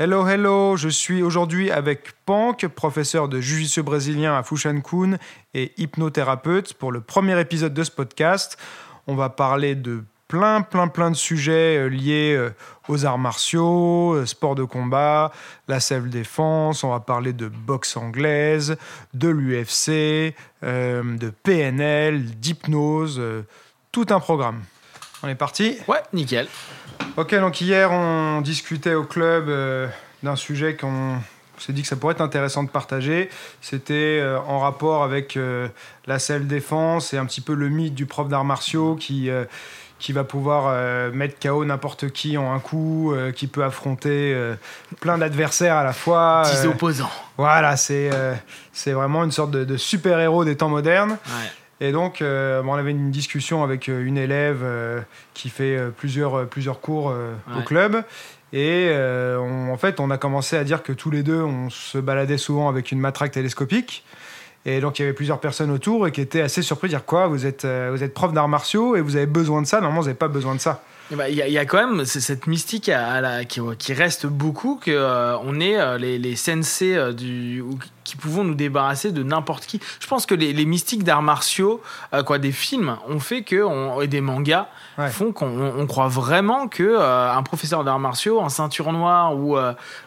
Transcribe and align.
Hello, 0.00 0.28
hello, 0.28 0.76
je 0.76 0.88
suis 0.88 1.24
aujourd'hui 1.24 1.72
avec 1.72 2.12
Pank, 2.24 2.68
professeur 2.68 3.28
de 3.28 3.40
jiu 3.40 3.82
brésilien 3.82 4.38
à 4.38 4.44
Fushankun 4.44 5.18
et 5.54 5.72
hypnothérapeute 5.76 6.74
pour 6.74 6.92
le 6.92 7.00
premier 7.00 7.40
épisode 7.40 7.74
de 7.74 7.82
ce 7.82 7.90
podcast. 7.90 8.56
On 9.08 9.16
va 9.16 9.28
parler 9.28 9.74
de 9.74 10.04
plein, 10.28 10.60
plein, 10.62 10.86
plein 10.86 11.10
de 11.10 11.16
sujets 11.16 11.78
euh, 11.78 11.88
liés 11.88 12.32
euh, 12.36 12.54
aux 12.86 13.06
arts 13.06 13.18
martiaux, 13.18 14.14
euh, 14.14 14.24
sport 14.24 14.54
de 14.54 14.62
combat, 14.62 15.32
la 15.66 15.80
self-défense, 15.80 16.84
on 16.84 16.90
va 16.90 17.00
parler 17.00 17.32
de 17.32 17.48
boxe 17.48 17.96
anglaise, 17.96 18.76
de 19.14 19.28
l'UFC, 19.28 20.32
de 20.62 21.32
PNL, 21.42 22.24
d'hypnose, 22.36 23.20
tout 23.90 24.06
un 24.10 24.20
programme. 24.20 24.62
On 25.22 25.28
est 25.28 25.34
parti 25.34 25.76
Ouais, 25.88 26.02
nickel. 26.12 26.48
Ok, 27.16 27.34
donc 27.34 27.60
hier 27.60 27.90
on 27.90 28.40
discutait 28.40 28.94
au 28.94 29.04
club 29.04 29.50
d'un 30.22 30.36
sujet 30.36 30.76
qu'on 30.76 31.18
s'est 31.58 31.72
dit 31.72 31.82
que 31.82 31.88
ça 31.88 31.96
pourrait 31.96 32.14
être 32.14 32.20
intéressant 32.20 32.62
de 32.62 32.70
partager. 32.70 33.28
C'était 33.60 34.24
en 34.46 34.60
rapport 34.60 35.02
avec 35.02 35.36
la 36.06 36.18
self-défense 36.18 37.12
et 37.14 37.18
un 37.18 37.26
petit 37.26 37.40
peu 37.40 37.54
le 37.54 37.68
mythe 37.68 37.94
du 37.94 38.06
prof 38.06 38.28
d'arts 38.28 38.44
martiaux 38.44 38.94
qui 38.94 39.30
qui 39.98 40.12
va 40.12 40.24
pouvoir 40.24 40.66
euh, 40.68 41.10
mettre 41.10 41.38
KO 41.40 41.64
n'importe 41.64 42.10
qui 42.10 42.38
en 42.38 42.52
un 42.52 42.60
coup, 42.60 43.12
euh, 43.12 43.32
qui 43.32 43.46
peut 43.46 43.64
affronter 43.64 44.32
euh, 44.34 44.54
plein 45.00 45.18
d'adversaires 45.18 45.76
à 45.76 45.84
la 45.84 45.92
fois. 45.92 46.42
Dix 46.44 46.66
opposants. 46.66 47.10
Voilà, 47.36 47.76
c'est 47.76 48.10
c'est 48.72 48.92
vraiment 48.92 49.24
une 49.24 49.32
sorte 49.32 49.50
de, 49.50 49.76
super-héros 49.76 50.44
des 50.44 50.56
temps 50.56 50.68
modernes. 50.68 51.18
Et 51.80 51.92
donc, 51.92 52.18
on 52.20 52.74
avait 52.74 52.90
une 52.90 53.10
discussion 53.10 53.62
avec 53.62 53.86
une 53.86 54.18
élève 54.18 54.64
qui 55.34 55.48
fait 55.48 55.78
plusieurs, 55.96 56.48
plusieurs 56.48 56.80
cours 56.80 57.14
au 57.56 57.62
club. 57.62 58.02
Et 58.52 58.90
en 58.92 59.76
fait, 59.76 60.00
on 60.00 60.10
a 60.10 60.18
commencé 60.18 60.56
à 60.56 60.64
dire 60.64 60.82
que 60.82 60.92
tous 60.92 61.10
les 61.10 61.22
deux, 61.22 61.40
on 61.40 61.70
se 61.70 61.98
baladait 61.98 62.38
souvent 62.38 62.68
avec 62.68 62.90
une 62.90 62.98
matraque 62.98 63.30
télescopique. 63.30 64.04
Et 64.68 64.80
donc 64.80 64.98
il 64.98 65.02
y 65.02 65.04
avait 65.04 65.14
plusieurs 65.14 65.40
personnes 65.40 65.70
autour 65.70 66.06
et 66.06 66.12
qui 66.12 66.20
étaient 66.20 66.42
assez 66.42 66.62
surpris 66.62 66.88
de 66.88 66.92
dire 66.92 67.04
quoi 67.04 67.26
Vous 67.26 67.46
êtes, 67.46 67.64
euh, 67.64 67.90
vous 67.90 68.02
êtes 68.02 68.12
prof 68.12 68.32
d'arts 68.32 68.48
martiaux 68.48 68.96
et 68.96 69.00
vous 69.00 69.16
avez 69.16 69.26
besoin 69.26 69.62
de 69.62 69.66
ça 69.66 69.80
Normalement, 69.80 70.00
vous 70.00 70.08
n'avez 70.08 70.18
pas 70.18 70.28
besoin 70.28 70.54
de 70.54 70.60
ça. 70.60 70.82
Eh 71.10 71.16
ben, 71.16 71.26
il 71.26 71.36
y, 71.36 71.58
a 71.58 71.64
quand 71.64 71.78
même 71.78 72.04
cette 72.04 72.46
mystique 72.46 72.90
à, 72.90 73.22
la, 73.22 73.44
qui, 73.46 73.92
reste 73.94 74.26
beaucoup 74.26 74.78
que 74.82 74.90
euh, 74.90 75.38
on 75.38 75.58
est 75.58 75.80
euh, 75.80 75.96
les, 75.96 76.18
les 76.18 76.36
sensei 76.36 77.14
du, 77.14 77.64
qui 78.04 78.16
pouvons 78.16 78.44
nous 78.44 78.54
débarrasser 78.54 79.10
de 79.10 79.22
n'importe 79.22 79.64
qui. 79.64 79.80
Je 80.00 80.06
pense 80.06 80.26
que 80.26 80.34
les, 80.34 80.52
mystiques 80.66 81.04
d'arts 81.04 81.22
martiaux, 81.22 81.80
quoi, 82.26 82.38
des 82.38 82.52
films, 82.52 82.98
ont 83.08 83.20
fait 83.20 83.40
que 83.40 83.62
on, 83.62 84.02
et 84.02 84.06
des 84.06 84.20
mangas 84.20 84.68
font 85.10 85.32
qu'on 85.32 85.86
croit 85.86 86.08
vraiment 86.08 86.68
que 86.68 86.98
un 87.00 87.42
professeur 87.42 87.84
d'arts 87.84 87.98
martiaux, 87.98 88.42
un 88.42 88.50
ceinture 88.50 88.92
noire 88.92 89.34
ou 89.34 89.56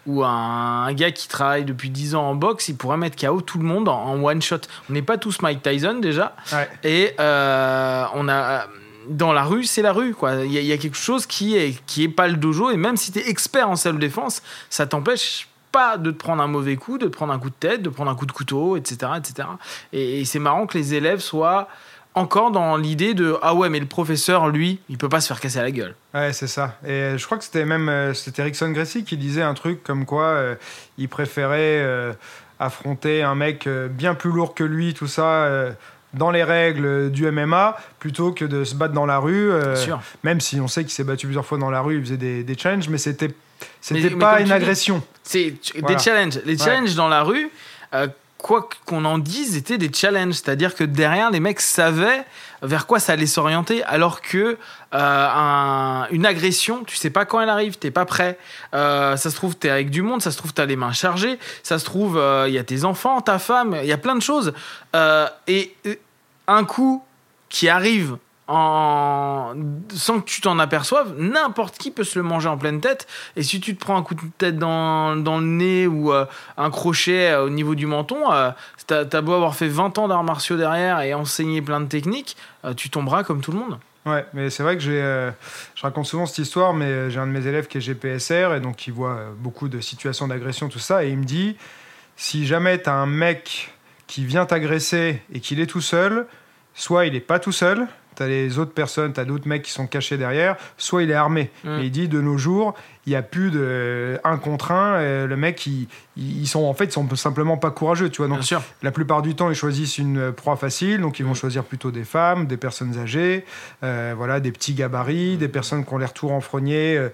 ou 0.06 0.24
un, 0.24 0.94
gars 0.94 1.12
qui 1.12 1.28
travaille 1.28 1.66
depuis 1.66 1.90
10 1.90 2.14
ans 2.14 2.30
en 2.30 2.36
boxe, 2.36 2.70
il 2.70 2.76
pourrait 2.76 2.98
mettre 2.98 3.16
KO 3.16 3.42
tout 3.42 3.58
le 3.58 3.66
monde 3.66 3.90
en, 3.90 4.22
one 4.22 4.42
shot. 4.42 4.62
On 4.90 4.94
n'est 4.94 5.02
pas 5.02 5.18
tous 5.18 5.42
Mike 5.42 5.64
Tyson 5.64 6.00
déjà, 6.00 6.36
et 6.84 7.16
on 7.18 8.30
a 8.30 8.66
dans 9.12 9.34
la 9.34 9.44
rue, 9.44 9.66
c'est 9.66 9.82
la 9.82 9.94
rue. 9.94 10.14
quoi. 10.14 10.46
Il 10.46 10.52
y, 10.52 10.72
a 10.72 10.78
quelque 10.78 10.98
chose 10.98 11.26
qui 11.26 11.56
est, 11.56 11.80
qui 11.86 12.04
est 12.04 12.10
pas 12.10 12.28
le 12.28 12.36
dojo. 12.36 12.72
Et 12.72 12.78
même 12.78 12.98
si 12.98 13.12
tu 13.12 13.20
es 13.20 13.30
expert 13.30 13.70
en 13.70 13.76
self-défense, 13.76 14.42
ça 14.70 14.88
t'empêche 14.88 15.48
pas 15.72 15.98
de 15.98 16.12
te 16.12 16.18
prendre 16.18 16.42
un 16.42 16.48
mauvais 16.48 16.76
coup, 16.76 16.98
de 16.98 17.06
te 17.06 17.16
prendre 17.16 17.34
un 17.34 17.40
coup 17.40 17.50
de 17.50 17.56
tête, 17.56 17.82
de 17.82 17.90
prendre 17.90 18.12
un 18.12 18.16
coup 18.16 18.26
de 18.26 18.32
couteau, 18.32 18.78
etc. 18.78 19.14
etc. 19.18 19.48
Et, 19.94 20.26
c'est 20.26 20.40
marrant 20.40 20.68
que 20.68 20.78
les 20.78 20.94
élèves 20.94 21.20
soient 21.20 21.68
encore 22.14 22.52
dans 22.52 22.76
l'idée 22.76 23.14
de 23.14 23.38
ah 23.42 23.56
ouais 23.56 23.70
mais 23.70 23.80
le 23.80 23.86
professeur 23.86 24.50
lui 24.50 24.82
il 24.90 24.98
peut 24.98 25.08
pas 25.08 25.22
se 25.22 25.28
faire 25.28 25.40
casser 25.40 25.62
la 25.62 25.72
gueule 25.72 25.96
ouais 26.14 26.34
c'est 26.34 26.48
ça 26.48 26.78
et 26.86 27.18
je 27.18 27.26
crois 27.26 27.38
que 27.38 27.44
c'était 27.46 27.64
même 27.64 27.88
euh, 27.88 28.14
c'était 28.14 28.44
Rickson 28.44 28.72
Gracie 28.72 29.06
qui 29.06 29.16
disait 29.16 29.44
un 29.44 29.54
truc 29.54 29.82
comme 29.82 30.06
quoi 30.06 30.26
euh, 30.26 30.56
il 30.98 31.08
préférait 31.08 31.80
euh, 31.80 32.12
affronter 32.60 33.24
un 33.24 33.36
mec 33.36 33.66
bien 33.92 34.14
plus 34.14 34.30
lourd 34.30 34.54
que 34.56 34.66
lui 34.66 34.94
tout 34.94 35.08
ça 35.08 35.74
dans 36.14 36.32
les 36.32 36.44
règles 36.44 37.12
du 37.12 37.30
MMA 37.30 37.78
plutôt 38.00 38.32
que 38.32 38.46
de 38.46 38.64
se 38.64 38.76
battre 38.76 38.94
dans 38.94 39.06
la 39.06 39.20
rue. 39.20 39.52
Euh, 39.52 39.76
même 40.24 40.42
si 40.42 40.60
on 40.60 40.68
sait 40.68 40.84
qu'il 40.84 40.92
s'est 40.92 41.04
battu 41.04 41.28
plusieurs 41.28 41.46
fois 41.46 41.58
dans 41.58 41.72
la 41.72 41.82
rue, 41.82 41.98
il 41.98 42.04
faisait 42.04 42.18
des, 42.18 42.44
des 42.44 42.58
challenges, 42.58 42.90
mais 42.90 42.98
c'était 42.98 43.32
c'était 43.80 44.10
pas 44.12 44.42
une 44.42 44.52
agression. 44.52 45.04
C'est 45.24 45.54
des 45.76 45.98
challenges. 45.98 46.40
Les 46.46 46.58
challenges 46.58 46.96
dans 46.96 47.08
la 47.08 47.24
rue, 47.24 47.50
euh, 47.94 48.08
quoi 48.42 48.68
qu'on 48.86 49.06
en 49.06 49.18
dise, 49.18 49.56
étaient 49.56 49.78
des 49.78 49.92
challenges. 49.94 50.34
C'est-à-dire 50.34 50.76
que 50.76 50.84
derrière, 50.84 51.32
les 51.32 51.40
mecs 51.40 51.62
savaient 51.62 52.26
vers 52.62 52.86
quoi 52.86 53.00
ça 53.00 53.14
allait 53.14 53.26
s'orienter, 53.26 53.84
alors 53.84 54.22
que 54.22 54.58
euh, 54.94 56.04
une 56.12 56.26
agression, 56.26 56.84
tu 56.84 56.96
sais 56.96 57.10
pas 57.10 57.26
quand 57.26 57.40
elle 57.40 57.50
arrive, 57.50 57.78
t'es 57.78 57.92
pas 57.92 58.06
prêt. 58.06 58.38
Euh, 58.74 59.16
ça 59.18 59.30
se 59.30 59.36
trouve, 59.36 59.56
t'es 59.56 59.70
avec 59.70 59.90
du 59.90 60.02
monde, 60.02 60.22
ça 60.22 60.32
se 60.32 60.38
trouve, 60.38 60.54
t'as 60.54 60.66
les 60.66 60.76
mains 60.76 60.92
chargées, 60.92 61.40
ça 61.64 61.80
se 61.80 61.86
trouve, 61.86 62.18
euh, 62.18 62.48
il 62.48 62.54
y 62.54 62.60
a 62.60 62.64
tes 62.64 62.84
enfants, 62.84 63.22
ta 63.22 63.40
femme, 63.40 63.78
il 63.82 63.88
y 63.88 63.94
a 63.94 63.98
plein 63.98 64.16
de 64.16 64.22
choses. 64.22 64.54
et 65.48 65.76
un 66.54 66.66
coup 66.66 67.04
qui 67.50 67.70
arrive 67.70 68.18
sans 68.52 70.20
que 70.20 70.26
tu 70.26 70.42
t'en 70.42 70.60
aperçoives, 70.60 71.16
n'importe 71.18 71.78
qui 71.78 71.92
peut 71.92 72.04
se 72.04 72.20
le 72.20 72.24
manger 72.24 72.50
en 72.50 72.58
pleine 72.58 72.82
tête. 72.82 73.08
Et 73.36 73.44
si 73.44 73.62
tu 73.62 73.76
te 73.76 73.80
prends 73.80 73.96
un 73.96 74.04
coup 74.04 74.16
de 74.16 74.22
tête 74.38 74.58
dans, 74.58 75.16
le 75.16 75.42
nez 75.42 75.88
ou 75.88 76.12
euh, 76.12 76.26
un 76.58 76.70
crochet 76.70 77.32
euh, 77.32 77.46
au 77.46 77.50
niveau 77.50 77.76
du 77.76 77.86
menton, 77.86 78.32
euh, 78.32 78.52
t'as 78.88 79.06
as 79.12 79.22
beau 79.22 79.34
avoir 79.34 79.56
fait 79.56 79.68
20 79.68 79.98
ans 80.00 80.08
d'arts 80.08 80.24
martiaux 80.24 80.58
derrière 80.58 81.02
et 81.02 81.14
enseigner 81.14 81.62
plein 81.62 81.80
de 81.80 81.86
techniques, 81.86 82.36
tu 82.76 82.90
tomberas 82.90 83.24
comme 83.24 83.42
tout 83.42 83.52
le 83.52 83.60
monde. 83.60 83.80
Ouais, 84.06 84.26
mais 84.34 84.50
c'est 84.50 84.64
vrai 84.64 84.76
que 84.76 84.82
j'ai, 84.82 85.00
je 85.76 85.82
raconte 85.82 86.08
souvent 86.08 86.26
cette 86.26 86.40
histoire, 86.40 86.74
mais 86.74 87.10
j'ai 87.12 87.20
un 87.20 87.28
de 87.28 87.32
mes 87.32 87.46
élèves 87.46 87.68
qui 87.68 87.78
est 87.78 87.82
GPSR 87.82 88.56
et 88.56 88.60
donc 88.60 88.76
qui 88.76 88.92
voit 88.92 89.20
beaucoup 89.38 89.70
de 89.70 89.80
situations 89.80 90.28
d'agression, 90.28 90.70
tout 90.70 90.80
ça, 90.80 91.06
et 91.06 91.10
il 91.10 91.18
me 91.18 91.24
dit 91.24 91.56
si 92.18 92.46
jamais 92.46 92.82
tu 92.82 92.90
as 92.90 92.96
un 92.96 93.06
mec 93.06 93.72
qui 94.08 94.26
vient 94.26 94.46
t'agresser 94.46 95.22
et 95.32 95.40
qu'il 95.40 95.60
est 95.60 95.68
tout 95.68 95.82
seul, 95.82 96.26
soit 96.74 97.06
il 97.06 97.14
n'est 97.14 97.20
pas 97.20 97.40
tout 97.40 97.52
seul, 97.52 97.88
tu 98.16 98.24
as 98.24 98.28
les 98.28 98.60
autres 98.60 98.74
personnes, 98.74 99.14
tu 99.14 99.20
as 99.20 99.26
d'autres 99.26 99.48
mecs 99.48 99.64
qui 99.64 99.72
sont 99.72 99.88
cachés 99.88 100.18
derrière, 100.18 100.58
soit 100.78 101.04
il 101.04 101.12
est 101.12 101.16
armé. 101.16 101.50
Mm. 101.64 101.80
Et 101.80 101.84
il 101.84 101.92
dit 101.92 102.08
de 102.08 102.20
nos 102.22 102.38
jours, 102.38 102.74
il 103.06 103.12
n'y 103.12 103.16
a 103.16 103.22
plus 103.22 103.52
de 103.52 104.20
un 104.24 104.38
contre 104.38 104.72
un. 104.72 104.96
Euh, 104.96 105.28
le 105.28 105.38
mec, 105.38 105.66
ils, 105.66 105.88
ils, 106.18 106.48
sont 106.48 106.64
en 106.64 106.74
fait, 106.74 106.86
ils 106.86 106.92
sont 106.92 107.16
simplement 107.16 107.58
pas 107.58 107.72
courageux, 107.72 108.10
tu 108.10 108.22
vois. 108.22 108.28
Donc, 108.28 108.44
la 108.84 108.92
plupart 108.92 109.22
du 109.22 109.36
temps, 109.36 109.50
ils 109.50 109.56
choisissent 109.56 109.98
une 109.98 110.32
proie 110.32 110.56
facile, 110.56 111.02
donc 111.02 111.20
ils 111.20 111.26
vont 111.26 111.32
mm. 111.32 111.36
choisir 111.36 111.64
plutôt 111.64 111.92
des 111.92 112.04
femmes, 112.04 112.48
des 112.48 112.58
personnes 112.58 112.98
âgées, 112.98 113.46
euh, 113.84 114.14
voilà, 114.16 114.40
des 114.40 114.52
petits 114.52 114.74
gabarits, 114.74 115.38
des 115.38 115.48
personnes 115.48 115.86
qui 115.86 115.94
ont 115.94 115.98
l'air 115.98 116.14
tout 116.14 116.28
renfrognés, 116.28 116.98
euh, 116.98 117.10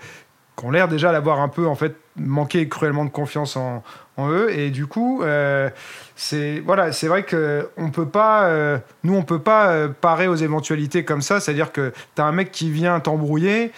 qui 0.58 0.66
ont 0.66 0.72
l'air 0.72 0.88
déjà 0.88 1.12
d'avoir 1.12 1.40
un 1.40 1.50
peu 1.50 1.68
en 1.68 1.76
fait 1.76 1.96
manqué 2.16 2.68
cruellement 2.68 3.06
de 3.06 3.10
confiance 3.10 3.56
en, 3.56 3.84
en 4.18 4.30
eux. 4.30 4.52
Et 4.52 4.72
du 4.72 4.88
coup, 4.88 5.22
euh, 5.22 5.70
c'est 6.16 6.60
voilà, 6.66 6.92
c'est 6.92 7.08
vrai 7.08 7.24
que 7.24 7.70
on 7.78 7.92
peut 7.92 8.08
pas, 8.08 8.46
euh, 8.46 8.78
nous 9.04 9.16
on 9.16 9.24
peut 9.24 9.40
pas 9.40 9.70
euh, 9.70 9.88
parer 9.88 10.28
aux 10.28 10.36
éventualités 10.36 11.06
comme 11.06 11.22
ça. 11.22 11.40
C'est-à-dire 11.40 11.72
que 11.72 11.94
tu 12.16 12.22
as 12.22 12.26
un 12.26 12.32
mec 12.32 12.52
qui 12.52 12.70
vient 12.72 13.00
t'embrouiller 13.00 13.72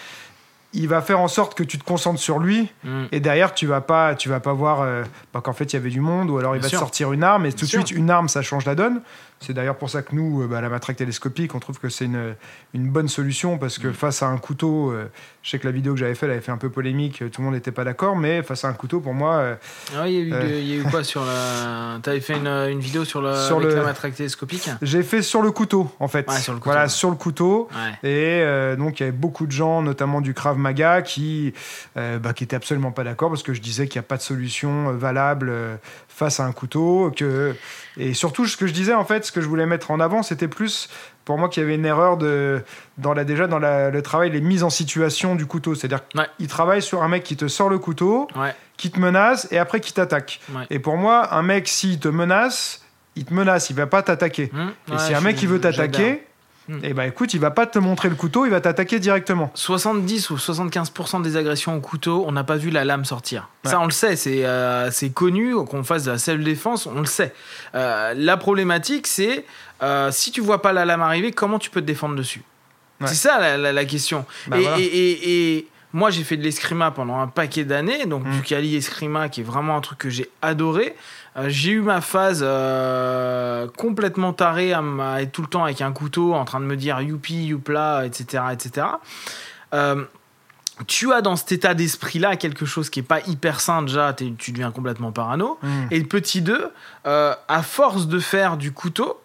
il 0.72 0.88
va 0.88 1.02
faire 1.02 1.20
en 1.20 1.28
sorte 1.28 1.58
que 1.58 1.64
tu 1.64 1.80
te 1.80 1.84
concentres 1.84 2.20
sur 2.20 2.38
lui 2.38 2.72
mm. 2.84 3.06
et 3.12 3.20
derrière 3.20 3.56
tu 3.56 3.66
vas 3.66 3.82
pas 3.82 4.14
tu 4.14 4.30
vas 4.30 4.40
pas 4.40 4.54
voir 4.54 4.86
bah, 5.34 5.42
qu'en 5.42 5.52
fait 5.52 5.74
il 5.74 5.76
y 5.76 5.78
avait 5.78 5.90
du 5.90 6.00
monde 6.00 6.30
ou 6.30 6.38
alors 6.38 6.56
il 6.56 6.62
va 6.62 6.70
te 6.70 6.76
sortir 6.76 7.12
une 7.12 7.24
arme 7.24 7.48
et 7.48 7.54
tout 7.54 7.66
de 7.66 7.70
suite 7.72 7.90
une 7.90 8.12
arme 8.12 8.30
ça 8.30 8.44
change 8.44 8.68
la 8.68 8.76
donne 8.76 9.02
c'est 9.40 9.54
d'ailleurs 9.54 9.78
pour 9.78 9.90
ça 9.90 10.02
que 10.02 10.14
nous, 10.14 10.44
euh, 10.44 10.48
bah, 10.48 10.60
la 10.60 10.70
matraque 10.70 10.98
télescopique, 10.98 11.56
on 11.56 11.60
trouve 11.60 11.80
que 11.80 11.88
c'est 11.88 12.06
une, 12.06 12.36
une, 12.74 12.90
bonne 12.90 13.08
solution 13.08 13.58
parce 13.58 13.78
que 13.78 13.88
mm. 13.88 13.94
face 13.94 14.22
à 14.22 14.28
un 14.28 14.38
couteau, 14.38 14.92
euh, 14.92 15.10
je 15.44 15.52
sais 15.52 15.60
que 15.60 15.66
la 15.66 15.72
vidéo 15.72 15.94
que 15.94 16.00
j'avais 16.00 16.16
faite, 16.16 16.30
avait 16.30 16.42
fait 16.42 16.52
un 16.52 16.58
peu 16.58 16.70
polémique, 16.70 17.20
tout 17.32 17.42
le 17.42 17.46
monde 17.46 17.54
n'était 17.54 17.72
pas 17.72 17.86
d'accord, 17.86 18.18
mais 18.18 18.44
face 18.44 18.66
à 18.66 18.68
un 18.68 18.74
couteau, 18.74 19.00
pour 19.00 19.14
moi. 19.14 19.36
Euh, 19.36 19.56
ah 19.98 20.10
il 20.10 20.28
y, 20.28 20.34
a 20.34 20.76
eu 20.76 20.84
quoi 20.84 21.04
sur 21.06 21.24
la. 21.24 22.00
Tu 22.04 22.10
avais 22.10 22.20
fait 22.20 22.36
une, 22.36 22.48
une, 22.48 22.80
vidéo 22.80 23.06
sur, 23.06 23.22
sur 23.38 23.62
le... 23.62 23.74
la 23.74 23.84
matraque 23.84 24.16
télescopique 24.16 24.70
J'ai 24.82 25.04
fait 25.04 25.22
sur 25.22 25.42
le 25.42 25.52
couteau, 25.52 25.90
en 26.00 26.10
fait. 26.10 26.30
sur 26.32 26.54
le 26.54 26.60
couteau. 26.60 26.72
Voilà, 26.72 26.90
sur 26.90 27.10
le 27.10 27.16
couteau. 27.16 27.70
Et 28.04 28.44
donc, 28.78 29.00
il 29.00 29.04
y 29.04 29.08
avait 29.08 29.18
beaucoup 29.18 29.46
de 29.46 29.52
gens, 29.52 29.82
notamment 29.82 30.20
du 30.20 30.34
Krav 30.34 30.58
Maga, 30.58 31.02
qui, 31.02 31.54
bah, 31.96 32.34
qui 32.36 32.44
étaient 32.44 32.58
absolument 32.58 32.92
pas 32.92 33.04
d'accord 33.04 33.30
parce 33.30 33.44
que 33.44 33.54
je 33.54 33.62
disais 33.62 33.88
qu'il 33.88 34.00
n'y 34.00 34.06
a 34.06 34.08
pas 34.08 34.18
de 34.18 34.22
solution 34.22 34.92
valable 34.92 35.52
face 36.20 36.40
à 36.40 36.46
un 36.46 36.52
couteau. 36.52 37.12
Que... 37.16 37.56
Et 37.98 38.14
surtout, 38.14 38.46
ce 38.46 38.58
que 38.58 38.68
je 38.68 38.74
disais, 38.74 38.94
en 38.94 39.06
fait, 39.06 39.26
ce 39.26 39.32
que 39.32 39.42
je 39.42 39.48
voulais 39.48 39.66
mettre 39.66 39.90
en 39.90 40.00
avant, 40.00 40.22
c'était 40.22 40.48
plus 40.48 40.90
pour 41.26 41.38
moi 41.38 41.50
qu'il 41.50 41.62
y 41.62 41.66
avait 41.66 41.76
une 41.76 41.86
erreur 41.86 42.18
de, 42.18 42.64
dans 42.98 43.14
la, 43.14 43.24
déjà 43.24 43.48
dans 43.48 43.60
le 43.60 44.02
travail, 44.02 44.32
les 44.32 44.42
mises 44.42 44.64
en 44.64 44.70
situation 44.70 45.36
du 45.36 45.46
couteau. 45.46 45.76
C'est-à-dire 45.76 46.02
qu'il 46.08 46.48
travaille 46.48 46.82
sur 46.82 47.04
un 47.04 47.08
mec 47.08 47.24
qui 47.24 47.38
te 47.38 47.48
sort 47.48 47.70
le 47.70 47.80
couteau, 47.80 48.28
qui 48.78 48.92
te 48.92 49.00
menace 49.00 49.48
et 49.52 49.58
après 49.58 49.80
qui 49.80 49.94
t'attaque. 49.94 50.42
Et 50.70 50.80
pour 50.80 50.98
moi, 50.98 51.34
un 51.34 51.42
mec, 51.42 51.68
s'il 51.68 52.00
te 52.00 52.08
menace, 52.08 52.84
il 53.16 53.26
te 53.26 53.34
menace, 53.34 53.70
il 53.70 53.76
va 53.76 53.88
pas 53.88 54.04
t'attaquer. 54.04 54.52
Mmh. 54.54 54.94
et 54.94 54.98
si 54.98 55.14
un 55.14 55.22
mec 55.22 55.36
qui 55.36 55.48
veut 55.48 55.60
t'attaquer, 55.60 56.24
Hmm. 56.70 56.76
Et 56.84 56.90
eh 56.90 56.94
bah 56.94 57.02
ben, 57.02 57.10
écoute, 57.10 57.34
il 57.34 57.40
va 57.40 57.50
pas 57.50 57.66
te 57.66 57.80
montrer 57.80 58.10
le 58.10 58.16
couteau, 58.16 58.46
il 58.46 58.52
va 58.52 58.62
t'attaquer 58.62 59.00
directement. 59.00 59.50
70 59.56 60.30
ou 60.30 60.36
75% 60.36 61.24
des 61.24 61.36
agressions 61.36 61.76
au 61.76 61.80
couteau, 61.80 62.24
on 62.28 62.32
n'a 62.32 62.44
pas 62.44 62.58
vu 62.58 62.70
la 62.70 62.86
lame 62.86 63.06
sortir. 63.06 63.50
Ça, 63.64 63.80
on 63.80 63.86
le 63.86 63.92
sait, 63.92 64.16
c'est 64.16 64.46
euh, 64.46 64.92
connu 65.16 65.56
qu'on 65.66 65.84
fasse 65.84 66.04
de 66.04 66.12
la 66.12 66.20
self-défense, 66.20 66.86
on 66.86 67.00
le 67.00 67.06
sait. 67.06 67.34
Euh, 67.74 68.14
la 68.16 68.38
problématique, 68.38 69.08
c'est 69.08 69.46
euh, 69.82 70.12
si 70.12 70.32
tu 70.32 70.42
vois 70.42 70.62
pas 70.62 70.72
la 70.72 70.86
lame 70.86 71.02
arriver, 71.02 71.32
comment 71.32 71.58
tu 71.58 71.72
peux 71.72 71.82
te 71.82 71.88
défendre 71.88 72.16
dessus? 72.16 72.44
C'est 73.04 73.16
ça 73.16 73.58
la, 73.58 73.86
question. 73.86 74.26
Bah, 74.48 74.58
et, 74.78 75.66
Moi, 75.92 76.12
j'ai 76.12 76.24
fait 76.24 76.38
de 76.38 76.44
l'escrima 76.44 76.92
pendant 76.92 77.20
un 77.20 77.28
paquet 77.28 77.64
d'années, 77.64 78.06
donc 78.06 78.26
Mm. 78.26 78.32
du 78.32 78.42
Kali 78.42 78.76
escrima 78.76 79.30
qui 79.30 79.42
est 79.42 79.44
vraiment 79.44 79.76
un 79.76 79.82
truc 79.82 79.98
que 80.00 80.10
j'ai 80.10 80.30
adoré. 80.42 80.96
Euh, 81.38 81.46
j'ai 81.50 81.72
eu 81.72 81.82
ma 81.82 82.02
phase 82.02 82.42
euh, 82.44 83.68
complètement 83.78 84.34
tarée 84.34 84.74
à, 84.74 84.82
être 85.22 85.32
tout 85.32 85.42
le 85.42 85.48
temps 85.48 85.64
avec 85.64 85.82
un 85.82 85.92
couteau 85.92 86.34
en 86.34 86.46
train 86.46 86.60
de 86.60 86.66
me 86.66 86.76
dire 86.76 87.02
youpi, 87.02 87.46
youpla, 87.46 88.06
etc. 88.06 88.44
etc. 88.52 88.88
Euh, 89.74 90.04
tu 90.88 91.12
as 91.12 91.22
dans 91.22 91.36
cet 91.36 91.52
état 91.52 91.74
d'esprit-là 91.74 92.36
quelque 92.38 92.66
chose 92.66 92.90
qui 92.90 93.00
est 93.00 93.04
pas 93.04 93.20
hyper 93.28 93.60
sain 93.60 93.82
déjà, 93.82 94.14
tu 94.14 94.52
deviens 94.52 94.72
complètement 94.72 95.12
parano. 95.12 95.58
Mm. 95.62 95.68
Et 95.92 96.04
petit 96.04 96.42
2, 96.42 96.72
euh, 97.06 97.36
à 97.48 97.64
force 97.64 98.08
de 98.08 98.20
faire 98.20 98.58
du 98.58 98.72
couteau, 98.72 99.20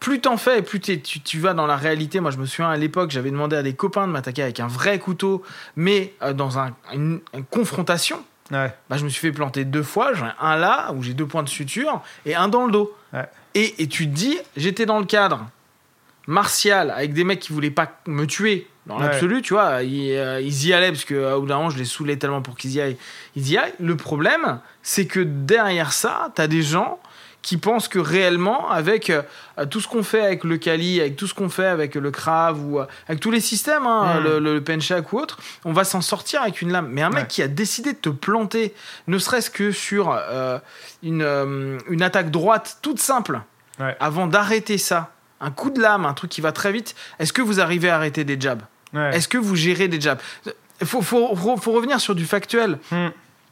plus 0.00 0.20
t'en 0.20 0.36
fais 0.36 0.58
et 0.58 0.62
plus 0.62 0.80
tu, 0.80 1.00
tu 1.00 1.38
vas 1.38 1.54
dans 1.54 1.66
la 1.66 1.76
réalité. 1.76 2.20
Moi, 2.20 2.30
je 2.30 2.38
me 2.38 2.46
souviens 2.46 2.70
à 2.70 2.76
l'époque, 2.76 3.10
j'avais 3.10 3.30
demandé 3.30 3.54
à 3.54 3.62
des 3.62 3.74
copains 3.74 4.06
de 4.06 4.12
m'attaquer 4.12 4.42
avec 4.42 4.58
un 4.58 4.66
vrai 4.66 4.98
couteau, 4.98 5.42
mais 5.76 6.14
euh, 6.22 6.32
dans 6.32 6.58
un- 6.58 6.74
une, 6.92 7.20
une 7.34 7.44
confrontation. 7.44 8.24
Ouais. 8.50 8.74
Bah, 8.88 8.96
je 8.96 9.04
me 9.04 9.08
suis 9.10 9.20
fait 9.20 9.30
planter 9.32 9.64
deux 9.64 9.82
fois. 9.84 10.12
J'en 10.14 10.26
ai 10.26 10.32
un 10.40 10.56
là, 10.56 10.92
où 10.96 11.02
j'ai 11.02 11.12
deux 11.14 11.26
points 11.26 11.42
de 11.44 11.48
suture, 11.48 12.02
et 12.26 12.34
un 12.34 12.48
dans 12.48 12.64
le 12.66 12.72
dos. 12.72 12.92
Ouais. 13.12 13.28
Et, 13.54 13.82
et 13.82 13.86
tu 13.88 14.06
te 14.08 14.14
dis, 14.14 14.38
j'étais 14.56 14.86
dans 14.86 14.98
le 14.98 15.04
cadre 15.04 15.46
martial 16.26 16.90
avec 16.90 17.12
des 17.12 17.24
mecs 17.24 17.40
qui 17.40 17.52
voulaient 17.52 17.70
pas 17.70 18.00
me 18.06 18.26
tuer. 18.26 18.66
Dans 18.86 18.96
Ouais. 18.98 19.04
l'absolu, 19.04 19.42
tu 19.42 19.52
vois, 19.54 19.82
ils, 19.82 20.12
euh, 20.16 20.40
ils 20.40 20.66
y 20.66 20.72
allaient 20.72 20.90
parce 20.90 21.04
que 21.04 21.14
euh, 21.14 21.38
bout 21.38 21.46
d'un 21.46 21.58
moment, 21.58 21.70
je 21.70 21.78
les 21.78 21.84
saoulais 21.84 22.16
tellement 22.16 22.42
pour 22.42 22.56
qu'ils 22.56 22.72
y 22.72 22.80
aillent. 22.80 22.96
Ils 23.36 23.48
y 23.50 23.58
aillent. 23.58 23.74
Le 23.78 23.94
problème, 23.96 24.58
c'est 24.82 25.06
que 25.06 25.20
derrière 25.20 25.92
ça, 25.92 26.32
t'as 26.34 26.46
des 26.46 26.62
gens 26.62 26.98
qui 27.42 27.56
pensent 27.56 27.88
que 27.88 27.98
réellement, 27.98 28.68
avec 28.70 29.08
euh, 29.10 29.22
tout 29.70 29.80
ce 29.80 29.88
qu'on 29.88 30.02
fait 30.02 30.20
avec 30.20 30.44
le 30.44 30.58
Kali, 30.58 31.00
avec 31.00 31.16
tout 31.16 31.26
ce 31.26 31.32
qu'on 31.34 31.48
fait 31.48 31.66
avec 31.66 31.94
le 31.94 32.10
Krav 32.10 32.62
ou 32.62 32.78
euh, 32.80 32.86
avec 33.08 33.20
tous 33.20 33.30
les 33.30 33.40
systèmes, 33.40 33.86
hein, 33.86 34.20
Mm. 34.20 34.24
le, 34.24 34.38
le 34.38 34.62
Penchak 34.62 35.12
ou 35.12 35.18
autre, 35.18 35.38
on 35.64 35.72
va 35.72 35.84
s'en 35.84 36.00
sortir 36.02 36.42
avec 36.42 36.60
une 36.60 36.70
lame. 36.70 36.88
Mais 36.90 37.02
un 37.02 37.08
mec 37.08 37.22
Ouais. 37.22 37.26
qui 37.28 37.42
a 37.42 37.48
décidé 37.48 37.92
de 37.92 37.98
te 37.98 38.10
planter, 38.10 38.74
ne 39.06 39.16
serait-ce 39.18 39.48
que 39.50 39.72
sur 39.72 40.10
euh, 40.12 40.58
une, 41.02 41.22
euh, 41.22 41.78
une 41.88 42.02
attaque 42.02 42.30
droite 42.30 42.78
toute 42.82 43.00
simple, 43.00 43.40
Ouais. 43.78 43.96
avant 44.00 44.26
d'arrêter 44.26 44.76
ça, 44.76 45.10
un 45.40 45.50
coup 45.50 45.70
de 45.70 45.80
lame, 45.80 46.04
un 46.04 46.12
truc 46.12 46.30
qui 46.30 46.42
va 46.42 46.52
très 46.52 46.70
vite, 46.72 46.94
est-ce 47.18 47.32
que 47.32 47.40
vous 47.40 47.60
arrivez 47.60 47.88
à 47.88 47.96
arrêter 47.96 48.24
des 48.24 48.38
jabs? 48.38 48.60
Ouais. 48.92 49.16
Est-ce 49.16 49.28
que 49.28 49.38
vous 49.38 49.56
gérez 49.56 49.88
des 49.88 49.98
jabs? 50.00 50.18
Il 50.82 50.86
faut, 50.86 51.00
faut, 51.00 51.34
faut- 51.34 51.56
faut 51.56 51.72
revenir 51.72 52.00
sur 52.00 52.14
du 52.14 52.26
factuel. 52.26 52.78
Mm. 52.90 53.08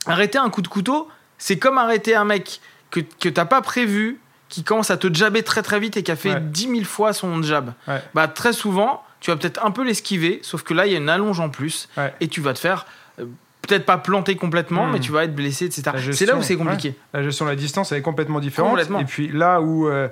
Arrêter 0.06 0.36
un 0.36 0.50
coup 0.50 0.60
de 0.60 0.68
couteau, 0.68 1.08
c'est 1.38 1.58
comme 1.58 1.78
arrêter 1.78 2.14
un 2.14 2.24
mec 2.26 2.60
que, 2.90 3.00
que 3.00 3.28
t'as 3.28 3.44
pas 3.44 3.60
prévu, 3.62 4.18
qui 4.48 4.64
commence 4.64 4.90
à 4.90 4.96
te 4.96 5.12
jabber 5.12 5.42
très 5.42 5.62
très 5.62 5.78
vite 5.80 5.96
et 5.96 6.02
qui 6.02 6.10
a 6.10 6.16
fait 6.16 6.34
Ouais. 6.34 6.40
10 6.40 6.68
000 6.68 6.84
fois 6.84 7.12
son 7.12 7.42
jab. 7.42 7.72
Ouais. 7.86 8.00
Bah, 8.14 8.28
très 8.28 8.52
souvent, 8.52 9.02
tu 9.20 9.30
vas 9.30 9.36
peut-être 9.36 9.64
un 9.64 9.70
peu 9.70 9.84
l'esquiver, 9.84 10.40
sauf 10.42 10.62
que 10.62 10.72
là, 10.74 10.86
il 10.86 10.92
y 10.92 10.94
a 10.94 10.98
une 10.98 11.08
allonge 11.10 11.40
en 11.40 11.50
plus 11.50 11.88
Ouais. 11.96 12.14
et 12.20 12.28
tu 12.28 12.40
vas 12.40 12.54
te 12.54 12.58
faire. 12.58 12.86
euh, 13.20 13.24
Peut-être 13.60 13.84
pas 13.84 13.98
planter 13.98 14.34
complètement, 14.36 14.86
Hmm. 14.86 14.92
mais 14.92 15.00
tu 15.00 15.12
vas 15.12 15.24
être 15.24 15.34
blessé, 15.34 15.66
etc. 15.66 15.82
C'est 16.12 16.24
là 16.24 16.36
où 16.36 16.42
c'est 16.42 16.56
compliqué. 16.56 16.94
La 17.12 17.22
gestion 17.22 17.44
de 17.44 17.50
la 17.50 17.56
distance, 17.56 17.92
elle 17.92 17.98
est 17.98 18.02
complètement 18.02 18.40
différente. 18.40 18.70
Complètement. 18.70 19.00
Et 19.00 19.04
puis 19.04 19.28
là 19.28 19.60
où 19.60 19.86
euh, 19.88 20.08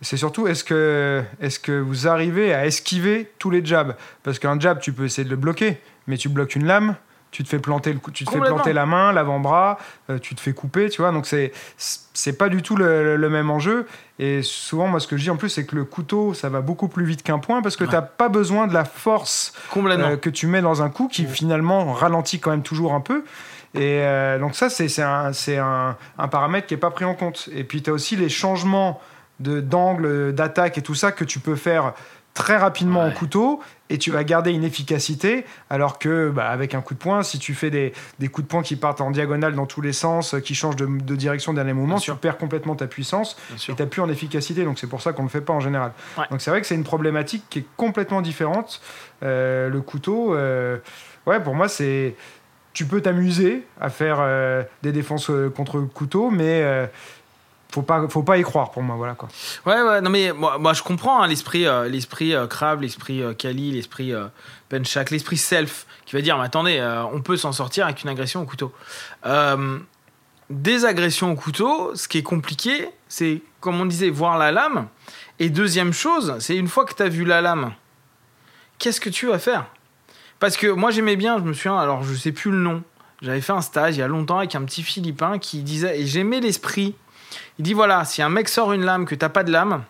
c'est 0.00 0.16
surtout, 0.16 0.46
est-ce 0.46 0.62
que, 0.62 1.20
est 1.40 1.60
que 1.60 1.72
vous 1.80 2.06
arrivez 2.06 2.54
à 2.54 2.66
esquiver 2.66 3.32
tous 3.40 3.50
les 3.50 3.64
jabs? 3.64 3.96
Parce 4.22 4.38
qu'un 4.38 4.60
jab, 4.60 4.78
tu 4.78 4.92
peux 4.92 5.06
essayer 5.06 5.24
de 5.24 5.30
le 5.30 5.36
bloquer, 5.36 5.80
mais 6.06 6.16
tu 6.16 6.28
bloques 6.28 6.54
une 6.54 6.66
lame, 6.66 6.94
tu 7.34 7.42
te 7.42 7.48
fais 7.48 7.58
planter, 7.58 7.92
le, 7.92 7.98
tu 8.12 8.24
te 8.24 8.30
fais 8.30 8.38
planter 8.38 8.72
la 8.72 8.86
main, 8.86 9.10
l'avant-bras, 9.12 9.76
euh, 10.08 10.18
tu 10.20 10.36
te 10.36 10.40
fais 10.40 10.52
couper, 10.52 10.88
tu 10.88 11.02
vois. 11.02 11.10
Donc 11.10 11.26
c'est 11.26 11.52
c'est 11.76 12.38
pas 12.38 12.48
du 12.48 12.62
tout 12.62 12.76
le, 12.76 13.16
le 13.16 13.28
même 13.28 13.50
enjeu. 13.50 13.86
Et 14.20 14.42
souvent, 14.42 14.86
moi, 14.86 15.00
ce 15.00 15.08
que 15.08 15.16
je 15.16 15.24
dis 15.24 15.30
en 15.30 15.36
plus, 15.36 15.48
c'est 15.48 15.66
que 15.66 15.74
le 15.74 15.84
couteau, 15.84 16.32
ça 16.32 16.48
va 16.48 16.60
beaucoup 16.60 16.86
plus 16.86 17.04
vite 17.04 17.24
qu'un 17.24 17.40
point 17.40 17.60
parce 17.60 17.74
que 17.76 17.82
Ouais. 17.82 17.90
tu 17.90 17.96
n'as 17.96 18.02
pas 18.02 18.28
besoin 18.28 18.68
de 18.68 18.72
la 18.74 18.84
force 18.84 19.52
euh, 19.76 20.16
que 20.16 20.30
tu 20.30 20.46
mets 20.46 20.62
dans 20.62 20.80
un 20.82 20.90
coup 20.90 21.08
qui 21.08 21.26
finalement 21.26 21.92
ralentit 21.92 22.38
quand 22.38 22.52
même 22.52 22.62
toujours 22.62 22.94
un 22.94 23.00
peu. 23.00 23.24
Et 23.74 24.02
euh, 24.04 24.38
donc 24.38 24.54
ça, 24.54 24.70
c'est 24.70 24.86
c'est 24.86 25.02
un, 25.02 25.32
c'est 25.32 25.58
un, 25.58 25.96
un 26.16 26.28
paramètre 26.28 26.68
qui 26.68 26.74
n'est 26.74 26.80
pas 26.80 26.92
pris 26.92 27.04
en 27.04 27.14
compte. 27.14 27.48
Et 27.52 27.64
puis 27.64 27.82
tu 27.82 27.90
as 27.90 27.92
aussi 27.92 28.14
les 28.14 28.28
changements 28.28 29.00
de- 29.40 29.60
d'angle, 29.60 30.32
d'attaque 30.32 30.78
et 30.78 30.82
tout 30.82 30.94
ça 30.94 31.10
que 31.10 31.24
tu 31.24 31.40
peux 31.40 31.56
faire 31.56 31.94
très 32.34 32.56
rapidement 32.56 33.00
Ouais. 33.02 33.08
en 33.10 33.12
couteau 33.12 33.60
et 33.90 33.98
tu 33.98 34.10
vas 34.10 34.24
garder 34.24 34.50
une 34.50 34.64
efficacité 34.64 35.44
alors 35.68 35.98
que 35.98 36.30
bah, 36.30 36.48
avec 36.48 36.74
un 36.74 36.80
coup 36.80 36.94
de 36.94 36.98
poing 36.98 37.22
si 37.22 37.38
tu 37.38 37.52
fais 37.54 37.70
des, 37.70 37.92
des 38.18 38.28
coups 38.28 38.46
de 38.46 38.50
poing 38.50 38.62
qui 38.62 38.76
partent 38.76 39.02
en 39.02 39.10
diagonale 39.10 39.54
dans 39.54 39.66
tous 39.66 39.82
les 39.82 39.92
sens 39.92 40.34
euh, 40.34 40.40
qui 40.40 40.54
changent 40.54 40.76
de, 40.76 40.86
de 40.86 41.16
direction 41.16 41.52
au 41.52 41.54
dernier 41.54 41.74
moment 41.74 41.88
Bien 41.88 41.96
tu 41.98 42.04
sûr. 42.04 42.18
perds 42.18 42.38
complètement 42.38 42.74
ta 42.76 42.86
puissance 42.86 43.36
et 43.68 43.74
t'as 43.74 43.86
plus 43.86 44.00
en 44.00 44.08
efficacité, 44.08 44.64
donc 44.64 44.78
c'est 44.78 44.86
pour 44.86 45.02
ça 45.02 45.12
qu'on 45.12 45.22
ne 45.22 45.28
le 45.28 45.32
fait 45.32 45.42
pas 45.42 45.52
en 45.52 45.60
général. 45.60 45.92
Ouais. 46.16 46.24
Donc 46.30 46.40
c'est 46.40 46.50
vrai 46.50 46.60
que 46.62 46.66
c'est 46.66 46.74
une 46.74 46.84
problématique 46.84 47.44
qui 47.50 47.58
est 47.60 47.66
complètement 47.76 48.22
différente. 48.22 48.80
Euh, 49.22 49.68
le 49.68 49.80
couteau, 49.80 50.34
euh, 50.34 50.78
ouais, 51.26 51.40
pour 51.40 51.54
moi 51.54 51.68
c'est, 51.68 52.14
tu 52.72 52.86
peux 52.86 53.00
t'amuser 53.02 53.66
à 53.80 53.90
faire 53.90 54.16
euh, 54.20 54.62
des 54.82 54.92
défenses 54.92 55.30
contre 55.54 55.76
le 55.78 55.86
couteau, 55.86 56.30
mais 56.30 56.88
faut 57.74 57.82
pas, 57.82 58.08
faut 58.08 58.22
pas 58.22 58.38
y 58.38 58.42
croire 58.42 58.70
pour 58.70 58.82
moi, 58.82 58.96
voilà 58.96 59.14
quoi. 59.14 59.28
Ouais, 59.66 59.82
ouais, 59.82 60.00
non 60.00 60.10
mais 60.10 60.32
moi, 60.32 60.58
moi 60.58 60.72
je 60.72 60.82
comprends 60.82 61.22
hein, 61.22 61.26
l'esprit, 61.26 61.66
euh, 61.66 61.88
l'esprit 61.88 62.34
euh, 62.34 62.46
Krav, 62.46 62.80
l'esprit 62.80 63.20
euh, 63.20 63.34
Kali, 63.34 63.72
l'esprit 63.72 64.12
euh, 64.12 64.26
Penchak, 64.68 65.10
l'esprit 65.10 65.36
self 65.36 65.86
qui 66.06 66.14
va 66.14 66.22
dire 66.22 66.38
mais 66.38 66.44
attendez, 66.44 66.78
euh, 66.78 67.04
on 67.04 67.20
peut 67.20 67.36
s'en 67.36 67.52
sortir 67.52 67.86
avec 67.86 68.02
une 68.02 68.08
agression 68.08 68.42
au 68.42 68.44
couteau. 68.44 68.72
Euh, 69.26 69.78
des 70.50 70.84
agressions 70.84 71.32
au 71.32 71.34
couteau, 71.34 71.94
ce 71.96 72.06
qui 72.06 72.18
est 72.18 72.22
compliqué, 72.22 72.88
c'est 73.08 73.42
comme 73.60 73.80
on 73.80 73.86
disait 73.86 74.10
voir 74.10 74.38
la 74.38 74.52
lame. 74.52 74.86
Et 75.40 75.48
deuxième 75.48 75.92
chose, 75.92 76.36
c'est 76.38 76.56
une 76.56 76.68
fois 76.68 76.84
que 76.84 76.94
tu 76.94 77.02
as 77.02 77.08
vu 77.08 77.24
la 77.24 77.40
lame, 77.40 77.72
qu'est-ce 78.78 79.00
que 79.00 79.10
tu 79.10 79.26
vas 79.26 79.40
faire? 79.40 79.66
Parce 80.38 80.56
que 80.56 80.68
moi 80.68 80.92
j'aimais 80.92 81.16
bien, 81.16 81.38
je 81.38 81.42
me 81.42 81.54
souviens, 81.54 81.78
alors 81.78 82.04
je 82.04 82.14
sais 82.14 82.32
plus 82.32 82.52
le 82.52 82.58
nom. 82.58 82.82
J'avais 83.20 83.40
fait 83.40 83.52
un 83.52 83.62
stage 83.62 83.96
il 83.96 84.00
y 84.00 84.02
a 84.02 84.08
longtemps 84.08 84.38
avec 84.38 84.54
un 84.54 84.62
petit 84.64 84.82
Philippin 84.82 85.38
qui 85.38 85.62
disait, 85.62 86.00
et 86.00 86.06
j'aimais 86.06 86.40
l'esprit 86.40 86.94
il 87.58 87.64
dit 87.64 87.74
voilà, 87.74 88.04
si 88.04 88.22
un 88.22 88.28
mec 88.28 88.48
sort 88.48 88.72
une 88.72 88.84
lame 88.84 89.04
que 89.06 89.14
t'as 89.14 89.28
pas 89.28 89.44
de 89.44 89.52
lame, 89.52 89.82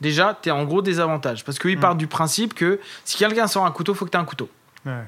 déjà 0.00 0.36
t'es 0.40 0.50
en 0.50 0.64
gros 0.64 0.82
désavantage. 0.82 1.44
Parce 1.44 1.58
qu'il 1.58 1.76
Mm. 1.76 1.80
part 1.80 1.94
du 1.96 2.06
principe 2.06 2.54
que 2.54 2.80
si 3.04 3.16
quelqu'un 3.16 3.46
sort 3.46 3.64
un 3.66 3.70
couteau, 3.70 3.94
faut 3.94 4.04
que 4.04 4.10
t'aies 4.10 4.18
un 4.18 4.24
couteau. 4.24 4.48
Ouais. 4.86 5.04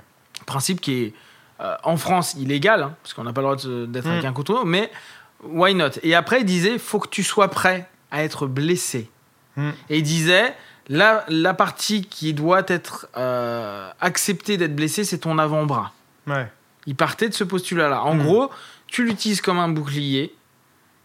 Principe 0.47 0.81
qui 0.81 1.03
est 1.05 1.15
euh, 1.61 1.77
en 1.85 1.97
France 1.97 2.35
illégal, 2.35 2.83
hein, 2.83 2.95
parce 3.03 3.15
qu'on 3.15 3.23
n'a 3.23 3.33
pas 3.33 3.41
le 3.41 3.47
droit 3.57 3.87
d'être 3.87 4.07
Mm. 4.07 4.11
avec 4.11 4.25
un 4.25 4.33
couteau, 4.33 4.65
mais 4.65 4.91
why 5.45 5.75
not? 5.75 5.91
Et 6.03 6.15
après 6.15 6.41
il 6.41 6.45
disait 6.45 6.79
faut 6.79 6.99
que 6.99 7.09
tu 7.09 7.23
sois 7.23 7.49
prêt 7.49 7.89
à 8.11 8.25
être 8.25 8.47
blessé. 8.49 9.09
Mm. 9.57 9.71
Et 9.91 9.99
il 9.99 10.03
disait 10.03 10.55
la, 10.89 11.25
la 11.29 11.55
partie 11.55 12.05
qui 12.07 12.35
doit 12.35 12.63
être 12.67 13.07
euh, 13.17 13.89
acceptée 14.01 14.57
d'être 14.57 14.75
blessée, 14.75 15.05
c'est 15.05 15.19
ton 15.19 15.39
avant-bras. 15.39 15.93
Ouais. 16.27 16.51
Il 16.87 16.97
partait 16.97 17.29
de 17.29 17.35
ce 17.35 17.45
postulat-là. 17.45 18.03
En 18.03 18.15
Mm. 18.17 18.23
gros, 18.25 18.51
tu 18.89 19.05
l'utilises 19.05 19.41
comme 19.41 19.59
un 19.59 19.69
bouclier, 19.69 20.35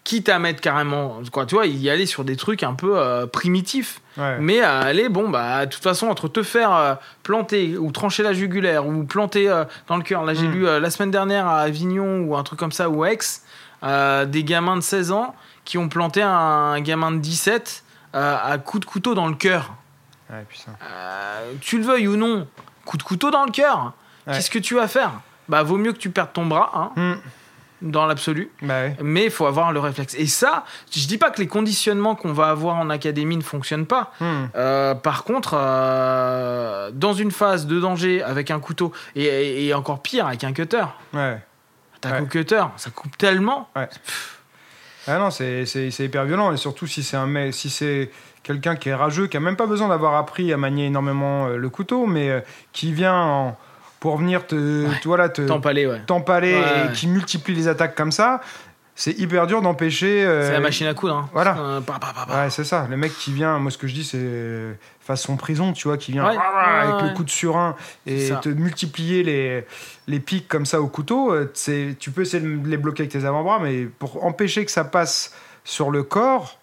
quitte 0.09 0.27
à 0.29 0.39
mettre 0.39 0.59
carrément, 0.59 1.21
quoi, 1.31 1.45
tu 1.45 1.53
vois, 1.53 1.67
il 1.67 1.77
y 1.77 1.87
allait 1.89 2.07
sur 2.07 2.23
des 2.23 2.35
trucs 2.35 2.63
un 2.63 2.73
peu 2.73 2.97
euh, 2.97 3.27
primitifs, 3.27 4.01
Ouais. 4.17 4.37
mais 4.39 4.59
à 4.61 4.79
aller, 4.79 5.07
bon, 5.07 5.29
bah, 5.29 5.67
de 5.67 5.71
toute 5.71 5.83
façon, 5.83 6.07
entre 6.07 6.27
te 6.27 6.41
faire 6.41 6.73
euh, 6.73 6.95
planter 7.21 7.77
ou 7.77 7.91
trancher 7.91 8.23
la 8.23 8.33
jugulaire 8.33 8.87
ou 8.87 9.03
planter 9.03 9.47
euh, 9.49 9.65
dans 9.87 9.97
le 9.97 10.01
cœur. 10.03 10.23
Là, 10.25 10.33
j'ai 10.33 10.47
Mm. 10.47 10.51
lu 10.51 10.67
euh, 10.67 10.79
la 10.79 10.89
semaine 10.89 11.11
dernière 11.11 11.45
à 11.45 11.59
Avignon 11.59 12.21
ou 12.21 12.35
un 12.35 12.41
truc 12.43 12.57
comme 12.57 12.71
ça, 12.71 12.89
ou 12.89 13.03
à 13.03 13.11
Aix, 13.11 13.19
euh, 13.83 14.25
des 14.25 14.43
gamins 14.43 14.75
de 14.77 14.81
16 14.81 15.11
ans 15.11 15.35
qui 15.63 15.77
ont 15.77 15.89
planté 15.89 16.23
un, 16.23 16.81
gamin 16.81 17.11
de 17.11 17.19
17 17.19 17.83
euh, 18.15 18.35
à 18.43 18.57
coup 18.57 18.79
de 18.79 18.85
couteau 18.85 19.13
dans 19.13 19.27
le 19.27 19.35
cœur. 19.35 19.73
Ouais. 20.31 20.43
Euh, 20.91 21.53
tu 21.61 21.77
le 21.77 21.83
veuilles 21.83 22.07
ou 22.07 22.15
non, 22.15 22.47
coup 22.85 22.97
de 22.97 23.03
couteau 23.03 23.29
dans 23.29 23.45
le 23.45 23.51
cœur. 23.51 23.93
Ouais. 24.25 24.33
Qu'est-ce 24.33 24.49
que 24.49 24.57
tu 24.59 24.73
vas 24.73 24.87
faire? 24.87 25.11
Bah, 25.47 25.61
vaut 25.61 25.77
mieux 25.77 25.93
que 25.93 25.99
tu 25.99 26.09
perdes 26.09 26.33
ton 26.33 26.47
bras, 26.47 26.71
hein, 26.73 26.91
Mm. 26.95 27.13
Dans 27.81 28.05
l'absolu. 28.05 28.51
Bah 28.61 28.81
ouais. 28.81 28.95
Mais 29.01 29.25
il 29.25 29.31
faut 29.31 29.45
avoir 29.45 29.71
le 29.71 29.79
réflexe. 29.79 30.15
Et 30.17 30.27
ça, 30.27 30.65
je 30.91 31.07
dis 31.07 31.17
pas 31.17 31.29
que 31.29 31.39
les 31.39 31.47
conditionnements 31.47 32.15
qu'on 32.15 32.33
va 32.33 32.49
avoir 32.49 32.75
en 32.75 32.89
académie 32.89 33.37
ne 33.37 33.41
fonctionnent 33.41 33.85
pas. 33.85 34.11
Mm. 34.19 34.25
Euh, 34.55 34.95
par 34.95 35.23
contre, 35.23 35.55
euh, 35.57 36.91
dans 36.93 37.13
une 37.13 37.31
phase 37.31 37.67
de 37.67 37.79
danger 37.79 38.21
avec 38.23 38.51
un 38.51 38.59
couteau, 38.59 38.91
et, 39.15 39.73
encore 39.73 40.01
pire 40.01 40.27
avec 40.27 40.43
un 40.43 40.51
cutter, 40.53 40.83
Ouais. 41.13 41.39
t'as 42.01 42.11
Ouais. 42.11 42.17
un 42.17 42.25
cutter, 42.25 42.63
ça 42.77 42.89
coupe 42.89 43.17
tellement. 43.17 43.69
Ah 45.07 45.17
non, 45.17 45.31
c'est 45.31 45.63
hyper 45.99 46.25
violent, 46.25 46.51
et 46.51 46.57
surtout 46.57 46.85
si 46.85 47.01
c'est 47.03 47.17
un 47.17 47.51
si 47.51 47.69
c'est 47.69 48.11
quelqu'un 48.43 48.75
qui 48.75 48.89
est 48.89 48.93
rageux, 48.95 49.27
qui 49.27 49.37
a 49.37 49.39
même 49.39 49.55
pas 49.55 49.65
besoin 49.67 49.87
d'avoir 49.87 50.15
appris 50.15 50.51
à 50.53 50.57
manier 50.57 50.85
énormément 50.87 51.47
euh, 51.47 51.57
le 51.57 51.69
couteau, 51.69 52.05
mais 52.05 52.43
qui 52.73 52.93
vient 52.93 53.15
en- 53.15 53.57
pour 53.99 54.17
venir 54.17 54.47
te, 54.47 54.55
Ouais. 55.05 55.17
là, 55.17 55.29
te 55.29 55.41
T'empaler, 55.41 55.87
ouais. 55.87 56.01
t'empaler 56.05 56.53
et 56.89 56.93
qui 56.93 57.07
multiplie 57.07 57.53
les 57.55 57.67
attaques 57.67 57.95
comme 57.95 58.11
ça, 58.11 58.41
c'est 58.95 59.17
hyper 59.17 59.47
dur 59.47 59.61
d'empêcher. 59.61 60.25
euh, 60.25 60.45
C'est 60.45 60.53
la 60.53 60.59
machine 60.59 60.87
à 60.87 60.93
coudre. 60.93 61.15
Hein. 61.15 61.29
voilà. 61.33 61.57
Euh, 61.57 61.81
pa, 61.81 61.99
pa, 61.99 62.13
pa. 62.27 62.43
Ouais, 62.43 62.49
c'est 62.49 62.63
ça. 62.65 62.85
Le 62.89 62.97
mec 62.97 63.13
qui 63.17 63.31
vient, 63.31 63.57
moi 63.59 63.71
ce 63.71 63.77
que 63.77 63.87
je 63.87 63.93
dis, 63.93 64.03
c'est 64.03 64.77
façon 64.99 65.37
prison, 65.37 65.71
tu 65.73 65.87
vois, 65.87 65.97
qui 65.97 66.11
vient 66.11 66.27
Ouais. 66.27 66.35
avec 66.37 66.95
Ouais, 66.95 67.09
le 67.09 67.13
coup 67.15 67.23
de 67.23 67.29
surin 67.29 67.75
et 68.05 68.29
te 68.41 68.49
multiplier 68.49 69.23
les, 69.23 69.65
les 70.07 70.19
pics 70.19 70.47
comme 70.47 70.65
ça 70.65 70.81
au 70.81 70.87
couteau. 70.87 71.33
euh, 71.33 71.49
c'est- 71.53 71.95
Tu 71.99 72.11
peux 72.11 72.21
essayer 72.21 72.43
de 72.45 72.67
les 72.69 72.77
bloquer 72.77 73.03
avec 73.03 73.11
tes 73.13 73.25
avant-bras, 73.25 73.59
mais 73.61 73.85
pour 73.85 74.23
empêcher 74.25 74.65
que 74.65 74.71
ça 74.71 74.83
passe 74.83 75.33
sur 75.63 75.91
le 75.91 76.03
corps, 76.03 76.57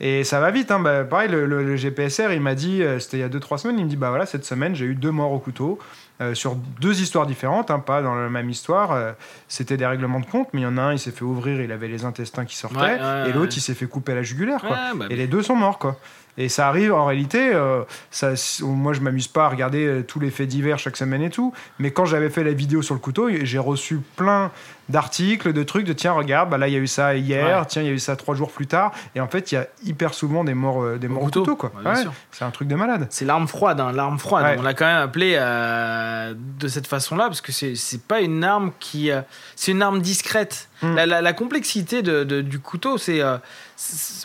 et 0.00 0.24
ça 0.24 0.40
va 0.40 0.50
vite. 0.50 0.70
Hein, 0.70 0.80
bah, 0.80 1.04
pareil, 1.04 1.28
le, 1.30 1.46
le- 1.46 1.62
le 1.64 1.76
GPSR, 1.76 2.32
il 2.32 2.40
m'a 2.40 2.54
dit, 2.54 2.82
euh, 2.82 2.98
c'était 2.98 3.18
il 3.18 3.20
y 3.20 3.24
a 3.24 3.28
2-3 3.28 3.58
semaines, 3.58 3.78
il 3.78 3.84
me 3.84 3.90
dit, 3.90 3.96
bah 3.96 4.08
voilà, 4.10 4.26
cette 4.26 4.44
semaine, 4.44 4.74
j'ai 4.74 4.84
eu 4.86 4.94
deux 4.94 5.10
morts 5.10 5.32
au 5.32 5.38
couteau. 5.38 5.78
Euh, 6.20 6.34
sur 6.34 6.54
deux 6.54 7.00
histoires 7.00 7.26
différentes, 7.26 7.70
hein, 7.70 7.78
pas 7.78 8.02
dans 8.02 8.14
la 8.14 8.28
même 8.28 8.50
histoire. 8.50 8.92
euh, 8.92 9.12
C'était 9.48 9.76
des 9.76 9.86
règlements 9.86 10.20
de 10.20 10.26
compte, 10.26 10.48
mais 10.52 10.60
il 10.60 10.64
y 10.64 10.66
en 10.66 10.76
a 10.78 10.82
un, 10.82 10.92
il 10.92 10.98
s'est 10.98 11.10
fait 11.10 11.24
ouvrir, 11.24 11.60
il 11.60 11.72
avait 11.72 11.88
les 11.88 12.04
intestins 12.04 12.44
qui 12.44 12.56
sortaient, 12.56 12.76
Ouais, 12.78 13.00
ouais, 13.00 13.30
et 13.30 13.32
l'autre, 13.32 13.48
ouais. 13.52 13.56
il 13.56 13.60
s'est 13.60 13.74
fait 13.74 13.86
couper 13.86 14.14
la 14.14 14.22
jugulaire. 14.22 14.60
Quoi. 14.60 14.76
Bah, 14.94 15.06
Et 15.10 15.16
les 15.16 15.26
deux 15.26 15.42
sont 15.42 15.56
morts, 15.56 15.78
quoi. 15.78 15.98
Et 16.38 16.48
ça 16.48 16.66
arrive, 16.68 16.94
en 16.94 17.04
réalité, 17.04 17.50
euh, 17.54 17.82
ça, 18.10 18.30
moi 18.62 18.94
je 18.94 19.00
m'amuse 19.00 19.28
pas 19.28 19.44
à 19.44 19.48
regarder 19.50 19.84
euh, 19.86 20.02
tous 20.02 20.18
les 20.18 20.30
faits 20.30 20.48
divers 20.48 20.78
chaque 20.78 20.96
semaine 20.96 21.20
et 21.22 21.28
tout, 21.28 21.52
mais 21.78 21.90
quand 21.90 22.06
j'avais 22.06 22.30
fait 22.30 22.42
la 22.42 22.52
vidéo 22.54 22.80
sur 22.80 22.94
le 22.94 23.00
couteau, 23.00 23.28
j'ai 23.42 23.58
reçu 23.58 24.00
plein 24.16 24.50
d'articles, 24.88 25.52
de 25.52 25.62
trucs, 25.62 25.84
de 25.86 25.92
tiens, 25.92 26.12
regarde, 26.12 26.48
bah 26.50 26.56
là 26.58 26.68
il 26.68 26.72
y 26.74 26.76
a 26.76 26.80
eu 26.80 26.86
ça 26.86 27.14
hier, 27.14 27.58
Ouais. 27.60 27.66
tiens, 27.68 27.82
il 27.82 27.88
y 27.88 27.90
a 27.90 27.94
eu 27.94 27.98
ça 27.98 28.16
trois 28.16 28.34
jours 28.34 28.50
plus 28.50 28.66
tard, 28.66 28.92
et 29.14 29.20
en 29.20 29.28
fait 29.28 29.52
il 29.52 29.56
y 29.56 29.58
a 29.58 29.66
hyper 29.84 30.14
souvent 30.14 30.42
des 30.42 30.54
morts, 30.54 30.82
euh, 30.82 30.96
des 30.98 31.06
morts 31.08 31.22
au 31.22 31.26
couteau. 31.26 31.40
couteau, 31.42 31.56
quoi. 31.56 31.72
Ouais, 31.76 31.82
bien 31.82 31.92
Ouais, 31.94 32.00
sûr. 32.02 32.12
c'est 32.30 32.44
un 32.44 32.50
truc 32.50 32.66
de 32.68 32.74
malade. 32.76 33.06
C'est 33.10 33.24
l'arme 33.26 33.46
froide, 33.46 33.80
hein, 33.80 33.92
l'arme 33.92 34.18
froide. 34.18 34.56
On 34.58 34.62
l'a 34.62 34.74
quand 34.74 34.86
même 34.86 35.02
appelé 35.02 35.36
euh, 35.38 36.34
de 36.58 36.68
cette 36.68 36.86
façon-là 36.86 37.24
parce 37.26 37.42
que 37.42 37.52
c'est 37.52 38.02
pas 38.08 38.20
une 38.22 38.42
arme 38.42 38.72
qui, 38.80 39.10
c'est 39.54 39.72
une 39.72 39.82
arme 39.82 40.00
discrète. 40.00 40.68
Mm. 40.82 40.94
La, 40.96 41.06
la- 41.06 41.22
la 41.22 41.32
complexité 41.32 42.02
de, 42.02 42.24
de- 42.24 42.40
du 42.40 42.58
couteau, 42.58 42.98
c'est, 42.98 43.22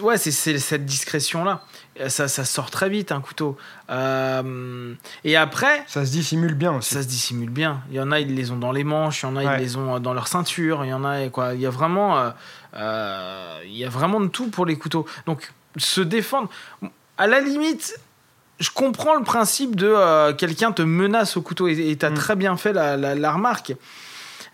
ouais, 0.01 0.17
c'est 0.17 0.31
cette 0.31 0.85
discrétion-là. 0.85 1.61
Euh, 1.99 2.09
Ça, 2.09 2.27
ça 2.27 2.45
sort 2.45 2.69
très 2.71 2.89
vite 2.89 3.11
un 3.11 3.21
couteau. 3.21 3.57
Euh, 3.89 4.93
et 5.23 5.35
après, 5.35 5.83
Ça 5.87 6.05
se 6.05 6.11
dissimule 6.11 6.53
bien 6.53 6.75
aussi. 6.77 6.93
ça 6.93 7.01
se 7.01 7.07
dissimule 7.07 7.49
bien. 7.49 7.81
Il 7.89 7.95
y 7.95 7.99
en 7.99 8.11
a, 8.11 8.19
ils 8.19 8.33
les 8.35 8.51
ont 8.51 8.57
dans 8.57 8.71
les 8.71 8.83
manches, 8.83 9.23
il 9.23 9.25
y 9.27 9.29
en 9.29 9.35
a, 9.35 9.43
Ouais. 9.43 9.55
ils 9.57 9.61
les 9.63 9.75
ont 9.77 9.95
euh, 9.95 9.99
dans 9.99 10.13
leur 10.13 10.27
ceinture, 10.27 10.83
il 10.85 10.89
y 10.89 10.93
en 10.93 11.03
a, 11.03 11.27
quoi. 11.29 11.53
Il 11.53 11.61
y 11.61 11.65
a 11.65 11.69
vraiment, 11.69 12.17
euh, 12.17 12.29
euh, 12.75 13.59
il 13.65 13.75
y 13.77 13.85
a 13.85 13.89
vraiment 13.89 14.19
de 14.21 14.27
tout 14.27 14.49
pour 14.49 14.65
les 14.65 14.77
couteaux. 14.77 15.05
Donc, 15.25 15.51
se 15.77 16.01
défendre, 16.01 16.49
à 17.17 17.27
la 17.27 17.39
limite, 17.39 17.99
je 18.59 18.69
comprends 18.71 19.15
le 19.15 19.23
principe 19.23 19.75
de 19.75 20.31
quelqu'un 20.33 20.71
te 20.71 20.81
menace 20.81 21.37
au 21.37 21.41
couteau 21.41 21.67
et 21.67 21.95
tu 21.99 22.05
as 22.05 22.09
Mm. 22.09 22.13
très 22.15 22.35
bien 22.35 22.57
fait 22.57 22.73
la, 22.73 22.97
la- 22.97 23.15
la 23.15 23.31
remarque. 23.31 23.73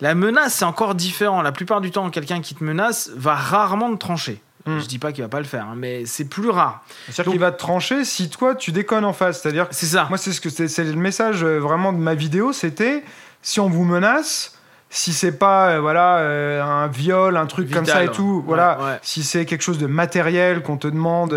La 0.01 0.15
menace, 0.15 0.55
c'est 0.55 0.65
encore 0.65 0.95
différent. 0.95 1.41
La 1.41 1.51
plupart 1.53 1.79
du 1.79 1.91
temps, 1.91 2.09
quelqu'un 2.09 2.41
qui 2.41 2.55
te 2.55 2.63
menace 2.63 3.09
va 3.15 3.35
rarement 3.35 3.91
te 3.93 3.97
trancher. 3.99 4.41
Mm. 4.65 4.79
Je 4.79 4.85
dis 4.87 4.99
pas 4.99 5.11
qu'il 5.11 5.23
va 5.23 5.29
pas 5.29 5.39
le 5.39 5.45
faire, 5.45 5.65
hein, 5.65 5.75
mais 5.75 6.05
c'est 6.05 6.25
plus 6.25 6.49
rare. 6.49 6.83
C'est-à-dire 7.09 7.31
qu'il 7.31 7.39
va 7.41 7.51
te 7.51 7.59
trancher 7.59 8.05
si 8.05 8.29
toi 8.29 8.55
tu 8.55 8.71
déconnes 8.71 9.05
en 9.05 9.13
face. 9.13 9.41
C'est-à-dire 9.41 9.67
C'est 9.71 9.85
ça. 9.87 10.05
moi 10.09 10.17
c'est 10.17 10.31
ce 10.31 10.39
que 10.41 10.49
c'est 10.49 10.83
le 10.83 10.93
message 10.93 11.43
euh, 11.43 11.59
vraiment 11.59 11.91
de 11.91 11.97
ma 11.97 12.15
vidéo, 12.15 12.53
c'était 12.53 13.03
si 13.41 13.59
on 13.59 13.69
vous 13.69 13.83
menace, 13.83 14.57
si 14.89 15.11
c'est 15.11 15.37
pas 15.37 15.71
euh, 15.71 15.79
voilà 15.81 16.17
euh, 16.19 16.63
un 16.63 16.87
viol, 16.87 17.35
un 17.35 17.45
truc 17.45 17.69
comme 17.71 17.85
ça 17.85 18.03
et 18.05 18.09
tout, 18.09 18.37
Ouais, 18.37 18.43
voilà, 18.45 18.77
ouais. 18.79 18.99
si 19.01 19.23
c'est 19.23 19.45
quelque 19.45 19.63
chose 19.63 19.79
de 19.79 19.87
matériel 19.87 20.61
qu'on 20.61 20.77
te 20.77 20.87
demande 20.87 21.33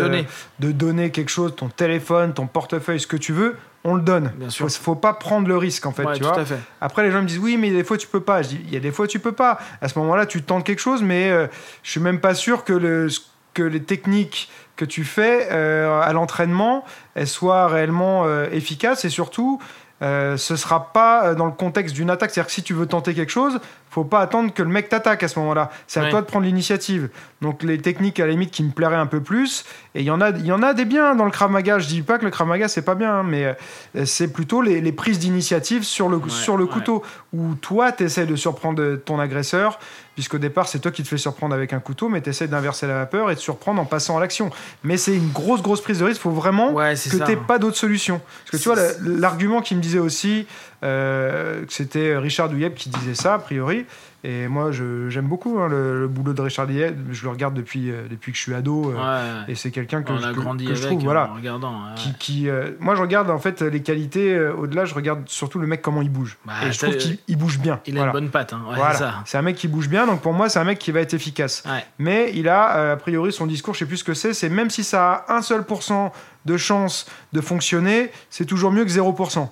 de 0.59 0.71
donner 0.71 1.11
quelque 1.11 1.29
chose, 1.29 1.53
ton 1.55 1.67
téléphone, 1.67 2.33
ton 2.33 2.47
portefeuille, 2.47 2.99
ce 2.99 3.07
que 3.07 3.17
tu 3.17 3.33
veux, 3.33 3.57
on 3.87 3.95
le 3.95 4.01
donne. 4.01 4.31
Bien 4.37 4.49
sûr. 4.49 4.69
Faut, 4.69 4.83
faut 4.83 4.95
pas 4.95 5.13
prendre 5.13 5.47
le 5.47 5.57
risque 5.57 5.85
en 5.85 5.91
fait, 5.91 6.03
Ouais, 6.05 6.13
tu 6.13 6.19
tout 6.21 6.27
vois. 6.27 6.39
à 6.39 6.45
fait. 6.45 6.59
Après, 6.81 7.03
les 7.03 7.11
gens 7.11 7.21
me 7.21 7.27
disent 7.27 7.39
oui, 7.39 7.57
mais 7.57 7.71
des 7.71 7.83
fois 7.83 7.97
tu 7.97 8.07
peux 8.07 8.19
pas. 8.19 8.41
Je 8.41 8.49
dis 8.49 8.61
il 8.65 8.73
y 8.73 8.77
a 8.77 8.79
des 8.79 8.91
fois 8.91 9.07
tu 9.07 9.19
peux 9.19 9.31
pas. 9.31 9.57
À 9.81 9.87
ce 9.87 9.97
moment-là, 9.99 10.25
tu 10.25 10.43
tentes 10.43 10.65
quelque 10.65 10.79
chose, 10.79 11.01
mais 11.01 11.29
euh, 11.31 11.47
je 11.83 11.91
suis 11.91 11.99
même 12.01 12.19
pas 12.19 12.35
sûr 12.35 12.63
que, 12.63 12.73
le, 12.73 13.07
que 13.53 13.63
les 13.63 13.81
techniques 13.81 14.51
que 14.75 14.85
tu 14.85 15.03
fais 15.05 15.47
euh, 15.51 15.99
à 16.01 16.13
l'entraînement 16.13 16.85
elles 17.15 17.27
soient 17.27 17.67
réellement 17.67 18.25
euh, 18.25 18.47
efficaces 18.51 19.05
et 19.05 19.09
surtout. 19.09 19.59
Euh, 20.03 20.37
ce 20.37 20.55
sera 20.55 20.93
pas 20.93 21.33
dans 21.33 21.47
le 21.47 21.51
contexte 21.51 21.95
d'une 21.95 22.11
attaque. 22.11 22.29
C'est-à-dire 22.29 22.45
que 22.49 22.53
si 22.53 22.61
tu 22.61 22.75
veux 22.75 22.85
tenter 22.85 23.15
quelque 23.15 23.31
chose, 23.31 23.59
faut 23.89 24.03
pas 24.03 24.19
attendre 24.19 24.53
que 24.53 24.61
le 24.63 24.69
mec 24.69 24.89
t'attaque 24.89 25.23
à 25.23 25.27
ce 25.27 25.39
moment-là. 25.39 25.69
C'est 25.87 25.99
à 25.99 26.03
Ouais. 26.03 26.09
toi 26.09 26.21
de 26.21 26.25
prendre 26.27 26.45
l'initiative. 26.45 27.09
Donc 27.41 27.63
les 27.63 27.77
techniques 27.79 28.19
à 28.19 28.25
la 28.25 28.31
limite 28.31 28.51
qui 28.51 28.63
me 28.63 28.71
plairaient 28.71 28.95
un 28.95 29.05
peu 29.05 29.21
plus. 29.21 29.65
Et 29.95 30.01
il 30.01 30.05
y 30.05 30.11
en 30.11 30.21
a, 30.21 30.29
il 30.29 30.45
y 30.45 30.51
en 30.51 30.61
a 30.61 30.73
des 30.73 30.85
biens 30.85 31.15
dans 31.15 31.25
le 31.25 31.31
Krav 31.31 31.49
Maga. 31.51 31.79
Je 31.79 31.87
dis 31.87 32.01
pas 32.01 32.17
que 32.19 32.25
le 32.25 32.31
Krav 32.31 32.47
Maga 32.47 32.67
c'est 32.67 32.81
pas 32.81 32.95
bien, 32.95 33.19
hein, 33.19 33.23
mais 33.23 33.55
euh, 33.95 34.05
c'est 34.05 34.27
plutôt 34.31 34.61
les, 34.61 34.81
les 34.81 34.91
prises 34.91 35.19
d'initiative 35.19 35.83
sur 35.83 36.09
le, 36.09 36.17
Ouais, 36.17 36.29
sur 36.29 36.57
le 36.57 36.65
ouais. 36.65 36.69
couteau 36.69 37.03
où 37.33 37.53
toi 37.55 37.91
tu 37.91 38.03
essaies 38.03 38.25
de 38.25 38.35
surprendre 38.35 38.95
ton 38.97 39.19
agresseur, 39.19 39.79
puisqu'au 40.15 40.37
départ 40.39 40.67
c'est 40.67 40.79
toi 40.79 40.91
qui 40.91 41.03
te 41.03 41.07
fais 41.07 41.17
surprendre 41.17 41.53
avec 41.55 41.73
un 41.73 41.79
couteau, 41.79 42.09
mais 42.09 42.21
tu 42.21 42.29
essaies 42.29 42.47
d'inverser 42.47 42.87
la 42.87 42.95
vapeur 42.95 43.29
et 43.31 43.35
de 43.35 43.39
surprendre 43.39 43.79
en 43.81 43.85
passant 43.85 44.17
à 44.17 44.19
l'action. 44.19 44.49
Mais 44.83 44.97
c'est 44.97 45.15
une 45.15 45.29
grosse 45.31 45.61
grosse 45.61 45.81
prise 45.81 45.99
de 45.99 46.05
risque. 46.05 46.19
Il 46.19 46.23
faut 46.23 46.31
vraiment 46.31 46.73
que 46.75 46.95
ça. 46.95 47.25
tu 47.25 47.37
pas 47.37 47.59
d'autre 47.59 47.77
solution. 47.77 48.19
Parce 48.51 48.63
que 48.63 48.69
tu 48.69 48.69
vois, 48.73 48.81
l'argument 49.01 49.61
qui 49.61 49.75
me 49.75 49.81
disait 49.81 49.99
aussi 49.99 50.47
euh, 50.83 51.63
c'était 51.69 52.17
Richard 52.17 52.49
Douyeb 52.49 52.73
qui 52.73 52.89
disait 52.89 53.15
ça, 53.15 53.35
a 53.35 53.39
priori. 53.39 53.85
Et 54.23 54.47
moi, 54.47 54.71
j'aime 54.71 55.27
beaucoup 55.27 55.59
hein, 55.59 55.67
le, 55.69 56.01
le 56.01 56.07
boulot 56.07 56.33
de 56.33 56.41
Richard 56.41 56.67
Douyeb. 56.67 56.97
Je 57.11 57.23
le 57.23 57.29
regarde 57.29 57.53
depuis, 57.53 57.91
euh, 57.91 58.07
depuis 58.09 58.31
que 58.31 58.37
je 58.37 58.41
suis 58.43 58.53
ado. 58.53 58.91
euh, 58.91 58.95
Ouais. 58.95 59.43
Et 59.51 59.55
c'est 59.55 59.71
quelqu'un 59.71 60.01
que, 60.01 60.17
je- 60.17 60.25
a 60.25 60.33
que- 60.33 60.39
grandi 60.39 60.65
que 60.65 60.73
je 60.73 60.81
trouve, 60.87 60.99
en 60.99 61.03
voilà, 61.03 61.25
regardant. 61.27 61.71
ouais. 61.71 61.93
qui, 61.95 62.13
qui, 62.17 62.47
moi, 62.79 62.95
je 62.95 63.01
regarde 63.01 63.29
en 63.29 63.37
fait 63.37 63.61
les 63.61 63.81
qualités. 63.81 64.37
Au-delà, 64.49 64.85
je 64.85 64.95
regarde 64.95 65.21
surtout 65.27 65.59
le 65.59 65.67
mec 65.67 65.81
comment 65.81 66.01
il 66.01 66.09
bouge. 66.09 66.37
Bah, 66.45 66.53
et 66.67 66.71
je 66.71 66.77
trouve 66.79 66.97
qu'il 66.97 67.19
il 67.27 67.37
bouge 67.37 67.59
bien. 67.59 67.79
Il 67.85 67.97
a 67.99 68.05
une 68.05 68.11
bonne 68.11 68.29
patte, 68.29 68.53
hein. 68.53 68.61
ouais, 68.69 68.75
Voilà. 68.75 69.21
c'est 69.25 69.37
un 69.37 69.41
mec 69.43 69.55
qui 69.55 69.67
bouge 69.67 69.87
bien, 69.87 70.05
donc 70.07 70.21
pour 70.21 70.33
moi, 70.33 70.49
c'est 70.49 70.59
un 70.59 70.63
mec 70.65 70.79
qui 70.79 70.91
va 70.91 70.99
être 71.01 71.13
efficace. 71.13 71.63
Mais 71.99 72.31
il 72.33 72.49
a, 72.49 72.91
a 72.91 72.95
priori, 72.97 73.31
son 73.31 73.45
discours, 73.45 73.75
je 73.75 73.79
sais 73.79 73.85
plus 73.85 73.97
ce 73.97 74.03
que 74.03 74.13
c'est, 74.15 74.33
c'est 74.33 74.49
même 74.49 74.69
si 74.69 74.83
ça 74.83 75.25
a 75.27 75.35
un 75.35 75.41
seul 75.41 75.63
pourcent 75.63 76.11
de 76.45 76.57
chance 76.57 77.05
de 77.33 77.41
fonctionner, 77.41 78.09
c'est 78.29 78.45
toujours 78.45 78.71
mieux 78.71 78.83
que 78.83 78.91
0%. 78.91 79.49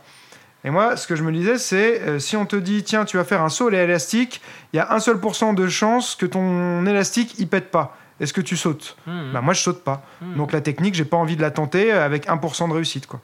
Et 0.65 0.71
moi, 0.71 0.97
ce 0.97 1.05
que 1.07 1.15
je 1.15 1.23
me 1.23 1.31
disais, 1.31 1.57
c'est 1.57 2.01
euh, 2.01 2.19
si 2.19 2.35
on 2.35 2.45
te 2.45 2.55
dit, 2.55 2.83
tiens, 2.83 3.05
tu 3.05 3.15
vas 3.17 3.23
faire 3.23 3.41
un 3.43 3.49
saut 3.49 3.67
à 3.67 3.71
l'élastique, 3.71 4.41
il 4.73 4.77
y 4.77 4.79
a 4.79 4.91
un 4.91 4.99
seul 4.99 5.19
pourcent 5.19 5.53
de 5.53 5.67
chance 5.67 6.15
que 6.15 6.25
ton 6.25 6.85
élastique, 6.85 7.35
il 7.37 7.47
pète 7.47 7.69
pas. 7.71 7.95
Est-ce 8.21 8.31
que 8.31 8.39
tu 8.41 8.55
sautes 8.55 8.95
Mhm. 9.07 9.31
Bah 9.33 9.41
moi, 9.41 9.53
je 9.53 9.59
saute 9.61 9.83
pas. 9.83 10.01
Mhm. 10.21 10.37
Donc 10.37 10.53
la 10.53 10.61
technique, 10.61 10.95
j'ai 10.95 11.03
pas 11.05 11.17
envie 11.17 11.35
de 11.35 11.41
la 11.41 11.51
tenter 11.51 11.91
avec 11.91 12.27
1% 12.27 12.67
de 12.69 12.73
réussite, 12.73 13.07
quoi. 13.07 13.19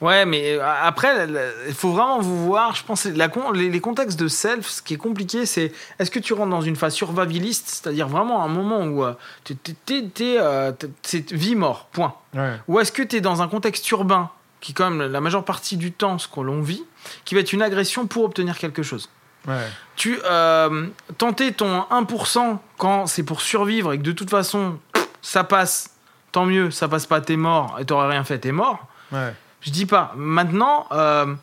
Ouais, 0.00 0.24
mais 0.26 0.54
euh, 0.54 0.66
après, 0.82 1.28
il 1.68 1.74
faut 1.74 1.90
vraiment 1.92 2.20
vous 2.20 2.46
voir. 2.46 2.74
Je 2.74 2.82
pense 2.82 3.04
la 3.04 3.28
con- 3.28 3.52
les, 3.52 3.68
les 3.70 3.80
contextes 3.80 4.18
de 4.18 4.28
self, 4.28 4.66
ce 4.66 4.82
qui 4.82 4.94
est 4.94 4.96
compliqué, 4.96 5.44
c'est 5.46 5.72
est-ce 5.98 6.10
que 6.10 6.18
tu 6.18 6.32
rentres 6.32 6.50
dans 6.50 6.60
une 6.62 6.76
phase 6.76 6.94
survivaliste, 6.94 7.68
c'est-à-dire 7.68 8.08
vraiment 8.08 8.42
un 8.42 8.48
moment 8.48 8.82
où 8.84 9.04
euh, 9.04 9.12
t'es- 9.44 9.54
t'es- 9.54 9.76
t'es- 9.84 10.08
t'es, 10.12 10.36
euh, 10.38 10.72
t'es- 10.72 10.88
c'est 11.02 11.30
vie-mort, 11.32 11.88
point. 11.92 12.14
Ouais. 12.34 12.54
Ou 12.66 12.80
est-ce 12.80 12.92
que 12.92 13.02
tu 13.02 13.16
es 13.16 13.20
dans 13.20 13.42
un 13.42 13.48
contexte 13.48 13.88
urbain, 13.90 14.30
qui 14.60 14.72
est 14.72 14.74
quand 14.74 14.90
même 14.90 15.10
la 15.10 15.20
majeure 15.20 15.44
partie 15.44 15.76
du 15.76 15.92
temps 15.92 16.18
ce 16.18 16.28
que 16.28 16.40
l'on 16.40 16.60
vit, 16.62 16.84
qui 17.24 17.34
va 17.34 17.40
être 17.40 17.52
une 17.52 17.62
agression 17.62 18.06
pour 18.06 18.24
obtenir 18.24 18.58
quelque 18.58 18.82
chose 18.82 19.08
Ouais. 19.48 19.66
tu 19.96 20.18
euh, 20.26 20.88
tenter 21.16 21.52
ton 21.54 21.80
1% 21.90 22.58
quand 22.76 23.06
c'est 23.06 23.22
pour 23.22 23.40
survivre 23.40 23.94
et 23.94 23.96
que 23.98 24.02
de 24.02 24.12
toute 24.12 24.28
façon 24.28 24.78
ça 25.22 25.44
passe, 25.44 25.94
tant 26.30 26.44
mieux, 26.44 26.70
ça 26.70 26.88
passe 26.88 27.06
pas, 27.06 27.22
t'es 27.22 27.36
mort 27.38 27.78
et 27.80 27.86
t'aurais 27.86 28.08
rien 28.08 28.22
fait, 28.22 28.38
t'es 28.38 28.52
mort. 28.52 28.86
Ouais. 29.12 29.34
Je 29.62 29.70
dis 29.70 29.86
pas. 29.86 30.12
Maintenant, 30.14 30.86
euh, 30.92 31.34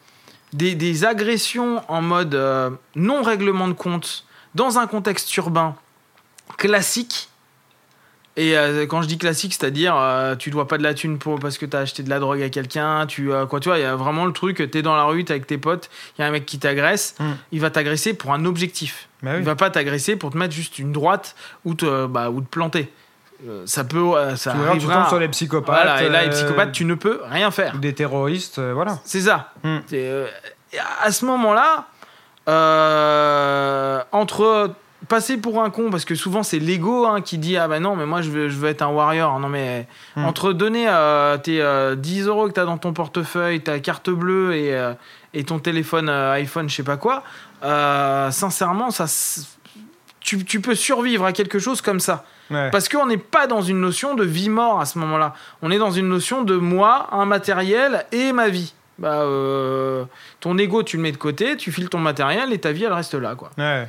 des, 0.54 0.76
des 0.76 1.06
agressions 1.06 1.84
en 1.88 2.04
mode 2.04 2.36
euh, 2.36 2.70
non 2.96 3.24
règlement 3.24 3.68
de 3.68 3.74
compte 3.74 4.26
dans 4.54 4.78
un 4.78 4.86
contexte 4.86 5.36
urbain 5.38 5.76
classique. 6.58 7.30
Et 8.40 8.56
euh, 8.56 8.86
quand 8.86 9.02
je 9.02 9.08
dis 9.08 9.18
classique, 9.18 9.56
c'est-à-dire 9.56 9.96
euh, 9.98 10.36
tu 10.36 10.52
dois 10.52 10.68
pas 10.68 10.78
de 10.78 10.84
la 10.84 10.94
thune 10.94 11.18
pour, 11.18 11.40
parce 11.40 11.58
que 11.58 11.66
t'as 11.66 11.80
acheté 11.80 12.04
de 12.04 12.10
la 12.10 12.20
drogue 12.20 12.42
à 12.44 12.50
quelqu'un, 12.50 13.08
tu 13.08 13.34
euh, 13.34 13.48
quoi 13.48 13.60
tu 13.60 13.68
vois, 13.68 13.80
il 13.80 13.82
y 13.82 13.86
a 13.86 13.96
vraiment 13.96 14.26
le 14.26 14.32
truc, 14.32 14.70
t'es 14.72 14.84
dans 14.84 14.96
la 14.96 15.06
rue, 15.06 15.26
t'es 15.26 15.34
avec 15.34 15.48
tes 15.48 15.58
potes, 15.58 15.90
il 16.18 16.22
y 16.22 16.24
a 16.24 16.28
un 16.28 16.32
mec 16.32 16.46
qui 16.46 16.60
t'agresse, 16.60 17.16
Mm. 17.20 17.32
il 17.52 17.60
va 17.62 17.72
t'agresser 17.72 18.14
pour 18.14 18.34
un 18.34 18.46
objectif. 18.46 19.10
Bah 19.24 19.32
oui. 19.34 19.40
Il 19.40 19.44
va 19.44 19.56
pas 19.56 19.72
t'agresser 19.72 20.16
pour 20.18 20.30
te 20.30 20.38
mettre 20.38 20.54
juste 20.54 20.78
une 20.78 20.92
droite 20.92 21.36
ou 21.66 21.74
te, 21.74 22.06
bah, 22.06 22.30
ou 22.30 22.42
te 22.42 22.46
planter. 22.48 22.94
Euh, 23.48 23.64
ça 23.66 23.84
peut, 23.84 24.04
ça 24.36 24.52
Tu, 24.52 24.58
vois, 24.58 24.66
tu 24.68 24.72
arrivera. 24.72 25.08
sur 25.10 25.18
les 25.20 25.28
psychopathes. 25.30 25.76
Voilà, 25.76 26.04
et 26.04 26.10
là, 26.10 26.24
les 26.24 26.30
psychopathes, 26.30 26.72
tu 26.72 26.86
ne 26.86 26.94
peux 26.94 27.22
rien 27.30 27.50
faire. 27.50 27.74
ou 27.76 27.80
des 27.80 27.94
terroristes, 27.94 28.60
voilà. 28.60 29.00
C'est 29.04 29.22
ça. 29.22 29.52
Hmm. 29.64 29.78
À 31.04 31.12
ce 31.12 31.26
moment-là, 31.26 31.88
entre 34.12 34.72
passer 35.08 35.38
pour 35.38 35.64
un 35.64 35.70
con, 35.70 35.90
parce 35.90 36.06
que 36.06 36.16
souvent 36.16 36.44
c'est 36.44 36.60
l'ego 36.60 37.06
hein, 37.06 37.22
qui 37.22 37.38
dit 37.38 37.58
Ah 37.58 37.68
ben 37.68 37.80
non, 37.82 37.96
mais 37.96 38.06
moi 38.06 38.22
je 38.22 38.30
veux, 38.30 38.50
je 38.50 38.58
veux 38.58 38.70
être 38.70 38.82
un 38.82 38.88
warrior. 38.90 39.40
Non, 39.40 39.50
mais 39.50 39.88
Hmm. 40.16 40.26
entre 40.26 40.54
donner 40.54 40.88
euh, 40.90 41.38
tes 41.38 41.62
euh, 41.62 41.96
10 41.96 42.28
euros 42.28 42.48
que 42.48 42.54
tu 42.54 42.60
as 42.60 42.66
dans 42.66 42.78
ton 42.78 42.94
portefeuille, 42.94 43.62
ta 43.62 43.80
carte 43.80 44.10
bleue 44.10 44.56
et, 44.56 44.74
euh, 44.74 44.94
et 45.34 45.44
ton 45.44 45.60
téléphone 45.60 46.10
euh, 46.10 46.32
iPhone, 46.34 46.70
je 46.70 46.76
sais 46.76 46.84
pas 46.84 46.98
quoi, 46.98 47.24
euh, 47.64 48.32
sincèrement, 48.32 48.90
ça. 48.92 49.06
Tu, 50.20 50.44
tu 50.44 50.60
peux 50.60 50.76
survivre 50.76 51.24
à 51.26 51.32
quelque 51.32 51.58
chose 51.60 51.82
comme 51.82 52.00
ça. 52.02 52.26
Ouais. 52.52 52.70
Parce 52.72 52.90
qu'on 52.90 53.06
n'est 53.06 53.18
pas 53.18 53.48
dans 53.48 53.62
une 53.62 53.80
notion 53.80 54.14
de 54.16 54.24
vie-mort 54.26 54.80
à 54.82 54.86
ce 54.86 54.98
moment-là. 55.00 55.34
On 55.62 55.72
est 55.72 55.78
dans 55.78 55.92
une 55.92 56.10
notion 56.10 56.44
de 56.44 56.56
moi, 56.56 57.08
un 57.14 57.26
matériel 57.26 58.06
et 58.12 58.34
ma 58.34 58.50
vie. 58.50 58.74
Bah, 59.00 59.22
euh, 59.22 60.04
ton 60.40 60.58
ego, 60.58 60.82
tu 60.84 60.98
le 60.98 61.04
mets 61.04 61.12
de 61.12 61.18
côté, 61.18 61.56
tu 61.56 61.72
files 61.72 61.88
ton 61.88 62.00
matériel 62.00 62.52
et 62.52 62.58
ta 62.60 62.72
vie, 62.72 62.84
elle 62.84 62.94
reste 62.94 63.14
là. 63.14 63.36
Quoi. 63.36 63.52
Ouais. 63.58 63.88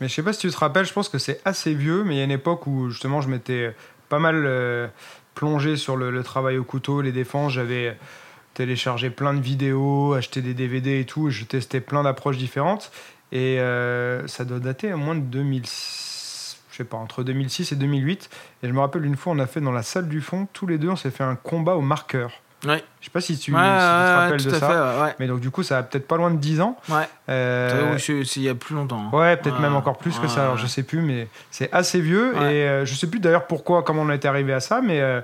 Mais 0.00 0.08
je 0.08 0.14
sais 0.14 0.22
pas 0.22 0.32
si 0.32 0.40
tu 0.40 0.50
te 0.50 0.56
rappelles, 0.58 0.84
je 0.84 0.92
pense 0.92 1.08
que 1.08 1.18
c'est 1.18 1.40
assez 1.44 1.72
vieux, 1.74 2.04
mais 2.04 2.16
il 2.16 2.18
y 2.18 2.20
a 2.20 2.24
une 2.24 2.30
époque 2.30 2.66
où 2.66 2.90
justement 2.90 3.20
je 3.20 3.28
m'étais 3.28 3.74
pas 4.08 4.18
mal 4.18 4.42
euh, 4.44 4.88
plongé 5.34 5.76
sur 5.76 5.96
le, 5.96 6.22
travail 6.22 6.58
au 6.58 6.64
couteau, 6.64 7.00
les 7.00 7.12
défenses. 7.12 7.52
J'avais 7.52 7.96
téléchargé 8.54 9.10
plein 9.10 9.34
de 9.34 9.40
vidéos, 9.40 10.14
acheté 10.14 10.42
des 10.42 10.54
DVD 10.54 11.00
et 11.00 11.04
tout. 11.04 11.28
et 11.28 11.30
je 11.30 11.44
testais 11.44 11.80
plein 11.80 12.02
d'approches 12.02 12.36
différentes. 12.38 12.90
Et 13.32 13.58
euh, 13.58 14.26
ça 14.26 14.44
doit 14.44 14.60
dater 14.60 14.90
à 14.90 14.96
moins 14.96 15.14
de 15.14 15.20
2006, 15.20 16.58
je 16.70 16.76
sais 16.76 16.84
pas, 16.84 16.96
entre 16.96 17.22
2006 17.22 17.72
et 17.72 17.76
2008. 17.76 18.30
Et 18.62 18.68
je 18.68 18.72
me 18.72 18.80
rappelle 18.80 19.04
une 19.04 19.16
fois, 19.16 19.32
on 19.32 19.38
a 19.38 19.46
fait 19.46 19.60
dans 19.60 19.72
la 19.72 19.82
salle 19.82 20.08
du 20.08 20.20
fond, 20.20 20.46
tous 20.52 20.66
les 20.66 20.78
deux, 20.78 20.90
on 20.90 20.96
s'est 20.96 21.10
fait 21.10 21.24
un 21.24 21.36
combat 21.36 21.76
au 21.76 21.80
marqueur. 21.82 22.42
Ouais. 22.66 22.82
Je 23.00 23.06
sais 23.06 23.10
pas 23.10 23.20
si 23.20 23.38
tu, 23.38 23.52
Ouais, 23.54 23.60
si 23.60 23.64
tu 23.64 23.70
te 23.70 24.16
rappelles 24.16 24.44
de 24.44 24.50
ça. 24.50 25.06
fait. 25.08 25.16
Mais 25.20 25.26
donc 25.26 25.40
du 25.40 25.50
coup, 25.50 25.62
ça 25.62 25.78
a 25.78 25.82
peut-être 25.82 26.06
pas 26.08 26.16
loin 26.16 26.30
de 26.30 26.36
10 26.38 26.60
ans. 26.60 26.76
Ouais. 26.88 27.08
Euh, 27.28 27.96
il 28.36 28.42
y 28.42 28.48
a 28.48 28.54
plus 28.54 28.74
longtemps. 28.74 29.10
hein. 29.12 29.16
Ouais, 29.16 29.36
peut-être 29.36 29.60
même 29.60 29.76
encore 29.76 29.98
plus 29.98 30.18
que 30.18 30.28
ça. 30.28 30.42
Alors, 30.42 30.56
je 30.56 30.66
sais 30.66 30.82
plus, 30.82 31.00
mais 31.00 31.28
c'est 31.50 31.72
assez 31.72 32.00
vieux. 32.00 32.34
Et 32.36 32.38
euh, 32.68 32.84
je 32.84 32.94
sais 32.94 33.06
plus 33.08 33.20
d'ailleurs 33.20 33.46
pourquoi, 33.46 33.82
comment 33.82 34.02
on 34.02 34.10
est 34.10 34.24
arrivé 34.24 34.52
à 34.52 34.60
ça, 34.60 34.80
mais 34.82 35.00
euh, 35.00 35.20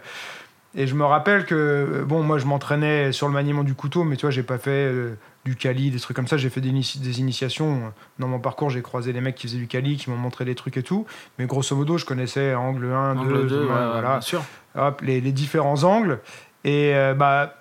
et 0.75 0.87
je 0.87 0.95
me 0.95 1.05
rappelle 1.05 1.45
que 1.45 1.55
euh, 1.55 2.05
bon, 2.05 2.23
moi, 2.23 2.39
je 2.39 2.47
m'entraînais 2.47 3.13
sur 3.13 3.27
le 3.29 3.35
maniement 3.35 3.63
du 3.63 3.75
couteau, 3.75 4.05
mais 4.05 4.17
tu 4.17 4.23
vois, 4.23 4.31
j'ai 4.31 4.43
pas 4.43 4.57
fait 4.57 4.71
euh, 4.71 5.19
du 5.45 5.55
cali, 5.55 5.91
des 5.91 6.01
trucs 6.01 6.17
comme 6.17 6.29
ça. 6.29 6.39
J'ai 6.39 6.49
fait 6.49 6.63
des, 6.63 6.71
initiations 7.21 7.93
dans 8.19 8.29
mon 8.29 8.39
parcours. 8.39 8.71
J'ai 8.71 8.81
croisé 8.81 9.13
des 9.13 9.21
mecs 9.21 9.35
qui 9.35 9.47
faisaient 9.49 9.59
du 9.59 9.67
cali, 9.67 9.97
qui 9.99 10.09
m'ont 10.09 10.17
montré 10.17 10.47
des 10.47 10.55
trucs 10.55 10.77
et 10.79 10.83
tout. 10.83 11.05
Mais 11.39 11.45
grosso 11.45 11.77
modo, 11.77 11.99
je 11.99 12.07
connaissais 12.07 12.55
angle 12.55 12.87
1, 12.87 13.17
2, 13.17 13.21
Angle 13.21 13.47
2, 13.49 13.57
ouais, 13.57 13.63
ouais, 13.65 13.67
voilà, 13.69 14.09
bien 14.13 14.21
sûr. 14.23 14.43
hop, 14.75 15.03
les, 15.03 15.21
les 15.21 15.33
différents 15.33 15.85
angles. 15.85 16.21
Et 16.65 16.95
euh, 16.95 17.15
bah, 17.15 17.55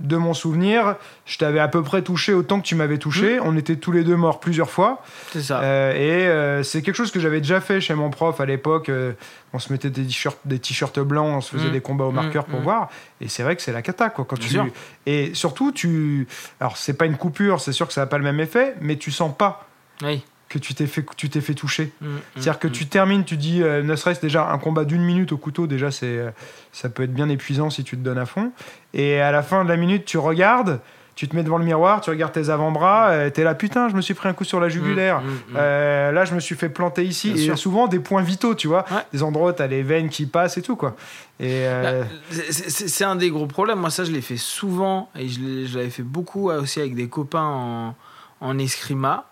de 0.00 0.16
mon 0.16 0.32
souvenir, 0.32 0.94
je 1.26 1.38
t'avais 1.38 1.58
à 1.58 1.66
peu 1.66 1.82
près 1.82 2.02
touché 2.02 2.32
autant 2.32 2.60
que 2.60 2.64
tu 2.66 2.76
m'avais 2.76 2.98
touché. 2.98 3.40
On 3.42 3.56
était 3.56 3.74
tous 3.76 3.90
les 3.90 4.04
deux 4.04 4.14
morts 4.14 4.38
plusieurs 4.38 4.70
fois. 4.70 5.02
C'est 5.32 5.42
ça. 5.42 5.60
Euh, 5.60 5.92
et 5.92 6.28
euh, 6.28 6.62
c'est 6.62 6.82
quelque 6.82 6.94
chose 6.94 7.10
que 7.10 7.18
j'avais 7.18 7.40
déjà 7.40 7.60
fait 7.60 7.80
chez 7.80 7.94
mon 7.94 8.08
prof 8.10 8.40
à 8.40 8.46
l'époque. 8.46 8.90
Euh, 8.90 9.14
on 9.52 9.58
se 9.58 9.72
mettait 9.72 9.90
des 9.90 10.04
t-shirts, 10.04 10.38
des 10.44 10.60
t-shirts 10.60 11.00
blancs, 11.00 11.26
on 11.38 11.40
se 11.40 11.50
faisait 11.50 11.68
Mm. 11.68 11.72
des 11.72 11.80
combats 11.80 12.04
au 12.04 12.12
Mm, 12.12 12.14
marqueur 12.14 12.44
pour 12.44 12.60
mm. 12.60 12.62
voir. 12.62 12.90
Et 13.20 13.26
c'est 13.28 13.42
vrai 13.42 13.56
que 13.56 13.62
c'est 13.62 13.72
la 13.72 13.82
cata 13.82 14.08
quoi. 14.10 14.24
Quand 14.24 14.38
Bien 14.38 14.46
tu 14.46 14.52
sûr. 14.54 14.66
et 15.06 15.34
surtout 15.34 15.72
tu, 15.72 16.28
alors 16.60 16.76
c'est 16.76 16.94
pas 16.94 17.06
une 17.06 17.16
coupure, 17.16 17.60
c'est 17.60 17.72
sûr 17.72 17.88
que 17.88 17.92
ça 17.92 18.02
n'a 18.02 18.06
pas 18.06 18.18
le 18.18 18.24
même 18.24 18.38
effet, 18.38 18.74
mais 18.80 18.96
tu 18.98 19.10
sens 19.10 19.36
pas 19.36 19.66
Oui. 20.04 20.22
Que 20.48 20.58
tu 20.58 20.74
t'es 20.74 20.86
fait, 20.86 21.04
tu 21.16 21.28
t'es 21.28 21.40
fait 21.40 21.54
toucher. 21.54 21.92
Mm, 22.00 22.06
C'est-à-dire 22.34 22.58
que 22.58 22.68
mm, 22.68 22.72
tu 22.72 22.86
termines, 22.86 23.24
tu 23.24 23.36
dis, 23.36 23.62
euh, 23.62 23.82
ne 23.82 23.94
serait-ce 23.96 24.20
déjà 24.20 24.50
un 24.50 24.58
combat 24.58 24.84
d'une 24.84 25.02
minute 25.02 25.32
au 25.32 25.36
couteau, 25.36 25.66
déjà 25.66 25.90
c'est, 25.90 26.06
euh, 26.06 26.30
ça 26.72 26.88
peut 26.88 27.02
être 27.02 27.12
bien 27.12 27.28
épuisant 27.28 27.68
si 27.70 27.84
tu 27.84 27.96
te 27.98 28.02
donnes 28.02 28.18
à 28.18 28.26
fond. 28.26 28.52
Et 28.94 29.20
à 29.20 29.30
la 29.30 29.42
fin 29.42 29.62
de 29.64 29.68
la 29.68 29.76
minute, 29.76 30.04
tu 30.06 30.16
regardes, 30.16 30.80
tu 31.16 31.26
te 31.28 31.34
mets 31.36 31.42
devant 31.42 31.58
le 31.58 31.64
miroir, 31.64 32.00
tu 32.00 32.10
regardes 32.10 32.32
tes 32.32 32.48
avant-bras, 32.48 33.10
euh, 33.10 33.28
t'es 33.30 33.42
là, 33.44 33.54
putain, 33.56 33.88
je 33.88 33.94
me 33.96 34.00
suis 34.00 34.14
pris 34.14 34.28
un 34.28 34.32
coup 34.32 34.44
sur 34.44 34.58
la 34.60 34.68
mm, 34.68 34.70
jugulaire. 34.70 35.20
mm, 35.20 35.24
mm. 35.26 35.56
Euh, 35.56 36.12
là, 36.12 36.24
je 36.24 36.34
me 36.34 36.40
suis 36.40 36.54
fait 36.54 36.68
planter 36.70 37.04
ici. 37.04 37.32
Bien 37.32 37.42
et 37.42 37.44
sûr. 37.46 37.58
souvent 37.58 37.86
des 37.88 37.98
points 37.98 38.22
vitaux, 38.22 38.54
tu 38.54 38.68
vois. 38.68 38.84
Ouais. 38.90 39.02
Des 39.12 39.22
endroits 39.22 39.50
où 39.50 39.52
t'as 39.52 39.66
les 39.66 39.82
veines 39.82 40.08
qui 40.08 40.24
passent 40.26 40.56
et 40.56 40.62
tout, 40.62 40.76
quoi. 40.76 40.96
Et 41.40 41.64
Bah, 41.82 42.06
c'est- 42.30 43.04
un 43.04 43.16
des 43.16 43.30
gros 43.30 43.46
problèmes. 43.46 43.80
Moi, 43.80 43.90
ça, 43.90 44.04
je 44.04 44.12
l'ai 44.12 44.22
fait 44.22 44.36
souvent 44.38 45.10
et 45.14 45.28
je 45.28 45.76
l'avais 45.76 45.90
fait 45.90 46.02
beaucoup 46.02 46.50
aussi 46.50 46.80
avec 46.80 46.94
des 46.94 47.08
copains 47.08 47.42
en, 47.44 47.94
en 48.40 48.58
escrima. 48.58 49.26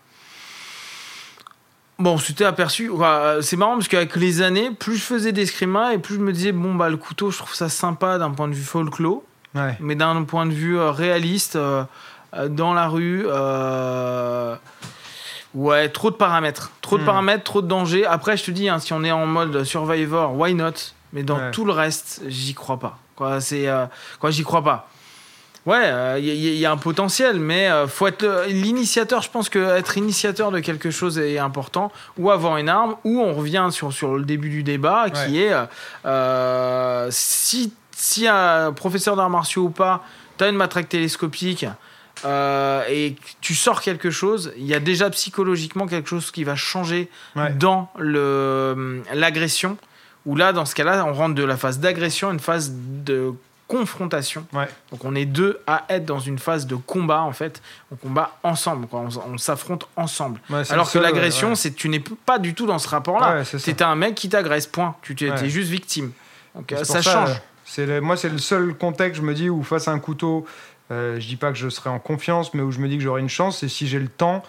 Bon, 1.99 2.19
c'était 2.19 2.45
aperçu. 2.45 2.91
enfin, 2.91 3.37
C'est 3.41 3.57
marrant 3.57 3.75
parce 3.75 3.89
qu'avec 3.89 4.15
les 4.17 4.43
années, 4.43 4.71
plus 4.71 4.97
je 4.97 5.03
faisais 5.03 5.33
d'escrima 5.33 5.95
et 5.95 5.99
plus 5.99 6.17
je 6.17 6.21
me 6.21 6.33
disais, 6.33 6.53
bon, 6.53 6.75
bah, 6.75 6.89
le 6.91 6.97
couteau, 6.99 7.31
je 7.31 7.39
trouve 7.39 7.55
ça 7.55 7.69
sympa 7.71 8.19
d'un 8.19 8.31
point 8.31 8.49
de 8.49 8.55
vue 8.55 8.63
folklore, 8.65 9.23
ouais. 9.55 9.77
mais 9.81 9.95
d'un 9.95 10.23
point 10.25 10.45
de 10.47 10.53
vue 10.53 10.79
euh, 10.79 10.91
réaliste, 10.91 11.57
euh, 11.57 11.85
euh, 12.35 12.49
dans 12.49 12.75
la 12.75 12.89
rue, 12.89 13.25
euh, 13.27 14.55
ouais, 15.55 15.89
trop 15.89 16.11
de 16.11 16.17
paramètres. 16.17 16.71
Trop 16.83 16.99
de 16.99 17.03
Hmm. 17.03 17.07
paramètres, 17.07 17.45
trop 17.45 17.63
de 17.63 17.67
dangers. 17.69 18.05
Après, 18.05 18.37
je 18.37 18.45
te 18.45 18.51
dis, 18.51 18.69
hein, 18.69 18.79
si 18.79 18.93
on 18.93 19.03
est 19.03 19.13
en 19.13 19.25
mode 19.27 19.65
survivor, 19.65 20.35
why 20.39 20.53
not? 20.55 20.73
Mais 21.15 21.23
dans 21.23 21.39
Ouais. 21.39 21.51
tout 21.51 21.65
le 21.65 21.73
reste, 21.73 22.21
j'y 22.27 22.53
crois 22.53 22.79
pas. 22.79 22.99
Quoi, 23.15 23.41
c'est, 23.41 23.69
euh, 23.69 23.87
quoi, 24.21 24.31
j'y 24.31 24.43
crois 24.43 24.63
pas. 24.63 24.91
Ouais, 25.67 26.21
il 26.23 26.25
y, 26.29 26.59
y 26.59 26.65
a 26.65 26.71
un 26.71 26.77
potentiel, 26.77 27.41
mais 27.41 27.69
euh, 27.69 27.89
faut 27.89 28.07
être 28.07 28.23
le- 28.23 28.45
l'initiateur. 28.47 29.21
Je 29.23 29.31
pense 29.31 29.49
que 29.49 29.59
être 29.77 29.99
initiateur 29.99 30.53
de 30.53 30.61
quelque 30.61 30.91
chose 30.93 31.19
est 31.19 31.39
important, 31.39 31.91
ou 32.19 32.31
avoir 32.31 32.57
une 32.57 32.69
arme, 32.69 32.95
ou 33.03 33.21
on 33.21 33.35
revient 33.35 33.67
sur, 33.73 33.93
sur 33.93 34.15
le 34.17 34.25
début 34.25 34.49
du 34.49 34.63
débat, 34.63 35.11
qui 35.11 35.43
est 35.43 35.53
euh, 35.53 35.65
euh, 36.05 37.09
si, 37.11 37.73
si 37.91 38.27
un 38.29 38.73
professeur 38.73 39.17
d'arts 39.17 39.31
martiaux 39.31 39.65
ou 39.65 39.71
pas, 39.71 40.05
tu 40.39 40.45
as 40.45 40.49
une 40.49 40.57
matraque 40.57 40.89
télescopique 40.89 41.67
euh, 42.25 42.83
et 42.89 43.17
tu 43.41 43.55
sors 43.55 43.81
quelque 43.83 44.11
chose, 44.11 44.53
il 44.57 44.67
y 44.67 44.75
a 44.75 44.81
déjà 44.81 45.11
psychologiquement 45.11 45.87
quelque 45.87 46.09
chose 46.09 46.31
qui 46.31 46.45
va 46.45 46.55
changer 46.57 47.11
Ouais. 47.35 47.51
dans 47.53 47.91
le- 47.99 49.03
l'agression. 49.13 49.77
Où 50.27 50.35
là, 50.35 50.53
dans 50.53 50.65
ce 50.65 50.75
cas-là, 50.75 51.05
on 51.07 51.13
rentre 51.13 51.35
de 51.35 51.45
la 51.45 51.57
phase 51.57 51.79
d'agression 51.79 52.31
à 52.31 52.33
une 52.33 52.41
phase 52.41 52.73
de 52.75 53.33
confrontation. 53.69 54.47
Ouais. 54.53 54.69
Donc 54.91 55.05
on 55.05 55.15
est 55.15 55.25
deux 55.25 55.61
à 55.67 55.85
être 55.89 56.05
dans 56.05 56.19
une 56.21 56.39
phase 56.39 56.67
de 56.67 56.77
combat 56.77 57.23
en 57.23 57.33
fait. 57.33 57.61
On 57.93 57.97
combat 57.97 58.37
ensemble, 58.43 58.87
quoi. 58.87 59.01
on, 59.01 59.33
on 59.35 59.39
s'affronte 59.39 59.89
ensemble. 59.97 60.41
Ouais, 60.51 60.63
Alors 60.71 60.91
que 60.91 60.99
l'agression, 60.99 61.51
ouais. 61.51 61.57
c'est 61.57 61.73
tu 61.73 61.89
n'es 61.89 62.01
pas 62.01 62.39
du 62.39 62.55
tout 62.55 62.67
dans 62.67 62.79
ce 62.79 62.89
rapport-là. 62.89 63.45
C'est. 63.45 63.59
C'était 63.59 63.85
un 63.85 63.97
mec 63.97 64.15
qui 64.15 64.29
t'agresse, 64.29 64.67
point. 64.67 64.95
Tu 65.03 65.15
t'es 65.15 65.49
juste 65.49 65.71
victime. 65.71 66.13
Donc 66.55 66.73
ça, 66.85 67.03
change. 67.03 67.31
euh, 67.79 67.87
le- 67.87 68.01
moi, 68.01 68.17
c'est 68.17 68.29
le 68.31 68.39
seul 68.39 68.73
contexte, 68.75 69.21
je 69.21 69.27
me 69.27 69.35
dis, 69.35 69.51
où 69.51 69.63
face 69.63 69.89
à 69.89 69.91
un 69.91 69.99
couteau, 69.99 70.47
euh, 70.91 71.21
je 71.21 71.27
dis 71.27 71.37
pas 71.37 71.51
que 71.53 71.59
je 71.59 71.69
serai 71.69 71.91
en 71.91 71.99
confiance, 71.99 72.55
mais 72.55 72.63
où 72.63 72.71
je 72.73 72.79
me 72.79 72.89
dis 72.89 72.97
que 72.97 73.03
j'aurai 73.03 73.21
une 73.21 73.29
chance, 73.29 73.59
c'est 73.59 73.69
si 73.69 73.87
j'ai 73.89 73.99
le 73.99 74.09
temps 74.09 74.43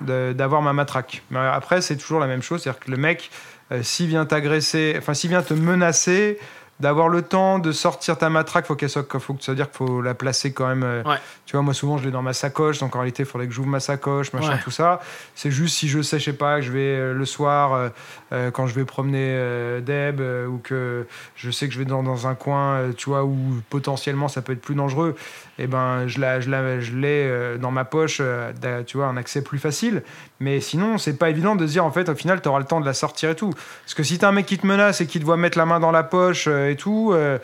d'avoir 0.00 0.62
ma 0.62 0.72
matraque. 0.72 1.22
Mais 1.30 1.38
après, 1.38 1.80
c'est 1.82 1.96
toujours 1.96 2.18
la 2.20 2.26
même 2.26 2.42
chose, 2.42 2.62
c'est-à-dire 2.62 2.80
que 2.80 2.90
le 2.90 2.96
mec, 2.96 3.30
euh, 3.70 3.82
s'il 3.82 4.08
vient 4.08 4.24
t'agresser, 4.26 4.94
enfin, 4.98 5.14
s'il 5.14 5.30
vient 5.30 5.42
te 5.42 5.54
menacer, 5.54 6.38
d'avoir 6.82 7.08
le 7.08 7.22
temps 7.22 7.58
de 7.58 7.72
sortir 7.72 8.18
ta 8.18 8.28
matraque, 8.28 8.66
faut 8.66 8.74
qu'elle 8.74 8.90
soit, 8.90 9.06
faut 9.20 9.34
que 9.34 9.42
ça 9.42 9.52
veut 9.52 9.56
dire 9.56 9.70
qu'il 9.70 9.78
faut 9.86 10.02
la 10.02 10.14
placer 10.14 10.52
quand 10.52 10.66
même. 10.66 10.82
euh, 10.82 11.02
Ouais. 11.04 11.16
Tu 11.46 11.52
vois, 11.56 11.62
moi 11.62 11.74
souvent 11.74 11.96
je 11.98 12.04
l'ai 12.04 12.10
dans 12.10 12.22
ma 12.22 12.32
sacoche, 12.32 12.78
donc 12.80 12.94
en 12.96 12.98
réalité 12.98 13.22
il 13.22 13.26
faudrait 13.26 13.46
que 13.46 13.52
j'ouvre 13.54 13.68
ma 13.68 13.80
sacoche, 13.80 14.32
machin, 14.32 14.52
Ouais. 14.52 14.60
tout 14.62 14.70
ça. 14.70 15.00
C'est 15.34 15.50
juste 15.50 15.76
si 15.76 15.88
je 15.88 16.02
sais, 16.02 16.18
je 16.18 16.24
sais 16.26 16.32
pas, 16.32 16.56
que 16.56 16.62
je 16.66 16.72
vais 16.72 16.80
euh, 16.80 17.14
le 17.14 17.24
soir, 17.24 17.90
euh, 18.32 18.50
quand 18.50 18.66
je 18.66 18.74
vais 18.74 18.84
promener 18.84 19.28
euh, 19.36 19.80
Deb, 19.80 20.20
ou 20.50 20.58
que 20.58 21.06
je 21.36 21.50
sais 21.50 21.68
que 21.68 21.74
je 21.74 21.78
vais 21.78 21.84
dans, 21.84 22.02
dans 22.02 22.26
un 22.26 22.34
coin, 22.34 22.90
tu 22.96 23.08
vois, 23.10 23.24
où 23.24 23.36
potentiellement 23.70 24.28
ça 24.28 24.42
peut 24.42 24.52
être 24.52 24.60
plus 24.60 24.74
dangereux, 24.74 25.14
et 25.58 25.66
ben 25.66 26.08
je 26.08 26.18
la, 26.20 26.40
je 26.40 26.50
la, 26.50 26.80
je 26.80 26.92
l'ai 26.96 27.26
euh, 27.28 27.58
dans 27.58 27.70
ma 27.70 27.84
poche, 27.84 28.18
euh, 28.20 28.52
tu 28.86 28.96
vois, 28.96 29.06
un 29.06 29.16
accès 29.16 29.42
plus 29.42 29.58
facile. 29.58 30.02
Mais 30.40 30.60
sinon, 30.60 30.98
c'est 30.98 31.18
pas 31.18 31.30
évident 31.30 31.56
de 31.56 31.66
se 31.66 31.72
dire 31.72 31.84
en 31.84 31.92
fait, 31.92 32.08
au 32.08 32.14
final, 32.14 32.40
tu 32.40 32.48
auras 32.48 32.58
le 32.58 32.64
temps 32.64 32.80
de 32.80 32.86
la 32.86 32.94
sortir 32.94 33.30
et 33.30 33.36
tout. 33.36 33.50
Parce 33.84 33.94
que 33.94 34.02
si 34.02 34.18
t'as 34.18 34.28
un 34.28 34.32
mec 34.32 34.46
qui 34.46 34.58
te 34.58 34.66
menace 34.66 35.00
et 35.00 35.06
qui 35.06 35.20
te 35.20 35.24
voit 35.24 35.36
mettre 35.36 35.58
la 35.58 35.66
main 35.66 35.78
dans 35.78 35.92
la 35.92 36.02
poche 36.02 36.46
euh, 36.48 36.70
et 36.70 36.76
tout. 36.76 37.12
euh, 37.12 37.38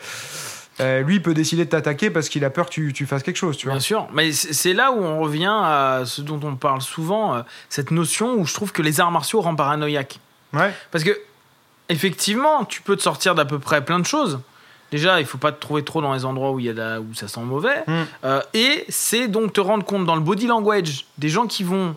euh, 0.81 1.01
lui 1.01 1.15
il 1.15 1.21
peut 1.21 1.33
décider 1.33 1.65
de 1.65 1.69
t'attaquer 1.69 2.09
parce 2.09 2.29
qu'il 2.29 2.45
a 2.45 2.49
peur 2.49 2.67
que 2.67 2.71
tu, 2.71 2.93
tu 2.93 3.05
fasses 3.05 3.21
quelque 3.21 3.35
chose, 3.35 3.57
tu 3.57 3.65
vois. 3.65 3.73
Bien 3.73 3.81
sûr, 3.81 4.07
mais 4.13 4.31
c'est 4.31 4.73
là 4.73 4.91
où 4.93 5.03
on 5.03 5.19
revient 5.19 5.51
à 5.51 6.03
ce 6.05 6.21
dont 6.21 6.39
on 6.41 6.55
parle 6.55 6.81
souvent, 6.81 7.43
cette 7.67 7.91
notion 7.91 8.35
où 8.35 8.45
je 8.45 8.53
trouve 8.53 8.71
que 8.71 8.81
les 8.81 9.01
arts 9.01 9.11
martiaux 9.11 9.41
rendent 9.41 9.57
paranoïaque. 9.57 10.19
Ouais, 10.53 10.73
Parce 10.91 11.03
que, 11.03 11.11
effectivement, 11.89 12.63
tu 12.63 12.81
peux 12.81 12.95
te 12.95 13.01
sortir 13.01 13.35
d'à 13.35 13.43
peu 13.45 13.59
près 13.59 13.83
plein 13.83 13.99
de 13.99 14.05
choses. 14.05 14.39
Déjà, 14.91 15.19
il 15.19 15.25
faut 15.25 15.37
pas 15.37 15.51
te 15.51 15.59
trouver 15.59 15.83
trop 15.83 16.01
dans 16.01 16.13
les 16.13 16.25
endroits 16.25 16.51
où, 16.51 16.59
il 16.59 16.65
y 16.65 16.69
a 16.69 16.73
la- 16.73 16.99
où 16.99 17.13
ça 17.13 17.27
sent 17.27 17.41
mauvais. 17.41 17.83
Mm. 17.87 17.93
Euh, 18.25 18.41
et 18.53 18.85
c'est 18.89 19.27
donc 19.27 19.53
te 19.53 19.61
rendre 19.61 19.85
compte 19.85 20.05
dans 20.05 20.15
le 20.15 20.21
body 20.21 20.47
language 20.47 21.05
des 21.17 21.29
gens 21.29 21.45
qui 21.47 21.63
vont 21.63 21.95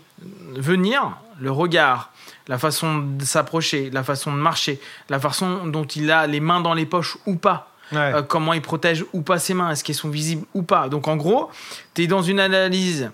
venir, 0.57 1.17
le 1.41 1.51
regard, 1.51 2.11
la 2.49 2.59
façon 2.59 2.99
de 2.99 3.25
s'approcher, 3.25 3.91
la 3.91 4.03
façon 4.05 4.33
de 4.33 4.37
marcher, 4.37 4.81
la 5.09 5.19
façon 5.19 5.67
dont 5.67 5.85
il 5.85 6.11
a 6.11 6.27
les 6.27 6.41
mains 6.41 6.61
dans 6.61 6.75
les 6.75 6.87
poches 6.87 7.17
ou 7.27 7.37
pas. 7.37 7.71
ouais. 7.93 7.99
Euh, 7.99 8.23
comment 8.23 8.53
il 8.53 8.63
protège 8.63 9.05
ou 9.13 9.23
pas 9.23 9.39
ses 9.39 9.55
mains, 9.55 9.71
est-ce 9.71 9.85
qu'elles 9.85 9.95
sont 9.97 10.11
visibles 10.11 10.45
ou 10.55 10.63
pas. 10.63 10.89
Donc 10.89 11.09
en 11.09 11.17
gros, 11.17 11.51
tu 11.95 12.03
es 12.03 12.07
dans 12.07 12.23
une 12.23 12.41
analyse 12.41 13.11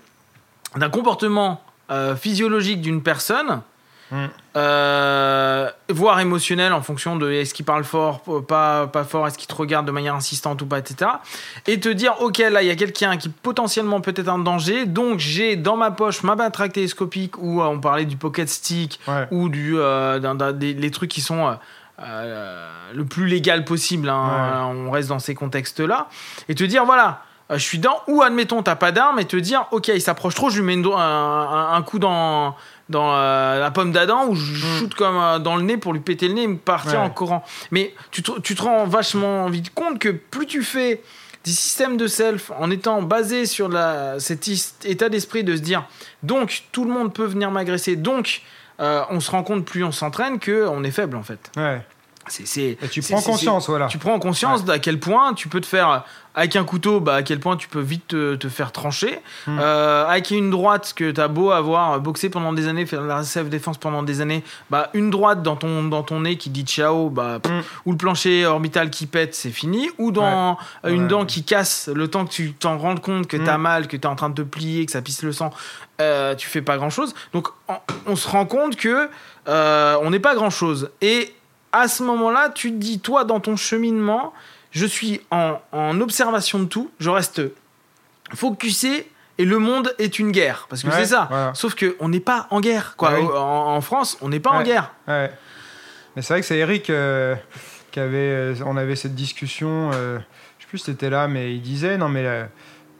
d'un 0.75 0.89
comportement 0.89 1.61
euh, 1.91 2.15
physiologique 2.15 2.81
d'une 2.81 3.01
personne, 3.01 3.61
Mm. 4.11 4.25
euh, 4.57 5.69
voire 5.89 6.19
émotionnel 6.19 6.73
en 6.73 6.81
fonction 6.81 7.15
de 7.15 7.31
est-ce 7.31 7.53
qu'il 7.53 7.65
parle 7.65 7.83
fort, 7.83 8.21
pas, 8.47 8.87
pas 8.87 9.03
fort, 9.03 9.27
est-ce 9.27 9.37
qu'il 9.37 9.47
te 9.47 9.53
regarde 9.55 9.85
de 9.85 9.91
manière 9.91 10.15
insistante 10.15 10.61
ou 10.61 10.65
pas, 10.65 10.79
etc. 10.79 11.11
Et 11.67 11.79
te 11.79 11.89
dire, 11.89 12.15
ok, 12.21 12.39
là, 12.39 12.61
il 12.63 12.67
y 12.67 12.71
a 12.71 12.75
quelqu'un 12.75 13.17
qui 13.17 13.29
potentiellement 13.29 14.01
peut 14.01 14.13
être 14.15 14.27
un 14.29 14.39
danger, 14.39 14.85
donc 14.87 15.19
j'ai 15.19 15.55
dans 15.55 15.77
ma 15.77 15.91
poche 15.91 16.23
ma 16.23 16.35
matraque 16.35 16.73
télescopique, 16.73 17.37
ou 17.37 17.61
euh, 17.61 17.65
on 17.65 17.79
parlait 17.79 18.05
du 18.05 18.17
pocket 18.17 18.49
stick, 18.49 18.99
Ouais. 19.07 19.27
ou 19.31 19.47
du, 19.49 19.73
euh, 19.77 20.19
des, 20.53 20.73
les 20.73 20.91
trucs 20.91 21.11
qui 21.11 21.21
sont 21.21 21.55
le 21.99 23.03
plus 23.05 23.27
légal 23.27 23.65
possible. 23.65 24.09
hein, 24.09 24.65
On 24.73 24.89
reste 24.89 25.09
dans 25.09 25.19
ces 25.19 25.35
contextes-là. 25.35 26.07
Et 26.47 26.55
te 26.55 26.63
dire, 26.63 26.85
voilà, 26.85 27.21
je 27.51 27.57
suis 27.57 27.79
dans, 27.79 28.01
ou 28.07 28.21
admettons, 28.21 28.63
t'as 28.63 28.75
pas 28.75 28.91
d'arme, 28.91 29.19
et 29.19 29.25
te 29.25 29.35
dire, 29.37 29.65
ok, 29.71 29.89
il 29.89 30.01
s'approche 30.01 30.35
trop, 30.35 30.49
je 30.49 30.57
lui 30.59 30.65
mets 30.65 30.73
une 30.75 30.85
un 30.93 31.81
coup 31.85 31.99
dans, 31.99 32.55
dans 32.89 33.13
euh, 33.15 33.59
la 33.59 33.71
pomme 33.71 33.91
d'Adam, 33.91 34.25
ou 34.27 34.35
je 34.35 34.53
shoot 34.79 34.93
comme 34.95 35.15
euh, 35.17 35.39
dans 35.39 35.55
le 35.55 35.63
nez 35.63 35.77
pour 35.77 35.93
lui 35.93 35.99
péter 35.99 36.27
le 36.27 36.33
nez 36.33 36.43
et 36.43 36.47
me 36.47 36.57
partir 36.57 36.93
Ouais. 36.99 37.05
en 37.05 37.09
courant. 37.09 37.43
Mais 37.71 37.93
tu 38.11 38.23
te, 38.23 38.39
tu 38.41 38.55
te 38.55 38.61
rends 38.63 38.85
vachement 38.85 39.47
vite 39.49 39.73
compte 39.73 39.99
que 39.99 40.09
plus 40.09 40.45
tu 40.47 40.63
fais 40.63 41.01
des 41.45 41.51
systèmes 41.51 41.95
de 41.97 42.07
self 42.07 42.51
en 42.59 42.69
étant 42.71 43.01
basé 43.01 43.45
sur 43.45 43.69
la, 43.69 44.19
cet 44.19 44.49
état 44.83 45.07
d'esprit 45.07 45.43
de 45.45 45.55
se 45.55 45.61
dire 45.61 45.85
donc 46.21 46.63
tout 46.73 46.83
le 46.83 46.91
monde 46.91 47.13
peut 47.13 47.23
venir 47.25 47.49
m'agresser 47.49 47.95
donc 47.95 48.41
euh, 48.81 49.01
on 49.09 49.21
se 49.21 49.31
rend 49.31 49.43
compte 49.43 49.63
plus 49.63 49.83
on 49.85 49.93
s'entraîne 49.93 50.39
que 50.39 50.67
on 50.67 50.83
est 50.83 50.91
faible 50.91 51.15
en 51.15 51.23
fait 51.23 51.49
Ouais. 51.55 51.81
Tu 52.91 53.01
prends 53.01 53.21
conscience, 53.21 53.67
voilà. 53.67 53.87
Tu 53.87 53.97
prends 53.97 54.19
conscience 54.19 54.63
d'à 54.65 54.79
quel 54.79 54.99
point 54.99 55.33
tu 55.33 55.47
peux 55.47 55.61
te 55.61 55.65
faire 55.65 56.03
avec 56.35 56.55
un 56.55 56.63
couteau, 56.63 56.99
bah, 57.01 57.15
à 57.15 57.23
quel 57.23 57.39
point 57.39 57.57
tu 57.57 57.67
peux 57.67 57.81
vite 57.81 58.07
te, 58.09 58.35
te 58.35 58.47
faire 58.47 58.71
trancher. 58.71 59.19
Mm. 59.47 59.57
Euh, 59.59 60.05
avec 60.07 60.29
une 60.31 60.51
droite 60.51 60.93
que 60.95 61.09
tu 61.11 61.19
as 61.19 61.27
beau 61.27 61.51
avoir 61.51 61.99
boxé 61.99 62.29
pendant 62.29 62.53
des 62.53 62.67
années, 62.67 62.85
faire 62.85 63.01
la 63.01 63.23
self-défense 63.23 63.77
pendant 63.77 64.03
des 64.03 64.21
années, 64.21 64.43
bah, 64.69 64.89
une 64.93 65.09
droite 65.09 65.41
dans 65.43 65.55
ton, 65.55 65.83
dans 65.85 66.03
ton 66.03 66.21
nez 66.21 66.37
qui 66.37 66.49
dit 66.49 66.63
ciao, 66.63 67.09
bah, 67.09 67.39
pff, 67.41 67.51
Mm. 67.51 67.61
ou 67.85 67.91
le 67.91 67.97
plancher 67.97 68.45
orbital 68.45 68.89
qui 68.89 69.05
pète, 69.07 69.33
c'est 69.35 69.49
fini. 69.49 69.89
Ou 69.97 70.11
dans 70.11 70.57
une 70.85 71.01
Ouais. 71.03 71.07
dent 71.07 71.25
qui 71.25 71.43
casse, 71.43 71.89
le 71.93 72.07
temps 72.07 72.25
que 72.25 72.31
tu 72.31 72.53
t'en 72.53 72.77
rendes 72.77 73.01
compte 73.01 73.27
que 73.27 73.35
Mm. 73.37 73.43
tu 73.43 73.49
as 73.49 73.57
mal, 73.57 73.87
que 73.87 73.97
tu 73.97 74.03
es 74.03 74.05
en 74.07 74.15
train 74.15 74.29
de 74.29 74.35
te 74.35 74.47
plier, 74.47 74.85
que 74.85 74.91
ça 74.91 75.01
pisse 75.01 75.23
le 75.23 75.33
sang, 75.33 75.49
euh, 75.99 76.35
tu 76.35 76.47
fais 76.47 76.61
pas 76.61 76.77
grand 76.77 76.91
chose. 76.91 77.15
Donc 77.33 77.49
on, 77.67 77.73
on 78.05 78.15
se 78.15 78.27
rend 78.29 78.45
compte 78.45 78.75
que 78.75 79.09
euh, 79.47 79.97
on 80.03 80.11
n'est 80.11 80.19
pas 80.19 80.35
grand 80.35 80.51
chose. 80.51 80.91
Et 81.01 81.33
à 81.71 81.87
ce 81.87 82.03
moment-là, 82.03 82.49
tu 82.49 82.71
te 82.71 82.77
dis, 82.77 82.99
toi, 82.99 83.23
dans 83.23 83.39
ton 83.39 83.55
cheminement, 83.55 84.33
je 84.71 84.85
suis 84.85 85.21
en, 85.31 85.59
en 85.71 85.99
observation 86.01 86.59
de 86.59 86.65
tout, 86.65 86.91
je 86.99 87.09
reste 87.09 87.41
focusé 88.33 89.09
et 89.37 89.45
le 89.45 89.57
monde 89.59 89.93
est 89.99 90.19
une 90.19 90.31
guerre. 90.31 90.67
Parce 90.69 90.83
que 90.83 90.87
Ouais, 90.87 90.93
c'est 90.97 91.05
ça. 91.07 91.27
voilà. 91.29 91.53
Sauf 91.55 91.75
qu'on 91.75 92.09
n'est 92.09 92.19
pas 92.19 92.47
en 92.51 92.59
guerre. 92.59 92.95
Quoi. 92.97 93.11
Ouais, 93.13 93.21
oui. 93.21 93.27
En, 93.33 93.75
en 93.75 93.81
France, 93.81 94.17
on 94.21 94.29
n'est 94.29 94.39
pas 94.39 94.51
en 94.51 94.63
guerre. 94.63 94.91
Mais 95.07 96.21
c'est 96.21 96.33
vrai 96.33 96.41
que 96.41 96.45
c'est 96.47 96.57
Eric 96.57 96.89
euh, 96.89 97.35
qui 97.91 97.99
avait, 97.99 98.17
euh, 98.17 98.55
on 98.65 98.75
avait 98.77 98.95
cette 98.95 99.15
discussion. 99.15 99.91
euh, 99.93 100.19
je 100.57 100.63
sais 100.63 100.69
plus 100.69 100.77
si 100.79 100.85
c'était 100.85 101.09
là, 101.09 101.27
mais 101.27 101.53
il 101.53 101.61
disait 101.61 101.97
non 101.97 102.09
mais 102.09 102.25
euh, 102.25 102.45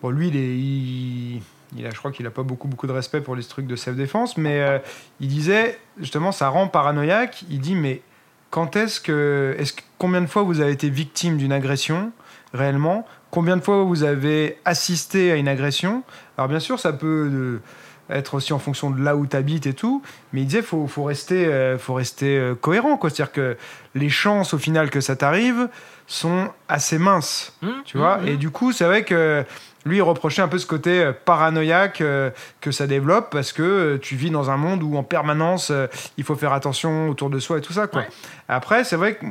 bon 0.01 0.11
lui 0.11 0.29
il 0.29 0.37
est, 0.37 0.55
il, 0.57 1.41
il 1.77 1.85
a, 1.85 1.89
je 1.89 1.95
crois 1.97 2.11
qu'il 2.11 2.25
a 2.27 2.31
pas 2.31 2.43
beaucoup 2.43 2.67
beaucoup 2.67 2.87
de 2.87 2.91
respect 2.93 3.19
pour 3.21 3.35
les 3.35 3.43
trucs 3.43 3.67
de 3.67 3.75
self 3.75 3.97
défense, 3.97 4.37
mais 4.37 4.61
euh, 4.61 4.77
il 5.19 5.27
disait 5.27 5.79
justement 5.99 6.31
ça 6.31 6.49
rend 6.49 6.67
paranoïaque. 6.67 7.43
Il 7.49 7.59
dit 7.59 7.75
mais 7.75 8.01
quand 8.49 8.75
est-ce 8.75 8.99
que, 8.99 9.55
est-ce 9.59 9.73
que 9.73 9.81
combien 9.97 10.21
de 10.21 10.27
fois 10.27 10.43
vous 10.43 10.59
avez 10.61 10.71
été 10.71 10.89
victime 10.89 11.37
d'une 11.37 11.51
agression 11.51 12.11
réellement? 12.53 13.05
Combien 13.31 13.57
de 13.57 13.61
fois 13.61 13.83
vous 13.83 14.03
avez 14.03 14.57
assisté 14.65 15.31
à 15.31 15.35
une 15.35 15.47
agression? 15.47 16.03
Alors 16.37 16.47
bien 16.47 16.59
sûr 16.59 16.79
ça 16.79 16.93
peut 16.93 17.29
euh, 17.31 17.59
être 18.09 18.33
aussi 18.33 18.53
en 18.53 18.59
fonction 18.59 18.89
de 18.89 19.01
là 19.03 19.15
où 19.15 19.27
tu 19.27 19.35
habites 19.37 19.67
et 19.67 19.73
tout, 19.73 20.01
mais 20.33 20.41
il 20.41 20.45
disait 20.47 20.63
faut 20.63 20.87
faut 20.87 21.03
rester 21.03 21.45
euh, 21.45 21.77
faut 21.77 21.93
rester 21.93 22.37
euh, 22.39 22.55
cohérent 22.55 22.97
quoi, 22.97 23.11
c'est-à-dire 23.11 23.31
que 23.31 23.55
les 23.93 24.09
chances 24.09 24.53
au 24.55 24.57
final 24.57 24.89
que 24.89 24.99
ça 24.99 25.15
t'arrive 25.15 25.69
sont 26.07 26.49
assez 26.67 26.97
minces, 26.97 27.53
Hum, 27.61 27.81
tu 27.85 27.99
vois? 27.99 28.17
hum, 28.17 28.27
Et 28.27 28.31
hum. 28.31 28.37
du 28.37 28.49
coup, 28.49 28.71
c'est 28.71 28.85
vrai 28.85 29.03
que 29.03 29.45
lui 29.85 29.97
il 29.97 30.01
reprochait 30.01 30.41
un 30.41 30.47
peu 30.47 30.57
ce 30.57 30.65
côté 30.65 31.01
euh, 31.01 31.13
paranoïaque 31.25 32.01
euh, 32.01 32.29
que 32.61 32.71
ça 32.71 32.85
développe 32.87 33.29
parce 33.31 33.53
que 33.53 33.63
euh, 33.63 33.97
tu 33.97 34.15
vis 34.15 34.29
dans 34.29 34.49
un 34.49 34.57
monde 34.57 34.83
où 34.83 34.95
en 34.97 35.03
permanence 35.03 35.71
il 36.17 36.23
faut 36.23 36.35
faire 36.35 36.53
attention 36.53 37.09
autour 37.09 37.29
de 37.29 37.39
soi 37.39 37.57
et 37.59 37.61
tout 37.61 37.73
ça 37.73 37.87
quoi. 37.87 38.01
Ouais. 38.01 38.07
Après, 38.47 38.83
c'est 38.83 38.95
vrai 38.95 39.15
que 39.15 39.25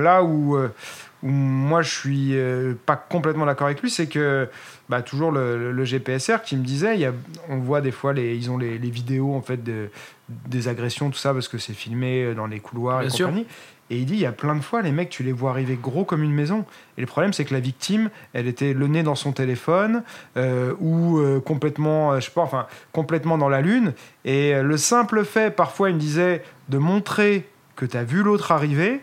là 0.00 0.22
où 0.22 0.56
où 1.22 1.28
moi 1.28 1.80
je 1.80 1.90
suis 1.90 2.36
pas 2.84 2.96
complètement 2.96 3.46
d'accord 3.46 3.66
avec 3.68 3.80
lui, 3.80 3.88
c'est 3.90 4.08
que 4.08 4.46
bah, 4.90 5.00
toujours 5.00 5.32
le, 5.32 5.56
le- 5.58 5.72
le 5.72 5.84
GPSR 5.84 6.42
qui 6.44 6.54
me 6.56 6.62
disait, 6.64 6.96
il 6.96 7.00
y 7.00 7.06
a, 7.06 7.12
on 7.48 7.56
voit 7.60 7.80
des 7.80 7.92
fois 7.92 8.12
les, 8.12 8.36
ils 8.36 8.50
ont 8.50 8.58
les, 8.58 8.76
les 8.76 8.90
vidéos 8.90 9.34
en 9.34 9.40
fait 9.40 9.62
de, 9.64 9.88
des 10.28 10.68
agressions 10.68 11.08
tout 11.10 11.16
ça 11.18 11.32
parce 11.32 11.48
que 11.48 11.56
c'est 11.56 11.72
filmé 11.72 12.34
dans 12.34 12.46
les 12.46 12.60
couloirs 12.60 12.98
Bien 13.00 13.08
et 13.08 13.10
sûr. 13.10 13.26
compagnie. 13.28 13.46
Et 13.90 13.98
il 13.98 14.06
dit, 14.06 14.14
il 14.14 14.20
y 14.20 14.26
a 14.26 14.32
plein 14.32 14.56
de 14.56 14.62
fois, 14.62 14.80
les 14.80 14.92
mecs, 14.92 15.10
tu 15.10 15.22
les 15.22 15.32
vois 15.32 15.50
arriver 15.50 15.78
gros 15.80 16.04
comme 16.04 16.22
une 16.22 16.32
maison. 16.32 16.64
Et 16.96 17.02
le 17.02 17.06
problème, 17.06 17.32
c'est 17.32 17.44
que 17.44 17.52
la 17.52 17.60
victime, 17.60 18.10
elle 18.32 18.46
était 18.46 18.72
le 18.72 18.86
nez 18.86 19.02
dans 19.02 19.14
son 19.14 19.32
téléphone 19.32 20.02
euh, 20.36 20.72
ou 20.80 21.18
euh, 21.18 21.40
complètement, 21.40 22.12
euh, 22.12 22.20
je 22.20 22.26
sais 22.26 22.30
pas, 22.30 22.42
enfin, 22.42 22.66
complètement 22.92 23.36
dans 23.36 23.50
la 23.50 23.60
lune. 23.60 23.92
Et 24.24 24.54
le 24.62 24.76
simple 24.78 25.24
fait, 25.24 25.54
parfois, 25.54 25.90
il 25.90 25.96
me 25.96 26.00
disait, 26.00 26.42
de 26.70 26.78
montrer 26.78 27.46
que 27.76 27.84
tu 27.84 27.96
as 27.96 28.04
vu 28.04 28.22
l'autre 28.22 28.52
arriver, 28.52 29.00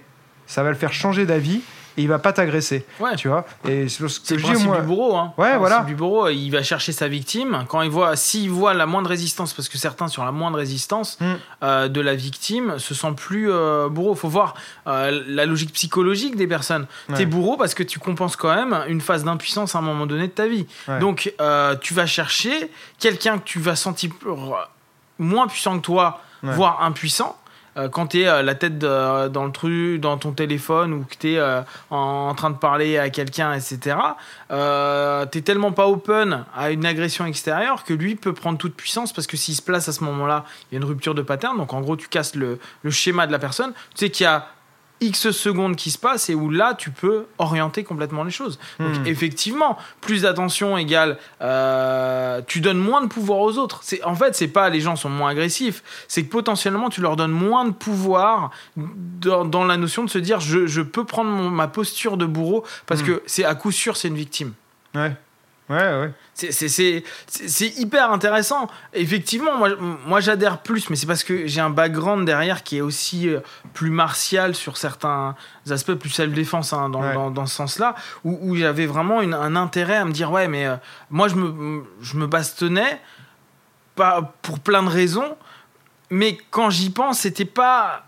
ça 0.48 0.64
va 0.64 0.70
le 0.70 0.76
faire 0.76 0.94
changer 0.94 1.26
d'avis 1.26 1.62
et 1.98 2.02
il 2.04 2.08
va 2.08 2.20
pas 2.20 2.34
t'agresser. 2.34 2.86
Ouais. 3.00 3.16
Tu 3.16 3.28
vois 3.28 3.46
Et 3.68 3.90
c'est 3.90 4.08
ce 4.08 4.20
que 4.20 4.34
le 4.36 4.40
je 4.40 4.46
dis, 4.46 4.52
principe 4.52 4.68
moi. 4.68 4.80
du 4.82 4.88
bourreau. 4.88 5.16
Hein. 5.18 5.34
Ouais, 5.38 5.54
Le 5.54 5.58
voilà. 5.60 5.80
du 5.82 5.96
bourreau, 5.96 6.30
il 6.30 6.50
va 6.50 6.64
chercher 6.64 6.92
sa 6.92 7.08
victime. 7.08 7.66
Quand 7.68 7.82
il 7.82 7.90
voit, 7.90 8.16
s'il 8.16 8.50
voit 8.50 8.74
la 8.74 8.86
moindre 8.86 9.10
résistance, 9.10 9.54
parce 9.54 9.70
que 9.70 9.78
certains 9.78 10.08
sur 10.08 10.24
la 10.26 10.32
moindre 10.32 10.58
résistance 10.58 11.18
Mm. 11.20 11.26
euh, 11.64 11.88
de 11.88 12.02
la 12.02 12.16
victime 12.16 12.80
se 12.80 12.94
sentent 12.94 13.18
plus 13.18 13.52
euh, 13.52 13.90
bourreau. 13.90 14.16
Faut 14.16 14.30
voir 14.30 14.54
euh, 14.88 15.24
la 15.28 15.46
logique 15.46 15.74
psychologique 15.74 16.36
des 16.36 16.48
personnes. 16.48 16.88
Ouais. 17.10 17.16
T'es 17.16 17.26
bourreau 17.26 17.58
parce 17.58 17.74
que 17.74 17.84
tu 17.84 18.00
compenses 18.00 18.36
quand 18.36 18.54
même 18.56 18.84
une 18.88 19.02
phase 19.02 19.24
d'impuissance 19.24 19.76
à 19.76 19.80
un 19.80 19.82
moment 19.82 20.06
donné 20.06 20.28
de 20.28 20.32
ta 20.34 20.48
vie. 20.48 20.66
Ouais. 20.88 21.00
Donc 21.00 21.34
euh, 21.42 21.76
tu 21.76 21.94
vas 21.94 22.06
chercher 22.06 22.72
quelqu'un 23.00 23.38
que 23.38 23.44
tu 23.44 23.60
vas 23.60 23.76
sentir 23.76 24.12
moins 25.20 25.48
puissant 25.48 25.78
que 25.78 25.84
toi, 25.86 26.22
voire 26.44 26.82
impuissant. 26.84 27.38
Euh, 27.78 27.88
quand 27.90 28.08
tu 28.08 28.22
es 28.22 28.44
la 28.44 28.56
tête 28.56 28.78
de- 28.78 29.28
dans 29.30 29.46
le 29.46 29.52
truc, 29.52 30.02
dans 30.02 30.18
ton 30.18 30.32
téléphone 30.32 30.94
ou 30.94 31.04
que 31.04 31.16
tu 31.20 31.34
es 31.34 31.42
en, 31.90 32.34
train 32.36 32.50
de 32.50 32.58
parler 32.58 32.98
à 32.98 33.10
quelqu'un, 33.10 33.54
etc., 33.54 33.96
euh, 34.52 35.26
tu 35.32 35.42
tellement 35.42 35.72
pas 35.72 35.88
open 35.88 36.46
à 36.56 36.72
une 36.72 36.86
agression 36.86 37.26
extérieure 37.26 37.84
que 37.84 37.94
lui 37.94 38.16
peut 38.16 38.34
prendre 38.34 38.58
toute 38.58 38.76
puissance 38.76 39.14
parce 39.14 39.28
que 39.28 39.38
s'il 39.38 39.56
se 39.56 39.62
place 39.62 39.88
à 39.88 39.94
ce 39.94 40.04
moment-là, 40.04 40.46
il 40.72 40.76
y 40.76 40.78
a 40.78 40.82
une 40.82 40.88
rupture 40.88 41.16
de 41.16 41.22
pattern. 41.22 41.58
Donc 41.58 41.74
en 41.74 41.82
gros, 41.82 41.96
tu 41.96 42.08
casses 42.08 42.36
le, 42.36 42.60
le 42.84 42.92
schéma 42.92 43.28
de 43.28 43.32
la 43.32 43.40
personne. 43.40 43.74
Tu 43.96 44.06
sais 44.06 44.10
qu'il 44.10 44.24
y 44.26 44.28
a 44.28 44.48
X 45.02 45.32
secondes 45.32 45.76
qui 45.76 45.92
se 45.92 45.98
passent 45.98 46.30
et 46.30 46.36
où 46.36 46.50
là, 46.50 46.74
tu 46.76 46.92
peux 46.92 47.26
orienter 47.40 47.84
complètement 47.84 48.24
les 48.24 48.32
choses. 48.32 48.60
Donc 48.80 49.00
Hmm. 49.00 49.06
effectivement, 49.08 49.78
plus 50.00 50.22
d'attention 50.22 50.78
égale, 50.78 51.18
euh, 51.42 52.42
tu 52.48 52.62
donnes 52.62 52.78
moins 52.80 53.02
de 53.02 53.08
pouvoir 53.08 53.40
aux 53.40 53.58
autres. 53.58 53.80
C'est 53.84 54.04
en 54.04 54.16
fait, 54.16 54.36
c'est 54.36 54.48
pas 54.48 54.70
les 54.70 54.80
gens 54.80 54.96
sont 54.96 55.10
moins 55.10 55.32
agressifs, 55.32 55.84
c'est 56.08 56.24
que 56.24 56.30
potentiellement 56.30 56.90
tu 56.90 57.02
leur 57.02 57.16
donnes 57.16 57.32
moins 57.32 57.66
de 57.66 57.72
pouvoir 57.72 58.52
dans, 58.78 59.44
dans 59.46 59.66
la 59.66 59.78
notion 59.78 60.04
de 60.04 60.10
se 60.10 60.18
dire 60.20 60.40
je, 60.40 60.68
je 60.68 60.82
peux 60.82 61.04
prendre 61.04 61.30
mon- 61.30 61.50
ma 61.50 61.68
posture 61.68 62.18
de 62.18 62.26
bourreau 62.26 62.64
parce 62.86 63.02
Hmm. 63.02 63.06
que 63.08 63.24
c'est 63.26 63.44
à 63.46 63.56
coup 63.56 63.72
sûr 63.72 63.98
c'est 63.98 64.08
une 64.08 64.16
victime. 64.16 64.54
Ouais. 64.96 65.14
Ouais, 65.72 65.78
ouais. 66.02 66.12
C'est- 66.34 67.04
hyper 67.80 68.12
intéressant. 68.12 68.68
Effectivement, 68.94 69.58
moi, 69.58 69.70
moi 70.06 70.20
j'adhère 70.20 70.60
plus, 70.60 70.90
mais 70.90 70.96
c'est 70.96 71.06
parce 71.06 71.24
que 71.24 71.48
j'ai 71.48 71.62
un 71.62 71.70
background 71.70 72.26
derrière 72.26 72.64
qui 72.64 72.78
est 72.78 72.82
aussi 72.82 73.30
euh, 73.30 73.40
plus 73.74 73.90
martial 73.92 74.54
sur 74.56 74.78
certains 74.78 75.36
aspects, 75.70 75.94
plus 75.94 76.10
self-défense 76.10 76.74
hein, 76.74 76.90
dans, 76.90 77.02
Ouais. 77.02 77.14
dans, 77.14 77.32
dans 77.32 77.46
ce 77.46 77.56
sens-là, 77.56 77.96
où, 78.24 78.38
où 78.42 78.56
j'avais 78.56 78.86
vraiment 78.86 79.22
une- 79.22 79.34
un 79.34 79.56
intérêt 79.56 79.98
à 79.98 80.06
me 80.06 80.12
dire 80.12 80.32
ouais, 80.32 80.48
mais 80.48 80.66
euh, 80.68 80.76
moi 81.10 81.28
je 81.28 81.36
me, 81.36 81.84
je 82.02 82.18
me 82.18 82.28
bastonnais 82.28 83.00
pas 83.96 84.34
pour 84.42 84.60
plein 84.60 84.84
de 84.84 84.90
raisons, 84.90 85.38
mais 86.10 86.38
quand 86.50 86.70
j'y 86.70 86.90
pense, 86.90 87.20
c'était 87.20 87.46
pas. 87.46 88.04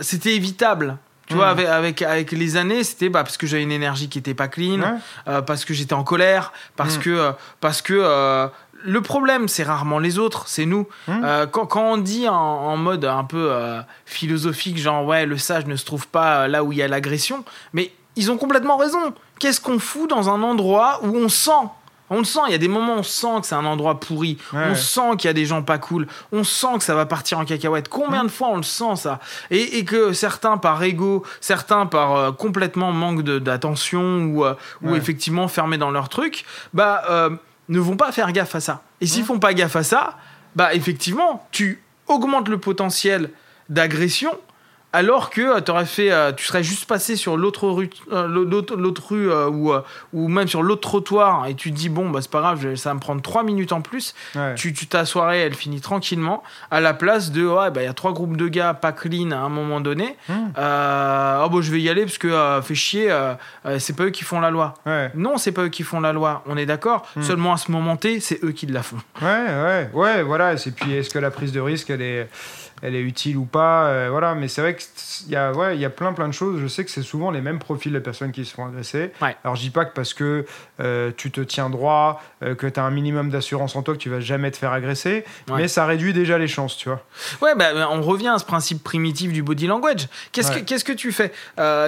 C'était 0.00 0.34
évitable. 0.34 0.96
Tu 1.28 1.34
vois, 1.34 1.48
avec, 1.48 1.66
avec, 1.66 2.02
avec 2.02 2.32
les 2.32 2.56
années, 2.56 2.84
c'était 2.84 3.08
bah, 3.08 3.22
parce 3.22 3.36
que 3.36 3.46
j'avais 3.46 3.62
une 3.62 3.72
énergie 3.72 4.08
qui 4.08 4.18
était 4.18 4.34
pas 4.34 4.48
clean, 4.48 4.80
Ouais. 4.80 4.88
euh, 5.28 5.40
parce 5.40 5.64
que 5.64 5.72
j'étais 5.72 5.94
en 5.94 6.04
colère, 6.04 6.52
parce 6.76 6.96
Mm. 6.98 7.00
que, 7.00 7.10
euh, 7.10 7.32
parce 7.60 7.80
que 7.80 7.94
euh, 7.96 8.48
le 8.84 9.00
problème, 9.00 9.46
c'est 9.48 9.62
rarement 9.62 9.98
les 10.00 10.18
autres, 10.18 10.44
c'est 10.48 10.66
nous. 10.66 10.86
Mm. 11.06 11.12
Euh, 11.24 11.46
quand, 11.46 11.66
quand 11.66 11.84
on 11.92 11.96
dit 11.96 12.28
en, 12.28 12.34
en 12.34 12.76
mode 12.76 13.04
un 13.04 13.24
peu 13.24 13.50
philosophique, 14.04 14.78
genre 14.78 15.04
ouais, 15.06 15.26
le 15.26 15.38
sage 15.38 15.66
ne 15.66 15.76
se 15.76 15.84
trouve 15.84 16.06
pas 16.08 16.48
là 16.48 16.64
où 16.64 16.72
il 16.72 16.78
y 16.78 16.82
a 16.82 16.88
l'agression, 16.88 17.44
mais 17.72 17.92
ils 18.16 18.30
ont 18.30 18.36
complètement 18.36 18.76
raison. 18.76 19.14
Qu'est-ce 19.38 19.60
qu'on 19.60 19.78
fout 19.78 20.10
dans 20.10 20.28
un 20.28 20.42
endroit 20.42 21.00
où 21.02 21.16
on 21.16 21.28
sent 21.28 21.50
on 22.12 22.18
le 22.18 22.24
sent, 22.24 22.40
il 22.48 22.52
y 22.52 22.54
a 22.54 22.58
des 22.58 22.68
moments 22.68 22.96
où 22.96 22.98
on 22.98 23.02
sent 23.02 23.40
que 23.40 23.46
c'est 23.46 23.54
un 23.54 23.64
endroit 23.64 23.98
pourri, 24.00 24.38
Ouais. 24.52 24.66
on 24.70 24.74
sent 24.74 25.16
qu'il 25.18 25.28
y 25.28 25.30
a 25.30 25.32
des 25.32 25.46
gens 25.46 25.62
pas 25.62 25.78
cool, 25.78 26.06
on 26.30 26.44
sent 26.44 26.78
que 26.78 26.84
ça 26.84 26.94
va 26.94 27.06
partir 27.06 27.38
en 27.38 27.44
cacahuète. 27.44 27.88
Combien 27.88 28.22
de 28.24 28.28
fois 28.30 28.48
on 28.50 28.56
le 28.56 28.62
sent 28.62 28.96
ça? 28.96 29.18
Et, 29.50 29.78
et 29.78 29.84
que 29.84 30.12
certains 30.12 30.56
par 30.58 30.82
ego, 30.82 31.24
certains 31.40 31.86
par 31.86 32.14
euh, 32.16 32.32
complètement 32.32 32.92
manque 32.92 33.22
d'attention 33.22 34.24
ou, 34.24 34.44
euh, 34.44 34.54
ou 34.82 34.94
effectivement 34.94 35.48
fermés 35.48 35.78
dans 35.78 35.90
leur 35.90 36.08
truc, 36.08 36.44
bah 36.74 37.02
euh, 37.10 37.30
ne 37.68 37.78
vont 37.80 37.96
pas 37.96 38.12
faire 38.12 38.30
gaffe 38.32 38.54
à 38.54 38.60
ça. 38.60 38.82
Et 39.00 39.06
s'ils 39.06 39.24
font 39.24 39.38
pas 39.38 39.54
gaffe 39.54 39.76
à 39.76 39.82
ça, 39.82 40.16
bah 40.56 40.74
effectivement, 40.74 41.46
tu 41.50 41.82
augmentes 42.08 42.48
le 42.48 42.58
potentiel 42.58 43.30
d'agression 43.68 44.32
alors 44.92 45.30
que 45.30 45.60
tu 45.60 45.70
aurais 45.70 45.86
fait 45.86 46.12
euh, 46.12 46.32
tu 46.32 46.44
serais 46.44 46.62
juste 46.62 46.84
passé 46.86 47.16
sur 47.16 47.36
l'autre 47.36 47.68
rue 47.68 47.88
euh, 48.12 48.26
l'autre 48.28 49.02
rue 49.10 49.30
euh, 49.30 49.48
ou 49.48 49.72
euh, 49.72 49.80
ou 50.12 50.28
même 50.28 50.48
sur 50.48 50.62
l'autre 50.62 50.82
trottoir 50.82 51.46
et 51.46 51.54
tu 51.54 51.70
te 51.70 51.76
dis 51.76 51.88
bon 51.88 52.10
bah 52.10 52.20
c'est 52.22 52.30
pas 52.30 52.40
grave 52.40 52.74
ça 52.76 52.90
va 52.90 52.94
me 52.94 53.00
prendre 53.00 53.22
trois 53.22 53.42
minutes 53.42 53.72
en 53.72 53.80
plus 53.80 54.14
Ouais. 54.34 54.54
tu, 54.56 54.72
tu 54.72 54.86
ta 54.86 55.04
soirée 55.04 55.40
elle 55.40 55.54
finit 55.54 55.80
tranquillement 55.80 56.42
à 56.70 56.80
la 56.80 56.92
place 56.94 57.30
de 57.32 57.46
ouais 57.46 57.70
bah 57.70 57.82
il 57.82 57.84
y 57.84 57.88
a 57.88 57.94
trois 57.94 58.12
groupes 58.12 58.36
de 58.36 58.48
gars 58.48 58.74
pas 58.74 58.92
clean 58.92 59.30
à 59.30 59.36
un 59.36 59.48
moment 59.48 59.80
donné 59.80 60.16
euh, 60.58 61.42
oh 61.44 61.48
bon 61.48 61.62
je 61.62 61.70
vais 61.72 61.80
y 61.80 61.88
aller 61.88 62.02
parce 62.02 62.18
que 62.18 62.28
euh, 62.28 62.62
fait 62.62 62.74
chier 62.74 63.10
euh, 63.10 63.34
euh, 63.66 63.78
c'est 63.78 63.94
pas 63.96 64.04
eux 64.04 64.10
qui 64.10 64.24
font 64.24 64.40
la 64.40 64.50
loi 64.50 64.74
Ouais. 64.86 65.10
non 65.14 65.38
c'est 65.38 65.52
pas 65.52 65.62
eux 65.62 65.68
qui 65.68 65.82
font 65.82 66.00
la 66.00 66.12
loi 66.12 66.42
on 66.46 66.56
est 66.56 66.66
d'accord 66.66 67.06
Hmm. 67.16 67.22
seulement 67.22 67.52
à 67.52 67.56
ce 67.56 67.70
moment 67.70 67.96
T 67.96 68.20
c'est 68.20 68.42
eux 68.44 68.52
qui 68.52 68.66
la 68.66 68.82
font 68.82 68.96
Ouais, 69.20 69.28
ouais, 69.28 69.90
ouais, 69.92 70.22
voilà. 70.22 70.54
Et 70.54 70.70
puis, 70.70 70.94
est-ce 70.94 71.10
que 71.10 71.18
la 71.18 71.30
prise 71.30 71.52
de 71.52 71.60
risque, 71.60 71.90
elle 71.90 72.00
est, 72.02 72.28
elle 72.82 72.94
est 72.94 73.00
utile 73.00 73.36
ou 73.36 73.44
pas 73.44 73.86
euh, 73.86 74.08
Voilà, 74.10 74.34
mais 74.34 74.48
c'est 74.48 74.60
vrai 74.60 74.74
que 74.74 74.82
contexte, 74.82 75.24
il 75.26 75.32
y 75.32 75.36
a, 75.36 75.52
ouais, 75.52 75.78
y 75.78 75.84
a 75.84 75.90
plein 75.90 76.12
plein 76.12 76.26
de 76.28 76.32
choses. 76.32 76.60
Je 76.60 76.66
sais 76.66 76.84
que 76.84 76.90
c'est 76.90 77.02
souvent 77.02 77.30
les 77.30 77.40
mêmes 77.40 77.58
profils 77.58 77.92
de 77.92 77.98
personnes 77.98 78.32
qui 78.32 78.44
se 78.44 78.54
font 78.54 78.66
agresser. 78.66 79.12
Ouais. 79.20 79.36
Alors 79.44 79.56
je 79.56 79.62
dis 79.62 79.70
pas 79.70 79.84
que 79.84 79.94
parce 79.94 80.14
que 80.14 80.44
euh, 80.80 81.10
tu 81.16 81.30
te 81.30 81.40
tiens 81.40 81.70
droit, 81.70 82.22
euh, 82.42 82.54
que 82.54 82.66
tu 82.66 82.80
as 82.80 82.84
un 82.84 82.90
minimum 82.90 83.30
d'assurance 83.30 83.76
en 83.76 83.82
toi, 83.82 83.94
que 83.94 83.98
tu 83.98 84.10
vas 84.10 84.20
jamais 84.20 84.50
te 84.50 84.56
faire 84.56 84.72
agresser, 84.72 85.24
Ouais. 85.48 85.56
mais 85.62 85.68
ça 85.68 85.86
réduit 85.86 86.12
déjà 86.12 86.38
les 86.38 86.48
chances, 86.48 86.76
tu 86.76 86.88
vois. 86.88 87.02
Ouais, 87.40 87.54
bah, 87.54 87.72
bah, 87.74 87.88
on 87.90 88.02
revient 88.02 88.28
à 88.28 88.38
ce 88.38 88.44
principe 88.44 88.82
primitif 88.82 89.32
du 89.32 89.42
body 89.42 89.66
language. 89.66 90.08
Qu'est-ce 90.32 90.50
que 90.52 90.58
qu'est-ce 90.60 90.84
que 90.84 90.92
tu 90.92 91.12
fais? 91.12 91.32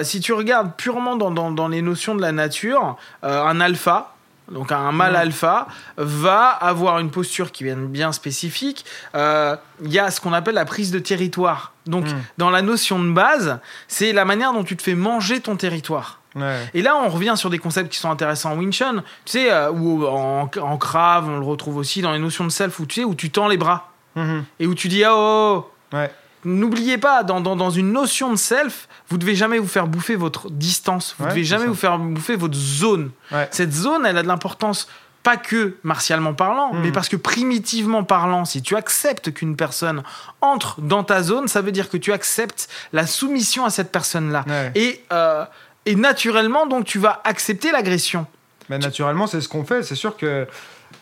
Si 0.03 0.19
tu 0.21 0.33
regardes 0.33 0.75
purement 0.75 1.15
dans, 1.15 1.31
dans, 1.31 1.51
dans 1.51 1.67
les 1.67 1.81
notions 1.81 2.15
de 2.15 2.21
la 2.21 2.31
nature, 2.31 2.97
un 3.23 3.59
alpha, 3.59 4.14
donc 4.51 4.71
un 4.71 4.91
mâle 4.91 5.13
Ouais. 5.13 5.19
alpha, 5.19 5.67
va 5.97 6.47
avoir 6.49 6.99
une 6.99 7.09
posture 7.11 7.51
qui 7.51 7.67
est 7.67 7.75
bien 7.75 8.11
spécifique. 8.11 8.85
Euh, 9.15 9.55
Il 9.83 9.91
y 9.91 9.99
a 9.99 10.09
ce 10.11 10.21
qu'on 10.21 10.31
appelle 10.33 10.55
la 10.55 10.65
prise 10.65 10.91
de 10.91 10.99
territoire. 10.99 11.73
Donc, 11.85 12.05
Mm. 12.05 12.15
dans 12.37 12.49
la 12.49 12.61
notion 12.61 12.97
de 13.03 13.11
base, 13.11 13.59
c'est 13.87 14.13
la 14.13 14.23
manière 14.25 14.53
dont 14.53 14.63
tu 14.63 14.75
te 14.77 14.81
fais 14.81 14.95
manger 14.95 15.39
ton 15.41 15.55
territoire. 15.57 16.19
Ouais. 16.35 16.59
Et 16.73 16.81
là, 16.81 16.95
on 16.97 17.09
revient 17.09 17.33
sur 17.35 17.49
des 17.49 17.59
concepts 17.59 17.91
qui 17.91 17.97
sont 17.99 18.09
intéressants 18.09 18.51
en 18.53 18.57
Wing 18.57 18.71
Chun, 18.71 19.03
tu 19.25 19.31
sais, 19.33 19.51
euh, 19.51 19.71
ou 19.71 20.05
en, 20.05 20.49
en 20.61 20.77
Krav, 20.77 21.27
on 21.29 21.39
le 21.39 21.45
retrouve 21.45 21.77
aussi 21.77 22.01
dans 22.01 22.11
les 22.11 22.19
notions 22.19 22.43
de 22.45 22.49
self, 22.49 22.79
où 22.79 22.85
tu 22.85 22.95
sais, 23.01 23.03
où 23.05 23.15
tu 23.15 23.29
tends 23.29 23.47
les 23.47 23.57
bras 23.57 23.91
Mhm. 24.15 24.43
et 24.59 24.67
où 24.67 24.75
tu 24.75 24.87
dis, 24.87 25.03
oh, 25.05 25.11
oh, 25.13 25.65
oh. 25.93 25.95
Ouais. 25.95 26.11
N'oubliez 26.45 26.97
pas, 26.97 27.23
dans, 27.23 27.41
dans, 27.41 27.55
dans 27.55 27.69
une 27.71 27.91
notion 27.91 28.31
de 28.31 28.35
self, 28.37 28.87
vous 29.09 29.17
devez 29.17 29.35
jamais 29.35 29.57
vous 29.59 29.67
faire 29.67 29.87
bouffer 29.87 30.15
votre 30.15 30.49
distance. 30.49 31.15
Vous 31.17 31.25
Ouais, 31.25 31.31
devez 31.31 31.43
jamais 31.43 31.65
vous 31.65 31.75
faire 31.75 31.97
bouffer 31.99 32.35
votre 32.35 32.55
zone. 32.55 33.11
Ouais. 33.31 33.47
Cette 33.51 33.73
zone, 33.73 34.05
elle 34.05 34.17
a 34.17 34.21
de 34.23 34.27
l'importance, 34.27 34.87
pas 35.23 35.37
que 35.37 35.75
martialement 35.83 36.33
parlant, 36.35 36.71
Mhm. 36.73 36.81
mais 36.83 36.91
parce 36.91 37.09
que 37.09 37.15
primitivement 37.15 38.03
parlant, 38.03 38.45
si 38.45 38.61
tu 38.61 38.75
acceptes 38.75 39.33
qu'une 39.33 39.55
personne 39.55 40.03
entre 40.41 40.81
dans 40.81 41.03
ta 41.03 41.23
zone, 41.23 41.47
ça 41.47 41.61
veut 41.61 41.71
dire 41.71 41.89
que 41.89 41.97
tu 41.97 42.13
acceptes 42.13 42.69
la 42.93 43.07
soumission 43.07 43.65
à 43.65 43.71
cette 43.71 43.91
personne-là. 43.91 44.45
Ouais. 44.47 44.71
Et, 44.75 45.03
euh, 45.11 45.43
et 45.87 45.95
naturellement, 45.95 46.67
donc, 46.67 46.85
tu 46.85 46.99
vas 46.99 47.21
accepter 47.23 47.71
l'agression. 47.71 48.27
Bah, 48.69 48.77
naturellement, 48.77 49.25
c'est 49.27 49.41
ce 49.41 49.47
qu'on 49.49 49.65
fait. 49.65 49.81
C'est 49.83 49.95
sûr 49.95 50.15
que. 50.17 50.47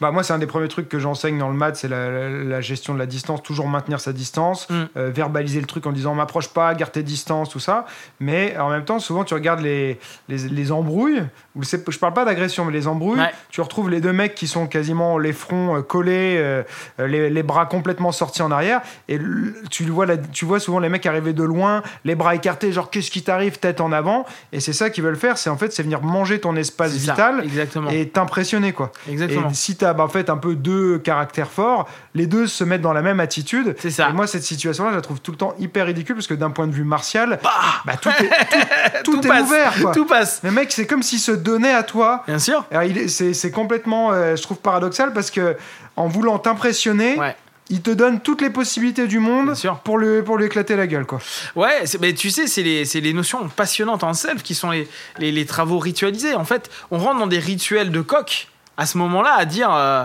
Bah, 0.01 0.12
moi, 0.12 0.23
c'est 0.23 0.34
un 0.34 0.39
des 0.39 0.47
premiers 0.47 0.67
trucs 0.67 0.89
que 0.89 0.99
j'enseigne 0.99 1.38
dans 1.38 1.49
le 1.49 1.56
maths, 1.56 1.75
c'est 1.77 1.88
la, 1.88 2.10
la- 2.10 2.29
la 2.29 2.62
gestion 2.62 2.93
de 2.93 2.99
la 2.99 3.06
distance, 3.06 3.41
toujours 3.43 3.67
maintenir 3.67 3.99
sa 3.99 4.13
distance, 4.13 4.67
Mm. 4.69 4.73
euh, 4.97 5.10
verbaliser 5.13 5.60
le 5.60 5.65
truc 5.67 5.86
en 5.86 5.91
disant 5.91 6.13
m'approche 6.15 6.47
pas, 6.49 6.73
garde 6.75 6.91
tes 6.91 7.03
distances, 7.03 7.49
tout 7.49 7.60
ça. 7.60 7.86
Mais 8.19 8.58
en 8.58 8.69
même 8.69 8.86
temps, 8.86 8.99
souvent, 8.99 9.23
tu 9.23 9.34
regardes 9.34 9.62
les, 9.62 9.99
les, 10.29 10.38
les 10.38 10.71
embrouilles, 10.71 11.23
ou 11.56 11.63
c'est- 11.63 11.89
je 11.89 11.99
parle 11.99 12.13
pas 12.13 12.25
d'agression, 12.25 12.65
mais 12.65 12.73
les 12.73 12.88
embrouilles, 12.88 13.19
Ouais. 13.19 13.32
tu 13.49 13.62
retrouves 13.62 13.89
les 13.89 14.01
deux 14.01 14.13
mecs 14.13 14.36
qui 14.36 14.47
sont 14.47 14.67
quasiment 14.67 15.17
les 15.17 15.34
fronts 15.34 15.77
euh, 15.77 15.82
collés, 15.82 16.36
euh, 16.38 16.63
les, 16.99 17.29
les 17.29 17.43
bras 17.43 17.65
complètement 17.65 18.12
sortis 18.12 18.41
en 18.41 18.51
arrière, 18.51 18.82
et 19.10 19.19
tu, 19.69 19.86
vois, 19.86 20.06
la- 20.06 20.17
tu 20.17 20.45
vois 20.45 20.60
souvent 20.60 20.79
les 20.79 20.89
mecs 20.89 21.06
arriver 21.06 21.34
de 21.34 21.43
loin, 21.43 21.82
les 22.06 22.15
bras 22.15 22.36
écartés, 22.36 22.71
genre 22.71 22.89
qu'est-ce 22.89 23.12
qui 23.12 23.21
t'arrive, 23.23 23.60
tête 23.60 23.82
en 23.82 23.91
avant, 23.91 24.25
et 24.51 24.60
c'est 24.60 24.73
ça 24.73 24.89
qu'ils 24.89 25.03
veulent 25.03 25.15
faire, 25.15 25.38
c'est 25.38 25.49
en 25.49 25.58
fait, 25.58 25.71
c'est 25.73 25.84
venir 25.84 26.01
manger 26.01 26.39
ton 26.39 26.56
espace 26.56 26.91
ça, 26.97 27.12
vital 27.13 27.41
exactement. 27.43 27.89
et 27.89 28.08
t'impressionner 28.10 28.73
quoi. 28.73 28.91
exactement. 29.10 29.49
Et 29.49 29.53
si 29.53 29.75
bah, 29.91 30.04
en 30.06 30.08
fait 30.08 30.30
un 30.30 30.38
peu 30.38 30.56
deux 30.56 31.00
caractères 31.00 31.52
forts, 31.52 31.89
les 32.15 32.26
deux 32.28 32.48
se 32.48 32.63
mettent 32.63 32.82
dans 32.82 32.93
la 32.93 33.02
même 33.02 33.19
attitude. 33.19 33.76
C'est 33.80 33.91
ça. 33.91 34.10
Et 34.10 34.13
moi 34.13 34.26
cette 34.28 34.43
situation-là, 34.43 34.91
je 34.91 34.96
la 34.96 35.02
trouve 35.02 35.19
tout 35.19 35.32
le 35.32 35.38
temps 35.38 35.56
hyper 35.60 35.88
ridicule 35.88 36.15
parce 36.15 36.28
que 36.28 36.34
d'un 36.36 36.52
point 36.52 36.67
de 36.67 36.72
vue 36.72 36.86
martial, 36.86 37.39
Bah, 37.43 37.50
bah, 37.86 37.98
tout 38.00 38.08
est, 38.10 38.13
tout, 39.04 39.04
tout 39.04 39.17
tout 39.17 39.26
est 39.26 39.28
passe. 39.28 39.41
ouvert 39.43 39.74
quoi. 39.82 39.91
Tout 39.91 40.06
passe. 40.06 40.39
Le 40.43 40.52
mec, 40.52 40.72
c'est 40.72 40.88
comme 40.88 41.04
s'il 41.04 41.19
se 41.19 41.32
donnait 41.34 41.74
à 41.74 41.84
toi. 41.84 42.24
Bien 42.28 42.39
sûr. 42.39 42.63
C'est 43.08 43.52
complètement, 43.52 44.12
euh, 44.13 44.36
je 44.38 44.41
trouve 44.43 44.58
paradoxal 44.60 45.12
parce 45.12 45.32
que 45.32 45.58
en 45.98 46.08
voulant 46.08 46.38
t'impressionner, 46.39 47.17
Ouais. 47.17 47.36
il 47.69 47.82
te 47.82 47.91
donne 47.91 48.19
toutes 48.19 48.41
les 48.41 48.50
possibilités 48.50 49.08
du 49.08 49.19
monde 49.19 49.54
pour 49.84 49.98
lui 49.98 50.22
pour 50.22 50.38
lui 50.38 50.46
éclater 50.46 50.76
la 50.76 50.86
gueule 50.88 51.06
quoi. 51.06 51.19
Ouais, 51.56 51.84
mais 52.02 52.13
tu 52.13 52.30
sais, 52.30 52.48
c'est 52.48 52.62
les, 52.63 52.84
les 52.84 53.13
notions 53.13 53.48
passionnantes 53.50 54.04
en 54.04 54.13
self 54.13 54.43
qui 54.43 54.54
sont 54.56 54.72
les, 54.72 54.88
les, 55.19 55.32
les 55.32 55.46
travaux 55.46 55.80
ritualisés. 55.80 56.36
En 56.36 56.46
fait, 56.46 56.69
on 56.91 56.98
rentre 56.98 57.19
dans 57.19 57.28
des 57.28 57.39
rituels 57.39 57.91
de 57.91 58.02
coq 58.02 58.48
à 58.78 58.86
ce 58.86 58.98
moment-là 58.98 59.34
à 59.38 59.46
dire. 59.46 59.70
euh, 59.74 60.04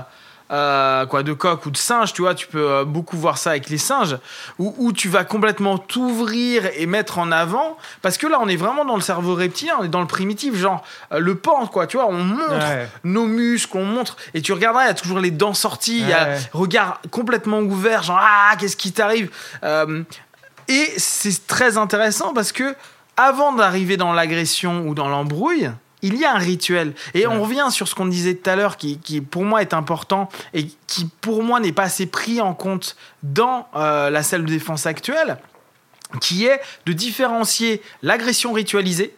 euh, 0.50 1.04
quoi 1.04 1.22
de 1.22 1.34
coq 1.34 1.66
ou 1.66 1.70
de 1.70 1.76
singe 1.76 2.14
tu 2.14 2.22
vois 2.22 2.34
tu 2.34 2.46
peux 2.46 2.70
euh, 2.70 2.84
beaucoup 2.86 3.18
voir 3.18 3.36
ça 3.36 3.50
avec 3.50 3.68
les 3.68 3.76
singes 3.76 4.16
où, 4.58 4.74
où 4.78 4.94
tu 4.94 5.10
vas 5.10 5.22
complètement 5.22 5.76
t'ouvrir 5.76 6.62
et 6.74 6.86
mettre 6.86 7.18
en 7.18 7.30
avant 7.32 7.76
parce 8.00 8.16
que 8.16 8.26
là 8.26 8.38
on 8.40 8.48
est 8.48 8.56
vraiment 8.56 8.86
dans 8.86 8.94
le 8.94 9.02
cerveau 9.02 9.34
reptilien 9.34 9.74
on 9.78 9.84
est 9.84 9.88
dans 9.88 10.00
le 10.00 10.06
primitif 10.06 10.54
genre 10.56 10.82
euh, 11.12 11.18
le 11.18 11.34
pan 11.34 11.66
quoi 11.66 11.86
tu 11.86 11.98
vois 11.98 12.06
on 12.06 12.22
montre 12.24 12.66
Ouais. 12.66 12.88
nos 13.04 13.26
muscles, 13.26 13.76
on 13.76 13.84
montre, 13.84 14.16
et 14.32 14.40
tu 14.40 14.54
regarderas, 14.54 14.84
il 14.84 14.86
y 14.86 14.90
a 14.90 14.94
toujours 14.94 15.18
les 15.20 15.30
dents 15.30 15.52
sorties, 15.52 15.98
il 16.00 16.08
y 16.08 16.14
a 16.14 16.28
regard 16.54 17.02
complètement 17.10 17.58
ouvert, 17.58 18.02
genre 18.02 18.18
ah 18.18 18.54
qu'est-ce 18.58 18.78
qui 18.78 18.92
t'arrive 18.92 19.28
Euh, 19.64 20.02
Et 20.68 20.94
c'est 20.96 21.46
très 21.46 21.76
intéressant 21.76 22.32
parce 22.32 22.52
que 22.52 22.74
avant 23.18 23.52
d'arriver 23.52 23.98
dans 23.98 24.14
l'agression 24.14 24.86
ou 24.88 24.94
dans 24.94 25.08
l'embrouille, 25.10 25.70
il 26.02 26.16
y 26.16 26.24
a 26.24 26.34
un 26.34 26.38
rituel. 26.38 26.94
Et 27.14 27.26
on 27.26 27.42
revient 27.42 27.68
sur 27.70 27.88
ce 27.88 27.94
qu'on 27.94 28.06
disait 28.06 28.34
tout 28.34 28.48
à 28.50 28.56
l'heure, 28.56 28.76
qui, 28.76 28.98
qui 28.98 29.20
pour 29.20 29.44
moi 29.44 29.62
est 29.62 29.74
important 29.74 30.28
et 30.54 30.68
qui 30.86 31.06
pour 31.20 31.42
moi 31.42 31.60
n'est 31.60 31.72
pas 31.72 31.84
assez 31.84 32.06
pris 32.06 32.40
en 32.40 32.54
compte 32.54 32.96
dans 33.22 33.68
euh, 33.74 34.10
la 34.10 34.22
salle 34.22 34.44
de 34.44 34.50
défense 34.50 34.86
actuelle, 34.86 35.38
qui 36.20 36.46
est 36.46 36.60
de 36.86 36.92
différencier 36.92 37.82
l'agression 38.02 38.52
ritualisée 38.52 39.14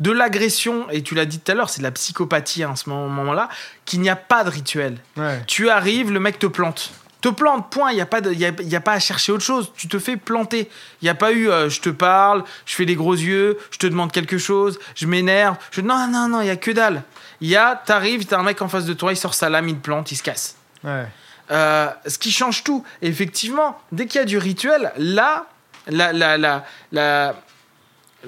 de 0.00 0.10
l'agression, 0.10 0.88
et 0.90 1.02
tu 1.02 1.14
l'as 1.14 1.24
dit 1.24 1.40
tout 1.40 1.50
à 1.50 1.54
l'heure, 1.54 1.68
c'est 1.68 1.80
de 1.80 1.84
la 1.84 1.90
psychopathie 1.90 2.62
à 2.62 2.76
ce 2.76 2.88
moment-là, 2.90 3.48
qu'il 3.84 4.00
n'y 4.00 4.10
a 4.10 4.16
pas 4.16 4.44
de 4.44 4.50
rituel. 4.50 4.98
Ouais. 5.16 5.42
Tu 5.46 5.70
arrives, 5.70 6.12
le 6.12 6.20
mec 6.20 6.38
te 6.38 6.46
plante. 6.46 6.92
Te 7.22 7.28
plante, 7.28 7.70
point. 7.70 7.90
Il 7.92 7.94
n'y 7.94 8.00
a, 8.02 8.06
pas 8.06 8.20
de- 8.20 8.32
y 8.32 8.44
a, 8.44 8.50
y 8.62 8.76
a 8.76 8.80
pas 8.80 8.92
à 8.92 8.98
chercher 8.98 9.32
autre 9.32 9.44
chose. 9.44 9.72
Tu 9.76 9.88
te 9.88 9.98
fais 9.98 10.16
planter. 10.18 10.68
Il 11.00 11.04
n'y 11.06 11.08
a 11.08 11.14
pas 11.14 11.32
eu 11.32 11.48
euh, 11.48 11.70
je 11.70 11.80
te 11.80 11.88
parle, 11.88 12.44
je 12.66 12.74
fais 12.74 12.84
des 12.84 12.96
gros 12.96 13.14
yeux, 13.14 13.56
je 13.70 13.78
te 13.78 13.86
demande 13.86 14.12
quelque 14.12 14.36
chose, 14.38 14.78
je 14.94 15.06
m'énerve. 15.06 15.56
Je... 15.70 15.80
Non, 15.80 16.06
non, 16.08 16.28
non, 16.28 16.40
il 16.42 16.44
n'y 16.44 16.50
a 16.50 16.56
que 16.56 16.70
dalle. 16.72 17.02
Il 17.40 17.48
y 17.48 17.56
a, 17.56 17.76
t'arrives, 17.76 18.26
t'as 18.26 18.38
un 18.38 18.42
mec 18.42 18.60
en 18.60 18.68
face 18.68 18.84
de 18.84 18.92
toi, 18.92 19.12
il 19.12 19.16
sort 19.16 19.34
sa 19.34 19.48
lame, 19.48 19.68
il 19.68 19.76
te 19.76 19.80
plante, 19.82 20.12
il 20.12 20.16
se 20.16 20.22
casse. 20.22 20.56
Ouais. 20.84 21.06
Euh, 21.50 21.88
ce 22.06 22.18
qui 22.18 22.30
change 22.32 22.62
tout. 22.64 22.84
Et 23.02 23.08
effectivement, 23.08 23.80
dès 23.92 24.06
qu'il 24.06 24.18
y 24.20 24.22
a 24.22 24.26
du 24.26 24.38
rituel, 24.38 24.92
là, 24.96 25.46
la, 25.86 26.12
la, 26.12 26.36
la, 26.38 26.64
la- 26.92 27.34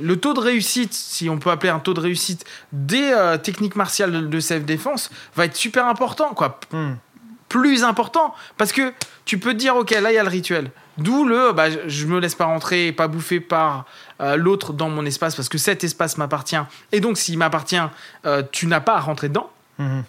le 0.01 0.17
taux 0.19 0.35
de 0.35 0.41
réussite, 0.41 0.93
si 0.93 1.29
on 1.31 1.39
peut 1.39 1.51
appeler 1.51 1.71
un 1.71 1.79
taux 1.79 1.95
de 1.95 2.01
réussite 2.01 2.45
des 2.73 3.13
euh, 3.13 3.37
techniques 3.39 3.77
martiales 3.77 4.11
de, 4.13 4.21
de 4.21 4.41
self-défense, 4.41 5.11
va 5.37 5.45
être 5.45 5.55
super 5.57 5.87
important, 5.87 6.35
quoi. 6.35 6.59
Hmm. 6.73 6.95
Plus 7.59 7.85
important. 7.85 8.35
Parce 8.57 8.73
que 8.73 8.93
tu 9.25 9.39
peux 9.39 9.53
te 9.53 9.59
dire, 9.59 9.77
ok, 9.77 9.91
là, 9.93 10.11
il 10.11 10.15
y 10.17 10.19
a 10.19 10.25
le 10.25 10.29
rituel. 10.29 10.71
D'où 10.99 11.25
le, 11.25 11.53
bah, 11.53 11.67
je- 11.87 12.07
me 12.07 12.19
laisse 12.19 12.35
pas 12.35 12.47
rentrer 12.47 12.89
et 12.89 12.93
pas 12.93 13.07
bouffer 13.07 13.39
par 13.39 13.85
euh, 14.21 14.35
l'autre 14.37 14.73
dans 14.73 14.89
mon 14.91 15.05
espace, 15.07 15.37
parce 15.37 15.49
que 15.49 15.59
cet 15.59 15.85
espace 15.85 16.19
m'appartient. 16.19 16.57
Et 16.91 16.99
donc, 17.01 17.17
s'il 17.17 17.39
m'appartient, 17.39 17.81
euh, 18.27 18.43
tu 18.51 18.67
n'as 18.67 18.81
pas 18.81 18.97
à 18.97 19.01
rentrer 19.01 19.29
dedans. 19.29 19.51
Mhm. 19.79 20.03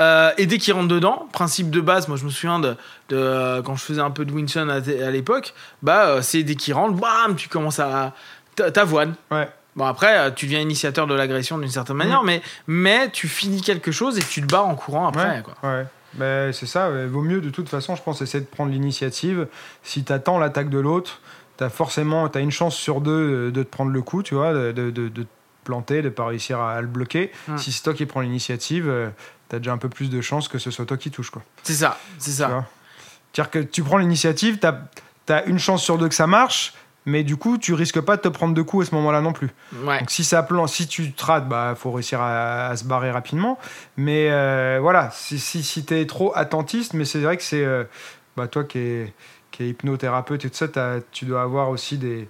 Euh, 0.00 0.30
et 0.36 0.44
dès 0.46 0.58
qu'il 0.58 0.74
rentre 0.74 0.88
dedans, 0.88 1.26
principe 1.32 1.70
de 1.70 1.80
base, 1.80 2.08
moi 2.08 2.16
je 2.16 2.24
me 2.24 2.30
souviens 2.30 2.58
de, 2.58 2.70
de, 3.08 3.16
euh, 3.16 3.62
quand 3.62 3.76
je 3.76 3.82
faisais 3.84 4.00
un 4.00 4.10
peu 4.10 4.24
de 4.24 4.32
Wing 4.32 4.48
Chun 4.48 4.68
à, 4.68 4.74
à 4.76 5.10
l'époque, 5.10 5.54
bah 5.82 6.06
euh, 6.06 6.22
c'est 6.22 6.42
dès 6.42 6.54
qu'il 6.56 6.74
rentre, 6.74 6.94
bam, 6.94 7.34
tu 7.36 7.48
commences 7.48 7.78
à 7.80 8.12
t'a- 8.56 8.70
t'avoines. 8.70 9.14
Ouais. 9.30 9.48
Bon 9.76 9.84
après, 9.86 10.32
tu 10.34 10.46
deviens 10.46 10.60
initiateur 10.60 11.06
de 11.06 11.14
l'agression 11.14 11.58
d'une 11.58 11.70
certaine 11.70 11.96
manière, 11.96 12.22
mais 12.24 12.42
mais 12.66 13.10
tu 13.10 13.26
finis 13.28 13.60
quelque 13.62 13.90
chose 13.92 14.18
et 14.18 14.22
tu 14.22 14.40
te 14.42 14.46
bats 14.46 14.62
en 14.62 14.74
courant 14.74 15.08
après. 15.08 15.28
Ouais, 15.28 15.42
Quoi. 15.42 15.54
ouais. 15.70 15.86
Ben, 16.16 16.52
c'est 16.52 16.66
ça, 16.66 16.90
ouais. 16.90 17.06
vaut 17.06 17.22
mieux 17.22 17.40
de 17.40 17.50
toute 17.50 17.68
façon, 17.68 17.96
je 17.96 18.02
pense, 18.02 18.22
essayer 18.22 18.42
de 18.42 18.48
prendre 18.48 18.70
l'initiative. 18.70 19.48
Si 19.82 20.04
tu 20.04 20.12
attends 20.12 20.38
l'attaque 20.38 20.70
de 20.70 20.78
l'autre, 20.78 21.20
tu 21.58 21.64
as 21.64 21.70
forcément 21.70 22.26
as 22.26 22.40
une 22.40 22.50
chance 22.50 22.76
sur 22.76 23.00
deux 23.00 23.10
euh, 23.10 23.50
de 23.50 23.62
te 23.62 23.68
prendre 23.68 23.90
le 23.90 24.02
coup, 24.02 24.22
tu 24.22 24.34
vois, 24.34 24.52
de, 24.52 24.72
de, 24.72 24.90
de- 24.90 25.08
te 25.08 25.28
planter, 25.64 26.02
de 26.02 26.10
pas 26.10 26.26
réussir 26.26 26.60
à, 26.60 26.74
à 26.74 26.80
le 26.80 26.86
bloquer. 26.86 27.32
Mm. 27.48 27.56
Si 27.56 27.72
c'est 27.72 27.82
toi 27.82 27.94
qui 27.94 28.04
prends 28.06 28.20
l'initiative, 28.20 28.92
tu 29.48 29.56
as 29.56 29.58
déjà 29.58 29.72
un 29.72 29.78
peu 29.78 29.88
plus 29.88 30.10
de 30.10 30.20
chances 30.20 30.48
que 30.48 30.58
ce 30.58 30.70
soit 30.70 30.84
toi 30.84 30.96
qui 30.96 31.10
touche. 31.10 31.30
Quoi. 31.30 31.42
C'est 31.62 31.72
ça, 31.74 31.98
c'est 32.18 32.32
ça. 32.32 32.66
C'est-à-dire 33.32 33.50
que 33.50 33.58
tu 33.58 33.82
prends 33.82 33.98
l'initiative, 33.98 34.58
tu 34.60 35.32
as, 35.32 35.44
une 35.46 35.58
chance 35.58 35.82
sur 35.82 35.98
deux 35.98 36.08
que 36.08 36.14
ça 36.14 36.26
marche, 36.26 36.74
mais 37.06 37.22
du 37.22 37.36
coup, 37.36 37.58
tu 37.58 37.74
risques 37.74 38.00
pas 38.00 38.16
de 38.16 38.22
te 38.22 38.28
prendre 38.28 38.54
de 38.54 38.62
coups 38.62 38.86
à 38.86 38.90
ce 38.90 38.94
moment-là 38.94 39.20
non 39.20 39.32
plus. 39.32 39.50
Ouais. 39.84 39.98
Donc 39.98 40.10
si 40.10 40.24
ça 40.24 40.42
plan, 40.42 40.66
si 40.66 40.86
tu 40.86 41.12
te 41.12 41.24
rates, 41.24 41.48
bah 41.48 41.74
faut 41.76 41.92
réussir 41.92 42.20
à, 42.20 42.68
à 42.68 42.76
se 42.76 42.84
barrer 42.84 43.10
rapidement. 43.10 43.58
Mais 43.96 44.30
euh, 44.30 44.78
voilà, 44.80 45.10
si, 45.12 45.38
si, 45.38 45.62
si 45.62 45.84
t'es 45.84 46.06
trop 46.06 46.32
attentiste, 46.34 46.94
mais 46.94 47.04
c'est 47.04 47.20
vrai 47.20 47.36
que 47.36 47.42
c'est 47.42 47.64
euh, 47.64 47.84
bah, 48.36 48.48
toi 48.48 48.64
qui 48.64 48.78
es, 48.78 49.12
qui 49.50 49.62
est 49.62 49.68
hypnothérapeute 49.68 50.44
et 50.44 50.50
tout 50.50 50.56
ça, 50.56 50.66
tu 51.12 51.26
dois 51.26 51.42
avoir 51.42 51.70
aussi 51.70 51.96
des, 51.96 52.28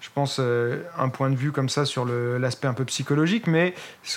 je 0.00 0.08
pense, 0.12 0.38
euh, 0.40 0.82
un 0.98 1.08
point 1.08 1.30
de 1.30 1.36
vue 1.36 1.52
comme 1.52 1.68
ça 1.68 1.84
sur 1.84 2.04
l'aspect 2.04 2.66
un 2.66 2.74
peu 2.74 2.84
psychologique. 2.84 3.46
Mais 3.46 3.74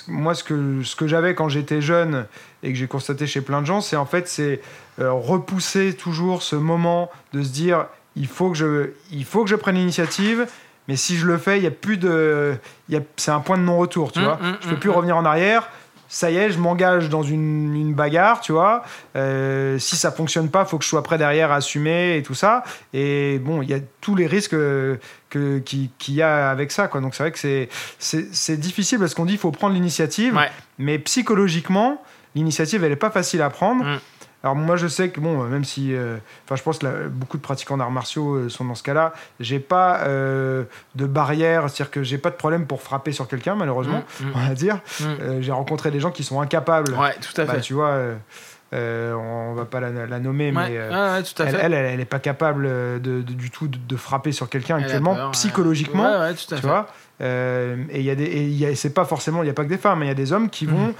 moi, 0.08 0.34
ce 0.34 0.42
que, 0.42 0.82
ce 0.82 0.96
que 0.96 1.06
j'avais 1.06 1.36
quand 1.36 1.48
j'étais 1.48 1.80
jeune 1.80 2.26
et 2.64 2.72
que 2.72 2.78
j'ai 2.78 2.88
constaté 2.88 3.28
chez 3.28 3.42
plein 3.42 3.60
de 3.60 3.66
gens, 3.66 3.80
c'est 3.80 3.94
en 3.94 4.06
fait 4.06 4.26
c'est 4.26 4.60
euh, 4.98 5.12
repousser 5.12 5.94
toujours 5.94 6.42
ce 6.42 6.56
moment 6.56 7.10
de 7.32 7.42
se 7.42 7.50
dire 7.50 7.86
il 8.18 8.26
faut 8.26 8.50
que 8.50 8.56
je, 8.56 8.90
il 9.10 9.24
faut 9.24 9.44
que 9.44 9.50
je 9.50 9.56
prenne 9.56 9.76
l'initiative. 9.76 10.46
Mais 10.88 10.96
si 10.96 11.16
je 11.18 11.26
le 11.26 11.36
fais, 11.38 11.58
il 11.58 11.64
y 11.64 11.66
a 11.66 11.70
plus 11.70 11.98
de, 11.98 12.54
il 12.88 12.94
y 12.94 12.98
a- 12.98 13.02
c'est 13.16 13.30
un 13.30 13.40
point 13.40 13.58
de 13.58 13.62
non-retour, 13.62 14.10
tu 14.12 14.20
Mm, 14.20 14.24
vois. 14.24 14.36
mm, 14.36 14.56
je 14.62 14.68
peux 14.70 14.74
mm, 14.76 14.78
plus 14.80 14.90
revenir 14.90 15.16
en 15.16 15.24
arrière. 15.24 15.68
ça 16.10 16.30
y 16.30 16.36
est, 16.38 16.50
je 16.50 16.58
m'engage 16.58 17.10
dans 17.10 17.22
une, 17.22 17.76
une 17.76 17.92
bagarre, 17.92 18.40
tu 18.40 18.52
vois. 18.52 18.82
Euh, 19.14 19.78
si 19.78 19.94
ça 19.96 20.10
fonctionne 20.10 20.48
pas, 20.48 20.64
faut 20.64 20.78
que 20.78 20.84
je 20.84 20.88
sois 20.88 21.02
prêt 21.02 21.18
derrière 21.18 21.52
à 21.52 21.56
assumer 21.56 22.16
et 22.16 22.22
tout 22.22 22.32
ça. 22.34 22.64
Et 22.94 23.38
bon, 23.38 23.60
il 23.60 23.68
y 23.68 23.74
a 23.74 23.78
tous 24.00 24.14
les 24.14 24.26
risques 24.26 24.54
euh, 24.54 24.96
que, 25.28 25.58
qui- 25.58 25.90
qu'il 25.98 26.14
y 26.14 26.22
a 26.22 26.48
avec 26.48 26.72
ça, 26.72 26.88
quoi. 26.88 27.02
Donc 27.02 27.14
c'est 27.14 27.22
vrai 27.24 27.32
que 27.32 27.38
c'est, 27.38 27.68
c'est, 27.98 28.26
c'est 28.34 28.56
difficile 28.56 28.98
parce 28.98 29.12
qu'on 29.14 29.26
dit 29.26 29.32
qu'il 29.32 29.40
faut 29.40 29.50
prendre 29.50 29.74
l'initiative, 29.74 30.34
Ouais. 30.34 30.50
mais 30.78 30.98
psychologiquement, 30.98 32.02
l'initiative, 32.34 32.84
elle 32.84 32.92
est 32.92 32.96
pas 32.96 33.10
facile 33.10 33.42
à 33.42 33.50
prendre. 33.50 33.84
Alors 34.44 34.54
moi 34.54 34.76
je 34.76 34.86
sais 34.86 35.08
que 35.10 35.20
bon 35.20 35.42
même 35.44 35.64
si 35.64 35.94
euh, 35.94 36.16
enfin 36.44 36.54
je 36.54 36.62
pense 36.62 36.78
que 36.78 37.08
beaucoup 37.08 37.36
de 37.38 37.42
pratiquants 37.42 37.76
d'arts 37.76 37.90
martiaux 37.90 38.34
euh, 38.36 38.48
sont 38.48 38.64
dans 38.64 38.76
ce 38.76 38.84
cas-là 38.84 39.12
j'ai 39.40 39.58
pas 39.58 40.02
euh, 40.02 40.62
de 40.94 41.06
barrière 41.06 41.62
c'est-à-dire 41.68 41.90
que 41.90 42.04
j'ai 42.04 42.18
pas 42.18 42.30
de 42.30 42.36
problème 42.36 42.64
pour 42.66 42.80
frapper 42.82 43.10
sur 43.10 43.26
quelqu'un 43.26 43.56
malheureusement 43.56 44.04
Mm, 44.20 44.24
mm, 44.26 44.32
on 44.36 44.48
va 44.48 44.54
dire 44.54 44.76
mm. 45.00 45.04
Euh, 45.22 45.38
j'ai 45.42 45.50
rencontré 45.52 45.90
des 45.90 45.98
gens 45.98 46.12
qui 46.12 46.22
sont 46.22 46.40
incapables 46.40 46.92
Ouais, 46.94 47.14
tout 47.20 47.40
à 47.40 47.46
bah, 47.46 47.54
fait. 47.54 47.60
tu 47.62 47.74
vois 47.74 47.88
euh, 47.88 48.14
euh, 48.74 49.14
on 49.14 49.54
va 49.54 49.64
pas 49.64 49.80
la, 49.80 50.06
la 50.06 50.18
nommer 50.20 50.52
Ouais, 50.52 50.68
mais 50.70 50.76
euh, 50.78 50.90
ouais, 50.90 51.16
ouais, 51.18 51.22
tout 51.24 51.42
à 51.42 51.46
elle, 51.46 51.54
fait. 51.56 51.60
elle, 51.64 51.74
elle, 51.74 51.86
elle 51.86 52.00
est 52.00 52.04
pas 52.04 52.18
capable 52.18 52.66
euh, 52.66 52.98
de, 52.98 53.22
de- 53.22 53.32
du 53.32 53.50
tout 53.50 53.66
de, 53.66 53.78
de 53.78 53.96
frapper 53.96 54.30
sur 54.30 54.48
quelqu'un 54.48 54.76
actuellement 54.76 55.14
peur, 55.14 55.30
psychologiquement 55.32 56.04
Ouais, 56.04 56.18
ouais, 56.18 56.34
tout 56.34 56.54
à 56.54 56.56
tu 56.56 56.62
fait. 56.62 56.68
vois 56.68 56.86
Euh, 57.20 57.76
et 57.90 57.98
il 57.98 58.04
y 58.04 58.10
a 58.10 58.14
des 58.14 58.74
c'est 58.76 58.94
pas 58.94 59.04
forcément 59.04 59.42
il 59.42 59.46
y 59.46 59.50
a 59.50 59.52
pas 59.52 59.64
que 59.64 59.68
des 59.68 59.78
femmes 59.78 59.98
mais 60.00 60.04
il 60.06 60.08
y 60.08 60.12
a 60.12 60.14
des 60.14 60.32
hommes 60.32 60.48
qui 60.50 60.66
vont 60.66 60.94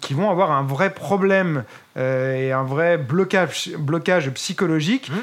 qui 0.00 0.14
vont 0.14 0.30
avoir 0.30 0.50
un 0.52 0.62
vrai 0.62 0.92
problème 0.92 1.64
euh, 1.96 2.34
et 2.34 2.52
un 2.52 2.62
vrai 2.64 2.98
blocage 2.98 3.70
blocage 3.78 4.30
psychologique 4.30 5.10
Mhm. 5.10 5.22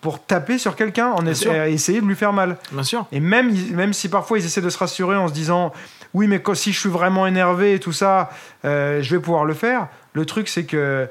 pour 0.00 0.24
taper 0.24 0.58
sur 0.58 0.76
quelqu'un 0.76 1.08
en 1.08 1.26
essa- 1.26 1.68
et 1.68 1.72
essayer 1.72 2.00
de 2.00 2.06
lui 2.06 2.14
faire 2.16 2.32
mal. 2.32 2.56
Bien 2.72 2.82
sûr. 2.82 3.06
et 3.12 3.20
même 3.20 3.52
même 3.72 3.92
si 3.92 4.08
parfois 4.08 4.38
ils 4.38 4.44
essaient 4.44 4.60
de 4.60 4.70
se 4.70 4.78
rassurer 4.78 5.16
en 5.16 5.28
se 5.28 5.32
disant 5.32 5.72
oui 6.14 6.26
mais 6.28 6.40
quand, 6.40 6.54
si 6.54 6.72
je 6.72 6.78
suis 6.80 6.88
vraiment 6.88 7.26
énervé 7.26 7.74
et 7.74 7.80
tout 7.80 7.92
ça 7.92 8.30
euh, 8.64 9.02
je 9.02 9.14
vais 9.16 9.20
pouvoir 9.20 9.44
le 9.44 9.54
faire. 9.54 9.88
Le 10.12 10.24
truc 10.24 10.48
c'est 10.48 10.64
que 10.64 11.08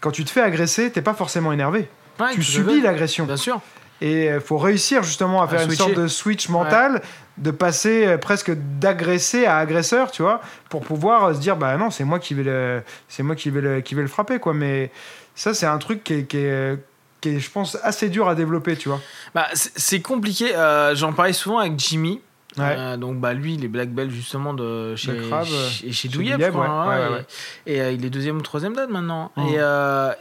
quand 0.00 0.10
tu 0.10 0.24
te 0.24 0.30
fais 0.30 0.40
agresser 0.42 0.90
t'es 0.90 1.02
pas 1.02 1.14
forcément 1.14 1.52
énervé. 1.52 1.88
Ouais, 2.20 2.32
tu 2.34 2.42
subis 2.42 2.80
l'agression. 2.80 3.24
Bien 3.24 3.36
sûr. 3.36 3.60
et 4.00 4.26
il 4.26 4.40
faut 4.40 4.58
réussir 4.58 5.02
justement 5.04 5.42
à 5.42 5.46
faire 5.48 5.62
une 5.62 5.70
sorte 5.70 5.94
de 5.94 6.08
switch 6.08 6.48
mental, 6.48 7.00
de 7.38 7.50
passer 7.50 8.06
euh, 8.06 8.18
presque 8.18 8.52
d'agressé 8.78 9.46
à 9.46 9.56
agresseur, 9.58 10.10
tu 10.10 10.22
vois, 10.22 10.40
pour 10.68 10.82
pouvoir 10.82 11.24
euh, 11.24 11.34
se 11.34 11.38
dire 11.40 11.56
bah 11.56 11.76
non, 11.76 11.90
c'est 11.90 12.04
moi 12.04 12.18
qui 12.18 12.34
vais 12.34 12.42
le, 12.44 12.82
c'est 13.08 13.22
moi 13.22 13.34
qui 13.36 13.50
vais 13.50 13.60
le, 13.60 13.80
qui 13.80 13.94
vais 13.94 14.02
le 14.02 14.08
frapper 14.08 14.38
quoi. 14.38 14.52
Mais 14.54 14.90
ça 15.34 15.54
c'est 15.54 15.66
un 15.66 15.78
truc 15.78 16.04
qui 16.04 16.14
est, 16.14 16.24
qui 16.24 16.36
est, 16.38 16.78
qui 17.20 17.30
est, 17.30 17.38
je 17.40 17.50
pense, 17.50 17.78
assez 17.82 18.08
dur 18.10 18.28
à 18.28 18.34
développer, 18.34 18.76
tu 18.76 18.88
vois. 18.88 19.00
Bah, 19.34 19.46
c'est 19.54 20.00
compliqué. 20.02 20.54
euh, 20.54 20.94
J'en 20.94 21.12
parlais 21.12 21.32
souvent 21.32 21.58
avec 21.58 21.78
Jimmy. 21.78 22.20
Ouais. 22.58 22.74
Euh, 22.76 22.96
donc 22.98 23.16
bah 23.18 23.32
lui 23.32 23.54
il 23.54 23.64
est 23.64 23.68
black 23.68 23.88
belt 23.94 24.10
justement 24.10 24.52
de 24.52 24.94
chez 24.94 25.10
euh, 25.12 25.42
chez, 25.70 25.90
chez 25.90 26.08
crois, 26.50 26.64
ouais. 26.66 26.68
hein, 26.68 27.10
Ouais, 27.12 27.24
et, 27.64 27.80
euh, 27.80 27.92
il 27.92 28.04
est 28.04 28.10
deuxième 28.10 28.36
ou 28.36 28.42
troisième 28.42 28.74
date 28.74 28.90
maintenant 28.90 29.32
Mhm. 29.38 29.46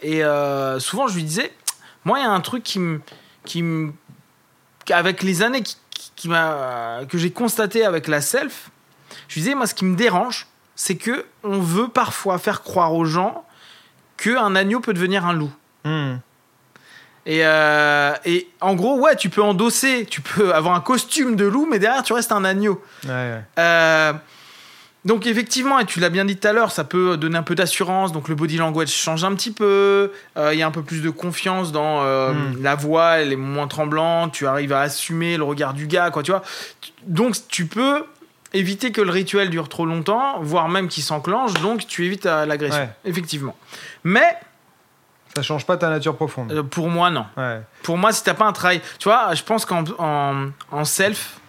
et, 0.01 0.19
et 0.19 0.23
souvent 0.79 1.07
je 1.09 1.15
lui 1.15 1.23
disais 1.25 1.51
moi 2.05 2.19
il 2.19 2.21
y 2.21 2.25
a 2.25 2.31
un 2.31 2.39
truc 2.39 2.63
qui 2.63 2.79
me 2.79 3.01
qui 3.43 3.61
me 3.63 3.91
avec 4.91 5.23
les 5.23 5.41
années 5.43 5.61
qui, 5.61 5.75
qui- 6.01 6.11
qui 6.15 6.29
m'a 6.29 7.01
que 7.07 7.17
j'ai 7.19 7.29
constaté 7.31 7.85
avec 7.85 8.07
la 8.07 8.21
self 8.21 8.69
je 9.27 9.35
disais 9.39 9.53
moi 9.53 9.67
ce 9.67 9.75
qui 9.75 9.85
me 9.85 9.95
dérange 9.95 10.47
c'est 10.75 10.95
que 10.95 11.25
on 11.43 11.59
veut 11.59 11.89
parfois 11.89 12.39
faire 12.39 12.61
croire 12.63 12.93
aux 12.95 13.05
gens 13.05 13.45
que 14.17 14.35
un 14.35 14.55
agneau 14.55 14.79
peut 14.79 14.93
devenir 14.93 15.25
un 15.25 15.33
loup 15.33 15.51
Hmm. 15.83 16.17
et, 17.25 17.45
euh, 17.45 18.13
et 18.25 18.47
en 18.61 18.73
gros, 18.75 18.99
ouais, 18.99 19.15
tu 19.15 19.29
peux 19.29 19.41
endosser, 19.43 20.05
tu 20.09 20.21
peux 20.21 20.53
avoir 20.53 20.75
un 20.75 20.79
costume 20.81 21.35
de 21.35 21.45
loup, 21.45 21.67
mais 21.69 21.79
derrière, 21.79 22.03
tu 22.03 22.13
restes 22.13 22.31
un 22.31 22.45
agneau. 22.45 22.83
Ouais, 23.03 23.09
ouais. 23.09 23.41
Euh, 23.59 24.13
donc 25.03 25.25
effectivement, 25.25 25.79
et 25.79 25.85
tu 25.85 25.99
l'as 25.99 26.09
bien 26.09 26.25
dit 26.25 26.37
tout 26.37 26.47
à 26.47 26.53
l'heure, 26.53 26.71
ça 26.71 26.83
peut 26.83 27.17
donner 27.17 27.37
un 27.37 27.43
peu 27.43 27.55
d'assurance, 27.55 28.11
donc 28.11 28.27
le 28.29 28.35
body 28.35 28.57
language 28.57 28.89
change 28.89 29.23
un 29.23 29.33
petit 29.33 29.51
peu, 29.51 30.11
euh, 30.37 30.53
il 30.53 30.59
y 30.59 30.61
a 30.61 30.67
un 30.67 30.71
peu 30.71 30.83
plus 30.83 31.01
de 31.01 31.09
confiance 31.09 31.71
dans 31.71 32.03
euh, 32.03 32.33
Mm. 32.33 32.61
la 32.61 32.75
voix, 32.75 33.17
elle 33.17 33.33
est 33.33 33.35
moins 33.37 33.67
tremblante, 33.67 34.31
tu 34.33 34.45
arrives 34.45 34.73
à 34.73 34.81
assumer 34.81 35.37
le 35.37 35.43
regard 35.43 35.73
du 35.73 35.87
gars, 35.87 36.11
quoi, 36.11 36.21
tu 36.23 36.31
vois. 36.31 36.43
Donc 37.07 37.35
tu 37.47 37.65
peux 37.65 38.03
éviter 38.53 38.91
que 38.91 39.01
le 39.01 39.09
rituel 39.11 39.49
dure 39.49 39.69
trop 39.69 39.85
longtemps, 39.85 40.39
voire 40.41 40.69
même 40.69 40.87
qu'il 40.87 41.03
s'enclenche, 41.03 41.53
donc 41.61 41.87
tu 41.87 42.05
évites 42.05 42.25
euh, 42.27 42.45
l'agression, 42.45 42.81
Ouais. 42.81 42.89
effectivement. 43.05 43.55
Mais 44.03 44.37
Ça 45.35 45.41
change 45.41 45.65
pas 45.65 45.77
ta 45.77 45.89
nature 45.89 46.15
profonde. 46.15 46.51
euh, 46.51 46.61
pour 46.61 46.89
moi, 46.89 47.09
non. 47.09 47.25
Ouais. 47.37 47.61
Pour 47.83 47.97
moi, 47.97 48.11
si 48.11 48.21
t'as 48.23 48.33
pas 48.33 48.45
un 48.45 48.51
travail. 48.51 48.81
Tu 48.99 49.07
vois, 49.07 49.33
je 49.33 49.41
pense 49.43 49.65
qu'en 49.65 49.83
en, 49.97 50.49
en 50.71 50.85
self, 50.85 51.39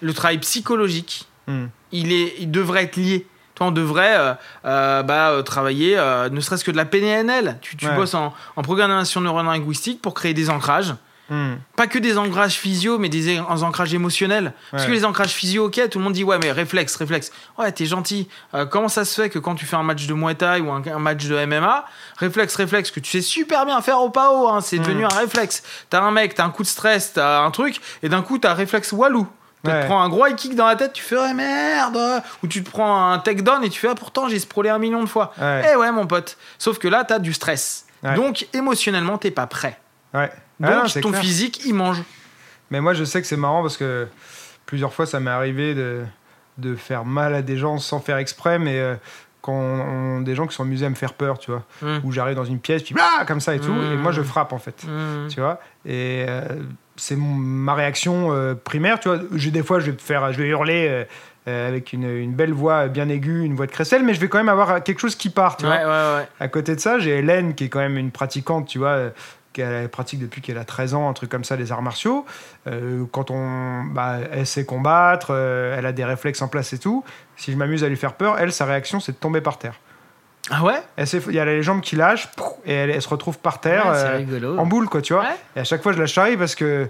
le 0.00 0.14
travail 0.14 0.38
psychologique, 0.38 1.26
Hmm. 1.48 1.66
il, 1.90 2.12
est, 2.12 2.34
il 2.38 2.50
devrait 2.50 2.84
être 2.84 2.96
lié. 2.96 3.26
Toi, 3.54 3.66
on 3.66 3.70
devrait 3.72 4.16
euh, 4.16 4.34
euh, 4.64 5.02
bah, 5.02 5.30
euh, 5.30 5.42
travailler, 5.42 5.98
euh, 5.98 6.28
ne 6.30 6.40
serait-ce 6.40 6.64
que 6.64 6.70
de 6.70 6.76
la 6.76 6.84
PNL. 6.86 7.58
Tu, 7.60 7.76
tu 7.76 7.86
Ouais. 7.86 7.94
bosses 7.94 8.14
en, 8.14 8.32
en 8.56 8.62
programmation 8.62 9.20
neurolinguistique 9.20 10.00
pour 10.00 10.14
créer 10.14 10.32
des 10.34 10.48
ancrages. 10.50 10.94
Hmm. 11.30 11.54
Pas 11.76 11.86
que 11.86 11.98
des 11.98 12.18
ancrages 12.18 12.54
physio, 12.54 12.98
mais 12.98 13.08
des 13.08 13.38
ancrages 13.40 13.94
émotionnels. 13.94 14.52
Parce 14.70 14.84
que 14.86 14.90
les 14.90 15.04
ancrages 15.04 15.30
physio, 15.30 15.66
ok, 15.66 15.88
tout 15.90 15.98
le 15.98 16.04
monde 16.04 16.12
dit 16.12 16.24
ouais, 16.24 16.38
mais 16.42 16.50
réflexe, 16.52 16.94
réflexe. 16.96 17.30
Ouais, 17.58 17.70
t'es 17.72 17.86
gentil. 17.86 18.28
Comment 18.70 18.88
ça 18.88 19.04
se 19.04 19.20
fait 19.22 19.30
que 19.30 19.38
quand 19.38 19.54
tu 19.54 19.64
fais 19.64 19.76
un 19.76 19.82
match 19.82 20.06
de 20.06 20.12
Muay 20.14 20.34
Thai 20.34 20.60
ou 20.60 20.70
un, 20.70 20.82
un 20.84 20.98
match 20.98 21.24
de 21.26 21.44
MMA, 21.46 21.84
réflexe, 22.18 22.56
réflexe, 22.56 22.90
que 22.90 23.00
tu 23.00 23.10
sais 23.10 23.22
super 23.22 23.64
bien 23.64 23.80
faire 23.80 24.00
au 24.00 24.10
PAO, 24.10 24.48
hein, 24.48 24.60
c'est 24.60 24.78
Mm. 24.78 24.82
devenu 24.82 25.04
un 25.04 25.08
réflexe. 25.08 25.62
T'as 25.90 26.02
un 26.02 26.10
mec, 26.10 26.34
t'as 26.34 26.44
un 26.44 26.50
coup 26.50 26.64
de 26.64 26.68
stress, 26.68 27.12
t'as 27.14 27.40
un 27.42 27.50
truc, 27.50 27.80
et 28.02 28.08
d'un 28.10 28.20
coup, 28.22 28.38
t'as 28.38 28.52
réflexe 28.52 28.92
walou. 28.92 29.26
Tu 29.64 29.70
Ouais. 29.70 29.82
te 29.82 29.86
prends 29.86 30.02
un 30.02 30.08
gros 30.08 30.26
high 30.26 30.34
kick 30.34 30.56
dans 30.56 30.66
la 30.66 30.74
tête, 30.76 30.92
tu 30.92 31.02
fais 31.02 31.34
merde. 31.34 31.96
Ou 32.42 32.46
tu 32.48 32.64
te 32.64 32.70
prends 32.70 33.10
un 33.12 33.18
takedown 33.20 33.62
et 33.62 33.68
tu 33.70 33.78
fais 33.78 33.88
ah, 33.88 33.94
pourtant 33.94 34.28
j'ai 34.28 34.38
sprolé 34.40 34.70
un 34.70 34.78
million 34.78 35.02
de 35.02 35.08
fois. 35.08 35.32
Ouais. 35.40 35.70
Eh 35.72 35.76
ouais, 35.76 35.92
mon 35.92 36.06
pote. 36.06 36.36
Sauf 36.58 36.78
que 36.78 36.88
là, 36.88 37.04
t'as 37.04 37.18
du 37.20 37.32
stress. 37.32 37.86
Ouais. 38.02 38.14
Donc, 38.14 38.48
émotionnellement, 38.52 39.18
t'es 39.18 39.30
pas 39.30 39.46
prêt. 39.46 39.78
Ouais. 40.14 40.30
Donc, 40.58 40.70
Ah 40.72 40.82
non, 40.84 41.00
ton 41.00 41.10
clair. 41.10 41.20
physique, 41.20 41.64
il 41.64 41.74
mange. 41.74 42.02
Mais 42.70 42.80
moi, 42.80 42.94
je 42.94 43.04
sais 43.04 43.20
que 43.20 43.26
c'est 43.28 43.36
marrant 43.36 43.62
parce 43.62 43.76
que 43.76 44.08
plusieurs 44.66 44.92
fois, 44.92 45.06
ça 45.06 45.20
m'est 45.20 45.30
arrivé 45.30 45.74
de, 45.74 46.02
de 46.58 46.74
faire 46.74 47.04
mal 47.04 47.34
à 47.34 47.42
des 47.42 47.56
gens 47.56 47.78
sans 47.78 48.00
faire 48.00 48.16
exprès, 48.16 48.58
mais 48.58 48.78
euh, 48.80 48.96
quand 49.42 49.52
on- 49.52 50.20
des 50.22 50.34
gens 50.34 50.46
qui 50.46 50.54
sont 50.56 50.62
amusés 50.64 50.86
à 50.86 50.90
me 50.90 50.94
faire 50.94 51.14
peur, 51.14 51.38
tu 51.38 51.50
vois, 51.50 51.62
Mm. 51.82 51.98
où 52.04 52.12
j'arrive 52.12 52.34
dans 52.36 52.44
une 52.44 52.58
pièce, 52.60 52.82
puis 52.82 52.94
ah, 52.98 53.24
comme 53.26 53.40
ça 53.40 53.54
et 53.54 53.60
tout, 53.60 53.72
Mm. 53.72 53.92
et 53.92 53.96
moi, 53.96 54.10
je 54.12 54.22
frappe 54.22 54.52
en 54.52 54.58
fait, 54.58 54.84
Mm. 54.84 55.28
tu 55.28 55.40
vois. 55.40 55.60
Et 55.84 56.24
euh, 56.28 56.42
c'est 56.96 57.16
ma 57.16 57.74
réaction 57.74 58.28
euh, 58.32 58.54
primaire, 58.54 59.00
tu 59.00 59.08
vois. 59.08 59.18
Des 59.18 59.62
fois, 59.62 59.80
je 59.80 59.90
vais 59.90 59.98
faire, 59.98 60.32
je 60.32 60.38
vais 60.42 60.48
hurler. 60.48 60.86
euh, 60.90 61.04
euh, 61.48 61.66
avec 61.68 61.92
une, 61.92 62.04
une 62.08 62.34
belle 62.34 62.52
voix 62.52 62.86
bien 62.86 63.08
aiguë, 63.08 63.42
une 63.42 63.56
voix 63.56 63.66
de 63.66 63.72
crécelle, 63.72 64.04
mais 64.04 64.14
je 64.14 64.20
vais 64.20 64.28
quand 64.28 64.38
même 64.38 64.48
avoir 64.48 64.80
quelque 64.84 65.00
chose 65.00 65.16
qui 65.16 65.28
part, 65.28 65.56
tu 65.56 65.66
vois. 65.66 65.74
Ouais, 65.74 65.84
ouais, 65.84 66.16
ouais. 66.20 66.28
À 66.38 66.46
côté 66.46 66.76
de 66.76 66.80
ça, 66.80 67.00
j'ai 67.00 67.18
Hélène 67.18 67.56
qui 67.56 67.64
est 67.64 67.68
quand 67.68 67.80
même 67.80 67.96
une 67.98 68.12
pratiquante, 68.12 68.68
tu 68.68 68.78
vois, 68.78 69.10
qui 69.52 69.60
a- 69.60 69.88
pratique 69.88 70.20
depuis 70.20 70.40
qu'elle 70.40 70.56
a 70.58 70.64
13 70.64 70.94
ans, 70.94 71.08
un 71.08 71.12
truc 71.14 71.28
comme 71.30 71.42
ça, 71.42 71.56
les 71.56 71.72
arts 71.72 71.82
martiaux. 71.82 72.24
Euh, 72.68 73.02
quand 73.10 73.32
on, 73.32 73.82
bah, 73.86 74.18
elle 74.30 74.46
sait 74.46 74.64
combattre, 74.64 75.32
elle 75.34 75.84
a 75.84 75.90
des 75.90 76.04
réflexes 76.04 76.42
en 76.42 76.46
place 76.48 76.72
et 76.74 76.78
tout. 76.78 77.02
Si 77.36 77.50
je 77.50 77.56
m'amuse 77.56 77.82
à 77.82 77.88
lui 77.88 77.96
faire 77.96 78.12
peur, 78.12 78.36
elle, 78.38 78.52
sa 78.52 78.64
réaction, 78.64 79.00
c'est 79.00 79.10
de 79.10 79.16
tomber 79.16 79.40
par 79.40 79.58
terre. 79.58 79.74
Ah 80.50 80.62
ouais 80.64 80.82
Il 81.28 81.34
y 81.34 81.38
a 81.38 81.44
les 81.44 81.62
jambes 81.62 81.80
qui 81.80 81.96
lâchent 81.96 82.28
et 82.66 82.72
elle, 82.72 82.90
elle 82.90 83.02
se 83.02 83.08
retrouve 83.08 83.38
par 83.38 83.60
terre 83.60 83.86
Ouais, 83.86 83.92
euh, 83.96 84.16
rigolo. 84.18 84.58
en 84.58 84.66
boule, 84.66 84.88
quoi, 84.88 85.00
tu 85.02 85.12
vois. 85.12 85.22
Ouais. 85.22 85.36
Et 85.56 85.60
à 85.60 85.64
chaque 85.64 85.82
fois, 85.82 85.92
je 85.92 85.98
la 86.00 86.06
charrie 86.06 86.36
parce 86.36 86.54
que 86.54 86.88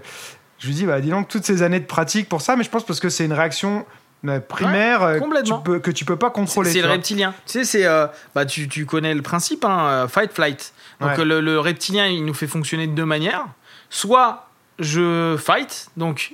je 0.59 0.67
lui 0.67 0.73
dis, 0.73 0.85
bah, 0.85 0.99
dis 1.01 1.09
donc, 1.09 1.27
toutes 1.27 1.45
ces 1.45 1.61
années 1.61 1.79
de 1.79 1.85
pratique 1.85 2.27
pour 2.29 2.41
ça, 2.41 2.55
mais 2.55 2.63
je 2.63 2.69
pense 2.69 2.85
parce 2.85 2.99
que 2.99 3.09
c'est 3.09 3.25
une 3.25 3.33
réaction 3.33 3.85
euh, 4.25 4.39
primaire 4.39 5.03
euh, 5.03 5.19
que, 5.19 5.43
tu 5.43 5.53
peux, 5.63 5.79
que 5.79 5.91
tu 5.91 6.03
peux 6.05 6.15
pas 6.15 6.29
contrôler. 6.31 6.71
c'est 6.71 6.79
le 6.79 6.85
vois. 6.87 6.93
reptilien. 6.95 7.33
Tu 7.45 7.51
sais, 7.53 7.63
c'est. 7.63 7.85
euh, 7.85 8.07
bah, 8.33 8.45
tu, 8.45 8.67
tu 8.67 8.85
connais 8.85 9.13
le 9.13 9.21
principe, 9.21 9.65
hein, 9.65 10.07
fight, 10.07 10.31
flight. 10.33 10.73
Donc, 10.99 11.17
le, 11.17 11.41
le 11.41 11.59
reptilien, 11.59 12.07
il 12.07 12.23
nous 12.25 12.33
fait 12.33 12.47
fonctionner 12.47 12.87
de 12.87 12.93
deux 12.93 13.05
manières. 13.05 13.45
Soit 13.89 14.47
je 14.79 15.37
fight, 15.37 15.89
donc 15.97 16.33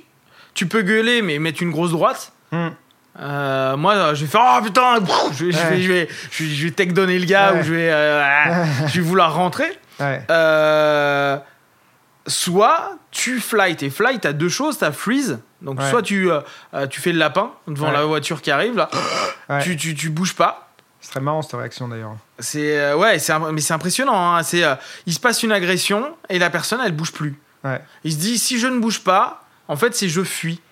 tu 0.54 0.66
peux 0.66 0.82
gueuler, 0.82 1.20
mais 1.22 1.38
mettre 1.38 1.62
une 1.62 1.70
grosse 1.70 1.90
droite. 1.90 2.32
Hum. 2.52 2.72
Euh, 3.18 3.76
moi, 3.76 4.14
je 4.14 4.24
vais 4.24 4.30
faire 4.30 4.40
Oh 4.58 4.64
putain 4.64 4.98
je 5.32 5.46
vais, 5.46 5.52
je 5.52 5.58
vais, 5.58 5.82
je 5.82 5.92
vais, 5.92 6.08
je 6.30 6.44
vais, 6.44 6.50
je 6.54 6.64
vais 6.66 6.70
tech 6.70 6.88
donner 6.92 7.18
le 7.18 7.26
gars 7.26 7.52
Ouais. 7.54 7.60
ou 7.60 7.62
je 7.64 7.74
vais, 7.74 7.90
euh, 7.90 8.22
ah, 8.24 8.64
je 8.86 8.94
vais 9.00 9.06
vouloir 9.06 9.34
rentrer. 9.34 9.70
Ouais. 9.98 10.22
Euh, 10.30 11.36
soit 12.26 12.92
tu 13.10 13.40
flight 13.40 13.82
et 13.82 13.90
flight 13.90 14.20
t'as 14.20 14.32
deux 14.32 14.48
choses 14.48 14.78
t'as 14.78 14.92
freeze 14.92 15.40
donc 15.62 15.80
Ouais. 15.80 15.90
soit 15.90 16.02
tu 16.02 16.30
euh, 16.30 16.40
euh, 16.74 16.86
tu 16.86 17.00
fais 17.00 17.12
le 17.12 17.18
lapin 17.18 17.50
devant 17.66 17.90
la 17.90 18.04
voiture 18.04 18.40
qui 18.42 18.50
arrive 18.50 18.76
là 18.76 18.88
tu, 19.62 19.76
tu, 19.76 19.94
tu 19.94 20.10
bouges 20.10 20.34
pas 20.34 20.70
C'est 21.00 21.10
très 21.10 21.20
marrant 21.20 21.42
cette 21.42 21.58
réaction 21.58 21.88
d'ailleurs. 21.88 22.14
c'est 22.38 22.78
euh, 22.78 22.96
ouais 22.96 23.18
c'est 23.18 23.32
mais 23.52 23.60
c'est 23.60 23.74
impressionnant 23.74 24.36
hein. 24.36 24.42
c'est 24.42 24.62
euh, 24.64 24.74
il 25.06 25.12
se 25.14 25.18
passe 25.20 25.42
une 25.42 25.52
agression 25.52 26.14
et 26.28 26.38
la 26.38 26.50
personne 26.50 26.80
elle 26.84 26.92
bouge 26.92 27.12
plus 27.12 27.38
il 28.04 28.12
se 28.12 28.18
dit 28.18 28.38
si 28.38 28.58
je 28.60 28.66
ne 28.68 28.78
bouge 28.78 29.00
pas 29.00 29.42
en 29.68 29.76
fait 29.76 29.94
c'est 29.94 30.08
je 30.08 30.22
fuis 30.22 30.60
Euh, 30.60 30.69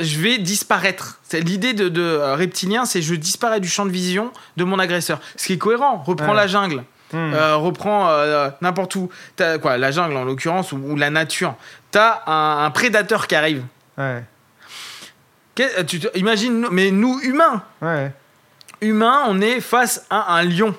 je 0.00 0.18
vais 0.20 0.38
disparaître. 0.38 1.18
C'est 1.22 1.40
l'idée 1.40 1.74
de, 1.74 1.88
de, 1.88 2.00
euh, 2.02 2.34
reptilien, 2.34 2.84
c'est 2.84 3.02
je 3.02 3.14
disparais 3.14 3.60
du 3.60 3.68
champ 3.68 3.84
de 3.86 3.90
vision 3.90 4.32
de 4.56 4.64
mon 4.64 4.78
agresseur. 4.78 5.20
Ce 5.36 5.46
qui 5.46 5.54
est 5.54 5.58
cohérent. 5.58 6.02
Reprends 6.06 6.30
Ouais. 6.30 6.34
la 6.36 6.46
jungle. 6.46 6.84
Hum. 7.14 7.32
Euh, 7.34 7.56
reprends 7.56 8.08
euh, 8.10 8.50
n'importe 8.60 8.94
où. 8.96 9.10
Quoi, 9.62 9.78
la 9.78 9.90
jungle 9.90 10.16
en 10.16 10.24
l'occurrence, 10.24 10.72
ou, 10.72 10.76
ou 10.76 10.96
la 10.96 11.10
nature. 11.10 11.54
T'as 11.90 12.22
un, 12.26 12.64
un 12.66 12.70
prédateur 12.70 13.26
qui 13.26 13.34
arrive. 13.34 13.64
Ouais. 13.96 14.22
Tu 15.86 15.98
te- 15.98 16.16
imagine, 16.18 16.68
mais 16.70 16.90
nous 16.92 17.18
humains, 17.20 17.62
Ouais. 17.82 18.12
humain, 18.80 19.24
on 19.26 19.40
est 19.40 19.60
face 19.60 20.06
à 20.08 20.34
un 20.34 20.44
lion 20.44 20.72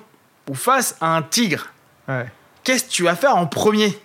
ou 0.49 0.55
face 0.55 0.95
à 1.01 1.15
un 1.17 1.21
tigre. 1.21 1.67
Ouais. 2.07 2.27
Qu'est-ce 2.63 2.85
que 2.85 2.89
tu 2.89 3.03
vas 3.03 3.15
faire 3.15 3.35
en 3.35 3.45
premier? 3.45 3.97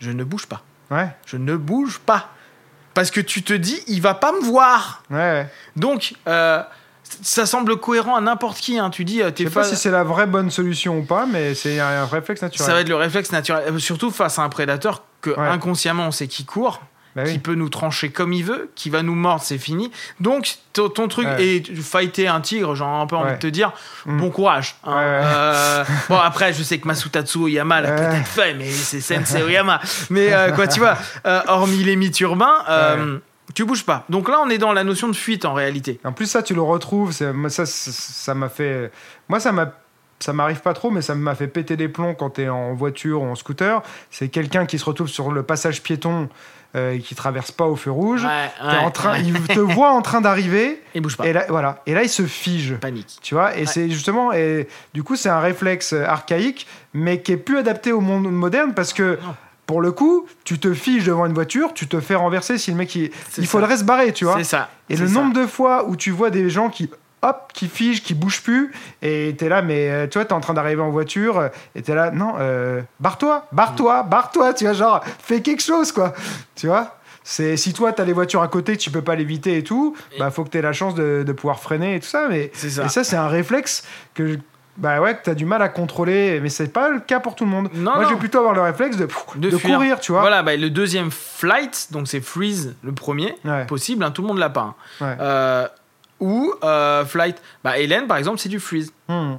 Je 0.00 0.10
ne 0.10 0.22
bouge 0.22 0.46
pas. 0.46 0.62
Ouais. 0.90 1.08
Je 1.26 1.36
ne 1.38 1.56
bouge 1.56 1.98
pas. 1.98 2.28
Parce 2.98 3.12
que 3.12 3.20
tu 3.20 3.44
te 3.44 3.52
dis, 3.52 3.80
il 3.86 4.02
va 4.02 4.14
pas 4.14 4.32
me 4.32 4.40
voir. 4.40 5.04
Ouais. 5.08 5.16
ouais. 5.18 5.46
Donc, 5.76 6.14
euh, 6.26 6.60
ça 7.22 7.46
semble 7.46 7.76
cohérent 7.76 8.16
à 8.16 8.20
n'importe 8.20 8.58
qui. 8.58 8.76
hein. 8.76 8.90
Tu 8.90 9.04
dis, 9.04 9.22
euh, 9.22 9.26
Je 9.26 9.30
t'es 9.30 9.44
sais 9.44 9.50
pas 9.50 9.62
si 9.62 9.76
c'est 9.76 9.92
la 9.92 10.02
vraie 10.02 10.26
bonne 10.26 10.50
solution 10.50 10.98
ou 10.98 11.04
pas, 11.04 11.24
mais 11.24 11.54
c'est 11.54 11.78
un, 11.78 12.06
réflexe 12.06 12.42
naturel. 12.42 12.66
Ça 12.66 12.74
va 12.74 12.80
être 12.80 12.88
le 12.88 12.96
réflexe 12.96 13.30
naturel. 13.30 13.72
Euh, 13.72 13.78
Surtout 13.78 14.10
face 14.10 14.40
à 14.40 14.42
un 14.42 14.48
prédateur 14.48 15.04
que 15.20 15.30
Ouais. 15.30 15.46
inconsciemment 15.46 16.08
on 16.08 16.10
sait 16.10 16.26
qui 16.26 16.44
court, 16.44 16.80
Bah 17.24 17.30
qui 17.30 17.38
peut 17.38 17.54
nous 17.54 17.68
trancher 17.68 18.10
comme 18.10 18.32
il 18.32 18.44
veut, 18.44 18.70
qui 18.74 18.90
va 18.90 19.02
nous 19.02 19.14
mordre, 19.14 19.42
c'est 19.42 19.58
fini. 19.58 19.90
Donc 20.20 20.56
ton, 20.72 20.88
truc 21.08 21.26
Ouais. 21.26 21.44
est 21.44 21.74
fighter 21.80 22.28
un 22.28 22.40
tigre, 22.40 22.74
j'ai 22.74 22.84
un 22.84 23.06
peu 23.06 23.16
envie 23.16 23.30
Ouais. 23.30 23.34
de 23.34 23.40
te 23.40 23.46
dire, 23.48 23.72
Mm. 24.06 24.18
bon 24.18 24.30
courage. 24.30 24.76
hein. 24.84 24.92
Ouais. 24.96 25.02
Euh, 25.02 25.84
bon 26.08 26.16
après, 26.18 26.52
je 26.52 26.62
sais 26.62 26.78
que 26.78 26.86
Masutatsu 26.86 27.38
Oyama 27.38 27.80
l'a 27.80 27.92
peut-être 27.92 28.26
fait, 28.28 28.54
mais 28.54 28.70
c'est 28.70 29.00
Sensei 29.00 29.42
Oyama. 29.42 29.80
Mais 30.10 30.32
euh, 30.32 30.52
quoi, 30.52 30.66
tu 30.68 30.78
vois, 30.80 30.96
euh, 31.26 31.40
hormis 31.48 31.82
les 31.84 31.96
mythes 31.96 32.20
urbains. 32.20 32.58
Tu 33.54 33.64
bouges 33.64 33.84
pas. 33.84 34.04
Donc 34.10 34.28
là, 34.28 34.40
on 34.44 34.50
est 34.50 34.58
dans 34.58 34.72
la 34.74 34.84
notion 34.84 35.08
de 35.08 35.16
fuite 35.16 35.46
en 35.46 35.54
réalité. 35.54 35.98
En 36.04 36.12
plus, 36.12 36.26
ça, 36.26 36.42
tu 36.42 36.54
le 36.54 36.60
retrouves. 36.60 37.12
c'est- 37.12 37.32
moi, 37.32 37.48
Ça, 37.50 37.64
ça 37.64 37.90
ça 37.92 38.34
m'a 38.34 38.48
fait. 38.50 38.92
Moi, 39.28 39.40
ça 39.40 39.52
m'a. 39.52 39.72
Ça 40.20 40.32
m'arrive 40.32 40.60
pas 40.62 40.74
trop, 40.74 40.90
mais 40.90 41.00
ça 41.00 41.14
m'a 41.14 41.36
fait 41.36 41.46
péter 41.46 41.76
des 41.76 41.86
plombs 41.88 42.12
quand 42.12 42.30
tu 42.30 42.42
es 42.42 42.48
en 42.48 42.74
voiture 42.74 43.22
ou 43.22 43.26
en 43.26 43.36
scooter. 43.36 43.80
C'est 44.10 44.28
quelqu'un 44.28 44.66
qui 44.66 44.76
se 44.76 44.84
retrouve 44.84 45.06
sur 45.06 45.30
le 45.30 45.44
passage 45.44 45.80
piéton 45.80 46.28
euh, 46.76 46.92
et 46.92 46.98
qui 47.00 47.14
traverse 47.14 47.50
pas 47.50 47.64
au 47.66 47.76
feu 47.76 47.90
rouge. 47.90 48.24
Ouais, 48.24 48.50
en 48.78 48.90
train, 48.90 49.12
ouais. 49.14 49.22
Il 49.24 49.34
te 49.48 49.58
voit 49.60 49.90
en 49.92 50.02
train 50.02 50.20
d'arriver 50.20 50.82
Et 50.94 51.00
bouge 51.00 51.16
pas. 51.16 51.26
et 51.26 51.32
là, 51.32 51.46
voilà. 51.48 51.82
et 51.86 51.94
là, 51.94 52.02
il 52.02 52.08
se 52.08 52.24
fige. 52.24 52.74
Panique. 52.76 53.18
Tu 53.22 53.34
vois, 53.34 53.56
et 53.56 53.64
c'est 53.66 53.88
justement, 53.90 54.32
et 54.32 54.68
du 54.94 55.02
coup, 55.02 55.16
c'est 55.16 55.30
un 55.30 55.40
réflexe 55.40 55.92
archaïque, 55.94 56.66
mais 56.94 57.22
qui 57.22 57.32
est 57.32 57.36
plus 57.38 57.58
adapté 57.58 57.92
au 57.92 58.00
monde 58.00 58.30
moderne 58.30 58.74
parce 58.74 58.92
que, 58.92 59.18
Non. 59.24 59.34
pour 59.66 59.80
le 59.80 59.92
coup, 59.92 60.26
tu 60.44 60.58
te 60.58 60.72
figes 60.74 61.04
devant 61.06 61.24
une 61.26 61.34
voiture, 61.34 61.72
tu 61.74 61.86
te 61.88 62.00
fais 62.00 62.14
renverser 62.14 62.58
si 62.58 62.70
le 62.70 62.76
mec 62.76 62.94
il, 62.94 63.10
il 63.38 63.46
faudrait 63.46 63.76
se 63.78 63.84
barrer, 63.84 64.12
tu 64.12 64.24
vois. 64.26 64.36
C'est 64.38 64.44
ça. 64.44 64.68
Et 64.90 64.96
le 64.96 65.06
ça. 65.06 65.12
nombre 65.14 65.34
de 65.34 65.46
fois 65.46 65.86
où 65.88 65.96
tu 65.96 66.10
vois 66.10 66.30
des 66.30 66.48
gens 66.50 66.68
qui 66.68 66.90
hop, 67.22 67.50
qui 67.52 67.68
figent, 67.68 68.02
qui 68.02 68.14
bougent 68.14 68.42
plus, 68.42 68.72
et 69.02 69.34
t'es 69.38 69.48
là, 69.48 69.62
mais 69.62 69.90
euh, 69.90 70.06
tu 70.06 70.18
vois, 70.18 70.24
t'es 70.24 70.32
en 70.34 70.40
train 70.40 70.54
d'arriver 70.54 70.82
en 70.82 70.90
voiture, 70.90 71.38
euh, 71.38 71.48
et 71.74 71.82
t'es 71.82 71.94
là, 71.94 72.10
non, 72.10 72.34
euh, 72.38 72.80
barre-toi, 73.00 73.46
barre-toi, 73.52 74.02
barre-toi, 74.04 74.54
tu 74.54 74.64
vois, 74.64 74.72
genre, 74.72 75.04
fais 75.22 75.40
quelque 75.42 75.62
chose, 75.62 75.92
quoi, 75.92 76.14
tu 76.54 76.66
vois? 76.68 76.94
C'est 77.24 77.58
si 77.58 77.74
toi 77.74 77.92
t'as 77.92 78.04
les 78.06 78.14
voitures 78.14 78.40
à 78.40 78.48
côté, 78.48 78.76
tu 78.78 78.90
peux 78.90 79.02
pas 79.02 79.14
l'éviter 79.14 79.58
et 79.58 79.62
tout, 79.64 79.94
Et- 80.12 80.18
bah 80.18 80.30
faut 80.30 80.44
que 80.44 80.48
t'aies 80.48 80.62
la 80.62 80.72
chance 80.72 80.94
de, 80.94 81.24
de 81.26 81.32
pouvoir 81.32 81.60
freiner 81.60 81.96
et 81.96 82.00
tout 82.00 82.06
ça, 82.06 82.26
mais 82.30 82.50
C'est 82.54 82.70
ça. 82.70 82.84
et 82.86 82.88
ça 82.88 83.04
c'est 83.04 83.16
un 83.16 83.28
réflexe 83.28 83.84
que 84.14 84.26
je- 84.28 84.38
bah 84.78 85.00
ouais 85.02 85.14
que 85.14 85.22
t'as 85.24 85.34
du 85.34 85.44
mal 85.44 85.60
à 85.60 85.68
contrôler, 85.68 86.38
mais 86.40 86.48
c'est 86.48 86.72
pas 86.72 86.88
le 86.88 87.00
cas 87.00 87.20
pour 87.20 87.34
tout 87.34 87.44
le 87.44 87.50
monde. 87.50 87.68
Non, 87.74 87.96
Moi 87.96 88.04
je 88.04 88.10
vais 88.10 88.16
plutôt 88.16 88.38
avoir 88.38 88.54
le 88.54 88.62
réflexe 88.62 88.96
de, 88.96 89.06
De 89.36 89.50
de, 89.50 89.58
fuir. 89.58 89.74
courir, 89.74 90.00
tu 90.00 90.12
vois. 90.12 90.22
Voilà, 90.22 90.42
bah, 90.42 90.56
le 90.56 90.70
deuxième 90.70 91.10
flight, 91.10 91.88
donc 91.90 92.08
c'est 92.08 92.20
freeze 92.22 92.76
le 92.82 92.92
premier, 92.92 93.34
Ouais. 93.44 93.66
possible, 93.66 94.04
hein, 94.04 94.10
tout 94.10 94.22
le 94.22 94.28
monde 94.28 94.38
l'a 94.38 94.48
pas. 94.50 94.60
hein. 95.00 95.04
Ouais. 95.04 95.16
Euh, 95.20 95.68
ou 96.20 96.52
euh, 96.64 97.04
flight, 97.04 97.40
bah 97.64 97.78
Hélène 97.78 98.06
par 98.06 98.16
exemple, 98.16 98.38
c'est 98.38 98.48
du 98.48 98.60
freeze. 98.60 98.92
Hmm. 99.08 99.34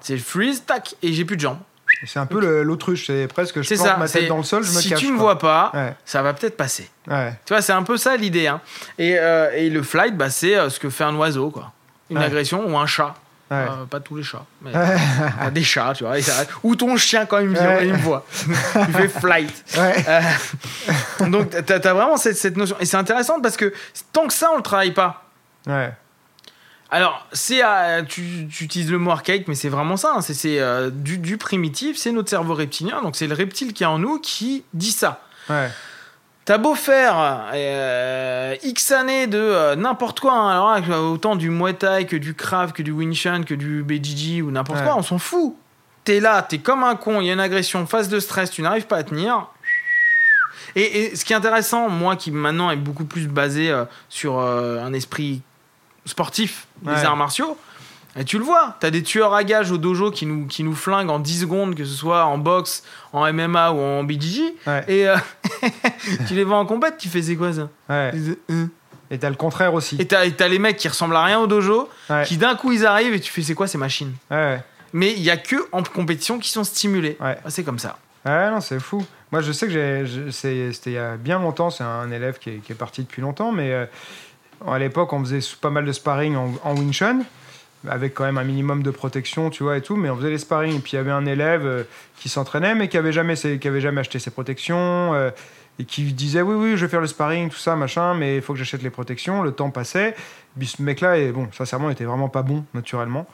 C'est 0.00 0.18
freeze, 0.18 0.64
tac, 0.66 0.94
et 1.02 1.12
j'ai 1.12 1.24
plus 1.24 1.36
de 1.36 1.40
jambes. 1.42 1.58
C'est 2.06 2.18
un 2.18 2.26
peu 2.26 2.62
l'autruche, 2.62 3.06
c'est 3.06 3.28
presque 3.28 3.62
je 3.62 3.74
plante 3.74 3.86
ça. 3.86 3.96
ma 3.96 4.08
tête 4.08 4.26
dans 4.28 4.36
le 4.36 4.42
sol, 4.42 4.62
je 4.64 4.72
me 4.72 4.80
si 4.80 4.90
cache. 4.90 4.98
tu 4.98 5.06
me 5.12 5.16
quoi. 5.16 5.34
vois 5.34 5.38
pas, 5.38 5.70
Ouais, 5.72 5.94
ça 6.04 6.20
va 6.22 6.34
peut-être 6.34 6.56
passer. 6.56 6.90
ouais. 7.08 7.32
Tu 7.46 7.52
vois, 7.54 7.62
c'est 7.62 7.72
un 7.72 7.82
peu 7.84 7.96
ça 7.96 8.16
l'idée. 8.16 8.46
Hein. 8.48 8.60
Et, 8.98 9.16
euh, 9.18 9.50
et 9.54 9.70
le 9.70 9.82
flight, 9.82 10.16
bah, 10.16 10.28
c'est 10.28 10.56
euh, 10.56 10.68
ce 10.70 10.78
que 10.80 10.90
fait 10.90 11.04
un 11.04 11.14
oiseau, 11.14 11.50
quoi. 11.50 11.72
Une 12.10 12.18
Ouais. 12.18 12.24
agression 12.24 12.66
ou 12.66 12.76
un 12.76 12.86
chat. 12.86 13.14
Euh, 13.52 13.84
pas 13.88 14.00
tous 14.00 14.16
les 14.16 14.22
chats, 14.24 14.44
mais 14.62 14.72
des 15.52 15.62
chats, 15.62 15.92
tu 15.96 16.04
vois. 16.04 16.16
Ou 16.64 16.74
ton 16.74 16.96
chien 16.96 17.24
quand 17.26 17.38
il 17.38 17.48
me, 17.50 17.54
vient- 17.54 17.80
il 17.80 17.92
me 17.92 17.98
voit. 17.98 18.26
il 18.76 18.92
fait 18.94 19.08
flight. 19.08 19.64
Euh, 19.78 20.20
donc, 21.28 21.50
t'as 21.64 21.76
as 21.76 21.94
vraiment 21.94 22.16
cette, 22.16 22.36
cette 22.36 22.56
notion. 22.56 22.76
Et 22.80 22.84
c'est 22.86 22.96
intéressant 22.96 23.40
parce 23.40 23.56
que 23.56 23.72
tant 24.12 24.26
que 24.26 24.32
ça, 24.32 24.48
on 24.52 24.56
le 24.56 24.62
travaille 24.62 24.92
pas. 24.92 25.24
Ouais. 25.66 25.92
Alors, 26.94 27.26
c'est 27.32 27.60
euh, 27.64 28.02
tu, 28.04 28.46
tu 28.48 28.62
utilises 28.64 28.88
le 28.90 28.98
mot 28.98 29.10
archaïque, 29.10 29.48
mais 29.48 29.56
c'est 29.56 29.68
vraiment 29.68 29.96
ça. 29.96 30.12
hein. 30.16 30.20
C'est 30.20 30.32
c'est, 30.32 30.60
euh, 30.60 30.90
du, 30.90 31.18
du 31.18 31.38
primitif, 31.38 31.96
c'est 31.96 32.12
notre 32.12 32.30
cerveau 32.30 32.54
reptilien. 32.54 33.02
Donc, 33.02 33.16
c'est 33.16 33.26
le 33.26 33.34
reptile 33.34 33.72
qui 33.72 33.82
est 33.82 33.86
en 33.86 33.98
nous 33.98 34.20
qui 34.20 34.62
dit 34.74 34.92
ça. 34.92 35.20
Ouais. 35.50 35.70
T'as 36.44 36.56
beau 36.58 36.76
faire 36.76 37.16
euh, 37.52 38.54
X 38.62 38.92
années 38.92 39.26
de 39.26 39.38
euh, 39.38 39.74
n'importe 39.74 40.20
quoi, 40.20 40.34
hein. 40.34 40.50
alors 40.50 40.78
là, 40.88 41.00
autant 41.02 41.34
du 41.34 41.50
Muay 41.50 41.74
Thai 41.74 42.06
que 42.06 42.14
du 42.16 42.34
Krav, 42.34 42.72
que 42.72 42.82
du 42.84 42.92
Wing 42.92 43.12
Chun, 43.12 43.42
que 43.42 43.54
du 43.54 43.82
BJJ 43.82 44.42
ou 44.42 44.52
n'importe 44.52 44.78
Ouais. 44.78 44.84
quoi, 44.84 44.96
on 44.96 45.02
s'en 45.02 45.18
fout. 45.18 45.56
T'es 46.04 46.20
là, 46.20 46.42
t'es 46.42 46.58
comme 46.58 46.84
un 46.84 46.94
con, 46.94 47.20
il 47.20 47.26
y 47.26 47.30
a 47.30 47.32
une 47.32 47.40
agression, 47.40 47.86
phase 47.88 48.08
de 48.08 48.20
stress, 48.20 48.50
tu 48.52 48.62
n'arrives 48.62 48.86
pas 48.86 48.98
à 48.98 49.02
tenir. 49.02 49.48
Et, 50.76 51.06
et 51.06 51.16
ce 51.16 51.24
qui 51.24 51.32
est 51.32 51.36
intéressant, 51.36 51.88
moi 51.88 52.14
qui 52.14 52.30
maintenant 52.30 52.70
est 52.70 52.76
beaucoup 52.76 53.04
plus 53.06 53.26
basé 53.26 53.70
euh, 53.70 53.84
sur 54.08 54.38
un 54.38 54.92
esprit 54.92 55.40
sportif 56.06 56.66
des 56.82 56.90
Ouais. 56.92 57.04
arts 57.04 57.16
martiaux, 57.16 57.56
et 58.16 58.24
tu 58.24 58.38
le 58.38 58.44
vois, 58.44 58.76
t'as 58.78 58.90
des 58.90 59.02
tueurs 59.02 59.34
à 59.34 59.42
gages 59.42 59.72
au 59.72 59.78
dojo 59.78 60.10
qui 60.12 60.24
nous, 60.26 60.46
qui 60.46 60.62
nous 60.62 60.74
flinguent 60.74 61.10
en 61.10 61.18
10 61.18 61.40
secondes, 61.40 61.74
que 61.74 61.84
ce 61.84 61.94
soit 61.94 62.24
en 62.26 62.38
boxe, 62.38 62.84
en 63.12 63.24
MMA 63.32 63.72
ou 63.72 63.80
en 63.80 64.04
BJJ. 64.04 64.40
Ouais. 64.66 64.84
Et 64.86 65.08
euh, 65.08 65.16
tu 66.28 66.34
les 66.34 66.44
vois 66.44 66.58
en 66.58 66.66
compète, 66.66 66.96
tu 66.98 67.08
fais 67.08 67.22
c'est 67.22 67.36
quoi 67.36 67.52
ça? 67.52 67.68
Ouais. 67.88 68.12
Euh. 68.50 68.66
Et 69.10 69.18
t'as 69.18 69.30
le 69.30 69.34
contraire 69.36 69.74
aussi. 69.74 69.96
Et 69.98 70.06
t'as 70.06 70.48
les 70.48 70.58
mecs 70.58 70.76
qui 70.76 70.88
ressemblent 70.88 71.16
à 71.16 71.24
rien 71.24 71.40
au 71.40 71.46
dojo, 71.46 71.88
Ouais. 72.08 72.24
qui 72.24 72.36
d'un 72.36 72.54
coup 72.54 72.72
ils 72.72 72.86
arrivent 72.86 73.14
et 73.14 73.20
tu 73.20 73.32
fais 73.32 73.42
c'est 73.42 73.54
quoi 73.54 73.66
ces 73.66 73.78
machines? 73.78 74.12
Mais 74.92 75.12
il 75.12 75.22
y 75.22 75.30
a 75.30 75.36
que 75.36 75.56
en 75.72 75.82
compétition 75.82 76.38
qui 76.38 76.50
sont 76.50 76.62
stimulés. 76.64 77.16
Ah, 77.20 77.34
c'est 77.48 77.64
comme 77.64 77.80
ça. 77.80 77.98
Ouais, 78.24 78.50
non, 78.50 78.60
c'est 78.60 78.78
fou. 78.78 79.04
Moi, 79.32 79.40
je 79.42 79.50
sais 79.50 79.66
que 79.66 80.30
c'était 80.30 80.70
il 80.90 80.92
y 80.92 80.98
a 80.98 81.16
bien 81.16 81.40
longtemps. 81.40 81.70
C'est 81.70 81.82
un 81.82 82.10
élève 82.12 82.38
qui 82.38 82.50
est, 82.50 82.56
qui 82.58 82.70
est 82.70 82.76
parti 82.76 83.02
depuis 83.02 83.20
longtemps, 83.20 83.50
mais 83.50 83.72
euh, 83.72 83.86
à 84.66 84.78
l'époque, 84.78 85.12
on 85.12 85.20
faisait 85.24 85.40
pas 85.60 85.70
mal 85.70 85.84
de 85.84 85.92
sparring 85.92 86.36
en, 86.36 86.76
Wing 86.76 86.92
Chun, 86.92 87.20
avec 87.88 88.14
quand 88.14 88.24
même 88.24 88.38
un 88.38 88.44
minimum 88.44 88.82
de 88.82 88.90
protection, 88.90 89.50
tu 89.50 89.62
vois, 89.62 89.76
et 89.76 89.82
tout. 89.82 89.96
Mais 89.96 90.10
on 90.10 90.16
faisait 90.16 90.30
les 90.30 90.38
sparring. 90.38 90.76
Et 90.76 90.80
puis 90.80 90.92
il 90.92 90.96
y 90.96 90.98
avait 90.98 91.10
un 91.10 91.26
élève 91.26 91.66
euh, 91.66 91.84
qui 92.18 92.28
s'entraînait, 92.28 92.74
mais 92.74 92.88
qui 92.88 92.96
avait 92.96 93.12
jamais, 93.12 93.34
qui 93.36 93.68
avait 93.68 93.80
jamais 93.80 94.00
acheté 94.00 94.18
ses 94.18 94.30
protections. 94.30 95.14
euh, 95.14 95.30
et 95.78 95.84
qui 95.84 96.04
disait 96.12 96.42
oui 96.42 96.54
oui 96.54 96.76
je 96.76 96.84
vais 96.84 96.90
faire 96.90 97.00
le 97.00 97.06
sparring 97.06 97.50
tout 97.50 97.56
ça 97.56 97.74
machin 97.74 98.14
mais 98.14 98.36
il 98.36 98.42
faut 98.42 98.52
que 98.52 98.58
j'achète 98.58 98.82
les 98.82 98.90
protections 98.90 99.42
le 99.42 99.52
temps 99.52 99.70
passait 99.70 100.14
puis 100.56 100.68
ce 100.68 100.80
mec 100.80 101.00
là 101.00 101.18
est 101.18 101.32
bon 101.32 101.48
sincèrement 101.52 101.88
il 101.88 101.92
était 101.94 102.04
vraiment 102.04 102.28
pas 102.28 102.42
bon 102.42 102.64
naturellement 102.74 103.26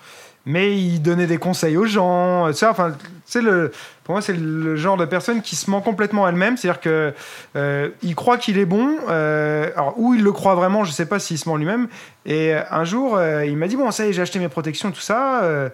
mais 0.51 0.77
il 0.77 1.01
donnait 1.01 1.27
des 1.27 1.39
conseils 1.39 1.77
aux 1.77 1.87
gens 1.87 2.47
euh, 2.47 2.51
tu 2.51 2.59
sais 2.59 2.67
enfin 2.67 2.93
c'est 3.25 3.41
le 3.41 3.71
pour 4.05 4.15
moi 4.15 4.23
c'est 4.23 4.37
le 4.37 4.75
genre 4.75 4.97
de 4.97 5.05
personne 5.05 5.41
qui 5.41 5.55
se 5.55 5.71
ment 5.71 5.81
complètement 5.81 6.27
elle-même. 6.29 6.57
C'est 6.57 6.69
à 6.69 6.73
dire 6.73 6.81
que 6.81 7.15
euh, 7.57 7.89
il 8.03 8.15
croit 8.17 8.39
qu'il 8.39 8.59
est 8.59 8.65
bon 8.65 8.97
euh, 9.09 9.71
alors 9.77 9.95
où 9.97 10.15
il 10.15 10.23
le 10.23 10.33
croit 10.33 10.57
vraiment 10.57 10.83
je 10.85 10.91
sais 10.91 11.07
pas 11.07 11.21
s'il 11.21 11.39
se 11.39 11.49
ment 11.49 11.57
lui-même. 11.57 11.87
Et 12.27 12.55
euh, 12.55 12.63
un 12.71 12.85
jour 12.85 13.17
euh, 13.17 13.47
il 13.47 13.57
m'a 13.57 13.69
dit 13.69 13.77
bon 13.77 13.91
ça 13.93 14.05
y 14.05 14.09
est 14.09 14.13
j'ai 14.13 14.23
acheté 14.23 14.41
mes 14.41 14.49
protections 14.49 14.91
tout 14.91 15.01
ça 15.01 15.43
euh, 15.45 15.69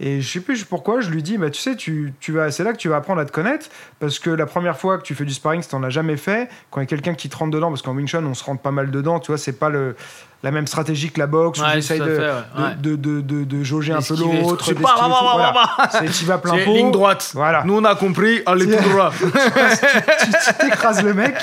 et 0.00 0.20
je 0.20 0.28
sais 0.32 0.40
plus 0.40 0.64
pourquoi, 0.64 1.00
je 1.00 1.10
lui 1.10 1.22
dis, 1.22 1.38
bah, 1.38 1.50
tu 1.50 1.60
sais, 1.60 1.74
tu, 1.74 2.12
tu 2.20 2.30
vas, 2.32 2.50
c'est 2.52 2.62
là 2.62 2.72
que 2.72 2.78
tu 2.78 2.88
vas 2.88 2.96
apprendre 2.96 3.20
à 3.20 3.24
te 3.24 3.32
connaître, 3.32 3.66
parce 3.98 4.18
que 4.18 4.30
la 4.30 4.46
première 4.46 4.78
fois 4.78 4.96
que 4.98 5.02
tu 5.02 5.14
fais 5.14 5.24
du 5.24 5.34
sparring, 5.34 5.60
si 5.62 5.68
t'en 5.68 5.82
as 5.82 5.90
jamais 5.90 6.16
fait, 6.16 6.48
quand 6.70 6.80
il 6.80 6.84
y 6.84 6.86
a 6.86 6.88
quelqu'un 6.88 7.14
qui 7.14 7.28
te 7.28 7.36
rentre 7.36 7.50
dedans, 7.50 7.68
parce 7.70 7.82
qu'en 7.82 7.94
Wing 7.94 8.06
Chun, 8.06 8.24
on 8.24 8.34
se 8.34 8.44
rentre 8.44 8.62
pas 8.62 8.70
mal 8.70 8.90
dedans, 8.92 9.18
tu 9.18 9.32
vois, 9.32 9.38
c'est 9.38 9.58
pas 9.58 9.70
le, 9.70 9.96
la 10.44 10.52
même 10.52 10.68
stratégie 10.68 11.10
que 11.10 11.18
la 11.18 11.26
boxe, 11.26 11.58
où 11.58 11.62
Ouais, 11.64 11.74
j'essaye 11.74 11.98
tout 11.98 12.04
à 12.04 12.08
de, 12.08 12.16
ouais, 12.18 12.74
de, 12.78 12.94
de, 12.96 13.20
de, 13.20 13.42
de- 13.44 13.64
jauger 13.64 13.92
un 13.92 14.00
peu 14.00 14.14
l'autre, 14.16 14.64
c'est 14.64 14.74
pas- 14.74 14.94
bah, 15.08 15.52
voilà. 15.90 16.08
tu 16.12 16.24
vas 16.26 16.38
plein 16.38 16.58
pot, 16.64 16.74
ligne 16.74 16.92
droite. 16.92 17.32
Voilà. 17.34 17.64
Nous 17.64 17.76
on 17.76 17.84
a 17.84 17.96
compris, 17.96 18.40
allez 18.46 18.66
tout 18.76 18.88
droit. 18.90 19.12
tu 19.18 20.30
tu 20.30 20.54
t'écrases 20.60 21.02
le 21.02 21.12
mec. 21.14 21.34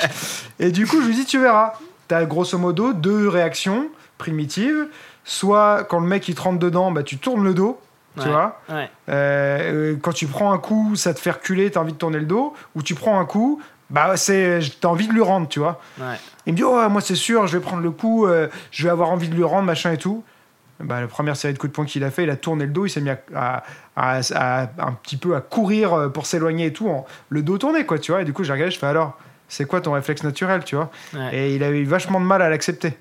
Et 0.58 0.70
du 0.70 0.86
coup, 0.86 1.02
je 1.02 1.08
lui 1.08 1.14
dis, 1.14 1.26
tu 1.26 1.38
verras. 1.38 1.74
T'as 2.08 2.24
grosso 2.24 2.56
modo 2.56 2.92
deux 2.94 3.28
réactions 3.28 3.88
primitives. 4.16 4.86
Soit 5.24 5.84
quand 5.88 5.98
le 6.00 6.06
mec 6.06 6.26
il 6.28 6.34
te 6.34 6.40
rentre 6.40 6.58
dedans, 6.60 6.90
bah, 6.92 7.02
tu 7.02 7.18
tournes 7.18 7.42
le 7.44 7.52
dos, 7.52 7.80
tu 8.18 8.26
Ouais. 8.26 8.32
vois. 8.32 8.60
Ouais. 8.68 8.90
Euh, 9.08 9.92
euh, 9.92 9.96
quand 10.02 10.12
tu 10.12 10.26
prends 10.26 10.52
un 10.52 10.58
coup, 10.58 10.96
ça 10.96 11.12
te 11.14 11.20
fait 11.20 11.30
reculer, 11.30 11.70
t'as 11.70 11.80
envie 11.80 11.92
de 11.92 11.98
tourner 11.98 12.18
le 12.18 12.26
dos. 12.26 12.54
Ou 12.74 12.82
tu 12.82 12.94
prends 12.94 13.18
un 13.20 13.24
coup, 13.24 13.60
bah 13.90 14.16
c'est, 14.16 14.60
t'as 14.80 14.88
envie 14.88 15.06
de 15.08 15.12
lui 15.12 15.20
rendre, 15.22 15.48
tu 15.48 15.58
vois. 15.58 15.80
Ouais. 16.00 16.16
Il 16.46 16.52
me 16.52 16.56
dit, 16.56 16.64
oh, 16.64 16.88
moi 16.88 17.00
c'est 17.00 17.14
sûr, 17.14 17.46
je 17.46 17.56
vais 17.56 17.62
prendre 17.62 17.82
le 17.82 17.90
coup, 17.90 18.26
euh, 18.26 18.48
je 18.70 18.84
vais 18.84 18.90
avoir 18.90 19.10
envie 19.10 19.28
de 19.28 19.34
lui 19.34 19.44
rendre, 19.44 19.64
machin 19.66 19.92
et 19.92 19.98
tout. 19.98 20.24
Bah, 20.78 21.00
la 21.00 21.06
première 21.06 21.36
série 21.36 21.54
de 21.54 21.58
coups 21.58 21.70
de 21.70 21.74
poing 21.74 21.86
qu'il 21.86 22.04
a 22.04 22.10
fait, 22.10 22.24
il 22.24 22.30
a 22.30 22.36
tourné 22.36 22.66
le 22.66 22.70
dos, 22.72 22.84
il 22.84 22.90
s'est 22.90 23.00
mis 23.00 23.08
à, 23.08 23.18
à- 23.34 23.62
à- 23.96 24.20
à- 24.34 24.68
un 24.78 24.92
petit 24.92 25.16
peu 25.16 25.34
à 25.34 25.40
courir 25.40 26.10
pour 26.12 26.26
s'éloigner 26.26 26.66
et 26.66 26.72
tout, 26.72 26.88
en, 26.88 27.06
le 27.30 27.40
dos 27.42 27.56
tourné, 27.56 27.86
quoi, 27.86 27.98
tu 27.98 28.12
vois. 28.12 28.20
Et 28.20 28.24
du 28.26 28.32
coup, 28.34 28.44
j'ai 28.44 28.52
regardé, 28.52 28.70
je 28.72 28.78
fais 28.78 28.86
alors, 28.86 29.18
c'est 29.48 29.64
quoi 29.66 29.80
ton 29.80 29.92
réflexe 29.92 30.22
naturel, 30.22 30.64
tu 30.64 30.76
vois 30.76 30.90
Ouais. 31.14 31.34
Et 31.34 31.54
il 31.54 31.62
a 31.62 31.70
eu 31.70 31.84
vachement 31.84 32.20
de 32.20 32.26
mal 32.26 32.42
à 32.42 32.50
l'accepter. 32.50 32.98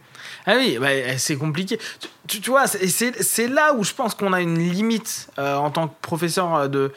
Ah 0.48 0.54
oui, 0.58 0.78
bah, 0.80 0.90
c'est 1.18 1.38
compliqué. 1.38 1.80
Tu, 2.00 2.08
tu- 2.28 2.42
tu 2.42 2.50
vois, 2.50 2.68
c'est- 2.68 3.48
là 3.48 3.74
où 3.74 3.84
je 3.84 3.94
pense 3.94 4.14
qu'on 4.16 4.34
a 4.34 4.42
une 4.42 4.60
limite 4.60 5.28
euh, 5.40 5.56
en 5.56 5.72
tant 5.72 5.88
que 5.88 5.94
professeur 6.02 6.56
euh, 6.56 6.68
de. 6.68 6.92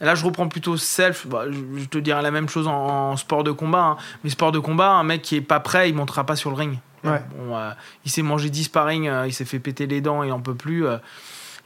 Là, 0.00 0.14
je 0.14 0.24
reprends 0.24 0.48
plutôt 0.48 0.76
self. 0.76 1.26
Bah, 1.26 1.44
je, 1.50 1.84
te 1.84 1.98
dirais 1.98 2.22
la 2.22 2.30
même 2.30 2.48
chose 2.48 2.66
en, 2.66 2.72
en 3.12 3.16
sport 3.16 3.44
de 3.44 3.52
combat. 3.52 3.82
hein. 3.82 3.96
Mais 4.24 4.30
sport 4.30 4.52
de 4.52 4.58
combat, 4.58 4.90
un 4.90 5.04
mec 5.04 5.22
qui 5.22 5.36
est 5.36 5.40
pas 5.40 5.60
prêt, 5.60 5.88
il 5.88 5.94
montera 5.94 6.24
pas 6.24 6.34
sur 6.36 6.50
le 6.50 6.56
ring. 6.56 6.78
Ouais. 7.04 7.22
Bon, 7.36 7.56
euh, 7.56 7.70
il 8.04 8.10
s'est 8.10 8.22
mangé 8.22 8.48
10 8.50 8.64
sparring, 8.64 9.08
euh, 9.08 9.26
il 9.26 9.32
s'est 9.34 9.44
fait 9.44 9.58
péter 9.58 9.86
les 9.86 10.00
dents, 10.00 10.22
il 10.22 10.32
en 10.32 10.40
peut 10.40 10.54
plus. 10.54 10.86
euh, 10.86 10.96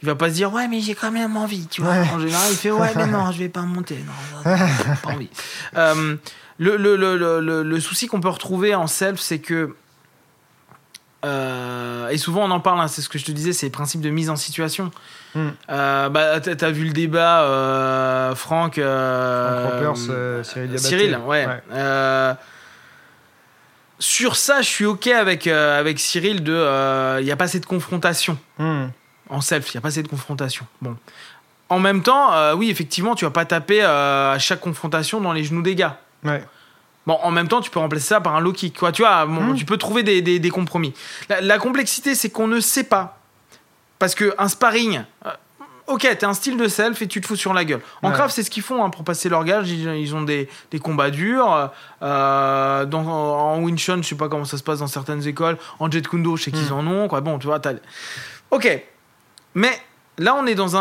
il 0.01 0.05
va 0.05 0.15
pas 0.15 0.29
se 0.29 0.33
dire, 0.35 0.53
ouais, 0.53 0.67
mais 0.67 0.79
j'ai 0.81 0.95
quand 0.95 1.11
même 1.11 1.35
envie, 1.37 1.65
tu 1.67 1.81
vois. 1.81 1.91
Ouais. 1.91 2.07
En 2.13 2.19
général, 2.19 2.47
il 2.51 2.57
fait, 2.57 2.71
ouais, 2.71 2.91
mais 2.95 3.07
non, 3.07 3.31
je 3.33 3.39
vais 3.39 3.49
pas 3.49 3.61
monter. 3.61 3.97
Non, 4.45 4.55
pas 5.03 5.09
envie. 5.13 5.29
Euh, 5.75 6.15
le, 6.57 6.77
le, 6.77 6.95
le, 6.95 7.17
le, 7.17 7.39
le- 7.41 7.63
le 7.63 7.79
souci 7.79 8.07
qu'on 8.07 8.19
peut 8.21 8.29
retrouver 8.29 8.75
en 8.75 8.87
self, 8.87 9.19
c'est 9.19 9.39
que. 9.39 9.75
Euh, 11.25 12.07
et 12.09 12.17
souvent 12.17 12.43
on 12.45 12.51
en 12.51 12.59
parle, 12.59 12.79
hein, 12.79 12.87
c'est 12.87 13.01
ce 13.01 13.09
que 13.09 13.19
je 13.19 13.25
te 13.25 13.31
disais, 13.31 13.51
c'est 13.53 13.65
les 13.65 13.71
principes 13.71 14.01
de 14.01 14.09
mise 14.09 14.29
en 14.29 14.35
situation. 14.35 14.91
Hmm. 15.35 15.49
Euh, 15.69 16.09
bah, 16.09 16.39
t'as 16.39 16.71
vu 16.71 16.85
le 16.85 16.91
débat, 16.93 17.41
euh, 17.43 18.35
Franck. 18.35 18.77
euh, 18.77 19.93
Cyril 20.43 20.69
Diabaté. 20.69 20.77
Cyril, 20.87 21.19
ouais. 21.25 21.45
Ouais. 21.45 22.33
Sur 24.01 24.37
ça, 24.37 24.61
je 24.61 24.67
suis 24.67 24.85
OK 24.85 25.07
avec, 25.07 25.45
avec 25.47 25.99
Cyril 25.99 26.41
de. 26.43 27.19
Il 27.19 27.25
n'y 27.25 27.31
a 27.31 27.35
pas 27.35 27.45
assez 27.45 27.59
de 27.59 27.65
confrontation 27.65 28.37
Hmm. 28.57 28.87
en 29.29 29.41
self, 29.41 29.73
il 29.73 29.77
n'y 29.77 29.79
a 29.79 29.81
pas 29.81 29.89
assez 29.89 30.03
de 30.03 30.07
confrontation. 30.07 30.65
Bon. 30.81 30.95
En 31.67 31.79
même 31.79 32.01
temps, 32.01 32.31
oui, 32.55 32.69
effectivement, 32.69 33.13
tu 33.15 33.25
vas 33.25 33.31
pas 33.31 33.45
taper 33.45 33.81
à 33.83 34.37
chaque 34.39 34.61
confrontation 34.61 35.19
dans 35.21 35.33
les 35.33 35.43
genoux 35.43 35.61
des 35.61 35.75
gars. 35.75 35.99
Ouais. 36.23 36.43
Bon, 37.07 37.17
en 37.23 37.31
même 37.31 37.47
temps, 37.47 37.61
tu 37.61 37.71
peux 37.71 37.79
remplacer 37.79 38.05
ça 38.07 38.21
par 38.21 38.35
un 38.35 38.39
low 38.39 38.51
kick. 38.53 38.77
Quoi. 38.77 38.91
Tu 38.91 39.01
vois, 39.01 39.25
bon, 39.25 39.41
Mhm. 39.41 39.55
tu 39.55 39.65
peux 39.65 39.77
trouver 39.77 40.03
des, 40.03 40.21
des- 40.21 40.39
des 40.39 40.49
compromis. 40.49 40.93
La, 41.29 41.41
la 41.41 41.57
complexité, 41.57 42.13
c'est 42.15 42.29
qu'on 42.29 42.47
ne 42.47 42.59
sait 42.59 42.83
pas. 42.83 43.17
Parce 43.97 44.15
que 44.15 44.33
un 44.37 44.47
sparring, 44.47 45.03
euh, 45.25 45.29
ok, 45.87 46.01
t'es 46.01 46.23
un 46.25 46.33
style 46.33 46.55
de 46.55 46.67
self 46.67 47.01
et 47.01 47.07
tu 47.07 47.19
te 47.19 47.25
fous 47.27 47.35
sur 47.35 47.53
la 47.53 47.65
gueule. 47.65 47.81
En 48.03 48.09
Ouais. 48.09 48.13
craft, 48.13 48.33
c'est 48.35 48.43
ce 48.43 48.49
qu'ils 48.51 48.61
font 48.63 48.83
hein, 48.85 48.89
pour 48.91 49.03
passer 49.03 49.27
leur 49.27 49.43
gage. 49.43 49.69
Ils, 49.71 49.87
ils 49.95 50.15
ont 50.15 50.21
des, 50.21 50.47
des 50.71 50.79
combats 50.79 51.09
durs. 51.09 51.71
Euh, 52.03 52.85
dans, 52.85 53.05
en 53.07 53.59
Wing 53.61 53.77
Chun, 53.77 54.01
je 54.01 54.07
sais 54.09 54.15
pas 54.15 54.29
comment 54.29 54.45
ça 54.45 54.57
se 54.57 54.63
passe 54.63 54.79
dans 54.79 54.87
certaines 54.87 55.25
écoles. 55.27 55.57
En 55.79 55.89
Jet 55.89 56.07
Kundo, 56.07 56.37
je 56.37 56.43
sais 56.43 56.51
qu'ils 56.51 56.71
en 56.71 56.85
ont. 56.87 57.07
Quoi. 57.07 57.21
Bon, 57.21 57.39
tu 57.39 57.47
vois, 57.47 57.59
t'as- 57.59 57.73
Ok. 58.51 58.83
Mais 59.55 59.71
là, 60.17 60.35
on 60.35 60.45
est 60.45 60.55
dans 60.55 60.75
un, 60.77 60.79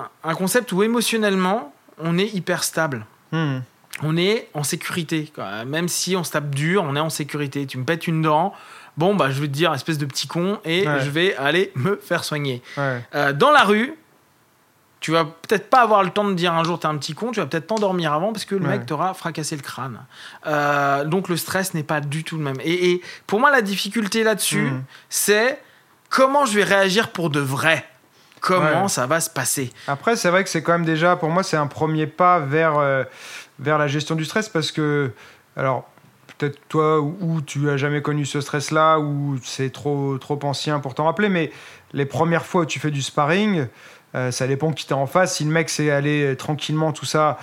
un- 0.00 0.08
un 0.24 0.34
concept 0.34 0.72
où 0.72 0.82
émotionnellement, 0.82 1.72
on 1.98 2.18
est 2.18 2.34
hyper 2.34 2.64
stable 2.64 3.06
Hmm. 3.32 3.58
On 4.02 4.16
est 4.16 4.48
en 4.54 4.62
sécurité. 4.62 5.30
quoi. 5.34 5.64
Même 5.64 5.88
si 5.88 6.16
on 6.16 6.24
se 6.24 6.32
tape 6.32 6.54
dur, 6.54 6.84
on 6.86 6.96
est 6.96 7.00
en 7.00 7.10
sécurité. 7.10 7.66
Tu 7.66 7.78
me 7.78 7.84
pètes 7.84 8.06
une 8.06 8.22
dent, 8.22 8.52
bon, 8.96 9.14
bah, 9.14 9.30
je 9.30 9.40
vais 9.40 9.46
te 9.48 9.52
dire, 9.52 9.72
espèce 9.74 9.98
de 9.98 10.06
petit 10.06 10.26
con, 10.26 10.58
et 10.64 10.86
Ouais. 10.86 11.00
je 11.00 11.10
vais 11.10 11.34
aller 11.36 11.72
me 11.74 11.96
faire 11.96 12.24
soigner. 12.24 12.62
Ouais. 12.76 13.02
Euh, 13.14 13.32
dans 13.32 13.50
la 13.50 13.62
rue, 13.64 13.94
tu 15.00 15.12
vas 15.12 15.24
peut-être 15.24 15.70
pas 15.70 15.82
avoir 15.82 16.02
le 16.02 16.10
temps 16.10 16.24
de 16.24 16.32
dire 16.34 16.52
un 16.54 16.64
jour 16.64 16.80
t'es 16.80 16.86
un 16.86 16.96
petit 16.96 17.12
con, 17.14 17.30
tu 17.30 17.38
vas 17.40 17.46
peut-être 17.46 17.66
t'endormir 17.68 18.12
avant 18.12 18.32
parce 18.32 18.44
que 18.44 18.54
le 18.54 18.62
Ouais. 18.66 18.78
mec 18.78 18.86
t'aura 18.86 19.14
fracassé 19.14 19.54
le 19.54 19.62
crâne. 19.62 20.00
Euh, 20.46 21.04
donc 21.04 21.28
le 21.28 21.36
stress 21.36 21.74
n'est 21.74 21.82
pas 21.82 22.00
du 22.00 22.24
tout 22.24 22.36
le 22.38 22.42
même. 22.42 22.56
Et, 22.64 22.90
et 22.92 23.02
pour 23.26 23.38
moi, 23.38 23.50
la 23.50 23.60
difficulté 23.62 24.24
là-dessus, 24.24 24.62
Mhm. 24.70 24.82
c'est 25.08 25.60
comment 26.08 26.44
je 26.46 26.54
vais 26.56 26.64
réagir 26.64 27.08
pour 27.12 27.30
de 27.30 27.40
vrai? 27.40 27.86
Comment 28.40 28.82
Ouais. 28.84 28.88
ça 28.88 29.06
va 29.06 29.20
se 29.20 29.30
passer? 29.30 29.70
Après, 29.88 30.16
c'est 30.16 30.30
vrai 30.30 30.44
que 30.44 30.50
c'est 30.50 30.62
quand 30.62 30.72
même 30.72 30.84
déjà, 30.84 31.16
pour 31.16 31.30
moi, 31.30 31.42
c'est 31.42 31.56
un 31.56 31.66
premier 31.66 32.06
pas 32.06 32.38
vers, 32.38 32.78
euh, 32.78 33.04
vers 33.58 33.78
la 33.78 33.86
gestion 33.86 34.14
du 34.14 34.24
stress 34.24 34.48
parce 34.48 34.72
que, 34.72 35.12
alors, 35.56 35.88
peut-être 36.38 36.58
toi, 36.68 37.00
ou, 37.00 37.40
tu 37.40 37.70
as 37.70 37.76
jamais 37.76 38.02
connu 38.02 38.26
ce 38.26 38.40
stress-là, 38.40 38.98
ou 38.98 39.38
c'est 39.42 39.70
trop, 39.70 40.18
trop 40.18 40.38
ancien 40.42 40.80
pour 40.80 40.94
t'en 40.94 41.04
rappeler, 41.04 41.28
mais 41.28 41.50
les 41.92 42.06
premières 42.06 42.44
fois 42.44 42.62
où 42.62 42.66
tu 42.66 42.78
fais 42.78 42.90
du 42.90 43.02
sparring, 43.02 43.66
euh, 44.14 44.30
ça 44.30 44.46
dépend 44.46 44.72
qui 44.72 44.86
t'es 44.86 44.94
en 44.94 45.06
face. 45.06 45.36
Si 45.36 45.44
le 45.44 45.50
mec 45.50 45.68
sait 45.68 45.90
aller 45.90 46.36
tranquillement, 46.36 46.92
tout 46.92 47.04
ça, 47.04 47.38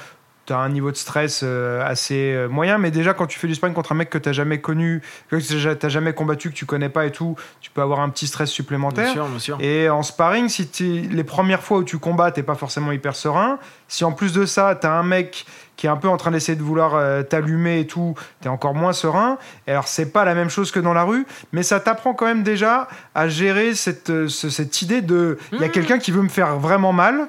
tu 0.45 0.53
as 0.53 0.57
un 0.57 0.69
niveau 0.69 0.91
de 0.91 0.97
stress 0.97 1.41
euh, 1.43 1.81
assez 1.85 2.33
euh, 2.33 2.47
moyen. 2.49 2.77
Mais 2.77 2.91
déjà, 2.91 3.13
quand 3.13 3.27
tu 3.27 3.39
fais 3.39 3.47
du 3.47 3.55
sparring 3.55 3.73
contre 3.75 3.93
un 3.93 3.95
mec 3.95 4.09
que 4.09 4.17
tu 4.17 4.33
jamais 4.33 4.59
connu, 4.59 5.01
que 5.29 5.37
tu 5.37 5.55
n'as 5.55 5.89
jamais 5.89 6.13
combattu, 6.13 6.49
que 6.49 6.55
tu 6.55 6.65
connais 6.65 6.89
pas 6.89 7.05
et 7.05 7.11
tout, 7.11 7.35
tu 7.61 7.69
peux 7.71 7.81
avoir 7.81 7.99
un 8.01 8.09
petit 8.09 8.27
stress 8.27 8.49
supplémentaire. 8.49 9.05
Bien 9.05 9.13
sûr, 9.13 9.27
bien 9.27 9.39
sûr. 9.39 9.57
Et 9.61 9.89
en 9.89 10.03
sparring, 10.03 10.49
si 10.49 10.67
les 11.11 11.23
premières 11.23 11.63
fois 11.63 11.77
où 11.79 11.83
tu 11.83 11.97
combats, 11.97 12.31
t'es 12.31 12.43
pas 12.43 12.55
forcément 12.55 12.91
hyper 12.91 13.15
serein. 13.15 13.57
Si 13.87 14.03
en 14.03 14.11
plus 14.11 14.33
de 14.33 14.45
ça, 14.45 14.75
t'as 14.75 14.91
un 14.91 15.03
mec 15.03 15.45
qui 15.75 15.87
est 15.87 15.89
un 15.89 15.97
peu 15.97 16.07
en 16.07 16.17
train 16.17 16.29
d'essayer 16.31 16.55
de 16.57 16.61
vouloir 16.63 16.95
euh, 16.95 17.23
t'allumer 17.23 17.79
et 17.79 17.87
tout, 17.87 18.13
t'es 18.41 18.49
encore 18.49 18.75
moins 18.75 18.93
serein. 18.93 19.37
Et 19.65 19.71
alors, 19.71 19.87
c'est 19.87 20.11
pas 20.11 20.23
la 20.25 20.35
même 20.35 20.49
chose 20.49 20.71
que 20.71 20.79
dans 20.79 20.93
la 20.93 21.03
rue, 21.03 21.25
mais 21.51 21.63
ça 21.63 21.79
t'apprend 21.79 22.13
quand 22.13 22.25
même 22.25 22.43
déjà 22.43 22.87
à 23.15 23.27
gérer 23.27 23.73
cette, 23.75 24.27
ce- 24.27 24.49
cette 24.49 24.81
idée 24.81 25.01
de. 25.01 25.37
Il 25.51 25.59
y 25.59 25.63
a 25.63 25.67
Mhm. 25.67 25.71
quelqu'un 25.71 25.97
qui 25.99 26.11
veut 26.11 26.21
me 26.21 26.29
faire 26.29 26.57
vraiment 26.59 26.93
mal. 26.93 27.27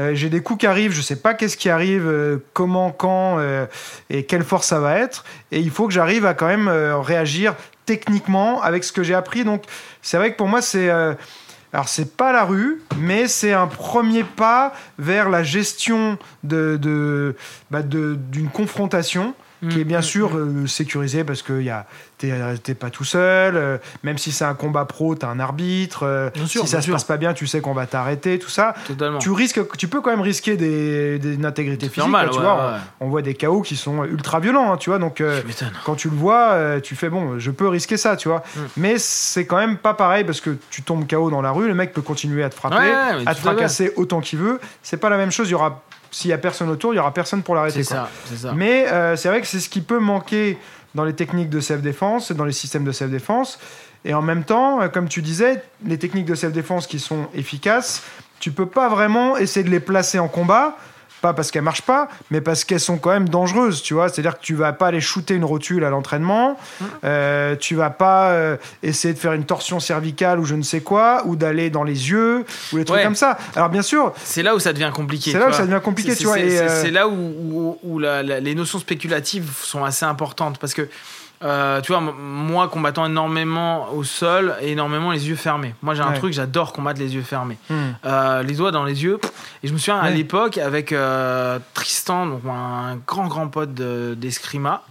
Euh, 0.00 0.14
j'ai 0.14 0.30
des 0.30 0.40
coups 0.40 0.60
qui 0.60 0.66
arrivent, 0.66 0.92
je 0.92 1.02
sais 1.02 1.16
pas 1.16 1.34
qu'est-ce 1.34 1.56
qui 1.56 1.68
arrive, 1.68 2.06
euh, 2.06 2.38
comment, 2.54 2.90
quand 2.90 3.38
euh, 3.38 3.66
et 4.08 4.24
quelle 4.24 4.42
force 4.44 4.66
ça 4.66 4.80
va 4.80 4.98
être. 4.98 5.24
Et 5.52 5.60
il 5.60 5.70
faut 5.70 5.86
que 5.86 5.92
j'arrive 5.92 6.24
à 6.26 6.34
quand 6.34 6.46
même 6.48 6.68
réagir 6.68 7.54
techniquement 7.86 8.62
avec 8.62 8.82
ce 8.84 8.92
que 8.92 9.02
j'ai 9.02 9.14
appris. 9.14 9.44
Donc 9.44 9.64
c'est 10.00 10.16
vrai 10.16 10.32
que 10.32 10.36
pour 10.36 10.48
moi 10.48 10.62
c'est 10.62 10.88
alors 11.72 11.88
c'est 11.88 12.16
pas 12.16 12.32
la 12.32 12.44
rue, 12.44 12.82
mais 12.98 13.28
c'est 13.28 13.52
un 13.52 13.66
premier 13.68 14.24
pas 14.24 14.72
vers 14.98 15.28
la 15.28 15.42
gestion 15.42 16.18
de 16.42 16.76
de- 16.80 17.36
bah, 17.70 17.82
de- 17.82 18.16
d'une 18.16 18.48
confrontation 18.48 19.34
qui 19.68 19.78
est 19.80 19.84
bien 19.84 19.98
Mm, 19.98 20.02
sûr 20.02 20.34
mm, 20.34 20.64
euh, 20.64 20.66
sécurisée 20.66 21.22
parce 21.22 21.42
que 21.42 21.60
y 21.60 21.68
a 21.68 21.86
t'es 22.62 22.74
pas 22.74 22.90
tout 22.90 23.04
seul. 23.04 23.56
euh, 23.56 23.78
même 24.02 24.18
si 24.18 24.32
c'est 24.32 24.44
un 24.44 24.54
combat 24.54 24.84
pro, 24.84 25.14
t'as 25.14 25.28
un 25.28 25.40
arbitre. 25.40 26.04
euh, 26.04 26.30
sûr, 26.46 26.62
si 26.62 26.68
ça 26.68 26.78
se 26.78 26.84
sûr. 26.84 26.94
passe 26.94 27.04
pas 27.04 27.16
bien, 27.16 27.32
tu 27.32 27.46
sais 27.46 27.60
qu'on 27.60 27.72
va 27.74 27.86
t'arrêter, 27.86 28.38
tout 28.38 28.50
ça. 28.50 28.74
Totalement. 28.86 29.18
Tu 29.18 29.30
risques, 29.30 29.60
tu 29.78 29.88
peux 29.88 30.00
quand 30.00 30.10
même 30.10 30.20
risquer 30.20 30.56
des, 30.56 31.18
des 31.18 31.44
intégrité 31.44 31.86
physique. 31.86 31.98
normal, 31.98 32.26
quoi, 32.28 32.32
tu 32.34 32.38
ouais, 32.40 32.44
vois, 32.44 32.72
ouais. 32.72 32.78
On, 33.00 33.06
on 33.06 33.08
voit 33.08 33.22
des 33.22 33.34
chaos 33.34 33.62
qui 33.62 33.76
sont 33.76 34.04
ultra 34.04 34.40
violents, 34.40 34.72
hein, 34.72 34.76
tu 34.76 34.90
vois. 34.90 34.98
Donc 34.98 35.20
euh, 35.20 35.40
quand 35.84 35.94
tu 35.94 36.08
le 36.10 36.16
vois, 36.16 36.80
tu 36.82 36.94
fais 36.96 37.08
bon, 37.08 37.38
je 37.38 37.50
peux 37.50 37.68
risquer 37.68 37.96
ça, 37.96 38.16
tu 38.16 38.28
vois. 38.28 38.42
Mm. 38.54 38.60
Mais 38.76 38.94
c'est 38.98 39.46
quand 39.46 39.56
même 39.58 39.76
pas 39.78 39.94
pareil 39.94 40.24
parce 40.24 40.40
que 40.40 40.56
tu 40.70 40.82
tombes 40.82 41.06
KO 41.08 41.30
dans 41.30 41.42
la 41.42 41.50
rue, 41.50 41.66
le 41.68 41.74
mec 41.74 41.92
peut 41.92 42.02
continuer 42.02 42.44
à 42.44 42.50
te 42.50 42.54
frapper, 42.54 42.76
Ouais, 42.76 43.24
à 43.26 43.34
te 43.34 43.40
fracasser 43.40 43.92
autant 43.96 44.20
qu'il 44.20 44.38
veut. 44.38 44.60
C'est 44.82 44.96
pas 44.98 45.08
la 45.10 45.16
même 45.16 45.30
chose. 45.30 45.48
Il 45.48 45.52
y 45.52 45.54
aura, 45.54 45.82
s'il 46.10 46.30
y 46.30 46.32
a 46.34 46.38
personne 46.38 46.68
autour, 46.70 46.92
il 46.92 46.96
y 46.96 47.00
aura 47.00 47.12
personne 47.14 47.42
pour 47.42 47.54
l'arrêter. 47.54 47.82
Mais 48.54 48.86
euh, 48.88 49.16
c'est 49.16 49.28
vrai 49.28 49.40
que 49.40 49.46
c'est 49.46 49.60
ce 49.60 49.68
qui 49.68 49.80
peut 49.80 49.98
manquer 49.98 50.58
dans 50.94 51.04
les 51.04 51.14
techniques 51.14 51.50
de 51.50 51.60
self-défense, 51.60 52.32
dans 52.32 52.44
les 52.44 52.52
systèmes 52.52 52.84
de 52.84 52.92
self-défense. 52.92 53.58
Et 54.04 54.14
en 54.14 54.22
même 54.22 54.44
temps, 54.44 54.80
euh, 54.80 54.88
comme 54.88 55.08
tu 55.08 55.22
disais, 55.22 55.62
les 55.84 55.98
techniques 55.98 56.26
de 56.26 56.34
self-défense 56.34 56.86
qui 56.86 56.98
sont 56.98 57.28
efficaces, 57.34 58.02
tu 58.38 58.50
peux 58.50 58.66
pas 58.66 58.88
vraiment 58.88 59.36
essayer 59.36 59.64
de 59.64 59.70
les 59.70 59.80
placer 59.80 60.18
en 60.18 60.28
combat. 60.28 60.76
Pas 61.20 61.34
parce 61.34 61.50
qu'elles 61.50 61.62
marchent 61.62 61.82
pas, 61.82 62.08
mais 62.30 62.40
parce 62.40 62.64
qu'elles 62.64 62.80
sont 62.80 62.96
quand 62.98 63.10
même 63.10 63.28
dangereuses, 63.28 63.82
tu 63.82 63.92
vois. 63.94 64.08
C'est-à-dire 64.08 64.38
que 64.38 64.42
tu 64.42 64.54
vas 64.54 64.72
pas 64.72 64.86
aller 64.86 65.00
shooter 65.02 65.34
une 65.34 65.44
rotule 65.44 65.84
à 65.84 65.90
l'entraînement, 65.90 66.56
euh, 67.04 67.56
tu 67.56 67.74
vas 67.74 67.90
pas 67.90 68.30
euh, 68.30 68.56
essayer 68.82 69.12
de 69.14 69.18
faire 69.18 69.32
une 69.34 69.44
torsion 69.44 69.80
cervicale 69.80 70.38
ou 70.40 70.44
je 70.44 70.54
ne 70.54 70.62
sais 70.62 70.80
quoi, 70.80 71.22
ou 71.26 71.36
d'aller 71.36 71.68
dans 71.70 71.84
les 71.84 72.10
yeux, 72.10 72.44
ou 72.72 72.78
des 72.78 72.84
trucs 72.84 72.98
Ouais. 72.98 73.04
comme 73.04 73.14
ça. 73.16 73.36
Alors 73.54 73.68
bien 73.68 73.82
sûr, 73.82 74.12
C'est 74.24 74.42
là 74.42 74.54
où 74.54 74.58
ça 74.58 74.72
devient 74.72 74.90
compliqué. 74.94 75.32
c'est 75.32 75.38
là 75.38 75.48
où 75.48 75.52
ça 75.52 75.66
devient 75.66 75.80
compliqué, 75.82 76.10
C'est- 76.12 76.18
tu 76.18 76.24
vois. 76.24 76.38
Euh, 76.38 76.80
c'est 76.82 76.90
là 76.90 77.06
où, 77.06 77.12
où- 77.12 77.78
où 77.82 77.98
la- 77.98 78.22
la- 78.22 78.40
les 78.40 78.54
notions 78.54 78.78
spéculatives 78.78 79.50
sont 79.62 79.84
assez 79.84 80.04
importantes 80.06 80.58
parce 80.58 80.72
que, 80.74 80.88
euh, 81.42 81.80
tu 81.80 81.92
vois, 81.92 82.00
moi, 82.00 82.68
combattant 82.68 83.06
énormément 83.06 83.92
au 83.94 84.04
sol 84.04 84.54
et 84.60 84.72
énormément 84.72 85.10
les 85.10 85.28
yeux 85.28 85.36
fermés. 85.36 85.74
Moi, 85.82 85.94
j'ai 85.94 86.02
un 86.02 86.10
Ouais. 86.10 86.18
truc, 86.18 86.32
j'adore 86.32 86.72
combattre 86.72 87.00
les 87.00 87.14
yeux 87.14 87.22
fermés. 87.22 87.56
hmm. 87.70 87.74
Euh, 88.04 88.42
les 88.42 88.54
doigts 88.54 88.70
dans 88.72 88.84
les 88.84 89.02
yeux. 89.02 89.18
Et 89.62 89.68
je 89.68 89.72
me 89.72 89.78
souviens 89.78 89.98
à 89.98 90.10
l'époque 90.10 90.58
avec 90.58 90.92
euh, 90.92 91.58
Tristan, 91.74 92.26
donc 92.26 92.42
un 92.46 92.96
grand 93.06 93.26
grand 93.28 93.48
pote 93.48 93.72
de- 93.74 94.14
d'Escrima, 94.18 94.82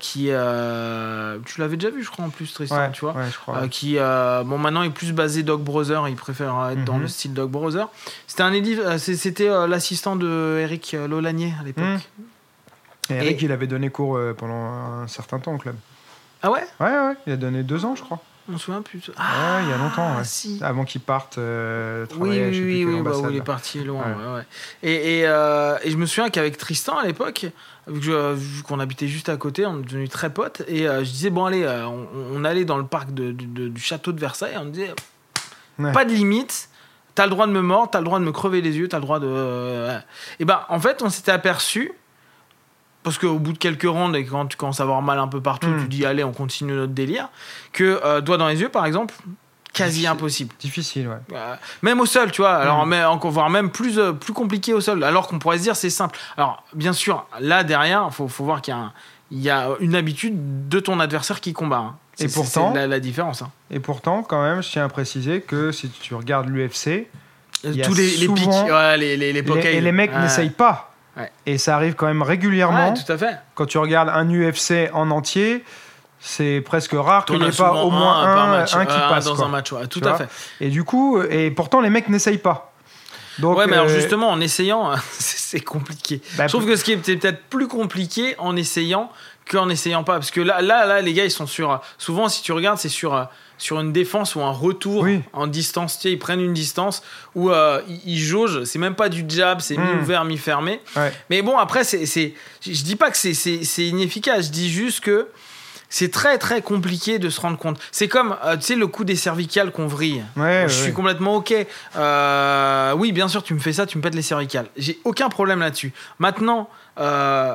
qui 0.00 0.24
tu 0.24 1.60
l'avais 1.60 1.76
déjà 1.76 1.90
vu, 1.90 2.02
je 2.02 2.10
crois 2.10 2.24
en 2.24 2.30
plus 2.30 2.52
Tristan, 2.52 2.76
Ouais, 2.78 2.90
tu 2.92 3.00
vois. 3.02 3.12
ouais, 3.14 3.30
je 3.32 3.38
crois. 3.38 3.68
Qui 3.68 3.96
bon 4.44 4.58
maintenant 4.58 4.82
est 4.82 4.90
plus 4.90 5.12
basé 5.12 5.42
Dog 5.42 5.62
Brother, 5.62 6.08
il 6.08 6.16
préfère 6.16 6.70
être 6.72 6.84
dans 6.84 6.94
Mhm. 6.96 7.02
le 7.02 7.08
style 7.08 7.32
Dog 7.32 7.50
Brother. 7.50 7.88
C'était 8.26 8.42
un 8.42 8.98
c'était 8.98 9.48
l'assistant 9.68 10.16
de 10.16 10.58
Eric 10.60 10.96
Lolanier 11.08 11.54
à 11.60 11.64
l'époque. 11.64 11.84
Mhm. 11.84 12.00
Et 13.10 13.14
Eric, 13.14 13.42
Et- 13.42 13.44
il 13.46 13.52
avait 13.52 13.66
donné 13.66 13.90
cours 13.90 14.16
euh, 14.16 14.34
pendant 14.34 14.54
un 14.54 15.08
certain 15.08 15.38
temps 15.38 15.54
au 15.54 15.58
club. 15.58 15.76
Ah 16.42 16.50
ouais? 16.50 16.64
Ouais, 16.80 16.86
ouais, 16.90 17.14
il 17.26 17.32
a 17.32 17.36
donné 17.36 17.62
deux 17.62 17.84
ans, 17.84 17.94
je 17.96 18.02
crois. 18.02 18.20
On 18.52 18.58
se 18.58 18.64
souvient 18.64 18.82
plus. 18.82 18.98
Ouais, 19.08 19.14
il 19.62 19.68
y 19.68 19.72
a 19.72 19.76
longtemps, 19.76 20.16
ouais. 20.16 20.24
si. 20.24 20.58
Avant 20.62 20.84
qu'il 20.84 21.00
parte 21.00 21.38
euh, 21.38 22.04
Oui, 22.10 22.16
travailler, 22.16 22.48
oui, 22.48 22.60
oui, 22.60 22.78
quelle 22.84 22.94
oui, 22.96 23.02
bah, 23.02 23.16
où 23.16 23.30
il 23.30 23.36
est 23.36 23.40
parti 23.40 23.84
loin. 23.84 24.02
Ouais. 24.02 24.24
ouais, 24.26 24.34
ouais. 24.34 24.42
Et, 24.82 25.18
et, 25.20 25.26
euh, 25.26 25.76
et 25.84 25.90
je 25.92 25.96
me 25.96 26.06
souviens 26.06 26.28
qu'avec 26.28 26.56
Tristan 26.58 26.98
à 26.98 27.06
l'époque, 27.06 27.46
vu 27.86 28.12
qu'on 28.66 28.80
habitait 28.80 29.06
juste 29.06 29.28
à 29.28 29.36
côté, 29.36 29.64
on 29.64 29.78
est 29.78 29.82
devenus 29.84 30.10
très 30.10 30.30
potes. 30.30 30.62
Et 30.66 30.88
euh, 30.88 31.04
je 31.04 31.10
disais, 31.10 31.30
bon, 31.30 31.44
allez, 31.44 31.64
on, 31.86 32.08
on 32.34 32.44
allait 32.44 32.64
dans 32.64 32.78
le 32.78 32.86
parc 32.86 33.12
de- 33.14 33.30
de- 33.30 33.44
de- 33.46 33.68
du 33.68 33.80
château 33.80 34.10
de 34.10 34.18
Versailles. 34.20 34.56
On 34.58 34.64
disait, 34.66 34.92
Ouais. 35.78 35.92
pas 35.92 36.04
de 36.04 36.12
limite. 36.12 36.68
T'as 37.14 37.24
le 37.26 37.30
droit 37.30 37.46
de 37.46 37.52
me 37.52 37.60
mordre, 37.62 37.90
t'as 37.92 37.98
le 38.00 38.04
droit 38.04 38.18
de 38.18 38.24
me 38.24 38.32
crever 38.32 38.60
les 38.60 38.76
yeux, 38.76 38.88
t'as 38.88 38.96
le 38.98 39.02
droit 39.04 39.20
de. 39.20 39.88
Et 40.40 40.44
ben, 40.44 40.62
en 40.68 40.80
fait, 40.80 41.00
on 41.02 41.10
s'était 41.10 41.30
aperçu. 41.32 41.92
Parce 43.02 43.18
qu'au 43.18 43.38
bout 43.38 43.52
de 43.52 43.58
quelques 43.58 43.82
rondes, 43.82 44.14
et 44.16 44.24
quand 44.24 44.46
tu 44.46 44.56
commences 44.56 44.80
à 44.80 44.84
avoir 44.84 45.02
mal 45.02 45.18
un 45.18 45.28
peu 45.28 45.40
partout, 45.40 45.66
Mm. 45.68 45.82
tu 45.82 45.88
dis 45.88 46.06
allez, 46.06 46.22
on 46.24 46.32
continue 46.32 46.72
notre 46.72 46.92
délire. 46.92 47.28
Que 47.72 48.00
euh, 48.04 48.20
doigt 48.20 48.36
dans 48.36 48.46
les 48.48 48.60
yeux, 48.60 48.68
par 48.68 48.86
exemple, 48.86 49.14
quasi 49.72 49.90
Difficile. 49.90 50.08
impossible. 50.08 50.54
Difficile, 50.60 51.08
ouais. 51.08 51.36
Euh, 51.36 51.54
même 51.82 51.98
au 52.00 52.06
sol, 52.06 52.30
tu 52.30 52.42
vois. 52.42 52.54
Alors, 52.54 52.86
Mm. 52.86 52.88
mais 52.90 53.04
encore 53.04 53.30
voire 53.32 53.50
même 53.50 53.70
plus 53.70 53.98
euh, 53.98 54.12
plus 54.12 54.32
compliqué 54.32 54.72
au 54.74 54.80
sol. 54.80 55.02
Alors 55.02 55.26
qu'on 55.26 55.38
pourrait 55.38 55.58
se 55.58 55.62
dire 55.64 55.74
c'est 55.76 55.90
simple. 55.90 56.18
Alors, 56.36 56.62
bien 56.74 56.92
sûr, 56.92 57.26
là 57.40 57.64
derrière, 57.64 58.08
faut 58.14 58.28
faut 58.28 58.44
voir 58.44 58.60
qu'il 58.62 58.72
y 58.72 58.76
a 58.76 58.80
un- 58.80 58.92
il 59.30 59.40
y 59.40 59.50
a 59.50 59.68
une 59.80 59.94
habitude 59.96 60.68
de 60.68 60.78
ton 60.78 61.00
adversaire 61.00 61.40
qui 61.40 61.52
combat. 61.54 61.78
hein. 61.78 61.94
Et 62.18 62.28
pourtant- 62.28 62.72
la, 62.74 62.86
la 62.86 63.00
différence. 63.00 63.40
hein. 63.42 63.50
Et 63.70 63.80
pourtant, 63.80 64.22
quand 64.22 64.42
même, 64.42 64.62
je 64.62 64.68
tiens 64.70 64.84
à 64.84 64.88
préciser 64.90 65.40
que 65.40 65.72
si 65.72 65.88
tu 65.88 66.14
regardes 66.14 66.48
l'UFC, 66.50 67.08
Il 67.64 67.76
y 67.76 67.82
a 67.82 67.86
Tous 67.86 67.94
les, 67.94 68.16
les 68.16 68.28
pics, 68.28 68.48
ouais, 68.48 68.96
les, 68.98 69.16
les, 69.16 69.32
les 69.32 69.40
les- 69.42 69.66
et 69.66 69.80
les 69.80 69.92
mecs 69.92 70.12
Ouais. 70.12 70.20
n'essayent 70.22 70.50
pas. 70.50 70.91
Ouais. 71.16 71.30
Et 71.46 71.58
ça 71.58 71.76
arrive 71.76 71.94
quand 71.94 72.06
même 72.06 72.22
régulièrement. 72.22 72.90
Ouais, 72.90 72.94
tout 72.94 73.12
à 73.12 73.18
fait. 73.18 73.38
Quand 73.54 73.66
tu 73.66 73.78
regardes 73.78 74.08
un 74.08 74.28
UFC 74.30 74.90
en 74.94 75.10
entier, 75.10 75.64
c'est 76.20 76.62
presque 76.64 76.92
rare 76.94 77.24
qu'il 77.24 77.38
n'y 77.38 77.46
ait 77.46 77.50
pas 77.50 77.72
au 77.72 77.90
moins 77.90 78.20
un, 78.20 78.46
match, 78.46 78.74
un 78.74 78.86
qui 78.86 78.94
un 78.96 79.08
passe. 79.08 79.24
dans 79.26 79.36
quoi. 79.36 79.46
un 79.46 79.48
match. 79.48 79.72
ouais, 79.72 79.86
tout 79.88 80.00
Tu 80.00 80.08
à 80.08 80.14
fait. 80.14 80.28
Et 80.60 80.68
du 80.68 80.84
coup, 80.84 81.20
et 81.20 81.50
pourtant 81.50 81.80
les 81.80 81.90
mecs 81.90 82.08
n'essayent 82.08 82.38
pas. 82.38 82.72
Donc, 83.38 83.56
ouais, 83.58 83.66
mais 83.66 83.74
alors 83.74 83.86
euh, 83.86 83.94
justement, 83.94 84.30
en 84.30 84.40
essayant, 84.40 84.90
c'est 85.12 85.60
compliqué. 85.60 86.20
bah, 86.36 86.46
Je 86.46 86.52
trouve 86.52 86.66
que 86.66 86.76
ce 86.76 86.84
qui 86.84 86.92
est 86.92 86.96
peut-être 86.96 87.44
plus 87.44 87.66
compliqué 87.66 88.34
en 88.38 88.56
essayant 88.56 89.10
qu'en 89.50 89.68
essayant 89.68 90.04
pas. 90.04 90.14
Parce 90.14 90.30
que 90.30 90.40
là, 90.40 90.60
là, 90.60 90.86
là, 90.86 91.00
les 91.00 91.12
gars, 91.12 91.24
ils 91.24 91.30
sont 91.30 91.46
sur. 91.46 91.80
Souvent, 91.98 92.28
si 92.28 92.42
tu 92.42 92.52
regardes, 92.52 92.78
c'est 92.78 92.88
sur, 92.88 93.14
euh, 93.14 93.24
sur 93.62 93.80
une 93.80 93.92
défense 93.92 94.34
ou 94.34 94.40
un 94.42 94.50
retour 94.50 95.02
Oui. 95.02 95.20
en 95.32 95.46
distance. 95.46 95.96
Tu 95.96 96.02
sais, 96.02 96.12
ils 96.12 96.18
prennent 96.18 96.40
une 96.40 96.52
distance 96.52 97.02
où 97.34 97.50
euh, 97.50 97.80
ils, 97.88 98.00
ils 98.14 98.18
jaugent. 98.18 98.64
C'est 98.64 98.78
même 98.78 98.94
pas 98.94 99.08
du 99.08 99.24
jab, 99.28 99.60
c'est 99.60 99.76
Mm. 99.76 99.82
mi-ouvert, 99.96 100.24
mi-fermé. 100.24 100.80
Ouais. 100.96 101.12
Mais 101.30 101.42
bon, 101.42 101.56
après, 101.58 101.84
c'est, 101.84 102.04
c'est, 102.06 102.34
je 102.64 102.82
dis 102.82 102.96
pas 102.96 103.10
que 103.10 103.16
c'est, 103.16 103.32
inefficace. 103.88 104.46
Je 104.46 104.50
dis 104.50 104.70
juste 104.70 105.00
que 105.00 105.28
c'est 105.88 106.10
très, 106.10 106.38
très 106.38 106.62
compliqué 106.62 107.18
de 107.18 107.28
se 107.28 107.40
rendre 107.40 107.58
compte. 107.58 107.78
C'est 107.92 108.08
comme, 108.08 108.34
euh, 108.44 108.56
tu 108.56 108.62
sais, 108.62 108.74
le 108.76 108.86
coup 108.86 109.04
des 109.04 109.14
cervicales 109.16 109.70
qu'on 109.72 109.86
vrille. 109.86 110.14
ouais, 110.16 110.22
Moi, 110.36 110.46
ouais, 110.46 110.64
je 110.68 110.74
suis 110.74 110.92
complètement 110.92 111.36
ok. 111.36 111.54
Euh, 111.96 112.92
oui, 112.96 113.12
bien 113.12 113.28
sûr, 113.28 113.42
tu 113.42 113.54
me 113.54 113.58
fais 113.58 113.72
ça, 113.72 113.86
tu 113.86 113.98
me 113.98 114.02
pètes 114.02 114.14
les 114.14 114.22
cervicales. 114.22 114.66
J'ai 114.76 114.98
aucun 115.04 115.28
problème 115.28 115.60
là-dessus. 115.60 115.92
Maintenant, 116.18 116.68
euh, 116.98 117.54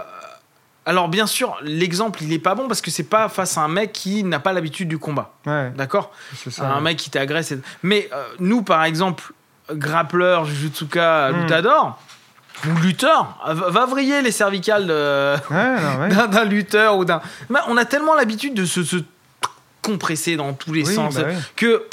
alors 0.87 1.07
bien 1.09 1.27
sûr, 1.27 1.55
l'exemple 1.61 2.23
il 2.23 2.33
est 2.33 2.39
pas 2.39 2.55
bon 2.55 2.67
parce 2.67 2.81
que 2.81 2.89
c'est 2.89 3.03
pas 3.03 3.29
face 3.29 3.57
à 3.57 3.61
un 3.61 3.67
mec 3.67 3.91
qui 3.93 4.23
n'a 4.23 4.39
pas 4.39 4.53
l'habitude 4.53 4.87
du 4.87 4.97
combat, 4.97 5.33
Ouais, 5.45 5.71
d'accord 5.75 6.11
ça. 6.49 6.65
Un 6.65 6.75
ouais. 6.77 6.81
mec 6.81 6.97
qui 6.97 7.09
t'agresse. 7.11 7.51
et- 7.51 7.59
Mais 7.83 8.09
euh, 8.13 8.23
nous, 8.39 8.61
par 8.63 8.83
exemple, 8.85 9.33
grappleur, 9.71 10.45
jujutsuka, 10.45 11.31
Hmm. 11.31 11.41
lutador 11.41 11.99
ou 12.65 12.75
lutteur, 12.81 13.37
va 13.45 13.85
vriller 13.85 14.21
les 14.21 14.31
cervicales 14.31 14.89
Ouais, 14.89 16.09
d'un 16.31 16.45
lutteur 16.45 16.97
ou 16.97 17.05
d'un. 17.05 17.21
On 17.67 17.77
a 17.77 17.85
tellement 17.85 18.15
l'habitude 18.15 18.53
de 18.55 18.65
se, 18.65 18.83
se 18.83 18.97
compresser 19.81 20.35
dans 20.37 20.53
tous 20.53 20.73
les 20.73 20.87
Oui, 20.87 20.93
sens 20.95 21.15
bah 21.15 21.23
que 21.55 21.85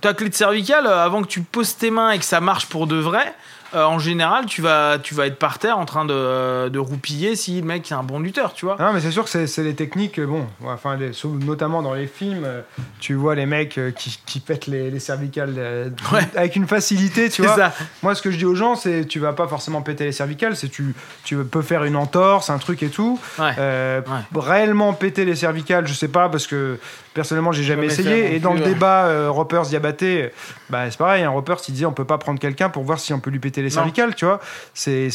ta 0.00 0.14
clé 0.14 0.28
de 0.28 0.34
cervicale, 0.34 0.86
euh, 0.86 1.04
avant 1.04 1.22
que 1.22 1.26
tu 1.28 1.40
poses 1.42 1.76
tes 1.76 1.90
mains 1.90 2.10
et 2.12 2.18
que 2.18 2.24
ça 2.24 2.40
marche 2.40 2.66
pour 2.66 2.86
de 2.86 2.96
vrai, 2.96 3.34
euh, 3.74 3.84
en 3.84 3.98
général, 3.98 4.46
tu 4.46 4.62
vas, 4.62 4.98
tu 5.02 5.14
vas 5.14 5.26
être 5.26 5.38
par 5.38 5.58
terre 5.58 5.78
en 5.78 5.84
train 5.84 6.04
de, 6.04 6.68
de 6.68 6.78
roupiller 6.78 7.36
si 7.36 7.60
le 7.60 7.66
mec 7.66 7.90
est 7.90 7.94
un 7.94 8.02
bon 8.02 8.18
lutteur, 8.20 8.52
tu 8.54 8.64
vois. 8.66 8.76
Non, 8.78 8.92
mais 8.92 9.00
c'est 9.00 9.10
sûr 9.10 9.24
que 9.24 9.30
c'est- 9.30 9.46
c'est 9.46 9.62
les 9.62 9.74
techniques, 9.74 10.18
euh, 10.18 10.26
bon, 10.26 10.46
enfin, 10.66 10.96
les- 10.96 11.12
notamment 11.44 11.82
dans 11.82 11.94
les 11.94 12.06
films, 12.06 12.44
euh, 12.44 12.60
tu 13.00 13.14
vois 13.14 13.34
les 13.34 13.46
mecs 13.46 13.78
qui, 13.96 14.18
qui 14.26 14.40
pètent 14.40 14.66
les, 14.66 14.90
les 14.90 15.00
cervicales 15.00 15.54
euh, 15.56 15.88
Ouais. 16.12 16.20
avec 16.36 16.56
une 16.56 16.66
facilité, 16.66 17.28
tu 17.30 17.42
vois. 17.46 17.56
ça. 17.56 17.72
Moi, 18.02 18.14
ce 18.14 18.22
que 18.22 18.30
je 18.30 18.36
dis 18.38 18.44
aux 18.44 18.54
gens, 18.54 18.74
c'est 18.74 19.04
tu 19.06 19.18
vas 19.18 19.32
pas 19.32 19.46
forcément 19.48 19.82
péter 19.82 20.04
les 20.04 20.12
cervicales, 20.12 20.56
c'est 20.56 20.68
tu, 20.68 20.94
tu 21.24 21.36
peux 21.44 21.62
faire 21.62 21.84
une 21.84 21.96
entorse, 21.96 22.50
un 22.50 22.58
truc 22.58 22.82
et 22.82 22.88
tout. 22.88 23.18
Ouais. 23.38 23.50
Euh, 23.58 24.00
Ouais. 24.02 24.40
Réellement 24.40 24.92
péter 24.92 25.24
les 25.24 25.36
cervicales, 25.36 25.86
je 25.86 25.92
sais 25.94 26.08
pas, 26.08 26.28
parce 26.28 26.46
que 26.46 26.78
personnellement, 27.14 27.52
j'ai 27.52 27.62
jamais 27.62 27.86
essayé. 27.86 28.34
Et 28.34 28.40
dans 28.40 28.50
plus, 28.50 28.58
le 28.60 28.64
ouais. 28.66 28.72
débat 28.74 29.04
euh, 29.06 29.30
Ropers 29.30 29.62
Diabaté, 29.62 30.30
bah, 30.70 30.90
c'est 30.90 30.96
pareil, 30.98 31.22
un 31.24 31.30
Ropers, 31.30 31.58
il 31.68 31.72
disait 31.72 31.86
on 31.86 31.92
peut 31.92 32.04
pas 32.04 32.18
prendre 32.18 32.38
quelqu'un 32.40 32.68
pour 32.68 32.82
voir 32.84 32.98
si 32.98 33.12
on 33.12 33.20
peut 33.20 33.30
lui 33.30 33.38
péter 33.38 33.61
les 33.62 33.68
Non. 33.70 33.74
cervicales, 33.74 34.14
tu 34.14 34.24
vois. 34.24 34.40
C'est 34.74 35.08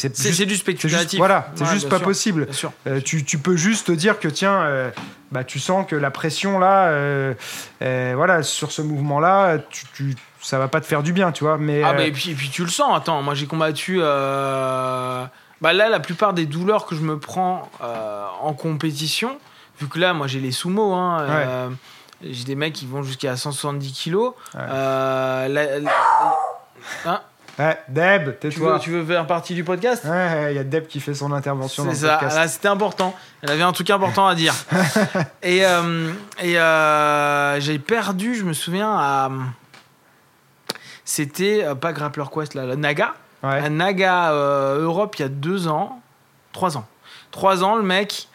du 0.46 0.56
juste, 0.88 1.16
voilà, 1.16 1.50
c'est 1.54 1.64
Ouais, 1.64 1.70
juste 1.72 1.88
pas 1.88 1.96
sûr, 1.98 2.04
possible. 2.06 2.48
Euh, 2.86 3.00
tu, 3.00 3.24
tu 3.24 3.38
peux 3.38 3.56
juste 3.56 3.86
te 3.88 3.92
dire 3.92 4.18
que 4.18 4.28
tiens, 4.28 4.60
euh, 4.62 4.90
bah, 5.32 5.44
tu 5.44 5.58
sens 5.58 5.86
que 5.86 5.94
la 5.96 6.10
pression 6.10 6.58
là, 6.58 6.86
euh, 6.88 7.34
euh, 7.82 8.12
voilà, 8.16 8.42
sur 8.42 8.72
ce 8.72 8.82
mouvement-là, 8.82 9.58
tu, 9.70 9.84
tu- 9.94 10.14
ça 10.40 10.58
va 10.58 10.68
pas 10.68 10.80
te 10.80 10.86
faire 10.86 11.02
du 11.02 11.12
bien, 11.12 11.32
tu 11.32 11.44
vois. 11.44 11.58
Mais, 11.58 11.82
Ah, 11.82 11.90
euh, 11.90 11.92
bah, 11.94 12.04
et, 12.04 12.12
puis, 12.12 12.30
et 12.30 12.34
puis 12.34 12.48
tu 12.48 12.62
le 12.62 12.70
sens. 12.70 12.96
Attends, 12.96 13.22
moi 13.22 13.34
j'ai 13.34 13.46
combattu. 13.46 13.98
euh, 14.00 15.24
Bah 15.60 15.72
là, 15.72 15.88
la 15.88 15.98
plupart 16.00 16.32
des 16.34 16.46
douleurs 16.46 16.86
que 16.86 16.94
je 16.94 17.00
me 17.00 17.18
prends 17.18 17.68
euh, 17.82 18.26
en 18.42 18.52
compétition, 18.52 19.38
vu 19.80 19.88
que 19.88 19.98
là, 19.98 20.14
moi 20.14 20.26
j'ai 20.28 20.38
les 20.40 20.52
sumo, 20.52 20.92
hein, 20.92 21.70
j'ai 22.22 22.44
des 22.44 22.54
mecs 22.54 22.72
qui 22.74 22.86
vont 22.86 23.02
jusqu'à 23.02 23.36
170 23.36 23.92
kilos. 23.92 24.34
Ouais. 24.54 24.60
La- 24.68 25.48
la- 25.48 25.90
Hein 27.04 27.20
ouais, 27.58 27.78
Deb, 27.88 28.22
tu, 28.22 28.28
veux, 28.28 28.34
tais-toi. 28.34 28.78
tu 28.78 28.90
veux 28.90 29.04
faire 29.04 29.26
partie 29.26 29.54
du 29.54 29.64
podcast? 29.64 30.04
Ouais, 30.04 30.52
il 30.52 30.56
y 30.56 30.58
a 30.58 30.64
Deb 30.64 30.86
qui 30.86 31.00
fait 31.00 31.14
son 31.14 31.32
intervention 31.32 31.84
dans 31.84 31.92
C'est 31.92 32.02
le 32.02 32.08
ça, 32.08 32.14
podcast. 32.14 32.36
là 32.36 32.48
c'était 32.48 32.68
important. 32.68 33.14
Elle 33.42 33.50
avait 33.50 33.62
un 33.62 33.72
truc 33.72 33.90
important 33.90 34.26
à 34.26 34.34
dire. 34.34 34.54
et 35.42 35.64
euh, 35.64 36.12
et 36.40 36.58
euh, 36.58 37.60
j'ai 37.60 37.78
perdu, 37.78 38.34
je 38.34 38.44
me 38.44 38.52
souviens, 38.52 38.90
à. 38.90 39.30
C'était 41.04 41.64
euh, 41.64 41.74
pas 41.74 41.92
Grappler 41.92 42.24
Quest, 42.32 42.54
là, 42.54 42.64
la 42.64 42.76
Naga. 42.76 43.14
Ouais. 43.42 43.64
À 43.64 43.68
Naga 43.68 44.32
Europe 44.32 45.16
il 45.18 45.22
y 45.22 45.24
a 45.24 45.28
deux 45.28 45.68
ans, 45.68 46.00
trois 46.52 46.76
ans. 46.76 46.86
Trois 47.30 47.62
ans, 47.62 47.76
le 47.76 47.82
mec, 47.82 48.28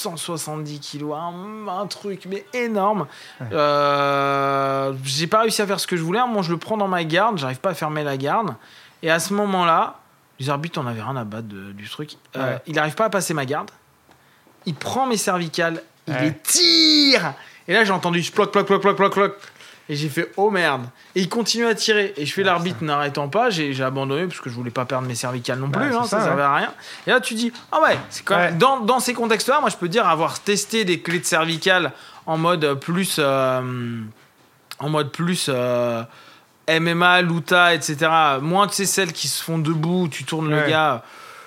170 0.00 0.80
kilos, 0.80 1.14
un, 1.16 1.68
un 1.68 1.86
truc 1.86 2.26
mais 2.28 2.44
énorme. 2.54 3.06
Ouais. 3.40 3.46
Euh, 3.52 4.92
J'ai 5.04 5.26
pas 5.26 5.40
réussi 5.42 5.62
à 5.62 5.66
faire 5.66 5.80
ce 5.80 5.86
que 5.86 5.96
je 5.96 6.02
voulais. 6.02 6.20
Moi, 6.26 6.42
je 6.42 6.50
le 6.50 6.56
prends 6.58 6.76
dans 6.76 6.88
ma 6.88 7.04
garde, 7.04 7.38
j'arrive 7.38 7.60
pas 7.60 7.70
à 7.70 7.74
fermer 7.74 8.02
la 8.04 8.16
garde. 8.16 8.54
Et 9.02 9.10
à 9.10 9.18
ce 9.18 9.32
moment-là, 9.34 9.96
les 10.38 10.50
arbitres 10.50 10.80
en 10.80 10.86
avaient 10.86 11.02
rien 11.02 11.16
à 11.16 11.24
battre 11.24 11.48
de- 11.48 11.72
du 11.72 11.88
truc. 11.88 12.16
Euh, 12.36 12.54
Ouais. 12.54 12.62
Il 12.66 12.74
n'arrive 12.74 12.94
pas 12.94 13.04
à 13.06 13.10
passer 13.10 13.34
ma 13.34 13.44
garde. 13.46 13.70
Il 14.66 14.74
prend 14.74 15.06
mes 15.06 15.16
cervicales, 15.16 15.82
il 16.06 16.14
Ouais. 16.14 16.20
les 16.22 16.34
tire. 16.38 17.34
Et 17.68 17.74
là, 17.74 17.84
j'ai 17.84 17.92
entendu 17.92 18.22
ploc, 18.30 18.50
ploc, 18.52 18.66
ploc, 18.66 18.80
ploc, 18.80 18.96
ploc, 18.96 19.12
ploc. 19.12 19.34
Et 19.92 19.96
j'ai 19.96 20.08
fait 20.08 20.30
oh 20.36 20.50
merde. 20.50 20.84
Et 21.16 21.22
il 21.22 21.28
continue 21.28 21.66
à 21.66 21.74
tirer. 21.74 22.14
Et 22.16 22.24
je 22.24 22.32
fais 22.32 22.44
l'arbitre 22.44 22.84
n'arrêtant 22.84 23.28
pas. 23.28 23.50
J'ai 23.50 23.82
abandonné 23.82 24.26
parce 24.28 24.40
que 24.40 24.48
je 24.48 24.54
voulais 24.54 24.70
pas 24.70 24.84
perdre 24.84 25.08
mes 25.08 25.16
cervicales 25.16 25.58
non 25.58 25.66
Bah, 25.66 25.80
plus. 25.80 25.92
hein, 25.94 26.04
ça, 26.04 26.20
ça, 26.20 26.24
servait 26.26 26.42
à 26.42 26.54
rien. 26.54 26.72
Et 27.08 27.10
là, 27.10 27.20
tu 27.20 27.34
dis 27.34 27.52
ah 27.72 27.80
ouais, 27.82 27.98
c'est 28.08 28.24
quand 28.24 28.36
même. 28.36 28.52
Ouais. 28.52 28.58
Dans, 28.58 28.80
dans 28.80 29.00
ces 29.00 29.14
contextes-là, 29.14 29.58
moi, 29.60 29.68
je 29.68 29.76
peux 29.76 29.88
dire 29.88 30.06
avoir 30.06 30.38
testé 30.40 30.84
des 30.84 31.00
clés 31.00 31.18
de 31.18 31.24
cervicales 31.24 31.90
en 32.26 32.38
mode 32.38 32.74
plus. 32.74 33.16
euh, 33.18 34.00
en 34.78 34.88
mode 34.88 35.10
plus. 35.10 35.46
euh, 35.48 36.02
MMA, 36.68 37.22
Luta, 37.22 37.74
etc. 37.74 37.96
Moins 38.40 38.68
que 38.68 38.74
c'est 38.74 38.86
celles 38.86 39.12
qui 39.12 39.26
se 39.26 39.42
font 39.42 39.58
debout, 39.58 40.06
tu 40.08 40.22
tournes 40.24 40.48
le 40.50 40.56
Ouais. 40.62 40.70
gars. 40.70 41.02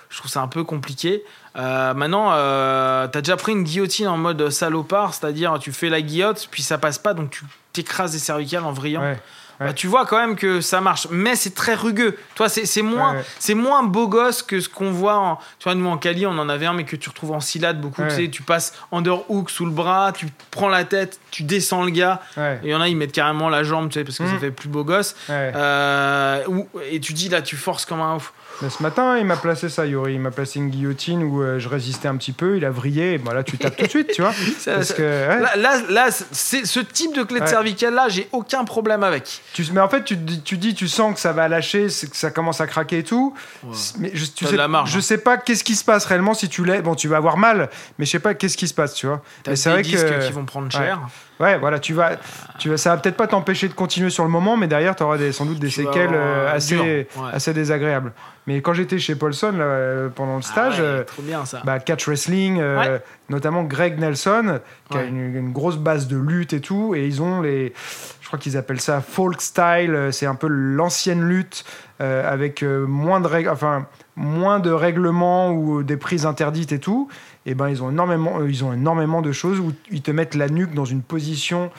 Je 0.09 0.17
trouve 0.17 0.29
ça 0.29 0.41
un 0.41 0.47
peu 0.49 0.65
compliqué. 0.65 1.23
Euh, 1.55 1.93
maintenant, 1.93 2.31
euh, 2.33 3.07
t'as 3.07 3.21
déjà 3.21 3.37
pris 3.37 3.53
une 3.53 3.63
guillotine 3.63 4.07
en 4.09 4.17
mode 4.17 4.49
salopard, 4.49 5.13
c'est-à-dire 5.13 5.57
tu 5.61 5.71
fais 5.71 5.87
la 5.89 6.01
guillotte, 6.01 6.49
puis 6.51 6.61
ça 6.61 6.77
passe 6.77 6.97
pas, 6.97 7.13
donc 7.13 7.29
tu 7.29 7.45
t'écrases 7.73 8.13
les 8.13 8.19
cervicales 8.19 8.63
en 8.63 8.71
vrillant. 8.71 9.01
Ouais. 9.01 9.19
Bah, 9.59 9.71
tu 9.71 9.87
vois 9.87 10.05
quand 10.05 10.17
même 10.17 10.35
que 10.35 10.59
ça 10.59 10.81
marche, 10.81 11.07
mais 11.09 11.37
c'est 11.37 11.55
très 11.55 11.73
rugueux. 11.75 12.17
Toi, 12.35 12.49
c'est 12.49 12.81
moins, 12.81 13.13
Ouais. 13.13 13.23
c'est 13.39 13.53
moins 13.53 13.81
beau 13.83 14.09
gosse 14.09 14.41
que 14.43 14.59
ce 14.59 14.67
qu'on 14.67 14.91
voit. 14.91 15.15
En, 15.15 15.35
tu 15.57 15.63
vois, 15.65 15.75
nous 15.75 15.87
en 15.87 15.97
Cali, 15.97 16.25
on 16.25 16.37
en 16.37 16.49
avait 16.49 16.65
un, 16.65 16.73
mais 16.73 16.83
que 16.83 16.97
tu 16.97 17.07
retrouves 17.07 17.31
en 17.31 17.39
silade 17.39 17.79
beaucoup. 17.79 18.01
Tu 18.03 18.09
sais, 18.13 18.29
tu 18.29 18.41
passes 18.41 18.73
underhook 18.91 19.49
sous 19.49 19.63
le 19.65 19.71
bras, 19.71 20.11
tu 20.11 20.27
prends 20.51 20.67
la 20.67 20.83
tête, 20.83 21.17
tu 21.31 21.43
descends 21.43 21.83
le 21.83 21.91
gars. 21.91 22.19
Et 22.37 22.57
il 22.63 22.69
y 22.71 22.75
en 22.75 22.81
a, 22.81 22.89
ils 22.89 22.97
mettent 22.97 23.13
carrément 23.13 23.47
la 23.47 23.63
jambe, 23.63 23.87
tu 23.87 23.93
sais, 23.99 24.03
parce 24.03 24.17
que 24.17 24.25
ça 24.25 24.33
Mhm. 24.33 24.39
fait 24.39 24.51
plus 24.51 24.67
beau 24.67 24.83
gosse. 24.83 25.15
Euh, 25.29 26.43
et 26.89 26.99
tu 26.99 27.13
dis 27.13 27.29
là, 27.29 27.41
tu 27.41 27.55
forces 27.55 27.85
comme 27.85 28.01
un 28.01 28.15
ouf. 28.15 28.33
Mais 28.61 28.69
ce 28.69 28.81
matin, 28.81 29.17
il 29.17 29.25
m'a 29.25 29.35
placé 29.35 29.67
ça, 29.67 29.85
Yori. 29.85 30.13
Il 30.13 30.19
m'a 30.21 30.31
placé 30.31 30.59
une 30.59 30.69
guillotine 30.69 31.23
où 31.23 31.41
euh, 31.41 31.59
je 31.59 31.67
résistais 31.67 32.07
un 32.07 32.15
petit 32.15 32.31
peu. 32.31 32.55
Il 32.55 32.63
a 32.63 32.69
vrillé. 32.69 33.13
Et 33.13 33.17
bah, 33.17 33.33
là, 33.33 33.43
tu 33.43 33.57
tapes 33.57 33.75
tout 33.75 33.83
de 33.83 33.89
suite, 33.89 34.11
tu 34.13 34.21
vois. 34.21 34.31
Ça- 34.59 34.75
Parce 34.75 34.87
ça- 34.89 34.93
que, 34.93 35.01
ouais. 35.01 35.39
Là, 35.41 35.55
là, 35.57 35.81
là, 35.89 36.07
c'est 36.11 36.65
ce 36.65 36.79
type 36.79 37.13
de 37.15 37.23
clé 37.23 37.39
de 37.39 37.43
Ouais. 37.45 37.49
cervicale 37.49 37.93
là, 37.93 38.07
j'ai 38.09 38.29
aucun 38.31 38.63
problème 38.63 39.03
avec. 39.03 39.41
Tu, 39.53 39.65
mais 39.73 39.81
en 39.81 39.89
fait, 39.89 40.03
tu, 40.05 40.15
dis- 40.15 40.41
tu 40.43 40.57
dis, 40.57 40.75
tu 40.75 40.87
sens 40.87 41.13
que 41.13 41.19
ça 41.19 41.33
va 41.33 41.47
lâcher, 41.49 41.87
que 41.87 42.15
ça 42.15 42.31
commence 42.31 42.61
à 42.61 42.67
craquer 42.67 42.99
et 42.99 43.03
tout. 43.03 43.33
Mais 43.99 44.11
je, 44.13 44.25
tu 44.27 44.45
sais, 44.45 44.55
la 44.55 44.67
marge, 44.67 44.91
je 44.91 44.99
hein. 44.99 45.01
sais 45.01 45.17
pas 45.17 45.37
qu'est-ce 45.37 45.63
qui 45.63 45.75
se 45.75 45.83
passe 45.83 46.05
réellement 46.05 46.33
si 46.33 46.47
tu 46.47 46.63
l'es. 46.63 46.81
Bon, 46.81 46.95
tu 46.95 47.07
vas 47.07 47.17
avoir 47.17 47.37
mal, 47.37 47.69
mais 47.97 48.05
je 48.05 48.11
sais 48.11 48.19
pas 48.19 48.33
qu'est-ce 48.33 48.55
qui 48.55 48.67
se 48.67 48.73
passe, 48.73 48.93
tu 48.93 49.07
vois. 49.07 49.21
T'as 49.43 49.51
des 49.51 49.57
c'est 49.57 49.71
vrai 49.71 49.81
disques 49.81 50.07
que- 50.07 50.25
qui 50.27 50.31
vont 50.31 50.45
prendre 50.45 50.71
cher. 50.71 51.01
Ouais, 51.39 51.57
voilà, 51.57 51.79
tu 51.79 51.93
vas, 51.93 52.11
tu 52.59 52.69
vas, 52.69 52.77
ça 52.77 52.91
va 52.95 53.01
peut-être 53.01 53.17
pas 53.17 53.25
t'empêcher 53.27 53.67
de 53.67 53.73
continuer 53.73 54.09
sur 54.11 54.23
le 54.23 54.29
moment, 54.29 54.55
mais 54.55 54.67
derrière, 54.67 54.95
tu 54.95 55.03
auras 55.03 55.17
des, 55.17 55.31
sans 55.31 55.45
doute 55.45 55.59
des 55.59 55.67
Tu 55.67 55.83
séquelles 55.83 56.13
euh, 56.13 56.45
euh, 56.47 56.55
assez, 56.55 56.77
ouais. 56.77 57.07
assez 57.33 57.53
désagréables. 57.53 58.13
Mais 58.45 58.61
quand 58.61 58.73
j'étais 58.73 58.99
chez 58.99 59.15
Paulson 59.15 59.53
là, 59.57 59.63
euh, 59.63 60.09
pendant 60.09 60.35
le 60.35 60.41
stage, 60.41 60.75
Ah 60.77 60.81
ouais, 60.81 60.87
euh, 60.87 61.03
trop 61.03 61.21
bien 61.23 61.43
ça. 61.45 61.61
bah, 61.65 61.79
catch 61.79 62.07
wrestling, 62.07 62.59
euh, 62.61 62.77
Ouais. 62.79 63.01
notamment 63.29 63.63
Greg 63.63 63.99
Nelson, 63.99 64.59
qui 64.91 64.97
a 64.97 65.03
une, 65.03 65.35
une 65.35 65.51
grosse 65.51 65.77
base 65.77 66.07
de 66.07 66.17
lutte 66.17 66.53
et 66.53 66.61
tout, 66.61 66.93
et 66.95 67.05
ils 67.07 67.21
ont 67.21 67.41
les, 67.41 67.73
je 68.21 68.27
crois 68.27 68.37
qu'ils 68.37 68.55
appellent 68.55 68.81
ça 68.81 69.01
folk 69.01 69.41
style, 69.41 70.09
c'est 70.11 70.27
un 70.27 70.35
peu 70.35 70.47
l'ancienne 70.47 71.23
lutte 71.27 71.65
avec 71.99 72.63
moins 72.63 73.21
de 73.21 73.27
règles, 73.27 73.47
enfin 73.49 73.87
moins 74.17 74.59
de 74.59 74.69
règlements 74.71 75.51
ou 75.51 75.83
des 75.83 75.95
prises 75.97 76.25
interdites 76.25 76.73
et 76.73 76.79
tout. 76.79 77.07
Et 77.45 77.55
ben 77.55 77.69
ils 77.69 77.83
ont 77.83 77.89
énormément, 77.89 78.39
euh, 78.39 78.49
ils 78.49 78.63
ont 78.63 78.73
énormément 78.73 79.21
de 79.21 79.31
choses 79.31 79.59
où 79.59 79.73
ils 79.91 80.01
te 80.01 80.11
mettent 80.11 80.35
la 80.35 80.47
nuque 80.47 80.73
dans 80.73 80.85
une 80.85 81.01
position 81.01 81.71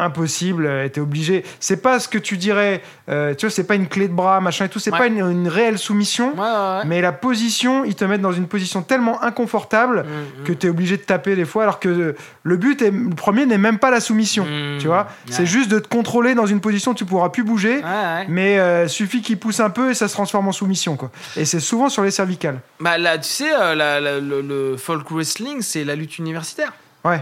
impossible, 0.00 0.66
euh, 0.66 0.88
t'es 0.88 1.00
obligé. 1.00 1.44
C'est 1.60 1.82
pas 1.82 2.00
ce 2.00 2.08
que 2.08 2.18
tu 2.18 2.36
dirais, 2.36 2.82
euh, 3.08 3.34
tu 3.34 3.46
vois, 3.46 3.50
c'est 3.50 3.64
pas 3.64 3.74
une 3.74 3.86
clé 3.88 4.08
de 4.08 4.12
bras, 4.12 4.40
machin 4.40 4.64
et 4.64 4.68
tout, 4.68 4.78
c'est 4.78 4.90
Ouais. 4.92 4.98
pas 4.98 5.06
une, 5.06 5.18
une 5.18 5.48
réelle 5.48 5.78
soumission, 5.78 6.32
Ouais, 6.34 6.40
ouais, 6.40 6.46
ouais. 6.78 6.84
mais 6.86 7.00
la 7.00 7.12
position, 7.12 7.84
ils 7.84 7.94
te 7.94 8.04
mettent 8.04 8.20
dans 8.20 8.32
une 8.32 8.46
position 8.48 8.82
tellement 8.82 9.22
inconfortable 9.22 10.04
Mm, 10.04 10.40
mm. 10.42 10.44
que 10.44 10.52
t'es 10.52 10.68
obligé 10.68 10.96
de 10.96 11.02
taper 11.02 11.36
des 11.36 11.44
fois, 11.44 11.62
alors 11.64 11.80
que 11.80 12.14
le 12.42 12.56
but, 12.56 12.82
est, 12.82 12.90
le 12.90 13.14
premier 13.14 13.46
n'est 13.46 13.58
même 13.58 13.78
pas 13.78 13.90
la 13.90 14.00
soumission, 14.00 14.44
Mm. 14.44 14.78
tu 14.78 14.86
vois, 14.86 15.08
c'est 15.28 15.46
juste 15.46 15.70
de 15.70 15.78
te 15.78 15.88
contrôler 15.88 16.34
dans 16.34 16.46
une 16.46 16.60
position 16.60 16.92
où 16.92 16.94
tu 16.94 17.04
pourras 17.04 17.28
plus 17.28 17.44
bouger. 17.44 17.82
Mais 18.28 18.58
euh, 18.58 18.88
suffit 18.88 19.22
qu'il 19.22 19.38
pousse 19.38 19.60
un 19.60 19.70
peu 19.70 19.90
et 19.90 19.94
ça 19.94 20.08
se 20.08 20.14
transforme 20.14 20.48
en 20.48 20.52
soumission 20.52 20.96
quoi. 20.96 21.10
Et 21.36 21.44
c'est 21.44 21.60
souvent 21.60 21.88
sur 21.88 22.02
les 22.02 22.10
cervicales. 22.10 22.60
Bah 22.80 22.98
là, 22.98 23.18
tu 23.18 23.28
sais, 23.28 23.52
euh, 23.52 23.74
la- 23.74 24.00
la- 24.00 24.20
le, 24.20 24.40
le 24.40 24.76
folk 24.76 25.10
wrestling, 25.10 25.62
c'est 25.62 25.84
la 25.84 25.94
lutte 25.94 26.18
universitaire. 26.18 26.72
Ouais. 27.04 27.20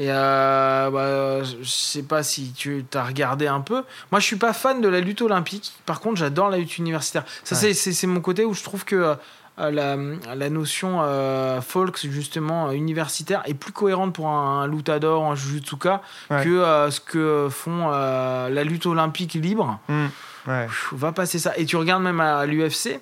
Et 0.00 0.06
euh, 0.12 0.90
bah, 0.90 1.42
je 1.42 1.68
sais 1.68 2.04
pas 2.04 2.22
si 2.22 2.52
tu 2.52 2.84
as 2.94 3.02
regardé 3.04 3.48
un 3.48 3.60
peu. 3.60 3.82
Moi, 4.12 4.20
je 4.20 4.26
suis 4.26 4.36
pas 4.36 4.52
fan 4.52 4.80
de 4.80 4.88
la 4.88 5.00
lutte 5.00 5.22
olympique. 5.22 5.72
Par 5.86 5.98
contre, 5.98 6.16
j'adore 6.18 6.50
la 6.50 6.58
lutte 6.58 6.78
universitaire. 6.78 7.24
Ça, 7.42 7.56
Ouais. 7.56 7.74
c'est- 7.74 8.06
mon 8.06 8.20
côté 8.20 8.44
où 8.44 8.54
je 8.54 8.62
trouve 8.62 8.84
que 8.84 8.94
euh, 9.58 9.70
la, 9.72 9.96
la 10.36 10.50
notion 10.50 10.98
euh, 11.02 11.60
folk, 11.60 11.98
justement, 12.08 12.68
euh, 12.68 12.72
universitaire, 12.74 13.42
est 13.46 13.54
plus 13.54 13.72
cohérente 13.72 14.14
pour 14.14 14.28
un, 14.28 14.60
un 14.62 14.66
lutador, 14.68 15.24
un 15.24 15.34
jujutsuka, 15.34 16.00
Ouais. 16.30 16.44
que 16.44 16.88
ce 16.90 17.00
que 17.00 17.48
font 17.50 17.88
la 17.88 18.62
lutte 18.64 18.86
olympique 18.86 19.34
libre. 19.34 19.80
Mm. 19.88 20.06
Ouais. 20.46 20.66
Pff, 20.66 20.90
va 20.92 21.10
passer 21.10 21.40
ça. 21.40 21.58
Et 21.58 21.64
tu 21.66 21.74
regardes 21.76 22.04
même 22.04 22.20
à 22.20 22.46
l'UFC, 22.46 23.00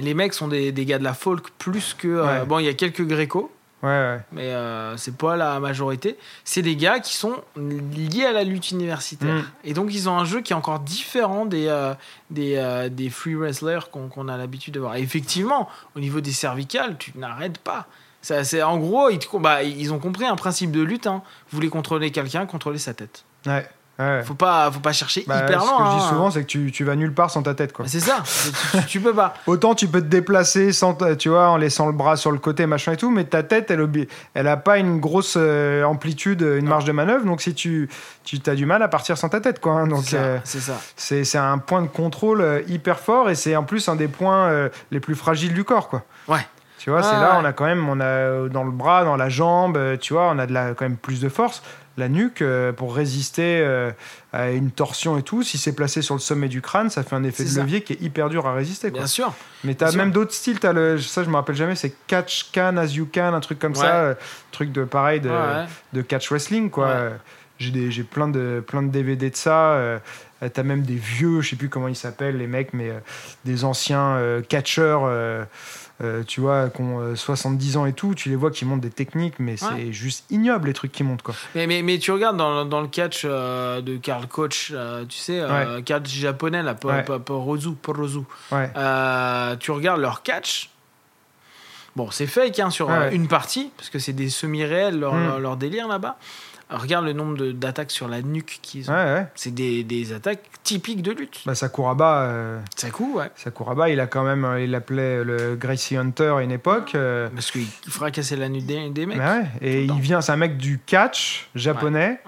les 0.00 0.12
mecs 0.12 0.34
sont 0.34 0.48
des, 0.48 0.70
des 0.70 0.84
gars 0.84 0.98
de 0.98 1.04
la 1.04 1.14
folk 1.14 1.48
plus 1.58 1.94
que. 1.94 2.08
euh, 2.08 2.44
bon, 2.44 2.58
il 2.58 2.66
y 2.66 2.68
a 2.68 2.74
quelques 2.74 3.06
grécos, 3.06 3.50
Ouais, 3.84 3.88
ouais. 3.90 4.20
mais 4.32 4.48
euh, 4.52 4.96
c'est 4.96 5.16
pas 5.16 5.36
la 5.36 5.60
majorité. 5.60 6.16
C'est 6.44 6.62
des 6.62 6.74
gars 6.74 7.00
qui 7.00 7.14
sont 7.14 7.42
liés 7.56 8.24
à 8.24 8.32
la 8.32 8.42
lutte 8.44 8.70
universitaire. 8.70 9.34
Mm. 9.34 9.44
Et 9.64 9.74
donc, 9.74 9.92
ils 9.94 10.08
ont 10.08 10.16
un 10.18 10.24
jeu 10.24 10.40
qui 10.40 10.52
est 10.52 10.56
encore 10.56 10.80
différent 10.80 11.44
des, 11.46 11.66
euh, 11.68 11.94
des, 12.30 12.56
euh, 12.56 12.88
des 12.88 13.10
free 13.10 13.34
wrestlers 13.34 13.80
qu'on 13.92 14.28
a 14.28 14.36
l'habitude 14.36 14.74
de 14.74 14.80
voir. 14.80 14.96
Et 14.96 15.02
effectivement, 15.02 15.68
au 15.94 16.00
niveau 16.00 16.20
des 16.20 16.32
cervicales, 16.32 16.96
tu 16.98 17.12
n'arrêtes 17.16 17.58
pas. 17.58 17.86
Ça, 18.22 18.42
c'est, 18.42 18.62
en 18.62 18.78
gros, 18.78 19.10
ils, 19.10 19.18
te- 19.18 19.36
bah, 19.36 19.62
ils 19.62 19.92
ont 19.92 19.98
compris 19.98 20.24
un 20.24 20.36
principe 20.36 20.70
de 20.70 20.80
lutte. 20.80 21.06
Hein. 21.06 21.22
Vous 21.50 21.56
voulez 21.56 21.68
contrôler 21.68 22.10
quelqu'un, 22.10 22.46
contrôlez 22.46 22.78
sa 22.78 22.94
tête. 22.94 23.24
Ouais. 23.46 23.68
Ouais. 23.98 24.22
Faut 24.24 24.34
pas, 24.34 24.70
faut 24.70 24.80
pas 24.80 24.92
chercher 24.92 25.24
Bah, 25.26 25.42
hyper 25.44 25.62
ce 25.62 25.66
loin. 25.68 25.78
que 25.78 25.84
je 25.84 25.90
dis 25.98 26.04
hein. 26.04 26.08
souvent, 26.08 26.30
c'est 26.30 26.40
que 26.42 26.46
tu, 26.46 26.72
tu 26.72 26.84
vas 26.84 26.96
nulle 26.96 27.12
part 27.14 27.30
sans 27.30 27.42
ta 27.42 27.54
tête 27.54 27.72
quoi. 27.72 27.84
Bah, 27.84 27.90
C'est 27.92 28.00
ça. 28.00 28.22
tu, 28.24 28.78
tu- 28.80 28.86
tu 28.86 29.00
peux 29.00 29.14
pas. 29.14 29.34
Autant 29.46 29.74
tu 29.74 29.88
peux 29.88 30.00
te 30.00 30.06
déplacer 30.06 30.72
sans, 30.72 30.94
tu 31.16 31.28
vois, 31.28 31.48
en 31.48 31.56
laissant 31.56 31.86
le 31.86 31.92
bras 31.92 32.16
sur 32.16 32.32
le 32.32 32.38
côté, 32.38 32.66
machin 32.66 32.92
et 32.92 32.96
tout, 32.96 33.10
mais 33.10 33.24
ta 33.24 33.42
tête, 33.42 33.70
elle, 33.70 33.88
elle 34.34 34.48
a 34.48 34.56
pas 34.56 34.78
une 34.78 35.00
grosse 35.00 35.34
euh, 35.36 35.84
amplitude, 35.84 36.40
une 36.42 36.66
marge 36.66 36.84
de 36.84 36.92
manœuvre, 36.92 37.24
donc 37.24 37.40
si 37.42 37.54
tu, 37.54 37.88
tu 38.24 38.38
as 38.46 38.54
du 38.54 38.66
mal 38.66 38.82
à 38.82 38.88
partir 38.88 39.16
sans 39.18 39.28
ta 39.28 39.40
tête, 39.40 39.60
quoi. 39.60 39.72
hein. 39.74 39.86
donc 39.86 40.04
C'est 40.04 40.60
ça, 40.60 40.72
euh, 40.72 41.22
c'est 41.24 41.38
un 41.38 41.58
point 41.58 41.82
de 41.82 41.88
contrôle 41.88 42.40
euh, 42.40 42.62
hyper 42.68 42.98
fort 43.00 43.30
et 43.30 43.34
c'est 43.34 43.54
en 43.56 43.64
plus 43.64 43.88
un 43.88 43.96
des 43.96 44.08
points 44.08 44.46
euh, 44.48 44.68
les 44.90 45.00
plus 45.00 45.14
fragiles 45.14 45.54
du 45.54 45.64
corps, 45.64 45.88
quoi. 45.88 46.02
Ouais. 46.28 46.46
Tu 46.78 46.90
vois, 46.90 47.02
c'est 47.02 47.12
là, 47.12 47.32
ouais. 47.34 47.38
on 47.40 47.44
a 47.46 47.52
quand 47.54 47.64
même, 47.64 47.88
on 47.88 47.98
a 47.98 48.46
dans 48.50 48.62
le 48.64 48.70
bras, 48.70 49.04
dans 49.04 49.16
la 49.16 49.30
jambe, 49.30 49.78
tu 50.00 50.12
vois, 50.12 50.28
on 50.30 50.38
a 50.38 50.46
de 50.46 50.52
la, 50.52 50.74
quand 50.74 50.84
même 50.84 50.96
plus 50.98 51.18
de 51.18 51.30
force. 51.30 51.62
La 51.96 52.08
nuque, 52.08 52.42
euh, 52.42 52.72
pour 52.72 52.94
résister 52.96 53.60
euh, 53.62 53.92
à 54.32 54.50
une 54.50 54.72
torsion 54.72 55.16
et 55.16 55.22
tout, 55.22 55.44
si 55.44 55.58
c'est 55.58 55.72
placé 55.74 56.02
sur 56.02 56.14
le 56.16 56.20
sommet 56.20 56.48
du 56.48 56.60
crâne, 56.60 56.90
ça 56.90 57.04
fait 57.04 57.14
un 57.14 57.22
effet 57.22 57.44
de 57.44 57.48
ça. 57.48 57.60
levier 57.60 57.82
qui 57.82 57.92
est 57.92 58.00
hyper 58.02 58.28
dur 58.28 58.46
à 58.48 58.54
résister. 58.54 58.90
Quoi. 58.90 58.98
Bien 59.00 59.06
sûr. 59.06 59.32
Mais 59.62 59.74
t'as 59.74 59.86
Bien 59.86 59.92
sûr. 59.92 59.98
même 60.00 60.10
d'autres 60.10 60.32
styles, 60.32 60.58
t'as 60.58 60.72
le, 60.72 60.98
ça 60.98 61.22
je 61.22 61.30
me 61.30 61.36
rappelle 61.36 61.54
jamais, 61.54 61.76
c'est 61.76 61.94
catch 62.08 62.50
can 62.52 62.76
as 62.78 62.86
you 62.94 63.06
can, 63.12 63.32
un 63.32 63.38
truc 63.40 63.60
comme 63.60 63.72
Ouais. 63.74 63.78
ça, 63.78 63.94
euh, 63.96 64.14
truc 64.50 64.72
de 64.72 64.82
pareil 64.82 65.20
de, 65.20 65.28
Ouais, 65.28 65.36
ouais. 65.36 65.64
de 65.92 66.02
catch 66.02 66.30
wrestling 66.32 66.68
quoi. 66.68 67.10
J'ai 67.58 68.02
plein 68.02 68.26
de 68.26 68.62
plein 68.66 68.82
de 68.82 68.88
DVD 68.90 69.30
de 69.30 69.36
ça. 69.36 69.78
t'as 70.52 70.62
même 70.64 70.82
des 70.82 70.96
vieux, 70.96 71.40
je 71.42 71.50
sais 71.50 71.56
plus 71.56 71.68
comment 71.68 71.86
ils 71.88 71.94
s'appellent 71.96 72.36
les 72.38 72.48
mecs, 72.48 72.74
mais 72.74 72.90
des 73.44 73.64
anciens 73.64 74.18
catcheurs. 74.48 75.08
Euh, 76.02 76.22
tu 76.24 76.40
vois, 76.40 76.70
qui 76.70 76.80
ont 76.82 77.00
euh, 77.00 77.14
70 77.14 77.76
ans 77.76 77.86
et 77.86 77.92
tout, 77.92 78.14
tu 78.14 78.28
les 78.28 78.36
vois 78.36 78.50
qui 78.50 78.64
montent 78.64 78.80
des 78.80 78.90
techniques, 78.90 79.38
mais 79.38 79.56
c'est 79.56 79.92
juste 79.92 80.24
ignoble 80.30 80.66
les 80.68 80.72
trucs 80.74 80.90
qui 80.92 81.04
montent 81.04 81.22
quoi. 81.22 81.34
Mais, 81.54 81.66
mais, 81.66 81.82
mais 81.82 81.98
tu 81.98 82.10
regardes 82.10 82.36
dans, 82.36 82.64
dans 82.64 82.80
le 82.80 82.88
catch 82.88 83.22
euh, 83.24 83.80
de 83.80 83.96
Karl 83.96 84.26
Koch, 84.26 84.72
tu 85.08 85.16
sais, 85.18 85.40
euh, 85.40 85.80
catch 85.82 86.08
japonais, 86.08 86.62
là, 86.62 86.74
Ouais. 86.84 87.02
Po- 87.04 87.12
Po- 87.14 87.20
Porozu, 87.20 87.72
Porozu. 87.80 88.20
Ouais, 88.50 88.70
Euh, 88.76 89.54
tu 89.56 89.70
regardes 89.70 90.00
leur 90.00 90.22
catch. 90.22 90.70
Bon, 91.96 92.10
c'est 92.10 92.26
fake 92.26 92.58
hein, 92.58 92.70
sur 92.70 92.88
Ouais, 92.88 92.98
ouais. 92.98 93.14
une 93.14 93.28
partie, 93.28 93.70
parce 93.76 93.88
que 93.88 94.00
c'est 94.00 94.12
des 94.12 94.28
semi-réels, 94.28 94.98
leur, 94.98 95.14
Mm. 95.14 95.24
leur, 95.26 95.38
leur 95.40 95.56
délire 95.56 95.86
là-bas. 95.86 96.18
Regarde 96.70 97.04
le 97.04 97.12
nombre 97.12 97.52
d'attaques 97.52 97.90
sur 97.90 98.08
la 98.08 98.22
nuque 98.22 98.58
qu'ils 98.62 98.90
ont. 98.90 98.94
ouais, 98.94 99.04
ouais. 99.04 99.26
C'est 99.34 99.54
des, 99.54 99.84
des 99.84 100.12
attaques 100.12 100.40
typiques 100.62 101.02
de 101.02 101.12
lutte. 101.12 101.40
Bah, 101.46 101.54
Sakuraba, 101.54 102.22
euh, 102.22 102.60
ouais. 103.14 103.30
Sakuraba, 103.36 103.90
il 103.90 104.00
a 104.00 104.06
quand 104.06 104.24
même, 104.24 104.44
euh, 104.44 104.62
il 104.62 104.70
l'appelait 104.70 105.22
le 105.22 105.56
Gracie 105.56 105.96
Hunter 105.96 106.34
à 106.38 106.42
une 106.42 106.50
époque. 106.50 106.94
euh, 106.94 107.28
Parce 107.34 107.50
qu'il 107.50 107.66
fracassait 107.88 108.36
la 108.36 108.48
nuque 108.48 108.66
des, 108.66 108.88
des 108.90 109.06
mecs. 109.06 109.18
Bah 109.18 109.40
ouais, 109.40 109.46
Et 109.60 109.84
il 109.84 110.00
vient, 110.00 110.20
c'est 110.20 110.32
un 110.32 110.36
mec 110.36 110.56
du 110.56 110.78
catch 110.84 111.48
japonais 111.54 112.18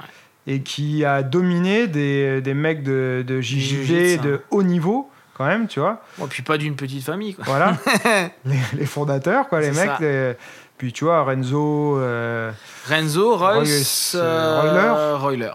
et 0.46 0.60
qui 0.60 1.04
a 1.04 1.22
dominé 1.22 1.86
des, 1.88 2.40
des 2.40 2.54
mecs 2.54 2.82
de, 2.82 3.24
de 3.26 3.40
JJB 3.40 4.20
de 4.22 4.34
hein. 4.34 4.38
haut 4.50 4.62
niveau, 4.62 5.10
quand 5.34 5.46
même, 5.46 5.66
tu 5.66 5.80
vois. 5.80 6.02
Bon, 6.18 6.26
puis 6.28 6.42
pas 6.42 6.56
d'une 6.58 6.76
petite 6.76 7.02
famille, 7.04 7.34
quoi. 7.34 7.44
Voilà, 7.46 7.76
les, 8.44 8.56
les 8.74 8.86
fondateurs, 8.86 9.48
quoi, 9.48 9.60
les 9.60 9.72
mecs. 9.72 9.98
les- 10.00 10.34
puis 10.78 10.92
tu 10.92 11.04
vois, 11.04 11.22
Renzo. 11.24 11.98
euh, 11.98 12.50
Renzo, 12.88 13.36
Royce, 13.36 14.14
euh, 14.18 15.16
Royler. 15.18 15.50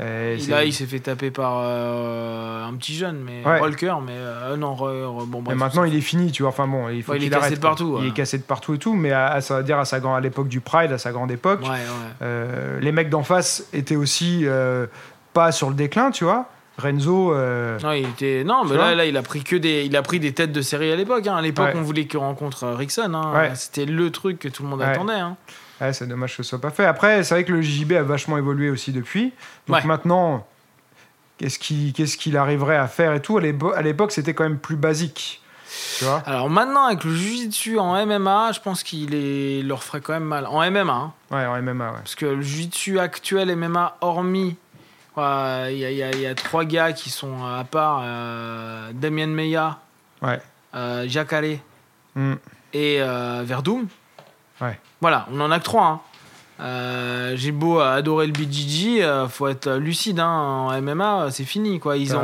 euh, 0.00 0.34
Et 0.34 0.38
c'est- 0.40 0.50
là, 0.50 0.64
il 0.64 0.72
s'est 0.72 0.86
fait 0.86 1.00
taper 1.00 1.30
par 1.30 1.58
euh, 1.62 2.64
un 2.66 2.72
petit 2.74 2.94
jeune, 2.94 3.18
mais 3.18 3.44
Ouais. 3.46 3.60
Walker, 3.60 3.94
mais 4.04 4.14
euh, 4.14 4.56
non, 4.56 4.74
bon, 4.74 5.40
et 5.40 5.42
bref, 5.42 5.56
maintenant, 5.58 5.82
ça- 5.82 5.88
il 5.88 5.94
est 5.94 6.00
fini, 6.00 6.32
tu 6.32 6.42
vois. 6.42 6.48
Enfin 6.50 6.66
bon, 6.66 6.88
il 6.88 7.02
faut 7.02 7.12
Ouais, 7.12 7.18
il 7.18 7.24
qu'il 7.24 7.32
est 7.32 7.36
cassé 7.36 7.56
de 7.56 7.60
partout, 7.60 7.96
Il 7.98 8.02
ouais. 8.04 8.08
est 8.08 8.12
cassé 8.14 8.38
de 8.38 8.42
partout 8.42 8.72
et 8.74 8.78
tout, 8.78 8.94
mais 8.94 9.12
à, 9.12 9.26
à- 9.28 9.40
ça 9.42 9.58
veut 9.58 9.62
dire 9.62 9.78
à, 9.78 9.84
sa, 9.84 9.96
à 9.98 10.20
l'époque 10.20 10.48
du 10.48 10.60
Pride, 10.60 10.90
à 10.92 10.98
sa 10.98 11.12
grande 11.12 11.30
époque, 11.30 11.60
Ouais, 11.62 11.68
ouais. 11.68 12.80
les 12.80 12.92
mecs 12.92 13.10
d'en 13.10 13.22
face 13.22 13.64
étaient 13.74 13.96
aussi 13.96 14.46
pas 15.34 15.52
sur 15.52 15.68
le 15.68 15.74
déclin, 15.74 16.10
tu 16.10 16.24
vois. 16.24 16.46
Renzo. 16.80 17.32
euh, 17.34 17.78
Non, 17.82 17.92
il 17.92 18.08
était. 18.08 18.42
Non, 18.44 18.64
mais 18.64 18.76
là, 18.76 18.94
là, 18.94 19.04
il 19.06 19.16
a 19.16 19.22
pris 19.22 19.42
que 19.44 19.56
des. 19.56 19.84
Il 19.84 19.96
a 19.96 20.02
pris 20.02 20.18
des 20.20 20.32
têtes 20.32 20.52
de 20.52 20.62
série 20.62 20.90
à 20.90 20.96
l'époque. 20.96 21.26
hein. 21.26 21.36
À 21.36 21.42
l'époque, 21.42 21.66
Ouais. 21.66 21.74
on 21.76 21.82
voulait 21.82 22.06
qu'il 22.06 22.18
rencontre 22.18 22.64
euh, 22.64 22.74
Rickson. 22.74 23.12
hein. 23.14 23.32
Ouais. 23.34 23.52
C'était 23.54 23.84
le 23.86 24.10
truc 24.10 24.38
que 24.38 24.48
tout 24.48 24.62
le 24.62 24.68
monde 24.68 24.80
Ouais. 24.80 24.86
attendait. 24.86 25.14
hein. 25.14 25.36
C'est 25.92 26.06
dommage 26.08 26.36
que 26.36 26.42
ce 26.42 26.48
soit 26.50 26.60
pas 26.60 26.70
fait. 26.70 26.84
Après, 26.84 27.22
c'est 27.24 27.34
vrai 27.34 27.44
que 27.44 27.52
le 27.52 27.62
JJB 27.62 27.92
a 27.92 28.02
vachement 28.02 28.36
évolué 28.36 28.68
aussi 28.68 28.92
depuis. 28.92 29.32
Donc 29.68 29.84
maintenant, 29.84 30.46
qu'est-ce 31.38 31.58
qu'il 32.18 32.36
arriverait 32.36 32.76
à 32.76 32.86
faire 32.86 33.14
et 33.14 33.22
tout? 33.22 33.38
À 33.38 33.82
l'époque, 33.82 34.12
c'était 34.12 34.34
quand 34.34 34.44
même 34.44 34.58
plus 34.58 34.76
basique. 34.76 35.40
Tu 35.98 36.04
vois? 36.04 36.20
Alors 36.26 36.50
maintenant, 36.50 36.84
avec 36.86 37.04
le 37.04 37.14
Jiu-Jitsu 37.14 37.78
en 37.78 37.94
MMA, 38.04 38.50
je 38.52 38.60
pense 38.60 38.82
qu'il 38.82 39.14
est... 39.14 39.62
leur 39.62 39.82
ferait 39.84 40.00
quand 40.00 40.12
même 40.12 40.24
mal. 40.24 40.44
En 40.46 40.68
MMA, 40.68 40.92
hein. 40.92 41.12
Ouais, 41.30 41.46
en 41.46 41.62
MMA, 41.62 41.90
ouais. 41.92 41.96
Parce 41.98 42.16
que 42.16 42.26
le 42.26 42.42
Jiu-Jitsu 42.42 42.98
actuel 42.98 43.54
MMA, 43.56 43.96
hormis. 44.00 44.56
Il 45.70 45.78
y, 45.78 45.84
a- 45.84 45.90
y 45.90 46.02
y 46.20 46.26
trois 46.34 46.64
gars 46.64 46.92
qui 46.92 47.10
sont 47.10 47.44
à 47.44 47.64
part 47.64 48.00
euh, 48.04 48.90
Damien 48.94 49.26
Meia, 49.28 49.78
Ouais. 50.22 50.40
euh, 50.74 51.04
Jacare 51.08 51.58
Hmm. 52.16 52.34
et 52.72 52.98
euh, 53.00 53.42
Verdum. 53.44 53.86
Ouais. 54.60 54.78
Voilà, 55.00 55.26
on 55.32 55.40
en 55.40 55.50
a 55.50 55.58
que 55.58 55.64
trois. 55.64 55.86
hein. 55.86 56.00
Euh, 56.60 57.34
J'ai 57.36 57.52
beau 57.52 57.78
adorer 57.80 58.26
le 58.26 58.32
euh, 59.02 59.28
faut 59.28 59.46
être 59.48 59.70
lucide. 59.74 60.20
Hein, 60.20 60.28
en 60.28 60.82
MMA, 60.82 61.28
c'est 61.30 61.44
fini. 61.44 61.78
Quoi. 61.80 61.96
Ils 61.96 62.14
ont... 62.16 62.20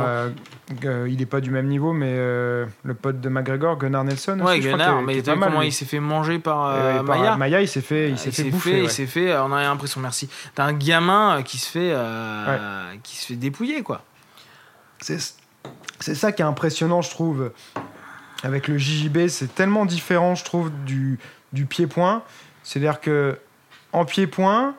Euh, 0.83 1.07
il 1.09 1.21
est 1.21 1.25
pas 1.25 1.39
du 1.39 1.49
même 1.49 1.67
niveau, 1.67 1.93
mais 1.93 2.09
euh, 2.11 2.65
le 2.83 2.93
pote 2.93 3.21
de 3.21 3.29
McGregor, 3.29 3.77
Gunnar 3.77 4.03
Nelson. 4.03 4.37
Ouais, 4.41 4.53
aussi, 4.53 4.63
je 4.63 4.67
crois 4.67 4.77
Gunnar, 4.85 5.01
mais 5.01 5.21
t'as 5.21 5.31
pas 5.31 5.33
vu 5.33 5.39
mal, 5.39 5.49
comment 5.49 5.61
lui. 5.61 5.67
il 5.69 5.71
s'est 5.71 5.85
fait 5.85 6.01
manger 6.01 6.39
par 6.39 6.67
euh, 6.67 6.95
par- 7.03 7.17
Maya 7.17 7.37
Maya, 7.37 7.61
il 7.61 7.67
s'est 7.69 7.79
fait, 7.81 8.09
il 8.09 8.13
Euh, 8.15 8.17
s'est 8.17 8.31
fait 8.31 8.43
bouffer. 8.49 8.77
il 8.79 8.83
ouais. 8.83 8.89
s'est 8.89 9.05
fait, 9.07 9.33
on 9.37 9.53
a 9.53 9.61
l'impression, 9.61 10.01
merci. 10.01 10.29
T'as 10.55 10.65
un 10.65 10.73
gamin 10.73 11.41
qui 11.43 11.57
se 11.57 11.69
fait, 11.71 11.91
euh, 11.93 12.91
qui 13.01 13.15
se 13.15 13.27
fait 13.27 13.35
dépouiller, 13.35 13.81
quoi. 13.81 14.01
C'est 14.99 15.19
c'est 15.99 16.15
ça 16.15 16.31
qui 16.33 16.41
est 16.41 16.45
impressionnant, 16.45 17.01
je 17.01 17.09
trouve, 17.11 17.51
avec 18.43 18.67
le 18.67 18.77
JJB. 18.77 19.27
C'est 19.29 19.55
tellement 19.55 19.85
différent, 19.85 20.35
je 20.35 20.43
trouve, 20.43 20.69
du, 20.85 21.17
du 21.53 21.65
pied-point. 21.65 22.23
C'est-à-dire 22.63 22.99
que 22.99 23.39
en 23.93 24.03
pied-point, 24.05 24.75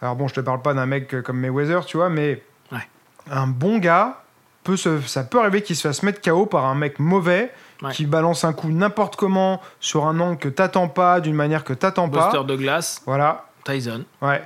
alors 0.00 0.14
bon, 0.16 0.28
je 0.28 0.34
te 0.34 0.40
parle 0.40 0.62
pas 0.62 0.72
d'un 0.72 0.86
mec 0.86 1.20
comme 1.22 1.40
Mayweather, 1.40 1.84
tu 1.84 1.96
vois, 1.96 2.10
mais 2.10 2.42
Ouais. 2.72 2.86
un 3.30 3.46
bon 3.48 3.78
gars, 3.78 4.23
peut 4.64 4.76
se, 4.76 5.00
ça 5.02 5.22
peut 5.24 5.38
arriver 5.38 5.62
qu'il 5.62 5.76
se 5.76 5.86
fasse 5.86 6.02
mettre 6.02 6.20
KO 6.20 6.46
par 6.46 6.64
un 6.64 6.74
mec 6.74 6.98
mauvais 6.98 7.52
Ouais. 7.82 7.90
qui 7.92 8.06
balance 8.06 8.44
un 8.44 8.52
coup 8.52 8.68
n'importe 8.70 9.16
comment 9.16 9.60
sur 9.80 10.06
un 10.06 10.18
angle 10.20 10.38
que 10.38 10.48
t'attends 10.48 10.86
pas, 10.88 11.20
d'une 11.20 11.34
manière 11.34 11.64
que 11.64 11.72
t'attends 11.74 12.08
pas. 12.08 12.30
Buster 12.30 12.44
de 12.46 12.56
glace, 12.56 13.02
Voilà, 13.04 13.46
Tyson, 13.64 14.04
ouais. 14.22 14.42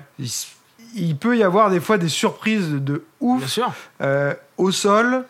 Il, 0.97 1.17
peut 1.17 1.37
y 1.37 1.43
avoir 1.45 1.69
des 1.71 1.79
fois 1.79 1.99
des 1.99 2.09
surprises 2.09 2.69
de 2.71 3.05
ouf. 3.21 3.39
bien 3.41 3.47
sûr. 3.49 3.71
Euh, 4.01 4.33
au 4.57 4.71
sol, 4.73 5.25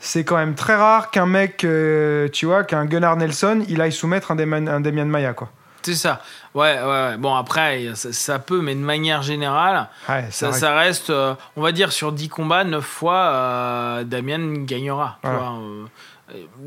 c'est 0.00 0.24
quand 0.24 0.36
même 0.36 0.54
très 0.56 0.74
rare 0.74 1.10
qu'un 1.12 1.26
mec, 1.26 1.64
euh, 1.64 2.28
tu 2.28 2.44
vois, 2.46 2.64
qu'un 2.64 2.84
Gunnar 2.86 3.16
Nelson, 3.16 3.64
il 3.68 3.80
aille 3.80 3.92
soumettre 3.92 4.32
un, 4.32 4.36
Damian- 4.36 4.66
un 4.68 4.80
Damian 4.80 5.06
Maya, 5.06 5.32
quoi. 5.32 5.50
C'est 5.82 5.94
ça. 5.94 6.20
Ouais, 6.56 6.78
ouais, 6.80 6.84
ouais. 6.84 7.16
Bon, 7.18 7.34
après, 7.36 7.90
ça, 7.94 8.12
ça 8.12 8.38
peut, 8.40 8.60
mais 8.60 8.74
de 8.74 8.80
manière 8.80 9.22
générale, 9.22 9.88
Ouais, 10.08 10.24
ça, 10.30 10.74
reste, 10.76 11.10
euh, 11.10 11.34
on 11.54 11.60
va 11.62 11.70
dire, 11.70 11.92
sur 11.92 12.10
10 12.12 12.28
combats, 12.28 12.64
9 12.64 12.84
fois, 12.84 13.14
euh, 13.18 14.04
Damien 14.04 14.64
gagnera. 14.64 15.18
euh, 15.24 15.84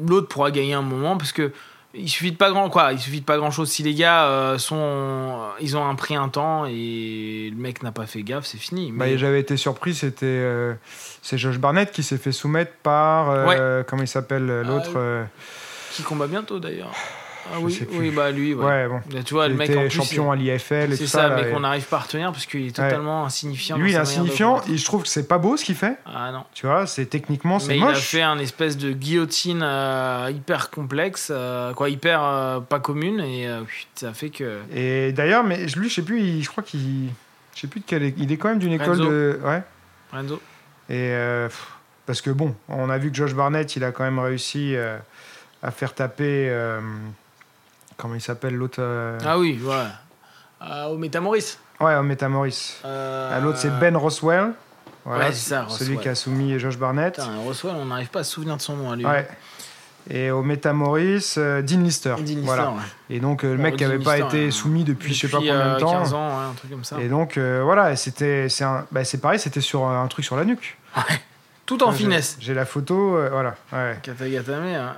L'autre 0.07 0.27
pourra 0.29 0.51
gagner 0.51 0.73
un 0.73 0.81
moment 0.81 1.17
parce 1.17 1.33
que 1.33 1.51
il 1.95 2.07
suffit 2.07 2.31
de 2.31 2.37
pas 2.37 2.51
grand 2.51 2.69
quoi. 2.69 2.93
Il 2.93 2.99
suffit 2.99 3.19
de 3.19 3.25
pas 3.25 3.37
grand 3.37 3.49
chose. 3.51 3.69
Si 3.71 3.81
les 3.81 3.95
gars 3.95 4.25
euh, 4.25 4.57
sont, 4.59 5.39
ils 5.59 5.75
ont 5.75 5.83
un 5.85 5.95
prix 5.95 6.15
un 6.15 6.29
temps 6.29 6.65
et 6.67 7.49
le 7.51 7.57
mec 7.59 7.81
n'a 7.81 7.91
pas 7.91 8.05
fait 8.05 8.21
gaffe, 8.21 8.45
c'est 8.45 8.59
fini. 8.59 8.91
Bah, 8.91 9.05
Mais 9.05 9.17
J'avais 9.17 9.39
été 9.39 9.57
surpris, 9.57 9.95
c'était 9.95 10.25
euh, 10.27 10.75
c'est 11.23 11.37
Josh 11.39 11.57
Barnett 11.57 11.91
qui 11.91 12.03
s'est 12.03 12.19
fait 12.19 12.31
soumettre 12.31 12.73
par. 12.83 13.31
euh, 13.31 13.83
Comment 13.87 14.03
il 14.03 14.07
s'appelle 14.07 14.45
l'autre 14.61 14.93
euh, 14.97 15.23
qui 15.93 16.03
combat 16.03 16.27
bientôt 16.27 16.59
d'ailleurs. 16.59 16.91
Ah 17.51 17.55
Je 17.59 17.65
oui, 17.65 17.73
sais 17.73 17.85
plus. 17.85 17.97
oui, 17.97 18.11
bah 18.11 18.31
lui. 18.31 18.53
Ouais. 18.53 18.65
Ouais, 18.65 18.87
bon. 18.87 19.01
Là, 19.11 19.23
tu 19.23 19.33
vois, 19.33 19.45
il 19.47 19.51
le 19.53 19.57
mec 19.57 19.69
était 19.69 19.77
en 19.79 19.81
plus, 19.81 19.89
champion 19.91 20.31
à 20.31 20.35
l'IFL 20.35 20.73
et 20.73 20.95
c'est 20.95 20.97
tout 21.03 21.05
ça, 21.09 21.17
ça. 21.23 21.27
là, 21.29 21.35
mais 21.41 21.51
qu'on 21.51 21.59
n'arrive 21.61 21.85
pas 21.85 21.97
à 21.97 21.99
retenir 22.01 22.31
parce 22.31 22.45
qu'il 22.45 22.67
est 22.67 22.75
totalement 22.75 23.25
insignifiant. 23.25 23.77
Lui, 23.77 23.91
il 23.91 23.95
est 23.95 23.97
insignifiant. 23.97 24.61
Et 24.71 24.77
je 24.77 24.85
trouve 24.85 25.03
que 25.03 25.07
c'est 25.09 25.27
pas 25.27 25.37
beau 25.37 25.57
ce 25.57 25.65
qu'il 25.65 25.75
fait. 25.75 25.97
Ah 26.05 26.31
non. 26.31 26.43
Tu 26.53 26.65
vois, 26.67 26.85
c'est 26.87 27.05
techniquement, 27.07 27.59
c'est 27.59 27.69
Mais 27.69 27.77
il 27.77 27.83
a 27.83 27.87
moche. 27.87 27.99
fait 27.99 28.21
un 28.21 28.39
espèce 28.39 28.77
de 28.77 28.91
guillotine 28.91 29.61
euh, 29.63 30.31
hyper 30.33 30.69
complexe, 30.69 31.29
euh, 31.33 31.73
quoi, 31.73 31.89
hyper 31.89 32.23
euh, 32.23 32.59
pas 32.59 32.79
commune, 32.79 33.19
et 33.19 33.47
ça 33.95 34.13
fait 34.13 34.29
que. 34.29 34.59
Et 34.73 35.11
d'ailleurs, 35.11 35.43
mais 35.43 35.65
lui, 35.75 35.89
je 35.89 35.95
sais 35.95 36.01
plus, 36.03 36.21
il- 36.21 36.43
je 36.43 36.49
crois 36.49 36.63
qu'il. 36.63 37.09
Je 37.55 37.61
sais 37.61 37.67
plus 37.67 37.79
de 37.81 37.85
quelle. 37.85 38.13
Il 38.17 38.31
est 38.31 38.37
quand 38.37 38.49
même 38.49 38.59
d'une 38.59 38.73
école 38.73 38.97
de. 38.99 39.39
Ouais. 39.43 39.61
Renzo. 40.11 40.41
Et. 40.89 41.11
pff, 41.47 41.67
parce 42.05 42.21
que 42.21 42.29
bon, 42.31 42.55
on 42.69 42.89
a 42.89 42.97
vu 42.97 43.11
que 43.11 43.15
Josh 43.17 43.33
Barnett, 43.35 43.75
il 43.75 43.83
a 43.83 43.91
quand 43.91 44.03
même 44.03 44.17
réussi 44.19 44.75
à 45.61 45.71
faire 45.71 45.93
taper. 45.93 46.49
Euh, 47.99 48.01
comment 48.01 48.15
il 48.15 48.21
s'appelle 48.21 48.55
l'autre 48.55 48.77
euh, 48.79 49.17
Ah 49.25 49.37
oui. 49.37 49.59
Euh, 50.61 50.85
au 50.87 50.97
Métamoris. 50.97 51.57
Ouais, 51.79 51.95
au 51.95 52.03
Métamoris. 52.03 52.79
Euh, 52.85 53.31
Ah, 53.33 53.39
L'autre, 53.39 53.57
c'est 53.59 53.69
Ben 53.79 53.95
Roswell. 53.95 54.51
Voilà, 55.05 55.25
Ouais, 55.27 55.31
c'est 55.31 55.49
ça, 55.49 55.65
celui 55.69 55.97
qui 55.97 56.09
a 56.09 56.15
soumis 56.15 56.59
Josh 56.59 56.77
Barnett. 56.77 57.15
Putain, 57.15 57.37
Roswell, 57.37 57.75
on 57.77 57.85
n'arrive 57.85 58.09
pas 58.09 58.19
à 58.19 58.23
se 58.23 58.33
souvenir 58.33 58.57
de 58.57 58.61
son 58.61 58.75
nom 58.75 58.91
à 58.91 58.95
lui. 58.95 59.05
Ouais. 59.05 59.27
Et 60.09 60.31
au 60.31 60.43
Métamoris, 60.43 61.35
euh, 61.37 61.61
Dean 61.61 61.81
Lister. 61.81 62.15
Dean 62.17 62.23
Lister, 62.23 62.41
voilà. 62.41 62.69
ouais. 62.71 62.77
Et 63.09 63.19
donc, 63.19 63.43
euh, 63.43 63.51
le 63.55 63.61
mec 63.61 63.75
qui 63.77 63.83
n'avait 63.83 63.99
pas 63.99 64.17
Lister, 64.17 64.37
été 64.37 64.47
euh, 64.47 64.51
soumis 64.51 64.83
depuis, 64.83 65.13
je 65.13 65.21
sais 65.21 65.27
pas 65.27 65.37
Depuis, 65.37 65.49
combien 65.49 65.65
euh, 65.67 65.75
de 65.75 65.79
temps. 65.79 65.91
15 65.99 66.13
ans, 66.13 66.39
un 66.39 66.53
truc 66.53 66.71
comme 66.71 66.83
ça. 66.83 66.99
Et 66.99 67.07
donc, 67.07 67.37
euh, 67.37 67.61
voilà, 67.63 67.95
c'était, 67.95 68.49
c'est, 68.49 68.65
bah, 68.91 69.01
pareil, 69.21 69.39
c'était 69.39 69.61
sur 69.61 69.85
un 69.85 70.07
truc 70.07 70.25
sur 70.25 70.35
la 70.35 70.45
nuque. 70.45 70.77
Tout 71.65 71.83
en 71.83 71.91
finesse. 71.91 72.37
J'ai 72.39 72.53
la 72.55 72.65
photo, 72.65 73.15
euh, 73.15 73.29
voilà. 73.31 73.55
Ouais. 73.71 73.99
Katagatame, 74.01 74.63
hein. 74.65 74.95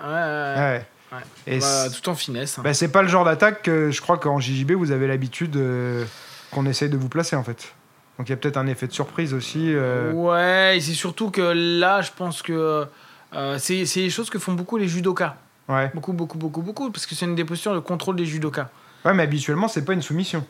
ouais, 0.58 0.86
ouais. 1.12 1.20
Et 1.48 1.60
Bah, 1.60 1.86
tout 1.90 2.10
en 2.10 2.16
finesse. 2.16 2.58
hein. 2.58 2.62
bah, 2.64 2.74
c'est 2.74 2.88
pas 2.92 3.02
le 3.02 3.08
genre 3.08 3.26
d'attaque 3.26 3.64
que 3.64 3.92
je 3.92 4.02
crois 4.02 4.18
qu'en 4.18 4.40
JJB, 4.40 4.72
vous 4.74 4.92
avez 4.92 5.08
l'habitude 5.08 5.56
euh, 5.58 6.06
qu'on 6.52 6.66
essaye 6.66 6.90
de 6.90 6.98
vous 6.98 7.10
placer, 7.10 7.36
en 7.36 7.44
fait. 7.44 7.74
Donc, 8.18 8.28
il 8.30 8.32
y 8.32 8.34
a 8.34 8.38
peut-être 8.38 8.58
un 8.58 8.68
effet 8.68 8.88
de 8.88 8.92
surprise 8.94 9.34
aussi. 9.34 9.74
euh, 9.74 10.12
Ouais, 10.14 10.78
et 10.78 10.82
c'est 10.82 10.94
surtout 10.94 11.32
que 11.32 11.42
là, 11.42 12.02
je 12.02 12.12
pense 12.16 12.42
que 12.42 12.86
euh, 13.34 13.58
c'est 13.58 13.86
c'est 13.86 14.02
les 14.02 14.10
choses 14.10 14.30
que 14.30 14.38
font 14.40 14.54
beaucoup 14.54 14.78
les 14.78 14.88
judokas. 14.88 15.36
ouais. 15.70 15.90
Beaucoup, 15.94 16.14
beaucoup, 16.14 16.38
beaucoup, 16.38 16.62
beaucoup, 16.62 16.92
parce 16.92 17.06
que 17.06 17.16
c'est 17.16 17.26
une 17.26 17.36
des 17.36 17.46
postures 17.46 17.74
de 17.74 17.80
contrôle 17.80 18.16
des 18.18 18.26
judokas. 18.26 18.70
ouais, 19.06 19.14
mais 19.14 19.24
habituellement, 19.24 19.68
c'est 19.68 19.84
pas 19.86 19.94
une 19.94 20.02
soumission. 20.02 20.46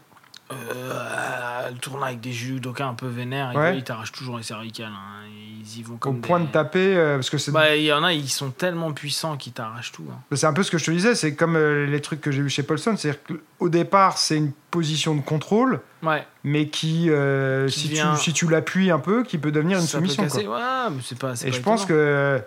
Euh, 0.51 1.69
le 1.69 1.77
tournoi 1.77 2.07
avec 2.07 2.19
des 2.21 2.31
judokas 2.31 2.85
un 2.85 2.93
peu 2.93 3.07
vénères, 3.07 3.51
ils- 3.53 3.57
Ouais. 3.57 3.77
ils 3.77 3.83
t'arrachent 3.83 4.11
toujours 4.11 4.37
les 4.37 4.43
cervicales. 4.43 4.87
hein. 4.91 5.17
Ils 5.63 5.79
y 5.79 5.83
vont 5.83 5.95
comme 5.97 6.17
Au 6.17 6.19
point 6.19 6.39
de 6.39 6.47
taper, 6.47 6.97
euh, 6.97 7.15
parce 7.17 7.29
que 7.29 7.37
c'est, 7.37 7.51
Bah, 7.51 7.75
il 7.75 7.83
y 7.83 7.93
en 7.93 8.03
a, 8.03 8.11
ils 8.13 8.27
sont 8.29 8.49
tellement 8.49 8.91
puissants 8.93 9.37
qu'ils 9.37 9.53
t'arrachent 9.53 9.91
tout. 9.91 10.03
hein. 10.11 10.17
c'est 10.35 10.47
un 10.47 10.53
peu 10.53 10.63
ce 10.63 10.71
que 10.71 10.77
je 10.79 10.85
te 10.85 10.91
disais, 10.91 11.13
c'est 11.13 11.35
comme 11.35 11.55
euh, 11.55 11.85
les 11.85 12.01
trucs 12.01 12.19
que 12.19 12.31
j'ai 12.31 12.41
vu 12.41 12.49
chez 12.49 12.63
Paulson, 12.63 12.95
c'est-à-dire 12.97 13.21
qu'au 13.23 13.69
départ, 13.69 14.17
c'est 14.17 14.37
une 14.37 14.51
position 14.71 15.13
de 15.15 15.21
contrôle, 15.21 15.79
Ouais, 16.01 16.25
mais 16.43 16.67
qui, 16.67 17.05
euh, 17.09 17.67
Qui 17.67 17.79
si, 17.79 17.89
tu, 17.89 18.01
si 18.17 18.33
tu 18.33 18.49
l'appuies 18.49 18.89
un 18.89 18.97
peu, 18.99 19.23
qui 19.23 19.37
peut 19.37 19.51
devenir 19.51 19.77
une 19.77 19.85
ça 19.85 19.99
peut 19.99 20.05
soumission. 20.07 20.23
casser. 20.23 20.45
quoi. 20.45 20.57
Ouais, 20.57 20.89
mais 20.95 21.01
c'est 21.05 21.17
pas. 21.17 21.35
c'est 21.35 21.47
Et 21.47 21.51
pas 21.51 21.57
je 21.57 21.61
pense 21.61 21.85
que 21.85 22.41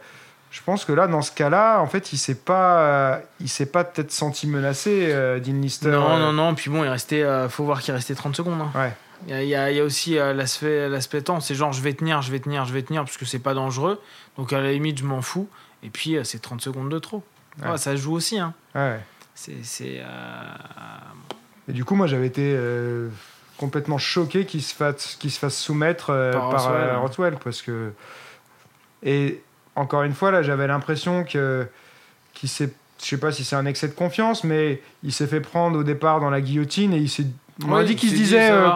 je 0.55 0.63
pense 0.63 0.85
que 0.85 0.93
là, 0.93 1.09
dans 1.09 1.21
ce 1.21 1.33
cas-là, 1.33 1.81
en 1.81 1.87
fait, 1.89 2.13
il 2.13 2.17
s'est 2.17 2.37
pas, 2.37 3.21
il 3.41 3.49
s'est 3.49 3.67
pas 3.67 3.83
peut-être 3.83 4.13
senti 4.13 4.47
menacé, 4.47 5.09
euh, 5.13 5.41
Dean 5.41 5.55
Lister. 5.61 5.91
Non, 5.91 6.13
euh, 6.15 6.19
non, 6.21 6.33
non, 6.33 6.55
puis 6.55 6.71
bon, 6.71 6.85
il 6.85 6.89
restait. 6.89 7.25
euh, 7.25 7.49
faut 7.49 7.65
voir 7.65 7.81
qu'il 7.83 7.93
restait 7.93 8.15
30 8.15 8.37
secondes. 8.37 8.61
hein. 8.61 8.71
Ouais. 8.73 8.93
Il 9.27 9.49
y 9.49 9.57
a, 9.57 9.73
y 9.73 9.75
y 9.75 9.81
aussi 9.81 10.17
euh, 10.17 10.33
l'aspect 10.33 10.89
l'aspect 10.89 11.23
temps, 11.23 11.41
c'est 11.41 11.57
genre 11.57 11.73
je 11.73 11.81
vais 11.83 11.93
tenir, 11.93 12.23
je 12.23 12.31
vais 12.31 12.39
tenir, 12.39 12.67
je 12.67 12.73
vais 12.73 12.83
tenir, 12.83 13.03
parce 13.03 13.17
que 13.17 13.25
c'est 13.25 13.41
pas 13.41 13.53
dangereux. 13.53 14.01
Donc 14.39 14.53
à 14.53 14.61
la 14.61 14.71
limite, 14.71 14.99
je 14.99 15.05
m'en 15.05 15.23
fous. 15.23 15.49
Et 15.83 15.91
puis 15.91 16.19
c'est 16.23 16.41
30 16.41 16.61
secondes 16.61 16.89
de 16.89 17.01
trop. 17.01 17.25
Ouais. 17.61 17.71
Ouais, 17.71 17.79
ça 17.79 17.97
joue 17.97 18.13
aussi. 18.15 18.39
Hein. 18.39 18.55
Ouais. 18.77 19.01
C'est. 19.35 19.65
c'est, 19.65 20.03
Et 21.69 21.73
du 21.73 21.85
coup, 21.85 21.97
moi, 21.97 22.07
j'avais 22.07 22.29
été 22.29 22.57
complètement 23.59 23.99
choqué 23.99 24.47
qu'il 24.47 24.63
se 24.63 24.73
fasse, 24.73 25.17
qu'il 25.17 25.33
se 25.33 25.41
fasse 25.41 25.57
soumettre 25.57 26.07
Par 26.33 26.51
par. 26.51 27.01
Roswell, 27.03 27.39
parce 27.43 27.61
que 27.61 27.93
et 29.03 29.43
encore 29.77 30.03
une 30.03 30.13
fois, 30.15 30.31
là, 30.31 30.43
j'avais 30.43 30.67
l'impression 30.67 31.25
que 31.25 31.67
qu'il 32.33 32.49
s'est, 32.49 32.73
je 33.01 33.07
sais 33.07 33.19
pas 33.19 33.31
si 33.33 33.45
c'est 33.45 33.57
un 33.57 33.67
excès 33.67 33.89
de 33.89 33.95
confiance, 33.95 34.45
mais 34.45 34.83
il 35.03 35.13
s'est 35.13 35.27
fait 35.27 35.41
prendre 35.41 35.79
au 35.79 35.83
départ 35.85 36.21
dans 36.21 36.31
la 36.31 36.41
guillotine 36.41 36.93
et 36.93 36.99
il 36.99 37.09
s'est, 37.09 37.27
on 37.65 37.69
m'a 37.69 37.85
dit 37.85 37.95
qu'il 37.97 38.11
se 38.11 38.15
disait. 38.15 38.51
euh, 38.51 38.71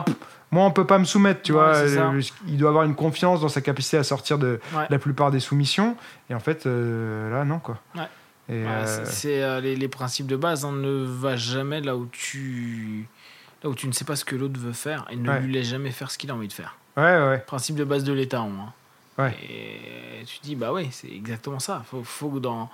moi, 0.51 0.65
on 0.65 0.71
peut 0.71 0.87
pas 0.87 0.99
me 0.99 1.05
soumettre, 1.05 1.43
tu 1.43 1.53
Ouais, 1.53 1.59
vois. 1.59 1.77
Euh, 1.77 2.23
Il 2.47 2.57
doit 2.57 2.71
avoir 2.71 2.85
une 2.85 2.95
confiance 2.95 3.41
dans 3.43 3.49
sa 3.49 3.61
capacité 3.61 3.97
à 3.99 4.03
sortir 4.05 4.39
de 4.39 4.61
Ouais. 4.75 4.87
la 4.89 4.99
plupart 4.99 5.31
des 5.31 5.41
soumissions. 5.41 5.97
Et 6.31 6.35
en 6.35 6.41
fait, 6.41 6.67
euh, 6.67 7.31
là, 7.31 7.45
non, 7.45 7.59
quoi. 7.59 7.79
Ouais. 7.97 8.03
C'est- 9.05 9.61
les, 9.61 9.77
les 9.77 9.89
principes 9.89 10.27
de 10.27 10.37
base. 10.37 10.65
hein, 10.65 10.73
ne 10.73 11.05
va 11.05 11.37
jamais 11.37 11.81
là 11.81 11.97
où 11.97 12.07
tu. 12.11 13.07
Là 13.63 13.71
où 13.71 13.75
tu 13.75 13.89
ne 13.89 13.93
sais 13.93 14.05
pas 14.05 14.15
ce 14.17 14.25
que 14.25 14.37
l'autre 14.37 14.59
veut 14.59 14.73
faire 14.73 15.05
et 15.11 15.17
ne 15.17 15.31
lui 15.41 15.53
laisse 15.53 15.67
jamais 15.67 15.91
faire 15.91 16.11
ce 16.11 16.17
qu'il 16.17 16.31
a 16.31 16.35
envie 16.35 16.47
de 16.49 16.53
faire. 16.53 16.77
ouais, 16.97 17.03
ouais. 17.03 17.39
Principe 17.47 17.75
de 17.77 17.85
base 17.85 18.05
de 18.05 18.13
l'État. 18.13 18.39
Hein. 18.41 18.73
Ouais. 19.19 19.35
Et 19.43 20.25
tu 20.25 20.39
te 20.39 20.45
dis, 20.45 20.55
bah 20.57 20.73
oui, 20.73 20.89
c'est 20.93 21.11
exactement 21.11 21.59
ça. 21.59 21.83
Faut, 21.91 22.03
faut 22.05 22.29
que 22.29 22.39
dans, 22.39 22.69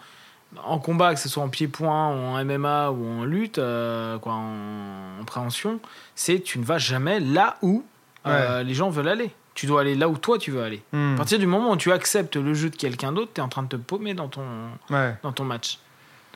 en 0.63 0.79
combat, 0.79 1.15
que 1.15 1.21
ce 1.21 1.29
soit 1.29 1.43
en 1.43 1.49
pied-point, 1.49 2.11
ou 2.11 2.19
en 2.19 2.45
MMA 2.45 2.91
ou 2.91 3.21
en 3.21 3.25
lutte, 3.25 3.59
euh, 3.59 4.19
quoi, 4.19 4.35
en, 4.35 5.21
en 5.21 5.25
préhension, 5.25 5.81
c'est 6.15 6.41
tu 6.41 6.59
ne 6.59 6.65
vas 6.65 6.79
jamais 6.79 7.19
là 7.21 7.57
où 7.63 7.83
euh, 8.27 8.63
les 8.63 8.75
gens 8.75 8.91
veulent 8.91 9.09
aller. 9.09 9.31
Tu 9.55 9.67
dois 9.67 9.83
aller 9.83 9.95
là 9.95 10.09
où 10.09 10.19
toi 10.19 10.37
tu 10.37 10.51
veux 10.51 10.63
aller. 10.63 10.83
Hmm. 10.93 11.15
À 11.15 11.17
partir 11.19 11.39
du 11.39 11.47
moment 11.47 11.71
où 11.73 11.77
tu 11.77 11.93
acceptes 11.93 12.37
le 12.37 12.55
jeu 12.55 12.71
de 12.71 12.77
quelqu'un 12.77 13.13
d'autre, 13.13 13.31
tu 13.35 13.41
es 13.41 13.45
en 13.45 13.49
train 13.49 13.63
de 13.63 13.69
te 13.69 13.77
paumer 13.77 14.13
dans 14.15 14.29
ton, 14.29 14.43
Ouais. 14.91 15.15
dans 15.23 15.33
ton 15.33 15.45
match. 15.45 15.79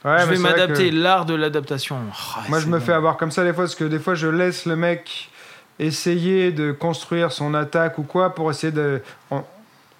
Ouais, 0.04 0.20
je 0.20 0.26
vais 0.26 0.38
m'adapter, 0.38 0.90
que 0.90 0.94
l'art 0.94 1.26
de 1.26 1.34
l'adaptation. 1.34 1.96
Oh, 2.08 2.40
Moi, 2.48 2.60
je 2.60 2.66
me 2.68 2.78
bon. 2.78 2.84
fais 2.84 2.92
avoir 2.92 3.16
comme 3.16 3.32
ça 3.32 3.42
des 3.42 3.52
fois, 3.52 3.64
parce 3.64 3.74
que 3.74 3.82
des 3.84 3.98
fois, 3.98 4.14
je 4.14 4.28
laisse 4.28 4.64
le 4.66 4.76
mec 4.76 5.28
essayer 5.80 6.52
de 6.52 6.70
construire 6.70 7.32
son 7.32 7.54
attaque 7.54 7.98
ou 7.98 8.04
quoi 8.04 8.34
pour 8.34 8.50
essayer 8.50 8.72
de. 8.72 9.02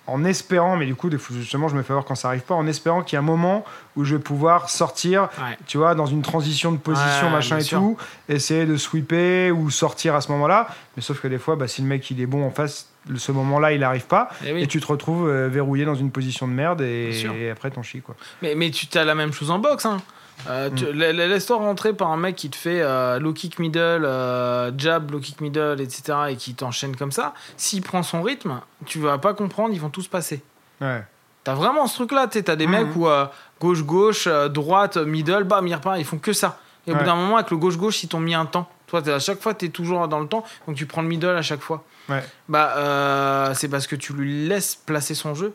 En 0.08 0.24
espérant, 0.24 0.76
mais 0.76 0.86
du 0.86 0.94
coup, 0.94 1.10
justement, 1.10 1.68
je 1.68 1.76
me 1.76 1.82
fais 1.82 1.92
avoir 1.92 2.04
quand 2.04 2.14
ça 2.14 2.28
arrive 2.28 2.40
pas, 2.42 2.54
en 2.54 2.66
espérant 2.66 3.02
qu'il 3.02 3.14
y 3.14 3.16
a 3.16 3.20
un 3.20 3.22
moment 3.22 3.64
où 3.94 4.04
je 4.04 4.16
vais 4.16 4.22
pouvoir 4.22 4.70
sortir, 4.70 5.28
Ouais. 5.38 5.56
tu 5.66 5.76
vois, 5.78 5.94
dans 5.94 6.06
une 6.06 6.22
transition 6.22 6.72
de 6.72 6.78
position, 6.78 7.26
Ouais, 7.26 7.32
machin 7.32 7.58
et 7.58 7.62
sûr. 7.62 7.78
tout, 7.78 7.96
essayer 8.28 8.64
de 8.66 8.76
sweeper 8.76 9.52
ou 9.52 9.70
sortir 9.70 10.14
à 10.14 10.20
ce 10.20 10.32
moment-là. 10.32 10.68
Mais 10.96 11.02
sauf 11.02 11.20
que 11.20 11.28
des 11.28 11.38
fois, 11.38 11.56
bah, 11.56 11.68
si 11.68 11.82
le 11.82 11.88
mec 11.88 12.10
il 12.10 12.20
est 12.20 12.26
bon 12.26 12.44
en 12.44 12.50
face, 12.50 12.88
ce 13.16 13.32
moment-là, 13.32 13.72
il 13.72 13.84
arrive 13.84 14.06
pas, 14.06 14.28
Eh 14.46 14.52
oui. 14.52 14.62
et 14.62 14.66
tu 14.66 14.80
te 14.80 14.86
retrouves 14.86 15.28
euh, 15.28 15.48
verrouillé 15.48 15.84
dans 15.84 15.94
une 15.94 16.10
position 16.10 16.48
de 16.48 16.52
merde, 16.52 16.80
et, 16.80 17.50
après, 17.50 17.70
t'en 17.70 17.82
chies, 17.82 18.00
quoi. 18.02 18.16
Mais, 18.42 18.54
mais 18.54 18.70
tu 18.70 18.86
as 18.98 19.04
la 19.04 19.14
même 19.14 19.32
chose 19.32 19.50
en 19.50 19.58
boxe. 19.58 19.86
Hein. 19.86 19.98
Euh, 20.48 20.70
tu- 20.70 20.84
Mm. 20.86 20.92
la- 20.92 21.12
Laisse-toi 21.12 21.56
rentrer 21.56 21.92
par 21.92 22.10
un 22.10 22.16
mec 22.16 22.36
qui 22.36 22.48
te 22.48 22.56
fait 22.56 22.80
euh, 22.80 23.18
low 23.18 23.32
kick 23.32 23.58
middle, 23.58 23.78
euh, 24.04 24.70
jab, 24.78 25.10
low 25.10 25.18
kick 25.18 25.40
middle, 25.40 25.80
etc. 25.80 26.16
et 26.30 26.36
qui 26.36 26.54
t'enchaîne 26.54 26.94
comme 26.96 27.12
ça. 27.12 27.34
S'il 27.56 27.82
prend 27.82 28.02
son 28.02 28.22
rythme, 28.22 28.60
tu 28.86 28.98
vas 29.00 29.18
pas 29.18 29.34
comprendre, 29.34 29.74
ils 29.74 29.80
vont 29.80 29.90
tous 29.90 30.06
passer. 30.08 30.42
Ouais. 30.80 31.02
T'as 31.44 31.54
vraiment 31.54 31.86
ce 31.86 31.96
truc-là, 31.96 32.28
tu 32.28 32.42
t'as 32.44 32.56
des 32.56 32.66
Mhm. 32.66 32.72
mecs 32.72 32.96
où 32.96 33.06
gauche-gauche, 33.60 34.26
euh, 34.26 34.48
droite, 34.48 34.96
middle, 34.96 35.44
bam, 35.44 35.66
ils 35.66 35.74
repartent, 35.74 35.98
ils 35.98 36.04
font 36.04 36.18
que 36.18 36.32
ça. 36.32 36.58
Et 36.86 36.92
au 36.92 36.94
bout 36.94 37.04
d'un 37.04 37.16
moment, 37.16 37.36
avec 37.36 37.50
le 37.50 37.56
gauche-gauche, 37.58 38.02
ils 38.04 38.08
t'ont 38.08 38.20
mis 38.20 38.34
un 38.34 38.46
temps. 38.46 38.68
Toi, 38.86 39.06
à 39.08 39.18
chaque 39.18 39.42
fois, 39.42 39.52
t'es 39.52 39.68
toujours 39.68 40.08
dans 40.08 40.20
le 40.20 40.26
temps, 40.28 40.44
donc 40.66 40.76
tu 40.76 40.86
prends 40.86 41.02
le 41.02 41.08
middle 41.08 41.28
à 41.36 41.42
chaque 41.42 41.60
fois. 41.60 41.84
Ouais. 42.08 42.24
Bah, 42.48 43.52
c'est 43.54 43.68
parce 43.68 43.86
que 43.86 43.96
tu 43.96 44.12
lui 44.14 44.48
laisses 44.48 44.74
placer 44.76 45.14
son 45.14 45.34
jeu. 45.34 45.52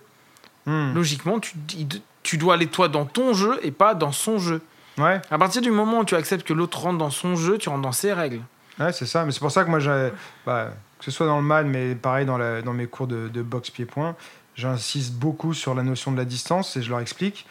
Hmm. 0.65 0.93
Logiquement, 0.93 1.39
tu, 1.39 1.53
il- 1.77 2.01
tu 2.21 2.37
dois 2.37 2.53
aller 2.53 2.67
toi 2.67 2.87
dans 2.87 3.05
ton 3.05 3.33
jeu 3.33 3.59
et 3.63 3.71
pas 3.71 3.95
dans 3.95 4.11
son 4.11 4.37
jeu. 4.37 4.61
Ouais. 4.97 5.21
À 5.31 5.37
partir 5.37 5.61
du 5.61 5.71
moment 5.71 5.99
où 5.99 6.05
tu 6.05 6.15
acceptes 6.15 6.45
que 6.47 6.53
l'autre 6.53 6.79
rentre 6.79 6.97
dans 6.99 7.09
son 7.09 7.35
jeu, 7.35 7.57
tu 7.57 7.69
rentres 7.69 7.81
dans 7.81 7.91
ses 7.91 8.13
règles. 8.13 8.41
Ouais, 8.79 8.91
c'est 8.91 9.05
ça. 9.05 9.25
Mais 9.25 9.31
c'est 9.31 9.39
pour 9.39 9.51
ça 9.51 9.63
que 9.63 9.69
moi, 9.69 9.79
j'ai- 9.79 10.11
bah, 10.45 10.71
que 10.99 11.05
ce 11.05 11.11
soit 11.11 11.25
dans 11.27 11.37
le 11.37 11.43
MAD, 11.43 11.65
mais 11.67 11.95
pareil 11.95 12.25
dans, 12.25 12.37
la- 12.37 12.61
dans 12.61 12.73
mes 12.73 12.87
cours 12.87 13.07
de, 13.07 13.27
de 13.27 13.41
boxe 13.41 13.69
pied-point, 13.69 14.15
j'insiste 14.55 15.13
beaucoup 15.13 15.53
sur 15.53 15.73
la 15.75 15.83
notion 15.83 16.11
de 16.11 16.17
la 16.17 16.25
distance 16.25 16.77
et 16.77 16.81
je 16.81 16.89
leur 16.89 16.99
explique. 16.99 17.45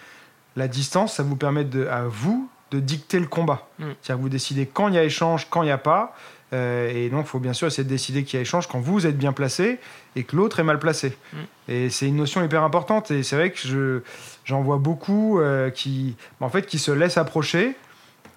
La 0.57 0.68
distance, 0.68 1.14
ça 1.14 1.22
vous 1.22 1.36
permet 1.36 1.64
de, 1.64 1.86
à 1.86 2.03
vous 2.05 2.49
de 2.70 2.80
dicter 2.80 3.18
le 3.20 3.26
combat. 3.26 3.66
Mm. 3.78 3.84
C'est-à-dire 4.01 4.16
que 4.16 4.22
vous 4.22 4.28
décidez 4.28 4.66
quand 4.66 4.88
il 4.88 4.95
y 4.95 4.99
a 4.99 5.05
échange, 5.05 5.47
quand 5.51 5.62
il 5.62 5.66
n'y 5.66 5.72
a 5.72 5.78
pas. 5.78 6.14
Euh, 6.53 6.91
et 6.95 7.09
donc, 7.09 7.27
il 7.27 7.29
faut 7.29 7.39
bien 7.39 7.53
sûr 7.53 7.67
essayer 7.67 7.85
de 7.85 7.89
décider 7.89 8.25
qu'il 8.25 8.37
y 8.37 8.39
a 8.39 8.43
échange 8.43 8.67
quand 8.67 8.81
vous 8.81 9.07
êtes 9.07 9.17
bien 9.17 9.33
placé 9.33 9.79
et 10.17 10.25
que 10.25 10.37
l'autre 10.37 10.61
est 10.61 10.65
mal 10.65 10.79
placé. 10.79 11.17
Mm. 11.33 11.37
Et 11.69 11.91
c'est 11.91 12.07
une 12.07 12.17
notion 12.17 12.45
hyper 12.45 12.63
importante. 12.63 13.11
Et 13.11 13.23
c'est 13.23 13.37
vrai 13.37 13.51
que 13.51 13.59
je, 13.59 14.01
j'en 14.45 14.63
vois 14.63 14.79
beaucoup 14.79 15.41
euh, 15.41 15.71
qui, 15.71 16.17
en 16.41 16.49
fait, 16.49 16.67
qui 16.67 16.79
se 16.79 16.91
laissent 16.91 17.19
approcher. 17.19 17.75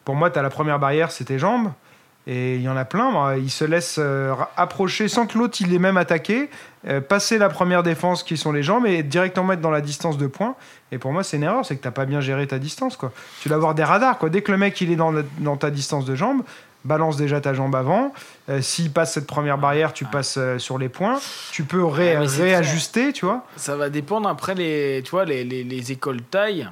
Pour 0.05 0.16
moi, 0.16 0.30
tu 0.30 0.39
as 0.39 0.41
la 0.41 0.49
première 0.49 0.80
barrière, 0.80 1.11
c'est 1.11 1.26
tes 1.26 1.39
jambes. 1.39 1.72
Et 2.28 2.55
il 2.55 2.61
y 2.61 2.70
en 2.70 2.76
a 2.76 2.86
plein, 2.86 3.11
moi, 3.11 3.38
ils 3.38 3.51
se 3.51 3.63
laissent 3.63 3.99
euh, 3.99 4.34
approcher 4.57 5.07
sans 5.07 5.28
que 5.28 5.38
l'autre 5.38 5.57
il 5.61 5.70
les 5.70 5.78
même 5.78 5.95
attaqué, 5.95 6.49
euh, 6.88 6.99
passer 6.99 7.38
la 7.38 7.49
première 7.49 7.84
défense 7.84 8.24
qui 8.24 8.36
sont 8.36 8.51
les 8.51 8.63
jambes 8.63 8.88
et 8.88 9.03
directement 9.03 9.45
mettre 9.45 9.61
dans 9.61 9.70
la 9.70 9.82
distance 9.82 10.18
de 10.18 10.26
points. 10.26 10.55
Et 10.91 10.97
pour 10.97 11.13
moi, 11.13 11.22
c'est 11.22 11.38
une 11.38 11.43
erreur, 11.43 11.63
c'est 11.63 11.76
que 11.76 11.84
t'as 11.84 11.91
pas 11.91 12.05
bien 12.05 12.22
géré 12.22 12.47
ta 12.47 12.57
distance. 12.57 12.97
Quoi. 12.97 13.11
Tu 13.41 13.49
dois 13.49 13.57
avoir 13.57 13.76
des 13.76 13.84
radars. 13.84 14.18
Quoi. 14.18 14.30
Dès 14.30 14.41
que 14.41 14.51
le 14.51 14.57
mec 14.57 14.80
il 14.82 14.91
est 14.91 14.95
dans, 14.95 15.13
dans 15.38 15.55
ta 15.55 15.70
distance 15.70 16.05
de 16.05 16.16
jambes, 16.16 16.41
balance 16.86 17.17
déjà 17.17 17.41
ta 17.41 17.53
jambe 17.53 17.75
avant. 17.75 18.13
Euh, 18.49 18.61
S'il 18.61 18.91
passe 18.91 19.13
cette 19.13 19.27
première 19.27 19.57
barrière, 19.57 19.91
tu 19.91 20.05
passes 20.05 20.38
euh, 20.38 20.57
sur 20.59 20.77
les 20.77 20.88
points. 20.89 21.19
Tu 21.51 21.63
peux 21.63 21.83
ré- 21.83 22.15
Ah, 22.15 22.21
réajuster, 22.25 23.11
tu 23.11 23.25
vois. 23.25 23.43
Ça 23.57 23.75
va 23.75 23.89
dépendre 23.89 24.29
après 24.29 24.55
les, 24.55 25.01
tu 25.03 25.11
vois, 25.11 25.25
les, 25.25 25.43
les, 25.43 25.63
les 25.63 25.91
écoles 25.91 26.21
taille. 26.21 26.69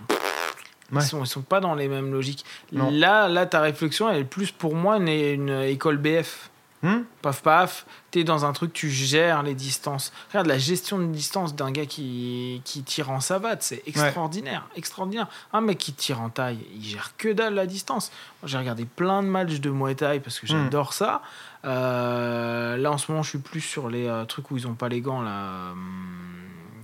Ouais. 0.91 1.01
Ils, 1.01 1.07
sont, 1.07 1.23
ils 1.23 1.27
sont 1.27 1.41
pas 1.41 1.59
dans 1.59 1.73
les 1.75 1.87
mêmes 1.87 2.11
logiques. 2.11 2.45
Non. 2.71 2.89
Là, 2.91 3.27
là, 3.27 3.45
ta 3.47 3.59
réflexion, 3.61 4.09
elle 4.09 4.19
est 4.19 4.23
plus 4.23 4.51
pour 4.51 4.75
moi 4.75 4.97
une, 4.97 5.07
une 5.09 5.61
école 5.63 5.97
BF. 5.97 6.49
Hmm 6.83 7.03
Paf 7.21 7.41
paf, 7.41 7.85
t'es 8.11 8.25
dans 8.25 8.43
un 8.43 8.51
truc, 8.51 8.73
tu 8.73 8.89
gères 8.89 9.41
les 9.41 9.55
distances. 9.55 10.11
Regarde 10.29 10.47
la 10.47 10.57
gestion 10.57 10.99
de 10.99 11.05
distance 11.05 11.55
d'un 11.55 11.71
gars 11.71 11.85
qui, 11.85 12.61
qui 12.65 12.83
tire 12.83 13.09
en 13.09 13.21
savate, 13.21 13.63
c'est 13.63 13.81
extraordinaire, 13.87 14.67
extraordinaire. 14.75 15.27
Un 15.53 15.61
mec 15.61 15.77
qui 15.77 15.93
tire 15.93 16.19
en 16.19 16.29
taille, 16.29 16.59
il 16.75 16.83
gère 16.83 17.15
que 17.17 17.31
dalle 17.31 17.53
la 17.53 17.65
distance. 17.65 18.11
J'ai 18.43 18.57
regardé 18.57 18.83
plein 18.83 19.23
de 19.23 19.27
matchs 19.29 19.61
de 19.61 19.69
Muay 19.69 19.95
Thai 19.95 20.19
parce 20.19 20.39
que 20.39 20.45
j'adore 20.47 20.93
ça. 20.93 21.21
Euh, 21.65 22.75
là, 22.75 22.91
en 22.91 22.97
ce 22.97 23.09
moment, 23.09 23.23
je 23.23 23.29
suis 23.29 23.39
plus 23.39 23.61
sur 23.61 23.89
les 23.89 24.07
euh, 24.07 24.25
trucs 24.25 24.51
où 24.51 24.57
ils 24.57 24.67
ont 24.67 24.73
pas 24.75 24.89
les 24.89 24.99
gants 24.99 25.21
là. 25.21 25.71
Hum, 25.71 26.09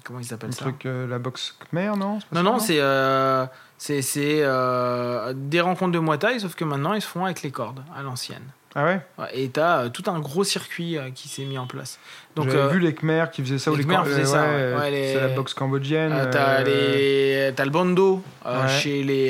Comment 0.05 0.19
ils 0.21 0.33
appellent 0.33 0.49
Le 0.49 0.55
ça 0.55 0.65
truc, 0.65 0.85
euh, 0.85 1.05
la 1.07 1.19
boxe 1.19 1.55
Khmer, 1.69 1.91
non? 1.97 2.19
Non, 2.31 2.41
non, 2.41 2.57
c'est 2.59 2.79
euh, 2.79 3.45
c'est 3.81 4.41
euh, 4.43 5.33
des 5.35 5.61
rencontres 5.61 5.93
de 5.93 5.99
Muay 5.99 6.17
Thai, 6.17 6.39
sauf 6.39 6.53
que 6.55 6.65
maintenant 6.65 6.93
ils 6.93 7.01
se 7.01 7.07
font 7.07 7.25
avec 7.25 7.41
les 7.41 7.49
cordes 7.51 7.81
à 7.97 8.01
l'ancienne. 8.03 8.43
Ah 8.75 8.83
ouais? 8.85 9.01
Ouais, 9.17 9.27
et 9.33 9.49
t'as 9.49 9.85
euh, 9.85 9.89
tout 9.89 10.03
un 10.11 10.19
gros 10.19 10.43
circuit 10.43 10.95
euh, 10.97 11.09
qui 11.09 11.27
s'est 11.27 11.43
mis 11.45 11.57
en 11.57 11.65
place. 11.65 11.97
Donc, 12.35 12.45
J'avais 12.49 12.59
euh, 12.59 12.67
vu 12.67 12.79
les 12.79 12.93
Khmer 12.93 13.25
qui 13.31 13.41
faisaient 13.41 13.57
ça. 13.57 13.71
ou 13.71 13.75
les 13.75 13.81
les 13.81 13.87
Khmer 13.87 14.03
faisaient 14.05 14.21
euh, 14.35 14.75
ça, 14.77 14.79
ouais, 14.83 14.91
les- 14.91 15.13
C'est 15.13 15.21
la 15.21 15.27
boxe 15.29 15.53
cambodgienne. 15.55 16.29
t'as 16.31 16.61
les- 16.61 17.51
le 17.51 17.69
bando 17.71 18.21
chez 18.67 19.03
les. 19.03 19.29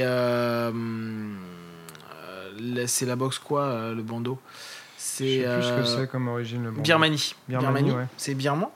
c'est 2.88 3.06
la 3.06 3.16
boxe 3.16 3.40
quoi, 3.40 3.92
le 3.96 4.02
bando 4.02 4.38
Je 4.98 5.04
C'est. 5.04 5.44
sais 5.44 5.54
plus 5.54 5.64
ce 5.64 5.72
que 5.74 5.86
c'est 6.02 6.08
comme 6.12 6.28
origine. 6.28 6.64
Le 6.66 6.72
bon. 6.72 6.82
Birmanie. 6.82 7.34
Birmanie, 7.48 7.84
Birmanie, 7.92 8.08
c'est 8.18 8.34
birman. 8.34 8.68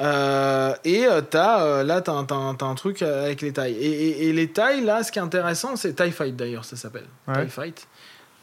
Euh, 0.00 0.74
et 0.84 1.06
euh, 1.06 1.20
t'as, 1.22 1.62
euh, 1.62 1.82
là, 1.82 2.00
t'as, 2.00 2.12
un- 2.12 2.24
t'as 2.24 2.36
un- 2.36 2.54
t'as 2.54 2.66
un 2.66 2.74
truc 2.74 3.02
avec 3.02 3.40
les 3.42 3.52
tailles. 3.52 3.74
Et, 3.74 3.86
et- 3.90 4.28
et 4.28 4.32
les 4.32 4.48
tailles, 4.48 4.84
là, 4.84 5.02
ce 5.02 5.10
qui 5.10 5.18
est 5.18 5.22
intéressant, 5.22 5.74
c'est 5.76 5.94
Thai 5.94 6.10
Fight 6.12 6.36
d'ailleurs, 6.36 6.64
ça 6.64 6.76
s'appelle. 6.76 7.06
Ouais. 7.26 7.34
Thai 7.34 7.48
Fight. 7.48 7.88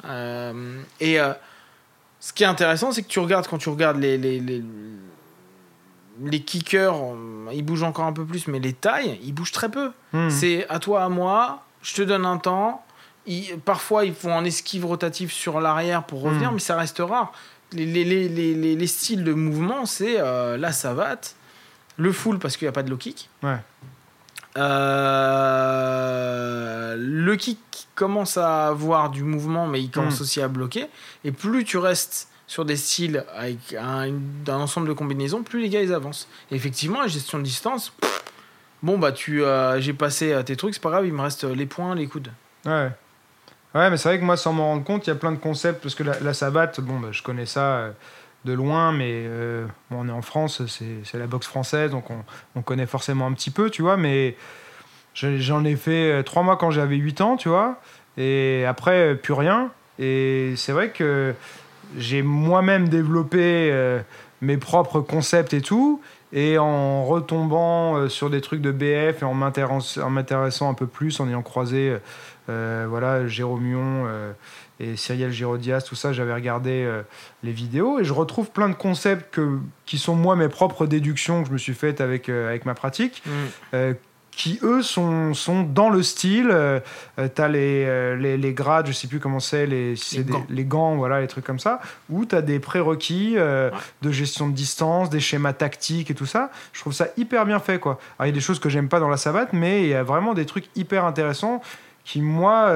Euh, 0.05 0.81
et 0.99 1.17
ce 2.19 2.33
qui 2.33 2.43
est 2.43 2.47
intéressant, 2.47 2.91
c'est 2.91 3.03
que 3.03 3.07
tu 3.07 3.19
regardes, 3.19 3.47
quand 3.47 3.57
tu 3.57 3.69
regardes 3.69 3.97
les, 3.99 4.17
les, 4.17 4.39
les, 4.39 4.63
les 6.23 6.39
kickers, 6.41 6.95
ils 7.53 7.63
bougent 7.63 7.83
encore 7.83 8.05
un 8.05 8.13
peu 8.13 8.25
plus, 8.25 8.47
mais 8.47 8.59
les 8.59 8.73
tailles, 8.73 9.19
ils 9.23 9.33
bougent 9.33 9.51
très 9.51 9.69
peu. 9.69 9.91
Hmm. 10.13 10.29
C'est 10.29 10.67
à 10.69 10.79
toi, 10.79 11.03
à 11.03 11.09
moi, 11.09 11.63
je 11.81 11.93
te 11.95 12.01
donne 12.01 12.25
un 12.25 12.37
temps. 12.37 12.83
Ils- 13.27 13.57
parfois, 13.59 14.05
ils 14.05 14.13
font 14.13 14.37
un 14.37 14.45
esquive 14.45 14.85
rotatif 14.85 15.31
sur 15.31 15.59
l'arrière 15.59 16.03
pour 16.03 16.21
revenir, 16.21 16.51
Mm. 16.51 16.55
mais 16.55 16.59
ça 16.59 16.75
reste 16.77 16.99
rare. 16.99 17.31
Les, 17.71 17.85
les, 17.85 18.03
les, 18.03 18.29
les, 18.29 18.53
les- 18.53 18.75
les 18.75 18.87
styles 18.87 19.23
de 19.23 19.33
mouvement, 19.33 19.85
c'est 19.87 20.17
la 20.19 20.71
savate, 20.71 21.35
le 21.97 22.11
full 22.11 22.39
parce 22.39 22.57
qu'il 22.57 22.65
n'y 22.65 22.69
a 22.69 22.73
pas 22.73 22.83
de 22.83 22.89
low 22.89 22.97
kick. 22.97 23.29
Ouais. 23.43 23.57
Euh, 25.65 26.95
le 26.97 27.35
kick 27.35 27.59
commence 27.95 28.37
à 28.37 28.67
avoir 28.67 29.09
du 29.09 29.23
mouvement, 29.23 29.67
mais 29.67 29.81
il 29.81 29.89
commence 29.91 30.19
Mm. 30.19 30.23
aussi 30.23 30.41
à 30.41 30.47
bloquer. 30.47 30.87
Et 31.23 31.31
plus 31.31 31.63
tu 31.63 31.77
restes 31.77 32.27
sur 32.47 32.65
des 32.65 32.75
styles 32.75 33.23
avec 33.35 33.73
un, 33.79 34.11
un 34.47 34.53
ensemble 34.53 34.87
de 34.87 34.93
combinaisons, 34.93 35.43
plus 35.43 35.61
les 35.61 35.69
gars 35.69 35.81
ils 35.81 35.93
avancent. 35.93 36.27
Et 36.51 36.55
effectivement, 36.55 37.01
la 37.01 37.07
gestion 37.07 37.37
de 37.39 37.43
distance, 37.43 37.93
bon 38.83 38.97
bah 38.99 39.11
tu, 39.11 39.43
euh, 39.43 39.79
j'ai 39.81 39.93
passé 39.93 40.31
euh, 40.31 40.43
tes 40.43 40.55
trucs, 40.55 40.73
c'est 40.75 40.81
pas 40.83 40.91
grave, 40.91 41.05
il 41.07 41.13
me 41.13 41.21
reste 41.21 41.43
les 41.43 41.65
poings, 41.65 41.95
les 41.95 42.07
coudes. 42.07 42.29
Ouais. 42.65 42.91
Ouais, 43.73 43.89
mais 43.89 43.97
c'est 43.97 44.07
vrai 44.09 44.19
que 44.19 44.23
moi, 44.23 44.37
sans 44.37 44.53
m'en 44.53 44.67
rendre 44.67 44.83
compte, 44.85 45.05
il 45.05 45.09
y 45.09 45.13
a 45.13 45.15
plein 45.17 45.33
de 45.33 45.37
concepts. 45.37 45.81
Parce 45.83 45.95
que 45.95 46.03
la, 46.03 46.17
la 46.21 46.33
savate, 46.33 46.79
bon, 46.79 46.97
bah, 46.99 47.09
je 47.11 47.21
connais 47.21 47.45
ça 47.45 47.59
euh, 47.75 47.91
de 48.45 48.53
loin, 48.53 48.91
mais 48.91 49.11
euh, 49.11 49.65
on 49.91 50.07
est 50.07 50.11
en 50.11 50.21
France, 50.21 50.61
c'est 50.67 51.17
la 51.17 51.27
boxe 51.27 51.47
française, 51.47 51.91
donc 51.91 52.09
on, 52.11 52.19
on 52.55 52.61
connaît 52.61 52.85
forcément 52.85 53.25
un 53.27 53.33
petit 53.33 53.49
peu, 53.51 53.69
tu 53.69 53.81
vois. 53.81 53.97
Mais 53.97 54.37
j'en 55.15 55.65
ai 55.65 55.75
fait 55.75 56.11
euh, 56.11 56.23
trois 56.23 56.43
mois 56.43 56.55
quand 56.55 56.71
j'avais 56.71 56.95
8 56.95 57.21
ans, 57.21 57.37
tu 57.37 57.49
vois. 57.49 57.81
Et 58.17 58.63
après, 58.67 59.11
euh, 59.11 59.15
plus 59.15 59.33
rien. 59.33 59.71
Et 59.99 60.53
c'est 60.57 60.71
vrai 60.71 60.89
que 60.91 61.33
j'ai 61.97 62.21
moi-même 62.21 62.89
développé 62.89 63.71
mes 64.41 64.57
propres 64.57 64.99
concepts 64.99 65.53
et 65.53 65.61
tout. 65.61 66.01
Et 66.33 66.57
en 66.57 67.05
retombant 67.05 68.09
sur 68.09 68.29
des 68.29 68.41
trucs 68.41 68.59
de 68.59 68.71
BF 68.71 69.21
et 69.21 69.25
en 69.25 69.33
m'intéress- 69.33 69.97
en 70.01 70.09
m'intéressant 70.09 70.69
un 70.69 70.73
peu 70.73 70.87
plus, 70.87 71.21
en 71.21 71.29
ayant 71.29 71.43
croisé 71.43 71.95
voilà, 72.47 73.25
Jérôme 73.27 73.63
Mion 73.63 74.05
et 74.79 74.95
Cyril 74.97 75.31
Girodias, 75.31 75.81
tout 75.81 75.95
ça, 75.95 76.11
j'avais 76.13 76.33
regardé 76.33 76.83
euh, 76.83 77.01
les 77.43 77.51
vidéos 77.51 77.99
et 77.99 78.03
je 78.03 78.11
retrouve 78.13 78.49
plein 78.51 78.67
de 78.69 78.75
concepts 78.75 79.33
que, 79.33 79.59
qui 79.85 79.97
sont 79.97 80.15
moi 80.15 80.35
mes 80.35 80.49
propres 80.49 80.85
déductions 80.85 81.41
que 81.43 81.47
je 81.47 81.53
me 81.53 81.57
suis 81.57 81.73
faites 81.73 82.01
avec, 82.01 82.27
euh, 82.29 82.49
avec 82.49 82.65
ma 82.65 82.73
pratique, 82.73 83.23
euh, 83.73 83.93
qui 84.31 84.59
eux 84.63 84.81
sont, 84.81 85.33
sont 85.33 85.63
dans 85.63 85.89
le 85.89 86.03
style. 86.03 86.49
Euh, 86.51 86.81
T'as 87.35 87.47
les, 87.47 88.17
les, 88.17 88.37
les 88.37 88.53
grades, 88.53 88.87
je 88.87 88.91
sais 88.91 89.07
plus 89.07 89.21
comment 89.21 89.39
c'est, 89.39 89.65
les, 89.65 89.95
si 89.95 90.17
Les 90.17 90.23
des- 90.25 90.31
gants. 90.33 90.45
les 90.49 90.65
gants, 90.65 90.95
voilà, 90.97 91.21
les 91.21 91.27
trucs 91.27 91.45
comme 91.45 91.59
ça, 91.59 91.79
où 92.09 92.25
t'as 92.25 92.41
des 92.41 92.59
prérequis 92.59 93.35
Ouais. 93.37 93.71
de 94.01 94.11
gestion 94.11 94.49
de 94.49 94.53
distance, 94.53 95.09
des 95.09 95.21
schémas 95.21 95.53
tactiques 95.53 96.11
et 96.11 96.15
tout 96.15 96.25
ça. 96.25 96.51
Je 96.73 96.81
trouve 96.81 96.91
ça 96.91 97.07
hyper 97.15 97.45
bien 97.45 97.59
fait, 97.59 97.79
quoi. 97.79 97.97
Alors, 98.19 98.25
il 98.25 98.29
y 98.31 98.33
a 98.33 98.35
des 98.35 98.41
choses 98.41 98.59
que 98.59 98.67
j'aime 98.67 98.89
pas 98.89 98.99
dans 98.99 99.07
la 99.07 99.15
savate, 99.15 99.53
mais 99.53 99.83
il 99.83 99.87
y 99.87 99.93
a 99.93 100.03
vraiment 100.03 100.33
des 100.33 100.45
trucs 100.45 100.65
hyper 100.75 101.05
intéressants 101.05 101.61
qui, 102.03 102.21
moi, 102.21 102.67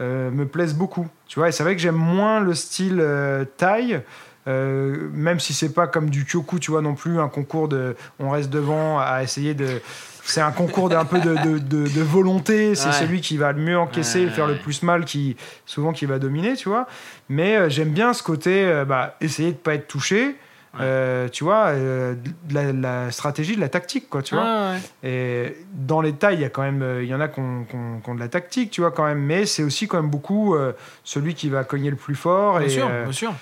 euh, 0.00 0.30
me 0.30 0.46
plaisent 0.46 0.74
beaucoup. 0.74 1.06
Tu 1.28 1.38
vois, 1.38 1.48
et 1.48 1.52
c'est 1.52 1.62
vrai 1.62 1.76
que 1.76 1.82
j'aime 1.82 1.94
moins 1.96 2.40
le 2.40 2.54
style 2.54 2.98
euh, 3.00 3.44
taille. 3.56 4.00
euh, 4.48 5.08
même 5.12 5.38
si 5.38 5.52
c'est 5.52 5.74
pas 5.74 5.86
comme 5.86 6.08
du 6.10 6.24
kyoku, 6.24 6.58
tu 6.58 6.70
vois, 6.70 6.80
non 6.82 6.94
plus, 6.94 7.20
un 7.20 7.28
concours 7.28 7.68
de. 7.68 7.94
On 8.18 8.30
reste 8.30 8.50
devant 8.50 8.98
à 8.98 9.22
essayer 9.22 9.54
de. 9.54 9.80
C'est 10.24 10.40
un 10.40 10.52
concours 10.52 10.88
d'un 10.88 11.04
peu 11.04 11.20
de, 11.20 11.36
de, 11.36 11.58
de- 11.58 11.88
de 11.88 12.00
volonté. 12.02 12.74
C'est 12.74 12.86
Ouais. 12.88 12.92
celui 12.92 13.20
qui 13.20 13.36
va 13.36 13.52
le 13.52 13.60
mieux 13.60 13.76
encaisser, 13.78 14.24
Ouais, 14.26 14.30
faire 14.30 14.46
le 14.46 14.56
plus 14.56 14.82
mal, 14.82 15.04
qui 15.04 15.36
souvent 15.66 15.92
qui 15.92 16.06
va 16.06 16.18
dominer, 16.18 16.54
tu 16.54 16.68
vois. 16.68 16.86
Mais 17.28 17.56
euh, 17.56 17.68
j'aime 17.68 17.90
bien 17.90 18.12
ce 18.12 18.22
côté, 18.22 18.82
bah, 18.86 19.16
essayer 19.20 19.52
de 19.52 19.56
pas 19.56 19.74
être 19.74 19.88
touché. 19.88 20.36
Euh, 20.78 21.28
tu 21.28 21.42
vois, 21.42 21.68
euh, 21.68 22.14
de 22.48 22.54
la, 22.54 22.72
la 22.72 23.10
stratégie, 23.10 23.56
de 23.56 23.60
la 23.60 23.68
tactique, 23.68 24.08
quoi, 24.08 24.22
tu 24.22 24.36
vois. 24.36 24.44
Ouais. 24.44 24.78
Et 25.02 25.56
dans 25.74 26.00
les 26.00 26.12
tailles, 26.12 26.36
il 26.36 26.42
y 26.42 26.44
a 26.44 26.48
quand 26.48 26.62
même, 26.62 26.82
euh, 26.82 27.02
il 27.02 27.08
y 27.08 27.14
en 27.14 27.20
a 27.20 27.26
qui 27.26 27.40
ont, 27.40 28.14
de 28.14 28.20
la 28.20 28.28
tactique, 28.28 28.70
tu 28.70 28.80
vois, 28.80 28.92
quand 28.92 29.04
même. 29.04 29.20
Mais 29.20 29.46
c'est 29.46 29.64
aussi 29.64 29.88
quand 29.88 30.00
même 30.00 30.10
beaucoup 30.10 30.54
euh, 30.54 30.72
celui 31.02 31.34
qui 31.34 31.48
va 31.48 31.64
cogner 31.64 31.90
le 31.90 31.96
plus 31.96 32.14
fort. 32.14 32.58
Bien 32.58 32.68
et, 32.68 32.70
sûr, 32.70 32.88
bien 32.88 33.12
sûr. 33.12 33.34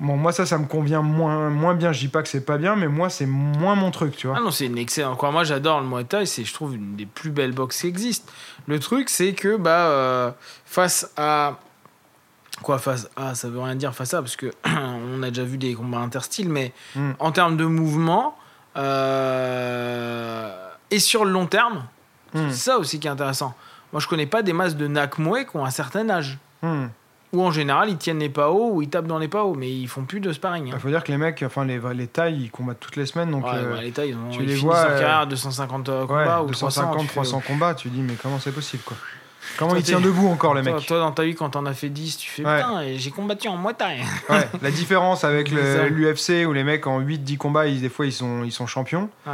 bon, 0.00 0.16
moi, 0.16 0.32
ça, 0.32 0.46
ça 0.46 0.58
me 0.58 0.66
convient 0.66 1.00
moins, 1.00 1.48
moins 1.48 1.74
bien. 1.74 1.92
Je 1.92 2.00
dis 2.00 2.08
pas 2.08 2.22
que 2.22 2.28
c'est 2.28 2.44
pas 2.44 2.58
bien, 2.58 2.74
mais 2.74 2.88
moi, 2.88 3.08
c'est 3.08 3.26
moins 3.26 3.76
mon 3.76 3.92
truc, 3.92 4.16
tu 4.16 4.26
vois. 4.26 4.36
Ah 4.38 4.42
non, 4.42 4.50
c'est 4.50 4.66
une 4.66 4.78
excellente. 4.78 5.18
Quoi, 5.18 5.30
moi, 5.30 5.44
j'adore 5.44 5.80
le 5.80 5.86
Muay 5.86 6.04
Thai. 6.04 6.26
C'est, 6.26 6.44
je 6.44 6.52
trouve, 6.52 6.74
une 6.74 6.96
des 6.96 7.06
plus 7.06 7.30
belles 7.30 7.52
boxes 7.52 7.82
qui 7.82 7.86
existent. 7.86 8.32
Le 8.66 8.80
truc, 8.80 9.10
c'est 9.10 9.32
que 9.32 9.56
bah, 9.56 10.34
face 10.64 11.08
à. 11.16 11.60
Quoi, 12.66 12.78
face 12.80 13.08
à. 13.14 13.36
Ça 13.36 13.48
veut 13.48 13.60
rien 13.60 13.76
dire 13.76 13.94
face 13.94 14.12
à, 14.12 14.20
parce 14.20 14.34
que 14.34 14.52
on 15.16 15.22
a 15.22 15.28
déjà 15.28 15.44
vu 15.44 15.56
des 15.56 15.72
combats 15.74 15.98
interstyles, 15.98 16.48
mais 16.48 16.72
Mm. 16.96 17.12
en 17.20 17.30
termes 17.30 17.56
de 17.56 17.64
mouvement. 17.64 18.36
euh, 18.76 20.68
et 20.90 20.98
sur 20.98 21.24
le 21.24 21.30
long 21.30 21.46
terme, 21.46 21.84
Hmm, 22.34 22.50
c'est 22.50 22.70
ça 22.70 22.78
aussi 22.78 22.98
qui 22.98 23.06
est 23.06 23.10
intéressant. 23.10 23.54
Moi, 23.92 24.00
je 24.00 24.08
connais 24.08 24.26
pas 24.26 24.42
des 24.42 24.52
masses 24.52 24.74
de 24.76 24.88
Nakmoe 24.88 25.44
qui 25.44 25.56
ont 25.56 25.64
un 25.64 25.70
certain 25.70 26.10
âge. 26.10 26.38
hmm. 26.62 26.86
Ou 27.32 27.42
en 27.42 27.50
général, 27.52 27.88
ils 27.88 27.96
tiennent 27.96 28.18
les 28.18 28.28
pas 28.28 28.50
hauts 28.50 28.72
ou 28.74 28.82
ils 28.82 28.88
tapent 28.90 29.06
dans 29.06 29.18
les 29.18 29.28
pas 29.28 29.44
hauts, 29.44 29.54
mais 29.54 29.70
ils 29.70 29.86
font 29.88 30.04
plus 30.04 30.20
de 30.20 30.32
sparring. 30.32 30.66
Il 30.66 30.74
hein. 30.74 30.78
faut 30.78 30.88
dire 30.88 31.02
que 31.04 31.12
les 31.12 31.18
mecs, 31.18 31.42
enfin, 31.46 31.64
les, 31.64 31.80
les 31.94 32.06
tailles, 32.08 32.42
ils 32.44 32.50
combattent 32.50 32.80
toutes 32.80 32.96
les 32.96 33.06
semaines. 33.06 33.30
Donc, 33.30 33.44
Ouais, 33.44 33.52
euh, 33.54 33.74
bah, 33.74 33.80
les 33.80 33.92
tailles, 33.92 34.10
ils, 34.10 34.16
ont, 34.16 34.28
tu 34.30 34.42
ils 34.42 34.48
les 34.48 34.54
vois, 34.56 34.82
leur 34.82 34.92
euh, 34.96 34.98
carrière 35.00 35.18
à 35.20 35.26
250 35.26 35.88
ouais, 35.88 35.94
combats 36.06 36.42
ou 36.42 36.46
250, 36.48 36.92
300. 36.92 37.00
tu 37.02 37.06
fais- 37.08 37.14
300 37.14 37.42
combats, 37.46 37.74
tu 37.74 37.88
dis, 37.88 38.00
mais 38.02 38.14
comment 38.20 38.38
c'est 38.40 38.52
possible, 38.52 38.82
quoi? 38.84 38.96
Comment 39.58 39.70
Toi, 39.70 39.78
il 39.80 39.84
tient 39.84 40.00
debout 40.00 40.28
encore, 40.28 40.54
les 40.54 40.62
Toi, 40.62 40.72
mecs 40.74 40.86
toi, 40.86 40.98
dans 40.98 41.12
ta 41.12 41.22
vie, 41.24 41.34
quand 41.34 41.50
t'en 41.50 41.64
as 41.66 41.72
fait 41.74 41.88
10, 41.88 42.18
tu 42.18 42.30
fais 42.30 42.44
Ouais. 42.44 42.56
putain, 42.58 42.80
et 42.82 42.98
j'ai 42.98 43.10
combattu 43.10 43.48
en 43.48 43.56
Muay 43.56 43.74
Thai. 43.74 43.98
Ouais, 44.28 44.48
la 44.60 44.70
différence 44.70 45.24
avec 45.24 45.50
le- 45.50 45.88
l'UFC 45.88 46.44
où 46.46 46.52
les 46.52 46.64
mecs 46.64 46.86
en 46.86 47.00
8-10 47.00 47.36
combats, 47.38 47.66
ils, 47.66 47.80
des 47.80 47.88
fois 47.88 48.06
ils 48.06 48.12
sont, 48.12 48.42
ils 48.44 48.52
sont 48.52 48.66
champions. 48.66 49.08
Ouais. 49.26 49.32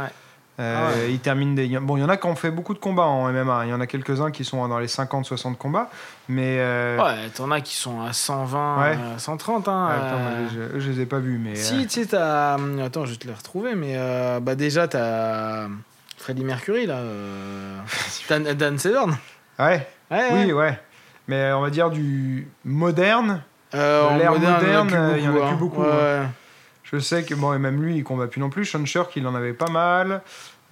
Euh, 0.59 0.77
Ah 0.93 0.95
ouais. 0.95 1.11
Ils 1.11 1.19
terminent 1.19 1.55
des. 1.55 1.67
Bon, 1.79 1.97
il 1.97 2.01
y 2.01 2.03
en 2.03 2.09
a 2.09 2.15
qui 2.17 2.27
ont 2.27 2.35
fait 2.35 2.51
beaucoup 2.51 2.75
de 2.75 2.79
combats 2.79 3.07
en 3.07 3.27
MMA. 3.33 3.65
Il 3.65 3.69
y 3.71 3.73
en 3.73 3.81
a 3.81 3.87
quelques-uns 3.87 4.29
qui 4.29 4.45
sont 4.45 4.67
dans 4.67 4.77
les 4.77 4.85
50-60 4.87 5.55
combats. 5.57 5.89
Mais. 6.29 6.57
euh, 6.59 6.95
Ouais, 7.03 7.27
t'en 7.35 7.49
as 7.49 7.59
qui 7.61 7.73
sont 7.75 8.01
à 8.01 8.13
120, 8.13 8.79
Ouais. 8.83 8.95
euh, 8.95 9.17
130. 9.17 9.67
Hein, 9.67 9.87
ouais, 9.87 9.93
attends, 9.95 10.17
euh, 10.21 10.69
je, 10.75 10.79
je 10.79 10.91
les 10.91 10.99
ai 11.01 11.05
pas 11.07 11.17
vus. 11.17 11.39
Mais, 11.43 11.55
Si, 11.55 11.73
euh, 11.73 11.81
tu 11.83 11.89
sais, 11.89 12.05
t'as. 12.05 12.53
Attends, 12.85 13.05
je 13.05 13.11
vais 13.13 13.17
te 13.17 13.25
les 13.27 13.33
retrouver, 13.33 13.73
mais 13.73 13.95
euh, 13.97 14.39
bah 14.39 14.53
déjà, 14.53 14.87
t'as 14.87 15.69
Freddie 16.17 16.43
Mercury, 16.43 16.85
là. 16.85 16.97
euh, 16.97 17.79
Dan, 18.29 18.43
Dan 18.53 18.77
Severn. 18.77 19.17
Ouais, 19.63 19.87
Ouais, 20.11 20.29
oui, 20.31 20.53
ouais. 20.53 20.79
Mais 21.27 21.51
on 21.53 21.61
va 21.61 21.69
dire 21.69 21.89
du 21.89 22.47
moderne. 22.65 23.41
Euh, 23.73 24.17
L'ère 24.17 24.33
moderne, 24.33 25.15
il 25.17 25.23
y 25.23 25.27
en 25.27 25.35
a 25.41 25.45
hein. 25.45 25.47
plus 25.49 25.57
beaucoup, 25.57 25.81
Ouais. 25.83 26.21
Je 26.83 26.99
sais 26.99 27.23
que, 27.23 27.33
bon, 27.33 27.53
et 27.53 27.57
même 27.57 27.81
lui, 27.81 27.95
il 27.97 28.03
combat 28.03 28.27
plus 28.27 28.39
non 28.39 28.49
plus. 28.51 28.65
Sean 28.65 28.85
Shirk, 28.85 29.15
il 29.15 29.25
en 29.25 29.33
avait 29.33 29.53
pas 29.53 29.69
mal. 29.71 30.21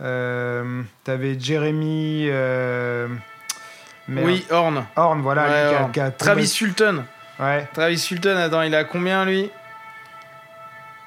Euh, 0.02 0.84
T'avais 1.04 1.40
Jeremy. 1.40 2.28
euh. 2.30 3.08
Oui, 4.10 4.46
Horn. 4.52 4.86
Horn, 4.96 5.22
voilà. 5.22 5.44
Ouais, 5.44 5.64
lui 5.64 5.70
qui 5.70 5.76
a- 5.76 5.82
Horn. 5.82 5.92
qui 5.94 6.00
a 6.00 6.12
Travis 6.12 6.48
Sultan. 6.48 6.96
Ouais, 7.40 7.68
Travis 7.74 7.98
Sultan, 7.98 8.36
attends, 8.38 8.62
il 8.62 8.76
a 8.76 8.84
combien 8.84 9.26
lui? 9.26 9.50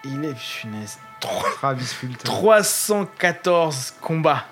Il 0.05 0.25
est, 0.25 0.35
punaise, 0.35 0.99
Travis 1.21 1.87
Fulton. 1.87 2.25
314 2.25 3.95
combats. 4.01 4.45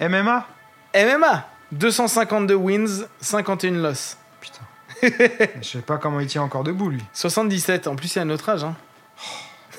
MMA 0.00 0.46
MMA 0.94 1.46
252 1.72 2.54
wins, 2.54 3.06
51 3.20 3.70
losses. 3.72 4.16
Putain. 4.40 4.64
Je 5.60 5.66
sais 5.68 5.78
pas 5.82 5.98
comment 5.98 6.20
il 6.20 6.26
tient 6.26 6.42
encore 6.42 6.64
debout, 6.64 6.90
lui. 6.90 7.02
77, 7.12 7.86
en 7.86 7.96
plus 7.96 8.14
il 8.16 8.18
a 8.20 8.24
notre 8.24 8.48
âge. 8.48 8.64
Hein. 8.64 8.76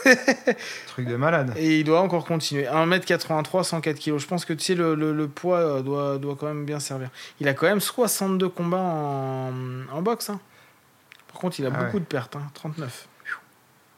Truc 0.88 1.08
de 1.08 1.16
malade. 1.16 1.54
Et 1.58 1.80
il 1.80 1.84
doit 1.84 2.02
encore 2.02 2.26
continuer. 2.26 2.66
1m83, 2.66 3.64
104 3.64 4.00
kg. 4.00 4.18
Je 4.18 4.28
pense 4.28 4.46
que 4.46 4.54
tu 4.54 4.64
sais, 4.64 4.76
le, 4.76 4.94
le- 4.96 5.14
le 5.14 5.28
poids 5.28 5.58
euh, 5.60 5.82
doit, 5.82 6.18
doit 6.18 6.36
quand 6.40 6.48
même 6.48 6.66
bien 6.66 6.80
servir. 6.80 7.10
Il 7.40 7.48
a 7.48 7.54
quand 7.54 7.66
même 7.68 7.80
62 7.80 8.50
combats 8.50 8.78
en, 8.78 9.52
en 9.92 10.02
boxe. 10.02 10.30
hein. 10.30 10.40
Par 11.32 11.40
contre, 11.42 11.60
il 11.60 11.66
a 11.66 11.70
Ah 11.74 11.84
beaucoup 11.84 11.96
ouais. 11.98 12.00
de 12.02 12.06
pertes. 12.06 12.36
hein, 12.36 12.44
39. 12.54 13.08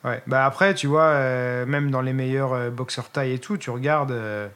Ouais. 0.05 0.21
Bah 0.27 0.45
après, 0.45 0.73
tu 0.75 0.87
vois, 0.87 1.03
euh, 1.05 1.65
même 1.65 1.91
dans 1.91 2.01
les 2.01 2.13
meilleurs 2.13 2.53
euh, 2.53 2.69
boxeurs 2.69 3.09
taille 3.09 3.33
et 3.33 3.39
tout, 3.39 3.57
tu 3.57 3.69
regardes, 3.71 4.11
euh, 4.11 4.47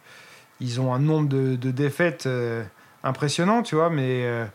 ils 0.61 0.79
ont 0.79 0.93
un 0.93 0.99
nombre 0.99 1.27
de, 1.27 1.55
de 1.55 1.71
défaites 1.71 2.29
impressionnant, 3.03 3.63
tu 3.63 3.75
vois, 3.75 3.89
mais 3.89 4.23
euh, 4.25 4.45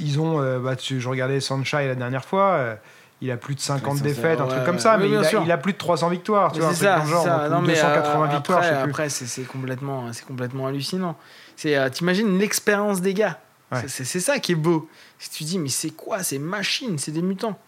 ils 0.00 0.18
ont, 0.20 0.40
euh, 0.40 0.58
bah, 0.58 0.76
tu- 0.76 1.00
je 1.00 1.08
regardais 1.08 1.40
Sunshine 1.40 1.86
la 1.86 1.94
dernière 1.94 2.24
fois, 2.24 2.50
euh, 2.52 2.74
il 3.20 3.30
a 3.30 3.36
plus 3.36 3.54
de 3.54 3.60
50 3.60 3.92
Ouais, 3.94 3.98
ça, 3.98 4.04
défaites, 4.04 4.40
un 4.40 4.46
truc 4.46 4.64
comme 4.64 4.78
ça, 4.78 4.96
mais 4.98 5.08
bien 5.08 5.20
il 5.20 5.24
a, 5.24 5.28
sûr. 5.28 5.42
il 5.44 5.50
a 5.52 5.56
plus 5.58 5.72
de 5.72 5.78
300 5.78 6.08
victoires, 6.10 6.52
tu 6.52 6.60
vois, 6.60 6.68
un 6.70 6.72
c'est 6.74 6.86
truc 6.86 7.04
ça, 7.04 7.10
genre, 7.10 7.24
ça. 7.24 7.48
Non, 7.48 7.58
ou 7.58 7.60
mais, 7.62 7.74
280 7.74 8.24
euh, 8.24 8.26
victoires, 8.36 8.58
après, 8.58 8.68
je 8.68 8.74
sais 8.74 8.82
plus. 8.82 8.90
Après, 8.90 9.08
c'est 9.08 9.42
complètement, 9.44 10.12
c'est 10.12 10.26
complètement 10.26 10.66
hallucinant. 10.66 11.16
C'est, 11.56 11.90
t'imagines 11.90 12.38
l'expérience 12.38 13.00
des 13.00 13.14
gars. 13.14 13.38
Ouais. 13.72 13.80
C'est- 13.88 14.20
ça 14.20 14.38
qui 14.38 14.52
est 14.52 14.56
beau. 14.56 14.88
Si 15.18 15.30
tu 15.30 15.44
dis, 15.44 15.58
mais 15.58 15.68
c'est 15.70 15.90
quoi 15.90 16.22
ces 16.22 16.38
machines 16.38 16.98
C'est 16.98 17.10
des 17.10 17.22
mutants. 17.22 17.58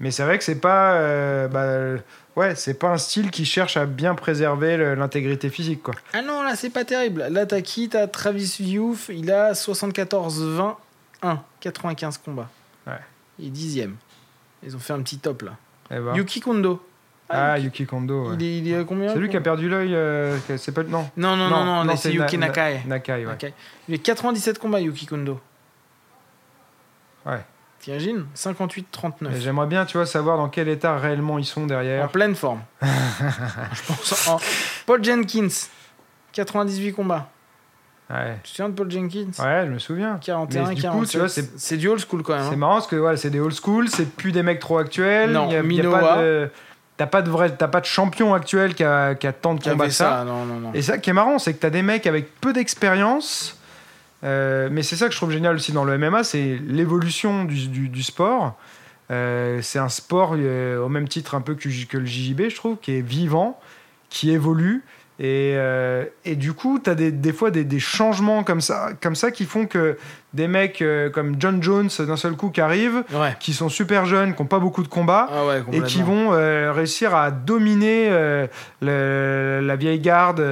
Mais 0.00 0.10
c'est 0.10 0.22
vrai 0.24 0.38
que 0.38 0.44
c'est 0.44 0.54
pas, 0.60 0.92
euh, 0.94 1.48
bah, 1.48 2.02
ouais, 2.36 2.54
c'est 2.54 2.74
pas 2.78 2.88
un 2.90 2.98
style 2.98 3.30
qui 3.30 3.44
cherche 3.44 3.76
à 3.76 3.86
bien 3.86 4.14
préserver 4.14 4.94
l'intégrité 4.96 5.50
physique, 5.50 5.82
quoi. 5.82 5.94
Ah 6.12 6.22
non, 6.22 6.42
là, 6.42 6.56
c'est 6.56 6.70
pas 6.70 6.84
terrible. 6.84 7.26
Là, 7.30 7.46
t'as 7.46 7.60
qui? 7.60 7.88
T'as 7.88 8.06
Travis 8.06 8.56
Youth, 8.60 9.08
il 9.08 9.30
a 9.30 9.52
74-20, 9.52 10.76
1, 11.22 11.40
95 11.60 12.18
combats. 12.18 12.48
Ouais. 12.86 12.92
Il 13.38 13.46
est 13.46 13.50
dixième. 13.50 13.96
Ils 14.62 14.74
ont 14.76 14.78
fait 14.78 14.92
un 14.92 15.02
petit 15.02 15.18
top 15.18 15.42
là. 15.42 15.52
Eh 15.90 15.98
ben. 15.98 16.14
Yuki 16.14 16.40
Kondo. 16.40 16.82
Ah, 17.28 17.58
Yuki 17.58 17.86
Kondo. 17.86 18.28
ouais. 18.30 18.36
Il, 18.38 18.42
est, 18.44 18.58
il 18.58 18.72
est 18.72 18.84
combien 18.84 19.12
C'est 19.12 19.18
lui 19.18 19.28
qui 19.30 19.36
a 19.36 19.40
perdu 19.40 19.68
l'œil. 19.68 19.94
euh, 19.94 20.38
c'est 20.58 20.72
pas 20.72 20.82
non. 20.82 21.08
Non, 21.16 21.36
non, 21.36 21.48
non, 21.48 21.84
non, 21.84 21.96
c'est 21.96 22.12
Yuki 22.12 22.36
Na- 22.38 22.46
Nakai. 22.48 22.82
Nakai, 22.86 23.26
ouais. 23.26 23.54
Il 23.88 23.94
a 23.94 23.98
97 23.98 24.58
combats, 24.58 24.80
Yuki 24.80 25.06
Kondo. 25.06 25.40
Ouais. 27.26 27.40
T'imagines 27.84 28.24
Et 28.34 28.38
58-39. 28.38 29.40
J'aimerais 29.40 29.66
bien, 29.66 29.84
tu 29.84 29.98
vois, 29.98 30.06
savoir 30.06 30.38
dans 30.38 30.48
quel 30.48 30.68
état 30.68 30.96
réellement 30.96 31.38
ils 31.38 31.44
sont 31.44 31.64
En 31.64 31.66
derrière. 31.66 32.08
pleine 32.08 32.34
forme. 32.34 32.60
Je 32.82 33.82
pense 33.86 34.28
en... 34.28 34.38
Paul 34.86 35.04
Jenkins, 35.04 35.48
98 36.32 36.92
combats. 36.92 37.28
Ouais. 38.08 38.36
Tu 38.42 38.50
te 38.52 38.56
souviens 38.56 38.68
de 38.70 38.74
Paul 38.74 38.90
Jenkins? 38.90 39.30
Ouais, 39.38 39.64
je 39.66 39.70
me 39.70 39.78
souviens. 39.78 40.18
41, 40.20 40.62
Mais 40.68 40.74
du 40.74 40.82
coup, 40.82 40.82
47. 40.82 41.10
tu 41.10 41.18
vois, 41.18 41.28
c'est- 41.28 41.58
c'est 41.58 41.76
du 41.76 41.88
old 41.88 42.00
school 42.06 42.22
quand 42.22 42.34
même. 42.34 42.44
C'est 42.44 42.54
hein. 42.54 42.56
marrant 42.56 42.74
parce 42.74 42.86
que 42.86 43.16
c'est 43.16 43.30
des 43.30 43.40
old 43.40 43.54
school, 43.54 43.88
c'est 43.88 44.08
plus 44.14 44.32
des 44.32 44.42
mecs 44.42 44.60
trop 44.60 44.78
actuels. 44.78 45.32
Non, 45.32 45.46
il 45.48 45.52
y 45.52 45.56
a, 45.56 45.62
y 45.62 45.86
a 45.86 45.90
pas 45.90 46.16
de, 46.22 46.50
t'as 46.96 47.06
pas 47.06 47.22
de 47.22 47.30
vrai, 47.30 47.54
pas 47.56 47.80
de 47.80 47.86
champion 47.86 48.32
actuel 48.34 48.74
qui 48.74 48.84
a, 48.84 49.14
qui 49.14 49.26
a 49.26 49.32
tant 49.32 49.54
de 49.54 49.62
combats 49.62 49.90
ça. 49.90 50.18
ça, 50.18 50.24
non, 50.24 50.44
non, 50.44 50.60
non. 50.60 50.70
Et 50.74 50.82
ça 50.82 50.98
qui 50.98 51.10
est 51.10 51.14
marrant, 51.14 51.38
c'est 51.38 51.52
que 51.54 51.58
t'as 51.60 51.70
des 51.70 51.82
mecs 51.82 52.06
avec 52.06 52.40
peu 52.40 52.52
d'expérience. 52.52 53.58
Euh, 54.24 54.68
mais 54.70 54.82
c'est 54.82 54.96
ça 54.96 55.06
que 55.06 55.12
je 55.12 55.18
trouve 55.18 55.30
génial 55.30 55.54
aussi 55.54 55.72
dans 55.72 55.84
le 55.84 55.98
MMA, 55.98 56.24
c'est 56.24 56.58
l'évolution 56.66 57.44
du, 57.44 58.02
sport. 58.02 58.56
Euh, 59.10 59.60
c'est 59.62 59.78
un 59.78 59.90
sport 59.90 60.34
euh, 60.36 60.82
au 60.82 60.88
même 60.88 61.08
titre 61.08 61.34
un 61.34 61.42
peu 61.42 61.54
que 61.54 61.68
le 61.68 62.06
JJB, 62.06 62.48
je 62.48 62.56
trouve, 62.56 62.78
qui 62.78 62.92
est 62.92 63.02
vivant, 63.02 63.60
qui 64.08 64.30
évolue. 64.30 64.82
Et, 65.20 65.52
euh, 65.54 66.04
et 66.24 66.34
du 66.34 66.54
coup, 66.54 66.80
tu 66.82 66.90
as 66.90 66.96
des, 66.96 67.12
des 67.12 67.32
fois 67.32 67.52
des, 67.52 67.62
des 67.62 67.78
changements 67.78 68.42
comme 68.42 68.60
ça, 68.60 68.88
comme 69.00 69.14
ça 69.14 69.30
qui 69.30 69.44
font 69.44 69.66
que 69.66 69.96
des 70.32 70.48
mecs 70.48 70.82
euh, 70.82 71.08
comme 71.08 71.36
John 71.38 71.62
Jones, 71.62 71.88
d'un 72.00 72.16
seul 72.16 72.32
coup, 72.34 72.50
qui 72.50 72.60
arrivent, 72.60 73.04
Ouais. 73.12 73.36
qui 73.38 73.52
sont 73.52 73.68
super 73.68 74.06
jeunes, 74.06 74.34
qui 74.34 74.42
n'ont 74.42 74.48
pas 74.48 74.58
beaucoup 74.58 74.82
de 74.82 74.88
combats, 74.88 75.28
Ah 75.32 75.46
ouais, 75.46 75.62
et 75.72 75.82
qui 75.82 76.02
vont 76.02 76.32
euh, 76.32 76.72
réussir 76.74 77.14
à 77.14 77.30
dominer 77.30 78.08
le- 78.82 79.60
la 79.62 79.76
vieille 79.76 80.00
garde, 80.00 80.44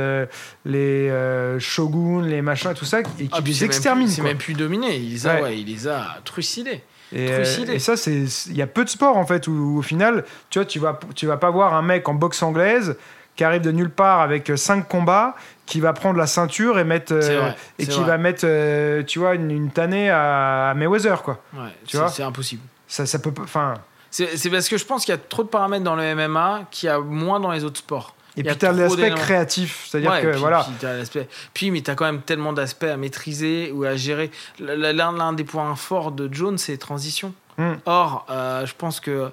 les 0.64 1.10
shoguns, 1.58 2.22
les 2.22 2.42
machins, 2.42 2.72
tout 2.74 2.84
ça, 2.84 3.00
et 3.00 3.02
qui 3.02 3.28
Ah, 3.32 3.38
les 3.44 3.64
exterminent. 3.64 4.10
C'est 4.10 4.22
même 4.22 4.38
plus 4.38 4.54
dominé. 4.54 4.96
Il 4.96 5.10
les 5.12 5.26
a, 5.26 5.42
Ouais. 5.42 5.58
il 5.58 5.66
les 5.66 5.88
a 5.88 6.18
trucidés. 6.24 6.82
Et, 7.14 7.26
trucidés. 7.26 7.74
et 7.74 7.78
ça, 7.78 7.96
c'est 7.96 8.22
il 8.48 8.56
y 8.56 8.62
a 8.62 8.66
peu 8.66 8.84
de 8.84 8.88
sports 8.88 9.18
en 9.18 9.26
fait 9.26 9.46
où, 9.46 9.52
où, 9.52 9.78
au 9.78 9.82
final, 9.82 10.24
tu 10.48 10.58
vois, 10.58 10.64
tu 10.66 10.78
vas 10.78 10.98
tu 11.14 11.26
vas 11.26 11.36
pas 11.36 11.50
voir 11.50 11.74
un 11.74 11.82
mec 11.82 12.08
en 12.08 12.14
boxe 12.14 12.42
anglaise 12.42 12.96
qui 13.36 13.44
arrive 13.44 13.62
de 13.62 13.70
nulle 13.72 13.90
part 13.90 14.20
avec 14.20 14.50
5 14.54 14.86
combats, 14.88 15.34
qui 15.66 15.80
va 15.80 15.92
prendre 15.92 16.18
la 16.18 16.26
ceinture 16.26 16.78
et 16.78 16.84
mettre 16.84 17.12
euh, 17.14 17.40
vrai, 17.40 17.56
et 17.78 17.86
qui 17.86 17.98
vrai. 17.98 18.06
va 18.06 18.18
mettre, 18.18 18.42
euh, 18.44 19.02
tu 19.04 19.18
vois, 19.18 19.34
une, 19.34 19.50
une 19.50 19.70
tannée 19.70 20.10
à, 20.10 20.70
à 20.70 20.74
Mayweather 20.74 21.22
quoi. 21.22 21.40
Ouais, 21.54 21.70
Tu 21.86 21.92
c'est- 21.92 21.98
vois 21.98 22.08
c'est 22.08 22.22
impossible. 22.22 22.62
Ça, 22.86 23.06
ça 23.06 23.18
peut, 23.18 23.32
enfin. 23.42 23.74
C'est 24.10 24.50
parce 24.50 24.68
que 24.68 24.76
je 24.76 24.84
pense 24.84 25.06
qu'il 25.06 25.12
y 25.12 25.16
a 25.16 25.18
trop 25.18 25.42
de 25.42 25.48
paramètres 25.48 25.84
dans 25.84 25.96
le 25.96 26.14
MMA 26.14 26.64
qu'il 26.70 26.88
y 26.88 26.90
a 26.90 26.98
moins 26.98 27.40
dans 27.40 27.50
les 27.50 27.64
autres 27.64 27.78
sports. 27.78 28.14
Et 28.36 28.42
puis 28.42 28.56
t'as 28.56 28.72
l'aspect 28.72 29.10
créatif, 29.10 29.86
c'est-à-dire 29.88 30.10
Ouais, 30.10 30.22
que 30.22 30.30
puis, 30.32 30.38
voilà. 30.40 30.66
Puis, 31.10 31.20
puis, 31.54 31.70
mais 31.70 31.80
t'as 31.82 31.94
quand 31.94 32.04
même 32.06 32.20
tellement 32.22 32.52
d'aspects 32.52 32.84
à 32.84 32.96
maîtriser 32.98 33.70
ou 33.72 33.84
à 33.84 33.96
gérer. 33.96 34.30
L'un 34.58 35.32
des 35.32 35.44
points 35.44 35.74
forts 35.76 36.12
de 36.12 36.32
Jones, 36.32 36.58
c'est 36.58 36.72
les 36.72 36.78
transitions. 36.78 37.32
Hmm. 37.58 37.74
Or, 37.86 38.26
euh, 38.30 38.64
je 38.66 38.74
pense 38.76 39.00
que 39.00 39.30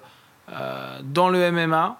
euh, 0.53 0.99
dans 1.03 1.29
le 1.29 1.51
MMA, 1.51 1.97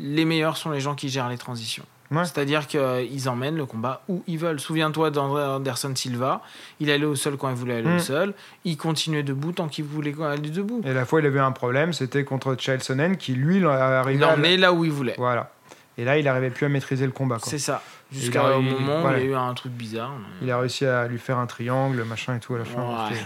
les 0.00 0.24
meilleurs 0.24 0.56
sont 0.56 0.70
les 0.70 0.80
gens 0.80 0.94
qui 0.94 1.08
gèrent 1.08 1.28
les 1.28 1.38
transitions. 1.38 1.84
Ouais. 2.10 2.24
C'est-à-dire 2.24 2.66
qu'ils 2.66 3.28
emmènent 3.28 3.56
le 3.56 3.66
combat 3.66 4.00
où 4.08 4.22
ils 4.26 4.38
veulent. 4.38 4.58
Souviens-toi 4.60 5.10
d'André 5.10 5.42
Anderson 5.44 5.92
Silva, 5.94 6.40
il 6.80 6.90
allait 6.90 7.04
au 7.04 7.14
sol 7.14 7.36
quand 7.36 7.50
il 7.50 7.54
voulait 7.54 7.74
aller 7.76 7.86
au 7.86 7.96
Hmm. 7.96 7.98
sol, 7.98 8.34
il 8.64 8.78
continuait 8.78 9.22
debout 9.22 9.52
tant 9.52 9.68
qu'il 9.68 9.84
voulait 9.84 10.14
aller 10.22 10.48
debout. 10.48 10.80
Et 10.86 10.94
la 10.94 11.04
fois, 11.04 11.20
il 11.20 11.26
avait 11.26 11.38
un 11.38 11.52
problème, 11.52 11.92
c'était 11.92 12.24
contre 12.24 12.56
Chael 12.58 12.82
Sonnen 12.82 13.18
qui 13.18 13.34
lui 13.34 13.58
Il 13.58 13.66
arrivait 13.66 14.56
là 14.56 14.72
où 14.72 14.86
il 14.86 14.90
voulait. 14.90 15.16
Voilà. 15.18 15.50
Et 15.98 16.04
là, 16.04 16.16
il 16.16 16.24
n'arrivait 16.24 16.50
plus 16.50 16.64
à 16.64 16.68
maîtriser 16.68 17.04
le 17.04 17.12
combat. 17.12 17.38
C'est 17.42 17.58
ça. 17.58 17.82
Jusqu'au 18.12 18.38
a- 18.38 18.58
moment 18.60 19.00
voilà. 19.02 19.18
où 19.18 19.20
il 19.20 19.24
y 19.26 19.28
a 19.28 19.32
eu 19.32 19.34
un 19.34 19.52
truc 19.52 19.72
bizarre. 19.72 20.12
Il 20.40 20.50
a 20.50 20.58
réussi 20.58 20.86
à 20.86 21.06
lui 21.08 21.18
faire 21.18 21.38
un 21.38 21.46
triangle, 21.46 22.02
machin 22.04 22.36
et 22.36 22.38
tout 22.40 22.54
à 22.54 22.58
la 22.58 22.64
fin. 22.64 22.80
Ouais. 23.10 23.16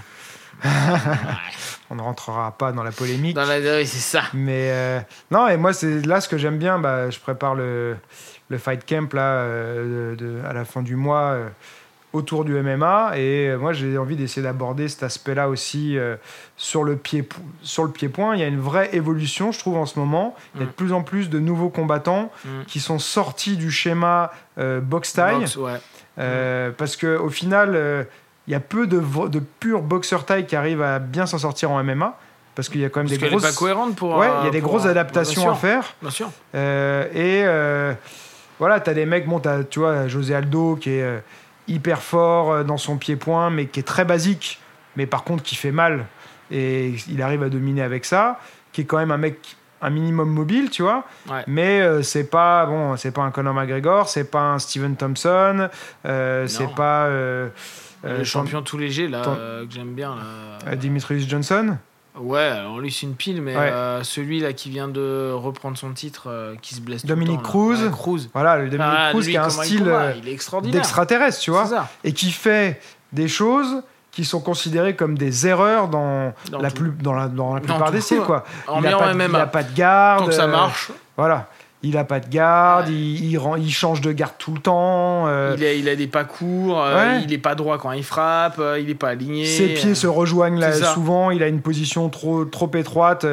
On 1.90 1.94
ne 1.96 2.00
rentrera 2.02 2.52
pas 2.56 2.72
dans 2.72 2.82
la 2.82 2.92
polémique. 2.92 3.34
Dans 3.36 3.44
la 3.44 3.60
c'est 3.84 3.86
ça. 3.86 4.22
Mais 4.32 4.70
euh, 4.70 5.00
non, 5.30 5.48
et 5.48 5.56
moi, 5.56 5.72
c'est 5.72 6.04
là 6.06 6.20
ce 6.20 6.28
que 6.28 6.38
j'aime 6.38 6.58
bien. 6.58 6.78
Bah, 6.78 7.10
je 7.10 7.18
prépare 7.18 7.54
le, 7.54 7.96
le 8.48 8.58
fight 8.58 8.84
camp 8.88 9.12
là, 9.12 9.22
euh, 9.22 10.14
de- 10.14 10.24
de- 10.24 10.44
à 10.46 10.52
la 10.52 10.64
fin 10.64 10.82
du 10.82 10.96
mois 10.96 11.32
euh, 11.32 11.48
autour 12.12 12.44
du 12.44 12.52
MMA. 12.54 13.12
Et 13.16 13.48
euh, 13.48 13.56
moi, 13.58 13.72
j'ai 13.72 13.96
envie 13.98 14.16
d'essayer 14.16 14.42
d'aborder 14.42 14.88
cet 14.88 15.02
aspect-là 15.02 15.48
aussi 15.48 15.96
euh, 15.96 16.16
sur 16.56 16.84
le 16.84 16.96
pied 16.96 17.26
sur 17.62 17.84
le 17.84 17.90
pied-point. 17.90 18.34
Il 18.36 18.40
y 18.40 18.44
a 18.44 18.48
une 18.48 18.60
vraie 18.60 18.90
évolution, 18.94 19.52
je 19.52 19.58
trouve, 19.58 19.76
en 19.76 19.86
ce 19.86 19.98
moment. 19.98 20.34
Il 20.54 20.60
y 20.60 20.62
a 20.64 20.66
de 20.66 20.70
Mm. 20.70 20.74
plus 20.74 20.92
en 20.92 21.02
plus 21.02 21.30
de 21.30 21.38
nouveaux 21.38 21.70
combattants 21.70 22.30
Mm. 22.44 22.48
qui 22.66 22.80
sont 22.80 22.98
sortis 22.98 23.56
du 23.56 23.70
schéma 23.70 24.30
euh, 24.58 24.80
box 24.80 25.12
taille. 25.14 25.38
Boxe, 25.40 25.56
ouais. 25.56 25.80
Euh, 26.18 26.70
parce 26.76 26.96
qu'au 26.96 27.30
final, 27.30 27.72
euh, 27.74 28.04
il 28.46 28.52
y 28.52 28.54
a 28.56 28.60
peu 28.60 28.86
de, 28.86 29.00
de 29.28 29.38
purs 29.60 29.80
boxeurs 29.82 30.26
taille 30.26 30.46
qui 30.46 30.56
arrivent 30.56 30.82
à 30.82 30.98
bien 30.98 31.26
s'en 31.26 31.38
sortir 31.38 31.70
en 31.70 31.82
MMA. 31.82 32.18
Parce 32.54 32.68
qu'il 32.68 32.82
y 32.82 32.84
a 32.84 32.90
quand 32.90 33.00
même 33.00 33.08
Parce 33.08 33.18
des 33.18 33.28
grosses. 33.30 33.42
pas 33.42 33.52
cohérente 33.52 33.96
pour. 33.96 34.14
Ouais, 34.14 34.28
il 34.42 34.44
y 34.44 34.48
a 34.48 34.50
des 34.50 34.60
grosses 34.60 34.84
adaptations 34.84 35.50
à 35.50 35.54
faire. 35.54 35.94
Bien 36.02 36.10
sûr. 36.10 36.30
Euh, 36.54 37.06
et 37.14 37.42
euh, 37.46 37.94
voilà, 38.58 38.78
tu 38.80 38.90
as 38.90 38.94
des 38.94 39.06
mecs, 39.06 39.26
bon, 39.26 39.38
t'as, 39.40 39.64
tu 39.64 39.78
vois, 39.78 40.06
José 40.06 40.34
Aldo 40.34 40.76
qui 40.76 40.90
est 40.90 41.22
hyper 41.72 42.02
fort 42.02 42.52
euh, 42.52 42.64
dans 42.64 42.76
son 42.76 42.96
pied-point, 42.96 43.50
mais 43.50 43.66
qui 43.66 43.80
est 43.80 43.84
très 43.84 44.04
basique, 44.04 44.60
mais 44.96 45.06
par 45.06 45.24
contre 45.24 45.42
qui 45.42 45.54
fait 45.56 45.72
mal. 45.72 46.06
Et 46.50 46.94
il 47.08 47.22
arrive 47.22 47.42
à 47.42 47.48
dominer 47.48 47.82
avec 47.82 48.04
ça, 48.04 48.38
qui 48.72 48.82
est 48.82 48.84
quand 48.84 48.98
même 48.98 49.10
un 49.10 49.18
mec 49.18 49.38
un 49.84 49.90
minimum 49.90 50.28
mobile, 50.30 50.70
tu 50.70 50.82
vois. 50.82 51.04
Ouais. 51.28 51.42
Mais 51.48 51.80
euh, 51.80 52.02
c'est 52.02 52.30
pas 52.30 52.66
bon, 52.66 52.96
c'est 52.96 53.10
pas 53.10 53.22
un 53.22 53.32
Conor 53.32 53.52
McGregor, 53.52 54.08
c'est 54.08 54.30
pas 54.30 54.42
un 54.52 54.58
Steven 54.60 54.94
Thompson, 54.94 55.68
euh, 56.06 56.46
c'est 56.46 56.72
pas 56.74 57.06
euh, 57.06 57.48
le 58.04 58.22
champion 58.22 58.62
tout 58.62 58.78
léger 58.78 59.08
là 59.08 59.22
ton- 59.22 59.34
que 59.34 59.66
j'aime 59.70 59.94
bien 59.94 60.14
là. 60.64 60.76
Dimitrius 60.76 61.28
Johnson? 61.28 61.78
Ouais, 62.18 62.40
alors 62.40 62.78
lui 62.78 62.92
c'est 62.92 63.06
une 63.06 63.14
pile, 63.14 63.40
mais 63.40 63.56
Ouais. 63.56 63.70
euh, 63.72 64.02
celui 64.02 64.40
là 64.40 64.52
qui 64.52 64.68
vient 64.68 64.88
de 64.88 65.32
reprendre 65.32 65.78
son 65.78 65.92
titre, 65.92 66.24
euh, 66.28 66.54
qui 66.60 66.74
se 66.74 66.80
blesse. 66.82 67.00
tout 67.02 67.06
le 67.08 67.14
Dominique 67.14 67.42
temps. 67.42 67.48
Cruz. 67.48 67.82
Ouais, 67.84 67.90
Cruz. 67.90 68.28
Voilà, 68.34 68.58
le 68.58 68.68
Dominic 68.68 68.94
Ah, 68.98 69.08
Cruz 69.12 69.22
lui, 69.24 69.32
qui 69.32 69.36
a 69.38 69.44
un 69.44 69.48
style 69.50 69.84
euh, 69.88 70.12
d'extraterrestre, 70.70 71.40
tu 71.40 71.50
vois. 71.50 71.66
Ça. 71.66 71.88
et 72.04 72.12
qui 72.12 72.30
fait 72.30 72.80
des 73.12 73.28
choses 73.28 73.82
qui 74.10 74.26
sont 74.26 74.40
considérés 74.40 74.94
comme 74.94 75.16
des 75.16 75.46
erreurs 75.46 75.88
dans, 75.88 76.34
Dans 76.50 76.60
la, 76.60 76.70
tout. 76.70 76.82
plus, 76.82 76.90
dans 77.00 77.14
la, 77.14 77.28
dans 77.28 77.54
la 77.54 77.60
Dans 77.60 77.66
plupart 77.66 77.90
des 77.90 78.02
styles. 78.02 78.20
Quoi. 78.20 78.44
En 78.68 78.80
il, 78.82 78.86
a 78.88 79.14
bien 79.14 79.30
pas, 79.30 79.46
pas 79.46 79.62
de 79.62 79.72
garde. 79.74 80.20
Tant 80.24 80.26
que 80.26 80.34
ça 80.34 80.44
euh, 80.44 80.48
marche. 80.48 80.90
Voilà. 81.16 81.48
Il 81.84 81.96
a 81.98 82.04
pas 82.04 82.20
de 82.20 82.28
garde, 82.28 82.86
Ouais. 82.88 82.94
il, 82.94 83.24
il, 83.32 83.38
rend- 83.38 83.56
il 83.56 83.72
change 83.72 84.00
de 84.00 84.12
garde 84.12 84.34
tout 84.38 84.54
le 84.54 84.60
temps. 84.60 85.24
euh, 85.26 85.56
Il 85.58 85.64
a, 85.64 85.72
il 85.72 85.88
a 85.88 85.96
des 85.96 86.06
pas 86.06 86.22
courts, 86.22 86.80
euh, 86.80 86.94
Ouais. 87.16 87.22
il 87.24 87.32
est 87.32 87.38
pas 87.38 87.56
droit 87.56 87.76
quand 87.78 87.90
il 87.90 88.04
frappe, 88.04 88.56
euh, 88.60 88.78
il 88.80 88.88
est 88.88 88.94
pas 88.94 89.08
aligné. 89.08 89.44
Ses 89.46 89.68
pieds 89.74 89.94
se 89.96 90.06
rejoignent 90.06 90.60
là, 90.60 90.72
souvent, 90.72 91.30
il 91.32 91.42
a 91.42 91.48
une 91.48 91.60
position 91.60 92.08
trop, 92.08 92.44
trop 92.44 92.70
étroite, 92.74 93.26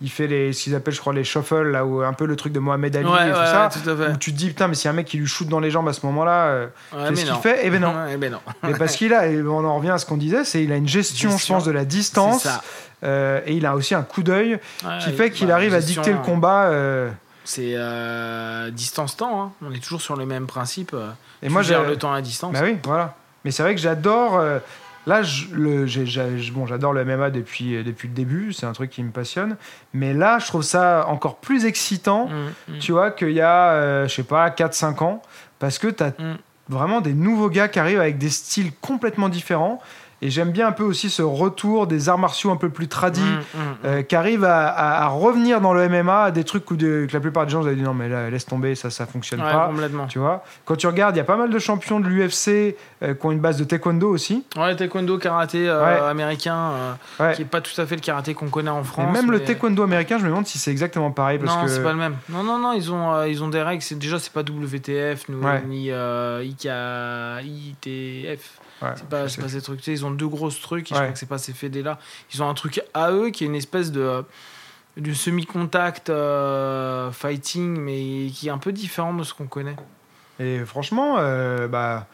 il 0.00 0.10
fait 0.10 0.26
les, 0.26 0.52
ce 0.52 0.64
qu'ils 0.64 0.74
appellent 0.74 0.92
je 0.94 1.00
crois 1.00 1.12
les 1.12 1.22
shuffles, 1.24 1.70
là, 1.70 1.84
où, 1.86 2.02
un 2.02 2.12
peu 2.14 2.26
le 2.26 2.34
truc 2.34 2.52
de 2.52 2.58
Mohamed 2.58 2.96
Ali 2.96 3.06
Ouais, 3.06 3.28
et 3.28 3.30
tout 3.30 3.36
ça, 3.36 3.68
tout 3.72 3.88
où 3.88 4.16
tu 4.18 4.32
te 4.32 4.36
dis 4.38 4.48
putain 4.48 4.66
mais 4.68 4.74
si 4.74 4.88
un 4.88 4.92
mec 4.92 5.06
qui 5.06 5.16
lui 5.18 5.26
shoot 5.26 5.46
dans 5.48 5.60
les 5.60 5.70
jambes 5.70 5.88
à 5.88 5.92
ce 5.92 6.04
moment-là, 6.06 6.66
qu'est-ce 7.08 7.24
qu'il 7.24 7.34
fait? 7.42 7.60
Eh 7.62 7.70
ben 7.70 7.80
non. 7.80 7.92
Ouais, 8.06 8.16
ben 8.16 8.32
non. 8.32 8.38
mais 8.64 8.74
parce 8.76 8.96
qu'il 8.96 9.14
a, 9.14 9.28
et 9.28 9.40
on 9.42 9.64
en 9.64 9.76
revient 9.76 9.90
à 9.90 9.98
ce 9.98 10.06
qu'on 10.06 10.16
disait, 10.16 10.42
c'est 10.44 10.62
il 10.64 10.72
a 10.72 10.76
une 10.76 10.88
gestion, 10.88 11.30
je 11.30 11.34
Gestion. 11.36 11.54
pense, 11.54 11.64
de 11.64 11.70
la 11.70 11.84
distance, 11.84 12.48
et 13.04 13.52
il 13.52 13.66
a 13.66 13.76
aussi 13.76 13.94
un 13.94 14.02
coup 14.02 14.24
d'œil 14.24 14.58
qui 15.04 15.12
fait 15.12 15.30
qu'il 15.30 15.46
bah, 15.46 15.54
arrive 15.54 15.74
à 15.74 15.80
dicter 15.80 16.10
le 16.10 16.18
combat. 16.18 16.70
C'est 17.44 17.72
euh, 17.74 18.70
distance-temps, 18.70 19.42
hein. 19.42 19.52
on 19.62 19.72
est 19.72 19.82
toujours 19.82 20.00
sur 20.00 20.16
le 20.16 20.24
même 20.26 20.46
principe. 20.46 20.92
euh, 20.94 21.10
et 21.42 21.46
tu 21.48 21.52
moi 21.52 21.62
gères 21.62 21.84
j'ai 21.84 21.90
le 21.90 21.96
temps 21.98 22.12
à 22.12 22.22
distance. 22.22 22.52
Bah 22.52 22.60
oui, 22.62 22.76
voilà. 22.84 23.14
Mais 23.44 23.50
c'est 23.50 23.62
vrai 23.62 23.74
que 23.74 23.80
j'adore. 23.80 24.38
euh, 24.38 24.58
là, 25.06 25.22
je- 25.22 25.48
le, 25.52 25.84
j'ai- 25.86 26.06
j'ai- 26.06 26.50
bon, 26.50 26.66
j'adore 26.66 26.94
le 26.94 27.04
MMA 27.04 27.28
depuis, 27.30 27.84
depuis 27.84 28.08
le 28.08 28.14
début. 28.14 28.52
C'est 28.54 28.64
un 28.64 28.72
truc 28.72 28.90
qui 28.90 29.02
me 29.02 29.10
passionne. 29.10 29.56
Mais 29.92 30.14
là, 30.14 30.38
je 30.38 30.46
trouve 30.46 30.62
ça 30.62 31.04
encore 31.08 31.36
plus 31.36 31.66
excitant. 31.66 32.28
Mm, 32.28 32.74
mm. 32.74 32.78
Tu 32.78 32.92
vois, 32.92 33.10
qu'il 33.10 33.32
y 33.32 33.42
a, 33.42 33.72
euh, 33.72 34.08
je 34.08 34.14
sais 34.14 34.22
pas, 34.22 34.48
4-5 34.50 35.02
ans. 35.02 35.20
Parce 35.58 35.78
que 35.78 35.88
tu 35.88 36.02
as 36.02 36.08
Mm. 36.18 36.38
vraiment 36.70 37.02
des 37.02 37.12
nouveaux 37.12 37.50
gars 37.50 37.68
qui 37.68 37.78
arrivent 37.78 38.00
avec 38.00 38.16
des 38.16 38.30
styles 38.30 38.72
complètement 38.80 39.28
différents. 39.28 39.82
Et 40.24 40.30
j'aime 40.30 40.52
bien 40.52 40.66
un 40.68 40.72
peu 40.72 40.82
aussi 40.84 41.10
ce 41.10 41.20
retour 41.22 41.86
des 41.86 42.08
arts 42.08 42.16
martiaux 42.18 42.50
un 42.50 42.56
peu 42.56 42.70
plus 42.70 42.88
tradis. 42.88 43.20
Mm, 43.20 43.24
mm, 43.26 43.60
mm. 43.62 43.76
euh, 43.84 44.02
qui 44.02 44.16
arrivent 44.16 44.44
à, 44.44 44.66
à- 44.68 45.04
à 45.04 45.06
revenir 45.08 45.60
dans 45.60 45.74
le 45.74 45.86
MMA 45.88 46.22
à 46.24 46.30
des 46.30 46.44
trucs 46.44 46.70
où 46.70 46.76
de- 46.76 47.06
que 47.06 47.12
la 47.12 47.20
plupart 47.20 47.44
des 47.44 47.52
gens 47.52 47.60
vous 47.60 47.66
avez 47.66 47.76
dit 47.76 47.82
non 47.82 47.92
mais 47.92 48.08
là 48.08 48.30
laisse 48.30 48.46
tomber 48.46 48.74
ça 48.74 48.88
ça 48.88 49.04
fonctionne 49.06 49.42
Ouais, 49.42 49.52
pas 49.52 49.66
complètement. 49.68 50.06
tu 50.06 50.18
vois, 50.18 50.42
quand 50.64 50.76
tu 50.76 50.86
regardes, 50.86 51.14
il 51.14 51.18
y 51.18 51.20
a 51.20 51.24
pas 51.24 51.36
mal 51.36 51.50
de 51.50 51.58
champions 51.58 52.00
de 52.00 52.08
l'UFC 52.08 52.74
euh, 53.02 53.12
qui 53.14 53.26
ont 53.26 53.32
une 53.32 53.40
base 53.40 53.58
de 53.58 53.64
taekwondo 53.64 54.08
aussi. 54.08 54.44
Ouais, 54.56 54.74
taekwondo, 54.74 55.18
karaté 55.18 55.68
euh, 55.68 55.84
Ouais. 55.84 56.08
américain, 56.10 56.70
Ouais. 57.20 57.34
qui 57.34 57.42
est 57.42 57.44
pas 57.44 57.60
tout 57.60 57.78
à 57.78 57.84
fait 57.84 57.96
le 57.96 58.00
karaté 58.00 58.32
qu'on 58.32 58.48
connaît 58.48 58.70
en 58.70 58.80
Et 58.80 58.84
France. 58.84 59.12
même 59.12 59.30
le 59.30 59.40
taekwondo 59.40 59.82
américain, 59.82 60.16
je 60.18 60.24
me 60.24 60.30
demande 60.30 60.46
si 60.46 60.58
c'est 60.58 60.70
exactement 60.70 61.10
pareil. 61.10 61.38
Parce 61.38 61.54
non, 61.54 61.62
que... 61.64 61.68
c'est 61.68 61.82
pas 61.82 61.92
le 61.92 61.98
même. 61.98 62.14
Non, 62.30 62.42
non, 62.42 62.58
non, 62.58 62.72
ils 62.72 62.90
ont, 62.90 63.24
ils 63.24 63.44
ont 63.44 63.48
des 63.48 63.60
règles. 63.62 63.82
C'est, 63.82 63.98
déjà, 63.98 64.18
c'est 64.18 64.32
pas 64.32 64.40
WTF 64.42 65.28
ni 65.68 65.90
euh, 65.90 66.42
IK, 66.44 66.64
ITF. 67.44 68.60
Ouais, 68.82 68.90
C'est 68.96 69.08
pas, 69.08 69.22
pas 69.24 69.48
ces 69.48 69.62
trucs. 69.62 69.78
Tu 69.78 69.84
sais, 69.84 69.92
Ils 69.92 70.04
ont 70.04 70.10
deux 70.10 70.28
grosses 70.28 70.60
trucs. 70.60 70.90
Et 70.90 70.94
je 70.94 71.00
crois 71.00 71.12
que 71.12 71.18
c'est 71.18 71.26
pas 71.28 71.38
ces 71.38 71.52
fédés-là. 71.52 71.98
Ils 72.32 72.42
ont 72.42 72.48
un 72.48 72.54
truc 72.54 72.82
à 72.92 73.10
eux 73.12 73.30
qui 73.30 73.44
est 73.44 73.46
une 73.46 73.54
espèce 73.54 73.92
de, 73.92 74.24
de 74.96 75.12
semi-contact 75.12 76.10
euh, 76.10 77.10
fighting, 77.12 77.78
mais 77.78 78.30
qui 78.30 78.48
est 78.48 78.50
un 78.50 78.58
peu 78.58 78.72
différent 78.72 79.14
de 79.14 79.22
ce 79.22 79.32
qu'on 79.34 79.46
connaît. 79.46 79.76
Et 80.40 80.58
franchement, 80.64 81.16
euh, 81.18 81.68
bah, 81.68 82.06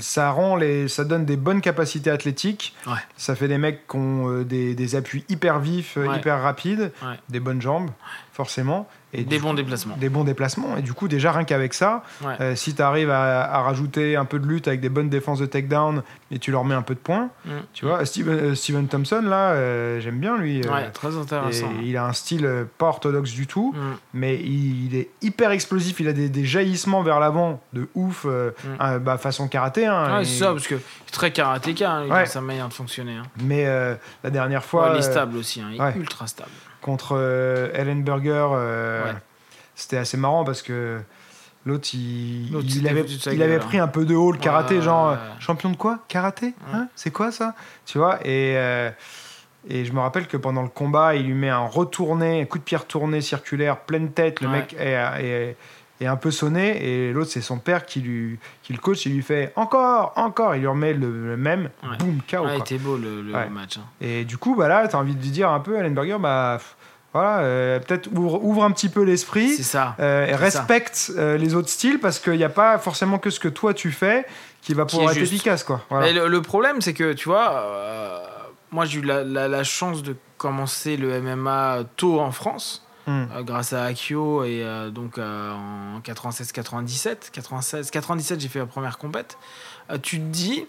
ça, 0.00 0.30
rend 0.32 0.56
les... 0.56 0.88
ça 0.88 1.04
donne 1.04 1.24
des 1.24 1.36
bonnes 1.36 1.60
capacités 1.60 2.10
athlétiques. 2.10 2.74
Ouais. 2.86 2.94
Ça 3.16 3.34
fait 3.36 3.46
des 3.48 3.58
mecs 3.58 3.86
qui 3.86 3.96
ont 3.96 4.30
euh, 4.30 4.44
des, 4.44 4.74
des 4.74 4.94
appuis 4.96 5.24
hyper 5.28 5.60
vifs, 5.60 5.96
Ouais. 5.96 6.16
hyper 6.18 6.42
rapides, 6.42 6.92
Ouais. 7.02 7.14
des 7.28 7.40
bonnes 7.40 7.62
jambes, 7.62 7.90
forcément. 8.32 8.88
Et 9.12 9.22
Des 9.24 9.38
bons 9.38 9.50
coup, 9.50 9.56
déplacements. 9.56 9.96
Des 9.96 10.08
bons 10.08 10.24
déplacements. 10.24 10.76
Et 10.76 10.82
du 10.82 10.92
coup, 10.92 11.06
déjà, 11.08 11.30
rien 11.32 11.44
qu'avec 11.44 11.72
ça, 11.74 12.02
Ouais. 12.22 12.34
euh, 12.40 12.54
si 12.56 12.74
tu 12.74 12.82
arrives 12.82 13.08
à, 13.10 13.44
à 13.44 13.60
rajouter 13.62 14.16
un 14.16 14.24
peu 14.24 14.38
de 14.38 14.46
lutte 14.46 14.66
avec 14.68 14.80
des 14.80 14.88
bonnes 14.88 15.08
défenses 15.08 15.38
de 15.38 15.46
takedown 15.46 16.02
et 16.30 16.38
tu 16.38 16.50
leur 16.50 16.64
mets 16.64 16.74
un 16.74 16.82
peu 16.82 16.94
de 16.94 16.98
points, 16.98 17.30
Mm. 17.44 17.50
tu 17.72 17.86
vois, 17.86 18.04
Steven, 18.04 18.34
euh, 18.34 18.54
Steven 18.54 18.88
Thompson, 18.88 19.22
là, 19.24 19.52
euh, 19.52 20.00
j'aime 20.00 20.18
bien 20.18 20.36
lui. 20.36 20.60
euh, 20.66 20.70
Ouais, 20.70 20.90
très 20.90 21.16
intéressant. 21.16 21.70
Et 21.82 21.86
il 21.86 21.96
a 21.96 22.04
un 22.04 22.12
style 22.12 22.48
pas 22.78 22.86
orthodoxe 22.88 23.30
du 23.30 23.46
tout, 23.46 23.72
Mm. 23.74 23.80
mais 24.14 24.34
il, 24.40 24.86
il 24.86 24.96
est 24.96 25.08
hyper 25.22 25.50
explosif. 25.52 26.00
Il 26.00 26.08
a 26.08 26.12
des, 26.12 26.28
des 26.28 26.44
jaillissements 26.44 27.02
vers 27.02 27.20
l'avant 27.20 27.62
de 27.72 27.88
ouf, 27.94 28.24
Mm. 28.24 28.28
euh, 28.28 28.98
bah, 28.98 29.18
façon 29.18 29.46
karaté. 29.48 29.86
hein, 29.86 30.16
Ouais, 30.16 30.22
et- 30.22 30.24
c'est 30.24 30.40
ça, 30.44 30.52
parce 30.52 30.66
que 30.66 30.74
très 31.12 31.30
karatéka 31.30 31.90
hein, 31.90 32.08
Ouais. 32.08 32.26
sa 32.26 32.40
manière 32.40 32.68
de 32.68 32.74
fonctionner. 32.74 33.16
hein. 33.16 33.22
Mais 33.42 33.64
la 34.24 34.30
dernière 34.30 34.64
fois, 34.64 34.90
il 34.94 34.98
est 34.98 35.02
stable 35.02 35.36
aussi, 35.38 35.60
hein, 35.60 35.68
il 35.72 35.80
est 35.80 35.96
ultra 35.96 36.26
stable. 36.26 36.50
Contre 36.86 37.16
euh, 37.18 37.68
Ellenberger, 37.74 38.48
euh, 38.54 39.04
Ouais. 39.12 39.18
c'était 39.74 39.98
assez 39.98 40.16
marrant 40.16 40.44
parce 40.44 40.62
que 40.62 40.98
l'autre, 41.66 41.88
il, 41.92 42.48
avait, 42.88 43.02
il 43.02 43.58
pris 43.58 43.78
un 43.78 43.88
peu 43.88 44.04
de 44.06 44.14
haut 44.14 44.32
le 44.32 44.38
karaté, 44.38 44.80
genre 44.80 45.16
champion 45.40 45.68
de 45.70 45.76
quoi? 45.76 45.98
Karaté 46.08 46.54
Hein? 46.72 46.88
C'est 46.96 47.10
quoi 47.10 47.30
ça? 47.30 47.54
Tu 47.84 47.98
vois 47.98 48.18
Et. 48.24 48.54
euh, 48.56 48.90
et 49.68 49.84
je 49.84 49.92
me 49.92 49.98
rappelle 49.98 50.28
que 50.28 50.36
pendant 50.36 50.62
le 50.62 50.68
combat, 50.68 51.16
il 51.16 51.26
lui 51.26 51.34
met 51.34 51.48
un 51.48 51.66
retourné, 51.66 52.40
un 52.40 52.44
coup 52.44 52.58
de 52.58 52.62
pied 52.62 52.76
retourné 52.76 53.20
circulaire, 53.20 53.78
pleine 53.80 54.12
tête. 54.12 54.40
Le 54.40 54.46
Ouais. 54.46 54.58
mec 54.58 54.76
est, 54.78 54.92
est- 55.24 55.56
est 56.00 56.06
un 56.06 56.14
peu 56.14 56.30
sonné. 56.30 56.86
Et 56.86 57.12
l'autre, 57.12 57.32
c'est 57.32 57.40
son 57.40 57.58
père 57.58 57.84
qui, 57.84 58.00
lui, 58.00 58.38
qui 58.62 58.72
le 58.74 58.78
coach. 58.78 59.06
Il 59.06 59.14
lui 59.14 59.22
fait 59.22 59.52
encore, 59.56 60.12
encore. 60.14 60.54
Il 60.54 60.60
lui 60.60 60.68
remet 60.68 60.92
le, 60.94 61.30
le 61.30 61.36
même. 61.36 61.70
Ouais. 61.82 61.96
Boum, 61.98 62.20
KO. 62.30 62.44
Ouais, 62.44 62.58
était 62.58 62.78
beau 62.78 62.96
le, 62.96 63.22
match. 63.50 63.78
hein. 63.78 63.84
Et 64.00 64.24
du 64.24 64.38
coup, 64.38 64.54
bah 64.54 64.68
là, 64.68 64.86
tu 64.86 64.94
as 64.94 65.00
envie 65.00 65.16
de 65.16 65.20
lui 65.22 65.30
dire 65.30 65.50
un 65.50 65.58
peu, 65.58 65.76
Ellenberger, 65.76 66.18
bah, 66.20 66.60
voilà, 67.16 67.38
euh, 67.40 67.78
peut-être 67.80 68.08
ouvre, 68.14 68.42
ouvre 68.44 68.64
un 68.64 68.70
petit 68.70 68.88
peu 68.88 69.02
l'esprit. 69.02 69.50
C'est 69.54 69.62
ça. 69.62 69.94
euh, 70.00 70.24
et 70.24 70.28
c'est 70.28 70.32
ça. 70.32 70.38
respecte 70.60 71.12
euh, 71.16 71.36
les 71.36 71.54
autres 71.54 71.68
styles 71.68 71.98
parce 72.00 72.18
qu'il 72.18 72.36
n'y 72.36 72.44
a 72.44 72.48
pas 72.48 72.78
forcément 72.78 73.18
que 73.18 73.30
ce 73.30 73.40
que 73.40 73.48
toi 73.48 73.74
tu 73.74 73.90
fais 73.92 74.26
qui 74.62 74.74
va 74.74 74.84
pouvoir 74.86 75.10
être 75.12 75.18
juste. 75.18 75.32
efficace. 75.32 75.62
Quoi. 75.64 75.80
Voilà. 75.90 76.08
Et 76.08 76.12
le, 76.12 76.26
le 76.28 76.42
problème, 76.42 76.80
c'est 76.80 76.92
que, 76.94 77.12
tu 77.12 77.28
vois, 77.28 78.22
moi 78.72 78.84
j'ai 78.84 78.98
eu 78.98 79.02
la, 79.02 79.22
la- 79.24 79.48
la 79.48 79.62
chance 79.64 80.02
de 80.02 80.16
commencer 80.38 80.96
le 80.96 81.20
MMA 81.20 81.84
tôt 81.96 82.20
en 82.20 82.32
France, 82.32 82.82
Hmm. 83.08 83.26
euh, 83.36 83.42
grâce 83.44 83.72
à 83.72 83.84
Akio, 83.84 84.42
et 84.42 84.64
euh, 84.64 84.90
donc 84.90 85.16
euh, 85.18 85.52
en 85.52 86.00
96-97. 86.00 87.30
96-97, 87.32 88.40
j'ai 88.40 88.48
fait 88.48 88.58
la 88.58 88.66
première 88.66 88.98
compète. 88.98 89.38
Tu 90.02 90.18
te 90.18 90.24
dis, 90.24 90.66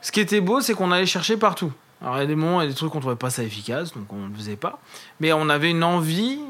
ce 0.00 0.10
qui 0.12 0.20
était 0.20 0.40
beau, 0.40 0.62
c'est 0.62 0.72
qu'on 0.72 0.90
allait 0.92 1.04
chercher 1.04 1.36
partout. 1.36 1.70
Alors 2.02 2.16
il 2.16 2.20
y 2.20 2.22
a 2.24 2.26
des 2.26 2.34
moments 2.34 2.60
et 2.60 2.66
des 2.68 2.74
trucs 2.74 2.90
qu'on 2.90 3.00
trouvait 3.00 3.14
pas 3.16 3.30
ça 3.30 3.42
efficace, 3.44 3.94
donc 3.94 4.12
on 4.12 4.16
ne 4.16 4.28
le 4.28 4.34
faisait 4.34 4.56
pas. 4.56 4.80
Mais 5.20 5.32
on 5.32 5.48
avait 5.48 5.70
une 5.70 5.84
envie, 5.84 6.40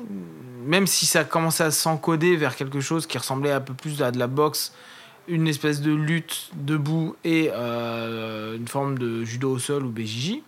même 0.64 0.86
si 0.86 1.04
ça 1.06 1.24
commençait 1.24 1.64
à 1.64 1.70
s'encoder 1.70 2.36
vers 2.36 2.56
quelque 2.56 2.80
chose 2.80 3.06
qui 3.06 3.18
ressemblait 3.18 3.52
un 3.52 3.60
peu 3.60 3.74
plus 3.74 4.02
à 4.02 4.10
de 4.10 4.18
la 4.18 4.28
boxe, 4.28 4.72
une 5.28 5.46
espèce 5.46 5.80
de 5.82 5.92
lutte 5.92 6.48
debout 6.54 7.16
et 7.24 7.50
euh, 7.52 8.56
une 8.56 8.66
forme 8.66 8.98
de 8.98 9.24
judo 9.24 9.52
au 9.52 9.58
sol 9.58 9.84
ou 9.84 9.90
BJJ. 9.90 10.38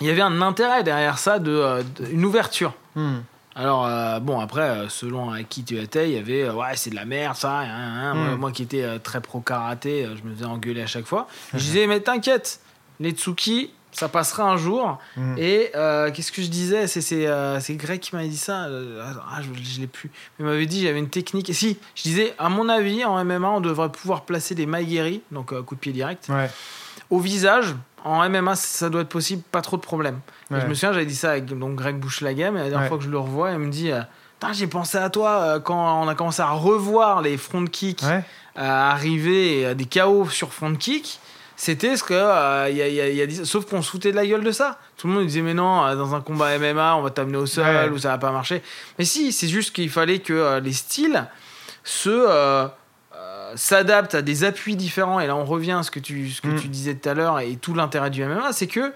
Il 0.00 0.06
y 0.06 0.10
avait 0.10 0.22
un 0.22 0.40
intérêt 0.42 0.84
derrière 0.84 1.18
ça, 1.18 1.38
de, 1.40 1.50
euh, 1.50 1.82
de- 1.82 2.06
une 2.12 2.24
ouverture. 2.24 2.74
Hmm. 2.94 3.18
Alors, 3.56 3.84
euh, 3.86 4.20
bon, 4.20 4.38
après, 4.38 4.84
selon 4.88 5.30
à 5.32 5.42
qui 5.42 5.64
tu 5.64 5.76
étais, 5.76 6.08
il 6.10 6.14
y 6.14 6.18
avait, 6.18 6.48
ouais, 6.48 6.76
c'est 6.76 6.90
de 6.90 6.94
la 6.94 7.04
merde, 7.04 7.34
ça. 7.34 7.58
hein, 7.58 7.64
hein. 7.66 8.14
Moi, 8.14 8.36
Mm. 8.36 8.38
moi 8.38 8.52
qui 8.52 8.62
étais 8.62 9.00
très 9.00 9.20
pro-karaté, 9.20 10.04
euh, 10.04 10.14
je 10.16 10.22
me 10.22 10.32
faisais 10.32 10.44
engueuler 10.44 10.82
à 10.82 10.86
chaque 10.86 11.06
fois. 11.06 11.26
Je 11.52 11.58
disais, 11.58 11.88
mais 11.88 11.98
t'inquiète, 12.00 12.60
les 13.00 13.10
Tsuki, 13.10 13.72
ça 13.92 14.08
passera 14.08 14.44
un 14.44 14.56
jour. 14.56 14.98
Mm. 15.16 15.34
Et 15.38 15.70
euh, 15.74 16.10
qu'est-ce 16.12 16.30
que 16.32 16.42
je 16.42 16.48
disais? 16.48 16.86
C'est 16.86 17.26
euh, 17.26 17.58
Greg 17.70 18.00
qui 18.00 18.14
m'avait 18.14 18.28
dit 18.28 18.36
ça. 18.36 18.64
euh, 18.66 19.02
ah, 19.30 19.40
je 19.42 19.48
je 19.62 19.80
l'ai 19.80 19.86
plus. 19.86 20.10
Il 20.38 20.44
m'avait 20.44 20.66
dit 20.66 20.82
j'avais 20.82 20.98
une 20.98 21.08
technique. 21.08 21.50
Et 21.50 21.52
si, 21.54 21.78
je 21.94 22.02
disais, 22.02 22.34
à 22.38 22.48
mon 22.48 22.68
avis, 22.68 23.04
en 23.04 23.22
MMA, 23.24 23.48
on 23.50 23.60
devrait 23.60 23.90
pouvoir 23.90 24.22
placer 24.22 24.54
des 24.54 24.66
maigiri, 24.66 25.22
donc 25.32 25.52
euh, 25.52 25.62
coup 25.62 25.74
de 25.74 25.80
pied 25.80 25.92
direct, 25.92 26.26
Ouais. 26.28 26.50
au 27.10 27.18
visage. 27.18 27.74
En 28.04 28.28
MMA, 28.28 28.54
ça 28.54 28.88
doit 28.90 29.00
être 29.00 29.08
possible, 29.08 29.42
pas 29.50 29.60
trop 29.62 29.76
de. 29.76 30.20
Et 30.50 30.54
Ouais. 30.54 30.60
je 30.60 30.66
me 30.66 30.74
souviens, 30.74 30.92
j'avais 30.92 31.04
dit 31.06 31.16
ça 31.16 31.30
avec 31.32 31.46
donc, 31.46 31.74
Greg 31.74 31.96
Bouchelagam, 31.98 32.56
et 32.56 32.60
la 32.60 32.64
dernière 32.66 32.82
Ouais. 32.82 32.88
fois 32.88 32.98
que 32.98 33.04
je 33.04 33.10
le 33.10 33.18
revois, 33.18 33.50
il 33.50 33.58
me 33.58 33.70
dit 33.70 33.90
euh, 33.90 34.00
J'ai 34.52 34.68
pensé 34.68 34.98
à 34.98 35.10
toi 35.10 35.58
quand 35.60 36.02
on 36.04 36.06
a 36.08 36.14
commencé 36.14 36.40
à 36.40 36.50
revoir 36.50 37.22
les 37.22 37.36
front 37.36 37.64
kicks 37.64 38.04
arriver 38.54 39.74
des 39.74 39.84
KO 39.86 40.28
sur 40.28 40.52
front 40.52 40.74
kick. 40.74 41.20
C'était 41.60 41.96
ce 41.96 42.04
que. 42.04 42.14
euh, 42.14 42.70
y 42.70 42.80
a- 42.80 42.86
il 42.88 42.94
y 42.94 43.00
a- 43.00 43.08
il 43.08 43.16
y 43.16 43.20
a 43.22 43.26
dit- 43.26 43.44
sauf 43.44 43.64
qu'on 43.66 43.82
se 43.82 43.90
foutait 43.90 44.12
de 44.12 44.16
la 44.16 44.24
gueule 44.24 44.44
de 44.44 44.52
ça. 44.52 44.78
Tout 44.96 45.08
le 45.08 45.12
monde 45.14 45.26
disait 45.26 45.42
Mais 45.42 45.54
non, 45.54 45.84
euh, 45.84 45.96
dans 45.96 46.14
un 46.14 46.20
combat 46.20 46.56
MMA, 46.56 46.94
on 46.96 47.02
va 47.02 47.10
t'amener 47.10 47.36
au 47.36 47.46
sol 47.46 47.64
Ouais. 47.66 47.88
ou 47.88 47.98
ça 47.98 48.10
va 48.10 48.18
pas 48.18 48.30
marcher. 48.30 48.62
Mais 48.98 49.04
si, 49.04 49.32
c'est 49.32 49.48
juste 49.48 49.74
qu'il 49.74 49.90
fallait 49.90 50.20
que 50.20 50.32
euh, 50.32 50.60
les 50.60 50.72
styles 50.72 51.26
se. 51.84 52.08
euh, 52.10 52.68
s'adaptent 53.56 54.14
à 54.14 54.20
des 54.22 54.44
appuis 54.44 54.76
différents 54.76 55.20
et 55.20 55.26
là 55.26 55.34
on 55.34 55.44
revient 55.46 55.72
à 55.72 55.82
ce 55.82 55.90
que 55.90 55.98
tu, 56.00 56.28
ce 56.28 56.42
que 56.42 56.48
Mm. 56.48 56.60
tu 56.60 56.68
disais 56.68 56.94
tout 56.94 57.08
à 57.08 57.14
l'heure 57.14 57.40
et 57.40 57.56
tout 57.56 57.72
l'intérêt 57.72 58.10
du 58.10 58.22
MMA 58.22 58.52
c'est 58.52 58.66
que 58.66 58.92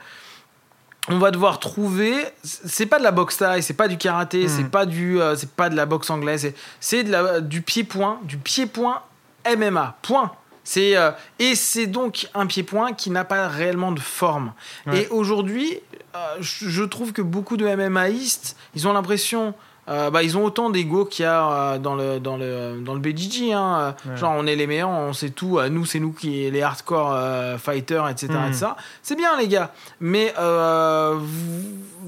on 1.09 1.19
va 1.19 1.31
devoir 1.31 1.59
trouver 1.59 2.15
c'est 2.45 2.85
pas 2.85 2.99
de 2.99 3.03
la 3.03 3.13
boxe 3.13 3.39
taille 3.39 3.63
c'est 3.63 3.73
pas 3.73 3.89
du 3.89 3.97
karaté 3.97 4.45
Mm. 4.45 4.49
c'est 4.49 4.71
pas 4.71 4.85
du 4.85 5.19
c'est 5.37 5.51
pas 5.53 5.71
de 5.71 5.75
la 5.75 5.87
boxe 5.87 6.11
anglaise 6.11 6.43
c'est- 6.43 6.55
c'est 6.81 7.03
de 7.03 7.11
la 7.11 7.41
du 7.41 7.63
pied 7.63 7.83
point 7.83 8.21
du 8.25 8.37
pied 8.37 8.67
point 8.67 9.01
MMA 9.47 9.97
point 10.03 10.31
c'est 10.65 10.97
euh, 10.97 11.11
et 11.39 11.55
c'est 11.55 11.87
donc 11.87 12.29
un 12.35 12.47
pied 12.47 12.63
point 12.63 12.93
qui 12.93 13.11
n'a 13.11 13.25
pas 13.25 13.49
réellement 13.49 13.93
de 13.93 14.01
forme 14.01 14.53
Ouais. 14.87 15.03
et 15.03 15.09
aujourd'hui 15.09 15.79
euh, 16.15 16.37
je 16.41 16.69
je 16.69 16.83
trouve 16.85 17.13
que 17.13 17.23
beaucoup 17.23 17.57
de 17.57 17.67
MMAistes 17.67 18.57
ils 18.75 18.87
ont 18.87 18.93
l'impression 18.93 19.55
euh, 19.89 20.11
bah, 20.11 20.23
ils 20.23 20.39
ont 20.39 20.45
autant 20.45 20.71
d'ego 20.71 21.05
qu'il 21.05 21.25
y 21.25 21.27
a 21.27 21.51
euh, 21.51 21.79
dans 21.79 21.95
le, 21.97 22.21
dans 22.21 22.37
le, 22.37 22.81
dans 22.85 22.95
le 22.95 23.01
BJJ. 23.01 23.51
Hein. 23.53 23.95
Ouais. 24.07 24.17
Genre, 24.17 24.33
on 24.37 24.47
est 24.47 24.55
les 24.55 24.67
meilleurs, 24.67 24.89
on 24.91 25.13
sait 25.13 25.31
tout. 25.31 25.59
euh, 25.59 25.69
Nous, 25.69 25.85
c'est 25.87 25.99
nous 25.99 26.13
qui 26.13 26.51
les 26.51 26.63
hardcore 26.63 27.13
euh, 27.13 27.59
fighters, 27.59 28.09
etc. 28.09 28.33
Etc. 28.49 28.67
C'est 29.03 29.17
bien, 29.17 29.37
les 29.37 29.49
gars. 29.49 29.73
Mais 30.01 30.33
euh, 30.39 31.19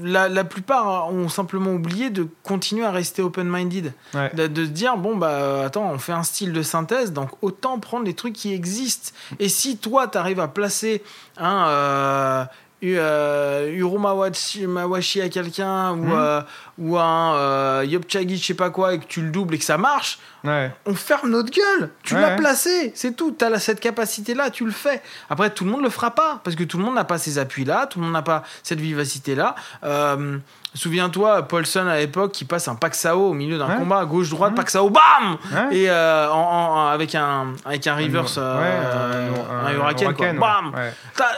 la, 0.01 0.29
la 0.29 0.43
plupart 0.45 1.11
ont 1.13 1.27
simplement 1.29 1.71
oublié 1.71 2.09
de 2.09 2.27
continuer 2.43 2.85
à 2.85 2.91
rester 2.91 3.21
open-minded. 3.21 3.91
Ouais. 4.13 4.31
De, 4.33 4.47
de 4.47 4.63
se 4.65 4.69
dire, 4.69 4.95
bon, 4.97 5.17
bah, 5.17 5.63
attends, 5.65 5.89
on 5.91 5.97
fait 5.99 6.13
un 6.13 6.23
style 6.23 6.53
de 6.53 6.61
synthèse, 6.61 7.11
donc 7.11 7.29
autant 7.41 7.77
prendre 7.79 8.05
les 8.05 8.13
trucs 8.13 8.33
qui 8.33 8.53
existent. 8.53 9.11
Et 9.39 9.49
si 9.49 9.77
toi, 9.77 10.07
tu 10.07 10.17
arrives 10.17 10.39
à 10.39 10.47
placer 10.47 11.03
un. 11.37 12.47
Euh, 12.85 12.95
U- 12.95 12.97
euh, 12.99 13.71
Uro 13.77 13.97
Mawashi, 13.97 14.67
Mawashi 14.67 15.21
à 15.21 15.29
quelqu'un 15.29 15.91
ou, 15.91 15.95
Mhm. 16.05 16.13
euh, 16.15 16.41
ou 16.77 16.97
un 16.97 17.35
euh, 17.35 17.83
Yopchagi, 17.87 18.37
je 18.37 18.45
sais 18.45 18.53
pas 18.53 18.69
quoi, 18.69 18.93
et 18.93 18.99
que 18.99 19.05
tu 19.05 19.21
le 19.21 19.29
doubles 19.31 19.55
et 19.55 19.57
que 19.57 19.63
ça 19.65 19.77
marche, 19.77 20.19
Ouais. 20.43 20.71
on 20.85 20.93
ferme 20.93 21.29
notre 21.29 21.49
gueule. 21.51 21.89
Tu 22.03 22.13
Ouais, 22.15 22.21
l'as 22.21 22.35
placé, 22.35 22.91
c'est 22.95 23.15
tout. 23.15 23.35
Tu 23.37 23.43
as 23.45 23.59
cette 23.59 23.79
capacité-là, 23.79 24.49
tu 24.51 24.65
le 24.65 24.71
fais. 24.71 25.01
Après, 25.29 25.49
tout 25.49 25.63
le 25.65 25.71
monde 25.71 25.81
le 25.81 25.89
fera 25.89 26.11
pas 26.11 26.39
parce 26.43 26.55
que 26.55 26.63
tout 26.63 26.77
le 26.77 26.83
monde 26.83 26.95
n'a 26.95 27.03
pas 27.05 27.17
ces 27.17 27.37
appuis-là, 27.39 27.87
tout 27.87 27.99
le 27.99 28.05
monde 28.05 28.13
n'a 28.13 28.21
pas 28.21 28.43
cette 28.63 28.79
vivacité-là. 28.79 29.55
Euh, 29.83 30.37
Souviens-toi, 30.77 31.43
Paulson 31.43 31.87
à 31.87 31.99
l'époque 31.99 32.33
qui 32.33 32.43
passe 32.43 32.67
un 32.67 32.75
Paxao 32.75 33.29
au 33.29 33.33
milieu 33.33 33.57
d'un 33.57 33.69
Ouais. 33.69 33.75
combat, 33.77 34.03
gauche-droite, 34.03 34.51
Mhm. 34.51 34.57
Paxao, 34.57 34.89
bam 34.89 35.37
Ouais. 35.53 35.77
Et 35.77 35.89
euh, 35.89 36.29
en- 36.29 36.35
en- 36.35 36.87
avec, 36.87 37.15
un, 37.15 37.53
avec 37.63 37.87
un 37.87 37.95
reverse, 37.95 38.35
Ouais, 38.35 38.43
euh, 38.43 39.29
un- 39.63 39.67
un, 39.67 39.71
hurricane, 39.71 40.13
quoi. 40.13 40.25
hurricane, 40.25 40.37
bam 40.39 40.73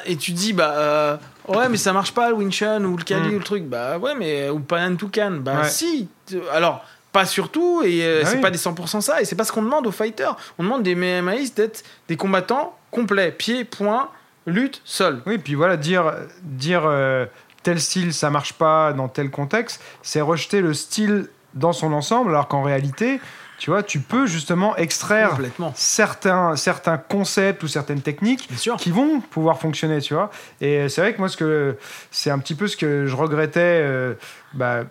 Et 0.07 0.15
tu 0.18 0.32
dis, 0.32 0.53
bah. 0.53 0.72
euh, 0.76 1.18
Ouais, 1.48 1.69
mais 1.69 1.78
ça 1.78 1.94
marche 1.94 2.14
pas 2.14 2.30
le 2.30 2.36
Winchun 2.36 2.84
ou 2.84 2.98
le 2.98 3.03
Kali 3.03 3.30
Mm. 3.30 3.36
ou 3.36 3.38
le 3.40 3.44
truc. 3.44 3.64
Bah 3.64 3.98
ouais, 3.98 4.15
mais. 4.15 4.49
Ou 4.49 4.60
Panan 4.60 4.95
Toucan. 4.98 5.32
Bah 5.40 5.61
Ouais. 5.61 5.69
si. 5.69 6.07
Alors, 6.53 6.84
pas 7.11 7.26
surtout, 7.26 7.82
et 7.84 8.03
euh, 8.03 8.22
Ah 8.24 8.28
c'est 8.28 8.36
oui. 8.36 8.41
pas 8.41 8.52
des 8.52 8.57
100% 8.57 9.02
ça, 9.02 9.22
et 9.22 9.26
c'est 9.26 9.36
pas 9.36 9.44
ce 9.45 9.52
qu'on 9.52 9.64
demande 9.64 9.88
aux 9.88 9.91
fighters. 9.91 10.36
On 10.60 10.64
demande 10.64 10.84
des 10.84 10.94
MMAistes 10.95 11.57
d'être 11.57 11.84
des 12.10 12.18
combattants 12.18 12.78
complets. 12.91 13.32
Pied, 13.32 13.64
point, 13.64 14.10
lutte, 14.45 14.82
sol. 14.84 15.22
Oui, 15.26 15.38
puis 15.38 15.56
voilà, 15.56 15.78
dire, 15.78 16.14
dire 16.44 16.84
euh, 16.86 17.26
tel 17.64 17.80
style, 17.82 18.14
ça 18.14 18.30
marche 18.30 18.53
pas 18.53 18.94
dans 18.94 19.07
tel 19.07 19.32
contexte, 19.32 19.82
c'est 20.03 20.22
rejeter 20.22 20.61
le 20.61 20.74
style 20.74 21.28
dans 21.53 21.74
son 21.74 21.91
ensemble, 21.94 22.30
alors 22.32 22.48
qu'en 22.48 22.61
réalité, 22.61 23.19
tu 23.57 23.71
vois, 23.71 23.81
tu 23.84 23.99
peux 23.99 24.27
justement 24.27 24.75
extraire 24.75 25.38
certains, 25.75 26.55
certains 26.55 26.97
concepts 26.97 27.63
ou 27.63 27.67
certaines 27.67 28.01
techniques 28.01 28.47
qui 28.77 28.91
vont 28.91 29.19
pouvoir 29.19 29.59
fonctionner, 29.59 29.99
tu 29.99 30.13
vois. 30.13 30.29
Et 30.61 30.89
c'est 30.89 31.01
vrai 31.01 31.13
que 31.13 31.19
moi, 31.19 31.27
ce 31.29 31.38
que 31.38 31.75
c'est 32.11 32.29
un 32.29 32.39
petit 32.39 32.55
peu 32.55 32.67
ce 32.67 32.77
que 32.77 33.07
je 33.07 33.15
regrettais 33.15 33.81
euh, 33.84 34.13
bah, 34.53 34.84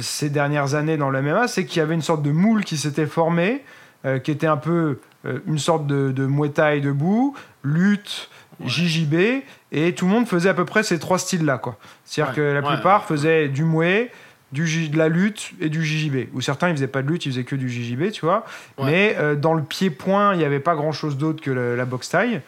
ces 0.00 0.30
dernières 0.30 0.74
années 0.74 0.96
dans 0.96 1.10
le 1.10 1.22
MMA, 1.22 1.48
c'est 1.48 1.64
qu'il 1.64 1.78
y 1.78 1.82
avait 1.82 1.94
une 1.94 2.02
sorte 2.02 2.22
de 2.22 2.30
moule 2.30 2.64
qui 2.64 2.76
s'était 2.76 3.06
formé, 3.06 3.64
euh, 4.04 4.18
qui 4.18 4.30
était 4.30 4.46
un 4.46 4.56
peu 4.56 4.98
euh, 5.24 5.38
une 5.46 5.58
sorte 5.58 5.86
de, 5.86 6.10
de 6.10 6.26
Muay 6.26 6.50
Thai 6.50 6.80
debout, 6.80 7.36
lutte, 7.62 8.28
Ouais. 8.60 8.68
JJB, 8.68 9.14
et 9.72 9.94
tout 9.94 10.04
le 10.04 10.10
monde 10.10 10.28
faisait 10.28 10.50
à 10.50 10.54
peu 10.54 10.66
près 10.66 10.82
ces 10.82 10.98
trois 10.98 11.18
styles-là, 11.18 11.56
quoi. 11.56 11.78
C'est-à-dire 12.04 12.32
Ouais, 12.32 12.36
que 12.36 12.42
la 12.42 12.60
ouais, 12.60 12.74
plupart 12.74 13.06
faisaient 13.06 13.48
du 13.48 13.64
Muay, 13.64 14.10
du 14.52 14.88
de 14.88 14.98
la 14.98 15.08
lutte 15.08 15.52
et 15.60 15.68
du 15.68 15.84
JJB. 15.84 16.28
Ou 16.34 16.40
certains, 16.40 16.68
ils 16.68 16.74
faisaient 16.74 16.86
pas 16.88 17.02
de 17.02 17.08
lutte, 17.08 17.26
ils 17.26 17.32
faisaient 17.32 17.44
que 17.44 17.54
du 17.56 17.68
JJB, 17.68 18.10
tu 18.10 18.22
vois. 18.24 18.44
Ouais. 18.78 18.84
Mais 18.86 19.16
euh, 19.18 19.34
dans 19.36 19.54
le 19.54 19.62
pied-point, 19.62 20.34
il 20.34 20.38
n'y 20.38 20.44
avait 20.44 20.58
pas 20.60 20.74
grand-chose 20.74 21.16
d'autre 21.16 21.40
que 21.42 21.50
le- 21.50 21.76
la 21.76 21.84
boxe 21.84 22.08
taille, 22.08 22.40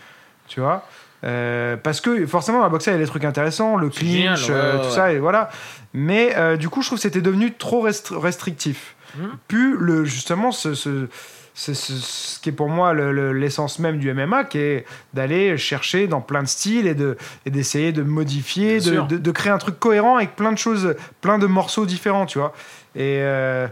tu 0.49 0.61
vois. 0.61 0.87
Euh, 1.25 1.77
parce 1.77 2.01
que 2.01 2.27
forcément, 2.27 2.61
la 2.63 2.69
boxe 2.69 2.87
il 2.87 2.91
y 2.93 2.95
a 2.95 2.99
des 2.99 3.07
trucs 3.07 3.25
intéressants, 3.25 3.77
le 3.77 3.89
clinch, 3.91 4.11
génial, 4.11 4.39
ouais, 4.39 4.47
euh, 4.51 4.79
tout 4.79 4.85
ouais. 4.87 4.91
ça, 4.91 5.13
et 5.13 5.19
voilà. 5.21 5.51
Mais 5.95 6.35
du 6.57 6.69
coup, 6.69 6.83
je 6.83 6.89
trouve 6.89 6.99
que 6.99 7.03
c'était 7.03 7.21
devenu 7.21 7.53
trop 7.55 7.87
restri- 7.87 8.17
restrictif. 8.19 8.97
Mhm. 9.17 9.31
Plus 9.47 9.77
le, 9.79 10.05
justement 10.05 10.51
ce, 10.53 10.75
ce, 10.75 11.07
ce- 11.55 11.75
ce- 11.75 12.41
qui 12.41 12.49
est 12.49 12.53
pour 12.53 12.69
moi 12.69 12.93
le- 12.95 13.13
le- 13.13 13.33
l'essence 13.33 13.79
même 13.79 13.99
du 13.99 14.11
MMA, 14.13 14.45
qui 14.45 14.59
est 14.59 14.85
d'aller 15.15 15.57
chercher 15.59 16.07
dans 16.07 16.21
plein 16.21 16.43
de 16.43 16.49
styles 16.49 16.87
et 16.87 16.95
de 16.95 17.17
et 17.47 17.51
d'essayer 17.51 17.93
de 17.93 18.03
modifier, 18.03 18.81
de, 19.07 19.17
de 19.19 19.31
créer 19.31 19.53
un 19.53 19.59
truc 19.59 19.79
cohérent 19.79 20.17
avec 20.17 20.35
plein 20.37 20.53
de 20.53 20.59
choses, 20.59 20.95
plein 21.21 21.39
de 21.39 21.47
morceaux 21.47 21.87
différents, 21.87 22.27
tu 22.27 22.39
vois. 22.39 22.53
Et, 22.95 23.19
euh, 23.21 23.67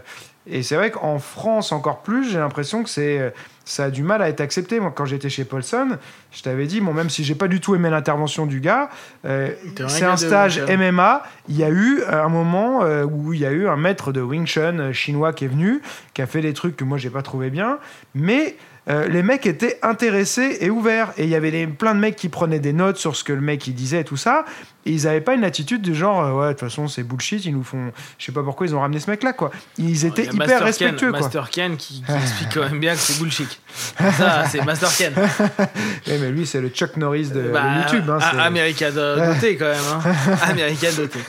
et 0.47 0.63
c'est 0.63 0.75
vrai 0.75 0.91
qu'en 0.91 1.19
France 1.19 1.71
encore 1.71 2.01
plus, 2.01 2.29
j'ai 2.31 2.39
l'impression 2.39 2.83
que 2.83 2.89
c'est 2.89 3.33
ça 3.63 3.85
a 3.85 3.89
du 3.91 4.03
mal 4.03 4.21
à 4.21 4.29
être 4.29 4.41
accepté. 4.41 4.79
Moi, 4.79 4.91
quand 4.95 5.05
j'étais 5.05 5.29
chez 5.29 5.45
Paulson, 5.45 5.97
je 6.31 6.41
t'avais 6.41 6.65
dit, 6.65 6.81
bon, 6.81 6.93
même 6.93 7.09
si 7.09 7.23
j'ai 7.23 7.35
pas 7.35 7.47
du 7.47 7.59
tout 7.59 7.75
aimé 7.75 7.89
l'intervention 7.89 8.45
du 8.45 8.59
gars, 8.59 8.89
euh, 9.25 9.49
c'est 9.87 10.03
un 10.03 10.17
stage 10.17 10.57
Wing. 10.67 10.77
MMA. 10.77 11.23
Il 11.47 11.57
y 11.57 11.63
a 11.63 11.69
eu 11.69 12.01
un 12.09 12.27
moment 12.29 12.83
euh, 12.83 13.03
où 13.05 13.33
il 13.33 13.39
y 13.39 13.45
a 13.45 13.51
eu 13.51 13.67
un 13.67 13.77
maître 13.77 14.11
de 14.11 14.21
Wing 14.21 14.45
Chun 14.47 14.79
euh, 14.79 14.93
chinois 14.93 15.31
qui 15.33 15.45
est 15.45 15.49
venu, 15.49 15.81
qui 16.13 16.21
a 16.21 16.25
fait 16.27 16.41
des 16.41 16.53
trucs 16.53 16.75
que 16.75 16.83
moi 16.83 16.97
j'ai 16.97 17.09
pas 17.09 17.21
trouvé 17.21 17.49
bien, 17.49 17.77
mais 18.15 18.55
euh, 18.89 19.07
les 19.07 19.21
mecs 19.21 19.45
étaient 19.45 19.77
intéressés 19.83 20.57
et 20.61 20.71
ouverts. 20.71 21.13
Et 21.17 21.23
il 21.25 21.29
y 21.29 21.35
avait 21.35 21.51
des- 21.51 21.67
plein 21.67 21.93
de 21.93 21.99
mecs 21.99 22.15
qui 22.15 22.29
prenaient 22.29 22.59
des 22.59 22.73
notes 22.73 22.97
sur 22.97 23.15
ce 23.15 23.23
que 23.23 23.31
le 23.33 23.41
mec 23.41 23.67
il 23.67 23.75
disait 23.75 24.01
et 24.01 24.03
tout 24.03 24.17
ça. 24.17 24.43
Et 24.85 24.91
ils 24.93 25.07
avaient 25.07 25.21
pas 25.21 25.35
une 25.35 25.43
attitude 25.43 25.81
du 25.83 25.93
genre, 25.93 26.23
euh, 26.23 26.31
ouais, 26.31 26.47
de 26.47 26.51
toute 26.53 26.61
façon 26.67 26.87
c'est 26.87 27.03
bullshit, 27.03 27.45
ils 27.45 27.53
nous 27.53 27.63
font. 27.63 27.91
Je 28.17 28.25
sais 28.25 28.31
pas 28.31 28.41
pourquoi 28.41 28.65
ils 28.65 28.73
ont 28.73 28.79
ramené 28.81 28.99
ce 28.99 29.09
mec 29.11 29.21
là, 29.21 29.31
quoi. 29.31 29.51
Ils 29.77 30.05
étaient 30.05 30.23
Il 30.23 30.25
y 30.25 30.29
a 30.29 30.33
hyper 30.33 30.47
Master 30.47 30.63
respectueux, 30.63 30.97
Ken, 30.97 31.09
quoi. 31.11 31.19
Master 31.19 31.49
Ken 31.51 31.77
qui, 31.77 32.01
qui 32.01 32.11
explique 32.23 32.49
quand 32.53 32.61
même 32.61 32.79
bien 32.79 32.93
que 32.93 32.99
c'est 32.99 33.19
bullshit. 33.19 33.59
Ça, 34.17 34.45
c'est 34.49 34.65
Master 34.65 34.89
Ken. 34.97 35.13
Eh, 36.07 36.17
mais 36.17 36.31
lui, 36.31 36.45
c'est 36.47 36.59
le 36.61 36.69
Chuck 36.69 36.97
Norris 36.97 37.27
de, 37.29 37.41
de 37.43 37.49
Bah, 37.49 37.61
YouTube. 37.83 38.09
hein, 38.09 38.17
A- 38.19 38.31
c'est- 38.31 38.39
America 38.39 38.91
do- 38.91 39.15
doté 39.15 39.55
quand 39.55 39.65
même. 39.65 39.77
Hein. 39.93 40.35
America 40.49 40.91
doté. 40.91 41.19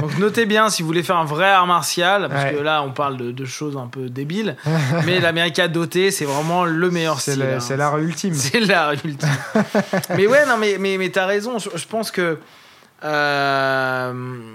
Donc 0.00 0.18
notez 0.18 0.44
bien 0.46 0.68
si 0.68 0.82
vous 0.82 0.88
voulez 0.88 1.02
faire 1.02 1.16
un 1.16 1.24
vrai 1.24 1.46
art 1.48 1.66
martial, 1.66 2.28
parce 2.28 2.44
Ouais. 2.44 2.54
que 2.58 2.62
là 2.62 2.82
on 2.82 2.90
parle 2.92 3.16
de, 3.16 3.32
de 3.32 3.44
choses 3.46 3.76
un 3.76 3.86
peu 3.86 4.08
débiles, 4.10 4.54
mais 5.06 5.18
l'America 5.20 5.66
doté 5.68 6.10
c'est 6.10 6.24
vraiment 6.26 6.64
le 6.66 6.90
meilleur 6.90 7.20
c'est 7.20 7.32
style. 7.32 7.42
le- 7.44 7.54
hein. 7.54 7.60
c'est 7.60 7.76
l'art 7.76 7.98
ultime. 7.98 8.34
C'est 8.34 8.60
l'art 8.60 8.92
ultime. 8.92 9.16
mais 10.16 10.26
ouais, 10.26 10.44
non, 10.46 10.56
mais, 10.58 10.76
mais, 10.78 10.98
mais 10.98 11.08
t'as 11.08 11.26
raison. 11.26 11.58
Je, 11.58 11.70
je 11.74 11.86
pense 11.86 12.10
que. 12.10 12.38
Euh, 13.04 14.54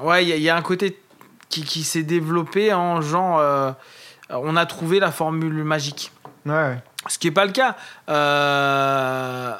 ouais, 0.00 0.24
il 0.24 0.28
y, 0.28 0.32
a- 0.32 0.36
il 0.36 0.42
y 0.42 0.48
a 0.50 0.56
un 0.56 0.62
côté 0.62 1.00
qui, 1.48 1.64
qui 1.64 1.82
s'est 1.84 2.02
développé 2.02 2.72
en 2.72 3.00
genre. 3.00 3.38
euh, 3.38 3.72
on 4.30 4.56
a 4.56 4.64
trouvé 4.66 5.00
la 5.00 5.10
formule 5.10 5.64
magique. 5.64 6.12
Ouais, 6.46 6.52
ouais. 6.52 6.82
Ce 7.08 7.18
qui 7.18 7.26
n'est 7.26 7.32
pas 7.34 7.44
le 7.46 7.52
cas. 7.52 7.76
Euh, 8.08 9.54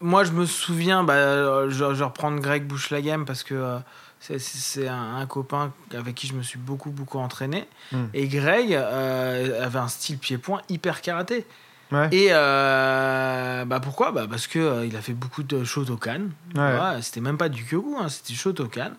moi, 0.00 0.24
je 0.24 0.32
me 0.32 0.46
souviens, 0.46 1.02
bah, 1.04 1.68
je, 1.68 1.70
je 1.70 1.84
vais 1.84 2.04
reprendre 2.04 2.40
Greg 2.40 2.64
Bush 2.66 2.90
la 2.90 3.00
game 3.00 3.24
parce 3.24 3.42
que 3.42 3.78
c'est- 4.20 4.86
un, 4.88 5.16
un 5.16 5.26
copain 5.26 5.72
avec 5.96 6.14
qui 6.14 6.26
je 6.26 6.34
me 6.34 6.42
suis 6.42 6.58
beaucoup, 6.58 6.90
beaucoup 6.90 7.18
entraîné. 7.18 7.66
Mm. 7.92 8.04
Et 8.14 8.28
Greg 8.28 8.74
euh, 8.74 9.64
avait 9.64 9.78
un 9.78 9.88
style 9.88 10.18
pied-point 10.18 10.60
hyper 10.68 11.00
karaté. 11.00 11.46
Ouais. 11.92 12.08
Et 12.10 12.28
euh, 12.30 13.64
bah 13.64 13.80
pourquoi? 13.80 14.10
Bah 14.10 14.26
Parce 14.28 14.46
que 14.46 14.58
euh, 14.58 14.86
il 14.86 14.96
a 14.96 15.00
fait 15.00 15.12
beaucoup 15.12 15.42
de 15.42 15.64
Shotokan. 15.64 16.28
Ouais. 16.54 16.60
Ouais, 16.60 17.02
c'était 17.02 17.20
même 17.20 17.38
pas 17.38 17.48
du 17.48 17.64
Kyoku, 17.64 17.96
hein, 18.00 18.08
c'était 18.08 18.34
Shotokan. 18.34 18.92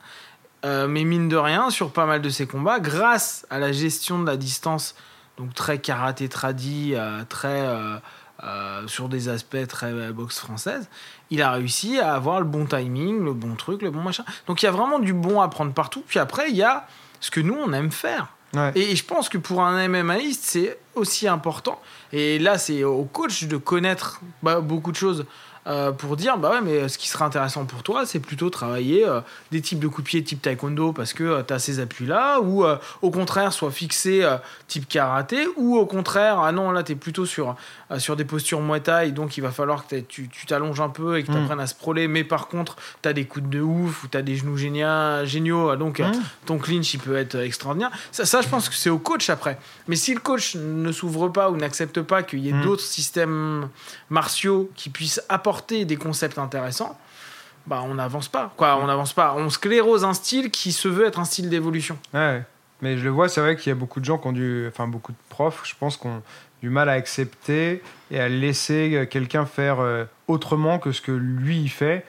Euh, 0.66 0.88
mais 0.88 1.04
mine 1.04 1.30
de 1.30 1.36
rien, 1.36 1.70
sur 1.70 1.92
pas 1.92 2.06
mal 2.06 2.22
de 2.22 2.30
ses 2.30 2.48
combats, 2.48 2.80
grâce 2.80 3.46
à 3.50 3.60
la 3.60 3.72
gestion 3.72 4.20
de 4.20 4.26
la 4.26 4.38
distance, 4.38 4.96
donc 5.38 5.54
très 5.54 5.80
karaté 5.80 6.30
tradi, 6.30 6.94
euh, 6.96 7.24
très 7.28 7.68
sur 8.88 9.10
des 9.10 9.30
aspects 9.30 9.68
très 9.68 10.12
boxe 10.12 10.40
française, 10.40 10.90
il 11.30 11.42
a 11.42 11.52
réussi 11.52 12.00
à 12.00 12.14
avoir 12.14 12.40
le 12.40 12.46
bon 12.46 12.66
timing, 12.66 13.24
le 13.24 13.34
bon 13.34 13.56
truc, 13.56 13.82
le 13.82 13.92
bon 13.92 14.02
machin. 14.02 14.24
Donc 14.46 14.62
il 14.62 14.66
y 14.66 14.70
a 14.70 14.72
vraiment 14.72 15.00
du 15.00 15.14
bon 15.14 15.42
à 15.42 15.48
prendre 15.48 15.74
partout. 15.74 16.04
Puis 16.08 16.20
après, 16.20 16.50
il 16.50 16.56
y 16.56 16.64
a 16.64 16.88
ce 17.20 17.32
que 17.32 17.40
nous 17.40 17.56
on 17.56 17.74
aime 17.74 17.92
faire. 17.92 18.37
Et 18.76 18.96
je 18.96 19.04
pense 19.04 19.30
que 19.30 19.38
pour 19.38 19.62
un 19.62 19.88
MMAiste, 19.88 20.44
c'est 20.44 20.78
aussi 20.96 21.28
important. 21.28 21.82
Et 22.12 22.40
là, 22.40 22.58
c'est 22.58 22.84
au 22.84 23.04
coach 23.04 23.44
de 23.44 23.58
connaître 23.58 24.22
bah, 24.42 24.62
beaucoup 24.62 24.92
de 24.92 24.96
choses 24.96 25.26
euh, 25.68 25.92
pour 25.92 26.16
dire 26.16 26.38
bah 26.38 26.52
ouais, 26.52 26.62
mais 26.62 26.88
ce 26.88 26.98
qui 26.98 27.10
sera 27.10 27.26
intéressant 27.26 27.66
pour 27.66 27.84
toi, 27.84 28.06
c'est 28.06 28.20
plutôt 28.20 28.50
travailler 28.50 29.06
euh, 29.06 29.20
des 29.52 29.62
types 29.62 29.80
de 29.80 29.88
coups 29.88 30.04
de 30.06 30.08
pied 30.10 30.24
type 30.24 30.42
taekwondo 30.42 30.94
parce 30.94 31.14
que 31.14 31.42
tu 31.42 31.54
as 31.54 31.60
ces 31.60 31.80
appuis-là, 31.80 32.40
ou 32.40 32.64
euh, 32.64 32.78
au 33.02 33.12
contraire, 33.12 33.52
soit 33.52 33.72
fixé 33.72 34.24
euh, 34.24 34.38
type 34.68 34.88
karaté, 34.88 35.48
ou 35.58 35.78
au 35.78 35.86
contraire, 35.86 36.40
ah 36.40 36.52
non, 36.52 36.72
là, 36.72 36.84
tu 36.84 36.94
es 36.94 36.96
plutôt 36.96 37.26
sur, 37.26 37.56
euh, 37.92 38.00
sur 38.00 38.16
des 38.16 38.24
postures 38.26 38.62
muay 38.62 38.80
thai, 38.80 39.12
donc 39.12 39.38
il 39.38 39.42
va 39.42 39.52
falloir 39.52 39.86
que 39.88 39.98
tu 40.00 40.30
t'allonges 40.48 40.80
un 40.80 40.90
peu 40.90 41.18
et 41.18 41.24
que 41.24 41.32
tu 41.32 41.38
Mm. 41.38 41.44
apprennes 41.44 41.60
à 41.60 41.68
sprawler, 41.68 42.08
mais 42.08 42.24
par 42.24 42.48
contre, 42.48 42.78
tu 43.02 43.10
as 43.10 43.14
des 43.14 43.26
coups 43.26 43.50
de 43.50 43.60
ouf, 43.62 44.04
ou 44.04 44.08
tu 44.08 44.18
as 44.18 44.22
des 44.22 44.36
genoux 44.38 44.56
géniaux, 44.58 45.26
géniaux 45.26 45.76
donc 45.76 46.00
euh, 46.00 46.08
Mmh. 46.08 46.22
ton 46.46 46.58
clinch 46.60 46.94
il 46.94 47.00
peut 47.00 47.18
être 47.18 47.36
extraordinaire. 47.36 47.92
Ça, 48.12 48.26
ça 48.26 48.42
je 48.42 48.48
pense 48.48 48.70
que 48.70 48.76
c'est 48.76 48.90
au 48.90 49.00
coach 49.00 49.30
après. 49.30 49.58
Mais 49.90 49.96
si 49.98 50.14
le 50.14 50.20
coach 50.22 50.56
ne 50.56 50.92
s'ouvre 50.94 51.28
pas 51.28 51.50
ou 51.50 51.58
n'accepte 51.58 52.02
pas 52.02 52.24
qu'il 52.24 52.40
y 52.40 52.50
ait 52.50 52.54
Mm. 52.54 52.62
d'autres 52.64 52.84
systèmes 52.84 53.68
martiaux 54.10 54.70
qui 54.76 54.90
puissent 54.90 55.22
apporter 55.28 55.57
des 55.66 55.98
concepts 55.98 56.38
intéressants, 56.38 56.98
bah 57.66 57.84
on 57.86 57.96
n'avance 57.96 58.28
pas. 58.28 58.54
Quoi, 58.58 58.78
on 58.82 58.88
n'avance 58.88 59.14
pas. 59.14 59.36
On 59.38 59.50
sclérose 59.50 60.04
un 60.04 60.14
style 60.14 60.52
qui 60.52 60.72
se 60.72 60.88
veut 60.88 61.06
être 61.06 61.20
un 61.20 61.26
style 61.26 61.50
d'évolution. 61.50 61.98
Ouais, 62.14 62.44
mais 62.82 62.98
je 62.98 63.04
le 63.04 63.10
vois, 63.10 63.30
c'est 63.30 63.42
vrai 63.42 63.56
qu'il 63.56 63.70
y 63.70 63.72
a 63.72 63.76
beaucoup 63.76 64.00
de 64.00 64.06
gens 64.06 64.18
qui 64.18 64.28
ont 64.28 64.32
du, 64.32 64.68
enfin 64.68 64.88
beaucoup 64.88 65.12
de 65.12 65.18
profs, 65.30 65.62
je 65.66 65.74
pense, 65.78 65.98
qui 65.98 66.08
ont 66.08 66.22
du 66.62 66.70
mal 66.70 66.90
à 66.90 66.94
accepter 66.94 67.84
et 68.10 68.20
à 68.20 68.30
laisser 68.30 69.08
quelqu'un 69.12 69.46
faire 69.46 69.80
euh, 69.80 70.06
autrement 70.28 70.80
que 70.80 70.92
ce 70.92 71.02
que 71.02 71.12
lui 71.12 71.68
fait, 71.68 72.06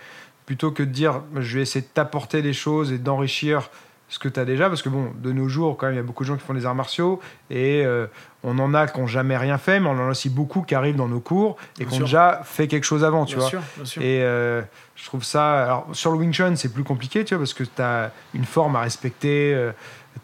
plutôt 0.47 0.71
que 0.71 0.83
de 0.83 0.91
dire 0.91 1.23
je 1.37 1.57
vais 1.57 1.63
essayer 1.63 1.83
de 1.83 1.91
t'apporter 1.93 2.41
des 2.41 2.55
choses 2.55 2.93
et 2.93 2.99
d'enrichir 2.99 3.71
ce 4.09 4.19
que 4.19 4.29
tu 4.29 4.41
as 4.41 4.45
déjà, 4.45 4.69
parce 4.69 4.83
que 4.83 4.89
bon, 4.89 5.13
de 5.23 5.33
nos 5.33 5.49
jours, 5.49 5.77
quand 5.77 5.87
même, 5.87 5.95
il 5.95 5.99
y 5.99 6.01
a 6.01 6.05
beaucoup 6.05 6.25
de 6.25 6.29
gens 6.29 6.37
qui 6.37 6.45
font 6.45 6.55
des 6.55 6.65
arts 6.65 6.75
martiaux, 6.75 7.21
et 7.51 7.83
euh, 7.85 8.07
on 8.43 8.59
en 8.59 8.73
a 8.73 8.87
qui 8.87 8.99
n'ont 8.99 9.07
jamais 9.07 9.37
rien 9.37 9.59
fait, 9.59 9.81
mais 9.81 9.89
on 9.89 9.93
en 9.93 10.07
a 10.07 10.11
aussi 10.11 10.31
beaucoup 10.31 10.63
qui 10.63 10.75
arrivent 10.75 10.97
dans 10.97 11.09
nos 11.09 11.21
cours 11.21 11.57
et 11.79 11.85
qui 11.85 11.95
ont 11.97 12.01
déjà 12.01 12.41
fait 12.45 12.69
quelque 12.69 12.85
chose 12.85 13.05
avant, 13.05 13.27
tu 13.27 13.37
bien 13.37 13.41
vois. 13.41 13.51
Sûr, 13.51 13.61
bien 13.77 13.85
sûr. 13.85 14.03
Et 14.03 14.23
euh, 14.23 14.63
je 14.97 15.05
trouve 15.05 15.25
ça. 15.25 15.65
Alors, 15.65 15.89
sur 15.93 16.11
le 16.11 16.19
Wing 16.19 16.33
Chun, 16.33 16.57
c'est 16.57 16.73
plus 16.73 16.85
compliqué, 16.85 17.25
tu 17.25 17.35
vois, 17.35 17.43
parce 17.43 17.55
que 17.55 17.65
tu 17.65 17.83
as 17.83 18.11
une 18.35 18.45
forme 18.45 18.77
à 18.77 18.81
respecter. 18.81 19.53
euh, 19.55 19.73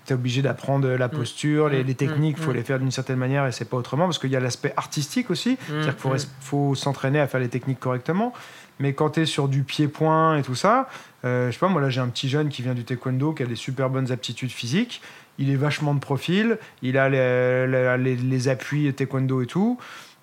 tu 0.07 0.13
es 0.13 0.17
obligé 0.17 0.43
d'apprendre 0.43 0.89
la 0.89 1.09
posture, 1.09 1.69
les, 1.69 1.83
Mm, 1.83 1.87
les 1.87 1.95
techniques, 1.95 2.37
mm, 2.37 2.41
il 2.41 2.45
faut 2.45 2.51
mm. 2.51 2.55
les 2.55 2.63
faire 2.63 2.79
d'une 2.79 2.91
certaine 2.91 3.17
manière 3.17 3.47
et 3.47 3.53
c'est 3.53 3.65
pas 3.65 3.77
autrement, 3.77 4.05
parce 4.05 4.19
qu'il 4.19 4.31
y 4.31 4.37
a 4.37 4.41
l'aspect 4.41 4.73
artistique 4.77 5.31
aussi, 5.31 5.57
c'est-à-dire 5.67 5.97
qu'il 5.97 6.11
mm. 6.11 6.19
faut 6.41 6.75
s'entraîner 6.75 7.21
à 7.21 7.27
faire 7.27 7.41
les 7.41 7.49
techniques 7.49 7.81
correctement. 7.81 8.33
Mais 8.81 8.93
quand 8.93 9.11
tu 9.11 9.21
es 9.21 9.27
sur 9.27 9.49
du 9.49 9.63
pied-point 9.63 10.37
et 10.39 10.43
tout 10.43 10.55
ça, 10.55 10.89
euh, 11.25 11.49
je 11.49 11.53
sais 11.53 11.59
pas, 11.59 11.69
moi 11.69 11.81
là 11.81 11.91
j'ai 11.91 12.01
un 12.01 12.09
petit 12.09 12.29
jeune 12.29 12.49
qui 12.49 12.63
vient 12.63 12.75
du 12.75 12.85
taekwondo, 12.85 13.33
qui 13.33 13.43
a 13.43 13.47
des 13.47 13.55
super 13.57 13.89
bonnes 13.91 14.11
aptitudes 14.13 14.51
physiques, 14.51 15.01
il 15.39 15.51
est 15.51 15.57
vachement 15.57 15.95
de 15.95 16.01
profil, 16.01 16.59
il 16.83 16.99
a 16.99 17.09
les, 17.09 18.17
les- 18.17 18.49
appuis 18.49 18.93
taekwondo 18.93 19.43
et 19.43 19.47
tout. 19.47 19.79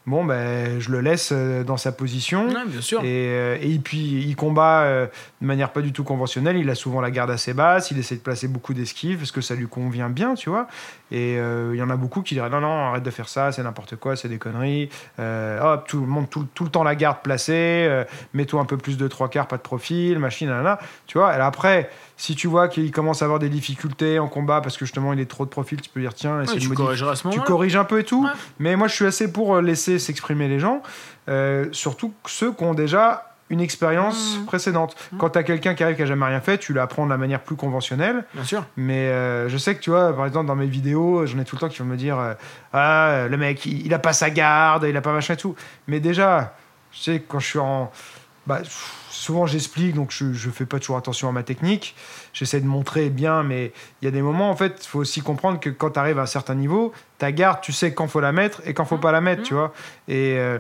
Bon, 0.08 0.26
ben, 0.26 0.80
je 0.80 0.90
le 0.90 1.00
laisse 1.00 1.30
euh, 1.32 1.64
dans 1.64 1.78
sa 1.78 1.92
position. 1.92 2.48
Ouais, 2.48 2.66
bien 2.66 2.82
sûr. 2.82 3.02
Et, 3.02 3.06
euh, 3.30 3.58
et 3.62 3.78
puis 3.78 4.00
il 4.00 4.36
combat 4.36 4.82
euh, 4.82 5.06
de 5.42 5.46
manière 5.46 5.72
pas 5.72 5.82
du 5.82 5.94
tout 5.94 6.04
conventionnelle. 6.04 6.58
Il 6.58 6.68
a 6.72 6.76
souvent 6.76 7.02
la 7.02 7.12
garde 7.12 7.30
assez 7.30 7.54
basse. 7.54 7.92
Il 7.92 8.00
essaie 8.00 8.16
de 8.16 8.22
placer 8.22 8.48
beaucoup 8.48 8.74
d'esquives 8.74 9.20
parce 9.20 9.32
que 9.32 9.42
ça 9.42 9.54
lui 9.54 9.68
convient 9.68 10.10
bien, 10.10 10.34
tu 10.34 10.50
vois. 10.50 10.68
Et 11.12 11.38
euh, 11.38 11.72
il 11.74 11.78
y 11.78 11.84
en 11.84 11.90
a 11.90 11.98
beaucoup 11.98 12.22
qui 12.22 12.36
diraient 12.36 12.50
non, 12.50 12.62
non, 12.62 12.88
arrête 12.88 13.04
de 13.04 13.12
faire 13.12 13.28
ça, 13.28 13.52
c'est 13.52 13.62
n'importe 13.64 13.98
quoi, 13.98 14.16
c'est 14.16 14.30
des 14.30 14.38
conneries. 14.38 14.90
Euh, 15.20 15.60
hop, 15.62 15.88
tout 15.88 16.00
le 16.00 16.08
monde, 16.08 16.30
tout, 16.30 16.48
tout 16.54 16.64
le 16.64 16.70
temps 16.70 16.84
la 16.84 16.96
garde 16.96 17.18
placée. 17.22 17.86
euh, 17.90 18.06
Mets-toi 18.34 18.62
un 18.62 18.66
peu 18.66 18.78
plus 18.78 18.98
de 18.98 19.08
trois 19.08 19.30
quarts, 19.30 19.48
pas 19.48 19.58
de 19.58 19.62
profil, 19.62 20.20
machine, 20.20 20.50
là, 20.50 20.80
Tu 21.08 21.18
vois. 21.18 21.36
Et 21.36 21.40
après, 21.40 21.90
si 22.16 22.36
tu 22.36 22.48
vois 22.48 22.68
qu'il 22.70 22.92
commence 22.92 23.22
à 23.22 23.26
avoir 23.26 23.40
des 23.40 23.50
difficultés 23.50 24.20
en 24.20 24.28
combat 24.28 24.62
parce 24.62 24.78
que 24.78 24.86
justement 24.86 25.12
il 25.12 25.20
est 25.20 25.30
trop 25.30 25.44
de 25.44 25.50
profil, 25.50 25.82
tu 25.82 25.90
peux 25.90 26.00
dire 26.00 26.14
tiens, 26.14 26.40
Ouais, 26.40 26.46
tu 26.46 26.70
corrigeras 26.70 27.12
à 27.12 27.16
ce 27.16 27.28
tu 27.30 27.42
corriges 27.42 27.76
un 27.76 27.84
peu 27.84 28.00
et 28.00 28.04
tout. 28.04 28.24
Ouais. 28.24 28.32
Mais 28.60 28.76
moi, 28.76 28.88
je 28.88 28.94
suis 28.96 29.06
assez 29.06 29.32
pour 29.32 29.60
laisser 29.60 30.00
s'exprimer 30.00 30.48
les 30.48 30.60
gens, 30.60 30.82
euh, 31.30 31.66
surtout 31.72 32.14
ceux 32.26 32.52
qui 32.54 32.64
ont 32.64 32.74
déjà 32.74 33.31
une 33.52 33.62
expérience 33.62 34.38
Mmh. 34.40 34.46
précédente. 34.46 34.96
Mmh. 35.12 35.18
Quand 35.18 35.30
tu 35.32 35.38
as 35.40 35.44
quelqu'un 35.44 35.76
qui 35.76 35.84
arrive 35.84 35.96
qui 35.98 36.02
a 36.02 36.06
jamais 36.08 36.26
rien 36.26 36.42
fait, 36.42 36.58
tu 36.58 36.74
l'apprends 36.74 37.06
de 37.06 37.12
la 37.12 37.18
manière 37.18 37.42
plus 37.42 37.56
conventionnelle. 37.56 38.26
Bien 38.34 38.44
sûr. 38.44 38.66
Mais 38.78 39.08
euh, 39.10 39.50
je 39.50 39.58
sais 39.58 39.76
que 39.76 39.82
tu 39.82 39.90
vois, 39.92 40.16
par 40.16 40.26
exemple, 40.26 40.48
dans 40.48 40.56
mes 40.56 40.66
vidéos, 40.66 41.26
j'en 41.26 41.38
ai 41.40 41.46
tout 41.46 41.56
le 41.56 41.60
temps 41.60 41.70
qui 41.70 41.80
vont 41.80 41.86
me 41.86 41.98
dire 41.98 42.18
euh, 42.18 42.34
Ah, 42.74 43.28
le 43.30 43.38
mec, 43.38 43.66
il, 43.66 43.86
il 43.86 43.94
a 43.94 44.00
pas 44.00 44.14
sa 44.14 44.30
garde, 44.30 44.86
il 44.90 44.98
a 44.98 45.02
pas 45.02 45.14
machin 45.14 45.36
et 45.36 45.38
tout. 45.38 45.56
Mais 45.88 46.00
déjà, 46.00 46.56
je 46.92 47.00
sais, 47.02 47.24
quand 47.28 47.40
je 47.40 47.48
suis 47.48 47.60
en. 47.60 47.92
Bah, 48.48 48.62
souvent, 49.12 49.46
j'explique, 49.46 49.94
donc 49.94 50.10
je, 50.12 50.34
je 50.34 50.50
fais 50.50 50.66
pas 50.66 50.80
toujours 50.80 50.98
attention 50.98 51.30
à 51.30 51.32
ma 51.32 51.44
technique. 51.44 51.96
J'essaie 52.34 52.60
de 52.60 52.66
montrer 52.66 53.10
bien, 53.12 53.44
mais 53.44 53.72
il 54.02 54.06
y 54.06 54.08
a 54.08 54.12
des 54.12 54.22
moments, 54.24 54.50
en 54.50 54.56
fait, 54.56 54.80
il 54.84 54.88
faut 54.88 55.00
aussi 55.00 55.22
comprendre 55.22 55.60
que 55.60 55.70
quand 55.70 55.92
tu 55.92 56.00
arrives 56.00 56.18
à 56.18 56.24
un 56.24 56.26
certain 56.26 56.56
niveau, 56.56 56.92
ta 57.20 57.32
garde, 57.32 57.60
tu 57.62 57.72
sais 57.72 57.94
quand 57.94 58.08
faut 58.08 58.20
la 58.20 58.32
mettre 58.32 58.62
et 58.66 58.74
quand 58.74 58.84
faut 58.86 58.96
Mmh. 58.98 59.00
pas 59.02 59.12
la 59.12 59.22
mettre, 59.22 59.44
tu 59.44 59.54
vois. 59.54 59.74
Et. 60.08 60.36
euh, 60.38 60.58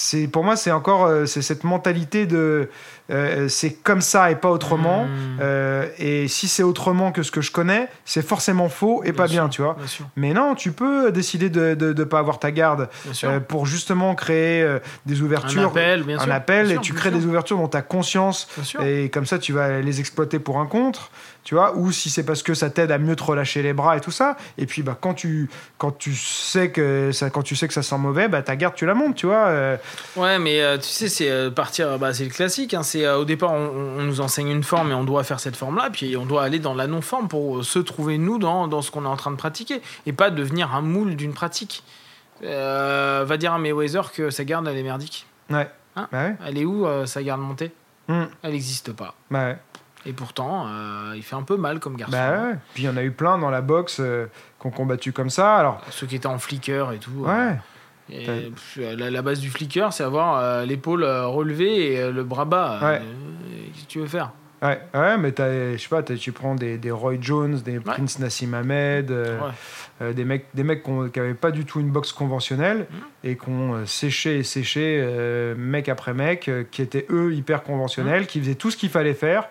c'est 0.00 0.28
pour 0.28 0.44
moi 0.44 0.54
c'est 0.54 0.70
encore 0.70 1.06
euh, 1.06 1.26
c'est 1.26 1.42
cette 1.42 1.64
mentalité 1.64 2.24
de 2.26 2.70
euh, 3.10 3.48
c'est 3.48 3.72
comme 3.72 4.00
ça 4.00 4.30
et 4.30 4.36
pas 4.36 4.50
autrement 4.50 5.06
Mmh. 5.06 5.38
euh, 5.40 5.86
et 5.98 6.28
si 6.28 6.46
c'est 6.48 6.62
autrement 6.62 7.12
que 7.12 7.22
ce 7.22 7.30
que 7.30 7.40
je 7.40 7.50
connais, 7.52 7.88
c'est 8.04 8.22
forcément 8.26 8.68
faux 8.68 9.02
et 9.02 9.06
Bien 9.06 9.14
pas 9.14 9.26
bien, 9.26 9.48
tu 9.48 9.62
vois. 9.62 9.74
Bien. 9.74 10.06
Mais 10.16 10.32
non, 10.32 10.54
tu 10.54 10.72
peux 10.72 11.10
décider 11.10 11.50
de 11.50 11.74
ne 11.74 12.04
pas 12.04 12.18
avoir 12.18 12.38
ta 12.38 12.50
garde 12.50 12.88
euh, 13.24 13.40
pour 13.40 13.66
justement 13.66 14.14
créer 14.14 14.62
euh, 14.62 14.78
des 15.06 15.20
un 15.20 15.24
ouvertures, 15.24 15.70
appel, 15.70 16.02
bien 16.02 16.18
un 16.18 16.24
sûr. 16.24 16.32
appel, 16.32 16.66
et 16.66 16.74
sûr, 16.74 16.80
tu 16.82 16.92
crées 16.94 17.10
des 17.10 17.24
ouvertures 17.26 17.56
dont 17.58 17.68
tu 17.68 17.76
as 17.76 17.82
conscience, 17.82 18.48
et 18.82 19.08
comme 19.08 19.26
ça 19.26 19.38
tu 19.38 19.52
vas 19.52 19.80
les 19.80 20.00
exploiter 20.00 20.38
pour 20.38 20.58
un 20.60 20.66
contre, 20.66 21.10
tu 21.44 21.54
vois, 21.54 21.74
ou 21.76 21.92
si 21.92 22.10
c'est 22.10 22.24
parce 22.24 22.42
que 22.42 22.52
ça 22.52 22.68
t'aide 22.68 22.90
à 22.90 22.98
mieux 22.98 23.16
te 23.16 23.22
relâcher 23.22 23.62
les 23.62 23.72
bras 23.72 23.96
et 23.96 24.00
tout 24.00 24.10
ça. 24.10 24.36
Et 24.58 24.66
puis 24.66 24.82
bah, 24.82 24.98
quand, 25.00 25.14
tu, 25.14 25.48
quand, 25.78 25.92
tu 25.96 26.14
sais 26.14 26.70
que 26.70 27.10
ça, 27.12 27.30
quand 27.30 27.42
tu 27.42 27.56
sais 27.56 27.66
que 27.68 27.72
ça 27.74 27.82
sent 27.82 27.96
mauvais, 27.96 28.28
bah, 28.28 28.42
ta 28.42 28.54
garde 28.56 28.74
tu 28.74 28.84
la 28.84 28.94
montes, 28.94 29.14
tu 29.16 29.26
vois. 29.26 29.46
euh, 29.46 29.76
Ouais, 30.16 30.38
mais 30.38 30.60
euh, 30.60 30.76
tu 30.76 30.88
sais, 30.88 31.08
c'est 31.08 31.30
euh, 31.30 31.50
partir, 31.50 31.98
bah, 31.98 32.12
c'est 32.12 32.24
le 32.24 32.30
classique. 32.30 32.74
hein, 32.74 32.82
c'est 32.82 33.08
au 33.08 33.24
départ, 33.24 33.52
on, 33.52 33.96
on 33.98 34.02
nous 34.02 34.20
enseigne 34.20 34.48
une 34.50 34.62
forme 34.64 34.90
et 34.90 34.94
on 34.94 35.04
doit 35.04 35.24
faire 35.24 35.40
cette 35.40 35.56
forme-là, 35.56 35.88
puis 35.90 36.16
on 36.16 36.26
doit 36.26 36.42
aller 36.42 36.58
dans 36.58 36.74
la 36.74 36.86
non-forme 36.86 37.28
pour 37.28 37.64
se 37.64 37.78
trouver 37.78 38.18
nous 38.18 38.38
dans, 38.38 38.68
dans 38.68 38.82
ce 38.82 38.90
qu'on 38.90 39.04
est 39.04 39.08
en 39.08 39.16
train 39.16 39.30
de 39.30 39.36
pratiquer 39.36 39.80
et 40.06 40.12
pas 40.12 40.30
devenir 40.30 40.74
un 40.74 40.82
moule 40.82 41.16
d'une 41.16 41.32
pratique. 41.32 41.82
Va 42.42 43.36
dire 43.36 43.52
à 43.52 43.58
Mayweather 43.58 44.12
que 44.12 44.30
sa 44.30 44.44
garde 44.44 44.68
elle 44.68 44.76
est 44.76 44.82
merdique. 44.82 45.26
ouais. 45.50 45.68
Hein 45.96 46.08
bah 46.12 46.24
ouais. 46.26 46.34
Elle 46.46 46.58
est 46.58 46.64
où 46.64 46.86
sa 47.06 47.22
garde 47.22 47.40
montée? 47.40 47.72
Hmm. 48.06 48.24
Elle 48.42 48.52
n'existe 48.52 48.92
pas. 48.92 49.14
Bah 49.30 49.46
ouais. 49.46 49.58
Et 50.08 50.12
pourtant, 50.14 50.66
euh, 50.68 51.12
il 51.16 51.22
fait 51.22 51.36
un 51.36 51.42
peu 51.42 51.58
mal 51.58 51.80
comme 51.80 51.96
garçon. 51.96 52.16
Bah 52.16 52.30
ouais. 52.30 52.54
Puis 52.72 52.84
il 52.84 52.86
y 52.86 52.88
en 52.88 52.96
a 52.96 53.02
eu 53.02 53.10
plein 53.10 53.36
dans 53.36 53.50
la 53.50 53.60
boxe 53.60 53.98
euh, 54.00 54.24
qui 54.58 54.66
ont 54.66 54.70
combattu 54.70 55.12
comme 55.12 55.28
ça. 55.28 55.56
Alors, 55.56 55.82
Ceux 55.90 56.06
qui 56.06 56.16
étaient 56.16 56.26
en 56.26 56.38
flicker 56.38 56.92
et 56.94 56.98
tout. 56.98 57.26
euh, 57.26 57.50
ouais. 57.50 57.56
Et, 58.10 58.50
la, 58.96 59.10
la 59.10 59.20
base 59.22 59.38
du 59.38 59.50
flicker, 59.50 59.92
c'est 59.92 60.02
avoir 60.04 60.38
euh, 60.38 60.64
l'épaule 60.64 61.04
relevée 61.04 61.92
et 61.92 62.10
le 62.10 62.24
bras 62.24 62.46
bas. 62.46 62.78
Ouais. 62.82 63.02
Qu'est-ce 63.74 63.84
que 63.84 63.88
tu 63.90 63.98
veux 64.00 64.06
faire? 64.06 64.32
Ouais, 64.62 64.80
ouais, 64.94 65.18
mais 65.18 65.30
t'as- 65.32 65.74
je 65.76 65.76
sais 65.76 65.88
pas, 65.90 66.02
t'as- 66.02 66.16
tu 66.16 66.32
prends 66.32 66.54
des, 66.54 66.78
des 66.78 66.90
Roy 66.90 67.16
Jones, 67.20 67.60
des 67.60 67.78
Prince 67.78 68.18
Nassim 68.18 68.54
Ahmed, 68.54 69.10
euh, 69.10 69.38
Ouais. 69.38 69.50
euh, 70.02 70.12
des 70.14 70.24
mecs, 70.24 70.46
des 70.54 70.64
mecs 70.64 70.82
qui 70.82 70.90
n'avaient 70.90 71.34
pas 71.34 71.50
du 71.52 71.64
tout 71.66 71.78
une 71.80 71.90
boxe 71.90 72.12
conventionnelle 72.12 72.86
Mhm. 72.90 72.98
et 73.24 73.36
qui 73.36 73.48
ont 73.50 73.74
euh, 73.74 73.84
séché 73.86 74.38
et 74.38 74.42
séché 74.42 75.04
mec 75.56 75.88
après 75.90 76.14
mec, 76.14 76.50
qui 76.72 76.80
étaient 76.82 77.06
eux 77.10 77.34
hyper 77.34 77.62
conventionnels, 77.62 78.26
qui 78.26 78.40
faisaient 78.40 78.54
tout 78.56 78.70
ce 78.70 78.76
qu'il 78.78 78.88
fallait 78.90 79.12
faire. 79.14 79.48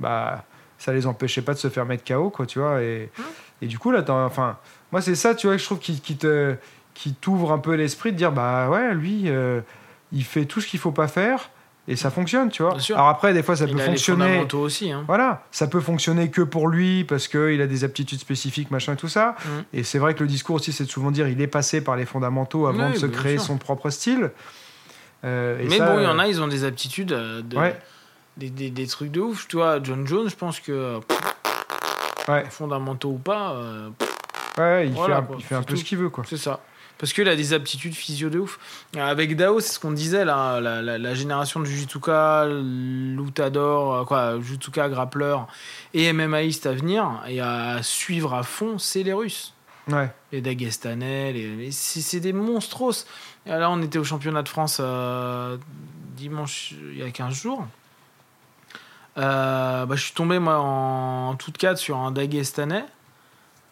Bah, 0.00 0.44
ça 0.78 0.92
les 0.92 1.06
empêchait 1.06 1.42
pas 1.42 1.54
de 1.54 1.58
se 1.58 1.68
faire 1.68 1.84
mettre 1.86 2.04
KO, 2.04 2.30
quoi, 2.30 2.46
tu 2.46 2.58
vois. 2.60 2.80
Et, 2.82 3.10
Mhm. 3.18 3.24
et 3.62 3.66
du 3.66 3.78
coup, 3.78 3.90
là, 3.90 4.04
enfin, 4.08 4.56
moi, 4.92 5.00
c'est 5.00 5.14
ça, 5.16 5.34
tu 5.34 5.46
vois, 5.46 5.56
que 5.56 5.60
je 5.62 5.66
trouve 5.66 5.78
qui, 5.80 6.00
qui 6.00 6.16
te 6.16 6.54
qui 6.94 7.14
t'ouvre 7.14 7.52
un 7.52 7.58
peu 7.58 7.74
l'esprit 7.74 8.10
de 8.12 8.16
dire, 8.16 8.32
bah 8.32 8.68
ouais, 8.70 8.92
lui, 8.92 9.24
euh, 9.26 9.60
il 10.12 10.24
fait 10.24 10.46
tout 10.46 10.60
ce 10.60 10.66
qu'il 10.66 10.80
faut 10.80 10.90
pas 10.90 11.06
faire. 11.06 11.50
Et 11.90 11.94
ça 11.96 12.10
fonctionne, 12.10 12.50
tu 12.50 12.62
vois. 12.62 12.76
Alors 12.90 13.08
après, 13.08 13.32
des 13.32 13.42
fois, 13.42 13.56
ça 13.56 13.64
Il 13.66 13.72
peut 13.74 13.80
a 13.80 13.84
les 13.84 13.90
fonctionner. 13.92 14.24
fondamentaux 14.26 14.58
aussi. 14.60 14.90
Hein. 14.92 15.04
Voilà, 15.06 15.44
ça 15.52 15.68
peut 15.68 15.80
fonctionner 15.80 16.28
que 16.30 16.42
pour 16.42 16.68
lui 16.68 17.04
parce 17.04 17.28
qu'il 17.28 17.62
a 17.62 17.66
des 17.66 17.82
aptitudes 17.84 18.18
spécifiques, 18.20 18.70
machin 18.70 18.92
et 18.92 18.96
tout 18.96 19.08
ça. 19.08 19.36
Mhm. 19.44 19.64
Et 19.72 19.82
c'est 19.84 19.98
vrai 19.98 20.14
que 20.14 20.22
le 20.22 20.28
discours 20.28 20.56
aussi, 20.56 20.72
c'est 20.72 20.84
de 20.84 20.90
souvent 20.90 21.10
dire 21.12 21.28
il 21.28 21.40
est 21.40 21.46
passé 21.46 21.80
par 21.80 21.96
les 21.96 22.04
fondamentaux 22.04 22.66
avant 22.66 22.88
Oui, 22.88 22.92
de 22.94 22.98
se 22.98 23.06
créer 23.06 23.38
sûr. 23.38 23.46
son 23.46 23.56
propre 23.58 23.88
style. 23.90 24.30
Euh, 25.24 25.58
et 25.60 25.64
Mais 25.68 25.78
ça, 25.78 25.86
bon, 25.92 25.98
il 26.00 26.04
y 26.04 26.06
en 26.06 26.18
euh, 26.18 26.22
a, 26.22 26.26
ils 26.28 26.42
ont 26.42 26.48
des 26.48 26.64
aptitudes, 26.64 27.08
de- 27.08 27.56
Ouais. 27.56 27.78
Des, 28.38 28.50
des, 28.50 28.70
des 28.70 28.86
trucs 28.86 29.10
de 29.10 29.20
ouf. 29.20 29.46
Tu 29.48 29.56
vois, 29.56 29.82
John 29.82 30.06
Jones, 30.06 30.30
je 30.30 30.36
pense 30.36 30.60
que 30.60 31.00
Ouais, 32.28 32.44
fondamentaux 32.50 33.10
ou 33.12 33.18
pas, 33.18 33.52
euh, 33.52 33.88
ouais, 34.58 34.86
il 34.88 34.92
Voilà, 34.92 35.16
fait 35.16 35.22
un, 35.22 35.24
quoi, 35.24 35.36
il 35.38 35.44
fait 35.44 35.54
un 35.54 35.62
peu 35.62 35.74
tout. 35.74 35.80
ce 35.80 35.84
qu'il 35.84 35.96
veut, 35.98 36.10
quoi. 36.10 36.24
c'est 36.28 36.36
ça. 36.36 36.60
Parce 36.98 37.12
qu'il 37.14 37.26
a 37.28 37.36
des 37.36 37.52
aptitudes 37.54 37.94
physio 37.94 38.28
de 38.28 38.38
ouf. 38.40 38.58
Avec 38.98 39.34
Dao, 39.36 39.60
c'est 39.60 39.72
ce 39.72 39.78
qu'on 39.78 39.92
disait, 39.92 40.24
là, 40.26 40.60
la, 40.60 40.82
la, 40.82 40.98
la 40.98 41.14
génération 41.14 41.60
du 41.60 41.70
Jutuka, 41.74 42.44
Lutador, 42.48 43.94
euh, 43.94 44.04
quoi, 44.04 44.38
Jutuka, 44.40 44.88
Grappler 44.90 45.36
et 45.94 46.12
MMAiste 46.12 46.66
à 46.66 46.72
venir 46.72 47.22
et 47.28 47.40
à 47.40 47.78
suivre 47.82 48.34
à 48.34 48.42
fond, 48.42 48.78
c'est 48.78 49.02
les 49.04 49.12
Russes. 49.12 49.54
Ouais, 49.88 50.10
les 50.32 50.42
Dagestanais, 50.42 51.32
les... 51.32 51.70
c'est 51.70 52.20
des 52.20 52.34
monstros. 52.34 53.06
Là, 53.46 53.70
on 53.70 53.80
était 53.80 53.98
au 53.98 54.04
championnat 54.04 54.42
de 54.42 54.48
France 54.50 54.78
euh, 54.80 55.56
dimanche, 56.16 56.74
il 56.92 56.98
y 56.98 57.02
a 57.02 57.10
15 57.10 57.32
jours. 57.32 57.66
Euh, 59.18 59.84
bah, 59.86 59.96
je 59.96 60.02
suis 60.02 60.14
tombé, 60.14 60.38
moi, 60.38 60.58
en, 60.58 61.30
en 61.30 61.34
toute 61.34 61.58
cadre 61.58 61.78
sur 61.78 61.96
un 61.98 62.10
Dagestanais. 62.12 62.84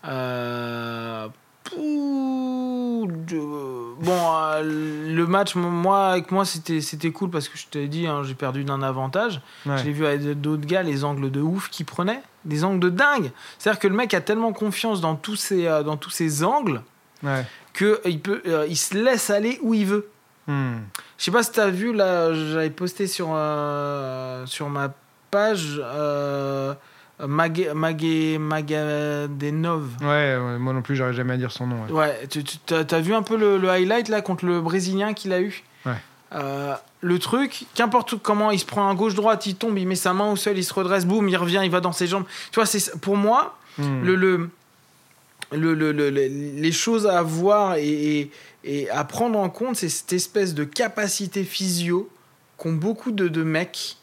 Euh, 0.04 1.28
pouh, 1.64 3.08
de- 3.10 3.66
Bon, 3.98 4.12
euh, 4.34 4.62
le 4.62 5.26
match, 5.26 5.54
moi, 5.54 6.08
avec 6.08 6.30
moi, 6.30 6.44
c'était 6.44 6.80
c'était 6.82 7.10
cool 7.12 7.30
parce 7.30 7.48
que 7.48 7.56
je 7.56 7.66
t'ai 7.66 7.88
dit, 7.88 8.06
hein, 8.06 8.22
j'ai 8.24 8.34
perdu 8.34 8.62
d'un 8.62 8.82
avantage. 8.82 9.40
ouais. 9.64 9.78
Je 9.78 9.84
l'ai 9.84 9.92
vu 9.92 10.04
avec 10.06 10.40
d'autres 10.40 10.66
gars, 10.66 10.82
les 10.82 11.02
angles 11.04 11.30
de 11.30 11.40
ouf 11.40 11.70
qu'il 11.70 11.86
prenait, 11.86 12.20
des 12.44 12.62
angles 12.62 12.80
de 12.80 12.90
dingue. 12.90 13.30
C'est-à-dire 13.58 13.80
que 13.80 13.88
le 13.88 13.94
mec 13.94 14.12
a 14.14 14.20
tellement 14.20 14.52
confiance 14.52 15.00
dans 15.00 15.14
tous 15.16 15.36
ses, 15.36 15.66
euh, 15.66 15.82
dans 15.82 15.96
tous 15.96 16.10
ses 16.10 16.44
angles 16.44 16.82
ouais. 17.22 17.46
que 17.72 18.00
il 18.04 18.20
peut, 18.20 18.42
euh, 18.46 18.66
il 18.68 18.76
se 18.76 18.94
laisse 18.96 19.30
aller 19.30 19.58
où 19.62 19.72
il 19.72 19.86
veut. 19.86 20.08
Hmm. 20.46 20.76
Je 21.18 21.24
sais 21.24 21.30
pas 21.32 21.42
si 21.42 21.52
t'as 21.52 21.70
vu 21.70 21.92
là, 21.94 22.32
j'avais 22.34 22.70
posté 22.70 23.06
sur 23.08 23.28
sur 24.46 24.68
ma 24.68 24.92
page 25.36 25.80
euh, 25.84 26.74
Mag 27.26 27.70
Mag 27.74 28.02
Magadenov. 28.38 29.84
Ouais, 30.00 30.36
ouais, 30.36 30.58
moi 30.58 30.72
non 30.72 30.82
plus, 30.82 30.96
j'arrive 30.96 31.14
jamais 31.16 31.34
à 31.34 31.36
dire 31.36 31.52
son 31.52 31.66
nom. 31.66 31.84
ouais. 31.84 31.92
Ouais, 31.92 32.26
tu, 32.28 32.42
t'as 32.44 33.00
vu 33.00 33.14
un 33.14 33.22
peu 33.22 33.36
le, 33.36 33.58
le 33.58 33.68
highlight 33.68 34.08
là 34.08 34.20
contre 34.22 34.44
le 34.46 34.60
Brésilien 34.60 35.12
qu'il 35.14 35.32
a 35.32 35.40
eu? 35.40 35.62
Ouais. 35.84 35.92
Euh, 36.34 36.74
le 37.00 37.18
truc, 37.18 37.66
qu'importe 37.74 38.16
comment 38.20 38.50
il 38.50 38.58
se 38.58 38.64
prend 38.64 38.88
un 38.88 38.94
gauche-droite, 38.94 39.46
il 39.46 39.54
tombe, 39.56 39.78
il 39.78 39.86
met 39.86 39.94
sa 39.94 40.12
main 40.12 40.30
au 40.30 40.36
sol, 40.36 40.56
il 40.58 40.64
se 40.64 40.74
redresse, 40.74 41.04
boum, 41.06 41.28
il 41.28 41.36
revient, 41.36 41.60
il 41.64 41.70
va 41.70 41.80
dans 41.80 41.92
ses 41.92 42.06
jambes. 42.06 42.24
Tu 42.50 42.56
vois, 42.56 42.66
c'est 42.66 42.98
pour 43.00 43.16
moi, 43.16 43.56
Hmm. 43.78 44.02
le, 44.04 44.14
le, 44.14 44.48
le, 45.52 45.74
le- 45.74 45.92
le- 45.92 46.08
le- 46.10 46.28
les 46.62 46.72
choses 46.72 47.06
à 47.06 47.20
voir 47.22 47.74
et, 47.74 47.86
et- 48.20 48.30
et 48.64 48.88
à 48.90 49.04
prendre 49.04 49.38
en 49.38 49.50
compte, 49.50 49.76
c'est 49.76 49.90
cette 49.90 50.14
espèce 50.14 50.54
de 50.54 50.64
capacité 50.64 51.44
physio 51.44 52.08
qu'ont 52.56 52.72
beaucoup 52.72 53.10
de, 53.12 53.28
de 53.28 53.42
mecs 53.42 53.98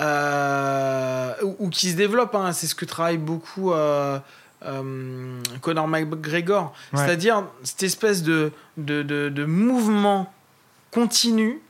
euh, 0.00 1.32
ou, 1.42 1.56
ou 1.58 1.70
qui 1.70 1.90
se 1.90 1.96
développe. 1.96 2.34
hein. 2.34 2.52
C'est 2.52 2.66
ce 2.66 2.74
que 2.74 2.84
travaille 2.84 3.18
beaucoup 3.18 3.72
euh, 3.72 4.18
euh, 4.64 5.40
Conor 5.60 5.88
McGregor. 5.88 6.72
Ouais. 6.92 7.00
C'est-à-dire 7.04 7.44
cette 7.62 7.82
espèce 7.82 8.22
de, 8.22 8.52
de, 8.76 9.02
de, 9.02 9.28
de 9.28 9.44
mouvement 9.44 10.32
continu 10.90 11.60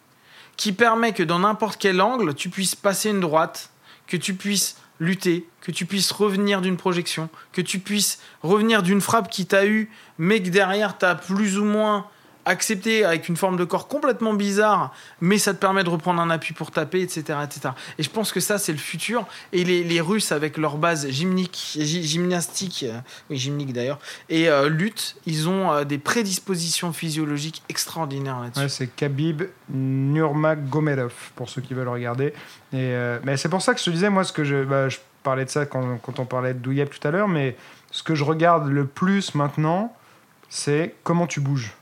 qui 0.57 0.73
permet 0.73 1.13
que 1.13 1.23
dans 1.23 1.41
n'importe 1.41 1.79
quel 1.79 2.01
angle, 2.01 2.35
tu 2.35 2.49
puisses 2.49 2.75
passer 2.75 3.11
une 3.11 3.21
droite, 3.21 3.71
que 4.07 4.17
tu 4.17 4.35
puisses 4.35 4.77
lutter, 4.99 5.47
que 5.61 5.71
tu 5.71 5.85
puisses 5.85 6.11
revenir 6.11 6.63
d'une 6.63 6.79
projection, 6.79 7.29
que 7.53 7.61
tu 7.61 7.79
puisses 7.79 8.19
revenir 8.43 8.83
d'une 8.83 9.03
frappe 9.03 9.29
qui 9.29 9.45
t'a 9.45 9.67
eu, 9.67 9.91
mais 10.17 10.43
que 10.43 10.49
derrière, 10.49 10.97
tu 10.97 11.05
as 11.05 11.15
plus 11.15 11.59
ou 11.59 11.65
moins 11.65 12.07
accepté 12.47 13.05
avec 13.05 13.29
une 13.29 13.37
forme 13.37 13.57
de 13.57 13.65
corps 13.65 13.89
complètement 13.89 14.33
bizarre, 14.33 14.95
mais 15.21 15.37
ça 15.37 15.53
te 15.53 15.59
permet 15.59 15.85
de 15.85 15.91
reprendre 15.91 16.23
un 16.23 16.31
appui 16.31 16.55
pour 16.55 16.71
taper, 16.71 17.03
etc. 17.03 17.39
etc. 17.45 17.71
Et 17.99 18.03
je 18.03 18.09
pense 18.11 18.33
que 18.33 18.41
ça, 18.41 18.57
c'est 18.59 18.73
le 18.73 18.79
futur. 18.79 19.27
Et 19.53 19.65
les, 19.65 20.01
Russes, 20.01 20.31
avec 20.33 20.57
leur 20.57 20.77
base 20.79 21.09
gymnique, 21.11 21.77
gy- 21.79 22.03
gymnastique, 22.05 22.85
euh, 22.89 22.99
oui, 23.29 23.37
gymnique 23.37 23.73
d'ailleurs, 23.73 23.99
et 24.29 24.49
euh, 24.49 24.69
lutte, 24.69 25.17
ils 25.27 25.49
ont 25.49 25.73
euh, 25.73 25.85
des 25.85 25.99
prédispositions 25.99 26.93
physiologiques 26.93 27.63
extraordinaires 27.69 28.41
là-dessus. 28.41 28.69
C'est 28.69 28.87
Khabib 28.87 29.43
Nurmagomedov, 29.71 31.13
pour 31.35 31.49
ceux 31.49 31.61
qui 31.63 31.75
veulent 31.75 31.89
regarder. 31.89 32.33
Mais 32.73 33.37
c'est 33.37 33.49
pour 33.49 33.63
ça 33.63 33.75
que 33.75 33.81
je 33.81 33.85
te 33.85 33.91
disais, 33.91 34.11
moi, 34.11 34.25
ce 34.25 34.33
que 34.33 34.45
je, 34.45 34.65
bah, 34.65 34.89
parlais 35.23 35.45
de 35.45 35.51
ça 35.51 35.67
quand, 35.67 35.99
quand 35.99 36.21
on 36.21 36.25
parlait 36.27 36.55
de 36.55 36.59
Douillet 36.61 36.87
tout 36.87 37.07
à 37.07 37.11
l'heure, 37.11 37.29
mais 37.29 37.57
ce 37.91 38.03
que 38.03 38.15
je 38.15 38.23
regarde 38.23 38.69
le 38.69 38.87
plus 38.87 39.35
maintenant, 39.35 39.93
c'est 40.49 40.95
comment 41.03 41.27
tu 41.27 41.41
bouges. 41.41 41.73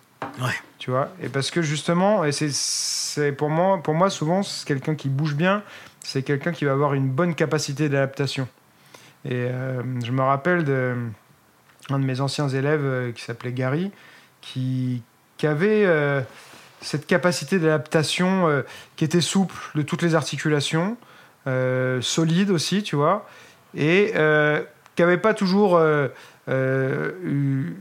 Ouais. 0.41 0.55
Tu 0.79 0.91
vois 0.91 1.09
Et 1.23 1.29
parce 1.29 1.51
que 1.51 1.63
justement, 1.63 2.25
et 2.25 2.33
c'est, 2.33 3.33
pour, 3.33 3.49
moi, 3.49 3.83
pour 3.83 3.95
moi, 3.95 4.11
souvent, 4.11 4.43
quelqu'un 4.67 4.95
qui 4.95 5.09
bouge 5.09 5.35
bien, 5.35 5.63
c'est 6.01 6.23
quelqu'un 6.23 6.53
qui 6.53 6.67
va 6.67 6.73
avoir 6.73 6.95
une 6.95 7.09
bonne 7.09 7.35
capacité 7.35 7.89
d'adaptation. 7.89 8.47
Et 9.25 9.33
euh, 9.33 9.83
je 10.05 10.13
me 10.13 10.23
rappelle 10.23 10.65
de 10.65 10.95
un 11.91 11.99
de 11.99 12.05
mes 12.05 12.21
anciens 12.21 12.49
élèves 12.49 12.85
euh, 12.85 13.13
qui 13.13 13.23
s'appelait 13.23 13.53
Gary, 13.53 13.91
qui, 14.43 15.03
qui 15.39 15.47
avait 15.47 15.85
euh, 15.87 16.21
cette 16.83 17.07
capacité 17.07 17.59
d'adaptation 17.59 18.63
qui 18.97 19.05
était 19.07 19.23
souple 19.23 19.55
de 19.75 19.81
toutes 19.81 20.03
les 20.03 20.15
articulations, 20.15 20.99
solide 22.03 22.51
aussi, 22.51 22.83
tu 22.83 22.95
vois, 22.95 23.27
et 23.75 24.13
qui 24.95 25.03
n'avait 25.03 25.17
pas 25.17 25.33
toujours 25.33 25.81
une 26.47 27.75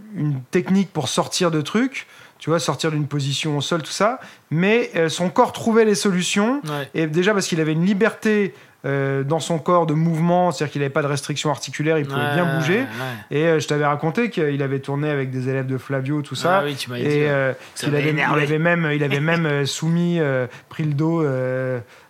technique 0.52 0.94
pour 0.94 1.10
sortir 1.10 1.52
de 1.52 1.60
trucs, 1.60 2.08
tu 2.44 2.50
vois, 2.50 2.60
sortir 2.60 2.92
d'une 2.92 3.08
position 3.08 3.56
au 3.58 3.62
sol, 3.62 3.82
tout 3.84 3.92
ça, 3.94 4.20
mais 4.52 4.92
euh, 4.98 5.08
son 5.08 5.30
corps 5.30 5.54
trouvait 5.54 5.86
les 5.86 5.96
solutions, 5.96 6.60
Ouais. 6.66 6.90
et 6.94 7.08
déjà 7.08 7.32
parce 7.34 7.48
qu'il 7.48 7.62
avait 7.62 7.72
une 7.72 7.86
liberté 7.86 8.54
euh, 8.86 9.24
dans 9.24 9.40
son 9.40 9.60
corps 9.60 9.86
de 9.86 9.94
mouvement, 9.94 10.52
c'est-à-dire 10.52 10.74
qu'il 10.74 10.82
n'avait 10.82 10.92
pas 10.92 11.02
de 11.04 11.08
restriction 11.08 11.50
articulaire, 11.52 11.98
il 11.98 12.06
pouvait 12.06 12.34
bien 12.34 12.58
bouger. 12.58 12.80
ouais. 12.80 12.86
Et 13.32 13.46
euh, 13.48 13.60
je 13.62 13.68
t'avais 13.70 13.86
raconté 13.86 14.30
qu'il 14.30 14.62
avait 14.62 14.80
tourné 14.80 15.10
avec 15.10 15.32
des 15.32 15.48
élèves 15.48 15.68
de 15.68 15.78
Flavio, 15.78 16.22
tout 16.22 16.36
ça. 16.36 16.58
Ah 16.58 16.64
oui, 16.66 16.76
tu 16.76 16.92
et 16.98 17.30
euh, 17.30 17.54
Ça 17.76 17.88
avait, 17.88 18.10
il 18.10 18.20
avait 18.20 18.60
même, 18.60 18.90
il 18.94 19.06
avait 19.06 19.20
même 19.32 19.66
soumis, 19.66 20.20
pris 20.68 20.84
le 20.84 20.94
dos 20.96 21.24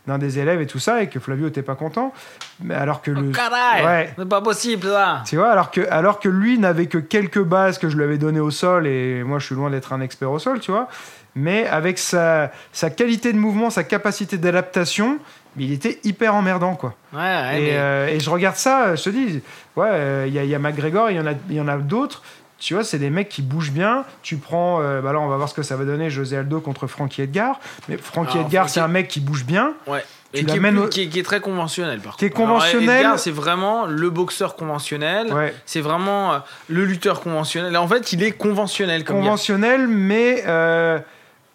d'un 0.08 0.18
des 0.18 0.38
élèves 0.40 0.60
et 0.62 0.68
tout 0.68 0.80
ça, 0.80 1.02
et 1.02 1.08
que 1.08 1.20
Flavio 1.20 1.46
n'était 1.46 1.62
pas 1.62 1.76
content. 1.76 2.14
Mais 2.62 2.76
alors 2.76 3.02
que 3.02 3.12
le, 3.12 3.30
Oh, 3.30 3.32
caray 3.32 3.86
Ouais. 3.86 4.14
C'est 4.18 4.28
pas 4.28 4.42
possible, 4.42 4.88
ça 4.88 5.22
tu 5.26 5.38
vois, 5.38 5.52
alors 5.52 5.72
que, 5.72 5.82
alors 5.90 6.20
que 6.20 6.28
lui 6.30 6.58
n'avait 6.60 6.88
que 6.88 6.98
quelques 6.98 7.42
bases 7.42 7.78
que 7.78 7.88
je 7.90 7.96
lui 7.96 8.04
avais 8.04 8.18
données 8.18 8.40
au 8.42 8.52
sol, 8.52 8.86
et 8.88 9.24
moi 9.24 9.40
je 9.40 9.46
suis 9.46 9.56
loin 9.56 9.70
d'être 9.70 9.94
un 9.94 10.02
expert 10.02 10.30
au 10.32 10.40
sol, 10.40 10.60
tu 10.60 10.72
vois. 10.72 10.90
Mais 11.36 11.66
avec 11.68 11.98
sa, 11.98 12.52
sa 12.74 12.90
qualité 12.90 13.34
de 13.34 13.38
mouvement, 13.40 13.70
sa 13.72 13.84
capacité 13.84 14.38
d'adaptation, 14.38 15.18
mais 15.56 15.64
il 15.64 15.72
était 15.74 16.00
hyper 16.04 16.36
emmerdant, 16.36 16.76
quoi. 16.76 16.94
Ouais, 17.14 17.20
ouais, 17.20 17.58
Et, 17.58 17.62
mais- 17.62 17.70
euh, 17.78 18.08
et 18.08 18.20
je 18.20 18.30
regarde 18.30 18.56
ça, 18.56 18.96
je 18.96 19.04
te 19.04 19.10
dis, 19.10 19.42
ouais, 19.76 19.88
euh, 19.90 20.26
il 20.28 20.34
y, 20.34 20.54
a- 20.54 20.56
a 20.56 20.60
McGregor, 20.60 21.10
il 21.12 21.18
y 21.18 21.20
en 21.20 21.26
a, 21.28 21.32
il 21.50 21.56
y 21.56 21.62
en 21.62 21.68
a 21.68 21.78
d'autres. 21.78 22.22
Tu 22.64 22.74
vois, 22.76 22.84
c'est 22.86 22.98
des 23.00 23.10
mecs 23.10 23.28
qui 23.28 23.42
bougent 23.42 23.72
bien. 23.72 24.06
Tu 24.22 24.38
prends, 24.38 24.80
euh, 24.82 25.02
bah 25.02 25.12
là, 25.12 25.20
on 25.20 25.28
va 25.28 25.36
voir 25.36 25.50
ce 25.50 25.54
que 25.54 25.64
ça 25.64 25.76
va 25.76 25.84
donner, 25.84 26.10
José 26.10 26.38
Aldo 26.38 26.62
contre 26.62 26.88
Frankie 26.88 27.22
Edgar. 27.22 27.60
Mais 27.90 27.98
Frankie 27.98 28.38
Alors, 28.38 28.46
Edgar, 28.48 28.64
Frankie- 28.64 28.74
c'est 28.76 28.80
un 28.80 28.88
mec 28.88 29.10
qui 29.10 29.20
bouge 29.20 29.44
bien. 29.44 29.74
Ouais. 29.86 30.04
Tu 30.34 30.40
Et 30.40 30.46
qui 30.46 30.52
est, 30.52 30.56
l'amènes 30.56 30.76
plus- 30.76 30.84
au- 30.86 30.88
qui, 30.88 31.02
est, 31.02 31.08
qui 31.10 31.20
est 31.20 31.24
très 31.24 31.42
conventionnel, 31.42 32.00
par 32.00 32.16
Qui 32.16 32.26
est 32.26 32.30
contre. 32.30 32.52
Alors, 32.52 32.60
conventionnel. 32.62 32.98
Edgar, 33.02 33.20
c'est 33.20 33.32
vraiment 33.32 33.86
le 33.86 34.10
boxeur 34.10 34.56
conventionnel. 34.56 35.32
Ouais. 35.34 35.54
C'est 35.66 35.82
vraiment 35.82 36.34
euh, 36.34 36.38
le 36.70 36.86
lutteur 36.86 37.20
conventionnel. 37.20 37.76
En 37.76 37.88
fait, 37.88 38.14
il 38.14 38.24
est 38.24 38.32
conventionnel 38.32 39.04
comme. 39.04 39.18
Conventionnel, 39.18 39.88
mais 39.90 40.44
euh, 40.48 41.00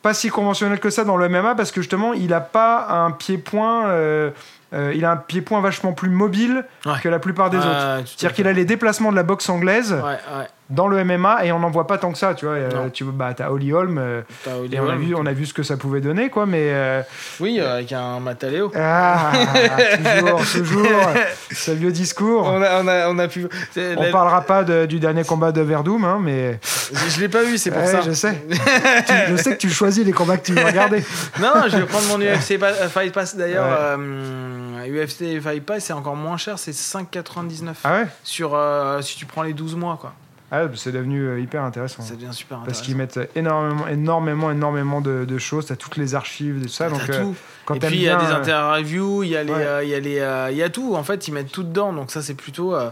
pas 0.02 0.12
si 0.14 0.28
conventionnel 0.28 0.78
que 0.78 0.90
ça 0.90 1.04
dans 1.04 1.16
le 1.16 1.28
MMA 1.28 1.54
parce 1.54 1.72
que 1.72 1.80
justement, 1.80 2.12
il 2.12 2.32
a 2.34 2.40
pas 2.42 2.86
un 2.90 3.10
pied-point. 3.12 3.86
euh, 3.88 4.30
il 4.72 5.04
a 5.06 5.12
un 5.12 5.16
pied-point 5.16 5.62
vachement 5.62 5.92
plus 5.94 6.10
mobile 6.10 6.66
Ouais. 6.84 6.92
que 7.02 7.08
la 7.08 7.18
plupart 7.18 7.48
des 7.48 7.56
autres. 7.56 8.02
C'est-à-dire 8.04 8.34
qu'il 8.34 8.46
a 8.46 8.52
les 8.52 8.66
déplacements 8.66 9.10
de 9.10 9.16
la 9.16 9.22
boxe 9.22 9.48
anglaise 9.48 9.92
Ouais, 9.92 10.00
ouais. 10.02 10.46
Dans 10.70 10.86
le 10.88 11.02
MMA 11.04 11.44
et 11.46 11.52
on 11.52 11.58
n'en 11.60 11.70
voit 11.70 11.86
pas 11.86 11.96
tant 11.98 12.12
que 12.12 12.18
ça. 12.18 12.34
Tu 12.34 12.44
vois, 12.44 12.54
Euh, 12.56 12.88
tu 12.90 13.04
bah, 13.04 13.32
as 13.38 13.50
Holly 13.50 13.72
Holm. 13.72 13.98
euh, 13.98 14.22
T'as 14.44 14.56
Oli 14.56 14.74
Et 14.74 14.80
on 14.80 14.84
a, 14.88 14.92
Holm. 14.92 15.00
vu, 15.00 15.14
on 15.14 15.24
a 15.26 15.32
vu 15.32 15.46
ce 15.46 15.54
que 15.54 15.62
ça 15.62 15.76
pouvait 15.76 16.00
donner, 16.00 16.28
quoi, 16.30 16.44
mais... 16.46 16.70
euh, 16.72 17.02
Oui, 17.40 17.58
avec 17.60 17.90
un 17.92 18.20
Mataleo. 18.20 18.70
Ah, 18.76 19.32
toujours, 20.18 20.40
toujours, 20.52 21.00
ce 21.52 21.70
vieux 21.70 21.92
discours. 21.92 22.44
On 22.46 22.60
a, 22.62 22.82
on 22.82 22.88
a, 22.88 23.08
on 23.08 23.18
a 23.18 23.28
pu. 23.28 23.46
On 23.76 24.02
la- 24.02 24.10
parlera 24.10 24.42
pas 24.42 24.62
de- 24.64 24.86
du 24.86 24.98
dernier 25.00 25.24
combat 25.24 25.52
de 25.52 25.60
Verdum, 25.62 26.04
hein, 26.04 26.18
mais... 26.22 26.58
Je, 26.92 27.10
je 27.10 27.20
l'ai 27.20 27.28
pas 27.28 27.42
vu, 27.42 27.56
c'est 27.58 27.70
pour 27.70 27.80
Ouais, 27.82 27.86
ça. 27.86 28.00
je 28.02 28.12
sais. 28.12 28.42
Tu- 28.48 29.12
je 29.30 29.36
sais 29.36 29.52
que 29.52 29.58
tu 29.60 29.70
choisis 29.70 30.04
les 30.04 30.12
combats 30.12 30.36
que 30.36 30.44
tu 30.46 30.52
veux 30.52 30.64
regarder. 30.64 31.02
Non, 31.40 31.52
je 31.70 31.76
vais 31.76 31.86
prendre 31.86 32.06
mon 32.08 32.18
UFC 32.20 32.58
Fight 32.90 33.12
Pass 33.12 33.36
d'ailleurs. 33.36 33.98
Ouais. 33.98 34.88
UFC 34.90 35.40
Fight 35.42 35.64
Pass, 35.64 35.84
c'est 35.84 35.92
encore 35.92 36.16
moins 36.16 36.36
cher, 36.36 36.58
c'est 36.58 36.72
5,99 36.72 37.72
Ah 37.84 37.92
ouais? 38.00 38.06
sur 38.24 38.58
si 39.00 39.16
tu 39.16 39.26
prends 39.26 39.42
les 39.42 39.52
12 39.52 39.76
mois, 39.76 39.98
quoi. 40.00 40.12
Ah, 40.50 40.62
C'est 40.74 40.92
devenu 40.92 41.22
euh, 41.26 41.40
hyper 41.40 41.62
intéressant. 41.62 42.02
Ça 42.02 42.14
devient 42.14 42.28
super 42.32 42.58
Parce 42.58 42.80
intéressant. 42.80 42.84
qu'ils 42.84 42.96
mettent 42.96 43.30
énormément, 43.36 43.86
énormément, 43.88 44.50
énormément 44.50 45.00
de, 45.00 45.24
de 45.24 45.38
choses. 45.38 45.66
T'as 45.66 45.76
toutes 45.76 45.96
les 45.96 46.14
archives, 46.14 46.60
tout 46.62 46.68
ça. 46.68 46.88
Donc, 46.88 47.08
euh, 47.10 47.22
tout. 47.22 47.34
quand 47.66 47.74
Et 47.74 47.78
puis 47.80 47.96
il 47.96 48.02
y 48.02 48.08
a 48.08 48.16
bien, 48.16 48.26
des 48.26 48.32
euh, 48.32 48.36
interviews, 48.36 49.22
il 49.24 49.30
y 49.30 49.36
a 49.36 49.44
les, 49.44 49.52
Ouais. 49.52 49.62
euh, 49.64 49.84
il 49.84 49.90
y 49.90 49.94
a 49.94 50.00
les, 50.00 50.18
euh, 50.20 50.50
il 50.50 50.56
y 50.56 50.62
a 50.62 50.70
tout. 50.70 50.94
En 50.96 51.02
fait, 51.02 51.28
ils 51.28 51.32
mettent 51.32 51.52
tout 51.52 51.62
dedans, 51.64 51.92
donc 51.92 52.10
ça 52.10 52.22
c'est 52.22 52.34
plutôt, 52.34 52.74
euh, 52.74 52.90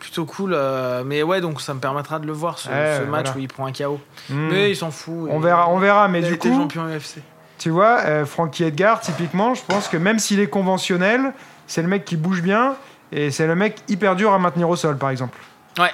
plutôt 0.00 0.24
cool. 0.26 0.52
euh, 0.54 1.04
mais 1.06 1.22
ouais, 1.22 1.40
donc 1.40 1.60
ça 1.60 1.74
me 1.74 1.80
permettra 1.80 2.18
de 2.18 2.26
le 2.26 2.32
voir 2.32 2.58
ce, 2.58 2.68
Ouais, 2.68 2.98
ce 3.00 3.04
match 3.08 3.26
voilà. 3.26 3.36
où 3.36 3.38
il 3.40 3.48
prend 3.48 3.66
un 3.66 3.72
KO. 3.72 4.00
hmm, 4.30 4.48
Mais 4.50 4.70
il 4.72 4.76
s'en 4.76 4.90
fout. 4.90 5.28
on 5.30 5.38
verra, 5.40 5.68
on 5.70 5.78
verra. 5.78 6.08
Mais 6.08 6.20
il 6.22 6.26
du 6.28 6.38
coup, 6.38 6.48
champion 6.48 6.86
UFC. 6.88 7.18
tu 7.58 7.70
vois, 7.70 7.98
euh, 8.04 8.26
Frankie 8.26 8.64
Edgar, 8.64 9.00
typiquement, 9.00 9.54
je 9.54 9.62
pense 9.66 9.86
que 9.88 9.96
même 9.96 10.18
s'il 10.18 10.40
est 10.40 10.48
conventionnel, 10.48 11.32
c'est 11.68 11.82
le 11.82 11.88
mec 11.88 12.04
qui 12.04 12.16
bouge 12.16 12.42
bien. 12.42 12.74
Et 13.12 13.30
c'est 13.30 13.46
le 13.46 13.54
mec 13.54 13.76
hyper 13.88 14.16
dur 14.16 14.32
à 14.32 14.38
maintenir 14.40 14.68
au 14.68 14.74
sol, 14.74 14.98
par 14.98 15.10
exemple. 15.10 15.38
Ouais, 15.78 15.90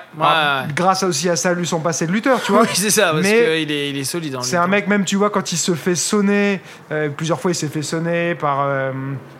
grâce 0.76 1.02
aussi 1.02 1.28
à 1.28 1.34
ça, 1.36 1.52
lui, 1.54 1.66
son 1.66 1.80
passé 1.80 2.06
de 2.06 2.12
lutteur, 2.12 2.40
tu 2.42 2.52
vois. 2.52 2.62
oui, 2.62 2.68
c'est 2.74 2.90
ça, 2.90 3.10
parce 3.12 3.22
Mais 3.22 3.32
qu'il 3.58 3.70
est, 3.72 3.90
il 3.90 3.98
est 3.98 4.04
solide. 4.04 4.36
hein, 4.36 4.40
C'est 4.42 4.56
un 4.56 4.68
mec, 4.68 4.86
même 4.86 5.04
tu 5.04 5.16
vois, 5.16 5.30
quand 5.30 5.50
il 5.52 5.56
se 5.58 5.74
fait 5.74 5.96
sonner, 5.96 6.60
euh, 6.92 7.08
plusieurs 7.08 7.40
fois 7.40 7.50
il 7.50 7.54
s'est 7.56 7.66
fait 7.68 7.82
sonner 7.82 8.34
par 8.36 8.60
euh, 8.60 8.92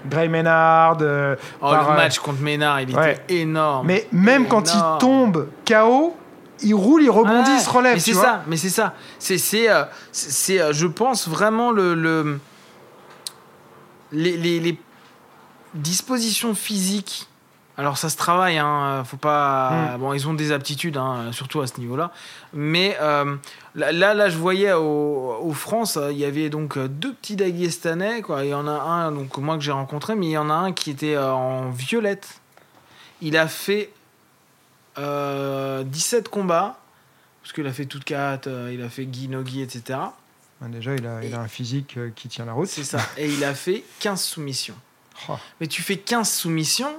Gray 0.09 0.29
Maynard. 0.29 0.99
euh, 1.01 1.37
Oh, 1.61 1.71
par, 1.71 1.85
le 1.85 1.93
euh, 1.93 1.97
match 1.97 2.19
contre 2.19 2.41
Ménard, 2.41 2.81
il 2.81 2.97
ouais. 2.97 3.13
était 3.13 3.35
énorme. 3.41 3.87
mais 3.87 4.09
même 4.13 4.49
quand 4.49 4.73
il 4.75 4.99
tombe 4.99 5.49
KO, 5.67 6.17
il 6.65 6.75
roule, 6.75 7.03
il 7.03 7.11
rebondit, 7.11 7.51
Ouais, 7.51 7.57
il 7.59 7.61
se 7.61 7.71
relève. 7.71 7.95
Mais 7.95 8.01
c'est 8.01 8.13
ça, 8.15 8.43
mais 8.47 8.57
c'est 8.57 8.69
ça. 8.69 8.95
C'est, 9.19 9.39
c'est, 9.39 9.69
euh, 9.71 9.85
euh, 10.51 10.73
je 10.73 10.87
pense 10.89 11.29
vraiment 11.29 11.71
le, 11.71 11.95
le- 11.95 12.39
les, 14.13 14.37
les- 14.37 14.61
les 14.61 14.79
dispositions 15.75 16.55
physiques. 16.55 17.29
Alors 17.79 17.97
ça 17.97 18.11
se 18.11 18.17
travaille, 18.17 18.59
hein, 18.59 19.03
faut 19.05 19.17
pas. 19.17 19.97
Mm. 19.97 20.01
Bon, 20.01 20.13
ils 20.13 20.29
ont 20.29 20.35
des 20.35 20.53
aptitudes, 20.53 20.97
hein, 20.97 21.33
surtout 21.33 21.61
à 21.61 21.67
ce 21.67 21.81
niveau-là. 21.81 22.13
Mais 22.53 22.97
euh, 23.01 23.37
là, 23.75 23.93
là, 23.93 24.29
je 24.29 24.37
voyais 24.37 24.73
au, 24.73 25.39
au 25.41 25.53
France, 25.53 25.97
euh, 25.97 26.13
il 26.13 26.19
y 26.19 26.25
avait 26.25 26.51
donc 26.51 26.77
euh, 26.77 26.89
deux 26.89 27.15
petits 27.15 27.37
Daguestanais, 27.37 28.21
quoi. 28.23 28.45
Il 28.45 28.51
y 28.51 28.55
en 28.55 28.69
a 28.69 28.73
un, 28.73 29.13
donc 29.13 29.37
moi 29.39 29.57
que 29.57 29.63
j'ai 29.63 29.73
rencontré, 29.73 30.15
mais 30.15 30.27
il 30.27 30.33
y 30.33 30.39
en 30.39 30.51
a 30.51 30.55
un 30.55 30.73
qui 30.73 30.91
était 30.91 31.15
euh, 31.15 31.33
en 31.33 31.71
violette. 31.71 32.41
Il 33.23 33.37
a 33.37 33.49
fait 33.49 33.91
euh, 34.99 35.83
17 35.85 36.29
combats, 36.29 36.79
parce 37.43 37.53
qu'il 37.53 37.67
a 37.67 37.73
fait 37.73 37.87
toute 37.87 38.05
4, 38.05 38.49
il 38.73 38.83
a 38.83 38.89
fait 38.89 39.07
Guy 39.07 39.29
Nogi, 39.29 39.63
etc. 39.63 39.99
Déjà, 40.69 40.95
il 40.95 41.07
a, 41.07 41.25
il 41.25 41.35
a 41.35 41.41
un 41.41 41.49
physique 41.49 41.97
euh, 41.97 42.11
qui 42.15 42.29
tient 42.29 42.45
la 42.45 42.53
route. 42.53 42.69
C'est 42.69 42.85
ça. 42.85 43.01
Et 43.17 43.29
il 43.29 43.43
a 43.45 43.55
fait 43.55 43.85
15 44.01 44.23
soumissions. 44.23 44.77
Oh. 45.29 45.37
Mais 45.61 45.67
tu 45.67 45.83
fais 45.83 45.97
15 45.97 46.31
soumissions 46.31 46.95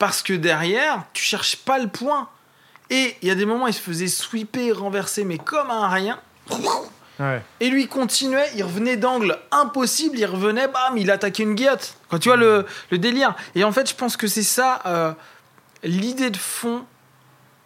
parce 0.00 0.22
que 0.22 0.32
derrière, 0.32 1.04
tu 1.12 1.22
cherches 1.22 1.56
pas 1.56 1.78
le 1.78 1.86
point. 1.86 2.28
Et 2.88 3.16
il 3.20 3.28
y 3.28 3.30
a 3.30 3.34
des 3.36 3.44
moments, 3.44 3.68
il 3.68 3.74
se 3.74 3.80
faisait 3.80 4.08
sweeper, 4.08 4.80
renverser, 4.80 5.24
mais 5.24 5.36
comme 5.36 5.70
un 5.70 5.88
rien. 5.88 6.18
Ouais. 7.20 7.42
Et 7.60 7.68
lui 7.68 7.86
continuait, 7.86 8.48
il 8.56 8.64
revenait 8.64 8.96
d'angle 8.96 9.38
impossible, 9.52 10.18
il 10.18 10.24
revenait, 10.24 10.68
bam, 10.68 10.96
il 10.96 11.10
attaquait 11.10 11.42
une 11.42 11.54
guillotte. 11.54 11.96
Quand 12.08 12.18
tu 12.18 12.30
vois 12.30 12.38
le, 12.38 12.64
le 12.90 12.96
délire. 12.96 13.34
Et 13.54 13.62
en 13.62 13.72
fait, 13.72 13.90
je 13.90 13.94
pense 13.94 14.16
que 14.16 14.26
c'est 14.26 14.42
ça 14.42 14.80
euh, 14.86 15.12
l'idée 15.82 16.30
de 16.30 16.38
fond 16.38 16.86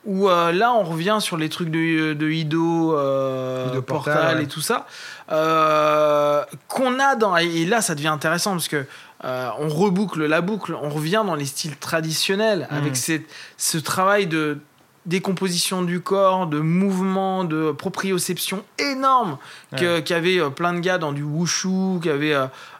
où 0.04 0.28
euh, 0.28 0.52
là 0.52 0.72
on 0.72 0.82
revient 0.82 1.18
sur 1.20 1.36
les 1.36 1.48
trucs 1.48 1.70
de, 1.70 2.14
de 2.14 2.30
Ido, 2.30 2.96
euh, 2.96 3.68
Ido 3.70 3.80
Portal, 3.82 4.14
Portal, 4.14 4.36
ouais. 4.36 4.42
et 4.42 4.46
tout 4.46 4.60
ça, 4.60 4.86
euh, 5.30 6.44
qu'on 6.68 6.98
a 6.98 7.14
dans. 7.14 7.36
Et 7.36 7.64
là 7.64 7.80
ça 7.80 7.94
devient 7.94 8.08
intéressant 8.08 8.50
parce 8.52 8.68
que. 8.68 8.86
Euh, 9.24 9.48
on 9.58 9.68
reboucle 9.68 10.24
la 10.26 10.40
boucle, 10.42 10.74
on 10.80 10.90
revient 10.90 11.22
dans 11.26 11.34
les 11.34 11.46
styles 11.46 11.76
traditionnels 11.76 12.68
Mm. 12.70 12.74
avec 12.76 12.96
cette- 12.96 13.26
ce 13.56 13.78
travail 13.78 14.26
de 14.26 14.58
décomposition 15.06 15.82
du 15.82 16.00
corps, 16.00 16.46
de 16.46 16.60
mouvement, 16.60 17.44
de 17.44 17.72
proprioception 17.72 18.64
énorme 18.78 19.36
que- 19.76 20.00
qu'avaient 20.00 20.40
euh, 20.40 20.48
plein 20.48 20.72
de 20.72 20.80
gars 20.80 20.96
dans 20.96 21.12
du 21.12 21.22
wushu, 21.22 22.00
qu'avaient 22.02 22.34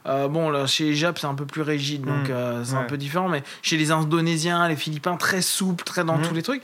euh, 0.06 0.28
bon 0.28 0.48
là 0.48 0.66
chez 0.66 0.84
les 0.84 0.94
Japs 0.94 1.20
c'est 1.20 1.26
un 1.26 1.34
peu 1.34 1.44
plus 1.44 1.60
rigide 1.62 2.02
donc 2.06 2.28
Mm. 2.28 2.32
euh, 2.32 2.64
c'est 2.64 2.76
un 2.76 2.84
peu 2.84 2.96
différent 2.96 3.28
mais 3.28 3.42
chez 3.60 3.76
les 3.76 3.90
Indonésiens, 3.90 4.66
les 4.68 4.76
Philippins 4.76 5.16
très 5.16 5.42
souples, 5.42 5.84
très 5.84 6.02
dans 6.04 6.16
Mm. 6.16 6.22
tous 6.22 6.34
les 6.34 6.42
trucs 6.42 6.62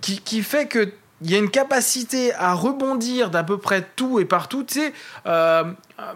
qui, 0.00 0.20
qui 0.20 0.42
fait 0.42 0.66
que 0.66 0.92
il 1.24 1.30
y 1.30 1.36
a 1.36 1.38
une 1.38 1.50
capacité 1.50 2.34
à 2.34 2.52
rebondir 2.52 3.30
d'à 3.30 3.44
peu 3.44 3.56
près 3.56 3.86
tout 3.94 4.18
et 4.18 4.24
partout. 4.24 4.64
Tu 4.64 4.80
sais, 4.80 4.92
euh, 5.26 5.62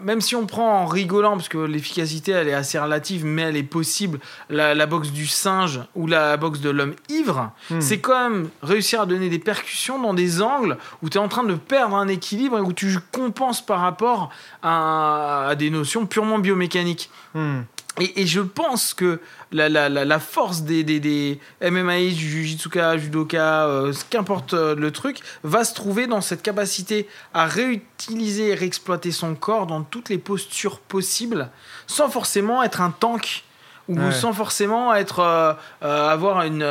même 0.01 0.21
si 0.21 0.35
on 0.35 0.45
prend 0.45 0.81
en 0.81 0.85
rigolant, 0.85 1.31
parce 1.37 1.49
que 1.49 1.57
l'efficacité, 1.57 2.31
elle 2.31 2.47
est 2.47 2.53
assez 2.53 2.77
relative, 2.79 3.25
mais 3.25 3.43
elle 3.43 3.57
est 3.57 3.63
possible, 3.63 4.19
la, 4.49 4.73
la 4.75 4.85
boxe 4.85 5.11
du 5.11 5.27
singe 5.27 5.81
ou 5.95 6.07
la 6.07 6.37
boxe 6.37 6.59
de 6.59 6.69
l'homme 6.69 6.93
ivre, 7.09 7.51
Hmm. 7.69 7.81
c'est 7.81 7.99
quand 7.99 8.29
même 8.29 8.49
réussir 8.61 9.01
à 9.01 9.05
donner 9.05 9.29
des 9.29 9.39
percussions 9.39 10.01
dans 10.01 10.13
des 10.13 10.41
angles 10.41 10.77
où 11.01 11.09
tu 11.09 11.17
es 11.17 11.21
en 11.21 11.27
train 11.27 11.43
de 11.43 11.55
perdre 11.55 11.95
un 11.95 12.07
équilibre 12.07 12.57
et 12.57 12.61
où 12.61 12.73
tu 12.73 12.97
compenses 13.11 13.65
par 13.65 13.79
rapport 13.81 14.29
à, 14.63 15.47
à 15.49 15.55
des 15.55 15.69
notions 15.69 16.05
purement 16.05 16.39
biomécaniques. 16.39 17.09
Hmm. 17.33 17.61
Et, 17.99 18.21
et 18.21 18.27
je 18.27 18.41
pense 18.41 18.93
que 18.93 19.19
la, 19.51 19.69
la, 19.69 19.89
la, 19.89 20.05
la 20.05 20.19
force 20.19 20.61
des, 20.61 20.83
des, 20.83 20.99
des 20.99 21.39
MMA, 21.61 21.97
du 21.99 22.11
Jujitsuka, 22.29 22.97
Judoka, 22.97 23.65
euh, 23.65 23.93
qu'importe 24.09 24.53
euh, 24.53 24.75
le 24.75 24.91
truc, 24.91 25.19
va 25.43 25.63
se 25.63 25.73
trouver 25.73 26.05
dans 26.05 26.21
cette 26.21 26.43
capacité 26.43 27.07
à 27.33 27.45
réutiliser 27.47 28.49
et 28.49 28.53
réexploiter 28.53 29.11
son 29.11 29.33
corps 29.35 29.65
dans 29.65 29.81
toutes 29.81 30.09
les 30.09 30.17
postures 30.19 30.79
possibles, 30.79 31.49
sans 31.87 32.09
forcément 32.09 32.61
être 32.61 32.81
un 32.81 32.91
tank 32.91 33.43
ou 33.87 33.97
Ouais. 33.97 34.11
sans 34.11 34.33
forcément 34.33 34.93
être 34.93 35.19
euh, 35.21 35.53
euh, 35.81 36.09
avoir 36.09 36.41
une 36.43 36.61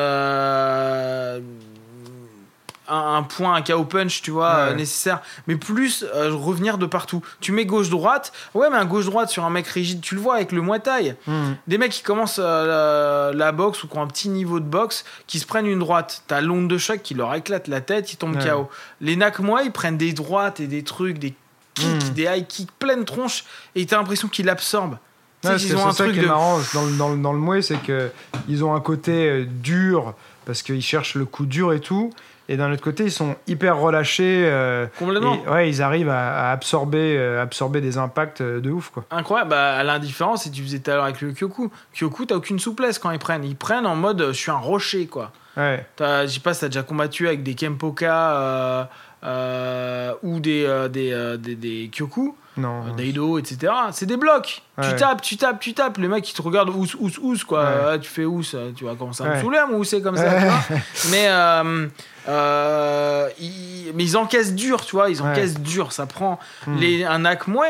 un, 2.88 3.16
un 3.16 3.22
point, 3.22 3.54
un 3.54 3.62
KO 3.62 3.84
punch, 3.84 4.22
tu 4.22 4.30
vois, 4.30 4.54
Ouais. 4.54 4.60
euh, 4.70 4.74
nécessaire, 4.74 5.20
mais 5.46 5.56
plus 5.56 6.04
euh, 6.14 6.32
revenir 6.34 6.78
de 6.78 6.86
partout. 6.86 7.22
Tu 7.40 7.52
mets 7.52 7.64
gauche-droite, 7.66 8.32
ouais, 8.54 8.68
mais 8.70 8.76
un 8.76 8.84
gauche-droite 8.84 9.28
sur 9.30 9.44
un 9.44 9.50
mec 9.50 9.66
rigide, 9.66 10.00
tu 10.00 10.14
le 10.14 10.20
vois 10.20 10.36
avec 10.36 10.52
le 10.52 10.62
Muay 10.62 10.80
Thai. 10.80 11.16
Hmm. 11.26 11.54
Des 11.66 11.78
mecs 11.78 11.92
qui 11.92 12.02
commencent 12.02 12.40
euh, 12.42 13.32
la, 13.32 13.36
la 13.46 13.52
boxe 13.52 13.82
ou 13.84 13.88
qui 13.88 13.96
ont 13.96 14.02
un 14.02 14.06
petit 14.06 14.28
niveau 14.28 14.60
de 14.60 14.64
boxe, 14.66 15.04
qui 15.26 15.38
se 15.38 15.46
prennent 15.46 15.66
une 15.66 15.78
droite, 15.80 16.22
t'as 16.26 16.40
l'onde 16.40 16.68
de 16.68 16.78
choc 16.78 17.02
qui 17.02 17.14
leur 17.14 17.34
éclate 17.34 17.68
la 17.68 17.80
tête, 17.80 18.12
ils 18.12 18.16
tombent 18.16 18.36
Ouais. 18.36 18.48
KO. 18.50 18.68
Les 19.00 19.16
Nakmois, 19.16 19.62
ils 19.62 19.72
prennent 19.72 19.96
des 19.98 20.12
droites 20.12 20.60
et 20.60 20.66
des 20.66 20.82
trucs, 20.84 21.18
des 21.18 21.34
kicks, 21.74 21.86
Mm. 22.10 22.14
des 22.14 22.22
high 22.24 22.46
kicks 22.46 22.72
pleine 22.78 23.04
tronche, 23.04 23.44
et 23.74 23.84
t'as 23.84 23.96
l'impression 23.98 24.28
qu'ils 24.28 24.46
l'absorbent. 24.46 24.98
C'est 25.42 25.58
ça 25.58 25.92
truc 25.92 26.14
qui 26.14 26.20
est 26.20 26.26
marrant 26.26 26.58
dans 26.74 26.84
le, 26.86 26.92
dans 26.96 27.16
dans 27.16 27.32
le 27.32 27.38
Muay, 27.38 27.62
c'est 27.62 27.76
que 27.76 28.10
ils 28.48 28.64
ont 28.64 28.74
un 28.74 28.80
côté 28.80 29.44
dur 29.46 30.14
parce 30.44 30.62
qu'ils 30.62 30.82
cherchent 30.82 31.14
le 31.14 31.24
coup 31.24 31.44
dur 31.46 31.72
et 31.72 31.80
tout, 31.80 32.10
et 32.48 32.56
d'un 32.56 32.72
autre 32.72 32.82
côté 32.82 33.04
ils 33.04 33.10
sont 33.12 33.36
hyper 33.46 33.78
relâchés. 33.78 34.44
euh, 34.46 34.86
Complètement. 34.98 35.42
et, 35.46 35.48
ouais, 35.50 35.68
ils 35.68 35.82
arrivent 35.82 36.08
à, 36.10 36.48
à 36.48 36.52
absorber, 36.52 37.16
euh, 37.18 37.42
absorber 37.42 37.80
des 37.80 37.98
impacts 37.98 38.40
euh, 38.40 38.60
de 38.60 38.70
ouf 38.70 38.90
quoi. 38.90 39.04
Incroyable, 39.10 39.50
bah, 39.50 39.74
à 39.76 39.82
l'indifférence, 39.84 40.42
si 40.44 40.50
tu 40.50 40.62
faisais 40.62 40.78
tout 40.78 40.90
à 40.90 40.94
l'heure 40.94 41.04
avec 41.04 41.20
le 41.20 41.32
Kyoku. 41.32 41.70
Kyoku, 41.94 42.26
t'as 42.26 42.34
aucune 42.36 42.58
souplesse 42.58 42.98
quand 42.98 43.10
ils 43.10 43.18
prennent. 43.18 43.44
Ils 43.44 43.56
prennent 43.56 43.86
en 43.86 43.96
mode 43.96 44.26
je 44.28 44.32
suis 44.32 44.50
un 44.50 44.56
rocher, 44.58 45.06
quoi. 45.06 45.32
Ouais. 45.56 45.86
Je 45.98 46.26
sais 46.26 46.40
pas 46.40 46.52
si 46.52 46.60
t'as 46.60 46.68
déjà 46.68 46.82
combattu 46.82 47.26
avec 47.26 47.42
des 47.42 47.54
Kempoka 47.54 48.88
ou 49.22 50.40
des, 50.40 50.64
euh, 50.66 50.88
des, 50.88 51.12
euh, 51.12 51.36
des, 51.36 51.54
des 51.54 51.90
Kyoku, 51.92 52.36
Non. 52.56 52.86
euh, 52.86 52.90
Daido, 52.96 53.38
etc. 53.38 53.72
C'est 53.92 54.06
des 54.06 54.16
blocs. 54.16 54.62
Tu 54.82 54.94
tapes, 54.96 55.22
tu 55.22 55.36
tapes, 55.36 55.58
tu 55.60 55.72
tapes. 55.74 55.98
Les 55.98 56.08
mecs, 56.08 56.28
ils 56.30 56.34
te 56.34 56.42
regardent 56.42 56.70
ous, 56.70 56.86
ous, 57.00 57.10
ous, 57.22 57.36
quoi. 57.46 57.60
Ouais. 57.64 57.70
Ah, 57.94 57.98
tu 57.98 58.08
fais 58.08 58.24
ous, 58.24 58.42
euh, 58.54 58.72
tu 58.76 58.84
vas 58.84 58.94
commencer 58.94 59.24
à 59.24 59.34
me 59.34 59.40
saouler, 59.40 59.60
moi, 59.70 59.84
c'est 59.84 60.02
comme 60.02 60.16
ça, 60.16 60.34
tu 60.38 60.44
vois. 60.44 60.62
Mais, 61.10 61.26
euh, 61.28 61.86
euh, 62.28 63.28
ils, 63.40 63.92
mais 63.94 64.04
ils 64.04 64.16
encaissent 64.16 64.54
dur, 64.54 64.84
tu 64.84 64.96
vois. 64.96 65.10
Ils 65.10 65.20
Ouais. 65.22 65.30
encaissent 65.30 65.58
dur. 65.60 65.92
Ça 65.92 66.06
prend 66.06 66.38
Hmm. 66.66 66.76
les, 66.78 67.04
un 67.04 67.24
Akmoué. 67.24 67.68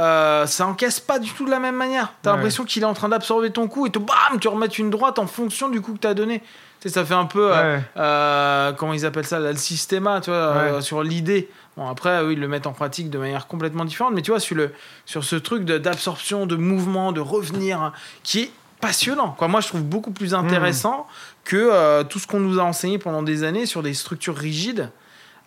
Euh, 0.00 0.46
ça 0.46 0.66
encaisse 0.66 1.00
pas 1.00 1.18
du 1.18 1.30
tout 1.32 1.44
de 1.44 1.50
la 1.50 1.58
même 1.58 1.74
manière. 1.74 2.12
T'as 2.22 2.30
Ouais. 2.30 2.36
l'impression 2.36 2.64
qu'il 2.64 2.82
est 2.82 2.86
en 2.86 2.94
train 2.94 3.08
d'absorber 3.08 3.50
ton 3.50 3.66
coup 3.66 3.86
et 3.86 3.90
te 3.90 3.98
bam, 3.98 4.38
tu 4.40 4.46
remets 4.46 4.66
une 4.66 4.90
droite 4.90 5.18
en 5.18 5.26
fonction 5.26 5.68
du 5.68 5.80
coup 5.80 5.92
que 5.94 5.98
t'as 5.98 6.14
donné. 6.14 6.40
Tu 6.80 6.88
sais, 6.88 6.94
ça 6.94 7.04
fait 7.04 7.14
un 7.14 7.24
peu, 7.24 7.52
euh, 7.52 7.76
Ouais. 7.78 7.82
euh, 7.96 8.72
comment 8.74 8.92
ils 8.92 9.04
appellent 9.04 9.26
ça, 9.26 9.40
là, 9.40 9.50
le 9.50 9.58
systéma, 9.58 10.20
tu 10.20 10.30
vois, 10.30 10.38
euh, 10.38 10.74
Ouais. 10.76 10.82
sur 10.82 11.02
l'idée. 11.02 11.50
Bon, 11.76 11.88
après, 11.88 12.22
eux, 12.22 12.32
ils 12.32 12.38
le 12.38 12.46
mettent 12.46 12.68
en 12.68 12.72
pratique 12.72 13.10
de 13.10 13.18
manière 13.18 13.48
complètement 13.48 13.84
différente, 13.84 14.12
mais 14.14 14.22
tu 14.22 14.30
vois, 14.30 14.38
sur, 14.38 14.54
le, 14.54 14.72
sur 15.04 15.24
ce 15.24 15.34
truc 15.34 15.64
d'absorption, 15.64 16.46
de, 16.46 16.54
mouvement, 16.54 17.10
de 17.10 17.20
revenir, 17.20 17.82
hein, 17.82 17.92
qui 18.22 18.40
est 18.42 18.50
passionnant. 18.80 19.30
Quoi. 19.36 19.48
Moi, 19.48 19.60
je 19.60 19.66
trouve 19.66 19.82
beaucoup 19.82 20.12
plus 20.12 20.34
intéressant 20.34 21.08
que 21.42 22.02
tout 22.04 22.20
ce 22.20 22.28
qu'on 22.28 22.38
nous 22.38 22.60
a 22.60 22.62
enseigné 22.62 22.98
pendant 22.98 23.24
des 23.24 23.42
années 23.42 23.66
sur 23.66 23.82
des 23.82 23.94
structures 23.94 24.36
rigides, 24.36 24.90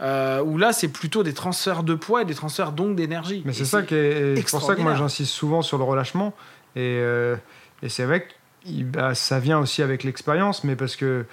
euh, 0.02 0.42
où 0.42 0.58
là, 0.58 0.74
c'est 0.74 0.88
plutôt 0.88 1.24
des 1.24 1.34
transferts 1.34 1.84
de 1.84 1.94
poids 1.94 2.24
et 2.24 2.26
des 2.26 2.34
transferts 2.34 2.72
donc 2.72 2.96
d'énergie. 2.96 3.44
Mais 3.46 3.54
c'est 3.54 3.66
ça 3.66 3.84
qui 3.84 3.96
est. 3.96 4.36
C'est 4.36 4.50
pour 4.50 4.64
ça 4.64 4.76
que 4.76 4.82
moi 4.82 4.96
j'insiste 4.96 5.32
souvent 5.32 5.62
sur 5.62 5.78
le 5.78 5.84
relâchement. 5.84 6.34
Et, 6.76 6.98
euh, 7.00 7.36
et 7.84 7.90
c'est 7.90 8.06
vrai 8.06 8.22
que 8.22 8.82
bah, 8.84 9.14
ça 9.14 9.40
vient 9.40 9.60
aussi 9.60 9.82
avec 9.82 10.04
l'expérience, 10.04 10.64
mais 10.64 10.76
parce 10.76 10.96
que 10.96 11.26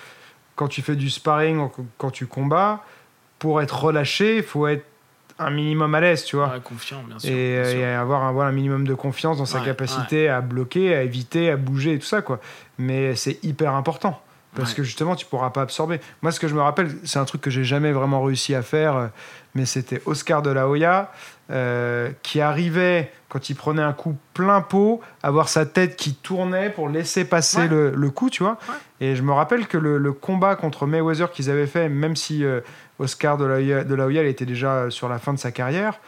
quand 0.57 0.69
tu 0.69 0.83
fais 0.83 0.97
du 0.97 1.09
sparring, 1.09 1.59
ou 1.61 1.71
quand 1.97 2.11
tu 2.11 2.27
combats, 2.27 2.85
pour 3.39 3.63
être 3.63 3.85
relâché, 3.85 4.39
il 4.39 4.43
faut 4.43 4.67
être 4.67 4.85
un 5.39 5.51
minimum 5.51 5.95
à 5.95 6.01
l'aise, 6.01 6.25
tu 6.25 6.37
vois. 6.37 6.49
Ouais, 6.49 6.61
confiant, 6.61 7.03
bien 7.07 7.19
sûr. 7.19 7.31
et, 7.31 7.35
bien 7.35 7.61
euh, 7.61 7.71
sûr. 7.71 7.81
et 7.81 7.95
avoir 7.95 8.25
un, 8.25 8.33
voilà, 8.33 8.51
un 8.51 8.53
minimum 8.53 8.87
de 8.87 8.95
confiance 8.95 9.39
dans 9.39 9.47
sa 9.47 9.61
Ouais, 9.61 9.67
capacité 9.67 10.29
à 10.29 10.41
bloquer, 10.41 10.95
à 10.95 11.03
éviter, 11.03 11.51
à 11.51 11.57
bouger 11.57 11.95
et 11.95 11.99
tout 11.99 12.07
ça, 12.07 12.23
quoi. 12.23 12.41
Mais 12.77 13.15
c'est 13.15 13.43
hyper 13.45 13.75
important. 13.75 14.21
Parce 14.57 14.71
Ouais. 14.71 14.77
que 14.77 14.83
justement, 14.83 15.15
tu 15.15 15.27
pourras 15.27 15.51
pas 15.51 15.61
absorber. 15.63 16.01
Moi, 16.23 16.33
ce 16.33 16.41
que 16.41 16.49
je 16.49 16.55
me 16.55 16.61
rappelle, 16.63 16.91
c'est 17.05 17.19
un 17.19 17.25
truc 17.27 17.41
que 17.43 17.51
j'ai 17.51 17.65
jamais 17.65 17.93
vraiment 17.93 18.23
réussi 18.23 18.55
à 18.55 18.63
faire, 18.63 18.97
euh, 18.97 19.07
mais 19.55 19.67
c'était 19.67 20.01
Oscar 20.07 20.43
de 20.43 20.51
la 20.51 20.67
Hoya 20.69 21.13
euh, 21.51 22.11
qui 22.23 22.41
arrivait, 22.41 23.13
quand 23.29 23.51
il 23.51 23.55
prenait 23.55 23.83
un 23.83 23.93
coup 23.93 24.17
plein 24.35 24.61
pot, 24.63 25.01
à 25.23 25.31
voir 25.31 25.49
sa 25.49 25.65
tête 25.67 25.97
qui 25.97 26.15
tournait 26.15 26.71
pour 26.71 26.89
laisser 26.89 27.25
passer 27.25 27.59
Ouais. 27.61 27.69
le, 27.69 27.91
le 27.95 28.11
coup, 28.11 28.31
tu 28.31 28.43
vois. 28.43 28.59
Ouais. 28.69 28.75
Et 29.09 29.17
je 29.17 29.23
me 29.23 29.33
rappelle 29.33 29.67
que 29.67 29.79
le, 29.79 29.99
le 29.99 30.13
combat 30.13 30.57
contre 30.57 30.87
Mayweather 30.87 31.31
qu'ils 31.31 31.51
avaient 31.51 31.67
fait, 31.67 31.89
même 31.89 32.17
si 32.17 32.43
euh, 32.45 32.61
Oscar 32.99 33.37
de 33.37 33.45
la 33.45 33.57
Hoya, 33.57 33.85
de 33.85 33.95
la 33.95 34.07
Hoya, 34.07 34.23
il 34.23 34.29
était 34.29 34.47
déjà 34.47 34.87
sur 34.91 35.09
la 35.09 35.19
fin 35.19 35.33
de 35.35 35.39
sa 35.39 35.53
carrière, 35.53 36.01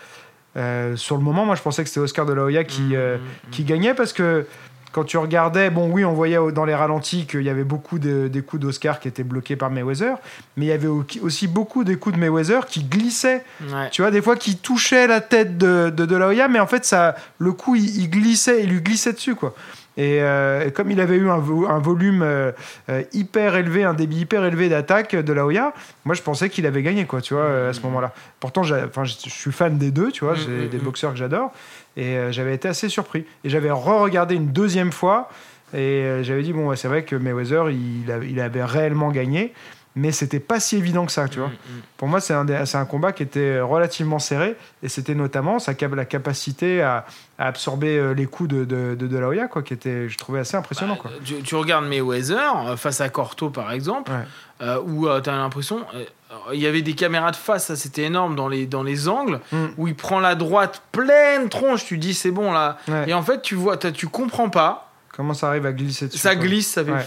euh, 0.57 0.97
sur 0.97 1.17
le 1.17 1.23
moment, 1.23 1.45
moi, 1.47 1.55
je 1.55 1.63
pensais 1.63 1.83
que 1.85 1.89
c'était 1.89 2.01
Oscar 2.01 2.27
de 2.27 2.33
la 2.33 2.43
Hoya 2.43 2.65
qui, 2.65 2.83
Mmh, 2.83 2.97
mmh, 2.97 3.51
qui 3.53 3.65
gagnait 3.65 3.95
parce 3.95 4.13
que 4.13 4.47
quand 4.93 5.05
tu 5.05 5.17
regardais, 5.19 5.71
bon 5.71 5.89
oui, 5.91 6.05
on 6.05 6.13
voyait 6.13 6.39
dans 6.53 6.65
les 6.65 6.75
ralentis 6.75 7.27
qu'il 7.27 7.43
y 7.43 7.49
avait 7.49 7.65
beaucoup 7.65 7.99
de- 7.99 8.29
des 8.29 8.43
coups 8.43 8.61
d'Oscar 8.63 8.99
qui 9.01 9.09
étaient 9.09 9.23
bloqués 9.25 9.57
par 9.57 9.71
Mayweather, 9.71 10.17
mais 10.57 10.67
il 10.67 10.69
y 10.69 10.73
avait 10.73 10.89
au- 10.89 11.05
aussi 11.23 11.47
beaucoup 11.49 11.85
des 11.85 11.97
coups 11.97 12.17
de 12.17 12.21
Mayweather 12.21 12.67
qui 12.67 12.83
glissaient. 12.85 13.45
Ouais. 13.73 13.89
tu 13.91 14.03
vois, 14.03 14.11
des 14.11 14.23
fois 14.23 14.37
qui 14.37 14.57
touchaient 14.57 15.07
la 15.07 15.21
tête 15.21 15.59
de 15.59 15.91
De, 15.95 16.07
de 16.07 16.17
la 16.17 16.29
Hoya, 16.29 16.49
mais 16.49 16.59
en 16.61 16.67
fait, 16.67 16.85
ça, 16.85 17.15
le 17.39 17.53
coup, 17.53 17.77
il, 17.77 17.85
il 18.03 18.11
glissait, 18.11 18.63
il 18.65 18.71
lui 18.71 18.81
glissait 18.81 19.13
dessus, 19.13 19.35
quoi. 19.35 19.55
Et, 19.97 20.23
euh, 20.23 20.67
et 20.67 20.73
comme 20.73 20.91
il 20.91 21.01
avait 21.01 21.17
eu 21.17 21.29
un, 21.29 21.39
vo- 21.39 21.67
un 21.69 21.79
volume 21.81 22.23
euh, 22.23 22.53
euh, 22.89 23.03
hyper 23.13 23.57
élevé, 23.57 23.85
un 23.85 23.93
débit 23.93 24.19
hyper 24.21 24.45
élevé 24.45 24.69
d'attaque 24.69 25.15
de 25.17 25.33
la 25.33 25.45
Hoya, 25.45 25.73
moi 26.05 26.15
je 26.15 26.23
pensais 26.23 26.49
qu'il 26.49 26.65
avait 26.67 26.83
gagné, 26.83 27.05
quoi, 27.07 27.21
tu 27.21 27.35
vois, 27.35 27.69
à 27.69 27.73
ce 27.73 27.81
moment-là. 27.83 28.13
Pourtant, 28.39 28.63
je 28.63 28.75
suis 29.05 29.53
fan 29.53 29.77
des 29.79 29.91
deux, 29.91 30.11
tu 30.13 30.25
vois, 30.25 30.35
Mm, 30.35 30.39
j'ai 30.47 30.67
mm, 30.67 30.69
des 30.69 30.79
mm. 30.79 30.83
boxeurs 30.83 31.13
que 31.13 31.19
j'adore, 31.19 31.53
et 31.97 32.17
euh, 32.17 32.33
j'avais 32.33 32.55
été 32.55 32.69
assez 32.69 32.89
surpris. 32.89 33.25
Et 33.45 33.51
j'avais 33.51 33.71
re-regardé 33.71 34.35
une 34.35 34.49
deuxième 34.49 34.93
fois, 34.93 35.29
et 35.73 35.77
euh, 35.79 36.23
j'avais 36.23 36.43
dit, 36.43 36.53
bon, 36.53 36.75
c'est 36.77 36.89
vrai 36.89 37.05
que 37.05 37.17
Mayweather, 37.17 37.71
il, 37.71 38.13
il 38.29 38.41
avait 38.41 38.65
réellement 38.65 39.11
gagné, 39.11 39.53
mais 39.97 40.13
c'était 40.13 40.41
pas 40.41 40.61
si 40.61 40.77
évident 40.77 41.05
que 41.05 41.13
ça, 41.13 41.29
tu 41.29 41.39
vois. 41.41 41.49
Mmh, 41.49 41.53
mmh. 41.53 41.81
Pour 41.97 42.09
moi, 42.09 42.21
c'est 42.21 42.33
un, 42.35 42.85
combat 42.85 43.13
qui 43.13 43.23
était 43.25 43.61
relativement 43.61 44.19
serré 44.21 44.57
et 44.83 44.89
c'était 44.89 45.15
notamment 45.17 45.59
sa 45.59 45.73
la 45.97 46.05
capacité 46.05 46.81
à, 46.83 47.05
à 47.39 47.47
absorber 47.49 47.99
euh, 47.99 48.13
les 48.15 48.27
coups 48.27 48.49
de 48.51 48.65
de, 48.65 48.95
de, 48.95 49.07
De 49.07 49.19
La 49.19 49.27
Hoya, 49.29 49.49
quoi, 49.49 49.63
qui 49.63 49.75
était, 49.75 50.09
je 50.09 50.17
trouvais 50.17 50.41
assez 50.41 50.57
impressionnant. 50.57 50.95
Quoi. 50.97 51.11
Bah, 51.11 51.17
tu, 51.25 51.35
tu 51.43 51.55
regardes 51.57 51.87
Mayweather 51.87 52.69
euh, 52.69 52.77
face 52.77 53.01
à 53.01 53.09
Corto 53.09 53.51
par 53.51 53.73
exemple, 53.73 54.13
Ouais. 54.13 54.67
euh, 54.67 54.81
où 54.81 55.09
tu 55.21 55.29
as 55.31 55.37
l'impression, 55.37 55.85
euh, 55.95 56.05
il 56.53 56.61
y 56.61 56.67
avait 56.67 56.83
des 56.83 56.95
caméras 56.95 57.33
de 57.33 57.37
face, 57.37 57.67
ça 57.67 57.77
c'était 57.77 58.05
énorme 58.05 58.37
dans 58.37 58.49
les, 58.49 58.67
dans 58.67 58.85
les 58.85 59.09
angles, 59.09 59.41
Mm. 59.51 59.67
où 59.79 59.89
il 59.89 59.97
prend 59.97 60.21
la 60.21 60.37
droite 60.37 60.83
pleine 60.93 61.49
tronche, 61.49 61.85
tu 61.85 61.99
dis 61.99 62.15
c'est 62.15 62.31
bon 62.31 62.53
là. 62.53 62.79
Ouais. 62.87 63.09
Et 63.11 63.15
en 63.15 63.23
fait, 63.23 63.43
tu 63.43 63.57
vois, 63.57 63.77
tu 63.77 64.07
comprends 64.07 64.51
pas, 64.51 64.87
Comment 65.17 65.35
ça 65.35 65.49
arrive 65.49 65.67
à 65.67 65.73
glisser 65.73 66.07
dessus 66.07 66.19
ça 66.19 66.37
quoi. 66.37 66.45
glisse, 66.47 66.69
ça 66.69 66.85
fait. 66.85 66.93
Ouais. 66.93 67.07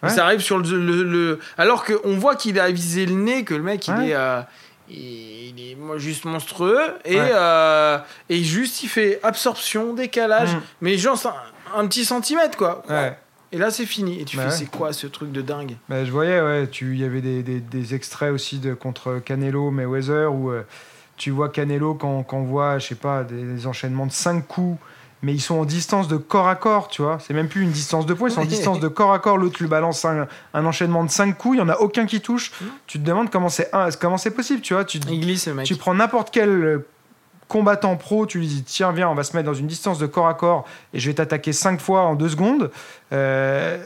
Fou. 0.00 0.06
Ouais. 0.06 0.12
Et 0.12 0.14
ça 0.14 0.24
arrive 0.24 0.40
sur 0.40 0.58
le, 0.58 0.68
le, 0.78 1.02
le- 1.04 1.40
alors 1.58 1.84
qu'on 1.84 2.16
voit 2.16 2.36
qu'il 2.36 2.58
a 2.60 2.70
visé 2.70 3.06
le 3.06 3.14
nez, 3.14 3.44
que 3.44 3.54
le 3.54 3.62
mec 3.62 3.86
il 3.88 4.10
est, 4.10 4.14
euh, 4.14 4.40
il, 4.88 5.54
est 5.60 5.98
juste 5.98 6.24
monstrueux 6.24 6.80
et 7.04 7.16
Ouais. 7.18 7.30
euh, 7.32 7.98
et 8.28 8.42
juste 8.42 8.82
il 8.82 8.88
fait 8.88 9.20
absorption, 9.22 9.94
décalage, 9.94 10.54
Mm. 10.54 10.60
mais 10.82 10.96
genre 10.98 11.20
un, 11.74 11.80
un 11.80 11.86
petit 11.86 12.04
centimètre 12.04 12.56
quoi. 12.56 12.82
Ouais. 12.88 13.16
Et 13.52 13.58
là, 13.58 13.70
c'est 13.70 13.86
fini. 13.86 14.20
Et 14.20 14.24
tu 14.24 14.36
Bah 14.36 14.42
fais, 14.44 14.48
ouais. 14.50 14.54
c'est 14.56 14.70
quoi 14.70 14.92
ce 14.92 15.06
truc 15.06 15.30
de 15.30 15.40
dingue? 15.40 15.76
Bah, 15.88 16.04
je 16.04 16.10
voyais, 16.10 16.40
ouais, 16.40 16.66
tu- 16.66 16.94
il 16.94 17.00
y 17.00 17.04
avait 17.04 17.20
des, 17.20 17.42
des- 17.44 17.60
des 17.60 17.94
extraits 17.94 18.32
aussi 18.32 18.58
de, 18.58 18.74
contre 18.74 19.20
Canelo, 19.24 19.70
Mayweather, 19.70 20.32
où 20.32 20.50
euh, 20.50 20.64
tu 21.16 21.30
vois 21.30 21.48
Canelo 21.48 21.94
quand, 21.94 22.24
quand 22.24 22.38
on 22.38 22.42
voit, 22.44 22.78
je 22.80 22.88
sais 22.88 22.94
pas, 22.96 23.22
des, 23.22 23.40
des 23.40 23.66
enchaînements 23.68 24.06
de 24.06 24.12
5 24.12 24.46
coups, 24.46 24.78
mais 25.22 25.32
ils 25.32 25.40
sont 25.40 25.56
en 25.56 25.64
distance 25.64 26.08
de 26.08 26.16
corps 26.16 26.48
à 26.48 26.54
corps, 26.56 26.88
tu 26.88 27.02
vois. 27.02 27.18
C'est 27.20 27.34
même 27.34 27.48
plus 27.48 27.62
une 27.62 27.70
distance 27.70 28.06
de 28.06 28.14
poids, 28.14 28.28
ils 28.28 28.32
sont 28.32 28.42
en 28.42 28.44
distance 28.44 28.80
de 28.80 28.88
corps 28.88 29.12
à 29.12 29.18
corps. 29.18 29.38
L'autre 29.38 29.56
lui 29.60 29.68
balance 29.68 30.04
un, 30.04 30.26
un 30.54 30.66
enchaînement 30.66 31.04
de 31.04 31.10
5 31.10 31.36
coups, 31.36 31.56
il 31.56 31.58
y 31.58 31.62
en 31.62 31.68
a 31.68 31.76
aucun 31.76 32.06
qui 32.06 32.20
touche. 32.20 32.52
Mm. 32.60 32.64
Tu 32.86 32.98
te 33.00 33.04
demandes 33.04 33.30
comment 33.30 33.48
c'est 33.48 33.70
comment 34.00 34.18
c'est 34.18 34.30
possible, 34.30 34.60
tu 34.60 34.74
vois. 34.74 34.84
Tu, 34.84 34.98
Il 35.08 35.20
glisse, 35.20 35.46
mec. 35.48 35.66
tu 35.66 35.76
prends 35.76 35.94
n'importe 35.94 36.30
quel 36.30 36.48
euh, 36.48 36.86
combattant 37.48 37.96
pro, 37.96 38.26
tu 38.26 38.38
lui 38.38 38.46
dis 38.46 38.62
tiens 38.64 38.90
viens 38.92 39.08
on 39.08 39.14
va 39.14 39.22
se 39.22 39.36
mettre 39.36 39.46
dans 39.46 39.54
une 39.54 39.68
distance 39.68 39.98
de 39.98 40.06
corps 40.06 40.26
à 40.26 40.34
corps 40.34 40.64
et 40.92 40.98
je 40.98 41.08
vais 41.08 41.14
t'attaquer 41.14 41.52
5 41.52 41.80
fois 41.80 42.02
en 42.02 42.14
2 42.14 42.28
secondes 42.28 42.70
Euh, 43.12 43.78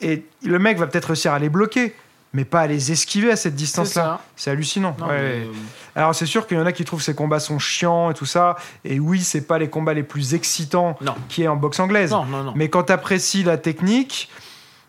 et 0.00 0.24
le 0.42 0.58
mec 0.58 0.76
va 0.78 0.86
peut-être 0.86 1.06
réussir 1.06 1.32
à 1.32 1.38
les 1.38 1.48
bloquer 1.48 1.94
mais 2.36 2.44
pas 2.44 2.60
à 2.60 2.66
les 2.66 2.92
esquiver 2.92 3.30
à 3.32 3.36
cette 3.36 3.54
C'est 3.54 3.56
distance 3.56 3.94
là 3.94 4.02
ça. 4.02 4.20
c'est 4.36 4.50
hallucinant 4.50 4.94
Non, 5.00 5.06
Ouais, 5.06 5.12
mais, 5.16 5.22
ouais. 5.40 5.46
euh, 5.46 5.52
alors 5.96 6.14
c'est 6.14 6.26
sûr 6.26 6.46
qu'il 6.46 6.58
y 6.58 6.60
en 6.60 6.66
a 6.66 6.72
qui 6.72 6.84
trouvent 6.84 7.00
ces 7.02 7.14
combats 7.14 7.40
sont 7.40 7.58
chiants 7.58 8.10
et 8.10 8.14
tout 8.14 8.26
ça 8.26 8.56
et 8.84 9.00
oui 9.00 9.22
c'est 9.22 9.40
pas 9.40 9.58
les 9.58 9.68
combats 9.70 9.94
les 9.94 10.02
plus 10.02 10.34
excitants 10.34 10.96
qui 11.30 11.42
est 11.44 11.48
en 11.48 11.56
boxe 11.56 11.80
anglaise 11.80 12.10
Non, 12.10 12.24
non, 12.26 12.42
non. 12.44 12.52
mais 12.54 12.68
quand 12.68 12.84
t'apprécies 12.84 13.42
la 13.42 13.56
technique 13.56 14.28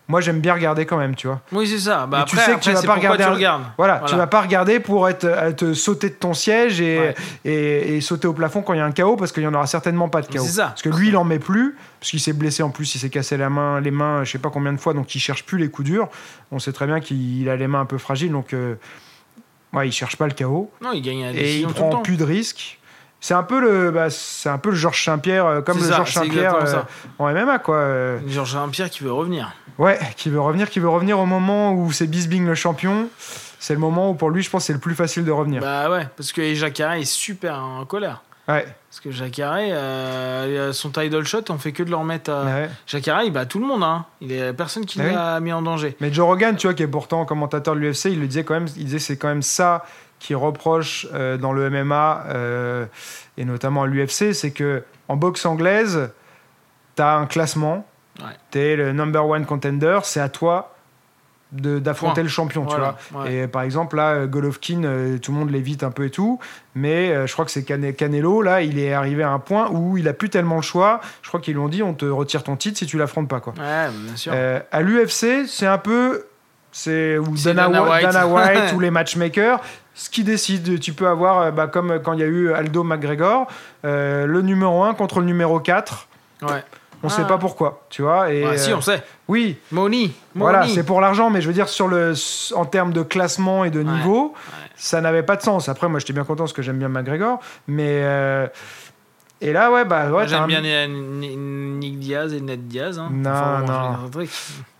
moi 0.08 0.20
j'aime 0.20 0.40
bien 0.40 0.54
regarder 0.54 0.86
quand 0.86 0.96
même 0.96 1.14
tu 1.14 1.26
vois 1.26 1.40
Oui, 1.52 1.66
c'est 1.68 1.78
ça. 1.78 2.06
Bah, 2.06 2.20
Mais 2.20 2.24
tu 2.24 2.36
après, 2.38 2.46
sais 2.46 2.52
que 2.52 2.56
après, 2.56 2.70
tu 2.74 2.76
vas 2.76 2.82
pas 2.82 2.94
regarder 2.98 3.24
tu 3.24 3.30
regardes. 3.30 3.62
Voilà, 3.76 3.94
Voilà. 3.98 4.06
tu 4.10 4.16
vas 4.16 4.26
pas 4.26 4.40
regarder 4.40 4.80
pour 4.80 5.08
être, 5.08 5.26
à 5.26 5.52
te 5.52 5.74
sauter 5.74 6.08
de 6.08 6.14
ton 6.14 6.32
siège 6.34 6.80
et, 6.80 6.98
Ouais. 6.98 7.14
et, 7.44 7.96
et 7.96 8.00
sauter 8.00 8.26
au 8.26 8.32
plafond 8.32 8.62
quand 8.62 8.72
il 8.72 8.78
y 8.78 8.80
a 8.80 8.84
un 8.86 8.92
KO 8.92 9.16
parce 9.16 9.32
qu'il 9.32 9.42
y 9.42 9.46
en 9.46 9.54
aura 9.54 9.66
certainement 9.66 10.08
pas 10.08 10.22
de. 10.22 10.26
C'est 10.30 10.38
ça. 10.38 10.66
Parce 10.68 10.82
que 10.82 10.88
lui, 10.88 11.08
il 11.08 11.16
en 11.16 11.24
met 11.24 11.38
plus 11.38 11.76
parce 12.00 12.10
qu'il 12.10 12.20
s'est 12.20 12.32
blessé 12.32 12.62
en 12.62 12.70
plus, 12.70 12.94
il 12.94 12.98
s'est 12.98 13.10
cassé 13.10 13.36
la 13.36 13.50
main, 13.50 13.80
les 13.80 13.90
mains, 13.90 14.24
je 14.24 14.32
sais 14.32 14.38
pas 14.38 14.50
combien 14.50 14.72
de 14.72 14.78
fois, 14.78 14.94
donc 14.94 15.14
il 15.14 15.18
cherche 15.20 15.44
plus 15.44 15.58
les 15.58 15.68
coups 15.68 15.86
durs. 15.88 16.08
On 16.52 16.58
sait 16.58 16.72
très 16.72 16.86
bien 16.86 17.00
qu'il 17.00 17.48
a 17.48 17.56
les 17.56 17.66
mains 17.66 17.80
un 17.80 17.84
peu 17.86 17.98
fragiles, 17.98 18.32
donc 18.32 18.52
euh, 18.54 18.74
ouais, 19.74 19.88
il 19.88 19.92
cherche 19.92 20.16
pas 20.16 20.26
le 20.26 20.32
KO 20.32 20.70
Non, 20.80 20.92
il 20.92 21.02
gagne 21.02 21.22
la 21.24 21.32
et 21.32 21.58
il 21.58 21.66
prend 21.66 21.96
plus 21.96 22.16
de 22.16 22.24
risques. 22.24 22.78
C'est 23.20 23.34
un 23.34 23.42
peu 23.42 23.60
le, 23.60 23.90
bah, 23.90 24.10
c'est 24.10 24.48
un 24.48 24.58
peu 24.58 24.70
le 24.70 24.76
Georges 24.76 25.04
Saint-Pierre, 25.04 25.44
euh, 25.46 25.60
comme 25.60 25.78
le 25.78 25.84
ça, 25.84 25.96
Georges 25.96 26.12
Saint-Pierre 26.12 26.54
euh, 26.54 26.82
en 27.18 27.32
MMA 27.32 27.58
quoi. 27.58 27.76
euh. 27.76 28.18
Georges 28.28 28.52
Saint-Pierre 28.52 28.90
qui 28.90 29.02
veut 29.02 29.12
revenir. 29.12 29.52
Ouais, 29.76 29.98
qui 30.16 30.30
veut 30.30 30.40
revenir, 30.40 30.70
qui 30.70 30.78
veut 30.80 30.88
revenir 30.88 31.18
au 31.18 31.26
moment 31.26 31.72
où 31.72 31.90
c'est 31.92 32.06
Bisbing 32.06 32.46
le 32.46 32.54
champion. 32.54 33.08
C'est 33.60 33.74
le 33.74 33.80
moment 33.80 34.10
où 34.10 34.14
pour 34.14 34.30
lui, 34.30 34.42
je 34.42 34.50
pense, 34.50 34.66
c'est 34.66 34.72
le 34.72 34.78
plus 34.78 34.94
facile 34.94 35.24
de 35.24 35.32
revenir. 35.32 35.60
Bah 35.60 35.90
ouais, 35.90 36.06
parce 36.16 36.30
que 36.32 36.54
Jacare 36.54 36.92
est 36.94 37.04
super 37.04 37.58
en 37.58 37.84
colère. 37.84 38.22
Ouais, 38.48 38.66
Parce 38.88 39.00
que 39.00 39.10
Jacare, 39.10 39.58
euh, 39.60 40.72
son 40.72 40.88
title 40.88 41.22
shot, 41.24 41.42
on 41.50 41.58
fait 41.58 41.72
que 41.72 41.82
de 41.82 41.90
le 41.90 41.96
remettre 41.96 42.30
à. 42.30 42.44
ouais. 42.44 42.70
Jacare, 42.86 43.22
il 43.24 43.30
bat 43.32 43.44
tout 43.44 43.58
le 43.58 43.66
monde, 43.66 43.82
hein. 43.82 44.06
Il 44.22 44.32
est 44.32 44.52
personne 44.54 44.86
qui 44.86 44.98
Ah 45.02 45.34
l'a 45.34 45.40
mis 45.40 45.52
en 45.52 45.60
danger. 45.60 45.96
Mais 46.00 46.10
Joe 46.12 46.24
Rogan, 46.26 46.56
tu 46.56 46.66
vois, 46.66 46.72
qui 46.74 46.82
est 46.82 46.86
pourtant 46.88 47.26
commentateur 47.26 47.74
de 47.74 47.80
l'UFC, 47.80 48.06
il 48.06 48.20
le 48.20 48.26
disait 48.26 48.44
quand 48.44 48.54
même, 48.54 48.68
il 48.76 48.86
disait 48.86 48.98
c'est 49.00 49.18
quand 49.18 49.28
même 49.28 49.42
ça 49.42 49.84
qui 50.18 50.34
reproche 50.34 51.06
euh, 51.14 51.36
dans 51.36 51.52
le 51.52 51.70
MMA 51.70 52.24
euh, 52.28 52.86
et 53.36 53.44
notamment 53.44 53.84
à 53.84 53.86
l'UFC, 53.86 54.32
c'est 54.34 54.50
que 54.50 54.82
en 55.08 55.16
boxe 55.16 55.46
anglaise, 55.46 56.10
t'as 56.96 57.16
un 57.16 57.26
classement, 57.26 57.86
Ouais. 58.20 58.26
t'es 58.50 58.74
le 58.74 58.92
number 58.92 59.24
one 59.26 59.46
contender, 59.46 60.00
c'est 60.02 60.18
à 60.20 60.28
toi 60.28 60.74
d'affronter 61.52 62.22
le 62.22 62.28
champion, 62.28 62.64
Voilà, 62.64 62.96
tu 63.06 63.14
vois. 63.14 63.22
ouais. 63.22 63.34
Et 63.34 63.46
par 63.46 63.62
exemple, 63.62 63.96
là, 63.96 64.26
Golovkin, 64.26 64.84
euh, 64.84 65.16
tout 65.18 65.32
le 65.32 65.38
monde 65.38 65.50
l'évite 65.50 65.82
un 65.82 65.90
peu 65.90 66.04
et 66.04 66.10
tout, 66.10 66.38
mais 66.74 67.10
euh, 67.10 67.26
je 67.26 67.32
crois 67.32 67.46
que 67.46 67.50
c'est 67.50 67.62
Cane- 67.62 67.94
Canelo, 67.94 68.42
là, 68.42 68.60
il 68.60 68.78
est 68.78 68.92
arrivé 68.92 69.22
à 69.22 69.30
un 69.30 69.38
point 69.38 69.70
où 69.70 69.96
il 69.96 70.06
a 70.08 70.12
plus 70.12 70.28
tellement 70.28 70.56
le 70.56 70.62
choix. 70.62 71.00
Je 71.22 71.28
crois 71.28 71.40
qu'ils 71.40 71.54
lui 71.54 71.60
ont 71.60 71.68
dit 71.68 71.82
on 71.82 71.94
te 71.94 72.04
retire 72.04 72.42
ton 72.42 72.56
titre 72.56 72.76
si 72.78 72.84
tu 72.86 72.98
l'affrontes 72.98 73.28
pas, 73.28 73.40
quoi. 73.40 73.54
Ouais, 73.56 73.88
bien 73.90 74.16
sûr. 74.16 74.32
Euh, 74.34 74.60
à 74.72 74.82
l'UFC, 74.82 75.46
c'est 75.46 75.66
un 75.66 75.78
peu. 75.78 76.26
C'est 76.70 77.16
ou 77.16 77.34
Dana, 77.42 77.70
White. 77.82 78.02
Dana 78.04 78.26
White 78.26 78.72
ou 78.76 78.80
les 78.80 78.90
matchmakers. 78.90 79.58
Ce 80.00 80.08
qui 80.08 80.22
décide, 80.22 80.78
tu 80.78 80.92
peux 80.92 81.08
avoir, 81.08 81.40
euh, 81.40 81.50
bah, 81.50 81.66
comme 81.66 81.98
quand 82.04 82.12
il 82.12 82.20
y 82.20 82.22
a 82.22 82.26
eu 82.26 82.52
Aldo 82.52 82.84
McGregor, 82.84 83.48
euh, 83.84 84.26
le 84.26 84.42
numéro 84.42 84.84
1 84.84 84.94
contre 84.94 85.18
le 85.18 85.26
numéro 85.26 85.58
4. 85.58 86.06
ouais. 86.42 86.62
On 87.02 87.06
Ah. 87.08 87.10
sait 87.10 87.24
pas 87.26 87.38
pourquoi, 87.38 87.84
tu 87.90 88.02
vois. 88.02 88.32
Et, 88.32 88.44
Ouais, 88.44 88.58
si, 88.58 88.72
euh, 88.72 88.76
on 88.76 88.80
sait. 88.80 89.02
oui, 89.28 89.56
Money. 89.70 90.10
voilà, 90.34 90.60
Money. 90.62 90.72
c'est 90.74 90.82
pour 90.82 91.00
l'argent, 91.00 91.30
mais 91.30 91.40
je 91.40 91.46
veux 91.46 91.52
dire, 91.52 91.68
sur 91.68 91.86
le, 91.88 92.12
en 92.56 92.64
termes 92.64 92.92
de 92.92 93.02
classement 93.02 93.64
et 93.64 93.70
de 93.70 93.78
Ouais, 93.78 93.84
niveau, 93.84 94.34
ouais. 94.34 94.68
ça 94.76 95.00
n'avait 95.00 95.22
pas 95.22 95.36
de 95.36 95.42
sens. 95.42 95.68
Après, 95.68 95.88
moi, 95.88 96.00
j'étais 96.00 96.12
bien 96.12 96.24
content 96.24 96.42
parce 96.44 96.52
que 96.52 96.62
j'aime 96.62 96.78
bien 96.78 96.88
McGregor. 96.88 97.38
Mais. 97.68 98.00
euh, 98.02 98.46
et 99.40 99.52
là, 99.52 99.70
ouais, 99.72 99.84
bah, 99.84 100.10
ouais, 100.10 100.26
J'aime 100.28 100.46
bien 100.46 100.64
euh, 100.64 100.86
Ni- 100.88 101.36
Nick 101.36 101.98
Diaz 102.00 102.32
et 102.34 102.40
Ned 102.40 102.66
Diaz. 102.66 102.98
Hein. 102.98 103.08
Non, 103.12 103.58
non. 103.66 104.08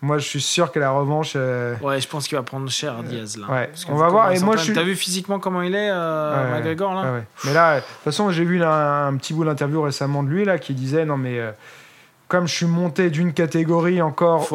Moi, 0.03 0.19
je 0.19 0.27
suis 0.27 0.41
sûr 0.41 0.73
que 0.73 0.79
la 0.81 0.91
revanche. 0.91 1.35
euh, 1.37 1.75
Ouais, 1.81 2.01
je 2.01 2.09
pense 2.09 2.27
qu'il 2.29 2.37
va 2.37 2.43
prendre 2.43 2.69
cher 2.71 3.03
Diaz 3.05 3.37
là. 3.37 3.47
ouais, 3.53 3.67
Parce 3.69 3.87
on 3.89 3.95
va 3.97 4.09
voir. 4.09 4.33
Et 4.33 4.41
moi, 4.41 4.57
je 4.57 4.63
suis. 4.65 4.73
T'as 4.73 4.83
vu 4.83 4.97
physiquement 4.97 5.39
comment 5.39 5.63
il 5.63 5.75
est, 5.75 5.91
euh, 5.91 6.53
Ouais, 6.53 6.59
McGregor 6.59 6.95
là 6.95 7.13
Ouais. 7.13 7.23
Mais 7.45 7.53
là, 7.55 7.77
de 7.77 7.81
toute 7.81 7.89
façon, 8.05 8.31
j'ai 8.31 8.45
vu 8.45 8.59
là, 8.59 9.07
un 9.07 9.17
petit 9.17 9.33
bout 9.35 9.45
d'interview 9.45 9.83
récemment 9.83 10.23
de 10.23 10.29
lui 10.29 10.45
là 10.45 10.59
qui 10.59 10.75
disait 10.75 11.05
non 11.05 11.17
mais 11.17 11.39
euh, 11.39 11.51
comme 12.29 12.47
je 12.47 12.55
suis 12.55 12.67
monté 12.67 13.09
d'une 13.09 13.33
catégorie 13.33 14.03
encore 14.03 14.47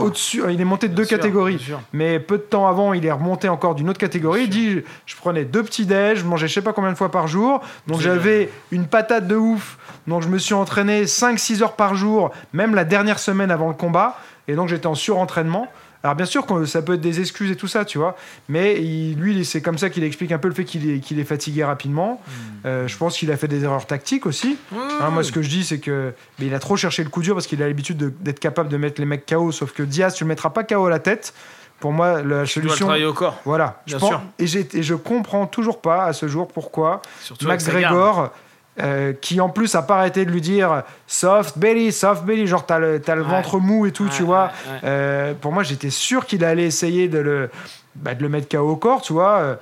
au-dessus, 0.00 0.42
il 0.48 0.60
est 0.60 0.64
monté 0.64 0.88
de 0.88 0.94
deux 0.94 1.04
sûr, 1.04 1.18
catégories. 1.18 1.62
Mais 1.92 2.18
peu 2.18 2.38
de 2.38 2.42
temps 2.42 2.66
avant, 2.66 2.94
il 2.94 3.04
est 3.04 3.12
remonté 3.12 3.50
encore 3.50 3.74
d'une 3.74 3.90
autre 3.90 3.98
catégorie. 3.98 4.44
Il 4.44 4.50
dit 4.50 4.82
je 5.04 5.16
prenais 5.16 5.44
deux 5.44 5.62
petits 5.62 5.84
déj, 5.84 6.20
je 6.20 6.24
mangeais 6.24 6.48
je 6.48 6.54
sais 6.54 6.62
pas 6.62 6.72
combien 6.72 6.90
de 6.90 6.96
fois 6.96 7.10
par 7.10 7.28
jour. 7.28 7.60
Donc 7.86 8.00
j'avais 8.00 8.50
une 8.72 8.86
patate 8.86 9.28
de 9.28 9.36
ouf. 9.36 9.78
Donc 10.06 10.22
je 10.22 10.28
me 10.28 10.38
suis 10.38 10.54
entraîné 10.54 11.04
5-6 11.04 11.62
heures 11.62 11.76
par 11.76 11.94
jour, 11.94 12.30
même 12.54 12.74
la 12.74 12.84
dernière 12.84 13.18
semaine 13.18 13.50
avant 13.50 13.68
le 13.68 13.74
combat. 13.74 14.18
Et 14.48 14.54
donc 14.54 14.68
j'étais 14.68 14.86
en 14.86 14.94
surentraînement. 14.94 15.68
Alors 16.04 16.14
bien 16.14 16.26
sûr 16.26 16.46
que 16.46 16.64
ça 16.64 16.80
peut 16.80 16.94
être 16.94 17.00
des 17.00 17.18
excuses 17.20 17.50
et 17.50 17.56
tout 17.56 17.66
ça, 17.66 17.84
tu 17.84 17.98
vois. 17.98 18.16
Mais 18.48 18.80
il- 18.82 19.16
lui, 19.16 19.44
c'est 19.44 19.60
comme 19.60 19.78
ça 19.78 19.90
qu'il 19.90 20.04
explique 20.04 20.30
un 20.32 20.38
peu 20.38 20.46
le 20.48 20.54
fait 20.54 20.64
qu'il 20.64 20.88
est, 20.90 21.24
fatigué 21.24 21.64
rapidement. 21.64 22.20
Euh, 22.66 22.86
je 22.86 22.96
pense 22.96 23.18
qu'il 23.18 23.30
a 23.32 23.36
fait 23.36 23.48
des 23.48 23.64
erreurs 23.64 23.86
tactiques 23.86 24.24
aussi. 24.26 24.56
Ouais, 24.72 24.78
Hein, 25.00 25.10
moi, 25.10 25.24
ce 25.24 25.32
que 25.32 25.42
je 25.42 25.48
dis, 25.48 25.64
c'est 25.64 25.78
que 25.80 26.12
mais 26.38 26.46
il 26.46 26.54
a 26.54 26.58
trop 26.60 26.76
cherché 26.76 27.02
le 27.02 27.10
coup 27.10 27.20
dur 27.22 27.34
parce 27.34 27.46
qu'il 27.48 27.62
a 27.62 27.66
l'habitude 27.66 27.96
de- 27.96 28.12
d'être 28.20 28.38
capable 28.40 28.68
de 28.68 28.76
mettre 28.76 29.00
les 29.00 29.06
mecs 29.06 29.26
KO. 29.26 29.50
Sauf 29.52 29.72
que 29.72 29.82
Diaz, 29.82 30.14
tu 30.14 30.24
le 30.24 30.28
mettras 30.28 30.50
pas 30.50 30.62
KO 30.64 30.86
à 30.86 30.90
la 30.90 30.98
tête. 31.00 31.34
Pour 31.80 31.92
moi, 31.92 32.14
la 32.14 32.22
Tu 32.22 32.26
dois 32.28 32.38
le 32.40 32.46
solution. 32.46 32.86
travailler 32.86 33.04
au 33.04 33.12
corps. 33.12 33.40
Voilà. 33.44 33.82
Bien 33.86 33.96
je 33.98 34.00
pense- 34.00 34.08
sûr. 34.10 34.20
et, 34.38 34.78
et 34.78 34.82
je 34.82 34.94
comprends 34.94 35.46
toujours 35.46 35.80
pas 35.80 36.04
à 36.04 36.12
ce 36.12 36.26
jour 36.26 36.48
pourquoi 36.48 37.02
Surtout. 37.22 37.46
McGregor, 37.46 38.32
euh, 38.80 39.12
qui 39.12 39.40
en 39.40 39.48
plus 39.48 39.74
a 39.74 39.82
pas 39.82 39.96
arrêté 39.98 40.24
de 40.24 40.30
lui 40.30 40.40
dire 40.40 40.82
soft 41.06 41.58
belly, 41.58 41.92
soft 41.92 42.24
belly, 42.24 42.46
genre 42.46 42.66
t'as 42.66 42.78
le, 42.78 43.00
t'as 43.00 43.14
le 43.14 43.22
Ouais. 43.22 43.28
ventre 43.28 43.58
mou 43.58 43.86
et 43.86 43.92
tout, 43.92 44.04
Ouais, 44.04 44.10
tu 44.10 44.22
vois. 44.22 44.52
ouais. 44.70 44.80
Euh, 44.84 45.34
pour 45.34 45.52
moi, 45.52 45.62
j'étais 45.62 45.90
sûr 45.90 46.26
qu'il 46.26 46.44
allait 46.44 46.64
essayer 46.66 47.08
de 47.08 47.18
le, 47.18 47.50
bah, 47.96 48.14
de 48.14 48.22
le 48.22 48.28
mettre 48.28 48.48
KO 48.48 48.68
au 48.68 48.76
corps, 48.76 49.02
tu 49.02 49.12
vois. 49.12 49.38
euh, 49.38 49.54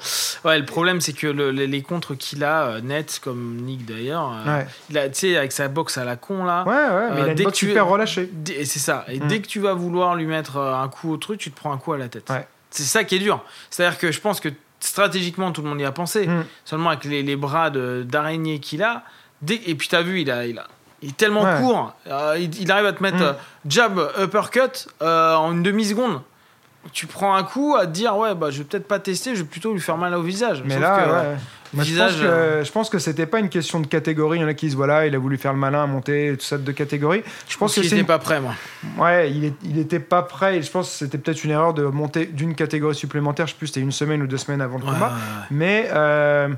Ouais, 0.44 0.58
le 0.58 0.64
problème, 0.66 1.00
c'est 1.00 1.14
que 1.14 1.26
le- 1.26 1.50
les, 1.50 1.66
les 1.66 1.80
contres 1.82 2.16
qu'il 2.16 2.44
a, 2.44 2.80
net, 2.82 3.18
comme 3.24 3.56
Nick 3.62 3.86
d'ailleurs, 3.86 4.32
euh, 4.46 4.62
tu 5.08 5.10
sais, 5.12 5.36
avec 5.36 5.52
sa 5.52 5.68
boxe 5.68 5.96
à 5.98 6.04
la 6.04 6.16
con 6.16 6.44
là. 6.44 6.64
Ouais, 6.66 6.74
ouais, 6.74 7.10
mais 7.14 7.20
il 7.20 7.24
a 7.24 7.28
une 7.28 7.34
dès 7.34 7.42
que 7.44 7.48
boxe 7.48 7.58
tu- 7.58 7.68
super 7.68 7.86
relâchée. 7.86 8.30
C'est 8.64 8.78
ça. 8.78 9.04
Et 9.08 9.20
Mm. 9.20 9.26
dès 9.28 9.40
que 9.40 9.46
tu 9.46 9.60
vas 9.60 9.72
vouloir 9.72 10.14
lui 10.16 10.26
mettre 10.26 10.58
un 10.58 10.88
coup 10.88 11.10
au 11.12 11.16
truc, 11.16 11.40
tu 11.40 11.50
te 11.50 11.56
prends 11.58 11.72
un 11.72 11.78
coup 11.78 11.92
à 11.94 11.98
la 11.98 12.08
tête. 12.08 12.30
C'est 12.70 12.82
ça 12.82 13.04
qui 13.04 13.14
est 13.16 13.20
dur. 13.20 13.42
C'est-à-dire 13.70 13.98
que 13.98 14.12
je 14.12 14.20
pense 14.20 14.38
que 14.40 14.50
stratégiquement, 14.86 15.52
tout 15.52 15.62
le 15.62 15.68
monde 15.68 15.80
y 15.80 15.84
a 15.84 15.92
pensé. 15.92 16.26
Mm. 16.26 16.44
Seulement 16.64 16.90
avec 16.90 17.04
les, 17.04 17.22
les 17.22 17.36
bras 17.36 17.70
de- 17.70 18.04
d'araignée 18.08 18.58
qu'il 18.60 18.82
a. 18.82 19.02
Dès, 19.42 19.60
et 19.66 19.74
puis, 19.74 19.88
t'as 19.88 20.02
vu, 20.02 20.20
il, 20.22 20.30
a, 20.30 20.46
il, 20.46 20.58
a, 20.58 20.66
il 21.02 21.10
est 21.10 21.16
tellement 21.16 21.42
Ouais. 21.42 21.60
court. 21.60 21.94
euh, 22.06 22.36
il, 22.38 22.60
il 22.60 22.70
arrive 22.72 22.86
à 22.86 22.92
te 22.92 23.02
mettre 23.02 23.18
Mm. 23.18 23.22
euh, 23.22 23.32
jab, 23.68 24.00
uppercut 24.22 24.88
euh, 25.02 25.34
en 25.34 25.52
une 25.52 25.62
demi-seconde. 25.62 26.20
Tu 26.92 27.06
prends 27.06 27.34
un 27.34 27.42
coup 27.42 27.74
à 27.76 27.86
te 27.86 27.90
dire, 27.90 28.16
ouais, 28.16 28.34
bah, 28.36 28.50
je 28.50 28.58
vais 28.58 28.64
peut-être 28.64 28.86
pas 28.86 29.00
tester, 29.00 29.34
je 29.34 29.42
vais 29.42 29.48
plutôt 29.48 29.72
lui 29.72 29.80
faire 29.80 29.96
mal 29.96 30.14
au 30.14 30.22
visage. 30.22 30.62
Mais 30.64 30.74
Sauf 30.74 30.82
là, 30.82 31.02
que, 31.04 31.10
ouais. 31.10 31.36
Euh, 31.74 31.76
Moi, 31.76 31.84
je, 31.84 31.94
pense 31.96 32.12
que, 32.14 32.62
je 32.64 32.72
pense 32.72 32.90
que 32.90 32.98
c'était 32.98 33.26
pas 33.26 33.38
une 33.40 33.48
question 33.48 33.80
de 33.80 33.86
catégorie. 33.86 34.38
Il 34.38 34.42
y 34.42 34.44
en 34.44 34.48
a 34.48 34.54
qui 34.54 34.66
disent 34.66 34.76
voilà, 34.76 35.06
il 35.06 35.14
a 35.14 35.18
voulu 35.18 35.36
faire 35.38 35.52
le 35.52 35.58
malin, 35.58 35.86
monter 35.86 36.34
tout 36.38 36.44
ça 36.44 36.58
de 36.58 36.72
catégorie. 36.72 37.22
Je 37.48 37.56
pense 37.56 37.74
que 37.74 37.82
c'est 37.82 37.98
une- 37.98 38.06
pas 38.06 38.18
prêt, 38.18 38.40
moi. 38.40 38.54
Ouais, 38.98 39.30
il, 39.30 39.44
est, 39.44 39.54
il 39.64 39.78
était 39.78 40.00
pas 40.00 40.22
prêt. 40.22 40.58
Et 40.58 40.62
je 40.62 40.70
pense 40.70 40.90
que 40.90 40.96
c'était 40.96 41.18
peut-être 41.18 41.44
une 41.44 41.50
erreur 41.50 41.74
de 41.74 41.84
monter 41.84 42.26
d'une 42.26 42.54
catégorie 42.54 42.94
supplémentaire. 42.94 43.46
Je 43.46 43.52
sais 43.52 43.58
plus, 43.58 43.66
c'était 43.68 43.80
une 43.80 43.92
semaine 43.92 44.22
ou 44.22 44.26
deux 44.26 44.36
semaines 44.38 44.60
avant 44.60 44.78
le 44.78 44.84
Ouais, 44.84 44.90
combat. 44.92 45.08
ouais, 45.08 45.12
ouais. 45.12 45.46
Mais 45.50 45.88
euh, 45.92 46.48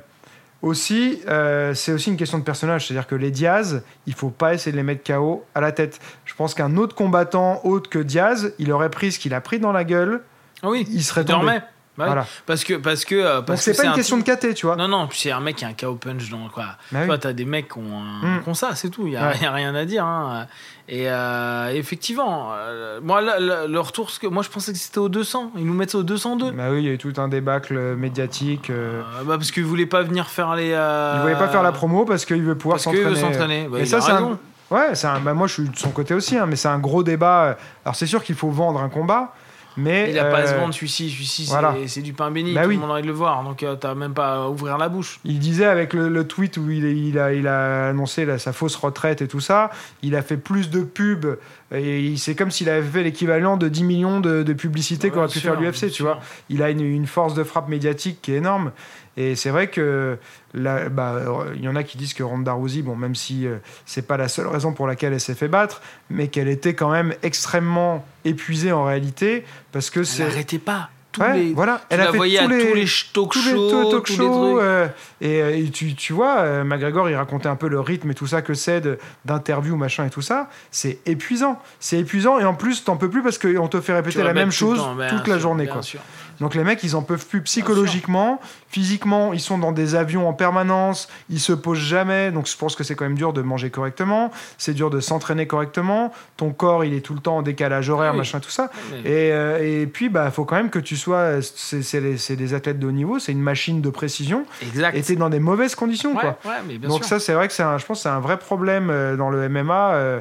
aussi, 0.60 1.20
euh, 1.28 1.72
c'est 1.74 1.92
aussi 1.92 2.10
une 2.10 2.16
question 2.16 2.38
de 2.38 2.44
personnage. 2.44 2.86
C'est-à-dire 2.86 3.06
que 3.06 3.14
les 3.14 3.30
Diaz, 3.30 3.82
il 4.06 4.14
faut 4.14 4.30
pas 4.30 4.54
essayer 4.54 4.72
de 4.72 4.76
les 4.76 4.82
mettre 4.82 5.04
KO 5.04 5.44
à 5.54 5.60
la 5.60 5.70
tête. 5.72 6.00
Je 6.24 6.34
pense 6.34 6.54
qu'un 6.54 6.76
autre 6.76 6.94
combattant 6.96 7.60
autre 7.64 7.88
que 7.88 7.98
Diaz, 8.00 8.52
il 8.58 8.72
aurait 8.72 8.90
pris 8.90 9.12
ce 9.12 9.18
qu'il 9.18 9.34
a 9.34 9.40
pris 9.40 9.60
dans 9.60 9.72
la 9.72 9.84
gueule, 9.84 10.20
Ah 10.62 10.68
oui, 10.70 10.86
il 10.90 11.04
serait 11.04 11.24
tombé. 11.24 11.32
dormait. 11.46 11.62
Bah 11.98 12.04
oui. 12.04 12.10
Voilà. 12.12 12.26
Parce 12.46 12.62
que. 12.64 12.74
Parce 12.74 13.04
que 13.04 13.14
euh, 13.16 13.36
Donc 13.38 13.46
parce 13.46 13.60
c'est 13.62 13.72
que 13.72 13.76
pas 13.78 13.84
une 13.84 13.90
un 13.90 13.94
question 13.94 14.16
de 14.18 14.22
KT, 14.22 14.54
tu 14.54 14.66
vois. 14.66 14.76
Non, 14.76 14.86
non, 14.88 15.08
c'est 15.12 15.32
un 15.32 15.40
mec 15.40 15.56
qui 15.56 15.64
a 15.64 15.68
un 15.68 15.72
KO 15.74 15.96
punch 15.96 16.30
dans 16.30 16.48
quoi. 16.48 16.64
Bah 16.92 17.00
oui. 17.02 17.06
Toi, 17.08 17.18
t'as 17.18 17.32
des 17.32 17.44
mecs 17.44 17.68
qui 17.72 17.78
ont, 17.78 17.98
un- 18.00 18.38
Mm. 18.38 18.42
qui 18.44 18.48
ont 18.48 18.54
ça, 18.54 18.70
c'est 18.76 18.88
tout. 18.88 19.02
Il 19.06 19.10
n'y 19.10 19.16
a, 19.16 19.28
Ouais. 19.30 19.34
y 19.42 19.44
a 19.44 19.50
rien 19.52 19.74
à 19.74 19.84
dire. 19.84 20.04
hein. 20.06 20.46
Et 20.88 21.10
euh, 21.10 21.68
effectivement, 21.74 22.52
euh, 22.54 22.98
moi, 23.02 23.20
le, 23.20 23.78
retour, 23.80 24.10
que, 24.18 24.26
moi, 24.26 24.42
je 24.42 24.48
pensais 24.48 24.72
que 24.72 24.78
c'était 24.78 24.98
au 24.98 25.08
200. 25.10 25.52
Ils 25.58 25.66
nous 25.66 25.74
mettent 25.74 25.90
ça 25.90 25.98
au 25.98 26.02
202. 26.02 26.52
Bah 26.52 26.68
oui, 26.70 26.78
il 26.78 26.84
y 26.86 26.88
a 26.88 26.92
eu 26.92 26.98
tout 26.98 27.12
un 27.18 27.28
débâcle 27.28 27.74
médiatique. 27.96 28.70
euh, 28.70 29.02
bah, 29.26 29.34
parce 29.36 29.50
qu'ils 29.50 29.64
voulaient 29.64 29.84
pas 29.86 30.02
venir 30.02 30.28
faire 30.28 30.54
les. 30.54 30.70
euh, 30.72 31.14
Il 31.16 31.22
voulait 31.22 31.34
pas 31.36 31.48
faire 31.48 31.62
la 31.62 31.72
promo 31.72 32.04
parce 32.04 32.24
qu'il 32.24 32.42
veut 32.42 32.54
pouvoir 32.56 32.76
Parce 32.82 32.86
qu'il 32.94 33.04
veut 33.04 33.14
s'entraîner. 33.16 33.32
s'entraîner. 33.64 33.68
Bah, 33.70 33.78
Et 33.80 33.84
ça, 33.86 34.00
c'est 34.00 34.12
un. 34.12 34.38
Ouais, 34.70 34.94
c'est 34.94 35.06
un, 35.06 35.18
bah, 35.20 35.32
moi 35.32 35.46
je 35.46 35.54
suis 35.54 35.68
de 35.70 35.76
son 35.78 35.88
côté 35.90 36.12
aussi, 36.12 36.36
hein, 36.36 36.44
mais 36.46 36.54
c'est 36.56 36.68
un 36.68 36.78
gros 36.78 37.02
débat. 37.02 37.56
Alors 37.86 37.94
c'est 37.96 38.04
sûr 38.06 38.22
qu'il 38.22 38.34
faut 38.34 38.50
vendre 38.50 38.82
un 38.82 38.90
combat, 38.90 39.32
mais. 39.78 40.10
Il 40.10 40.18
a 40.18 40.24
pas 40.26 40.38
à 40.38 40.46
se 40.46 40.52
euh, 40.54 40.58
vendre 40.58 40.74
celui-ci, 40.74 41.08
celui-ci 41.10 41.46
c'est- 41.46 41.50
voilà. 41.52 41.74
c'est 41.86 42.02
du 42.02 42.12
pain 42.12 42.30
béni, 42.30 42.52
Bah 42.52 42.62
tout 42.64 42.68
oui. 42.68 42.74
le 42.74 42.80
monde 42.80 42.90
a 42.90 42.94
envie 42.94 43.02
de 43.02 43.06
le 43.06 43.12
voir, 43.12 43.42
donc 43.44 43.62
euh, 43.62 43.76
t'as 43.76 43.94
même 43.94 44.12
pas 44.14 44.44
à 44.44 44.48
ouvrir 44.48 44.76
la 44.76 44.88
bouche. 44.88 45.20
Il 45.24 45.38
disait 45.38 45.64
avec 45.66 45.94
le, 45.94 46.08
le 46.08 46.26
tweet 46.26 46.56
où 46.58 46.70
il, 46.70 46.84
il 46.84 47.18
a, 47.18 47.32
il 47.32 47.46
a 47.46 47.88
annoncé 47.88 48.24
là, 48.26 48.38
sa 48.38 48.52
fausse 48.52 48.76
retraite 48.76 49.22
et 49.22 49.28
tout 49.28 49.40
ça, 49.40 49.70
il 50.02 50.14
a 50.16 50.22
fait 50.22 50.36
plus 50.36 50.68
de 50.70 50.82
pubs 50.82 51.38
et 51.74 52.14
c'est 52.16 52.34
comme 52.34 52.50
s'il 52.50 52.68
avait 52.70 52.82
fait 52.86 53.02
l'équivalent 53.02 53.56
de 53.56 53.68
10 53.68 53.84
millions 53.84 54.20
de, 54.20 54.42
de 54.42 54.52
publicités 54.54 55.08
Ouais, 55.08 55.14
qu'aurait 55.14 55.28
pu 55.28 55.38
sûr, 55.38 55.52
faire 55.52 55.60
l'UFC, 55.60 55.86
tu 55.88 55.90
sûr. 55.90 56.06
vois. 56.06 56.20
Il 56.48 56.62
a 56.62 56.70
une, 56.70 56.80
une 56.80 57.06
force 57.06 57.34
de 57.34 57.44
frappe 57.44 57.68
médiatique 57.68 58.20
qui 58.22 58.32
est 58.32 58.36
énorme. 58.36 58.72
Et 59.20 59.34
c'est 59.34 59.50
vrai 59.50 59.66
que 59.66 60.16
bah, 60.54 61.14
il 61.56 61.62
y 61.64 61.68
en 61.68 61.74
a 61.74 61.82
qui 61.82 61.98
disent 61.98 62.14
que 62.14 62.22
Ronda 62.22 62.52
Rousey, 62.52 62.82
bon, 62.82 62.94
même 62.94 63.16
si 63.16 63.48
euh, 63.48 63.56
c'est 63.84 64.06
pas 64.06 64.16
la 64.16 64.28
seule 64.28 64.46
raison 64.46 64.72
pour 64.72 64.86
laquelle 64.86 65.12
elle 65.12 65.20
s'est 65.20 65.34
fait 65.34 65.48
battre, 65.48 65.82
mais 66.08 66.28
qu'elle 66.28 66.46
était 66.46 66.74
quand 66.74 66.90
même 66.90 67.12
extrêmement 67.24 68.06
épuisée 68.24 68.70
en 68.70 68.84
réalité, 68.84 69.44
parce 69.72 69.90
que 69.90 70.00
Elle 70.00 70.06
c'est 70.06 70.58
pas. 70.58 70.90
Tous 71.10 71.22
Ouais, 71.22 71.32
les... 71.38 71.52
voilà, 71.54 71.78
Tu 71.88 71.94
elle 71.96 72.02
a 72.02 72.12
fait 72.12 72.18
tous 72.18 72.22
les, 72.22 72.36
tous 72.36 72.74
les 72.74 72.86
talk 73.14 73.32
tous 73.32 73.44
les 73.44 73.50
shows, 73.50 73.90
talk 73.90 74.04
tous 74.04 74.58
euh, 74.60 74.86
et, 75.22 75.64
et 75.64 75.70
tu, 75.70 75.94
tu 75.94 76.12
vois, 76.12 76.40
euh, 76.40 76.64
McGregor, 76.64 77.08
il 77.08 77.16
racontait 77.16 77.48
un 77.48 77.56
peu 77.56 77.68
le 77.68 77.80
rythme 77.80 78.10
et 78.10 78.14
tout 78.14 78.26
ça 78.26 78.42
que 78.42 78.52
c'est 78.52 78.82
d'interviews, 79.24 79.74
machin 79.76 80.04
et 80.04 80.10
tout 80.10 80.20
ça. 80.22 80.48
C'est 80.70 80.98
épuisant. 81.06 81.60
C'est 81.80 81.98
épuisant 81.98 82.38
et 82.38 82.44
en 82.44 82.52
plus, 82.54 82.84
t'en 82.84 82.96
peux 82.98 83.08
plus 83.08 83.22
parce 83.22 83.38
qu'on 83.38 83.68
te 83.68 83.80
fait 83.80 83.92
Tu 83.92 83.96
répéter 83.96 84.22
la 84.22 84.34
même 84.34 84.52
chose 84.52 84.78
temps, 84.78 84.96
toute 85.08 85.26
la 85.26 85.38
journée. 85.38 85.64
bien 85.64 85.72
Quoi. 85.72 85.82
sûr. 85.82 86.00
Donc 86.40 86.54
les 86.54 86.64
mecs, 86.64 86.82
ils 86.84 86.94
en 86.96 87.02
peuvent 87.02 87.26
plus 87.26 87.42
psychologiquement, 87.42 88.40
physiquement, 88.68 89.32
ils 89.32 89.40
sont 89.40 89.58
dans 89.58 89.72
des 89.72 89.94
avions 89.94 90.28
en 90.28 90.32
permanence, 90.32 91.08
ils 91.30 91.40
se 91.40 91.52
posent 91.52 91.78
jamais. 91.78 92.30
Donc 92.30 92.46
je 92.48 92.56
pense 92.56 92.76
que 92.76 92.84
c'est 92.84 92.94
quand 92.94 93.04
même 93.04 93.16
dur 93.16 93.32
de 93.32 93.42
manger 93.42 93.70
correctement, 93.70 94.30
c'est 94.56 94.74
dur 94.74 94.90
de 94.90 95.00
s'entraîner 95.00 95.46
correctement. 95.46 96.12
Ton 96.36 96.50
corps, 96.50 96.84
il 96.84 96.94
est 96.94 97.00
tout 97.00 97.14
le 97.14 97.20
temps 97.20 97.38
en 97.38 97.42
décalage 97.42 97.90
horaire, 97.90 98.12
oui. 98.12 98.18
machin, 98.18 98.40
tout 98.40 98.50
ça. 98.50 98.70
Et, 99.04 99.32
euh, 99.32 99.82
et 99.82 99.86
puis, 99.86 100.08
bah, 100.08 100.30
faut 100.30 100.44
quand 100.44 100.56
même 100.56 100.70
que 100.70 100.78
tu 100.78 100.96
sois. 100.96 101.40
C'est 101.42 102.36
des 102.36 102.54
athlètes 102.54 102.78
de 102.78 102.86
haut 102.86 102.92
niveau, 102.92 103.18
c'est 103.18 103.32
une 103.32 103.40
machine 103.42 103.80
de 103.80 103.90
précision. 103.90 104.44
Exact. 104.62 104.96
Et 104.96 105.02
t'es 105.02 105.16
dans 105.16 105.30
des 105.30 105.40
mauvaises 105.40 105.74
conditions, 105.74 106.14
ouais, 106.14 106.20
quoi. 106.20 106.38
ouais, 106.44 106.58
mais 106.66 106.78
bien 106.78 106.88
Donc 106.88 106.98
sûr. 106.98 107.06
ça, 107.06 107.20
c'est 107.20 107.32
vrai 107.34 107.48
que 107.48 107.62
un, 107.62 107.78
je 107.78 107.86
pense, 107.86 107.98
que 107.98 108.02
c'est 108.04 108.08
un 108.08 108.20
vrai 108.20 108.38
problème 108.38 108.90
euh, 108.90 109.16
dans 109.16 109.30
le 109.30 109.48
MMA. 109.48 109.92
euh, 109.94 110.20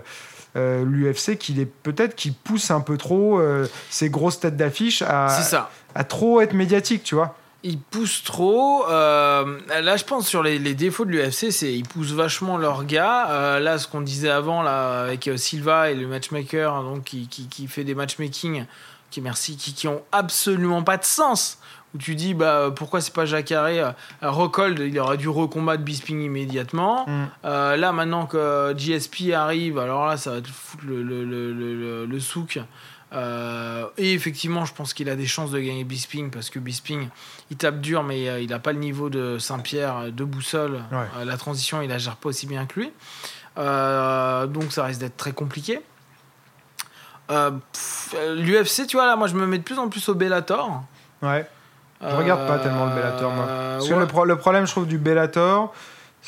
euh, 0.55 0.83
L'UFC, 0.85 1.29
est 1.29 1.65
peut-être 1.83 2.15
qui 2.15 2.31
pousse 2.31 2.71
un 2.71 2.79
peu 2.79 2.97
trop 2.97 3.39
euh, 3.39 3.67
ces 3.91 4.09
grosses 4.09 4.39
têtes 4.39 4.57
d'affiche 4.57 5.03
à, 5.03 5.27
C'est 5.29 5.43
ça. 5.43 5.69
À 5.97 6.03
trop 6.03 6.41
être 6.41 6.53
médiatique, 6.53 7.03
tu 7.03 7.15
vois. 7.15 7.35
Ils 7.63 7.79
poussent 7.79 8.23
trop. 8.23 8.85
euh, 8.87 9.57
là, 9.81 9.97
je 9.97 10.03
pense 10.05 10.27
sur 10.27 10.43
les, 10.43 10.59
les 10.59 10.75
défauts 10.75 11.05
de 11.05 11.11
l'UFC, 11.11 11.51
c'est 11.51 11.73
ils 11.73 11.87
poussent 11.87 12.11
vachement 12.13 12.57
leurs 12.57 12.85
gars. 12.85 13.29
Euh, 13.29 13.59
là, 13.59 13.77
ce 13.79 13.87
qu'on 13.87 14.01
disait 14.01 14.29
avant 14.29 14.61
là 14.61 15.01
avec 15.01 15.27
euh, 15.27 15.37
Silva 15.37 15.89
et 15.89 15.95
le 15.95 16.07
matchmaker, 16.07 16.83
donc 16.83 17.03
qui, 17.05 17.27
qui, 17.27 17.47
qui 17.47 17.67
fait 17.67 17.83
des 17.83 17.95
matchmaking, 17.95 18.65
qui 19.09 19.21
merci, 19.21 19.57
qui, 19.57 19.73
qui 19.73 19.87
ont 19.87 20.03
absolument 20.11 20.83
pas 20.83 20.97
de 20.97 21.03
sens. 21.03 21.57
Où 21.95 21.97
tu 21.97 22.15
dis 22.15 22.33
bah 22.33 22.69
pourquoi 22.75 22.99
c'est 23.01 23.13
pas 23.13 23.25
Jacare 23.25 23.65
euh, 23.65 23.91
Rockhold, 24.21 24.77
il 24.79 24.99
aurait 24.99 25.17
dû 25.17 25.29
recombattre 25.29 25.83
Bisping 25.83 26.21
immédiatement. 26.21 27.05
Mm. 27.07 27.25
Euh, 27.45 27.75
là, 27.77 27.91
maintenant 27.91 28.25
que 28.27 28.73
GSP 28.77 29.31
arrive, 29.33 29.79
alors 29.79 30.05
là, 30.05 30.17
ça 30.17 30.31
va 30.31 30.41
te 30.41 30.47
foutre 30.49 30.83
le, 30.85 31.01
le, 31.01 31.23
le- 31.23 32.05
le 32.05 32.19
souk. 32.19 32.59
Euh, 33.13 33.85
et 33.97 34.13
effectivement, 34.13 34.65
je 34.65 34.73
pense 34.73 34.93
qu'il 34.93 35.09
a 35.09 35.15
des 35.15 35.27
chances 35.27 35.51
de 35.51 35.59
gagner 35.59 35.85
Bisping 35.85 36.29
parce 36.29 36.49
que 36.49 36.59
Bisping, 36.59 37.07
il 37.49 37.55
tape 37.55 37.79
dur, 37.79 38.03
mais 38.03 38.27
euh, 38.27 38.41
il 38.41 38.49
n'a 38.49 38.59
pas 38.59 38.73
le 38.73 38.79
niveau 38.79 39.09
de 39.09 39.37
Saint-Pierre, 39.39 39.97
euh, 39.97 40.11
de 40.11 40.23
Boussole. 40.25 40.81
Ouais. 40.91 41.05
Euh, 41.17 41.25
la 41.25 41.37
transition, 41.37 41.81
il 41.81 41.87
la 41.89 41.99
gère 41.99 42.17
pas 42.17 42.29
aussi 42.29 42.47
bien 42.47 42.65
que 42.65 42.79
lui. 42.81 42.91
Donc, 43.55 44.71
ça 44.71 44.83
risque 44.83 44.99
d'être 44.99 45.17
très 45.17 45.31
compliqué. 45.31 45.79
L'UFC, 47.29 48.87
tu 48.87 48.97
vois, 48.97 49.05
là, 49.05 49.15
moi, 49.15 49.27
je 49.27 49.35
me 49.35 49.45
mets 49.47 49.57
de 49.57 49.63
plus 49.63 49.79
en 49.79 49.89
plus 49.89 50.07
au 50.09 50.15
Bellator. 50.15 50.83
Ouais. 51.21 51.47
Je 52.01 52.15
regarde 52.15 52.47
pas 52.47 52.59
tellement 52.59 52.85
le 52.85 52.95
Bellator, 52.95 53.31
moi. 53.31 53.45
Parce 53.47 53.87
que 53.87 53.93
ouais. 53.93 53.99
le, 53.99 54.07
pro- 54.07 54.25
le 54.25 54.37
problème, 54.37 54.65
je 54.67 54.71
trouve, 54.71 54.87
du 54.87 54.97
Bellator, 54.97 55.73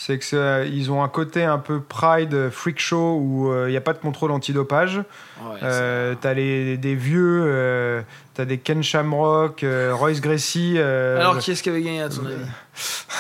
c'est 0.02 0.18
que 0.18 0.24
c'est- 0.24 0.70
ils 0.70 0.92
ont 0.92 1.04
un 1.04 1.10
côté 1.10 1.44
un 1.44 1.58
peu 1.58 1.82
pride, 1.82 2.34
euh, 2.34 2.50
freak 2.50 2.80
show, 2.80 3.18
où 3.22 3.52
euh, 3.52 3.66
il 3.68 3.72
n'y 3.72 3.78
a 3.78 3.82
pas 3.82 3.92
de 3.94 3.98
contrôle 4.00 4.32
antidopage. 4.32 4.98
Ouais, 5.42 5.60
Euh, 5.64 6.16
t'as 6.20 6.34
les, 6.34 6.78
des 6.78 6.96
vieux, 6.96 7.44
euh, 7.46 8.02
t'as 8.34 8.46
des 8.46 8.58
Ken 8.58 8.82
Shamrock, 8.84 9.64
euh, 9.64 9.92
Royce 9.94 10.22
Gracie. 10.22 10.76
euh, 10.78 11.20
Alors, 11.20 11.38
qui 11.38 11.52
est-ce 11.52 11.62
qui 11.64 11.70
avait 11.70 11.82
gagné, 11.82 12.02
à 12.02 12.10
ton 12.10 12.26
avis? 12.26 12.36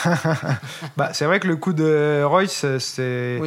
Bah, 0.98 1.10
c'est 1.14 1.26
vrai 1.26 1.40
que 1.40 1.48
le 1.48 1.56
coup 1.58 1.74
de 1.74 2.24
Royce, 2.24 2.64
euh, 2.64 2.80
c'était, 2.80 3.40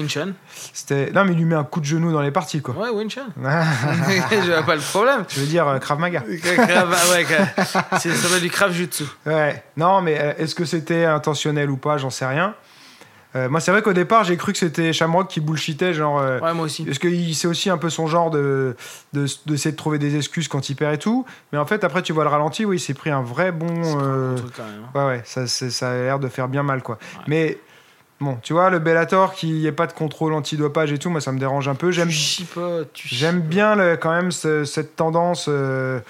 c'était. 0.75 1.11
Non, 1.13 1.25
mais 1.25 1.33
il 1.33 1.39
lui 1.39 1.45
met 1.47 1.55
un 1.55 1.65
coup 1.65 1.81
de 1.81 1.85
genou 1.87 2.13
dans 2.13 2.21
les 2.21 2.31
parties, 2.31 2.61
quoi. 2.61 2.75
Ouais, 2.75 2.91
Winchan. 2.91 3.23
je 3.37 4.53
vois 4.53 4.63
pas 4.63 4.75
le 4.75 4.81
problème. 4.83 5.25
Je 5.29 5.41
veux 5.41 5.47
dire, 5.47 5.67
euh, 5.69 5.79
Krav 5.79 5.99
Maga. 5.99 6.23
Ouais, 6.29 7.27
c'est- 7.99 8.13
ça 8.15 8.29
va 8.29 8.41
du 8.41 8.51
Krav 8.51 8.73
Jutsu. 8.73 9.05
Ouais. 9.27 9.63
Non, 9.77 10.03
mais 10.03 10.19
euh, 10.21 10.33
est-ce 10.39 10.55
que 10.55 10.65
c'était 10.65 11.05
intentionnel 11.05 11.71
ou 11.71 11.77
pas? 11.77 11.97
J'en 11.99 12.11
sais 12.11 12.27
rien. 12.27 12.55
Euh, 13.35 13.49
moi, 13.49 13.61
c'est 13.61 13.71
vrai 13.71 13.81
qu'au 13.83 13.93
départ, 13.95 14.25
j'ai 14.25 14.37
cru 14.37 14.53
que 14.53 14.59
c'était 14.59 14.93
Shamrock 14.93 15.29
qui 15.29 15.41
bullshitait, 15.41 15.95
genre. 15.95 16.19
euh, 16.21 16.39
Ouais, 16.41 16.53
moi 16.53 16.67
aussi. 16.67 16.85
Parce 16.85 16.99
que 16.99 17.09
c'est 17.33 17.49
aussi 17.49 17.71
un 17.71 17.79
peu 17.79 17.89
son 17.91 18.07
genre 18.07 18.31
de 18.31 18.77
de- 19.15 19.27
d'essayer 19.47 19.73
de, 19.73 19.77
trouver 19.77 19.99
des 19.99 20.17
excuses 20.17 20.49
quand 20.49 20.69
il 20.69 20.75
perd 20.77 20.95
et 20.95 20.99
tout. 20.99 21.25
Mais 21.53 21.59
en 21.59 21.65
fait, 21.67 21.83
après, 21.85 22.03
tu 22.03 22.13
vois 22.13 22.25
le 22.25 22.31
ralenti, 22.31 22.65
oui, 22.67 22.77
il 22.77 22.81
s'est 22.81 22.95
pris 22.95 23.11
un 23.11 23.23
vrai 23.23 23.51
bon. 23.53 23.67
Euh, 24.03 24.33
un 24.35 24.37
truc 24.37 24.53
quand 24.57 24.65
même. 24.65 24.83
hein. 24.95 24.99
Ouais, 24.99 25.07
ouais, 25.17 25.23
ça, 25.25 25.47
ça 25.47 25.91
a 25.91 25.95
l'air 25.95 26.19
de 26.19 26.29
faire 26.29 26.49
bien 26.49 26.63
mal, 26.63 26.83
quoi. 26.83 26.97
Ouais. 27.17 27.25
Mais 27.27 27.59
bon, 28.21 28.37
tu 28.43 28.53
vois, 28.53 28.69
le 28.71 28.79
Bellator, 28.79 29.33
qu'il 29.33 29.55
n'y 29.55 29.67
ait 29.67 29.73
pas 29.73 29.87
de 29.87 29.93
contrôle 29.95 30.33
antidopage 30.35 30.93
et 30.93 30.99
tout, 30.99 31.09
moi, 31.11 31.21
ça 31.23 31.33
me 31.33 31.39
dérange 31.39 31.67
un 31.69 31.75
peu. 31.75 31.91
J'aime, 31.91 32.09
Tu 32.09 32.15
chipotes, 32.15 32.93
tu 32.93 33.09
j'aime 33.09 33.41
bien 33.41 33.75
le- 33.77 33.97
quand 33.97 34.13
même 34.13 34.31
ce- 34.31 34.65
cette 34.65 34.95
tendance 34.95 35.47
euh, 35.49 36.01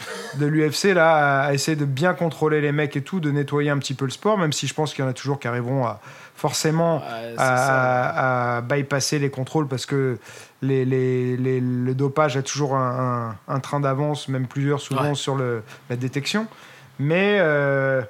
de 0.40 0.47
l'UFC 0.47 0.93
là 0.93 1.15
à, 1.15 1.47
à 1.47 1.53
essayer 1.55 1.77
de 1.77 1.85
bien 1.85 2.15
contrôler 2.15 2.61
les 2.61 2.73
mecs 2.73 2.97
et 2.97 3.03
tout, 3.03 3.20
de 3.20 3.31
nettoyer 3.31 3.70
un 3.70 3.78
petit 3.78 3.94
peu 3.94 4.05
le 4.07 4.11
sport, 4.11 4.36
même 4.39 4.53
si 4.53 4.66
je 4.66 4.74
pense 4.74 4.93
qu'il 4.93 5.05
y 5.05 5.07
en 5.07 5.11
a 5.11 5.15
toujours 5.15 5.39
qui 5.39 5.47
arriveront 5.49 5.86
à 5.86 6.01
forcément 6.43 6.97
Ouais, 6.98 7.35
à, 7.39 7.56
ça. 7.56 8.05
à- 8.10 8.56
à 8.56 8.60
bypasser 8.62 9.20
les 9.20 9.31
contrôles 9.31 9.69
parce 9.69 9.86
que 9.86 10.19
les, 10.60 10.85
les- 10.85 11.36
les- 11.36 11.60
le 11.60 11.94
dopage 11.94 12.36
a 12.36 12.43
toujours 12.43 12.74
un, 12.74 13.36
un- 13.48 13.55
un 13.55 13.60
train 13.60 13.78
d'avance, 13.78 14.27
même 14.28 14.48
plusieurs 14.48 14.81
souvent 14.81 15.10
Ouais. 15.10 15.14
sur 15.14 15.36
le, 15.36 15.62
la 15.89 15.94
détection. 15.94 16.48
Mais 16.98 17.36
euh, 17.39 18.02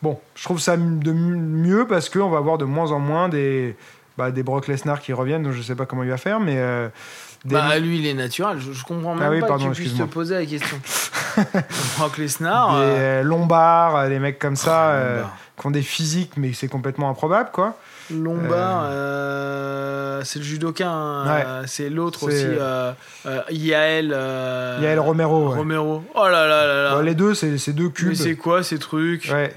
bon, 0.00 0.18
je 0.34 0.44
trouve 0.44 0.60
ça 0.60 0.78
de 0.78 1.12
mieux 1.12 1.86
parce 1.86 2.08
qu'on 2.08 2.30
va 2.30 2.38
avoir 2.38 2.56
de 2.56 2.64
moins 2.64 2.90
en 2.90 3.00
moins 3.00 3.28
des, 3.28 3.76
bah, 4.16 4.30
des 4.30 4.42
Brock 4.42 4.66
Lesnar 4.66 5.00
qui 5.00 5.12
reviennent, 5.12 5.42
donc 5.42 5.52
je 5.52 5.60
sais 5.60 5.74
pas 5.74 5.84
comment 5.84 6.04
il 6.04 6.10
va 6.10 6.16
faire, 6.16 6.40
mais 6.40 6.54
euh, 6.56 6.88
des- 7.44 7.54
Bah, 7.54 7.78
lui, 7.78 7.98
il 7.98 8.06
est 8.06 8.14
naturel. 8.14 8.60
Je, 8.60 8.72
je 8.72 8.82
comprends 8.82 9.14
même 9.14 9.24
Ah 9.26 9.30
oui, 9.30 9.40
pas 9.40 9.48
pardon, 9.48 9.68
que 9.68 9.74
tu 9.74 9.82
puisses 9.82 9.98
te 9.98 10.02
poser 10.04 10.36
la 10.36 10.46
question. 10.46 10.78
Brock 11.98 12.16
Lesnar. 12.16 12.70
des, 12.76 12.80
euh, 12.82 13.20
euh, 13.20 13.22
Lombards, 13.22 14.08
des 14.08 14.18
mecs 14.18 14.38
comme 14.38 14.56
ça, 14.56 15.20
oh. 15.22 15.26
Qui 15.58 15.66
ont 15.66 15.70
des 15.70 15.82
physiques, 15.82 16.32
mais 16.36 16.52
c'est 16.52 16.68
complètement 16.68 17.08
improbable, 17.10 17.50
quoi. 17.52 17.76
Lombard, 18.10 18.84
euh, 18.86 20.20
c'est 20.24 20.38
le 20.38 20.44
judoka. 20.44 20.88
hein, 20.88 21.24
Ouais. 21.26 21.44
euh, 21.46 21.62
c'est 21.66 21.88
l'autre 21.90 22.24
aussi. 22.24 22.44
Euh, 22.46 22.92
euh, 23.26 23.40
Yael. 23.50 24.12
euh, 24.14 24.78
Yael 24.82 24.98
Romero, 25.00 25.48
ouais. 25.50 25.56
Romero. 25.56 26.04
Oh 26.14 26.24
là 26.24 26.46
là 26.46 26.66
là 26.66 26.82
là. 26.84 26.94
Bah, 26.96 27.02
les 27.02 27.14
deux, 27.14 27.34
c'est 27.34 27.72
deux 27.72 27.84
Mais 27.84 27.90
cubes. 27.90 28.14
c'est 28.14 28.36
quoi 28.36 28.62
ces 28.62 28.78
trucs? 28.78 29.30
Ouais. 29.32 29.54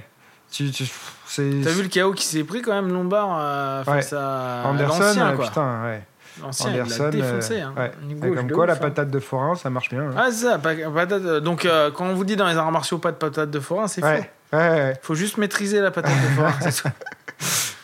Tu, 0.52 0.72
tu- 0.72 0.86
c'est, 1.26 1.50
T'as 1.64 1.72
vu 1.72 1.84
le 1.84 1.90
chaos 1.90 2.14
qui 2.14 2.26
s'est 2.26 2.44
pris 2.46 2.62
quand 2.62 2.72
même 2.74 2.94
Lombard 2.94 3.38
euh, 3.38 3.84
face 3.84 4.14
à 4.14 4.64
Anderson, 4.66 5.04
euh, 5.20 5.36
quoi. 5.36 5.46
putain, 5.46 5.84
ouais. 5.84 6.02
L'ancien, 6.42 6.72
il 6.74 6.82
Anderson, 6.82 7.04
l'a 7.04 7.10
défoncé. 7.10 7.62
euh, 7.62 7.66
hein. 7.66 7.74
ouais. 7.76 7.92
Comme 8.36 8.52
quoi, 8.52 8.64
ouf, 8.64 8.68
la 8.68 8.74
hein. 8.76 8.78
patate 8.78 9.10
de 9.12 9.20
forain, 9.20 9.56
ça 9.56 9.70
marche 9.70 9.90
bien. 9.90 10.04
hein. 10.04 10.14
Ah, 10.16 10.32
ça, 10.32 10.58
pa- 10.60 10.76
patate. 10.94 11.24
euh, 11.24 11.40
Donc, 11.42 11.66
euh, 11.66 11.92
quand 11.92 12.06
on 12.06 12.14
vous 12.14 12.24
dit 12.24 12.36
dans 12.38 12.48
les 12.48 12.56
arts 12.56 12.72
martiaux 12.72 13.00
pas 13.00 13.12
de 13.12 13.18
patate 13.18 13.50
de 13.52 13.60
forain, 13.60 13.88
c'est 13.88 14.04
ouais. 14.04 14.18
faux. 14.22 14.24
Ouais, 14.54 14.60
ouais. 14.60 14.94
Faut 15.02 15.16
juste 15.16 15.38
maîtriser 15.38 15.80
la 15.82 15.92
patate 15.92 16.12
de 16.14 16.62
c'est 16.72 16.84
tout. 16.84 16.90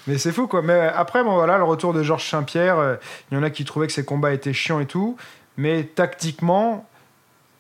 Mais 0.07 0.18
c'est 0.18 0.31
fou, 0.31 0.48
quoi. 0.48 0.61
Mais 0.61 0.73
euh, 0.73 0.91
après, 0.95 1.23
bon, 1.23 1.34
voilà, 1.35 1.57
le 1.57 1.64
retour 1.64 1.94
de 1.94 2.03
Georges 2.03 2.30
Saint-Pierre, 2.30 2.77
euh, 2.77 2.95
il 3.31 3.35
y 3.35 3.38
en 3.38 3.44
a 3.44 3.49
qui 3.49 3.64
trouvaient 3.65 3.88
que 3.88 3.94
ses 3.94 4.06
combats 4.06 4.34
étaient 4.34 4.53
chiants 4.53 4.80
et 4.80 4.85
tout. 4.85 5.18
Mais 5.56 5.84
tactiquement, 5.84 6.90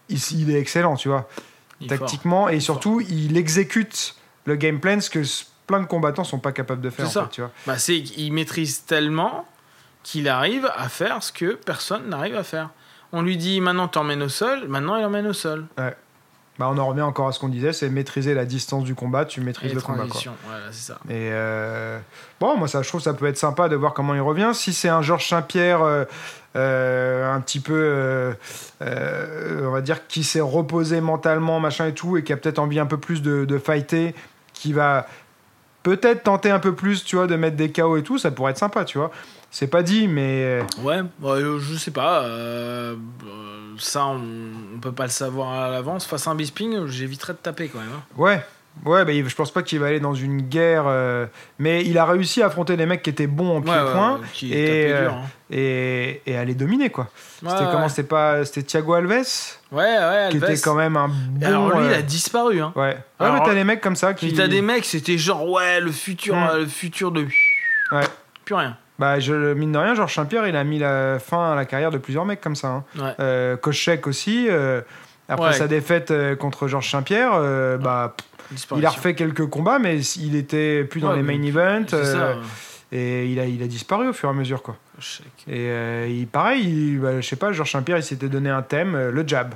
il, 0.09 0.19
il 0.33 0.51
est 0.51 0.59
excellent, 0.59 0.95
tu 0.95 1.09
vois. 1.09 1.29
Il 1.79 1.89
fort. 1.89 1.99
tactiquement, 1.99 2.49
et 2.49 2.59
surtout, 2.59 3.01
il 3.01 3.37
exécute 3.37 4.15
le 4.45 4.55
game 4.55 4.79
plan, 4.79 4.99
ce 4.99 5.09
que 5.09 5.21
plein 5.67 5.79
de 5.79 5.85
combattants 5.85 6.23
sont 6.23 6.39
pas 6.39 6.51
capables 6.51 6.81
de 6.81 6.89
faire, 6.89 7.07
C'est 7.07 7.13
ça. 7.13 7.23
fait, 7.23 7.29
tu 7.29 7.41
vois. 7.41 7.51
Bah, 7.65 7.77
c'est 7.77 8.01
qu'il 8.03 8.31
maîtrise 8.33 8.83
tellement 8.85 9.45
qu'il 10.03 10.27
arrive 10.27 10.69
à 10.75 10.89
faire 10.89 11.23
ce 11.23 11.31
que 11.31 11.53
personne 11.53 12.09
n'arrive 12.09 12.35
à 12.35 12.43
faire. 12.43 12.69
On 13.13 13.21
lui 13.21 13.37
dit 13.37 13.61
maintenant 13.61 13.87
t'emmènes 13.87 14.23
au 14.23 14.29
sol, 14.29 14.67
maintenant 14.67 14.97
il 14.97 15.05
emmène 15.05 15.27
au 15.27 15.33
sol. 15.33 15.65
Bah, 16.59 16.69
on 16.71 16.77
en 16.77 16.87
revient 16.87 17.01
encore 17.01 17.27
à 17.27 17.31
ce 17.31 17.39
qu'on 17.39 17.49
disait, 17.49 17.73
c'est 17.73 17.89
maîtriser 17.89 18.35
la 18.35 18.45
distance 18.45 18.83
du 18.83 18.93
combat, 18.93 19.25
tu 19.25 19.41
Et 19.41 19.43
maîtrises 19.43 19.69
les 19.69 19.75
le 19.75 19.81
combat, 19.81 20.05
quoi. 20.07 20.21
voilà, 20.45 20.65
c'est 20.71 20.91
ça. 20.93 20.99
Et 21.09 21.29
euh, 21.31 21.97
bon, 22.39 22.57
moi, 22.57 22.67
ça, 22.67 22.83
je 22.83 22.87
trouve 22.87 23.01
ça 23.01 23.15
peut 23.15 23.25
être 23.25 23.37
sympa 23.39 23.69
de 23.69 23.75
voir 23.75 23.93
comment 23.93 24.13
il 24.13 24.21
revient. 24.21 24.51
Si 24.53 24.71
c'est 24.71 24.89
un 24.89 25.01
Georges 25.01 25.27
Saint-Pierre 25.27 25.81
euh, 25.81 26.05
euh, 26.55 27.33
un 27.33 27.41
petit 27.41 27.59
peu, 27.59 27.73
euh, 27.73 28.33
euh, 28.83 29.67
on 29.67 29.71
va 29.71 29.81
dire, 29.81 30.05
qui 30.07 30.23
s'est 30.23 30.41
reposé 30.41 31.01
mentalement, 31.01 31.59
machin 31.59 31.87
et 31.87 31.93
tout, 31.93 32.17
et 32.17 32.23
qui 32.23 32.31
a 32.31 32.37
peut-être 32.37 32.59
envie 32.59 32.77
un 32.79 32.85
peu 32.85 32.97
plus 32.97 33.23
de, 33.23 33.45
de 33.45 33.57
fighter, 33.57 34.13
qui 34.53 34.73
va 34.73 35.07
peut-être 35.81 36.21
tenter 36.21 36.51
un 36.51 36.59
peu 36.59 36.75
plus, 36.75 37.03
tu 37.03 37.15
vois, 37.15 37.25
de 37.25 37.35
mettre 37.35 37.57
des 37.57 37.71
KO 37.71 37.97
et 37.97 38.03
tout, 38.03 38.19
ça 38.19 38.29
pourrait 38.29 38.51
être 38.51 38.59
sympa, 38.59 38.85
tu 38.85 38.99
vois. 38.99 39.09
C'est 39.49 39.67
pas 39.67 39.81
dit, 39.83 40.07
mais. 40.07 40.63
Ouais, 40.83 41.01
ouais, 41.21 41.31
euh, 41.41 41.59
je 41.59 41.75
sais 41.77 41.91
pas. 41.91 42.23
Euh, 43.73 43.75
euh, 43.75 43.79
ça, 43.79 44.05
on, 44.07 44.21
on 44.75 44.79
peut 44.79 44.91
pas 44.91 45.03
le 45.03 45.09
savoir 45.09 45.51
à 45.53 45.69
l'avance. 45.69 46.05
Face 46.05 46.27
à 46.27 46.31
un 46.31 46.35
Bisping, 46.35 46.85
j'éviterais 46.87 47.33
de 47.33 47.37
taper 47.39 47.67
quand 47.69 47.79
même. 47.79 47.89
hein. 47.95 48.03
Ouais. 48.17 48.43
Ouais, 48.85 49.05
bah, 49.05 49.11
je 49.13 49.35
pense 49.35 49.51
pas 49.51 49.61
qu'il 49.61 49.79
va 49.79 49.85
aller 49.85 49.99
dans 49.99 50.15
une 50.15 50.41
guerre. 50.41 50.85
euh, 50.87 51.27
Mais 51.59 51.83
il 51.85 51.95
a 51.99 52.05
réussi 52.05 52.41
à 52.41 52.47
affronter 52.47 52.75
des 52.75 52.87
mecs 52.87 53.03
qui 53.03 53.11
étaient 53.11 53.27
bons 53.27 53.57
en 53.57 53.61
pied-point 53.61 54.13
ouais, 54.15 54.27
qui 54.33 54.51
et, 54.51 54.91
euh, 54.91 55.01
dur, 55.03 55.13
hein. 55.13 55.21
et, 55.51 56.21
et 56.25 56.35
à 56.37 56.43
les 56.43 56.55
dominer, 56.55 56.89
quoi. 56.89 57.07
Ouais, 57.43 57.51
c'était 57.51 57.71
comment 57.71 57.87
C'était 57.87 58.07
pas. 58.07 58.43
C'était 58.45 58.63
Thiago 58.63 58.93
Alves, 58.93 59.11
Ouais, 59.11 59.83
ouais, 59.83 60.27
qui 60.31 60.37
Alves. 60.37 60.43
était 60.45 60.59
quand 60.59 60.73
même 60.73 60.97
un 60.97 61.07
bon. 61.07 61.39
Et 61.39 61.45
Alors 61.45 61.79
lui, 61.79 61.85
il 61.85 61.93
euh, 61.93 61.99
a 61.99 62.01
disparu. 62.01 62.61
Hein. 62.61 62.73
Ouais. 62.75 62.81
Ouais, 62.81 62.95
Alors, 63.19 63.35
mais 63.35 63.45
t'as 63.45 63.53
des 63.53 63.63
mecs 63.63 63.79
comme 63.81 63.95
ça 63.95 64.15
qui. 64.15 64.33
T'as 64.33 64.47
des 64.47 64.63
mecs, 64.63 64.85
c'était 64.85 65.19
genre, 65.19 65.47
ouais, 65.47 65.79
le 65.79 65.91
futur, 65.91 66.35
Mm. 66.35 66.47
euh, 66.53 66.57
le 66.61 66.65
futur 66.65 67.11
de. 67.11 67.27
Ouais. 67.91 68.07
Plus 68.43 68.55
rien. 68.55 68.75
Bah, 69.03 69.19
je, 69.19 69.53
mine 69.53 69.73
de 69.73 69.77
rien, 69.77 69.95
Georges 69.95 70.15
Saint-Pierre, 70.15 70.47
il 70.47 70.55
a 70.55 70.63
mis 70.63 70.79
la 70.79 71.19
fin 71.19 71.51
à 71.51 71.55
la 71.55 71.65
carrière 71.65 71.91
de 71.91 71.97
plusieurs 71.97 72.23
mecs 72.23 72.39
comme 72.39 72.55
ça. 72.55 72.69
hein. 72.69 72.83
Ouais. 72.97 73.13
Euh, 73.19 73.57
Kochek 73.57 74.07
aussi. 74.07 74.47
euh, 74.49 74.79
après 75.27 75.47
Ouais. 75.47 75.53
sa 75.53 75.67
défaite 75.67 76.11
euh, 76.11 76.37
contre 76.37 76.69
Georges 76.69 76.89
Saint-Pierre, 76.89 77.31
euh, 77.33 77.77
bah, 77.77 78.15
il 78.77 78.85
a 78.85 78.89
refait 78.89 79.13
quelques 79.13 79.45
combats, 79.47 79.77
mais 79.77 79.99
il 79.99 80.37
était 80.37 80.85
plus 80.85 81.01
dans 81.01 81.09
Ouais, 81.09 81.17
les 81.17 81.21
main 81.23 81.43
events. 81.43 81.93
Et 82.93 83.25
il 83.25 83.41
a, 83.41 83.45
il 83.45 83.61
a 83.61 83.67
disparu 83.67 84.07
au 84.07 84.13
fur 84.13 84.29
et 84.29 84.31
à 84.31 84.35
mesure, 84.35 84.63
quoi. 84.63 84.77
Et 85.49 86.07
il, 86.09 86.25
pareil, 86.27 86.63
il- 86.63 86.99
bah, 87.01 87.19
je 87.19 87.27
sais 87.27 87.35
pas, 87.35 87.51
Georges 87.51 87.71
Saint-Pierre, 87.73 87.97
il 87.97 88.03
s'était 88.03 88.29
donné 88.29 88.49
un 88.49 88.61
thème, 88.61 89.09
le 89.09 89.27
jab. 89.27 89.53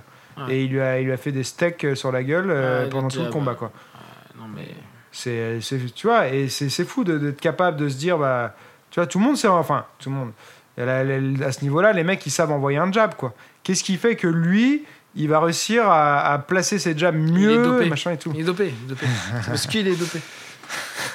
Et 0.49 0.65
il 0.65 0.71
lui, 0.71 0.81
a, 0.81 0.99
il 0.99 1.05
lui 1.05 1.13
a 1.13 1.17
fait 1.17 1.31
des 1.31 1.43
steaks 1.43 1.87
sur 1.95 2.11
la 2.11 2.21
gueule 2.21 2.47
Ouais, 2.49 2.83
le 2.83 2.89
pendant 2.89 3.07
tout 3.07 3.21
le 3.23 3.29
combat, 3.29 3.53
quoi. 3.55 3.71
Non, 4.37 4.43
mais. 4.53 4.67
C'est, 5.13 5.59
tu 5.95 6.07
vois, 6.07 6.27
et 6.27 6.49
c'est, 6.49 6.83
fou 6.83 7.05
d'être 7.05 7.39
capable 7.39 7.77
de 7.77 7.87
se 7.87 7.95
dire, 7.97 8.17
bah, 8.17 8.53
tu 8.91 8.99
vois, 8.99 9.07
tout 9.07 9.19
le 9.19 9.25
monde 9.25 9.37
sait, 9.37 9.47
enfin, 9.47 9.85
tout 9.99 10.09
le 10.09 10.15
monde. 10.15 10.31
À, 10.77 11.51
ce 11.51 11.61
niveau-là, 11.63 11.91
les 11.93 12.03
mecs, 12.03 12.25
ils 12.25 12.31
savent 12.31 12.51
envoyer 12.51 12.77
un 12.77 12.91
jab, 12.91 13.15
quoi. 13.15 13.33
Qu'est-ce 13.63 13.83
qui 13.83 13.97
fait 13.97 14.15
que 14.15 14.27
lui, 14.27 14.85
il 15.15 15.27
va 15.27 15.39
réussir 15.39 15.89
à, 15.89 16.33
à 16.33 16.37
placer 16.37 16.77
ses 16.77 16.97
jabs 16.97 17.15
est 17.15 17.17
mieux, 17.17 17.63
dopé. 17.63 17.89
machin 17.89 18.11
et 18.11 18.17
tout. 18.17 18.31
Il 18.35 18.41
est 18.41 18.43
dopé. 18.43 18.73
il 18.77 18.85
est 18.85 18.89
dopé. 18.89 19.05
Parce 19.47 19.65
qu'il 19.67 19.87
est 19.87 19.95
dopé. 19.95 20.19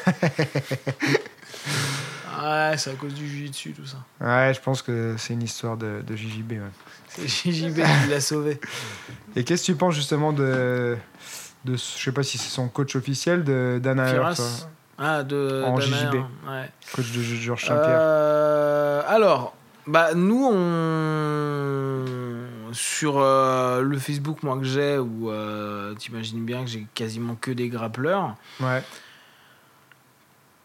Ouais, 2.42 2.74
c'est 2.76 2.90
à 2.90 2.94
cause 2.94 3.14
du 3.14 3.28
jiu-jitsu, 3.28 3.72
tout 3.72 3.86
ça. 3.86 3.98
Ouais, 4.20 4.52
je 4.52 4.60
pense 4.60 4.82
que 4.82 5.14
c'est 5.16 5.32
une 5.32 5.42
histoire 5.42 5.76
de, 5.76 6.02
de 6.04 6.16
JJB. 6.16 6.52
ouais. 6.52 6.60
C'est 7.06 7.28
JJB 7.52 7.76
qui 7.76 8.10
l'a 8.10 8.20
sauvé. 8.20 8.58
Et 9.36 9.44
qu'est-ce 9.44 9.62
que 9.62 9.66
tu 9.72 9.76
penses 9.76 9.94
justement 9.94 10.32
de, 10.32 10.96
de, 11.64 11.74
je 11.76 11.78
sais 11.78 12.10
pas 12.10 12.24
si 12.24 12.38
c'est 12.38 12.48
son 12.48 12.68
coach 12.68 12.96
officiel 12.96 13.44
de 13.44 13.78
Dana 13.80 14.06
Firas. 14.06 14.66
Ah, 15.02 15.22
de. 15.24 15.64
En 15.66 15.78
JJB. 15.80 16.14
Ouais. 16.14 16.70
coach 16.94 17.10
de 17.12 17.22
Georges 17.22 17.64
Saint-Pierre. 17.66 17.96
Euh, 17.98 19.02
alors, 19.08 19.54
bah, 19.86 20.14
nous, 20.14 20.48
on... 21.42 22.04
sur 22.72 23.18
euh, 23.18 23.82
le 23.82 23.98
Facebook 23.98 24.42
moi 24.42 24.56
que 24.58 24.64
j'ai, 24.64 24.98
où 24.98 25.30
euh, 25.30 25.94
t'imagines 25.94 26.44
bien 26.44 26.62
que 26.64 26.70
j'ai 26.70 26.86
quasiment 26.94 27.34
que 27.34 27.50
des 27.50 27.68
grappleurs, 27.68 28.34
Ouais. 28.60 28.82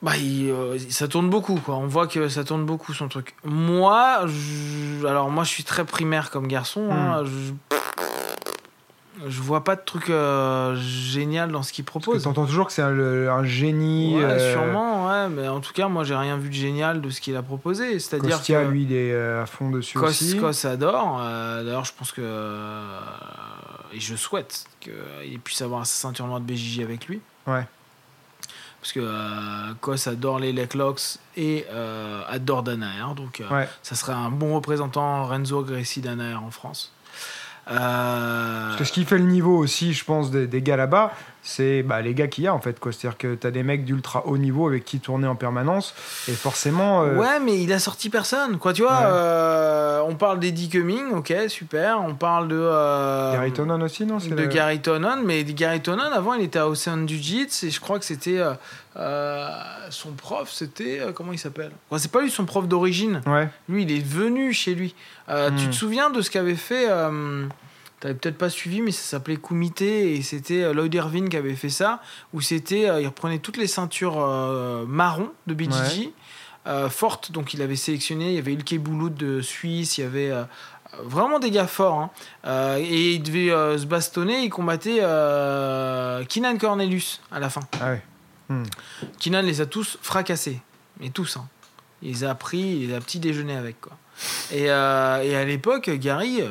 bah, 0.01 0.15
il, 0.17 0.53
ça 0.91 1.07
tourne 1.07 1.29
beaucoup. 1.29 1.55
Quoi. 1.55 1.75
On 1.75 1.87
voit 1.87 2.07
que 2.07 2.29
ça 2.29 2.43
tourne 2.43 2.65
beaucoup 2.65 2.93
son 2.93 3.07
truc. 3.07 3.35
Moi, 3.43 4.21
je- 4.27 5.05
alors 5.05 5.29
moi, 5.31 5.43
je 5.43 5.49
suis 5.49 5.63
très 5.63 5.83
primaire 5.83 6.29
comme 6.29 6.47
garçon. 6.47 6.89
hein, 6.91 7.23
je... 7.25 7.53
je 9.25 9.41
vois 9.41 9.63
pas 9.63 9.75
de 9.75 9.81
truc 9.83 10.09
euh, 10.09 10.75
génial 10.75 11.51
dans 11.51 11.63
ce 11.63 11.73
qu'il 11.73 11.85
propose. 11.85 12.23
t'entends 12.23 12.45
toujours 12.45 12.67
que 12.67 12.73
c'est 12.73 12.81
un, 12.81 13.43
génie. 13.43 14.15
Ouais, 14.15 14.23
euh, 14.23 14.53
sûrement, 14.53 15.07
ouais, 15.07 15.29
mais 15.29 15.47
en 15.47 15.59
tout 15.59 15.73
cas, 15.73 15.87
moi, 15.87 16.03
j'ai 16.03 16.15
rien 16.15 16.37
vu 16.37 16.49
de 16.49 16.53
génial 16.53 17.01
de 17.01 17.09
ce 17.09 17.19
qu'il 17.21 17.35
a 17.35 17.41
proposé. 17.41 17.99
C'est-à-dire 17.99 18.37
Kostia, 18.37 18.63
que 18.63 18.69
lui, 18.69 18.83
il 18.83 18.93
est 18.93 19.11
euh, 19.13 19.43
à 19.43 19.45
fond 19.45 19.69
dessus 19.69 19.97
Kos, 19.97 20.07
aussi. 20.07 20.37
Kos 20.37 20.65
adore. 20.65 21.19
Euh, 21.21 21.63
D'ailleurs, 21.63 21.85
je 21.85 21.93
pense 21.97 22.11
que. 22.11 22.21
et 23.93 23.99
je 23.99 24.15
souhaite 24.15 24.65
qu'il 24.79 25.39
puisse 25.39 25.61
avoir 25.61 25.85
sa 25.85 25.95
ceinture 26.07 26.27
noire 26.27 26.39
de 26.39 26.45
BJJ 26.45 26.81
avec 26.81 27.07
lui. 27.07 27.21
Ouais. 27.47 27.65
Parce 28.81 28.93
que 28.93 29.73
Kos 29.81 30.07
adore 30.07 30.39
les 30.39 30.53
leg 30.53 30.73
locks 30.75 31.17
et 31.35 31.65
adore 32.29 32.63
Danaher. 32.63 33.15
Donc, 33.15 33.41
Ouais. 33.49 33.67
ça 33.81 33.95
serait 33.95 34.13
un 34.13 34.29
bon 34.29 34.55
représentant 34.55 35.25
Renzo 35.25 35.63
Gracie 35.63 36.01
Danaher 36.01 36.35
en 36.35 36.51
France. 36.51 36.93
Euh, 37.69 38.67
Parce 38.67 38.77
que 38.77 38.83
ce 38.85 38.91
qui 38.91 39.05
fait 39.05 39.17
le 39.17 39.25
niveau 39.25 39.57
aussi, 39.57 39.93
je 39.93 40.03
pense, 40.05 40.31
des, 40.31 40.47
des 40.47 40.61
gars 40.61 40.77
là-bas, 40.77 41.11
c'est 41.49 41.81
bah, 41.81 42.01
les 42.01 42.13
gars 42.13 42.27
qu'il 42.27 42.43
y 42.43 42.47
a 42.47 42.53
en 42.53 42.59
fait. 42.59 42.77
C'est-à-dire 42.83 43.17
que 43.17 43.35
t'as 43.35 43.51
des 43.51 43.63
mecs 43.63 43.85
d'ultra 43.85 44.25
haut 44.27 44.37
niveau 44.37 44.67
avec 44.67 44.83
qui 44.83 44.99
tourner 44.99 45.27
en 45.27 45.35
permanence. 45.35 45.93
Et 46.27 46.33
forcément. 46.33 47.03
euh, 47.03 47.15
Ouais, 47.15 47.39
mais 47.39 47.61
il 47.63 47.71
a 47.71 47.79
sorti 47.79 48.09
personne, 48.09 48.57
quoi. 48.57 48.73
Tu 48.73 48.81
vois, 48.81 48.91
Ouais. 48.99 49.05
euh, 49.05 50.01
on 50.05 50.15
parle 50.15 50.39
d'Eddie 50.39 50.67
Cumming, 50.69 51.11
ok, 51.13 51.33
super. 51.47 52.01
On 52.01 52.15
parle 52.15 52.47
de. 52.49 52.57
euh, 52.59 53.33
Gary 53.33 53.53
Tonon 53.53 53.79
aussi, 53.81 54.05
non 54.05 54.17
de 54.17 54.35
le- 54.35 54.47
Gary 54.47 54.79
Tonon, 54.81 55.21
mais 55.23 55.43
Gary 55.45 55.81
Tonon, 55.81 56.11
avant, 56.13 56.33
il 56.33 56.43
était 56.43 56.59
à 56.59 56.67
Ocean 56.67 57.07
Jiu-Jitsu 57.07 57.67
et 57.67 57.69
je 57.71 57.79
crois 57.79 57.97
que 57.99 58.05
c'était 58.05 58.39
euh, 58.97 59.49
son 59.89 60.11
prof, 60.11 60.51
c'était. 60.51 61.01
comment 61.15 61.31
il 61.31 61.39
s'appelle? 61.39 61.71
Enfin, 61.89 61.99
C'est 61.99 62.11
pas 62.11 62.21
lui 62.21 62.29
son 62.31 62.45
prof 62.45 62.67
d'origine. 62.67 63.21
Ouais. 63.25 63.47
Lui, 63.69 63.83
il 63.83 63.91
est 63.91 64.05
venu 64.05 64.53
chez 64.53 64.75
lui. 64.75 64.95
Tu 65.27 65.33
Hmm. 65.33 65.69
te 65.69 65.75
souviens 65.75 66.09
de 66.09 66.21
ce 66.21 66.29
qu'avait 66.31 66.55
fait. 66.55 66.87
T'avais 67.99 68.13
peut-être 68.13 68.37
pas 68.37 68.49
suivi, 68.49 68.81
mais 68.81 68.91
ça 68.91 69.01
s'appelait 69.01 69.37
Kumite 69.37 69.81
et 69.81 70.21
c'était 70.21 70.63
euh, 70.63 70.73
Lloyd 70.73 70.93
Irvin 70.93 71.27
qui 71.27 71.37
avait 71.37 71.55
fait 71.55 71.69
ça, 71.69 72.01
où 72.31 72.41
c'était, 72.41 72.87
euh, 72.89 73.01
il 73.01 73.07
reprenait 73.07 73.39
toutes 73.39 73.57
les 73.57 73.65
ceintures 73.65 74.19
euh, 74.19 74.85
marron 74.85 75.31
de 75.47 75.55
BJJ, 75.55 76.09
euh, 76.67 76.89
fortes, 76.89 77.31
donc 77.31 77.55
il 77.55 77.61
avait 77.63 77.75
sélectionné, 77.75 78.29
il 78.29 78.35
y 78.35 78.37
avait 78.37 78.53
Ilke 78.53 78.77
Bouloud 78.77 79.15
de 79.15 79.41
Suisse, 79.41 79.97
il 79.97 80.01
y 80.01 80.03
avait 80.03 80.31
vraiment 81.03 81.39
des 81.39 81.51
gars 81.51 81.67
forts, 81.67 81.99
hein. 81.99 82.09
Euh, 82.45 82.77
et 82.77 83.13
il 83.13 83.23
devait 83.23 83.51
euh, 83.51 83.77
se 83.77 83.85
bastonner, 83.85 84.43
il 84.43 84.49
combattait 84.49 84.99
euh, 85.01 86.23
Keenan 86.25 86.57
Cornelius 86.57 87.21
à 87.31 87.39
la 87.39 87.49
fin. 87.49 87.61
Ah 87.81 87.91
ouais. 87.91 88.01
Hmm. 88.49 88.63
Keenan 89.19 89.41
les 89.41 89.61
a 89.61 89.65
tous 89.65 89.97
fracassés, 90.01 90.61
mais 90.99 91.09
tous. 91.09 91.37
Hein. 91.37 91.47
Il 92.01 92.11
les 92.11 92.23
a 92.23 92.35
pris, 92.35 92.59
il 92.59 92.89
les 92.89 92.93
a 92.93 92.99
petit 92.99 93.19
déjeuner 93.19 93.55
avec. 93.55 93.81
Quoi. 93.81 93.97
Et, 94.51 94.65
et 94.65 94.69
à 94.69 95.45
l'époque, 95.45 95.89
Gary, 95.89 96.41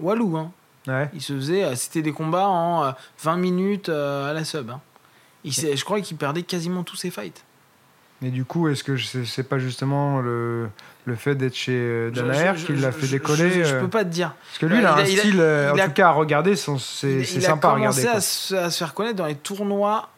Walou, 0.00 0.36
hein. 0.36 0.50
Ouais. 0.86 1.08
il 1.14 1.22
se 1.22 1.32
faisait, 1.32 1.64
euh, 1.64 1.74
c'était 1.76 2.02
des 2.02 2.12
combats 2.12 2.46
en 2.48 2.84
euh, 2.84 2.92
20 3.22 3.36
minutes 3.36 3.88
euh, 3.88 4.30
à 4.30 4.34
la 4.34 4.44
sub. 4.44 4.70
hein. 4.70 4.80
Il 5.44 5.52
je 5.52 5.84
crois 5.84 6.00
qu'il 6.00 6.16
perdait 6.16 6.42
quasiment 6.42 6.82
tous 6.84 6.96
ses 6.96 7.10
fights. 7.10 7.44
Mais 8.22 8.30
du 8.30 8.44
coup, 8.44 8.68
est-ce 8.68 8.82
que 8.84 8.96
c'est 8.96 9.42
pas 9.42 9.58
justement 9.58 10.20
le, 10.20 10.68
le 11.04 11.14
fait 11.16 11.34
d'être 11.34 11.54
chez 11.56 11.72
euh, 11.76 12.10
Danaher 12.10 12.54
qui 12.64 12.74
l'a 12.76 12.92
fait 12.92 13.08
décoller 13.08 13.50
Je, 13.50 13.64
je 13.64 13.74
euh, 13.74 13.80
peux 13.80 13.88
pas 13.88 14.04
te 14.04 14.08
dire. 14.10 14.34
Parce 14.46 14.58
que 14.58 14.66
lui, 14.66 14.78
il 14.78 14.86
a 14.86 14.92
Il 14.96 15.00
un 15.00 15.04
a- 15.04 15.08
il 15.08 15.18
a- 15.18 15.20
style, 15.22 15.40
euh, 15.40 15.72
il 15.74 15.80
en 15.80 15.84
a- 15.84 15.88
tout 15.88 15.94
cas, 15.94 16.08
à 16.08 16.12
regarder, 16.12 16.56
c'est 16.56 16.70
il, 17.02 17.20
il 17.20 17.42
sympa 17.42 17.68
à 17.68 17.70
a 17.72 17.74
regarder. 17.74 18.02
commencé 18.02 18.02
quoi. 18.04 18.12
à 18.16 18.20
se, 18.20 18.54
à 18.54 18.70
se 18.70 18.78
faire 18.78 18.94
connaître 18.94 19.16
dans 19.16 19.26
les 19.26 19.34
tournois 19.34 20.08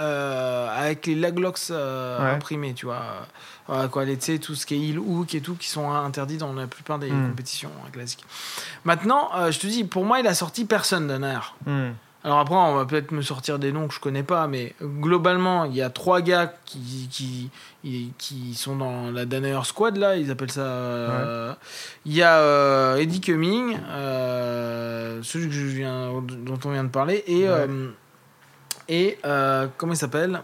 euh, 0.00 0.68
avec 0.80 1.06
les 1.06 1.14
laglocks 1.14 1.58
euh, 1.70 2.18
Ouais. 2.24 2.30
imprimés, 2.36 2.74
tu 2.74 2.86
vois. 2.86 3.02
Euh, 3.70 3.88
quoi, 3.88 4.04
les, 4.04 4.16
tu 4.18 4.32
sais, 4.32 4.38
tout 4.38 4.54
ce 4.54 4.66
qui 4.66 4.74
est 4.74 4.88
heel 4.90 4.98
hook 4.98 5.34
et 5.34 5.40
tout, 5.40 5.54
qui 5.54 5.68
sont 5.68 5.90
interdits 5.90 6.36
dans 6.38 6.52
la 6.52 6.66
plupart 6.66 6.98
des 6.98 7.10
Mm. 7.10 7.28
compétitions 7.30 7.70
euh, 7.86 7.90
classiques. 7.90 8.24
Maintenant, 8.84 9.30
euh, 9.36 9.50
je 9.50 9.58
te 9.58 9.66
dis, 9.66 9.84
pour 9.84 10.04
moi, 10.04 10.20
il 10.20 10.26
a 10.26 10.34
sorti 10.34 10.64
personne 10.64 11.06
Danaher. 11.08 11.54
Hmm. 11.66 11.90
Alors 12.26 12.38
après, 12.38 12.54
on 12.54 12.74
va 12.74 12.86
peut-être 12.86 13.10
me 13.12 13.20
sortir 13.20 13.58
des 13.58 13.70
noms 13.70 13.86
que 13.86 13.92
je 13.92 14.00
connais 14.00 14.22
pas, 14.22 14.46
mais 14.46 14.74
globalement, 14.82 15.64
il 15.66 15.74
y 15.76 15.82
a 15.82 15.90
trois 15.90 16.22
gars 16.22 16.54
qui, 16.64 17.06
qui, 17.10 17.50
qui, 18.16 18.54
sont 18.54 18.76
dans 18.76 19.10
la 19.10 19.26
Danaher 19.26 19.64
Squad, 19.64 19.98
là, 19.98 20.16
ils 20.16 20.30
appellent 20.30 20.50
ça. 20.50 20.62
euh, 20.62 21.52
Il 22.06 22.14
y 22.14 22.22
a 22.22 22.38
euh, 22.38 22.96
Eddie 22.96 23.20
Cumming, 23.20 23.76
euh, 23.90 25.20
celui 25.22 25.48
que 25.48 25.52
je 25.52 25.66
viens, 25.66 26.12
dont 26.22 26.58
on 26.64 26.70
vient 26.70 26.84
de 26.84 26.88
parler, 26.88 27.22
et, 27.26 27.46
Ouais. 27.46 27.66
Et 28.88 29.18
euh, 29.24 29.66
comment 29.76 29.92
il 29.92 29.96
s'appelle? 29.96 30.42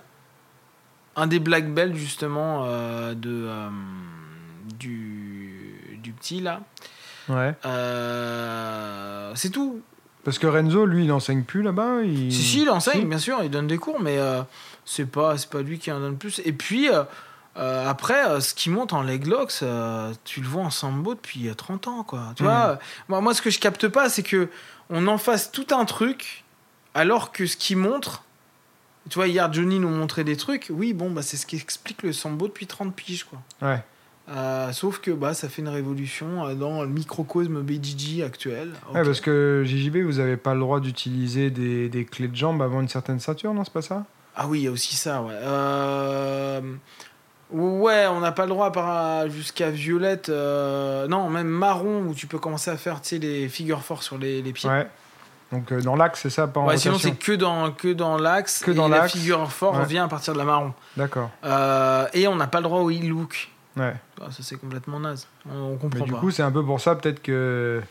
Un 1.17 1.27
des 1.27 1.39
Black 1.41 1.73
Belts, 1.75 1.95
justement, 1.97 2.65
euh, 2.67 3.15
de, 3.15 3.45
euh, 3.49 3.69
du, 4.79 5.99
du 6.03 6.13
petit, 6.13 6.41
là. 6.41 6.61
Ouais. 7.29 7.55
Euh, 7.65 9.33
C'est 9.35 9.51
tout. 9.51 9.81
Parce 10.25 10.39
que 10.39 10.47
Renzo, 10.47 10.85
lui, 10.87 11.05
il 11.05 11.13
enseigne 11.13 11.43
plus 11.45 11.63
là-bas. 11.63 12.03
Il... 12.05 12.33
Si, 12.33 12.43
si, 12.43 12.63
il 12.63 12.71
enseigne, 12.71 13.01
Si. 13.01 13.07
bien 13.07 13.19
sûr, 13.19 13.39
il 13.43 13.51
donne 13.51 13.67
des 13.67 13.79
cours, 13.79 14.01
mais 14.01 14.19
euh, 14.19 14.43
c'est 14.85 15.07
pas, 15.11 15.39
c'est 15.39 15.49
pas 15.51 15.63
lui 15.63 15.79
qui 15.79 15.91
en 15.91 15.99
donne 16.01 16.17
plus. 16.19 16.41
Et 16.45 16.53
puis, 16.53 16.89
euh, 16.91 17.05
après, 17.89 18.29
euh, 18.29 18.41
ce 18.41 18.53
qui 18.55 18.69
monte 18.71 18.93
en 18.93 19.03
leg 19.03 19.27
locks, 19.27 19.55
euh, 19.63 20.13
tu 20.25 20.41
le 20.43 20.47
vois 20.49 20.63
en 20.63 20.71
sambo 20.71 21.15
depuis 21.15 21.49
euh, 21.49 21.55
30 21.55 21.89
ans, 21.89 22.03
quoi. 22.05 22.33
Tu 22.37 22.43
Mhm. 22.43 22.49
vois, 22.51 22.79
moi, 23.09 23.21
moi, 23.21 23.35
ce 23.35 23.41
que 23.43 23.51
je 23.51 23.59
capte 23.59 23.89
pas, 23.89 24.09
c'est 24.11 24.23
que 24.23 24.49
on 24.91 25.07
en 25.07 25.19
fasse 25.19 25.51
tout 25.53 25.67
un 25.73 25.85
truc, 25.87 26.45
alors 26.95 27.33
que 27.33 27.47
ce 27.47 27.57
qui 27.57 27.75
montre. 27.77 28.25
Tu 29.09 29.15
vois, 29.19 29.27
hier, 29.29 29.53
Johnny 29.53 29.79
nous 29.79 29.89
montrait 29.89 30.25
des 30.25 30.37
trucs. 30.37 30.67
Oui, 30.71 30.93
bon, 30.93 31.11
bah, 31.11 31.23
c'est 31.23 31.37
ce 31.37 31.47
qui 31.47 31.57
explique 31.57 32.03
le 32.03 32.13
sambo 32.13 32.47
depuis 32.49 32.67
30 32.67 32.95
piges, 32.95 33.25
quoi. 33.25 33.39
Ouais. 33.63 33.83
Euh, 34.29 34.71
sauf 34.73 35.01
que 35.01 35.11
bah, 35.11 35.35
ça 35.35 35.49
fait 35.49 35.63
une 35.63 35.69
révolution 35.69 36.47
euh, 36.47 36.55
dans 36.55 36.83
le 36.83 36.89
microcosme 36.89 37.63
BJJ 37.63 38.21
actuel. 38.21 38.69
Ouais, 38.93 39.01
Ok. 39.01 39.07
parce 39.07 39.21
que 39.21 39.65
JJB, 39.67 39.97
vous 40.05 40.21
avez 40.21 40.37
pas 40.37 40.55
le 40.55 40.61
droit 40.61 40.79
d'utiliser 40.79 41.51
des, 41.51 41.89
des 41.89 42.05
clés 42.05 42.29
de 42.29 42.37
jambes 42.37 42.63
avant 42.63 42.81
une 42.81 42.89
certaine 42.89 43.19
ceinture, 43.19 43.53
non 43.55 43.65
C'est 43.65 43.73
pas 43.73 43.83
ça? 43.83 44.05
Ah 44.37 44.47
oui, 44.47 44.61
il 44.61 44.65
y 44.65 44.69
a 44.69 44.71
aussi 44.71 44.95
ça, 44.95 45.23
ouais. 45.23 45.35
Euh, 45.35 46.61
Ouais, 47.53 48.07
on 48.07 48.21
n'a 48.21 48.31
pas 48.31 48.45
le 48.45 48.51
droit 48.51 48.71
par- 48.71 49.29
jusqu'à 49.29 49.71
violette. 49.71 50.29
non, 50.29 51.29
même 51.31 51.49
marron, 51.49 52.03
où 52.07 52.15
tu 52.15 52.29
peux 52.29 52.39
commencer 52.39 52.71
à 52.71 52.77
faire 52.77 53.01
les 53.11 53.49
figures 53.49 53.83
forts 53.83 54.05
sur 54.05 54.19
les, 54.19 54.41
les 54.41 54.53
pieds. 54.53 54.71
Ouais. 54.71 54.87
Donc 55.53 55.73
euh, 55.73 55.81
dans 55.83 55.97
l'axe, 55.97 56.21
c'est 56.23 56.31
ça, 56.31 56.47
pas 56.47 56.61
en 56.61 56.67
Ouais, 56.69 56.77
sinon, 56.77 56.99
c'est 56.99 57.13
que 57.13 57.33
dans, 57.33 57.73
que 57.73 57.93
dans 57.93 58.17
l'axe. 58.17 58.61
Que 58.65 58.71
et 58.71 58.89
la 58.89 59.09
figure 59.09 59.51
fort 59.51 59.77
Ouais. 59.77 59.85
vient 59.85 60.05
à 60.05 60.09
partir 60.09 60.33
de 60.33 60.39
la 60.39 60.45
marron. 60.45 60.73
D'accord. 60.97 61.31
Euh, 61.45 62.07
et 62.13 62.29
on 62.29 62.37
n'a 62.37 62.47
pas 62.47 62.59
le 62.59 62.65
droit 62.65 62.81
au 62.81 62.91
heel 62.91 63.09
look. 63.09 63.49
Ouais. 63.77 63.95
Ah, 64.21 64.27
ça, 64.31 64.43
c'est 64.43 64.57
complètement 64.61 65.01
naze. 65.01 65.27
On, 65.51 65.73
on 65.73 65.77
comprend 65.77 66.01
Mais 66.01 66.05
du 66.07 66.13
pas. 66.13 66.19
coup, 66.19 66.31
c'est 66.31 66.43
un 66.43 66.51
peu 66.53 66.65
pour 66.65 66.81
ça, 66.81 66.95
peut-être 66.95 67.21
que. 67.23 67.83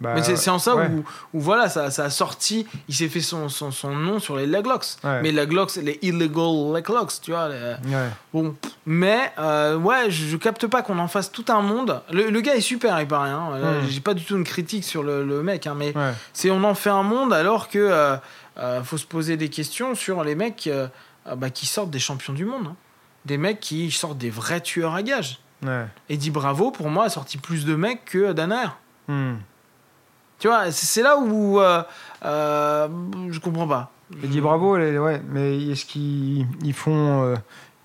Bah, 0.00 0.14
Mais 0.14 0.22
c'est 0.22 0.48
en 0.50 0.58
ça 0.58 0.74
ouais. 0.76 0.86
où, 0.88 1.04
où 1.34 1.40
voilà, 1.40 1.68
ça, 1.68 1.90
ça 1.90 2.04
a 2.04 2.10
sorti, 2.10 2.66
il 2.88 2.94
s'est 2.94 3.08
fait 3.08 3.20
son, 3.20 3.48
son, 3.48 3.70
son 3.70 3.94
nom 3.94 4.18
sur 4.18 4.36
les 4.36 4.46
leg 4.46 4.64
locks. 4.66 4.86
Ouais. 5.04 5.20
Mais 5.22 5.30
leg 5.32 5.52
locks, 5.52 5.76
les 5.76 5.98
illegal 6.02 6.72
leg 6.74 6.88
locks, 6.88 7.12
tu 7.20 7.32
vois. 7.32 7.48
les- 7.48 7.74
Ouais. 7.86 8.08
Bon, 8.32 8.56
mais 8.86 9.32
euh, 9.38 9.76
ouais, 9.76 10.10
je, 10.10 10.26
je 10.26 10.36
capte 10.36 10.66
pas 10.66 10.82
qu'on 10.82 10.98
en 10.98 11.08
fasse 11.08 11.30
tout 11.30 11.44
un 11.48 11.60
monde. 11.60 12.00
Le, 12.12 12.30
le 12.30 12.40
gars 12.40 12.54
est 12.54 12.60
super, 12.60 12.98
il 13.00 13.06
paraît. 13.08 13.30
Hein. 13.30 13.50
Euh, 13.54 13.82
Mm. 13.82 13.86
J'ai 13.88 14.00
pas 14.00 14.14
du 14.14 14.24
tout 14.24 14.36
une 14.36 14.44
critique 14.44 14.84
sur 14.84 15.02
le, 15.02 15.24
le 15.24 15.42
mec, 15.42 15.66
hein, 15.66 15.74
mais 15.76 15.92
c'est 16.32 16.50
on 16.50 16.64
en 16.64 16.74
fait 16.74 16.90
un 16.90 17.02
monde 17.02 17.32
alors 17.32 17.68
que 17.68 17.78
euh, 17.78 18.16
euh, 18.58 18.82
faut 18.82 18.98
se 18.98 19.06
poser 19.06 19.36
des 19.36 19.48
questions 19.48 19.94
sur 19.94 20.24
les 20.24 20.34
mecs 20.34 20.68
bah, 21.36 21.50
qui 21.50 21.66
sortent 21.66 21.90
des 21.90 21.98
champions 21.98 22.32
du 22.32 22.44
monde, 22.44 22.68
hein. 22.68 22.76
des 23.26 23.36
mecs 23.38 23.60
qui 23.60 23.90
sortent 23.90 24.18
des 24.18 24.30
vrais 24.30 24.60
tueurs 24.60 24.94
à 24.94 25.02
gages. 25.02 25.38
Ouais. 25.64 25.84
Eddie 26.08 26.30
Bravo, 26.30 26.70
pour 26.70 26.88
moi, 26.88 27.04
a 27.04 27.08
sorti 27.10 27.36
plus 27.38 27.64
de 27.66 27.74
mecs 27.74 28.04
que 28.06 28.32
Danaher. 28.32 28.70
Hmm. 29.08 29.34
Tu 30.40 30.48
vois, 30.48 30.70
c'est 30.72 31.02
là 31.02 31.16
où 31.18 31.60
euh, 31.60 31.82
euh, 32.24 32.88
je 33.30 33.38
comprends 33.38 33.68
pas. 33.68 33.90
Et 34.24 34.26
dit 34.26 34.40
bravo, 34.40 34.76
les- 34.76 34.98
ouais. 34.98 35.22
Mais 35.30 35.56
est-ce 35.68 35.84
qu'ils 35.84 36.46
ils 36.64 36.72
font. 36.74 37.22
euh, 37.24 37.34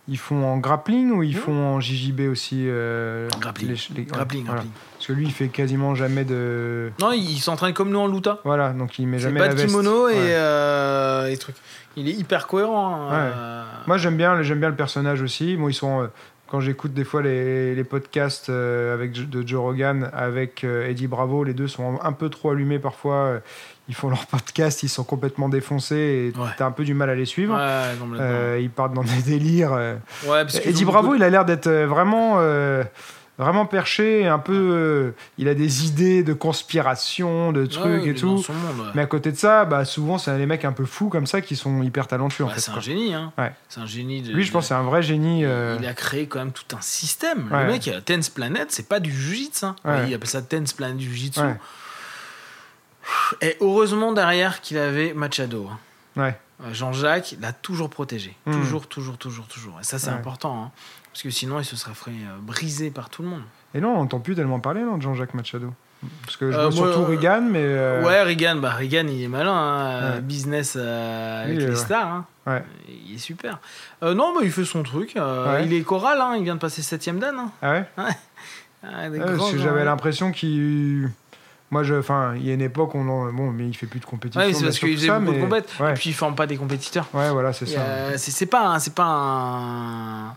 ils 0.07 0.17
font 0.19 0.43
en 0.45 0.57
grappling 0.57 1.11
ou 1.11 1.23
ils 1.23 1.35
Hmm. 1.35 1.39
font 1.39 1.65
en 1.75 1.79
JJB 1.79 2.29
aussi 2.29 2.67
En 2.69 3.39
grappling. 3.39 3.75
les- 3.95 4.03
Grappling, 4.03 4.45
voilà. 4.45 4.61
grappling. 4.61 4.71
Parce 4.93 5.07
que 5.07 5.13
lui, 5.13 5.25
il 5.25 5.31
fait 5.31 5.47
quasiment 5.49 5.95
jamais 5.95 6.23
de. 6.25 6.91
Non, 7.01 7.11
il, 7.11 7.39
s'entraîne 7.39 7.73
comme 7.73 7.89
nous 7.89 7.99
en 7.99 8.07
Luta. 8.07 8.39
Voilà, 8.45 8.69
donc 8.69 8.97
il 8.99 9.07
met 9.07 9.17
jamais 9.19 9.39
pas 9.39 9.47
la 9.47 9.53
de 9.53 9.57
veste. 9.61 9.67
kimono 9.69 10.07
et, 10.07 10.13
Ouais. 10.13 10.17
euh, 10.35 11.27
et 11.27 11.37
trucs. 11.37 11.55
Il 11.97 12.07
est 12.07 12.13
hyper 12.13 12.45
cohérent. 12.47 12.95
hein. 12.95 13.09
Ouais. 13.09 13.31
Euh, 13.35 13.63
Moi, 13.87 13.97
j'aime 13.97 14.15
bien, 14.17 14.41
j'aime 14.43 14.59
bien 14.59 14.69
le 14.69 14.75
personnage 14.75 15.21
aussi. 15.21 15.57
Moi, 15.57 15.71
ils 15.71 15.75
sont. 15.75 16.07
Quand 16.47 16.59
j'écoute 16.59 16.93
des 16.93 17.03
fois 17.03 17.21
les, 17.21 17.73
les 17.75 17.83
podcasts 17.83 18.49
euh, 18.49 18.93
avec, 18.93 19.11
de 19.29 19.47
Joe 19.47 19.59
Rogan 19.61 20.09
avec 20.13 20.63
euh, 20.63 20.87
Eddie 20.87 21.07
Bravo, 21.07 21.43
les 21.43 21.53
deux 21.53 21.67
sont 21.67 21.99
un 22.03 22.11
peu 22.11 22.29
trop 22.29 22.51
allumés 22.51 22.79
parfois. 22.79 23.15
Euh, 23.15 23.39
Ils 23.89 23.95
font 23.95 24.09
leur 24.15 24.25
podcast, 24.27 24.83
ils 24.83 24.89
sont 24.89 25.03
complètement 25.03 25.49
défoncés 25.49 26.31
et 26.35 26.39
Ouais. 26.39 26.49
t'as 26.57 26.65
un 26.65 26.71
peu 26.71 26.83
du 26.83 26.93
mal 26.93 27.09
à 27.09 27.15
les 27.15 27.25
suivre. 27.25 27.55
ouais. 27.55 28.19
Euh, 28.19 28.59
ils 28.61 28.69
partent 28.69 28.93
dans 28.93 29.03
des 29.03 29.21
délires. 29.25 29.71
Ouais, 29.73 29.97
parce 30.27 30.57
Eddie 30.65 30.85
Bravo, 30.85 31.15
il 31.15 31.23
a 31.23 31.29
l'air 31.29 31.45
d'être 31.45 31.69
vraiment, 31.69 32.35
euh, 32.37 32.83
vraiment 33.37 33.65
perché, 33.65 34.27
un 34.27 34.39
peu. 34.39 34.53
euh, 34.53 35.11
il 35.37 35.47
a 35.47 35.53
des 35.53 35.85
idées 35.87 36.23
de 36.23 36.33
conspiration, 36.33 37.51
de 37.51 37.65
trucs 37.65 38.05
et 38.05 38.13
tout. 38.15 38.37
son 38.41 38.53
monde, 38.53 38.79
ouais. 38.79 38.91
Mais 38.95 39.01
à 39.01 39.05
côté 39.05 39.31
de 39.31 39.37
ça, 39.37 39.65
bah, 39.65 39.83
souvent, 39.85 40.17
c'est 40.17 40.37
les 40.37 40.45
mecs 40.45 40.63
un 40.65 40.71
peu 40.71 40.85
fous 40.85 41.09
comme 41.09 41.27
ça 41.27 41.41
qui 41.41 41.55
sont 41.55 41.83
hyper 41.83 42.07
talentueux. 42.07 42.45
en 42.45 42.49
fait, 42.49 42.59
c'est 42.59 42.71
un 42.71 42.79
génie. 42.79 43.13
Hein. 43.13 43.33
Ouais. 43.37 43.51
C'est 43.69 43.79
un 43.81 43.85
génie. 43.85 44.21
De, 44.21 44.31
Lui, 44.31 44.43
je 44.43 44.51
pense 44.51 44.63
que 44.65 44.67
c'est 44.69 44.73
un 44.73 44.83
vrai 44.83 45.03
génie. 45.03 45.43
euh, 45.45 45.77
Il 45.81 45.85
a 45.87 45.93
créé 45.93 46.27
quand 46.27 46.39
même 46.39 46.51
tout 46.53 46.75
un 46.75 46.81
système. 46.81 47.49
Le 47.51 47.65
mec, 47.67 47.89
Tense 48.05 48.29
Planet, 48.29 48.71
c'est 48.71 48.87
pas 48.87 48.99
du 48.99 49.11
Jiu-Jitsu. 49.11 49.65
Hein. 49.65 49.75
Il 50.07 50.13
appelle 50.13 50.29
ça 50.29 50.41
Tense 50.41 50.73
Planet 50.73 50.97
du 50.97 51.05
Jiu-Jitsu. 51.09 51.41
Et 53.41 53.55
heureusement 53.61 54.13
derrière 54.13 54.61
qu'il 54.61 54.77
avait 54.77 55.13
Machado. 55.13 55.69
hein. 55.71 55.77
Ouais. 56.21 56.37
Euh, 56.63 56.73
Jean-Jacques 56.73 57.35
l'a 57.41 57.51
toujours 57.53 57.89
protégé. 57.89 58.35
Mm. 58.45 58.53
Toujours, 58.53 58.87
toujours, 58.87 59.17
toujours, 59.17 59.45
toujours. 59.47 59.77
Et 59.79 59.83
ça, 59.83 59.99
c'est 59.99 60.07
Ouais. 60.09 60.13
important. 60.15 60.63
hein. 60.63 60.71
Parce 61.15 61.23
que 61.23 61.29
sinon, 61.29 61.59
il 61.61 61.63
se 61.65 61.77
serait 61.77 61.93
fait 61.93 62.11
euh, 62.11 62.35
briser 62.41 62.91
par 62.91 63.09
tout 63.09 63.21
le 63.21 63.29
monde. 63.29 63.43
Et 63.73 63.79
non, 63.79 63.91
on 63.95 63.99
n'entend 63.99 64.19
plus 64.19 64.35
tellement 64.35 64.59
parler 64.59 64.81
non, 64.81 64.97
de 64.97 65.01
Jean-Jacques 65.01 65.33
Machado. 65.33 65.73
Parce 66.25 66.35
que 66.35 66.51
je 66.51 66.57
Euh, 66.57 66.63
vois 66.67 66.71
surtout 66.91 67.03
euh, 67.03 67.15
Reagan, 67.15 67.41
mais. 67.49 67.61
euh, 67.63 68.03
Ouais, 68.03 68.21
Reagan, 68.21 68.57
bah, 68.57 68.71
Reagan, 68.71 69.05
il 69.07 69.23
est 69.23 69.29
malin. 69.29 69.53
hein. 69.53 70.11
Ouais. 70.15 70.21
Business 70.21 70.75
euh, 70.77 71.43
avec 71.45 71.57
Oui, 71.57 71.63
les 71.63 71.69
ouais. 71.69 71.75
stars. 71.77 72.05
hein. 72.11 72.25
Ouais. 72.45 72.63
Il 73.07 73.15
est 73.15 73.17
super. 73.17 73.59
Non, 74.01 74.33
mais 74.37 74.45
il 74.45 74.51
fait 74.51 74.65
son 74.65 74.83
truc. 74.83 75.15
Il 75.63 75.73
est 75.73 75.81
choral. 75.83 76.19
hein. 76.19 76.33
Il 76.37 76.43
vient 76.43 76.55
de 76.55 76.59
passer 76.59 76.81
7ème 76.81 77.19
dan. 77.19 77.35
Ah 77.61 77.71
ouais, 77.71 77.85
Ah, 78.83 79.09
j'avais 79.57 79.85
l'impression 79.85 80.31
qu'il. 80.33 81.09
Moi, 81.71 81.81
je, 81.83 81.95
enfin, 81.95 82.33
il 82.35 82.45
y 82.45 82.51
a 82.51 82.53
une 82.53 82.61
époque 82.61 82.93
où 82.93 82.99
on 82.99 83.07
en- 83.09 83.33
bon, 83.33 83.49
mais 83.51 83.65
il 83.67 83.73
fait 83.75 83.87
plus 83.87 83.99
de 83.99 84.05
compétition. 84.05 84.41
Ouais, 84.45 84.53
c'est 84.53 84.63
parce 84.65 84.77
qu'il 84.77 84.95
faisait 84.95 85.07
beaucoup 85.09 85.25
de 85.31 85.31
mais- 85.31 85.39
compètes. 85.41 85.69
Ouais, 85.79 85.91
Et 85.91 85.93
puis, 85.95 86.11
il 86.11 86.13
forme 86.13 86.35
pas 86.35 86.45
des 86.45 86.57
compétiteurs. 86.57 87.07
ouais, 87.13 87.31
voilà, 87.31 87.51
c'est 87.53 87.65
ça. 87.65 88.17
c'est 88.17 88.45
pas 88.45 88.77
c'est 88.79 88.93
pas 88.93 89.05
un 89.05 90.35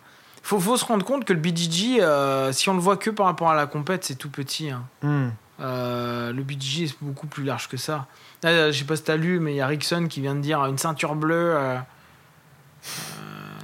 faut, 0.48 0.60
faut 0.60 0.78
se 0.78 0.84
rendre 0.86 1.04
compte 1.04 1.26
que 1.26 1.34
le 1.34 1.40
BJJ 1.40 1.98
euh, 2.00 2.52
si 2.52 2.70
on 2.70 2.74
le 2.74 2.80
voit 2.80 2.96
que 2.96 3.10
par 3.10 3.26
rapport 3.26 3.50
à 3.50 3.54
la 3.54 3.66
compète 3.66 4.04
c'est 4.04 4.14
tout 4.14 4.30
petit 4.30 4.70
hein. 4.70 4.82
Hmm. 5.02 5.28
Euh, 5.60 6.32
le 6.32 6.42
BJJ 6.42 6.82
est 6.82 6.96
beaucoup 7.02 7.26
plus 7.26 7.42
large 7.42 7.68
que 7.68 7.76
ça. 7.76 8.06
Là, 8.42 8.70
je 8.70 8.78
sais 8.78 8.84
pas 8.84 8.96
si 8.96 9.02
t'as 9.02 9.16
lu 9.16 9.40
mais 9.40 9.52
il 9.52 9.56
y 9.56 9.60
a 9.60 9.66
Rickson 9.66 10.06
qui 10.08 10.22
vient 10.22 10.34
de 10.34 10.40
dire 10.40 10.64
une 10.64 10.78
ceinture 10.78 11.16
bleue 11.16 11.54
euh, 11.54 11.76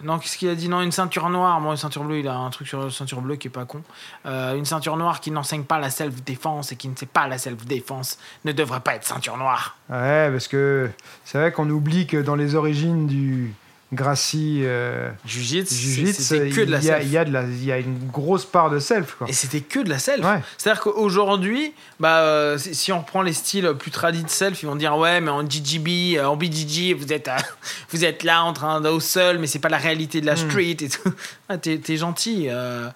non 0.03 0.19
qu'est-ce 0.19 0.37
qu'il 0.37 0.51
a 0.51 0.55
dit? 0.55 0.69
Non 0.69 0.83
une 0.83 0.93
ceinture 0.93 1.31
noire. 1.31 1.59
Bon 1.63 1.71
une 1.71 1.79
ceinture 1.79 2.05
bleue 2.05 2.19
il 2.19 2.29
a 2.29 2.37
un 2.37 2.51
truc 2.51 2.69
sur 2.69 2.85
la 2.85 2.91
ceinture 2.91 3.23
bleue 3.23 3.37
qui 3.37 3.49
est 3.49 3.51
pas 3.51 3.65
con. 3.65 3.83
Une 4.27 4.67
ceinture 4.67 4.99
noire 4.99 5.21
qui 5.21 5.31
n'enseigne 5.31 5.65
pas 5.65 5.79
la 5.79 5.89
self 5.89 6.23
défense 6.23 6.73
et 6.73 6.77
qui 6.77 6.89
ne 6.89 6.97
sait 6.97 7.07
pas 7.07 7.27
la 7.27 7.39
self 7.39 7.65
défense 7.65 8.19
ne 8.45 8.53
devrait 8.53 8.81
pas 8.81 8.97
être 8.97 9.05
ceinture 9.05 9.39
noire. 9.39 9.79
Ouais, 9.89 10.29
parce 10.31 10.49
que 10.49 10.91
c'est 11.25 11.39
vrai 11.39 11.53
qu'on 11.53 11.71
oublie 11.71 12.07
que 12.07 12.19
dans 12.19 12.35
les 12.35 12.55
origines 12.55 13.07
du 13.07 13.55
Gracie 13.95 14.61
euh, 14.65 15.11
Jiu-Jitsu 15.27 16.51
que 16.51 16.61
de 16.65 16.71
la 16.71 16.79
il 16.79 16.85
y 16.85 16.91
a- 16.91 16.95
self 16.99 17.05
il 17.07 17.11
y, 17.13 17.19
a 17.19 17.25
de 17.25 17.33
la- 17.33 17.43
il 17.45 17.65
y 17.65 17.73
a 17.73 17.79
une 17.79 17.99
grosse 18.11 18.45
part 18.45 18.71
de 18.71 18.79
self. 18.79 19.15
Quoi. 19.19 19.29
Et 19.29 19.33
c'était 19.33 19.61
que 19.61 19.81
de 19.81 19.89
la 19.89 19.99
self. 19.99 20.25
Ouais. 20.25 20.41
C'est-à-dire 20.59 20.83
qu'aujourd'hui, 20.83 21.73
bah, 22.01 22.19
euh, 22.19 22.59
si 22.59 22.93
on 22.93 22.99
reprend 23.01 23.23
les 23.23 23.33
styles 23.33 23.73
plus 23.79 23.91
tradis 23.91 24.23
de 24.25 24.29
self, 24.31 24.63
ils 24.63 24.67
vont 24.67 24.77
dire 24.77 24.97
ouais, 24.97 25.21
mais 25.21 25.31
en 25.31 25.43
GGB, 25.49 26.19
euh, 26.19 26.27
en 26.29 26.37
BJJ, 26.37 26.93
vous 26.95 27.13
êtes, 27.13 27.29
euh, 27.29 27.37
vous 27.91 28.05
êtes 28.05 28.23
là 28.23 28.43
en 28.45 28.53
train 28.53 28.81
de 28.81 28.89
au 28.89 29.01
seul, 29.01 29.39
mais 29.39 29.47
c'est 29.47 29.59
pas 29.59 29.69
la 29.69 29.79
réalité 29.79 30.21
de 30.21 30.27
la 30.27 30.35
Mm. 30.35 30.51
street 30.51 30.77
et 30.81 30.89
tout. 30.89 31.13
Ah, 31.49 31.59
t'es, 31.59 31.97
gentil. 31.97 32.47
euh, 32.51 32.89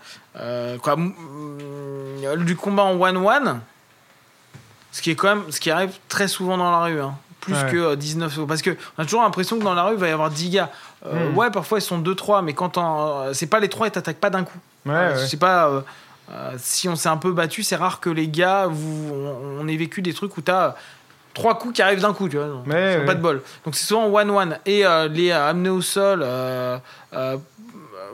quoi, 0.78 0.96
mm, 0.96 1.14
euh, 2.24 2.36
du 2.36 2.56
combat 2.56 2.84
en 2.84 2.94
one-one, 3.00 3.60
ce 4.92 5.02
qui 5.02 5.10
est 5.10 5.14
quand 5.14 5.28
même, 5.36 5.44
ce 5.50 5.60
qui 5.60 5.70
arrive 5.70 5.90
très 6.08 6.28
souvent 6.28 6.56
dans 6.56 6.70
la 6.70 6.78
rue. 6.84 7.00
hein. 7.00 7.14
Plus 7.40 7.54
Ouais. 7.54 7.70
que 7.70 7.76
euh, 7.76 7.96
19 7.96 8.40
parce 8.46 8.62
que 8.62 8.76
on 8.98 9.02
a 9.02 9.04
toujours 9.04 9.22
l'impression 9.22 9.58
que 9.58 9.64
dans 9.64 9.72
la 9.74 9.84
rue 9.84 9.94
il 9.94 9.98
va 10.00 10.08
y 10.08 10.10
avoir 10.10 10.28
10 10.30 10.50
gars 10.50 10.70
Euh, 11.06 11.30
Mm. 11.30 11.36
ouais 11.36 11.50
parfois 11.52 11.78
ils 11.78 11.82
sont 11.82 11.98
2-3 11.98 12.42
mais 12.42 12.54
quand 12.54 12.76
on- 12.76 13.32
c'est 13.32 13.46
pas 13.46 13.60
les 13.60 13.68
3 13.68 13.86
ils 13.86 13.90
t'attaquent 13.92 14.18
pas 14.18 14.30
d'un 14.30 14.42
coup 14.44 14.58
Ouais, 14.84 14.94
euh, 14.94 15.14
ouais. 15.16 15.26
Sais 15.26 15.36
pas, 15.36 15.68
euh, 15.68 15.80
euh, 16.32 16.52
si 16.58 16.88
on 16.88 16.96
s'est 16.96 17.08
un 17.08 17.16
peu 17.18 17.32
battu, 17.32 17.62
c'est 17.62 17.76
rare 17.76 18.00
que 18.00 18.10
les 18.10 18.26
gars, 18.28 18.66
vous, 18.66 19.12
on, 19.12 19.58
on 19.60 19.68
ait 19.68 19.76
vécu 19.76 20.02
des 20.02 20.12
trucs 20.14 20.36
où 20.36 20.40
t'as 20.40 20.74
trois 21.34 21.56
coups 21.58 21.74
qui 21.74 21.82
arrivent 21.82 22.00
d'un 22.00 22.12
coup, 22.14 22.28
tu 22.28 22.36
vois. 22.36 22.46
donc, 22.48 22.66
Ouais, 22.66 22.72
ouais. 22.98 23.04
Pas 23.04 23.14
de 23.14 23.20
bol. 23.20 23.42
Donc 23.64 23.74
c'est 23.76 23.84
souvent 23.86 24.06
one-one. 24.06 24.58
Et 24.66 24.84
euh, 24.86 25.06
les 25.08 25.30
euh, 25.30 25.48
amener 25.50 25.68
au 25.68 25.82
sol, 25.82 26.20
euh, 26.24 26.78
euh, 27.12 27.36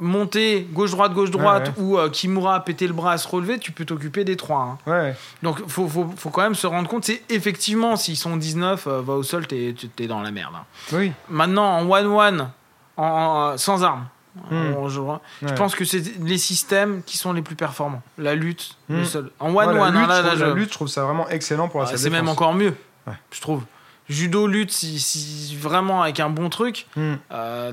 monter 0.01 0.67
gauche-droite, 0.73 1.13
gauche-droite, 1.13 1.69
Ouais, 1.77 1.83
ou 1.85 1.99
euh, 1.99 2.09
Kimura 2.11 2.65
péter 2.65 2.87
le 2.87 2.93
bras 2.93 3.13
à 3.13 3.19
se 3.19 3.29
relever, 3.29 3.59
tu 3.59 3.71
peux 3.73 3.85
t'occuper 3.85 4.25
des 4.25 4.37
trois. 4.37 4.77
hein. 4.87 4.91
Ouais, 4.91 5.15
Donc 5.43 5.61
faut, 5.69 5.89
faut, 5.89 6.11
faut 6.17 6.31
quand 6.31 6.43
même 6.43 6.55
se 6.57 6.67
rendre 6.67 6.89
compte, 6.89 7.05
c'est 7.05 7.23
effectivement, 7.31 7.97
s'ils 7.97 8.17
sont 8.17 8.37
19, 8.37 8.87
euh, 8.87 9.01
va 9.03 9.15
au 9.15 9.23
sol, 9.23 9.47
t'es 9.47 9.75
t'es 9.97 10.07
dans 10.07 10.21
la 10.21 10.31
merde. 10.33 10.55
hein. 10.57 10.65
oui. 10.93 11.13
Maintenant, 11.29 11.79
en 11.79 11.89
one-one, 11.89 12.51
en, 12.97 13.05
en- 13.05 13.57
sans 13.59 13.83
armes, 13.85 14.07
on- 14.51 14.89
je, 14.89 14.95
je 14.95 15.01
Ouais. 15.01 15.55
pense 15.57 15.75
que 15.75 15.85
c'est 15.85 16.03
les 16.21 16.39
systèmes 16.39 17.03
qui 17.05 17.17
sont 17.19 17.33
les 17.33 17.43
plus 17.43 17.55
performants. 17.57 18.03
La 18.19 18.35
lutte, 18.35 18.77
le 18.89 19.03
Hmm. 19.03 19.05
sol. 19.05 19.31
En 19.41 19.51
Moi, 19.51 19.65
one-one, 19.67 19.77
la, 19.79 19.85
hein, 19.85 19.91
lutte, 20.01 20.09
là, 20.09 20.17
je 20.17 20.23
là, 20.23 20.29
trouve, 20.31 20.39
je- 20.41 20.45
la 20.45 20.55
lutte, 20.55 20.69
je 20.71 20.75
trouve 20.75 20.89
ça 20.89 21.05
vraiment 21.05 21.29
excellent 21.29 21.69
pour 21.69 21.81
la 21.83 21.89
Ah, 21.93 21.97
c'est 21.97 22.11
même 22.11 22.29
encore 22.29 22.55
mieux, 22.55 22.75
Ouais. 23.07 23.15
je 23.31 23.41
trouve. 23.41 23.63
Judo, 24.09 24.47
lutte, 24.47 24.71
si, 24.71 24.99
si 24.99 25.57
vraiment 25.57 26.03
avec 26.03 26.21
un 26.21 26.29
bon 26.31 26.51
truc, 26.51 26.87
Hmm. 26.97 27.15
euh, 27.33 27.73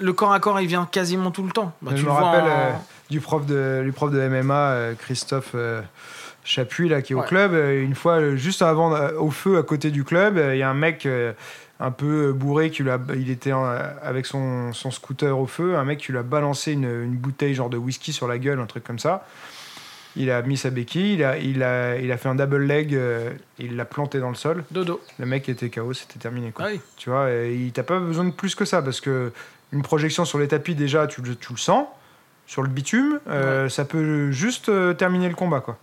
le 0.00 0.12
corps 0.12 0.32
à 0.32 0.40
corps, 0.40 0.60
il 0.60 0.66
vient 0.66 0.84
quasiment 0.90 1.30
tout 1.30 1.42
le 1.44 1.50
temps. 1.52 1.72
Bah, 1.80 1.92
je 1.94 2.00
tu 2.00 2.04
me 2.06 2.10
vois 2.10 2.20
rappelle 2.20 2.44
en- 2.44 2.56
euh, 2.56 2.72
du, 3.08 3.20
prof 3.20 3.46
de, 3.46 3.82
du 3.84 3.92
prof 3.92 4.10
de 4.10 4.20
MMA, 4.20 4.54
euh, 4.54 4.94
Christophe 4.94 5.54
Chapuis, 6.44 6.88
là, 6.88 7.02
qui 7.02 7.12
est 7.12 7.16
au 7.16 7.22
club. 7.22 7.54
une 7.54 7.94
fois, 7.94 8.34
juste 8.36 8.62
avant, 8.62 8.90
au 9.18 9.30
feu 9.30 9.58
à 9.58 9.62
côté 9.62 9.90
du 9.90 10.02
club, 10.04 10.36
il 10.52 10.58
y 10.58 10.62
a 10.62 10.68
un 10.68 10.74
mec 10.74 11.06
un 11.84 11.90
peu 11.90 12.32
bourré 12.32 12.70
qui 12.70 12.82
a- 12.88 12.98
il 13.14 13.28
était 13.30 13.52
en- 13.52 13.64
avec 14.02 14.26
son, 14.26 14.72
son 14.72 14.90
scooter 14.90 15.38
au 15.38 15.46
feu. 15.46 15.76
Un 15.76 15.84
mec 15.84 15.98
qui 16.00 16.12
lui 16.12 16.18
a 16.18 16.22
balancé 16.22 16.72
une, 16.72 16.84
une 16.84 17.16
bouteille 17.16 17.54
genre 17.54 17.70
de 17.70 17.76
whisky 17.76 18.12
sur 18.12 18.28
la 18.28 18.38
gueule, 18.38 18.60
un 18.60 18.66
truc 18.66 18.84
comme 18.84 18.98
ça. 18.98 19.26
Il 20.14 20.30
a 20.30 20.42
mis 20.42 20.58
sa 20.58 20.68
béquille, 20.70 21.14
il 21.14 21.24
a, 21.24 21.38
il 21.38 21.62
a, 21.62 21.96
il 21.96 22.12
a 22.12 22.16
fait 22.18 22.28
un 22.28 22.34
double 22.34 22.58
leg, 22.64 22.94
euh, 22.94 23.30
il 23.58 23.76
l'a 23.76 23.86
planté 23.86 24.20
dans 24.20 24.28
le 24.28 24.34
sol. 24.34 24.62
Dodo. 24.70 25.00
Le 25.18 25.24
mec 25.26 25.48
était 25.48 25.70
KO, 25.70 25.92
c'était 25.94 26.18
terminé. 26.18 26.52
Quoi. 26.52 26.66
Ah 26.66 26.70
oui. 26.72 26.80
Tu 26.98 27.08
vois, 27.10 27.30
il 27.30 27.72
t'a 27.72 27.82
pas 27.82 27.98
besoin 27.98 28.24
de 28.26 28.30
plus 28.30 28.54
que 28.54 28.64
ça 28.66 28.82
parce 28.82 29.00
que 29.00 29.32
une 29.72 29.82
projection 29.82 30.26
sur 30.26 30.38
les 30.38 30.48
tapis 30.48 30.74
déjà, 30.74 31.06
tu, 31.06 31.22
le- 31.22 31.34
tu 31.34 31.52
le 31.52 31.58
sens. 31.58 31.86
Sur 32.46 32.62
le 32.62 32.68
bitume, 32.68 33.20
euh, 33.28 33.68
ça 33.70 33.84
peut 33.86 34.30
juste 34.32 34.68
euh, 34.68 34.92
terminer 34.92 35.28
le 35.28 35.34
combat, 35.34 35.60
quoi. 35.60 35.78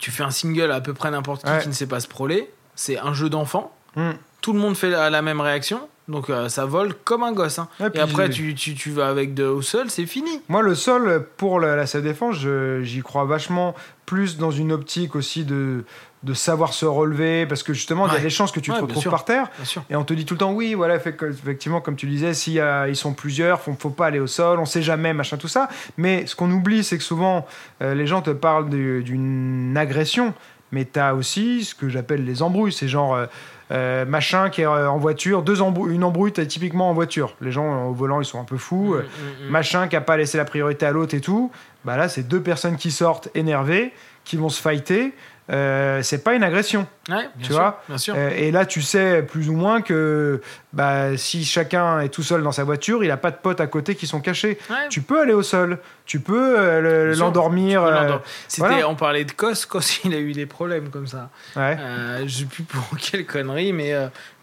Tu 0.00 0.10
fais 0.10 0.22
un 0.24 0.30
single 0.30 0.70
à 0.70 0.80
peu 0.82 0.92
près 0.92 1.10
n'importe 1.10 1.44
qui 1.44 1.50
Ouais. 1.50 1.60
qui 1.62 1.68
ne 1.68 1.72
sait 1.72 1.86
pas 1.86 2.00
se 2.00 2.08
proler. 2.08 2.50
C'est 2.74 2.98
un 2.98 3.14
jeu 3.14 3.30
d'enfant. 3.30 3.74
Hmm. 3.96 4.12
Tout 4.40 4.52
le 4.52 4.58
monde 4.58 4.76
fait 4.76 4.90
la, 4.90 5.10
la 5.10 5.22
même 5.22 5.40
réaction. 5.40 5.80
Donc 6.08 6.30
euh, 6.30 6.48
ça 6.48 6.64
vole 6.66 6.94
comme 7.04 7.22
un 7.22 7.32
gosse. 7.32 7.58
hein. 7.60 7.68
Et 7.94 8.00
après, 8.00 8.28
tu, 8.28 8.54
tu, 8.56 8.74
tu 8.74 8.90
vas 8.90 9.08
avec 9.08 9.34
de, 9.34 9.44
au 9.44 9.62
sol, 9.62 9.88
c'est 9.88 10.06
fini. 10.06 10.40
Moi, 10.48 10.60
le 10.62 10.74
sol, 10.74 11.26
pour 11.36 11.60
la, 11.60 11.76
la 11.76 11.86
self-défense, 11.86 12.36
je- 12.36 12.82
j'y 12.82 13.02
crois 13.02 13.24
vachement 13.24 13.74
plus 14.04 14.36
dans 14.36 14.50
une 14.50 14.72
optique 14.72 15.14
aussi 15.14 15.44
de, 15.44 15.84
de 16.24 16.34
savoir 16.34 16.72
se 16.74 16.84
relever, 16.86 17.46
parce 17.46 17.62
que 17.62 17.72
justement, 17.72 18.08
il 18.08 18.14
y 18.14 18.16
a 18.16 18.20
des 18.20 18.30
chances 18.30 18.50
que 18.50 18.58
tu 18.58 18.72
Ouais, 18.72 18.78
te 18.78 18.82
retrouves 18.82 19.00
sûr. 19.02 19.10
par 19.12 19.24
terre. 19.24 19.48
Et 19.90 19.94
on 19.96 20.02
te 20.04 20.12
dit 20.12 20.24
tout 20.26 20.34
le 20.34 20.38
temps, 20.38 20.52
oui, 20.52 20.74
voilà, 20.74 20.96
effectivement, 20.96 21.80
comme 21.80 21.94
tu 21.96 22.06
disais, 22.06 22.34
s'il 22.34 22.54
y 22.54 22.60
a- 22.60 22.88
ils 22.88 22.96
sont 22.96 23.14
plusieurs, 23.14 23.60
faut, 23.60 23.74
faut 23.78 23.90
pas 23.90 24.06
aller 24.06 24.18
au 24.20 24.26
sol, 24.26 24.58
on 24.58 24.66
sait 24.66 24.82
jamais, 24.82 25.14
machin, 25.14 25.36
tout 25.36 25.48
ça. 25.48 25.68
Mais 25.96 26.26
ce 26.26 26.34
qu'on 26.34 26.50
oublie, 26.50 26.82
c'est 26.82 26.98
que 26.98 27.04
souvent, 27.04 27.46
euh, 27.80 27.94
les 27.94 28.08
gens 28.08 28.22
te 28.22 28.30
parlent 28.30 28.68
du- 28.68 29.04
d'une 29.04 29.76
agression, 29.76 30.34
mais 30.72 30.84
tu 30.84 30.98
as 30.98 31.14
aussi 31.14 31.64
ce 31.64 31.74
que 31.76 31.88
j'appelle 31.88 32.24
les 32.24 32.42
embrouilles. 32.42 32.72
C'est 32.72 32.88
genre, 32.88 33.14
euh, 33.14 33.26
euh, 33.72 34.04
machin 34.04 34.50
qui 34.50 34.60
est 34.60 34.66
euh, 34.66 34.90
en 34.90 34.98
voiture, 34.98 35.42
deux 35.42 35.62
embrouilles, 35.62 35.94
une 35.94 36.04
embrouille, 36.04 36.32
typiquement 36.32 36.90
en 36.90 36.94
voiture. 36.94 37.34
Les 37.40 37.50
gens 37.50 37.72
euh, 37.72 37.88
au 37.88 37.92
volant, 37.92 38.20
ils 38.20 38.26
sont 38.26 38.40
un 38.40 38.44
peu 38.44 38.58
fous. 38.58 38.94
Mm, 38.94 38.98
mm, 38.98 39.46
mm. 39.46 39.50
machin 39.50 39.88
qui 39.88 39.96
a 39.96 40.00
pas 40.00 40.16
laissé 40.16 40.36
la 40.36 40.44
priorité 40.44 40.84
à 40.84 40.92
l'autre 40.92 41.14
et 41.14 41.20
tout, 41.20 41.50
bah 41.84 41.96
là, 41.96 42.08
c'est 42.08 42.22
deux 42.22 42.42
personnes 42.42 42.76
qui 42.76 42.90
sortent 42.90 43.28
énervées, 43.34 43.92
qui 44.24 44.36
vont 44.36 44.50
se 44.50 44.60
fighter. 44.60 45.14
Euh, 45.50 46.02
c'est 46.02 46.22
pas 46.22 46.34
une 46.34 46.44
agression. 46.44 46.86
Ouais, 47.08 47.16
bien 47.16 47.28
tu 47.40 47.46
sûr, 47.46 47.54
vois 47.56 47.82
Bien 47.88 47.98
sûr. 47.98 48.14
Euh, 48.16 48.30
et 48.30 48.52
là, 48.52 48.64
tu 48.64 48.80
sais 48.80 49.22
plus 49.22 49.48
ou 49.48 49.54
moins 49.54 49.82
que 49.82 50.40
bah, 50.72 51.16
si 51.16 51.44
chacun 51.44 51.98
est 52.00 52.10
tout 52.10 52.22
seul 52.22 52.42
dans 52.44 52.52
sa 52.52 52.62
voiture, 52.62 53.02
il 53.02 53.10
a 53.10 53.16
pas 53.16 53.32
de 53.32 53.36
potes 53.36 53.60
à 53.60 53.66
côté 53.66 53.96
qui 53.96 54.06
sont 54.06 54.20
cachés. 54.20 54.56
Ouais. 54.70 54.88
Tu 54.88 55.02
peux 55.02 55.20
aller 55.20 55.32
au 55.32 55.42
sol, 55.42 55.78
tu 56.06 56.20
peux 56.20 56.58
euh, 56.58 56.80
le- 57.10 57.14
l'endormir. 57.14 57.82
Peux 57.82 57.88
euh, 57.92 58.18
voilà. 58.58 58.88
on 58.88 58.94
parlait 58.94 59.24
de 59.24 59.32
Kos, 59.32 59.66
Kos 59.68 60.00
il 60.04 60.14
a 60.14 60.18
eu 60.18 60.32
des 60.32 60.46
problèmes 60.46 60.90
comme 60.90 61.08
ça. 61.08 61.28
ouais. 61.56 61.76
Je 62.24 62.28
sais 62.38 62.44
plus 62.44 62.62
pour 62.62 62.84
quelle 63.00 63.26
connerie, 63.26 63.72
mais 63.72 63.92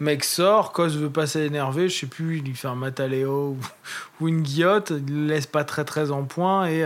mec 0.00 0.22
sort, 0.22 0.72
Kos 0.72 0.88
veut 0.90 1.10
pas 1.10 1.26
s'énerver, 1.26 1.88
je 1.88 1.98
sais 2.00 2.06
plus, 2.06 2.38
il 2.38 2.44
lui 2.44 2.54
fait 2.54 2.68
un 2.68 2.74
mataléo 2.74 3.56
ou, 3.56 3.58
ou 4.20 4.28
une 4.28 4.42
guillotte, 4.42 4.90
il 4.90 5.22
le 5.22 5.34
laisse 5.34 5.46
pas 5.46 5.64
très 5.64 5.84
très 5.84 6.10
en 6.10 6.24
point 6.24 6.66
et 6.66 6.84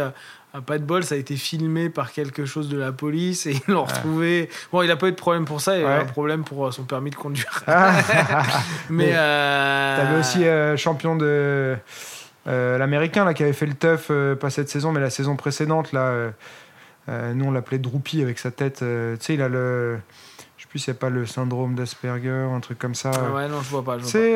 à 0.57 0.61
pas 0.63 0.79
de 0.79 0.85
bol, 0.85 1.03
ça 1.03 1.17
a 1.17 1.19
été 1.19 1.35
filmé 1.37 1.91
par 1.91 2.13
quelque 2.13 2.45
chose 2.47 2.69
de 2.69 2.79
la 2.79 2.93
police 2.93 3.45
et 3.47 3.53
ils 3.67 3.73
l'ont 3.73 3.83
retrouvé. 3.85 4.49
Bon, 4.71 4.83
il 4.83 4.91
a 4.93 4.95
pas 4.97 5.09
eu 5.09 5.11
de 5.11 5.17
problème 5.17 5.45
pour 5.47 5.61
ça, 5.61 5.77
il 5.77 5.81
a 5.81 5.83
eu 5.83 5.87
Ouais. 5.87 6.03
un 6.03 6.05
problème 6.05 6.45
pour 6.45 6.65
euh, 6.67 6.71
son 6.71 6.85
permis 6.85 7.11
de 7.11 7.17
conduire. 7.17 7.65
Ah, 7.67 7.93
mais 8.89 9.07
Mais 9.09 9.13
euh, 9.17 9.97
T'avais 9.97 10.21
aussi 10.21 10.45
euh, 10.47 10.77
champion 10.77 11.17
de 11.17 11.77
euh, 12.47 12.79
l'américain 12.79 13.25
là 13.25 13.35
qui 13.35 13.43
avait 13.43 13.53
fait 13.53 13.67
le 13.67 13.75
teuf 13.75 14.13
pas 14.39 14.51
cette 14.51 14.69
saison 14.69 14.93
mais 14.93 15.01
la 15.01 15.11
saison 15.11 15.35
précédente 15.35 15.91
là. 15.93 16.13
nous 17.09 17.45
on 17.47 17.51
l'appelait 17.51 17.79
Droopy 17.79 18.23
avec 18.23 18.39
sa 18.39 18.53
tête. 18.53 18.77
tu 18.79 18.85
sais 19.19 19.35
il 19.35 19.43
a 19.43 19.49
le, 19.49 19.99
je 20.57 20.63
sais 20.63 20.69
plus 20.69 20.89
a 20.89 20.95
pas 20.95 21.11
le 21.11 21.27
syndrome 21.27 21.75
d'Asperger 21.75 22.31
un 22.55 22.61
truc 22.61 22.79
comme 22.79 22.95
ça. 22.95 23.11
ah 23.13 23.35
ouais, 23.35 23.49
non, 23.49 23.61
je 23.61 23.71
vois 23.71 23.83
pas. 23.85 23.97
Tu 23.99 24.05
sais, 24.05 24.35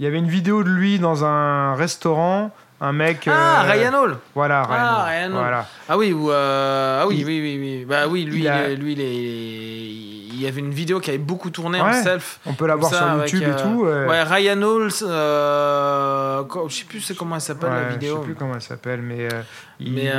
il 0.00 0.04
y 0.04 0.06
avait 0.06 0.18
une 0.18 0.28
vidéo 0.28 0.64
de 0.64 0.70
lui 0.70 0.98
dans 0.98 1.24
un 1.26 1.74
restaurant, 1.76 2.50
un 2.82 2.92
mec. 2.92 3.28
Ah, 3.30 3.62
euh, 3.64 3.70
Ryan 3.72 3.92
Hall 4.02 4.18
Voilà, 4.34 4.62
Ryan. 4.62 4.76
Ah, 4.80 4.94
Hall. 5.04 5.08
Ryan 5.10 5.26
Hall. 5.26 5.32
Voilà. 5.38 5.66
Ah 5.88 5.98
oui, 5.98 6.12
ou 6.12 6.30
euh, 6.30 7.00
ah 7.02 7.06
oui, 7.06 7.16
Il- 7.18 7.26
oui, 7.26 7.40
oui, 7.42 7.58
oui. 7.60 7.84
Bah 7.84 8.06
oui, 8.08 8.24
lui, 8.24 8.40
il 8.40 8.48
a- 8.48 8.68
lui, 8.74 8.92
il, 8.92 9.00
est- 9.00 10.34
il 10.34 10.40
y 10.40 10.46
avait 10.46 10.60
une 10.60 10.72
vidéo 10.72 11.00
qui 11.00 11.10
avait 11.10 11.18
beaucoup 11.18 11.50
tourné 11.50 11.78
en 11.80 11.92
self. 11.92 12.40
On 12.46 12.54
peut 12.54 12.66
la 12.66 12.76
voir 12.76 12.90
sur 12.94 13.02
avec, 13.02 13.30
YouTube 13.30 13.48
et 13.48 13.52
euh, 13.52 13.62
tout. 13.62 13.84
euh, 13.84 14.06
Ouais, 14.08 14.22
Ryan 14.22 14.56
co- 16.48 16.68
je 16.70 16.74
sais 16.76 16.84
plus 16.84 17.12
comment 17.18 17.34
elle 17.34 17.40
s'appelle 17.42 17.70
la 17.70 17.88
vidéo. 17.90 18.14
Je 18.16 18.20
sais 18.20 18.24
plus 18.24 18.34
comment 18.34 18.54
elle 18.54 18.62
s'appelle, 18.62 19.02
mais. 19.02 19.28
il- 19.78 19.92
Mais 19.92 20.10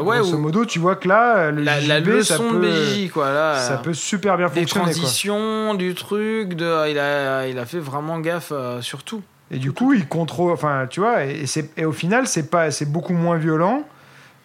ouais, 0.00 0.18
grosso 0.20 0.38
modo, 0.38 0.64
tu 0.64 0.78
vois 0.78 0.96
que 0.96 1.08
là, 1.08 1.50
le 1.50 1.62
la, 1.62 1.80
ça 1.82 2.00
peut, 2.00 2.22
de 2.54 2.58
BJ, 3.04 3.10
quoi. 3.10 3.30
Là, 3.32 3.56
ça 3.58 3.76
peut 3.76 3.92
super 3.92 4.38
bien 4.38 4.48
des 4.48 4.60
fonctionner. 4.60 4.84
Quoi. 4.86 4.92
transitions, 4.94 5.74
du 5.74 5.94
truc, 5.94 6.54
de, 6.54 6.88
il, 6.90 6.98
a, 6.98 7.46
il 7.48 7.58
a 7.58 7.66
fait 7.66 7.78
vraiment 7.80 8.18
gaffe 8.20 8.52
sur 8.80 9.02
tout. 9.02 9.22
Et 9.50 9.58
du 9.58 9.72
coup, 9.72 9.92
il 9.94 10.06
contrôle. 10.08 10.52
Enfin, 10.52 10.86
tu 10.90 11.00
vois, 11.00 11.24
et, 11.24 11.46
c'est- 11.46 11.70
et 11.78 11.84
au 11.84 11.92
final, 11.92 12.26
c'est 12.26 12.50
pas, 12.50 12.70
c'est 12.70 12.84
beaucoup 12.90 13.14
moins 13.14 13.36
violent 13.36 13.82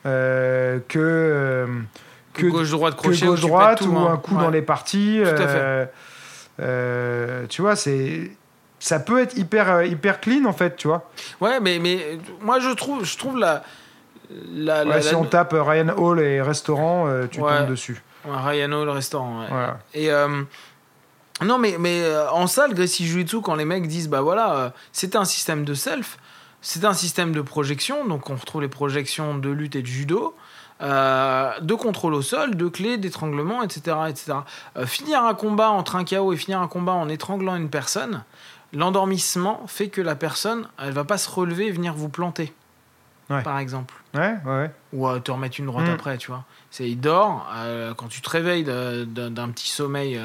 euh, 0.05 0.79
que. 0.87 1.67
Que 2.33 2.47
gauche-droite 2.47 2.95
que 2.95 2.99
crochet. 3.01 3.19
pètes 3.19 3.27
gauche-droite 3.29 3.77
tout, 3.79 3.89
ou 3.91 3.97
hein. 3.97 4.13
un 4.13 4.17
coup 4.17 4.35
Ouais. 4.35 4.41
dans 4.41 4.49
les 4.49 4.61
parties. 4.63 5.21
Tout 5.23 5.29
à 5.29 5.35
fait. 5.35 5.43
euh, 5.47 5.85
euh, 6.61 7.45
tu 7.47 7.61
vois, 7.61 7.75
c'est 7.75 8.31
ça 8.79 8.99
peut 8.99 9.21
être 9.21 9.37
hyper 9.37 9.69
euh, 9.69 9.85
hyper 9.85 10.19
clean 10.19 10.45
en 10.45 10.53
fait, 10.53 10.75
tu 10.75 10.87
vois. 10.87 11.09
Ouais, 11.41 11.59
mais, 11.59 11.79
mais 11.79 12.17
moi 12.41 12.59
je 12.59 12.69
trouve, 12.71 13.05
je 13.05 13.17
trouve 13.17 13.37
la. 13.37 13.63
la, 14.53 14.83
la- 14.83 14.95
Ouais, 14.95 15.01
si 15.01 15.11
la- 15.13 15.19
on 15.19 15.25
tape 15.25 15.53
Ryan 15.57 15.89
Hall 15.97 16.19
et 16.21 16.41
restaurant, 16.41 17.07
tu 17.29 17.39
Ouais. 17.39 17.57
tombes 17.59 17.69
dessus. 17.69 18.01
Ouais, 18.25 18.31
Ryan 18.35 18.71
Hall, 18.71 18.89
restaurant. 18.89 19.41
ouais. 19.41 19.47
Voilà. 19.49 19.79
Et 19.93 20.09
non, 21.43 21.57
mais, 21.57 21.77
mais 21.79 22.01
euh, 22.01 22.29
en 22.31 22.47
salle, 22.47 22.73
Gracie 22.73 23.05
Jiu-Jitsu, 23.05 23.41
quand 23.41 23.55
les 23.55 23.65
mecs 23.65 23.87
disent, 23.87 24.09
bah 24.09 24.21
voilà, 24.21 24.55
euh, 24.55 24.69
c'était 24.91 25.17
un 25.17 25.25
système 25.25 25.65
de 25.65 25.73
self, 25.73 26.17
c'était 26.61 26.85
un 26.87 26.93
système 26.93 27.31
de 27.33 27.41
projection, 27.41 28.05
donc 28.05 28.29
on 28.29 28.35
retrouve 28.35 28.61
les 28.61 28.67
projections 28.67 29.37
de 29.37 29.49
lutte 29.49 29.75
et 29.75 29.81
de 29.81 29.87
judo, 29.87 30.35
euh, 30.81 31.51
de 31.61 31.73
contrôle 31.75 32.13
au 32.13 32.21
sol, 32.21 32.55
de 32.55 32.67
clés, 32.67 32.97
d'étranglement, 32.97 33.63
etc. 33.63 33.97
etc. 34.09 34.33
Euh, 34.77 34.85
finir 34.85 35.23
un 35.23 35.33
combat 35.33 35.69
entre 35.69 35.95
un 35.95 36.03
KO 36.03 36.33
et 36.33 36.37
finir 36.37 36.59
un 36.61 36.67
combat 36.67 36.93
en 36.93 37.07
étranglant 37.09 37.55
une 37.55 37.69
personne, 37.69 38.23
l'endormissement 38.73 39.61
fait 39.67 39.89
que 39.89 40.01
la 40.01 40.15
personne, 40.15 40.67
elle 40.81 40.93
va 40.93 41.03
pas 41.03 41.17
se 41.17 41.29
relever 41.29 41.67
et 41.67 41.71
venir 41.71 41.93
vous 41.93 42.09
planter, 42.09 42.53
Ouais. 43.29 43.41
par 43.43 43.57
exemple 43.59 43.93
Ouais, 44.13 44.35
ouais, 44.45 44.71
ou 44.91 45.07
te 45.19 45.31
remettre 45.31 45.57
une 45.59 45.67
droite 45.67 45.87
Mm. 45.87 45.91
après, 45.93 46.17
tu 46.17 46.27
vois. 46.29 46.43
C'est 46.69 46.89
il 46.89 46.99
dort, 46.99 47.47
quand 47.97 48.07
tu 48.07 48.19
te 48.21 48.29
réveilles 48.29 48.63
d'un 48.65 49.49
petit 49.49 49.69
sommeil, 49.69 50.19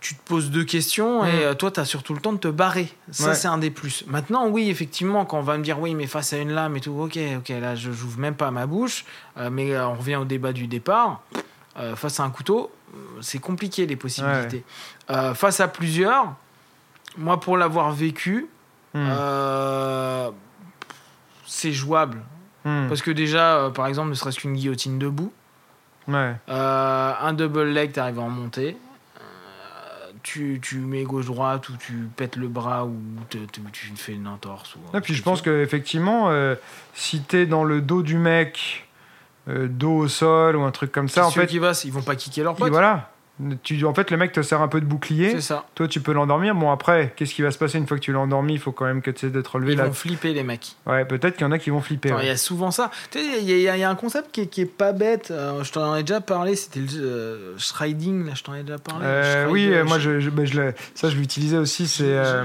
tu 0.00 0.14
te 0.14 0.22
poses 0.28 0.50
deux 0.50 0.64
questions 0.64 1.24
et 1.24 1.32
Mm. 1.32 1.40
euh, 1.42 1.54
toi, 1.54 1.70
tu 1.72 1.80
as 1.80 1.84
surtout 1.84 2.14
le 2.14 2.20
temps 2.20 2.32
de 2.32 2.38
te 2.38 2.48
barrer. 2.48 2.88
Ça, 3.10 3.28
Ouais. 3.30 3.34
c'est 3.34 3.48
un 3.48 3.58
des 3.58 3.70
plus. 3.70 4.04
Maintenant, 4.06 4.46
oui, 4.48 4.70
effectivement, 4.70 5.24
quand 5.24 5.38
on 5.38 5.42
va 5.42 5.58
me 5.58 5.64
dire 5.64 5.80
oui, 5.80 5.94
mais 5.96 6.06
face 6.06 6.32
à 6.32 6.38
une 6.38 6.52
lame 6.52 6.76
et 6.76 6.80
tout, 6.80 6.92
ok, 6.92 7.18
ok, 7.38 7.48
là, 7.60 7.74
je 7.74 7.90
j'ouvre 7.90 8.18
même 8.18 8.34
pas 8.36 8.50
ma 8.52 8.66
bouche, 8.66 9.04
euh, 9.38 9.50
mais 9.50 9.72
euh, 9.74 9.88
on 9.88 9.94
revient 9.94 10.16
au 10.16 10.24
débat 10.24 10.52
du 10.52 10.66
départ. 10.68 11.20
Euh, 11.78 11.96
face 11.96 12.20
à 12.20 12.24
un 12.24 12.30
couteau, 12.30 12.70
c'est 13.20 13.38
compliqué 13.40 13.86
les 13.86 13.96
possibilités. 13.96 14.64
Euh, 15.10 15.34
face 15.34 15.60
à 15.60 15.68
plusieurs, 15.68 16.32
moi, 17.16 17.38
pour 17.40 17.56
l'avoir 17.56 17.90
vécu, 17.92 18.46
euh, 18.96 20.30
c'est 21.46 21.72
jouable. 21.72 22.18
Hmm. 22.64 22.86
Parce 22.88 23.02
que 23.02 23.10
déjà, 23.10 23.70
par 23.74 23.86
exemple, 23.86 24.10
ne 24.10 24.14
serait-ce 24.14 24.38
qu'une 24.40 24.54
guillotine 24.54 24.98
debout, 24.98 25.32
un 26.08 27.32
double 27.32 27.64
leg, 27.64 27.92
tu 27.92 28.00
arrives 28.00 28.18
à 28.18 28.22
en 28.22 28.28
monter. 28.30 28.76
Tu, 30.28 30.58
tu 30.62 30.76
mets 30.76 31.04
gauche-droite 31.04 31.68
ou 31.70 31.72
tu 31.78 31.94
pètes 32.16 32.36
le 32.36 32.48
bras 32.48 32.84
ou 32.84 32.94
te- 33.30 33.38
te- 33.38 33.60
tu 33.72 33.86
fais 33.96 34.12
une 34.12 34.26
entorse. 34.26 34.76
Ou 34.76 34.96
Et 34.96 35.00
puis 35.00 35.14
je 35.14 35.22
pense 35.22 35.40
qu'effectivement, 35.42 36.28
euh, 36.30 36.54
si 36.94 37.20
t'es 37.22 37.46
dans 37.46 37.64
le 37.64 37.80
dos 37.80 38.02
du 38.02 38.18
mec, 38.18 38.86
euh, 39.48 39.66
dos 39.68 39.96
au 39.96 40.08
sol 40.08 40.56
ou 40.56 40.62
un 40.62 40.70
truc 40.70 40.92
comme 40.92 41.08
ça, 41.08 41.26
en 41.26 41.30
fait, 41.30 41.46
qui 41.46 41.58
va, 41.58 41.72
ils 41.84 41.92
vont 41.92 42.02
pas 42.02 42.14
kicker 42.16 42.42
leur 42.44 42.54
pote. 42.54 42.70
voilà. 42.70 43.10
Tu, 43.62 43.84
en 43.84 43.94
fait, 43.94 44.10
le 44.10 44.16
mec 44.16 44.32
te 44.32 44.42
sert 44.42 44.60
un 44.62 44.68
peu 44.68 44.80
de 44.80 44.86
bouclier. 44.86 45.30
C'est 45.30 45.40
ça. 45.40 45.64
Toi, 45.76 45.86
tu 45.86 46.00
peux 46.00 46.12
l'endormir. 46.12 46.54
Bon, 46.56 46.72
après, 46.72 47.12
qu'est-ce 47.14 47.32
qui 47.34 47.42
va 47.42 47.50
se 47.52 47.58
passer 47.58 47.78
une 47.78 47.86
fois 47.86 47.96
que 47.96 48.02
tu 48.02 48.12
l'as 48.12 48.18
endormi 48.18 48.54
Il 48.54 48.58
faut 48.58 48.72
quand 48.72 48.84
même 48.86 49.00
que 49.00 49.10
tu 49.12 49.18
essaies 49.26 49.32
d'être 49.32 49.54
relevé 49.54 49.74
Ils 49.74 49.78
là. 49.78 49.84
vont 49.86 49.92
flipper 49.92 50.32
les 50.32 50.42
mecs. 50.42 50.74
Ouais, 50.86 51.04
peut-être 51.04 51.36
qu'il 51.36 51.42
y 51.42 51.48
en 51.48 51.52
a 51.52 51.58
qui 51.58 51.70
vont 51.70 51.80
flipper. 51.80 52.08
Il 52.08 52.14
ouais. 52.16 52.26
y 52.26 52.30
a 52.30 52.36
souvent 52.36 52.70
ça. 52.72 52.90
Tu 53.12 53.18
sais, 53.20 53.24
il 53.40 53.48
y, 53.48 53.68
a- 53.68 53.76
y 53.76 53.80
y 53.80 53.84
un 53.84 53.94
concept 53.94 54.32
qui 54.32 54.40
est, 54.40 54.46
qui 54.48 54.62
est 54.62 54.66
pas 54.66 54.92
bête. 54.92 55.30
euh, 55.30 55.62
je 55.62 55.70
t'en 55.72 55.94
ai 55.94 56.02
déjà 56.02 56.20
parlé. 56.20 56.56
C'était 56.56 56.80
le 56.80 56.86
euh. 56.96 57.54
Là, 57.56 58.32
je 58.34 58.42
t'en 58.42 58.54
ai 58.54 58.62
déjà 58.62 58.78
parlé. 58.78 59.04
Euh, 59.06 59.46
oui, 59.50 59.68
euh, 59.72 59.84
moi, 59.84 59.98
je- 60.00 60.18
je, 60.20 60.30
ben, 60.30 60.44
je 60.44 60.72
ça, 60.94 61.08
je 61.08 61.16
l'utilisais 61.16 61.58
aussi. 61.58 61.86
C'est 61.86 62.02
euh, 62.06 62.42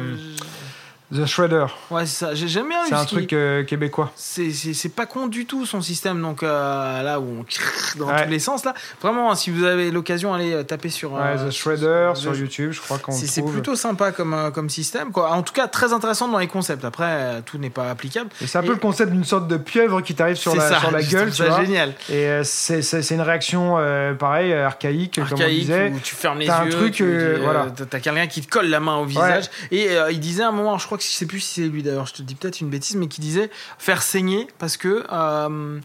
The 1.14 1.26
Shredder. 1.26 1.65
Ouais, 1.91 2.06
c'est 2.06 2.26
ça. 2.26 2.34
J'ai- 2.34 2.48
J'aime 2.48 2.69
bien. 2.69 2.80
C'est 2.88 2.95
un 2.95 3.06
truc 3.06 3.34
euh, 3.34 3.64
québécois. 3.64 4.11
c'est 4.15 4.52
c'est- 4.52 4.73
c'est 4.73 4.90
pas 4.90 5.06
con 5.06 5.27
du 5.27 5.45
tout 5.45 5.65
son 5.65 5.81
système 5.81 6.22
donc 6.22 6.41
euh, 6.44 7.03
là 7.03 7.19
où 7.19 7.23
on 7.41 7.99
dans 7.99 8.07
Ouais. 8.07 8.23
tous 8.23 8.30
les 8.30 8.40
sens 8.40 8.65
là 8.65 8.73
vraiment 9.02 9.34
si 9.35 9.52
vous 9.52 9.64
avez 9.64 9.91
l'occasion 9.91 10.34
allez 10.34 10.53
euh, 10.53 10.64
taper 10.64 10.90
sur 10.90 11.14
Ouais, 11.14 11.19
euh, 11.38 11.48
The 11.49 11.52
Shredder 11.52 12.11
sur 12.15 12.35
YouTube, 12.35 12.72
je 12.72 12.81
crois 12.81 12.98
qu'on 12.98 13.11
c'est 13.11 13.27
c'est 13.27 13.44
plutôt 13.44 13.76
sympa 13.76 14.11
comme, 14.11 14.52
comme 14.53 14.69
système 14.69 15.11
quoi. 15.11 15.31
en 15.31 15.44
tout 15.44 15.53
cas 15.53 15.68
très 15.68 15.94
intéressant 15.94 16.27
dans 16.27 16.40
les 16.40 16.48
concepts 16.48 16.84
après 16.85 17.41
tout 17.45 17.57
n'est 17.57 17.69
pas 17.69 17.90
applicable 17.91 18.30
Et 18.41 18.48
c'est 18.48 18.57
un 18.57 18.64
peu 18.64 18.69
le 18.72 18.76
concept 18.77 19.11
d'une 19.11 19.23
sorte 19.23 19.48
de 19.48 19.57
pieuvre 19.57 20.02
qui 20.02 20.15
t'arrive 20.15 20.35
sur 20.38 20.52
C'est 20.53 20.57
la, 20.57 20.69
ça, 20.69 20.80
sur 20.80 20.91
la 20.91 21.03
gueule, 21.03 21.30
vois. 21.30 21.61
génial 21.64 21.94
Et 22.10 22.41
c'est 22.44 22.81
c'est- 22.81 23.02
c'est 23.03 23.15
une 23.15 23.22
réaction, 23.22 23.77
pareil, 24.19 24.52
euh, 24.52 24.65
archaïque, 24.65 25.15
comme 25.15 25.26
on 25.30 25.34
archaïque 25.34 25.60
disait. 25.61 25.91
où 25.94 25.99
tu 25.99 26.15
fermes 26.15 26.40
les 26.40 26.49
un 26.49 26.65
yeux 26.65 26.72
truc, 26.72 27.02
euh, 27.02 27.35
tu- 27.35 27.41
voilà. 27.44 27.68
t'as- 27.90 27.99
quelqu'un 27.99 28.27
qui 28.27 28.41
te 28.41 28.49
colle 28.49 28.68
la 28.68 28.80
main 28.80 28.98
au 28.98 29.06
visage 29.06 29.45
et 29.72 29.90
il 30.11 30.19
disait 30.19 30.44
à 30.44 30.48
un 30.49 30.52
moment 30.52 30.77
je 30.77 30.85
crois 30.85 30.98
que 30.98 31.02
je 31.11 31.15
sais 31.17 31.25
plus 31.25 31.39
si 31.39 31.61
c'est 31.61 31.67
lui 31.67 31.84
d'ailleurs 31.84 32.05
je 32.07 32.13
te 32.13 32.21
dis 32.21 32.35
peut-être 32.35 32.61
une 32.61 32.69
bêtise 32.69 32.95
mais 32.95 33.07
qui 33.07 33.21
disait 33.21 33.49
faire 33.77 34.01
saigner 34.03 34.47
parce 34.59 34.77
que 34.77 35.05
euh, 35.11 35.80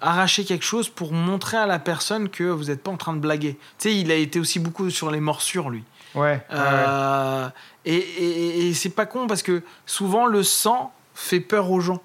arracher 0.00 0.44
quelque 0.44 0.64
chose 0.64 0.88
pour 0.88 1.12
montrer 1.12 1.56
à 1.56 1.66
la 1.66 1.78
personne 1.78 2.28
que 2.28 2.44
vous 2.44 2.64
n'êtes 2.64 2.82
pas 2.82 2.90
en 2.90 2.96
train 2.96 3.14
de 3.14 3.18
blaguer. 3.20 3.58
Tu 3.78 3.88
sais, 3.88 3.96
il 3.96 4.10
a 4.12 4.14
été 4.14 4.38
aussi 4.38 4.58
beaucoup 4.60 4.90
sur 4.90 5.10
les 5.10 5.18
morsures, 5.20 5.70
lui. 5.70 5.82
Ouais. 6.14 6.40
Euh, 6.52 7.48
et 7.84 7.96
et, 7.96 8.68
et 8.68 8.74
c'est 8.74 8.90
pas 8.90 9.06
con 9.06 9.26
parce 9.26 9.42
que 9.42 9.62
souvent 9.86 10.26
le 10.26 10.42
sang 10.42 10.92
fait 11.14 11.40
peur 11.40 11.70
aux 11.70 11.80
gens. 11.80 12.00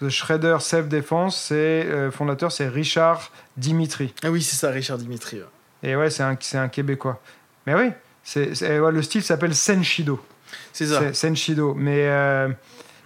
The 0.00 0.10
Shredder 0.10 0.58
Self 0.60 0.88
Defense, 0.88 1.36
c'est 1.48 1.54
euh, 1.54 2.10
fondateur, 2.10 2.52
c'est 2.52 2.68
Richard 2.68 3.32
Dimitri. 3.56 4.14
Ah 4.22 4.30
oui, 4.30 4.42
c'est 4.42 4.54
ça, 4.56 4.70
Richard 4.70 4.98
Dimitri. 4.98 5.40
Et 5.82 5.96
ouais, 5.96 6.10
c'est 6.10 6.22
un, 6.22 6.36
un 6.54 6.68
Québécois. 6.68 7.20
Mais 7.66 7.74
oui, 7.74 7.90
C'est, 8.22 8.54
c'est- 8.54 8.78
ouais, 8.78 8.92
le 8.92 9.02
style 9.02 9.22
s'appelle 9.22 9.54
Senshido. 9.54 10.20
C'est 10.86 10.86
ça. 10.94 11.12
Senshido. 11.14 11.74
Mais 11.74 12.08
euh, 12.08 12.48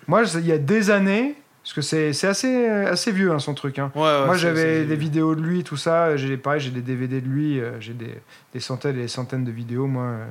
moi, 0.07 0.23
il 0.35 0.47
y 0.47 0.53
a 0.53 0.59
des 0.59 0.90
années, 0.90 1.35
parce 1.62 1.74
que 1.74 1.81
c'est, 1.81 2.12
c'est 2.12 2.27
assez, 2.27 2.66
assez 2.66 3.12
vieux 3.12 3.31
hein, 3.31 3.39
son 3.39 3.55
truc. 3.55 3.78
hein. 3.78 3.90
Ouais, 3.94 4.03
ouais, 4.03 4.27
Moi, 4.27 4.36
j'avais 4.36 4.85
des 4.85 4.97
vidéos 4.97 5.35
de 5.35 5.40
lui, 5.43 5.62
tout 5.65 5.77
ça. 5.77 6.16
J'ai 6.16 6.36
pareil, 6.36 6.61
j'ai 6.61 6.70
des 6.70 6.81
DVD 6.82 7.20
de 7.20 7.28
lui. 7.28 7.61
euh, 7.61 7.73
J'ai 7.81 7.93
des, 7.94 8.15
des 8.53 8.61
centaines 8.61 8.97
et 8.99 9.03
des 9.03 9.09
centaines 9.09 9.44
de 9.44 9.53
vidéos, 9.53 9.86
moi, 9.86 10.03
euh, 10.05 10.24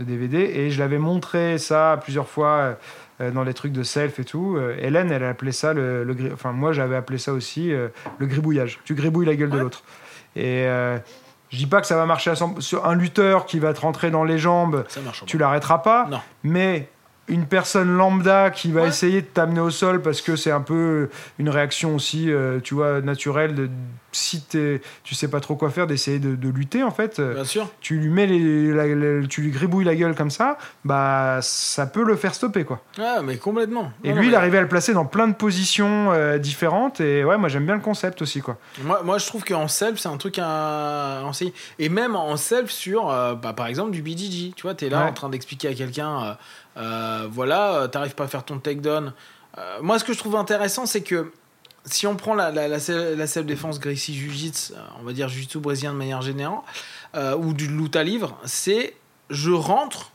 de 0.00 0.04
DVD. 0.04 0.38
Et 0.38 0.70
je 0.70 0.78
l'avais 0.78 0.98
montré 0.98 1.58
ça 1.58 1.98
plusieurs 2.02 2.28
fois 2.28 2.78
euh, 3.20 3.30
dans 3.32 3.42
les 3.42 3.52
trucs 3.54 3.72
de 3.72 3.82
self 3.82 4.18
et 4.20 4.24
tout. 4.24 4.56
Euh, 4.56 4.76
Hélène, 4.80 5.10
elle 5.10 5.24
appelait 5.24 5.50
ça 5.52 5.74
le, 5.74 6.04
le 6.04 6.14
Enfin, 6.32 6.52
moi, 6.52 6.72
j'avais 6.72 6.96
appelé 6.96 7.18
ça 7.18 7.32
aussi 7.32 7.72
euh, 7.72 7.88
le 8.18 8.26
gribouillage. 8.26 8.78
Tu 8.84 8.94
gribouilles 8.94 9.26
la 9.26 9.34
gueule 9.36 9.50
de 9.50 9.58
l'autre. 9.58 9.82
Et 10.36 10.64
euh, 10.66 10.98
je 11.50 11.58
dis 11.58 11.66
pas 11.66 11.80
que 11.80 11.86
ça 11.86 11.96
va 11.96 12.06
marcher 12.06 12.30
à 12.30 12.36
100 12.36 12.60
sur 12.60 12.86
un 12.86 12.94
lutteur 12.94 13.46
qui 13.46 13.58
va 13.58 13.72
te 13.72 13.80
rentrer 13.80 14.10
dans 14.10 14.24
les 14.24 14.38
jambes. 14.38 14.84
Tu 15.26 15.38
l'arrêteras 15.38 15.78
pas. 15.78 16.06
Non. 16.10 16.20
Mais 16.42 16.88
une 17.28 17.46
personne 17.46 17.90
lambda 17.96 18.50
qui 18.50 18.70
va 18.72 18.82
Ouais. 18.82 18.88
essayer 18.88 19.20
de 19.22 19.26
t'amener 19.26 19.60
au 19.60 19.70
sol 19.70 20.00
parce 20.02 20.20
que 20.20 20.36
c'est 20.36 20.50
un 20.52 20.60
peu 20.60 21.08
une 21.38 21.48
réaction 21.48 21.94
aussi, 21.96 22.30
euh, 22.30 22.60
tu 22.60 22.74
vois, 22.74 23.00
naturelle 23.00 23.54
de 23.54 23.68
si 24.12 24.40
t'es- 24.40 24.80
tu 25.04 25.14
sais 25.14 25.28
pas 25.28 25.40
trop 25.40 25.56
quoi 25.56 25.68
faire, 25.70 25.86
d'essayer 25.86 26.18
de, 26.18 26.36
de 26.36 26.48
lutter 26.48 26.82
en 26.82 26.90
fait. 26.90 27.20
Bien 27.20 27.44
sûr. 27.44 27.68
Tu 27.80 27.96
lui 27.98 28.08
mets 28.08 28.26
les, 28.26 28.72
la- 28.72 28.86
la- 28.86 29.26
tu 29.26 29.42
lui 29.42 29.50
gribouilles 29.50 29.84
la 29.84 29.94
gueule 29.94 30.14
comme 30.14 30.30
ça, 30.30 30.56
bah 30.86 31.40
ça 31.42 31.86
peut 31.86 32.02
le 32.04 32.16
faire 32.16 32.34
stopper 32.34 32.64
quoi. 32.64 32.80
Ouais, 32.98 33.22
mais 33.22 33.36
complètement. 33.36 33.92
Et 34.04 34.10
Non, 34.10 34.20
lui, 34.20 34.26
non, 34.28 34.32
il 34.32 34.34
arrivait 34.36 34.58
à 34.58 34.62
le 34.62 34.68
placer 34.68 34.94
dans 34.94 35.04
plein 35.04 35.28
de 35.28 35.34
positions 35.34 36.12
euh, 36.12 36.38
différentes 36.38 37.00
et 37.00 37.24
ouais, 37.24 37.36
moi 37.36 37.48
j'aime 37.50 37.66
bien 37.66 37.74
le 37.74 37.82
concept 37.82 38.22
aussi 38.22 38.40
quoi. 38.40 38.56
Moi, 38.84 39.02
moi, 39.04 39.18
je 39.18 39.26
trouve 39.26 39.44
qu'en 39.44 39.68
self, 39.68 39.98
c'est 39.98 40.08
un 40.08 40.16
truc 40.16 40.38
à 40.42 41.20
enseigner. 41.24 41.52
Et 41.78 41.88
même 41.90 42.16
en 42.16 42.36
self 42.38 42.70
sur, 42.70 43.10
euh, 43.10 43.34
bah, 43.34 43.52
par 43.52 43.66
exemple, 43.66 43.90
du 43.90 44.00
BJJ. 44.00 44.54
Tu 44.54 44.62
vois, 44.62 44.74
tu 44.74 44.86
es 44.86 44.88
là 44.88 45.02
Ouais. 45.02 45.10
en 45.10 45.12
train 45.12 45.28
d'expliquer 45.28 45.68
à 45.68 45.74
quelqu'un, 45.74 46.36
euh, 46.76 47.28
voilà, 47.30 47.74
euh, 47.74 47.88
t'arrives 47.88 48.14
pas 48.14 48.24
à 48.24 48.28
faire 48.28 48.44
ton 48.44 48.58
takedown. 48.58 49.12
Euh, 49.58 49.78
moi, 49.82 49.98
ce 49.98 50.04
que 50.04 50.12
je 50.12 50.18
trouve 50.18 50.36
intéressant, 50.36 50.86
c'est 50.86 51.02
que 51.02 51.32
si 51.84 52.06
on 52.06 52.16
prend 52.16 52.34
la, 52.34 52.50
la, 52.50 52.68
la, 52.68 52.78
self- 52.78 53.16
la 53.16 53.26
self-défense 53.26 53.78
Gracie 53.80 54.14
Jiu-Jitsu, 54.14 54.72
euh, 54.72 54.80
on 55.00 55.04
va 55.04 55.12
dire 55.12 55.28
Jiu-Jitsu 55.28 55.58
brésilien 55.58 55.92
de 55.92 55.98
manière 55.98 56.22
générale, 56.22 56.58
ou 57.38 57.54
du 57.54 57.66
luta 57.66 58.02
livre, 58.02 58.38
c'est 58.44 58.94
je 59.30 59.50
rentre, 59.50 60.12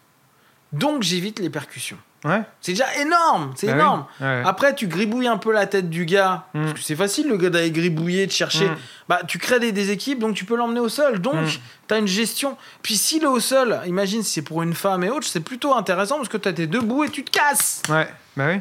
donc 0.71 1.01
j'évite 1.01 1.39
les 1.39 1.49
percussions. 1.49 1.97
Ouais. 2.23 2.41
C'est 2.61 2.73
déjà 2.73 2.85
énorme, 3.01 3.51
c'est 3.55 3.65
Bah 3.67 3.73
oui. 3.73 3.79
énorme. 3.79 4.05
Ouais. 4.19 4.43
Après, 4.45 4.75
tu 4.75 4.85
gribouilles 4.87 5.27
un 5.27 5.37
peu 5.37 5.51
la 5.51 5.65
tête 5.65 5.89
du 5.89 6.05
gars. 6.05 6.45
Mm. 6.53 6.61
Parce 6.65 6.73
que 6.73 6.79
c'est 6.85 6.95
facile, 6.95 7.27
le 7.27 7.37
gars 7.37 7.49
d'aller 7.49 7.71
gribouiller, 7.71 8.27
de 8.27 8.31
chercher. 8.31 8.69
Mm. 8.69 8.77
Bah, 9.09 9.21
tu 9.27 9.39
crées 9.39 9.59
des 9.59 9.71
déséquilibres, 9.71 10.27
donc 10.27 10.35
tu 10.35 10.45
peux 10.45 10.55
l'emmener 10.55 10.79
au 10.81 10.89
sol. 10.89 11.19
Donc, 11.19 11.33
Mm. 11.35 11.47
tu 11.87 11.93
as 11.93 11.97
une 11.97 12.07
gestion. 12.07 12.57
Puis, 12.83 12.95
s'il 12.95 13.23
est 13.23 13.27
au 13.27 13.39
sol, 13.39 13.79
imagine 13.87 14.21
si 14.21 14.33
c'est 14.33 14.41
pour 14.43 14.61
une 14.61 14.75
femme 14.75 15.03
et 15.03 15.09
autre, 15.09 15.25
c'est 15.25 15.39
plutôt 15.39 15.73
intéressant 15.73 16.17
parce 16.17 16.29
que 16.29 16.37
tu 16.37 16.49
es 16.49 16.67
debout 16.67 17.03
et 17.03 17.09
tu 17.09 17.23
te 17.23 17.31
casses. 17.31 17.81
Ouais, 17.89 18.07
bah 18.37 18.45
oui, 18.49 18.59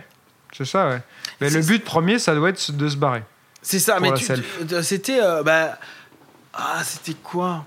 c'est 0.57 0.65
ça, 0.65 0.89
ouais. 0.89 1.03
Mais 1.43 1.51
le 1.51 1.61
but 1.61 1.85
premier, 1.85 2.19
ça 2.19 2.35
doit 2.35 2.49
être 2.49 2.73
de 2.73 2.89
se 2.89 2.97
barrer. 2.97 3.23
C'est 3.61 3.79
ça, 3.79 4.01
mais 4.01 4.15
tu- 4.15 4.25
c'était. 4.83 5.21
euh, 5.23 5.43
bah, 5.43 5.79
ah, 6.55 6.79
c'était 6.83 7.13
quoi? 7.23 7.65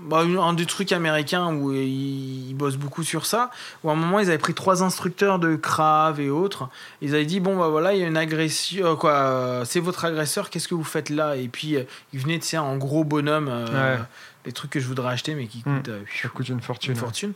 Bah, 0.00 0.20
un 0.22 0.52
des 0.52 0.66
trucs 0.66 0.92
américains 0.92 1.54
où 1.54 1.72
ils, 1.72 2.50
ils 2.50 2.54
bossent 2.54 2.76
beaucoup 2.76 3.02
sur 3.02 3.24
ça, 3.26 3.50
où 3.82 3.90
à 3.90 3.92
un 3.92 3.96
moment 3.96 4.18
ils 4.20 4.28
avaient 4.28 4.38
pris 4.38 4.54
trois 4.54 4.82
instructeurs 4.82 5.38
de 5.38 5.56
Krav 5.56 6.20
et 6.20 6.28
autres, 6.30 6.68
ils 7.02 7.14
avaient 7.14 7.24
dit 7.24 7.40
bon 7.40 7.56
bah 7.58 7.68
voilà 7.68 7.94
il 7.94 8.00
y 8.00 8.04
a 8.04 8.06
une 8.06 8.16
agression, 8.16 8.86
euh, 8.86 8.94
quoi, 8.94 9.12
euh, 9.12 9.64
c'est 9.64 9.80
votre 9.80 10.04
agresseur, 10.04 10.50
qu'est-ce 10.50 10.68
que 10.68 10.74
vous 10.74 10.84
faites 10.84 11.10
là? 11.10 11.36
Et 11.36 11.48
puis 11.48 11.76
euh, 11.76 11.82
ils 12.12 12.20
venaient 12.20 12.38
tu 12.38 12.46
sais 12.46 12.58
en 12.58 12.76
gros 12.76 13.04
bonhomme, 13.04 13.48
euh, 13.50 13.66
Ouais. 13.96 14.02
les 14.44 14.52
trucs 14.52 14.70
que 14.70 14.80
je 14.80 14.86
voudrais 14.86 15.12
acheter 15.12 15.34
mais 15.34 15.46
qui 15.46 15.62
Mm. 15.66 15.76
coûtent 15.76 15.88
euh, 15.88 16.28
coûte 16.34 16.48
une 16.50 16.60
fortune. 16.60 16.94
une. 17.22 17.32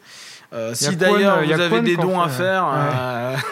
Euh, 0.53 0.75
si 0.75 0.97
d'ailleurs 0.97 1.39
euh, 1.39 1.45
vous 1.47 1.61
avez 1.61 1.81
des 1.81 1.97
dons 1.97 2.21
à 2.21 2.29
fait, 2.29 2.43
faire, 2.43 2.65
ouais. 2.67 2.77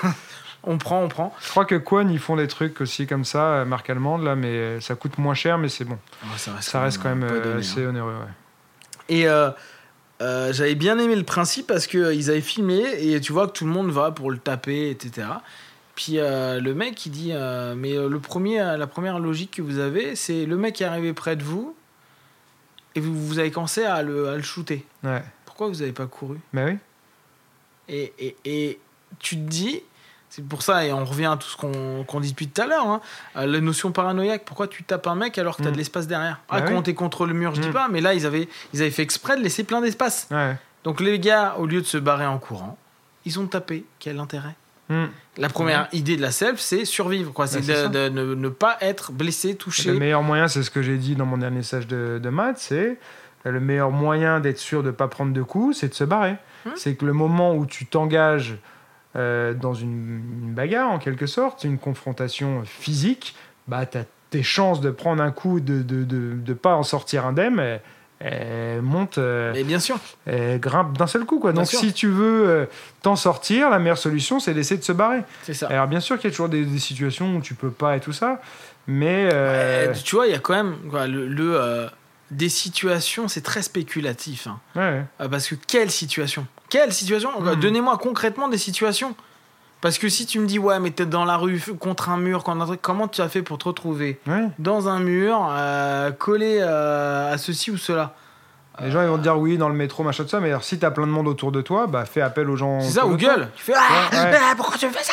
euh, 0.05 0.09
on 0.65 0.79
prend, 0.79 1.01
on 1.03 1.09
prend. 1.09 1.35
Je 1.41 1.49
crois 1.49 1.65
que 1.65 1.77
Kwon, 1.77 2.09
ils 2.11 2.19
font 2.19 2.37
des 2.37 2.49
trucs 2.49 2.81
aussi 2.81 3.07
comme 3.07 3.25
ça, 3.25 3.43
euh, 3.45 3.65
marque 3.65 3.89
allemande, 3.89 4.23
là, 4.25 4.35
mais 4.37 4.49
euh, 4.49 4.81
ça 4.81 4.95
coûte 4.97 5.17
moins 5.19 5.35
cher, 5.35 5.59
mais 5.59 5.69
c'est 5.69 5.85
bon. 5.85 5.99
Ça 6.37 6.53
reste, 6.55 6.69
Ça 6.69 6.81
reste 6.83 7.03
quand 7.03 7.09
même 7.09 7.23
euh, 7.23 7.41
donné, 7.43 7.55
hein. 7.55 7.59
assez 7.59 7.87
onéreux, 7.87 8.13
ouais. 8.15 8.33
Et 9.09 9.27
euh, 9.27 9.51
euh, 10.21 10.53
j'avais 10.53 10.75
bien 10.75 10.99
aimé 10.99 11.15
le 11.17 11.23
principe 11.23 11.67
parce 11.67 11.87
qu'ils 11.87 12.31
avaient 12.31 12.41
filmé 12.41 12.83
et 12.99 13.21
tu 13.21 13.33
vois 13.33 13.47
que 13.47 13.53
tout 13.53 13.65
le 13.65 13.71
monde 13.71 13.91
va 13.91 14.11
pour 14.11 14.31
le 14.31 14.39
taper, 14.39 14.91
etc. 14.91 15.27
Puis 15.95 16.19
euh, 16.19 16.61
le 16.61 16.75
mec 16.75 17.07
il 17.07 17.11
dit 17.11 17.31
euh, 17.33 17.75
mais 17.77 17.95
euh, 17.97 18.09
le 18.09 18.19
premier, 18.21 18.61
euh, 18.61 18.77
la 18.77 18.87
première 18.87 19.19
logique 19.19 19.53
que 19.57 19.63
vous 19.63 19.79
avez 19.79 20.15
c'est 20.17 20.45
le 20.47 20.57
mec 20.57 20.75
qui 20.77 20.83
est 20.83 20.87
arrivé 20.87 21.13
près 21.13 21.37
de 21.37 21.43
vous 21.43 21.75
et 22.95 23.01
vous, 23.01 23.15
vous 23.27 23.39
avez 23.39 23.51
commencé 23.51 23.85
à 23.85 24.03
le, 24.03 24.29
à 24.29 24.37
le 24.37 24.43
shooter. 24.43 24.85
Ouais, 25.05 25.23
Pourquoi 25.45 25.69
vous 25.69 25.77
n'avez 25.77 25.93
pas 25.93 26.07
couru? 26.07 26.39
Bah 26.53 26.65
oui. 26.67 26.77
et, 27.89 28.13
et, 28.19 28.37
et 28.45 28.79
tu 29.19 29.37
te 29.37 29.41
dis, 29.43 29.83
c'est 30.31 30.45
pour 30.47 30.63
ça, 30.63 30.85
et 30.85 30.93
on 30.93 31.05
revient 31.05 31.27
à 31.27 31.37
tout 31.37 31.49
ce 31.49 31.57
qu'on 31.57 32.21
dit 32.21 32.31
depuis 32.31 32.49
tout 32.49 32.61
à 32.63 32.67
l'heure, 32.67 32.87
hein, 32.87 33.01
à 33.35 33.47
la 33.47 33.61
notion 33.61 33.93
paranoïaque, 33.93 34.43
pourquoi 34.45 34.69
tu 34.69 34.83
tapes 34.85 35.07
un 35.07 35.15
mec 35.15 35.39
alors 35.39 35.57
que 35.57 35.63
tu 35.63 35.69
as 35.69 35.71
Mm. 35.71 35.75
de 35.75 35.79
l'espace 35.79 36.07
derrière? 36.07 36.41
Ah, 36.49 36.61
Bah 36.61 36.67
quand 36.69 36.77
oui. 36.77 36.83
t'es 36.83 36.95
contre 36.95 37.27
le 37.27 37.35
mur, 37.35 37.55
je 37.55 37.61
dis 37.61 37.69
Mm. 37.69 37.73
pas, 37.73 37.89
mais 37.91 38.01
là, 38.01 38.15
ils 38.15 38.27
avaient, 38.27 38.49
ils 38.75 38.81
avaient 38.83 38.91
fait 38.91 39.03
exprès 39.03 39.37
de 39.37 39.43
laisser 39.43 39.65
plein 39.65 39.81
d'espace. 39.81 40.29
Ouais. 40.31 40.57
Donc 40.85 41.01
les 41.01 41.19
gars, 41.19 41.57
au 41.59 41.67
lieu 41.67 41.81
de 41.81 41.87
se 41.87 41.99
barrer 41.99 42.27
en 42.27 42.39
courant, 42.39 42.77
ils 43.25 43.39
ont 43.41 43.47
tapé. 43.47 43.85
Quel 43.99 44.19
intérêt? 44.21 44.55
Hmm. 44.91 45.07
La 45.37 45.49
première 45.51 45.87
idée 45.93 46.17
de 46.17 46.23
la 46.23 46.31
self, 46.31 46.61
c'est 46.61 46.85
survivre. 46.87 47.33
quoi. 47.35 47.47
C'est 47.47 47.61
Bah, 47.67 47.89
de, 47.89 48.09
ne, 48.09 48.49
pas 48.49 48.79
être 48.81 49.13
blessé, 49.13 49.55
touché. 49.55 49.91
Le 49.93 49.99
meilleur 49.99 50.23
moyen, 50.23 50.49
c'est 50.49 50.63
ce 50.63 50.71
que 50.71 50.81
j'ai 50.83 50.97
dit 50.97 51.15
dans 51.15 51.27
mon 51.27 51.37
dernier 51.37 51.57
message 51.59 51.87
de, 51.87 52.19
de 52.23 52.29
maths, 52.31 52.57
c'est 52.59 52.99
euh, 53.47 53.51
le 53.51 53.61
meilleur 53.61 53.91
moyen 53.91 54.41
d'être 54.41 54.59
sûr 54.59 54.83
de 54.83 54.87
ne 54.87 54.93
pas 54.93 55.09
prendre 55.09 55.33
de 55.35 55.43
coups, 55.43 55.77
c'est 55.79 55.89
de 55.89 55.95
se 55.95 56.05
barrer. 56.05 56.37
Hmm. 56.65 56.71
C'est 56.77 56.95
que 56.95 57.05
le 57.05 57.13
moment 57.13 57.55
où 57.55 57.67
tu 57.67 57.85
t'engages 57.85 58.57
euh, 59.17 59.55
dans 59.55 59.75
une, 59.75 60.21
une 60.43 60.55
bagarre, 60.55 60.91
en 60.91 60.99
quelque 60.99 61.27
sorte, 61.27 61.65
une 61.65 61.79
confrontation 61.79 62.63
physique, 62.65 63.35
bah, 63.67 63.79
as 63.95 64.05
tes 64.31 64.43
chances 64.43 64.81
de 64.81 64.91
prendre 64.91 65.23
un 65.23 65.31
coup, 65.31 65.61
de 65.61 65.75
ne 65.79 65.83
de, 65.83 66.05
de, 66.05 66.35
de 66.35 66.55
pas 66.55 66.75
en 66.75 66.83
sortir 66.83 67.25
indemne, 67.25 67.59
elles, 67.59 67.81
elles 68.21 68.83
montent, 68.83 69.17
euh, 69.19 69.53
Mais 69.55 69.65
bien 69.65 69.79
sûr. 69.79 69.97
elles 70.27 70.61
grimpent 70.61 70.99
d'un 70.99 71.07
seul 71.07 71.25
coup. 71.25 71.39
Quoi. 71.39 71.53
Bien 71.53 71.63
Donc 71.63 71.71
sûr. 71.71 71.79
si 71.81 71.93
tu 71.93 72.09
veux 72.09 72.49
euh, 72.49 72.67
t'en 73.03 73.17
sortir, 73.17 73.71
la 73.71 73.79
meilleure 73.79 73.97
solution, 73.97 74.39
c'est 74.41 74.53
d'essayer 74.55 74.79
de 74.79 74.85
se 74.85 74.93
barrer. 74.93 75.23
C'est 75.45 75.55
ça. 75.55 75.69
Alors 75.69 75.87
bien 75.87 76.01
sûr 76.01 76.17
qu'il 76.19 76.25
y 76.25 76.29
a 76.29 76.31
toujours 76.33 76.49
des, 76.51 76.65
des 76.65 76.79
situations 76.79 77.37
où 77.37 77.41
tu 77.41 77.55
peux 77.55 77.71
pas 77.71 77.97
et 77.97 78.01
tout 78.01 78.13
ça, 78.13 78.41
mais... 78.87 79.31
euh, 79.33 79.95
tu 80.05 80.17
vois, 80.17 80.27
il 80.27 80.33
y 80.33 80.37
a 80.37 80.41
quand 80.41 80.55
même 80.55 80.75
quoi, 80.91 81.07
le, 81.07 81.27
le, 81.29 81.59
euh, 81.61 81.87
des 82.31 82.49
situations, 82.49 83.29
c'est 83.29 83.41
très 83.43 83.63
spéculatif. 83.63 84.47
hein. 84.47 84.59
ouais. 84.77 85.05
Euh, 85.21 85.29
parce 85.29 85.49
que 85.49 85.55
quelle 85.55 85.91
situation? 85.91 86.47
Quelle 86.69 86.93
situation? 86.93 87.31
Hmm. 87.41 87.55
Donnez-moi 87.57 87.97
concrètement 87.99 88.49
des 88.49 88.59
situations. 88.59 89.15
Parce 89.81 89.97
que 89.99 90.09
si 90.09 90.27
tu 90.27 90.41
me 90.41 90.47
dis, 90.47 90.59
ouais, 90.59 90.81
mais 90.81 90.91
t'es 90.91 91.07
dans 91.07 91.25
la 91.25 91.37
rue, 91.37 91.61
contre 91.79 92.09
un 92.11 92.17
mur, 92.17 92.43
comment 92.83 93.07
tu 93.07 93.21
as 93.21 93.29
fait 93.29 93.43
pour 93.43 93.59
te 93.59 93.65
retrouver? 93.69 94.19
Ouais. 94.27 94.49
dans 94.59 94.89
un 94.89 94.99
mur, 94.99 95.47
euh, 95.51 96.11
collé 96.11 96.59
euh, 96.61 97.33
à 97.33 97.39
ceci 97.39 97.71
ou 97.71 97.77
cela 97.77 98.15
Les 98.83 98.91
gens 98.91 99.03
ils 99.03 99.09
vont 99.09 99.19
te 99.19 99.23
dire 99.23 99.39
oui 99.39 99.57
dans 99.57 99.69
le 99.69 99.77
métro 99.77 100.03
machin 100.03 100.25
de 100.25 100.29
ça, 100.29 100.41
mais 100.41 100.49
alors 100.49 100.65
si 100.65 100.81
t'as 100.81 100.91
plein 100.91 101.07
de 101.07 101.13
monde 101.13 101.29
autour 101.29 101.53
de 101.53 101.61
toi, 101.61 101.87
bah 101.87 102.05
fais 102.07 102.21
appel 102.21 102.51
aux 102.51 102.57
gens. 102.57 102.81
C'est 102.81 102.91
ça, 102.95 103.07
ou 103.07 103.17
gueule 103.17 103.51
Tu 103.55 103.63
fais, 103.63 103.75
ah, 103.77 104.09
Ouais, 104.13 104.37
ah, 104.37 104.55
pourquoi 104.57 104.77
tu 104.77 104.87
me 104.89 104.93
fais 104.93 105.05
ça? 105.05 105.13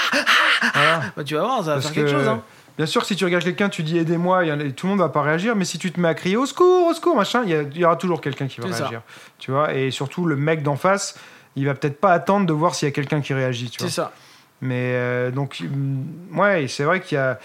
Voilà. 0.73 1.01
Bah, 1.15 1.23
Tu 1.23 1.35
vas 1.35 1.41
voir, 1.41 1.57
ça 1.59 1.63
va 1.63 1.73
Parce 1.73 1.85
faire 1.85 1.93
quelque 1.93 2.05
que, 2.11 2.17
chose. 2.17 2.27
Hein. 2.27 2.41
Bien 2.77 2.85
sûr, 2.85 3.05
si 3.05 3.15
tu 3.15 3.23
regardes 3.23 3.43
quelqu'un, 3.43 3.69
tu 3.69 3.83
dis 3.83 3.97
aidez-moi, 3.97 4.43
tout 4.75 4.85
le 4.87 4.89
monde 4.91 4.99
va 4.99 5.09
pas 5.09 5.21
réagir, 5.21 5.55
mais 5.55 5.63
si 5.63 5.77
tu 5.77 5.91
te 5.91 5.99
mets 5.99 6.09
à 6.09 6.13
crier 6.13 6.35
au 6.35 6.45
secours, 6.45 6.87
au 6.87 6.93
secours, 6.93 7.15
machin, 7.15 7.43
il 7.45 7.77
y, 7.77 7.85
aura 7.85 7.95
toujours 7.95 8.19
quelqu'un 8.19 8.47
qui 8.47 8.59
va 8.59 8.71
ça. 8.71 8.79
réagir. 8.79 9.01
Tu 9.39 9.51
vois, 9.51 9.73
et 9.73 9.91
surtout 9.91 10.25
le 10.25 10.35
mec 10.35 10.61
d'en 10.61 10.75
face, 10.75 11.17
il 11.55 11.65
va 11.65 11.73
peut-être 11.73 11.99
pas 11.99 12.11
attendre 12.11 12.45
de 12.45 12.53
voir 12.53 12.75
s'il 12.75 12.87
y 12.87 12.91
a 12.91 12.93
quelqu'un 12.93 13.21
qui 13.21 13.33
réagit. 13.33 13.71
C'est 13.77 13.89
ça. 13.89 14.11
Mais 14.61 14.91
euh, 14.95 15.31
donc, 15.31 15.61
hum, 15.61 16.05
ouais, 16.33 16.67
c'est 16.67 16.83
vrai 16.83 17.01
qu'il 17.01 17.15
y 17.15 17.19
a. 17.19 17.39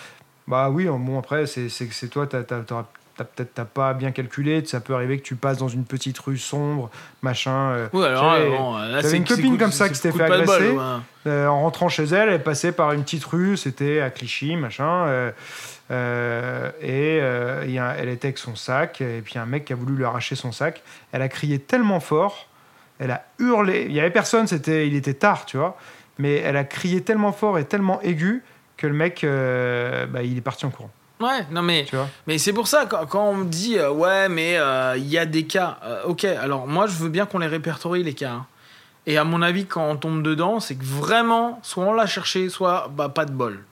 Bah 0.48 0.68
oui, 0.70 0.86
bon, 0.86 1.18
après, 1.18 1.46
c'est 1.46 2.08
toi, 2.08 2.26
t'auras- 2.26 2.88
peut-être 3.24 3.54
t'as 3.54 3.64
pas 3.64 3.94
bien 3.94 4.10
calculé, 4.12 4.64
ça 4.64 4.80
peut 4.80 4.94
arriver 4.94 5.18
que 5.18 5.22
tu 5.24 5.34
passes 5.36 5.58
dans 5.58 5.68
une 5.68 5.84
petite 5.84 6.18
rue 6.18 6.38
sombre, 6.38 6.90
machin. 7.22 7.70
euh, 7.72 7.88
Oui, 7.92 8.04
alors 8.04 8.24
là, 8.34 8.44
bon, 8.46 8.76
là, 8.78 9.02
une 9.16 9.24
copine 9.24 9.52
coup 9.52 9.58
comme 9.58 9.72
ça 9.72 9.88
qui 9.88 9.94
s'était 9.96 10.12
fait 10.16 10.24
agresser. 10.24 10.70
ouais. 10.70 11.00
Euh, 11.26 11.46
en 11.48 11.60
rentrant 11.62 11.88
chez 11.88 12.04
elle, 12.04 12.30
elle 12.30 12.42
passait 12.42 12.72
par 12.72 12.92
une 12.92 13.02
petite 13.02 13.24
rue, 13.24 13.56
c'était 13.56 14.00
à 14.00 14.10
Clichy, 14.10 14.56
machin. 14.56 15.06
euh, 15.06 15.30
euh, 15.90 16.70
et 17.66 17.72
y 17.72 17.78
a- 17.78 17.94
elle 17.98 18.08
était 18.08 18.28
avec 18.28 18.38
son 18.38 18.56
sac, 18.56 19.00
et 19.00 19.20
puis 19.22 19.38
un 19.38 19.46
mec 19.46 19.64
qui 19.64 19.72
a 19.72 19.76
voulu 19.76 19.94
lui 19.96 20.04
arracher 20.04 20.34
son 20.36 20.52
sac. 20.52 20.82
Elle 21.12 21.22
a 21.22 21.28
crié 21.28 21.58
tellement 21.58 22.00
fort, 22.00 22.48
elle 22.98 23.10
a 23.10 23.24
hurlé. 23.38 23.86
Il 23.88 23.92
y 23.92 24.00
avait 24.00 24.10
personne, 24.10 24.46
c'était, 24.46 24.86
il 24.86 24.94
était 24.94 25.14
tard, 25.14 25.46
tu 25.46 25.56
vois. 25.56 25.76
Mais 26.18 26.36
elle 26.36 26.56
a 26.56 26.64
crié 26.64 27.00
tellement 27.02 27.32
fort 27.32 27.58
et 27.58 27.64
tellement 27.64 28.00
aigu 28.02 28.42
que 28.76 28.86
le 28.86 28.92
mec, 28.92 29.24
bah, 29.24 30.22
il 30.22 30.36
est 30.36 30.42
parti 30.42 30.64
en 30.66 30.70
courant, 30.70 30.90
Ouais, 31.20 31.46
non 31.50 31.60
mais, 31.62 31.84
tu 31.84 31.96
vois. 31.96 32.08
mais 32.26 32.38
c'est 32.38 32.52
pour 32.54 32.66
ça, 32.66 32.86
quand, 32.86 33.04
quand 33.06 33.24
on 33.28 33.34
me 33.34 33.44
dit, 33.44 33.78
euh, 33.78 33.90
ouais, 33.90 34.28
mais 34.30 34.56
euh, 34.56 34.96
il 34.96 35.06
y 35.06 35.18
a 35.18 35.26
des 35.26 35.44
cas, 35.44 35.78
euh, 35.84 36.02
ok, 36.04 36.24
alors 36.24 36.66
moi 36.66 36.86
je 36.86 36.94
veux 36.94 37.10
bien 37.10 37.26
qu'on 37.26 37.38
les 37.38 37.46
répertorie, 37.46 38.02
les 38.02 38.14
cas. 38.14 38.30
hein. 38.32 38.46
Et 39.06 39.18
à 39.18 39.24
mon 39.24 39.42
avis, 39.42 39.66
quand 39.66 39.84
on 39.84 39.96
tombe 39.96 40.22
dedans, 40.22 40.60
c'est 40.60 40.76
que 40.76 40.84
vraiment, 40.84 41.58
soit 41.62 41.84
on 41.84 41.92
l'a 41.92 42.06
cherché, 42.06 42.48
soit 42.48 42.88
bah, 42.90 43.08
pas 43.08 43.24
de 43.24 43.32
bol. 43.32 43.64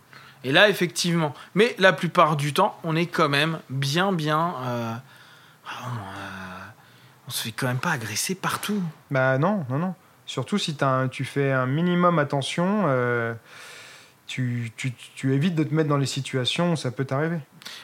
Et 0.45 0.53
là, 0.53 0.69
effectivement. 0.69 1.35
Mais 1.55 1.75
la 1.79 1.93
plupart 1.93 2.37
du 2.37 2.53
temps, 2.55 2.79
on 2.85 2.97
est 2.97 3.07
quand 3.07 3.29
même 3.29 3.59
bien, 3.71 4.13
bien. 4.13 4.55
ah, 4.65 5.01
on, 7.27 7.31
se 7.31 7.43
fait 7.43 7.53
quand 7.53 7.67
même 7.67 7.79
pas 7.79 7.91
agresser 7.91 8.35
partout. 8.35 8.83
Bah 9.11 9.37
non, 9.39 9.65
non, 9.69 9.79
non. 9.79 9.95
Surtout 10.27 10.59
si 10.59 10.75
t'as 10.75 10.89
un- 10.89 11.09
tu 11.09 11.25
fais 11.25 11.53
un 11.53 11.67
minimum 11.67 12.19
attention, 12.19 12.85
tu, 14.29 14.71
tu- 14.77 14.93
tu 15.17 15.35
évites 15.35 15.57
de 15.57 15.65
te 15.65 15.75
mettre 15.75 15.89
dans 15.89 15.97
les 15.97 16.07
situations 16.07 16.73
où 16.73 16.77
ça 16.77 16.91
peut 16.93 17.05
t'arriver. 17.05 17.39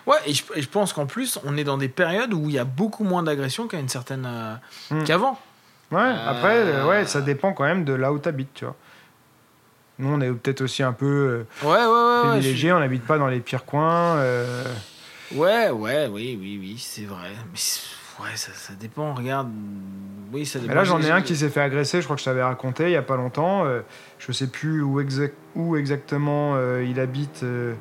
Ouais, 0.07 0.17
et 0.27 0.33
je, 0.33 0.45
et 0.55 0.63
je 0.63 0.69
pense 0.69 0.93
qu'en 0.93 1.07
plus, 1.07 1.39
on 1.45 1.57
est 1.57 1.65
dans 1.65 1.77
des 1.79 1.89
périodes 1.89 2.33
où 2.33 2.49
il 2.49 2.55
y 2.55 2.59
a 2.59 2.65
beaucoup 2.65 3.03
moins 3.03 3.23
d'agressions 3.25 3.67
qu'à 3.67 3.79
une 3.81 3.89
certaine. 3.89 4.25
euh, 4.27 4.55
Hmm. 4.91 5.03
qu'avant. 5.05 5.41
Ouais, 5.91 6.01
Euh, 6.01 6.31
après, 6.31 6.57
euh, 6.59 6.87
ouais, 6.87 7.07
ça 7.07 7.21
dépend 7.21 7.53
quand 7.53 7.65
même 7.65 7.85
de 7.85 7.93
là 7.93 8.13
où 8.13 8.19
t'habites, 8.19 8.55
tu 8.55 8.65
vois. 8.65 8.77
Nous, 9.99 10.09
on 10.09 10.21
est 10.21 10.31
peut-être 10.33 10.61
aussi 10.63 10.83
un 10.83 10.93
peu 10.93 11.07
euh, 11.07 11.67
Ouais, 11.67 11.69
ouais, 11.71 11.77
ouais. 11.77 11.87
ouais, 11.87 12.21
je 12.25 12.29
privilégiés, 12.31 12.73
on 12.73 12.79
n'habite 12.81 13.05
pas 13.07 13.19
dans 13.19 13.29
les 13.29 13.41
pires 13.41 13.65
coins. 13.65 14.21
Ouais, 15.33 15.71
ouais, 15.71 16.07
oui, 16.09 16.39
oui, 16.41 16.59
oui, 16.61 16.77
c'est 16.79 17.05
vrai. 17.05 17.31
Mais 17.53 17.59
ouais, 18.23 18.37
ça, 18.37 18.53
ça 18.55 18.73
dépend, 18.79 19.15
regarde. 19.15 19.49
Oui, 20.33 20.47
ça 20.47 20.59
dépend. 20.59 20.71
Mais 20.71 20.75
là, 20.77 20.85
j'en 20.85 21.01
ai 21.01 21.11
un 21.11 21.23
qui 21.23 21.37
s'est 21.37 21.49
fait 21.49 21.61
agresser, 21.61 22.01
je 22.01 22.05
crois 22.07 22.17
que 22.17 22.21
je 22.21 22.25
t'avais 22.27 22.43
raconté 22.43 22.85
il 22.85 22.91
y 22.91 22.97
a 22.97 23.03
pas 23.03 23.17
longtemps. 23.17 23.65
euh, 23.65 23.81
je 24.19 24.33
sais 24.33 24.47
plus 24.49 24.83
où, 24.83 25.01
exact- 25.01 25.37
où 25.55 25.77
exactement 25.77 26.55
euh, 26.57 26.85
il 26.89 26.99
habite, 26.99 27.43
euh, 27.45 27.75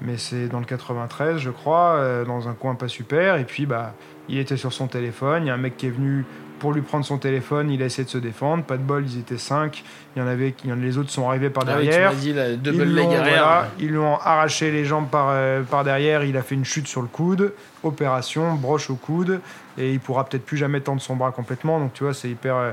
mais 0.00 0.16
c'est 0.16 0.48
dans 0.48 0.58
le 0.58 0.64
93, 0.64 1.38
je 1.38 1.50
crois, 1.50 1.94
euh, 1.96 2.24
dans 2.24 2.48
un 2.48 2.54
coin 2.54 2.74
pas 2.74 2.88
super. 2.88 3.36
Et 3.36 3.44
puis, 3.44 3.66
bah, 3.66 3.94
il 4.28 4.38
était 4.38 4.56
sur 4.56 4.72
son 4.72 4.86
téléphone. 4.88 5.44
Il 5.44 5.48
y 5.48 5.50
a 5.50 5.54
un 5.54 5.58
mec 5.58 5.76
qui 5.76 5.86
est 5.86 5.90
venu 5.90 6.24
pour 6.58 6.72
lui 6.72 6.80
prendre 6.82 7.04
son 7.04 7.18
téléphone. 7.18 7.70
Il 7.70 7.82
a 7.82 7.86
essayé 7.86 8.04
de 8.04 8.08
se 8.08 8.18
défendre. 8.18 8.64
Pas 8.64 8.76
de 8.78 8.82
bol, 8.82 9.04
ils 9.06 9.18
étaient 9.18 9.38
cinq. 9.38 9.84
Il 10.16 10.20
y 10.20 10.22
en 10.22 10.26
avait, 10.26 10.54
il 10.64 10.70
y 10.70 10.72
en- 10.72 10.76
les 10.76 10.96
autres 10.98 11.10
sont 11.10 11.28
arrivés 11.28 11.50
par 11.50 11.64
Ah 11.68 11.74
oui, 11.76 11.84
tu 11.84 11.90
derrière. 11.90 12.10
m'as 12.12 12.18
dit 12.18 12.32
la 12.32 12.48
Ils 12.50 12.62
double 12.62 13.00
voilà, 13.00 13.68
lui 13.78 13.98
ont 13.98 14.18
arraché 14.18 14.70
les 14.70 14.84
jambes 14.84 15.08
par, 15.10 15.26
euh, 15.30 15.62
par 15.62 15.84
derrière, 15.84 16.24
il 16.24 16.36
a 16.36 16.42
fait 16.42 16.54
une 16.54 16.64
chute 16.64 16.88
sur 16.88 17.02
le 17.02 17.08
coude, 17.08 17.52
opération, 17.82 18.54
broche 18.54 18.88
au 18.90 18.94
coude, 18.96 19.40
et 19.78 19.92
il 19.92 20.00
pourra 20.00 20.24
peut-être 20.24 20.44
plus 20.44 20.56
jamais 20.56 20.80
tendre 20.80 21.00
son 21.00 21.16
bras 21.16 21.32
complètement, 21.32 21.78
donc 21.78 21.92
tu 21.94 22.04
vois, 22.04 22.14
c'est 22.14 22.28
hyper... 22.30 22.56
euh, 22.56 22.72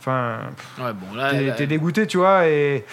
Enfin, 0.00 0.40
Ouais, 0.80 0.92
bon, 0.92 1.06
t'es 1.56 1.66
dégoûté, 1.68 2.08
tu 2.08 2.16
vois, 2.16 2.48
et, 2.48 2.84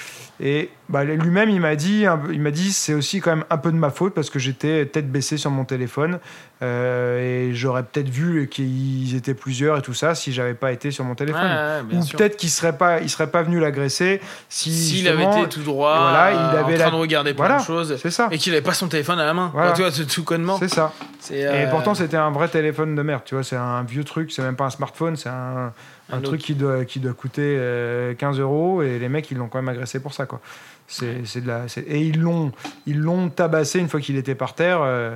et 0.42 0.70
bah, 0.88 1.04
lui-même, 1.04 1.50
il 1.50 1.60
m'a 1.60 1.76
dit, 1.76 2.06
il 2.32 2.42
m'a 2.42 2.52
dit, 2.52 2.72
c'est 2.72 2.94
aussi 2.94 3.20
quand 3.20 3.32
même 3.36 3.46
un 3.50 3.58
peu 3.58 3.72
de 3.72 3.78
ma 3.78 3.90
faute, 3.90 4.14
parce 4.14 4.30
que 4.30 4.40
j'étais 4.40 4.86
tête 4.86 5.12
baissée 5.12 5.38
sur 5.38 5.52
mon 5.52 5.66
téléphone, 5.66 6.20
euh, 6.62 7.50
et 7.50 7.54
j'aurais 7.54 7.84
peut-être 7.84 8.10
vu 8.10 8.48
qu'ils 8.50 9.16
étaient 9.16 9.34
plusieurs 9.34 9.78
et 9.78 9.82
tout 9.82 9.94
ça, 9.94 10.16
si 10.16 10.32
j'avais 10.34 10.54
pas 10.54 10.72
été 10.72 10.92
sur 10.92 11.04
mon 11.04 11.16
téléphone. 11.16 11.50
Ou 11.92 12.00
peut-être 12.18 12.38
qu'il 12.38 12.50
serait 12.50 12.78
pas, 12.78 13.00
il 13.02 13.10
serait 13.10 13.30
pas 13.32 13.44
venu 13.44 13.60
l'agresser 13.60 14.20
si 14.50 14.72
S'il 14.72 15.08
avait 15.08 15.24
été 15.26 15.50
tout 15.50 15.62
droit, 15.64 15.98
voilà, 16.00 16.32
il 16.32 16.38
euh, 16.38 16.60
avait 16.64 16.74
en 16.76 16.78
train 16.78 16.86
la- 16.86 16.92
de 16.92 16.96
regarder 16.96 17.34
plein 17.34 17.46
Voilà. 17.46 17.60
de 17.62 17.66
choses, 17.66 17.98
c'est 18.02 18.12
ça. 18.12 18.28
et 18.32 18.38
qu'il 18.38 18.52
avait 18.54 18.62
pas 18.62 18.74
son 18.74 18.88
téléphone 18.88 19.20
à 19.20 19.26
la 19.26 19.34
main. 19.34 19.52
Voilà. 19.54 19.74
Tu 19.74 19.82
vois, 19.82 19.92
tout 19.92 20.24
connement. 20.24 20.58
C'est 20.60 20.70
ça. 20.70 20.94
Et 21.32 21.46
euh, 21.46 21.68
pourtant, 21.70 21.94
c'était 21.96 22.18
un 22.18 22.32
vrai 22.32 22.48
téléphone 22.48 22.96
de 22.96 23.02
merde, 23.02 23.22
tu 23.26 23.36
vois. 23.36 23.44
C'est 23.44 23.56
un 23.58 23.84
vieux 23.84 24.04
truc, 24.04 24.32
c'est 24.32 24.42
même 24.42 24.56
pas 24.56 24.66
un 24.66 24.70
smartphone, 24.70 25.16
c'est 25.16 25.30
un, 25.30 25.72
un 26.12 26.18
Un 26.18 26.22
truc 26.22 26.42
qui 26.42 26.56
doit, 26.56 26.86
qui 26.86 27.00
doit 27.00 27.14
coûter 27.14 27.56
euh, 27.60 28.16
15 28.16 28.40
euros 28.40 28.82
et 28.82 28.98
les 28.98 29.10
mecs, 29.10 29.30
ils 29.30 29.38
l'ont 29.38 29.48
quand 29.48 29.60
même 29.60 29.70
agressé 29.70 30.00
pour 30.00 30.14
ça, 30.14 30.26
quoi. 30.30 30.40
C'est 30.88 31.26
c'est 31.26 31.42
de 31.42 31.48
la, 31.48 31.68
c'est- 31.68 31.82
et 31.82 32.00
ils 32.00 32.20
l'ont, 32.20 32.52
ils 32.88 32.98
l'ont 33.00 33.30
tabassé 33.30 33.80
une 33.80 33.90
fois 33.90 34.00
qu'il 34.00 34.16
était 34.18 34.34
par 34.36 34.56
terre, 34.56 34.80
euh, 34.82 35.16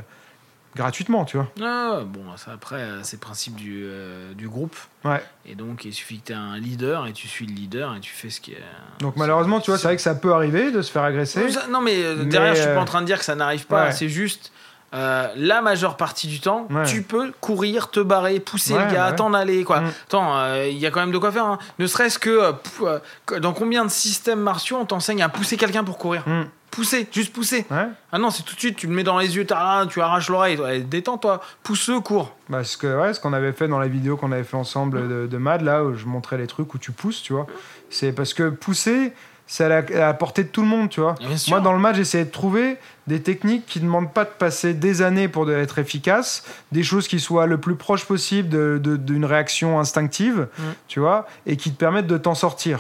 gratuitement, 0.76 1.24
tu 1.26 1.38
vois. 1.38 1.48
Ah, 1.62 2.02
bon, 2.06 2.36
ça 2.38 2.52
après, 2.54 2.78
euh, 2.78 3.00
c'est 3.04 3.18
le 3.18 3.22
principe 3.22 3.56
du, 3.56 3.84
euh, 3.86 4.34
du 4.34 4.48
groupe. 4.50 4.76
Ouais. 5.06 5.22
Et 5.46 5.54
donc, 5.56 5.86
il 5.86 5.94
suffit 5.94 6.20
que 6.20 6.28
tu 6.28 6.32
aies 6.32 6.36
un 6.36 6.58
leader 6.58 7.06
et 7.08 7.14
tu 7.14 7.28
suis 7.28 7.46
le 7.46 7.54
leader 7.54 7.96
et 7.96 8.00
tu 8.00 8.12
fais 8.12 8.30
ce 8.30 8.40
qui 8.42 8.54
est. 8.54 8.64
Donc 9.00 9.16
malheureusement, 9.18 9.60
tu 9.60 9.70
vois, 9.72 9.78
c'est 9.78 9.88
vrai 9.88 9.96
que 9.98 10.02
ça 10.02 10.16
peut 10.16 10.34
arriver 10.34 10.72
de 10.72 10.82
se 10.82 10.92
faire 10.92 11.04
agresser. 11.04 11.50
Ça- 11.50 11.68
Non, 11.68 11.82
mais 11.82 12.04
euh, 12.04 12.16
Mais, 12.20 12.26
derrière, 12.26 12.56
je 12.56 12.62
suis 12.62 12.70
euh, 12.70 12.76
pas 12.76 12.82
en 12.82 12.86
train 12.86 13.02
de 13.02 13.06
dire 13.08 13.20
que 13.20 13.26
ça 13.26 13.36
n'arrive 13.36 13.66
pas. 13.68 13.86
ouais. 13.86 13.92
C'est 13.92 14.10
juste. 14.10 14.52
Euh, 14.94 15.28
la 15.36 15.62
majeure 15.62 15.98
partie 15.98 16.28
du 16.28 16.40
temps, 16.40 16.68
Ouais. 16.70 16.84
tu 16.86 17.02
peux 17.02 17.32
courir, 17.42 17.90
te 17.90 18.00
barrer, 18.00 18.40
pousser 18.40 18.74
Ouais, 18.74 18.86
le 18.86 18.92
gars, 18.94 19.04
bah 19.06 19.10
ouais. 19.12 19.16
t'en 19.16 19.34
aller 19.34 19.64
quoi. 19.64 19.82
Mm. 19.82 19.92
Attends, 20.08 20.38
euh, 20.38 20.68
il 20.70 20.78
y 20.78 20.86
a 20.86 20.92
quand 20.92 21.00
même 21.00 21.12
de 21.12 21.18
quoi 21.18 21.32
faire. 21.32 21.46
hein. 21.46 21.58
Ne 21.80 21.88
serait-ce 21.88 22.20
que 22.20 22.30
euh, 22.30 22.52
euh, 22.82 23.00
que- 23.26 23.36
dans 23.36 23.54
combien 23.54 23.86
de 23.86 23.90
systèmes 23.92 24.40
martiaux 24.42 24.78
on 24.80 24.86
t'enseigne 24.86 25.22
à 25.24 25.30
pousser 25.30 25.58
quelqu'un 25.58 25.84
pour 25.84 25.98
courir? 25.98 26.24
Hmm. 26.28 26.44
Pousser, 26.72 27.08
juste 27.12 27.32
pousser. 27.34 27.68
Ah 27.70 28.18
non, 28.18 28.32
c'est 28.32 28.42
tout 28.42 28.56
de 28.56 28.60
suite, 28.60 28.76
tu 28.78 28.88
le 28.88 28.94
mets 28.94 29.04
dans 29.04 29.20
les 29.20 29.36
yeux, 29.36 29.46
tu 29.46 29.54
arraches 29.54 30.30
l'oreille. 30.30 30.58
Détends-toi, 30.86 31.40
pousse-le, 31.62 32.00
cours. 32.00 32.36
Bah, 32.50 32.64
ce 32.64 33.20
qu'on 33.20 33.32
avait 33.34 33.52
fait 33.52 33.68
dans 33.68 33.78
la 33.78 33.88
vidéo 33.88 34.18
qu'on 34.18 34.32
avait 34.32 34.44
fait 34.44 34.58
ensemble 34.58 35.08
de, 35.08 35.28
de 35.28 35.38
Mad, 35.38 35.62
là, 35.62 35.84
où 35.84 35.94
je 35.96 36.08
montrais 36.08 36.38
les 36.40 36.48
trucs 36.48 36.74
où 36.74 36.80
tu 36.80 36.92
pousses, 36.92 37.22
tu 37.22 37.34
vois. 37.34 37.46
C'est 37.92 38.12
parce 38.12 38.34
que 38.34 38.50
pousser, 38.50 39.14
c'est 39.48 39.66
à 39.66 39.70
la, 39.70 39.78
à 39.78 40.08
la 40.08 40.14
portée 40.14 40.44
de 40.44 40.50
tout 40.50 40.62
le 40.62 40.68
monde, 40.68 40.90
tu 40.90 41.00
vois. 41.02 41.16
Moi, 41.50 41.60
dans 41.62 41.74
le 41.74 41.80
match, 41.80 41.96
j'essayais 41.98 42.26
de 42.26 42.32
trouver 42.32 42.78
des 43.08 43.22
techniques 43.22 43.66
qui 43.66 43.80
ne 43.80 43.86
demandent 43.86 44.12
pas 44.14 44.24
de 44.24 44.30
passer 44.32 44.74
des 44.74 45.02
années 45.02 45.28
pour 45.28 45.50
être 45.52 45.80
efficaces, 45.80 46.44
des 46.72 46.84
choses 46.84 47.08
qui 47.08 47.20
soient 47.20 47.46
le 47.46 47.58
plus 47.60 47.76
proche 47.76 48.06
possible 48.06 48.80
d'une 49.00 49.26
réaction 49.26 49.80
instinctive, 49.80 50.48
Mm. 50.58 50.62
tu 50.88 51.00
vois, 51.00 51.28
et 51.46 51.58
qui 51.58 51.72
te 51.72 51.78
permettent 51.78 52.08
de 52.08 52.18
t'en 52.18 52.36
sortir. 52.36 52.80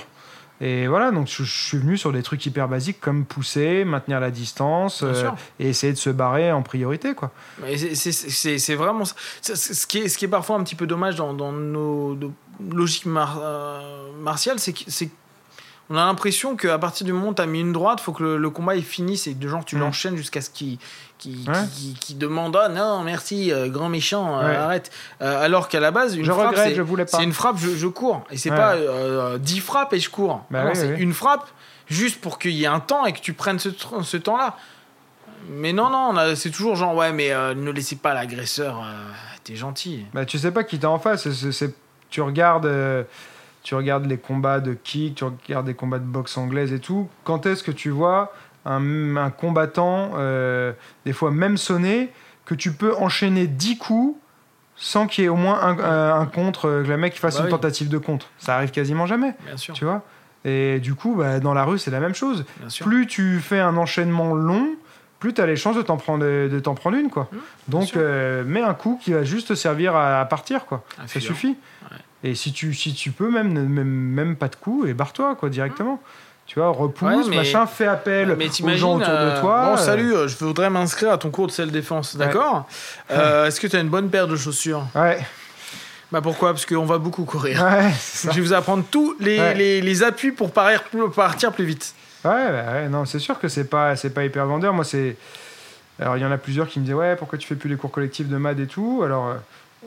Et 0.61 0.87
voilà, 0.87 1.11
donc 1.11 1.27
je, 1.27 1.43
je 1.43 1.67
suis 1.67 1.77
venu 1.77 1.97
sur 1.97 2.13
des 2.13 2.23
trucs 2.23 2.45
hyper 2.45 2.69
basiques 2.69 3.01
comme 3.01 3.25
pousser, 3.25 3.83
maintenir 3.83 4.21
la 4.21 4.31
distance 4.31 5.01
euh, 5.03 5.13
et 5.59 5.67
essayer 5.69 5.91
de 5.91 5.97
se 5.97 6.09
barrer 6.09 6.51
en 6.53 6.61
priorité, 6.61 7.13
quoi. 7.15 7.31
C'est- 7.75 8.75
vraiment 8.75 9.03
ça. 9.03 9.15
Ce 9.41 9.85
qui, 9.85 9.97
est, 9.97 10.07
ce 10.07 10.17
qui 10.17 10.25
est 10.25 10.29
parfois 10.29 10.55
un 10.57 10.63
petit 10.63 10.75
peu 10.75 10.87
dommage 10.87 11.15
dans, 11.15 11.33
dans 11.33 11.51
nos, 11.51 12.15
nos 12.15 12.31
logiques 12.71 13.07
mar- 13.07 13.41
euh, 13.43 14.11
martiales, 14.21 14.59
c'est 14.59 14.71
que- 14.73 14.89
on 15.93 15.97
a 15.97 16.05
l'impression 16.05 16.55
qu'à 16.55 16.79
partir 16.79 17.05
du 17.05 17.13
moment 17.13 17.29
où 17.29 17.33
tu 17.35 17.41
as 17.41 17.45
mis 17.45 17.59
une 17.61 17.71
droite, 17.71 17.99
faut 17.99 18.11
que 18.13 18.23
le, 18.23 18.37
le 18.37 18.49
combat 18.49 18.75
il 18.75 18.83
finisse 18.83 19.27
et 19.27 19.33
de 19.35 19.47
genre 19.47 19.63
tu 19.63 19.75
Mm. 19.75 19.79
l'enchaînes 19.79 20.17
jusqu'à 20.17 20.41
ce 20.41 20.49
qu'il 20.49 20.77
qui, 21.19 21.45
Ouais. 21.47 21.53
qui, 21.73 21.93
qui 22.01 22.15
demande 22.15 22.57
ah 22.61 22.67
non 22.67 23.03
merci 23.03 23.51
euh, 23.53 23.69
grand 23.69 23.87
méchant 23.89 24.39
euh, 24.39 24.49
Ouais. 24.49 24.55
arrête 24.55 24.91
Euh, 25.21 25.41
alors 25.45 25.69
qu'à 25.69 25.79
la 25.79 25.91
base 25.91 26.15
une 26.15 26.25
je 26.25 26.31
frappe 26.31 26.47
regrette, 26.49 26.69
c'est- 26.69 26.75
je 26.75 26.81
voulais 26.81 27.05
pas. 27.05 27.17
c'est 27.17 27.23
une 27.23 27.31
frappe 27.31 27.57
je, 27.59 27.69
je 27.75 27.87
cours 27.87 28.23
et 28.31 28.37
c'est 28.37 28.49
Ouais. 28.49 28.57
pas 28.57 28.75
10 29.37 29.59
frappes 29.61 29.93
et 29.93 29.99
je 29.99 30.09
cours 30.09 30.43
Bah 30.51 30.63
oui, 30.65 30.71
c'est 30.73 30.93
oui. 30.93 30.99
une 30.99 31.13
frappe 31.13 31.47
juste 31.87 32.19
pour 32.19 32.39
qu'il 32.39 32.51
y 32.51 32.63
ait 32.63 32.67
un 32.67 32.79
temps 32.81 33.05
et 33.05 33.13
que 33.13 33.19
tu 33.19 33.33
prennes 33.33 33.59
ce, 33.59 33.69
temps 34.17 34.35
là 34.37 34.57
mais 35.49 35.71
non 35.73 35.89
non 35.89 36.35
c'est 36.35 36.49
toujours 36.49 36.75
genre 36.75 36.95
ouais 36.95 37.13
mais 37.13 37.29
ne 37.55 37.69
laissez 37.71 37.95
pas 37.97 38.13
l'agresseur 38.13 38.81
t'es 39.43 39.55
gentil 39.55 40.05
Bah, 40.13 40.25
tu 40.25 40.39
sais 40.39 40.51
pas 40.51 40.63
qui 40.63 40.79
t'as 40.79 40.87
en 40.87 40.99
face. 40.99 41.29
c'est- 41.29 41.51
c'est- 41.51 41.75
tu 42.09 42.21
regardes, 42.21 42.65
tu 43.63 43.75
regardes 43.75 44.05
les 44.05 44.17
combats 44.17 44.59
de 44.59 44.73
kick, 44.73 45.15
tu 45.15 45.23
regardes 45.23 45.65
des 45.65 45.73
combats 45.73 45.99
de 45.99 46.03
boxe 46.05 46.37
anglaise 46.37 46.73
et 46.73 46.79
tout. 46.79 47.09
Quand 47.23 47.45
est-ce 47.45 47.63
que 47.63 47.71
tu 47.71 47.89
vois 47.89 48.33
un, 48.65 49.15
un 49.17 49.29
combattant, 49.29 50.11
euh, 50.15 50.73
des 51.05 51.13
fois 51.13 51.31
même 51.31 51.57
sonné, 51.57 52.11
que 52.45 52.55
tu 52.55 52.71
peux 52.73 52.93
enchaîner 52.95 53.47
10 53.47 53.77
coups 53.77 54.17
sans 54.75 55.07
qu'il 55.07 55.23
y 55.23 55.27
ait 55.27 55.29
au 55.29 55.35
moins 55.35 55.59
un, 55.61 55.79
un- 55.79 56.19
un 56.21 56.25
contre, 56.25 56.67
euh, 56.67 56.83
que 56.83 56.89
le 56.89 56.97
mec 56.97 57.17
fasse 57.17 57.35
Bah 57.35 57.41
une 57.41 57.45
oui. 57.45 57.51
tentative 57.51 57.89
de 57.89 57.97
contre 57.97 58.27
Ça 58.37 58.55
arrive 58.55 58.71
quasiment 58.71 59.05
jamais, 59.05 59.33
bien 59.45 59.55
sûr 59.57 59.73
tu 59.75 59.85
vois. 59.85 60.01
Et 60.45 60.79
du 60.79 60.93
coup, 60.93 61.15
bah, 61.15 61.39
dans 61.39 61.53
la 61.53 61.63
rue, 61.63 61.79
c'est 61.79 61.91
la 61.91 62.01
même 62.01 62.15
chose. 62.15 62.43
bien 62.59 62.69
sûr 62.69 62.85
Plus 62.85 63.07
tu 63.07 63.39
fais 63.39 63.59
un 63.61 63.77
enchaînement 63.77 64.33
long, 64.33 64.67
plus 65.21 65.33
tu 65.33 65.39
as 65.39 65.45
les 65.45 65.55
chances 65.55 65.77
de 65.77 65.81
t'en 65.81 65.95
prendre, 65.95 66.25
de 66.25 66.59
t'en 66.59 66.73
prendre 66.75 66.97
une. 66.97 67.09
Quoi. 67.09 67.29
Mmh, 67.31 67.37
Donc, 67.69 67.95
euh, 67.95 68.43
mets 68.43 68.61
un 68.61 68.73
coup 68.73 68.99
qui 69.01 69.13
va 69.13 69.23
juste 69.23 69.47
te 69.49 69.53
servir 69.55 69.95
à, 69.95 70.19
à 70.19 70.25
partir. 70.25 70.65
Quoi. 70.65 70.83
Un 71.01 71.07
Ça 71.07 71.21
suffit. 71.21 71.55
Ouais. 71.89 71.97
Et 72.23 72.35
si 72.35 72.53
tu, 72.53 72.73
si 72.73 72.93
tu 72.93 73.11
peux, 73.11 73.29
même, 73.29 73.51
même, 73.67 73.87
même 73.87 74.35
pas 74.35 74.47
de 74.47 74.55
coup, 74.55 74.85
et 74.85 74.93
barre-toi 74.93 75.35
quoi, 75.35 75.49
directement. 75.49 76.01
Tu 76.45 76.59
vois, 76.59 76.69
repousse, 76.69 77.09
Ouais, 77.09 77.23
mais- 77.29 77.35
machin, 77.37 77.65
fais 77.65 77.87
appel 77.87 78.35
mais 78.37 78.47
aux 78.47 78.75
gens 78.77 78.95
autour 78.95 79.07
de 79.13 79.13
euh, 79.17 79.39
toi. 79.41 79.65
Bon, 79.65 79.73
euh, 79.73 79.77
salut, 79.77 80.13
euh, 80.13 80.27
je 80.27 80.37
voudrais 80.43 80.69
m'inscrire 80.69 81.11
à 81.13 81.17
ton 81.17 81.31
cours 81.31 81.47
de 81.47 81.51
self-défense, 81.53 82.15
d'accord 82.17 82.67
Euh, 83.11 83.47
Est-ce 83.47 83.59
que 83.61 83.67
tu 83.67 83.75
as 83.75 83.79
une 83.79 83.87
bonne 83.89 84.09
paire 84.09 84.27
de 84.27 84.35
chaussures? 84.35 84.83
Ouais, 84.93 85.19
Bah 86.11 86.21
pourquoi? 86.21 86.51
Parce 86.51 86.65
qu'on 86.65 86.85
va 86.85 86.97
beaucoup 86.97 87.23
courir. 87.25 87.63
ouais. 87.63 87.89
Je 88.23 88.29
vais 88.29 88.41
vous 88.41 88.53
apprendre 88.53 88.83
tous 88.91 89.15
les, 89.19 89.39
Ouais. 89.39 89.53
les, 89.53 89.81
les 89.81 90.03
appuis 90.03 90.31
pour 90.31 90.51
pour 90.51 91.11
partir 91.13 91.51
plus 91.53 91.65
vite. 91.65 91.93
Ouais, 92.25 92.31
bah 92.51 92.71
ouais, 92.73 92.89
non, 92.89 93.05
c'est 93.05 93.19
sûr 93.19 93.39
que 93.39 93.47
c'est 93.47 93.65
pas, 93.69 93.95
c'est 93.95 94.09
pas 94.11 94.23
hyper 94.25 94.45
vendeur. 94.45 94.73
Moi, 94.73 94.85
c'est. 94.85 95.15
Alors, 95.99 96.17
il 96.17 96.23
y 96.23 96.25
en 96.25 96.31
a 96.31 96.37
plusieurs 96.37 96.67
qui 96.67 96.79
me 96.79 96.83
disaient, 96.85 96.95
ouais, 96.95 97.15
pourquoi 97.15 97.37
tu 97.37 97.47
fais 97.47 97.55
plus 97.55 97.69
les 97.69 97.75
cours 97.77 97.91
collectifs 97.91 98.27
de 98.27 98.37
MAD 98.37 98.59
et 98.59 98.67
tout? 98.67 99.01
Alors, 99.05 99.27
euh, 99.29 99.35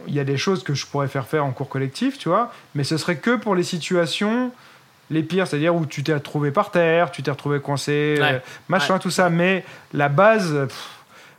il 0.09 0.15
y 0.15 0.21
a 0.21 0.25
des 0.25 0.37
choses 0.37 0.63
que 0.63 0.75
je 0.75 0.87
pourrais 0.87 1.09
faire 1.09 1.27
faire 1.27 1.45
en 1.45 1.51
cours 1.53 1.69
collectif, 1.69 2.19
tu 2.19 2.29
vois, 2.29 2.53
mais 2.75 2.85
ce 2.85 2.97
serait 2.97 3.17
que 3.17 3.37
pour 3.37 3.55
les 3.55 3.63
situations 3.65 4.51
les 5.09 5.23
pires, 5.23 5.47
c'est-à-dire 5.47 5.73
où 5.75 5.87
tu 5.87 6.03
t'es 6.03 6.15
retrouvé 6.15 6.51
par 6.51 6.73
terre, 6.73 7.13
tu 7.13 7.23
t'es 7.23 7.31
retrouvé 7.31 7.61
coincé, 7.61 8.17
Ouais. 8.21 8.33
euh, 8.35 8.39
machin, 8.69 8.99
tout 8.99 9.13
ça. 9.13 9.31
Mais 9.31 9.65
la 9.95 10.09
base, 10.09 10.53
pff, 10.67 10.89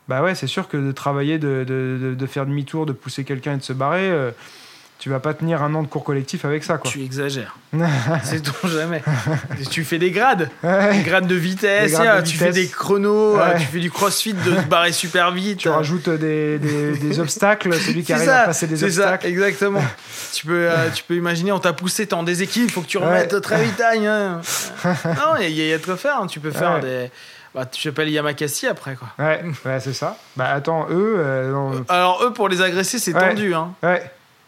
bah 0.08 0.22
ouais, 0.24 0.36
c'est 0.36 0.48
sûr 0.48 0.70
que 0.70 0.78
de 0.78 0.92
travailler, 0.94 1.38
de, 1.38 1.66
de, 1.68 1.98
de- 2.02 2.16
de 2.16 2.26
faire 2.28 2.46
demi-tour, 2.46 2.86
de 2.86 2.94
pousser 2.94 3.26
quelqu'un 3.26 3.56
et 3.56 3.58
de 3.58 3.64
se 3.64 3.74
barrer, 3.74 4.10
euh, 4.10 4.32
tu 4.99 5.10
vas 5.10 5.19
pas 5.19 5.34
tenir 5.36 5.61
un 5.61 5.74
an 5.76 5.84
de 5.84 5.88
cours 5.88 6.03
collectif 6.03 6.44
avec 6.44 6.64
ça, 6.64 6.78
quoi. 6.78 6.90
Tu 6.90 7.03
exagères. 7.03 7.56
C'est 8.24 8.41
ton 8.41 8.68
jamais. 8.68 9.03
tu 9.69 9.84
fais 9.84 9.99
des 9.99 10.10
grades. 10.11 10.49
Des 10.64 11.02
grades 11.03 11.28
de 11.28 11.36
vitesse, 11.36 11.91
de 11.91 11.98
ah, 12.06 12.22
tu 12.24 12.36
fais 12.36 12.52
des 12.52 12.68
chronos, 12.68 13.36
Ouais. 13.38 13.44
ah, 13.45 13.53
tu 13.60 13.65
fais 13.65 13.80
du 13.80 13.91
crossfit 13.91 14.34
de 14.34 14.56
se 14.56 14.61
barrer 14.65 14.91
super 14.91 15.32
vite. 15.32 15.60
Tu 15.60 15.69
rajoutes 15.69 16.10
des, 16.10 16.57
des, 16.57 16.98
des 16.98 17.19
obstacles, 17.19 17.74
celui 17.76 18.02
qui 18.02 18.07
C'est 18.07 18.14
arrive 18.14 18.26
ça, 18.28 18.41
à 18.41 18.45
passer 18.48 18.65
des 18.68 18.76
c'est 18.78 18.90
ça, 18.90 19.02
obstacles. 19.02 19.28
exactement. 19.28 19.82
tu, 20.34 20.45
peux, 20.48 20.68
euh, 20.69 20.90
tu 20.94 21.03
peux 21.03 21.15
imaginer, 21.15 21.52
on 21.52 21.60
t'a 21.60 21.74
poussé, 21.74 22.07
t'es 22.07 22.14
en 22.15 22.24
déséquilibre, 22.24 22.72
il 22.72 22.74
faut 22.74 22.82
que 22.82 22.88
tu 22.88 22.98
remettes 22.98 23.34
Ouais. 23.34 23.41
très 23.41 23.64
vite. 23.64 23.80
hein. 23.82 24.41
non, 24.84 25.36
il 25.41 25.49
y, 25.52 25.68
y 25.68 25.74
a 25.74 25.78
de 25.78 25.86
quoi 25.86 25.98
faire. 25.98 26.18
hein. 26.22 26.28
Tu 26.28 26.40
peux 26.40 26.52
faire 26.52 26.80
des. 26.80 27.11
Bah, 27.56 27.65
tu 27.65 27.82
t'appelles 27.88 28.10
Yamakasi 28.10 28.68
après, 28.68 28.95
quoi. 28.95 29.07
Ouais, 29.18 29.41
ouais 29.65 29.80
c'est 29.80 29.94
ça. 29.94 30.18
Bah 30.36 30.49
attends, 30.53 30.88
eux, 30.91 31.15
euh, 31.18 31.52
non, 31.52 31.86
Alors, 31.90 32.24
eux, 32.24 32.32
pour 32.34 32.49
les 32.49 32.61
agresser, 32.61 32.99
c'est 32.99 33.14
tendu. 33.14 33.53
Hein. 33.53 33.72
ouais. 33.84 34.03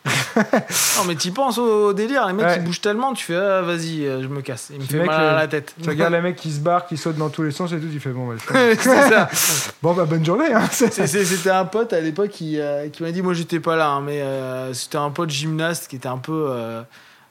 non, 0.35 1.03
mais 1.07 1.15
tu 1.15 1.31
penses 1.31 1.57
au 1.57 1.91
délire. 1.93 2.26
Les 2.27 2.34
mecs, 2.34 2.45
Ouais. 2.45 2.57
ils 2.57 2.63
bougent 2.63 2.81
tellement, 2.81 3.13
tu 3.13 3.26
fais, 3.26 3.35
ah, 3.35 3.61
vas-y, 3.61 4.05
euh, 4.05 4.21
je 4.23 4.27
me 4.27 4.41
casse. 4.41 4.69
Il 4.73 4.80
me 4.80 4.85
fait 4.85 4.97
mec, 4.99 5.07
mal 5.07 5.19
à 5.26 5.30
le- 5.31 5.35
la 5.38 5.47
tête. 5.47 5.76
Tu 5.81 5.89
regardes 5.89 6.13
les 6.13 6.21
mecs 6.21 6.35
qui 6.38 6.51
se 6.51 6.59
barrent, 6.59 6.88
qui 6.88 6.95
sautent 6.97 7.17
dans 7.17 7.30
tous 7.30 7.43
les 7.43 7.51
sens 7.51 7.71
et 7.73 7.80
tout, 7.80 7.88
tu 7.91 7.99
fais 7.99 8.11
bon, 8.11 8.27
bah, 8.27 8.35
ça. 8.80 9.30
bon 9.81 9.93
bah 9.93 10.05
bonne 10.05 10.26
journée. 10.26 10.53
Hein. 10.53 10.67
C'était 10.71 11.49
un 11.49 11.65
pote 11.65 11.91
à 11.93 11.99
l'époque 11.99 12.30
qui, 12.30 12.59
euh, 12.59 12.88
qui 12.89 13.03
m'a 13.03 13.11
dit, 13.11 13.21
moi 13.21 13.34
j'étais 13.34 13.59
pas 13.59 13.76
là, 13.76 13.89
hein, 13.89 14.01
mais 14.01 14.21
euh, 14.21 14.73
c'était 14.73 14.97
un 14.97 15.09
pote 15.11 15.30
gymnaste 15.30 15.88
qui 15.89 15.95
était 15.97 16.07
un 16.07 16.17
peu. 16.17 16.47
euh, 16.49 16.81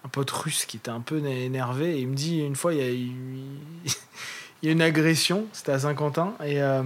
un 0.04 0.08
pote 0.08 0.30
russe 0.30 0.64
qui 0.64 0.76
était 0.76 0.90
un 0.92 1.00
peu 1.00 1.18
énervé. 1.26 1.96
Et 1.96 2.00
il 2.02 2.08
me 2.08 2.14
dit, 2.14 2.38
une 2.40 2.54
fois, 2.54 2.72
il 2.72 2.78
y 2.78 2.82
a 2.82 2.90
eu. 2.90 3.10
Il 4.62 4.66
y 4.66 4.68
a 4.68 4.72
une 4.72 4.82
agression, 4.82 5.44
c'était 5.52 5.72
à 5.72 5.78
Saint-Quentin, 5.80 6.32
et 6.44 6.60
euh, 6.62 6.82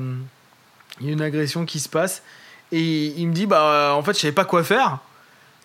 il 1.00 1.06
y 1.06 1.10
a 1.10 1.12
une 1.12 1.22
agression 1.22 1.64
qui 1.66 1.78
se 1.80 1.88
passe. 1.88 2.22
Et 2.70 3.06
il 3.18 3.28
me 3.28 3.32
dit, 3.34 3.46
bah 3.46 3.62
euh, 3.62 3.90
en 3.92 4.02
fait, 4.02 4.12
je 4.14 4.20
savais 4.20 4.32
pas 4.32 4.44
quoi 4.46 4.62
faire. 4.64 4.98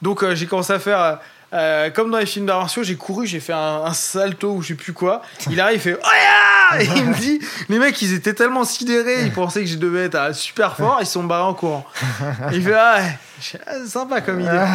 Donc 0.01 0.23
euh, 0.23 0.35
j'ai 0.35 0.45
commencé 0.45 0.73
à 0.73 0.79
faire. 0.79 0.99
euh, 1.01 1.15
euh, 1.53 1.89
comme 1.91 2.11
dans 2.11 2.17
les 2.17 2.25
films 2.25 2.45
martiaux, 2.45 2.83
j'ai 2.83 2.95
couru, 2.97 3.25
j'ai 3.25 3.39
fait 3.39 3.53
un, 3.53 3.93
salto 3.93 4.51
ou 4.51 4.61
je 4.61 4.69
sais 4.69 4.73
plus 4.73 4.91
quoi. 4.91 5.21
Il 5.49 5.61
arrive, 5.61 5.77
il 5.77 5.81
fait 5.81 5.97
Oh 6.03 6.75
Et 6.77 6.83
il 6.83 7.05
me 7.05 7.13
dit 7.13 7.39
Les 7.69 7.79
mecs, 7.79 8.01
ils 8.01 8.13
étaient 8.13 8.33
tellement 8.33 8.65
sidérés, 8.65 9.23
ils 9.23 9.31
pensaient 9.31 9.61
que 9.61 9.69
je 9.69 9.77
devais 9.77 10.05
être 10.05 10.35
super 10.35 10.75
fort, 10.75 10.97
ils 10.99 11.07
sont 11.07 11.23
barrés 11.23 11.43
en 11.43 11.53
courant. 11.53 11.85
Il 12.51 12.61
fait 12.61 12.73
Ah 12.73 12.99
Ah, 13.65 13.85
sympa 13.87 14.19
comme 14.19 14.41
idée. 14.41 14.49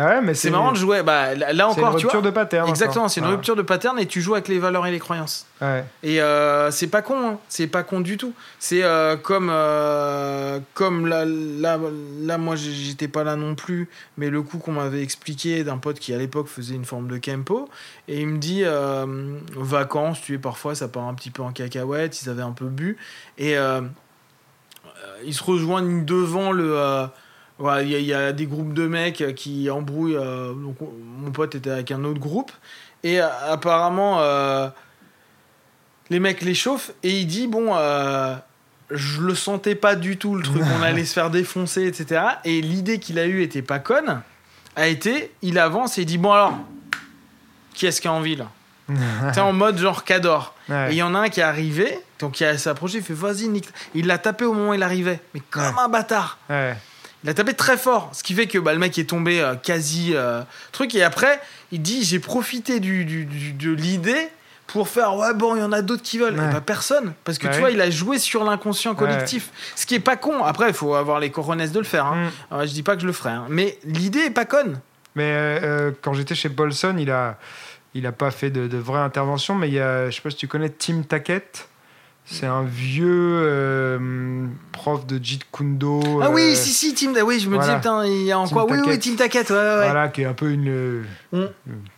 Ah 0.00 0.06
ouais, 0.06 0.20
mais 0.20 0.34
C'est 0.34 0.50
marrant 0.50 0.70
de 0.70 0.76
jouer. 0.76 1.02
Bah, 1.02 1.34
là 1.34 1.48
C'est 1.48 1.54
une 1.54 1.60
encore, 1.62 1.96
tu 1.96 2.06
vois. 2.06 2.20
de 2.20 2.30
pattern. 2.30 2.68
Exactement, 2.68 3.06
encore. 3.06 3.10
c'est 3.10 3.20
une 3.20 3.26
rupture 3.26 3.56
de 3.56 3.62
pattern 3.62 3.98
et 3.98 4.06
tu 4.06 4.20
joues 4.20 4.34
avec 4.34 4.46
les 4.46 4.60
valeurs 4.60 4.86
et 4.86 4.92
les 4.92 5.00
croyances. 5.00 5.44
Ouais. 5.60 5.84
Et 6.04 6.22
euh, 6.22 6.70
c'est 6.70 6.86
pas 6.86 7.02
con, 7.02 7.30
hein. 7.30 7.38
c'est 7.48 7.66
pas 7.66 7.82
con 7.82 8.00
du 8.00 8.16
tout. 8.16 8.32
C'est 8.60 8.84
euh, 8.84 9.16
comme, 9.16 9.48
euh, 9.50 10.60
comme 10.74 11.08
là, 11.08 11.24
là, 11.26 11.80
là, 12.20 12.38
moi 12.38 12.54
j'étais 12.54 13.08
pas 13.08 13.24
là 13.24 13.34
non 13.34 13.56
plus, 13.56 13.88
mais 14.16 14.30
le 14.30 14.40
coup 14.42 14.58
qu'on 14.58 14.70
m'avait 14.70 15.02
expliqué 15.02 15.64
d'un 15.64 15.78
pote 15.78 15.98
qui 15.98 16.14
à 16.14 16.18
l'époque 16.18 16.46
faisait 16.46 16.76
une 16.76 16.84
forme 16.84 17.08
de 17.08 17.18
kempo, 17.18 17.68
et 18.06 18.20
il 18.20 18.28
me 18.28 18.38
dit 18.38 18.62
vacances, 19.56 20.20
tu 20.20 20.34
sais, 20.34 20.38
parfois 20.38 20.76
ça 20.76 20.86
part 20.86 21.08
un 21.08 21.14
petit 21.14 21.30
peu 21.30 21.42
en 21.42 21.50
cacahuète, 21.50 22.22
ils 22.22 22.30
avaient 22.30 22.42
un 22.42 22.52
peu 22.52 22.66
bu, 22.66 22.98
et 23.36 23.56
ils 25.24 25.34
se 25.34 25.42
rejoignent 25.42 26.04
devant 26.04 26.52
le. 26.52 27.08
Il 27.60 27.88
y, 27.88 28.02
y 28.04 28.14
a 28.14 28.32
des 28.32 28.46
groupes 28.46 28.72
de 28.72 28.86
mecs 28.86 29.34
qui 29.34 29.68
embrouillent. 29.70 30.16
euh, 30.16 30.52
donc, 30.52 30.80
on- 30.80 30.92
mon 31.24 31.30
pote 31.32 31.54
était 31.56 31.70
avec 31.70 31.90
un 31.90 32.04
autre 32.04 32.20
groupe. 32.20 32.52
Et 33.02 33.20
euh, 33.20 33.26
apparemment, 33.50 34.20
euh, 34.20 34.68
les 36.10 36.20
mecs 36.20 36.42
les 36.42 36.54
chauffent. 36.54 36.92
Et 37.02 37.18
il 37.20 37.26
dit 37.26 37.46
Bon, 37.46 37.74
euh, 37.74 38.34
je 38.90 39.20
le 39.20 39.34
sentais 39.34 39.74
pas 39.74 39.96
du 39.96 40.16
tout, 40.16 40.34
le 40.36 40.42
truc, 40.42 40.62
on 40.78 40.82
allait 40.82 41.04
se 41.04 41.12
faire 41.12 41.30
défoncer, 41.30 41.84
etc. 41.86 42.22
Et 42.44 42.60
l'idée 42.60 42.98
qu'il 42.98 43.18
a 43.18 43.26
eue 43.26 43.42
était 43.42 43.62
pas 43.62 43.78
conne. 43.78 44.22
A 44.76 44.86
été 44.86 45.32
il 45.42 45.58
avance 45.58 45.98
et 45.98 46.02
il 46.02 46.06
dit 46.06 46.18
Bon, 46.18 46.32
alors, 46.32 46.54
qui 47.74 47.86
est-ce 47.86 48.00
qui 48.00 48.08
a 48.08 48.12
envie 48.12 48.36
là 48.36 48.46
T'es 49.34 49.40
en 49.40 49.52
mode 49.52 49.76
genre 49.76 50.02
cador. 50.04 50.54
Ouais. 50.70 50.88
Et 50.88 50.92
il 50.92 50.96
y 50.96 51.02
en 51.02 51.14
a 51.14 51.18
un 51.18 51.28
qui 51.28 51.40
est 51.40 51.42
arrivé, 51.42 51.98
donc 52.20 52.40
il 52.40 52.58
s'est 52.58 52.70
approché, 52.70 52.98
il 52.98 53.04
fait 53.04 53.12
Vas-y, 53.12 53.48
nique. 53.48 53.68
Il 53.94 54.06
l'a 54.06 54.16
tapé 54.16 54.46
au 54.46 54.54
moment 54.54 54.70
où 54.70 54.74
il 54.74 54.82
arrivait. 54.82 55.20
Mais 55.34 55.40
comme 55.50 55.62
Ouais. 55.62 55.82
un 55.84 55.88
bâtard. 55.88 56.38
Ouais. 56.48 56.74
Il 57.28 57.30
a 57.32 57.34
tapé 57.34 57.52
très 57.52 57.76
fort, 57.76 58.08
ce 58.14 58.22
qui 58.22 58.32
fait 58.32 58.46
que 58.46 58.56
bah, 58.56 58.72
le 58.72 58.78
mec 58.78 58.98
est 58.98 59.04
tombé 59.04 59.38
euh, 59.38 59.54
quasi 59.54 60.12
euh, 60.14 60.40
truc. 60.72 60.94
Et 60.94 61.02
après, 61.02 61.38
il 61.72 61.82
dit 61.82 62.02
j'ai 62.02 62.20
profité 62.20 62.80
du, 62.80 63.04
du- 63.04 63.26
du- 63.26 63.52
de 63.52 63.70
l'idée 63.70 64.28
pour 64.66 64.88
faire 64.88 65.14
ouais 65.14 65.34
bon 65.34 65.54
il 65.54 65.58
y 65.60 65.62
en 65.62 65.72
a 65.72 65.82
d'autres 65.82 66.02
qui 66.02 66.16
veulent. 66.16 66.38
Ouais. 66.38 66.48
Et 66.48 66.52
bah 66.54 66.62
personne, 66.62 67.12
parce 67.24 67.36
que 67.36 67.46
tu 67.48 67.58
vois 67.58 67.70
il 67.70 67.80
a 67.82 67.90
joué 67.90 68.18
sur 68.18 68.44
l'inconscient 68.44 68.94
collectif, 68.94 69.50
ce 69.76 69.84
qui 69.84 69.94
est 69.94 70.00
pas 70.00 70.16
con. 70.16 70.42
Après 70.42 70.68
il 70.68 70.74
faut 70.74 70.94
avoir 70.94 71.20
les 71.20 71.30
coronesses 71.30 71.72
de 71.72 71.80
le 71.80 71.84
faire. 71.84 72.06
Hein. 72.06 72.30
Mm. 72.50 72.64
Je 72.64 72.72
dis 72.72 72.82
pas 72.82 72.94
que 72.96 73.02
je 73.02 73.06
le 73.06 73.12
ferai, 73.12 73.30
hein. 73.32 73.44
mais 73.50 73.78
l'idée 73.84 74.20
est 74.20 74.30
pas 74.30 74.46
conne. 74.46 74.80
Mais 75.14 75.30
euh, 75.62 75.90
quand 76.00 76.14
j'étais 76.14 76.34
chez 76.34 76.48
Paulson, 76.48 76.96
il 76.98 77.10
a, 77.10 77.36
il 77.92 78.06
a 78.06 78.12
pas 78.12 78.30
fait 78.30 78.48
de, 78.50 78.68
de 78.68 78.78
vraie 78.78 79.00
intervention, 79.00 79.54
mais 79.54 79.68
il 79.68 79.74
y 79.74 79.80
a, 79.80 80.08
je 80.08 80.16
sais 80.16 80.22
pas 80.22 80.30
si 80.30 80.36
tu 80.36 80.48
connais 80.48 80.70
Tim 80.70 81.02
Tackett. 81.02 81.68
C'est 82.30 82.44
un 82.46 82.62
vieux 82.62 83.06
euh, 83.42 84.46
prof 84.72 85.06
de 85.06 85.18
Jeet 85.22 85.40
Kune 85.50 85.78
Do. 85.78 86.00
Ah 86.22 86.30
oui 86.30 86.50
euh, 86.52 86.54
si 86.54 86.70
si 86.70 86.92
Tim, 86.94 87.12
oui 87.24 87.40
je 87.40 87.48
me 87.48 87.54
voilà. 87.54 87.64
disais 87.64 87.76
putain 87.76 88.04
il 88.04 88.22
y 88.24 88.32
a 88.32 88.38
en 88.38 88.46
quoi? 88.46 88.66
Oui 88.70 88.78
oui. 88.86 88.98
Tim 88.98 89.16
Tackett 89.16 89.48
ouais 89.48 89.56
ouais. 89.56 89.62
ouais. 89.62 89.84
Voilà, 89.86 90.08
qui 90.08 90.20
est 90.22 90.26
un 90.26 90.34
peu 90.34 90.50
une, 90.50 90.68
euh, 90.68 91.02
Mm. 91.32 91.44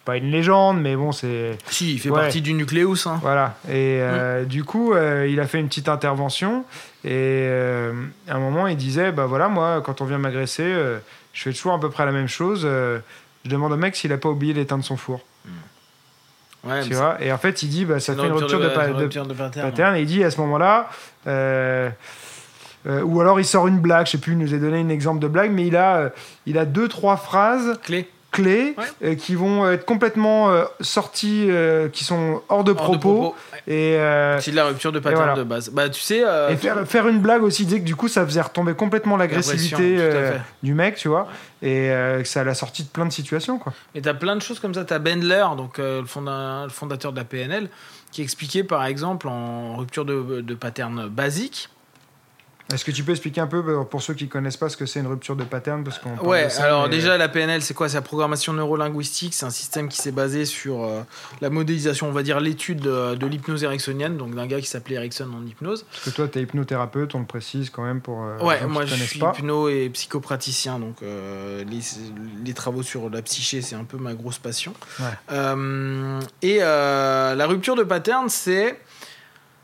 pas 0.05 0.17
une 0.17 0.31
légende, 0.31 0.81
mais 0.81 0.95
bon, 0.95 1.11
c'est 1.13 1.59
Si 1.69 1.95
il 1.95 1.99
fait 1.99 2.11
Ouais. 2.11 2.21
partie 2.21 2.43
du 2.43 2.53
nucléus. 2.55 3.07
Hein. 3.07 3.19
Voilà. 3.23 3.57
Et 3.69 3.99
Mm. 3.99 4.03
euh, 4.03 4.45
du 4.45 4.63
coup, 4.63 4.93
euh, 4.95 5.27
il 5.29 5.41
a 5.41 5.47
fait 5.49 5.59
une 5.59 5.67
petite 5.69 5.89
intervention. 5.89 6.65
Et 7.05 7.09
euh, 7.49 7.93
à 8.29 8.37
un 8.37 8.41
moment, 8.41 8.67
il 8.69 8.77
disait 8.77 9.11
Bah 9.11 9.27
voilà, 9.27 9.49
moi, 9.49 9.83
quand 9.85 10.01
on 10.01 10.05
vient 10.05 10.19
m'agresser, 10.19 10.63
euh, 10.65 10.99
je 11.33 11.43
fais 11.43 11.53
toujours 11.53 11.73
à 11.75 11.81
peu 11.81 11.91
près 11.91 12.05
la 12.07 12.13
même 12.13 12.29
chose. 12.29 12.63
euh, 12.65 13.01
je 13.45 13.51
demande 13.51 13.73
au 13.73 13.77
mec 13.77 13.97
s'il 13.97 14.13
a 14.13 14.19
pas 14.19 14.29
oublié 14.29 14.53
d'éteindre 14.55 14.85
son 14.85 14.97
four. 14.97 15.21
Ouais, 16.65 16.83
Tu 16.83 16.95
vois 16.95 17.17
Et 17.23 17.33
en 17.33 17.39
fait, 17.39 17.63
il 17.63 17.69
dit 17.71 17.85
Bah 17.85 18.01
ça 18.01 18.15
fait 18.15 18.21
une 18.27 18.33
rupture 18.33 18.61
de, 18.61 18.65
une 18.69 18.93
de 18.93 19.03
rupture 19.03 19.27
de 19.27 19.35
pattern. 19.35 19.71
pattern. 19.71 19.97
Et 19.97 20.01
il 20.03 20.07
dit 20.07 20.23
à 20.25 20.31
ce 20.31 20.41
moment-là. 20.41 20.89
euh, 21.27 21.89
euh, 22.87 23.03
ou 23.03 23.21
alors 23.21 23.39
il 23.39 23.45
sort 23.45 23.67
une 23.69 23.79
blague, 23.79 24.07
je 24.07 24.13
sais 24.13 24.19
plus, 24.19 24.33
il 24.33 24.39
nous 24.39 24.55
a 24.55 24.57
donné 24.57 24.81
un 24.81 24.89
exemple 24.89 25.19
de 25.21 25.29
blague, 25.29 25.53
mais 25.53 25.67
il 25.67 25.77
a, 25.77 25.97
euh, 25.97 26.09
il 26.47 26.57
a 26.57 26.65
deux, 26.65 26.89
trois 26.89 27.17
phrases 27.19 27.79
Clé. 27.83 28.09
Clés 28.31 28.75
Ouais. 28.79 28.85
euh, 29.03 29.15
qui 29.15 29.35
vont 29.35 29.69
être 29.71 29.85
complètement 29.85 30.51
euh, 30.51 30.65
sorties, 30.81 31.47
euh, 31.51 31.89
qui 31.89 32.05
sont 32.05 32.43
hors 32.49 32.63
de 32.65 32.71
Hors 32.73 32.91
de 32.93 32.99
propos. 32.99 33.35
Et, 33.67 33.97
euh, 33.97 34.41
C'est 34.41 34.53
de 34.53 34.57
la 34.57 34.67
rupture 34.67 34.93
de 34.93 34.99
pattern 35.01 35.23
voilà. 35.23 35.35
de 35.37 35.43
base. 35.43 35.71
Bah 35.71 35.89
tu 35.89 36.01
sais. 36.01 36.23
euh, 36.25 36.49
Et 36.51 36.57
faire, 36.57 36.87
faire 36.87 37.09
une 37.09 37.19
blague 37.21 37.43
aussi, 37.43 37.65
disait 37.65 37.81
que 37.81 37.85
du 37.85 37.97
coup, 37.97 38.09
ça 38.09 38.25
faisait 38.25 38.41
retomber 38.41 38.75
complètement 38.75 39.17
l'agressivité 39.17 39.97
euh, 39.99 40.37
du 40.63 40.75
mec, 40.75 40.97
tu 40.97 41.09
vois, 41.09 41.29
et 41.63 41.91
euh, 41.91 42.23
que 42.23 42.29
ça 42.29 42.43
l'a 42.45 42.55
sorti 42.55 42.85
de 42.85 42.89
plein 42.89 43.05
de 43.07 43.13
situations, 43.13 43.59
quoi. 43.59 43.73
Et 43.95 44.01
t'as 44.03 44.15
plein 44.15 44.37
de 44.37 44.43
choses 44.43 44.61
comme 44.61 44.75
ça. 44.75 44.85
T'as 44.85 44.99
Bendler, 44.99 45.45
donc 45.57 45.79
euh, 45.79 46.01
le, 46.01 46.07
fonda- 46.07 46.65
le 46.65 46.71
fondateur 46.71 47.13
de 47.13 47.19
la 47.19 47.25
PNL, 47.25 47.69
qui 48.13 48.23
expliquait 48.23 48.65
par 48.65 48.85
exemple 48.87 49.29
en 49.29 49.77
rupture 49.77 50.05
de, 50.05 50.41
de 50.41 50.55
pattern 50.55 51.09
basique. 51.09 51.69
Est-ce 52.73 52.85
que 52.85 52.91
tu 52.91 53.03
peux 53.03 53.13
expliquer 53.13 53.41
un 53.41 53.47
peu, 53.47 53.63
euh, 53.67 53.83
pour 53.85 54.03
ceux 54.03 54.15
qui 54.15 54.29
connaissent 54.29 54.57
pas, 54.57 54.69
ce 54.69 54.77
que 54.77 54.87
c'est 54.87 55.01
une 55.01 55.07
rupture 55.07 55.37
de 55.37 55.45
pattern 55.45 55.83
parce 55.85 55.99
qu'on 55.99 56.17
Ouais, 56.19 56.45
de 56.45 56.51
ça, 56.51 56.65
alors 56.65 56.85
mais- 56.85 56.91
déjà 56.97 57.17
la 57.17 57.29
PNL 57.29 57.63
c'est 57.63 57.75
quoi? 57.75 57.89
C'est 57.89 57.97
la 57.97 58.03
programmation 58.03 58.53
neurolinguistique, 58.53 59.35
c'est 59.35 59.47
un 59.47 59.51
système 59.51 59.89
qui 59.89 59.97
s'est 59.97 60.13
basé 60.13 60.45
sur 60.45 60.85
euh, 60.85 61.03
la 61.41 61.51
modélisation, 61.51 62.09
on 62.09 62.13
va 62.13 62.23
dire 62.23 62.39
l'étude 62.41 62.81
de, 62.81 63.15
de 63.15 63.27
l'hypnose 63.27 63.65
ericksonienne, 63.65 64.17
donc 64.17 64.35
d'un 64.35 64.47
gars 64.47 64.61
qui 64.61 64.67
s'appelait 64.69 64.97
Erickson 64.97 65.29
en 65.37 65.47
hypnose. 65.47 65.85
Parce 65.91 66.05
que 66.05 66.11
toi, 66.11 66.29
tu 66.29 66.39
es 66.39 66.43
hypnothérapeute, 66.43 67.15
on 67.15 67.21
le 67.21 67.27
précise 67.27 67.71
quand 67.71 67.83
même 67.85 68.01
pour. 68.01 68.23
euh, 68.23 68.39
Ouais, 68.45 68.65
moi 68.67 68.85
je 68.87 68.95
suis 68.95 69.19
pas. 69.19 69.33
hypno 69.37 69.69
et 69.69 69.89
psychopraticien, 69.91 70.79
donc 70.79 70.97
euh, 71.03 71.65
les, 71.65 71.81
les 72.45 72.55
travaux 72.55 72.83
sur 72.83 73.11
la 73.11 73.23
psyché, 73.23 73.63
c'est 73.63 73.75
un 73.77 73.85
peu 73.85 73.97
ma 73.97 74.15
grosse 74.15 74.39
passion. 74.39 74.73
Ouais. 74.99 75.07
Euh, 75.33 76.21
et 76.43 76.59
euh, 76.61 77.35
la 77.35 77.47
rupture 77.47 77.75
de 77.77 77.83
pattern, 77.83 78.29
c'est. 78.29 78.81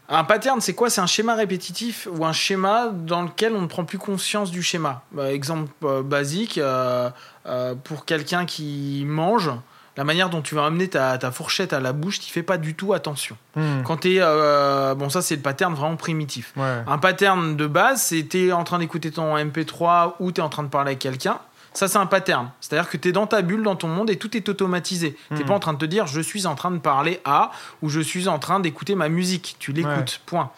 Un 0.09 0.25
pattern, 0.25 0.61
c'est 0.61 0.75
quoi? 0.75 0.89
C'est 0.89 1.01
un 1.01 1.07
schéma 1.07 1.35
répétitif 1.35 2.07
ou 2.13 2.25
un 2.25 2.33
schéma 2.33 2.91
dans 2.93 3.23
lequel 3.23 3.55
on 3.55 3.61
ne 3.63 3.67
prend 3.67 3.85
plus 3.85 3.99
conscience 3.99 4.51
du 4.51 4.63
schéma? 4.63 5.03
Bah, 5.13 5.33
exemple 5.33 5.71
euh, 5.85 6.03
basique, 6.03 6.59
euh, 6.59 7.11
euh, 7.47 7.75
pour 7.75 8.05
quelqu'un 8.05 8.47
qui 8.47 9.03
mange, 9.07 9.51
la 9.97 10.05
manière 10.05 10.31
dont 10.31 10.43
tu 10.43 10.55
vas 10.55 10.65
amener 10.67 10.89
ta, 10.89 11.19
ta 11.19 11.33
fourchette 11.33 11.73
à 11.73 11.81
la 11.81 11.93
bouche, 11.93 12.21
tu 12.21 12.31
fais 12.31 12.43
pas 12.45 12.57
du 12.59 12.75
tout 12.75 12.93
attention. 12.93 13.37
Hmm, 13.57 13.83
Quand 13.83 13.97
tu 13.97 14.17
es. 14.17 14.95
bon, 14.95 15.09
ça, 15.09 15.23
c'est 15.23 15.37
le 15.37 15.43
pattern 15.43 15.75
vraiment 15.75 15.97
primitif. 15.97 16.53
ouais. 16.57 16.83
Un 16.87 16.99
pattern 16.99 17.57
de 17.57 17.67
base, 17.67 18.03
c'est 18.03 18.23
t'es 18.25 18.53
en 18.53 18.63
train 18.63 18.79
d'écouter 18.79 19.11
ton 19.11 19.37
MP3 19.37 20.15
ou 20.21 20.31
t'es 20.33 20.43
en 20.43 20.49
train 20.51 20.63
de 20.63 20.69
parler 20.69 20.91
avec 20.91 20.99
quelqu'un. 21.01 21.39
Ça, 21.77 21.89
c'est 21.89 21.99
un 21.99 22.07
pattern. 22.07 22.51
C'est-à-dire 22.61 22.89
que 22.89 22.97
t'es 22.97 23.13
dans 23.13 23.27
ta 23.27 23.43
bulle, 23.43 23.63
dans 23.63 23.77
ton 23.77 23.89
monde 23.89 24.09
et 24.09 24.17
tout 24.17 24.35
est 24.37 24.49
automatisé. 24.49 25.17
T'es 25.29 25.35
Mhm. 25.37 25.45
pas 25.47 25.55
en 25.55 25.59
train 25.61 25.73
de 25.75 25.79
te 25.79 25.85
dire 25.85 26.07
je 26.07 26.21
suis 26.23 26.47
en 26.47 26.55
train 26.55 26.71
de 26.71 26.79
parler 26.79 27.21
à 27.27 27.51
ou 27.83 27.91
je 27.91 28.01
suis 28.01 28.29
en 28.29 28.39
train 28.39 28.61
d'écouter 28.61 28.95
ma 28.95 29.09
musique. 29.11 29.57
Tu 29.59 29.73
l'écoutes, 29.73 29.93
Ouais. 29.93 30.21
point. 30.25 30.51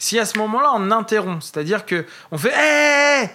Si 0.00 0.18
à 0.18 0.24
ce 0.24 0.36
moment-là, 0.38 0.72
on 0.74 0.90
interrompt, 0.90 1.42
c'est-à-dire 1.44 1.86
que 1.86 2.04
on 2.32 2.38
fait 2.38 2.52
Hé 2.52 3.30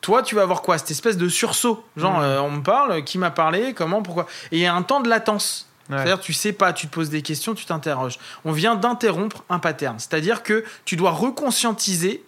toi, 0.00 0.22
tu 0.22 0.36
vas 0.36 0.42
avoir 0.42 0.62
quoi? 0.62 0.78
Cette 0.78 0.90
espèce 0.92 1.16
de 1.18 1.28
sursaut. 1.28 1.84
Genre, 1.96 2.14
Mhm. 2.18 2.22
euh, 2.22 2.40
on 2.42 2.50
me 2.52 2.62
parle, 2.62 3.02
qui 3.04 3.18
m'a 3.18 3.30
parlé, 3.30 3.74
comment, 3.74 4.00
pourquoi? 4.00 4.26
Et 4.52 4.56
il 4.58 4.60
y 4.62 4.66
a 4.66 4.74
un 4.74 4.82
temps 4.82 5.00
de 5.00 5.08
latence. 5.08 5.66
Ouais. 5.90 5.96
C'est-à-dire, 5.96 6.20
tu 6.20 6.32
sais 6.32 6.52
pas, 6.52 6.72
tu 6.72 6.86
te 6.86 6.92
poses 6.94 7.10
des 7.10 7.20
questions, 7.22 7.54
tu 7.54 7.64
t'interroges. 7.66 8.18
On 8.44 8.52
vient 8.52 8.74
d'interrompre 8.74 9.42
un 9.50 9.58
pattern. 9.58 9.98
C'est-à-dire 9.98 10.42
que 10.42 10.64
tu 10.84 10.96
dois 10.96 11.10
reconscientiser 11.10 12.22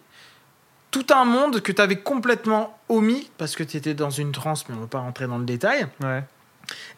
tout 0.91 1.05
un 1.09 1.25
monde 1.25 1.61
que 1.61 1.71
tu 1.71 1.81
avais 1.81 1.99
complètement 1.99 2.77
omis 2.89 3.31
parce 3.37 3.55
que 3.55 3.63
tu 3.63 3.77
étais 3.77 3.93
dans 3.93 4.09
une 4.09 4.31
transe, 4.31 4.67
mais 4.67 4.75
on 4.75 4.79
ne 4.79 4.83
va 4.83 4.89
pas 4.89 4.99
rentrer 4.99 5.25
dans 5.25 5.37
le 5.37 5.45
détail. 5.45 5.87
Ouais. 6.01 6.23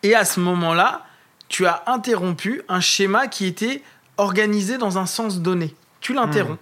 Et 0.02 0.16
à 0.16 0.26
ce 0.26 0.40
moment-là, 0.40 1.06
tu 1.48 1.66
as 1.66 1.84
interrompu 1.86 2.64
un 2.68 2.80
schéma 2.80 3.28
qui 3.28 3.46
était 3.46 3.84
organisé 4.18 4.78
dans 4.78 4.98
un 4.98 5.06
sens 5.06 5.40
donné. 5.40 5.76
Tu 6.02 6.14
l'interromps. 6.14 6.60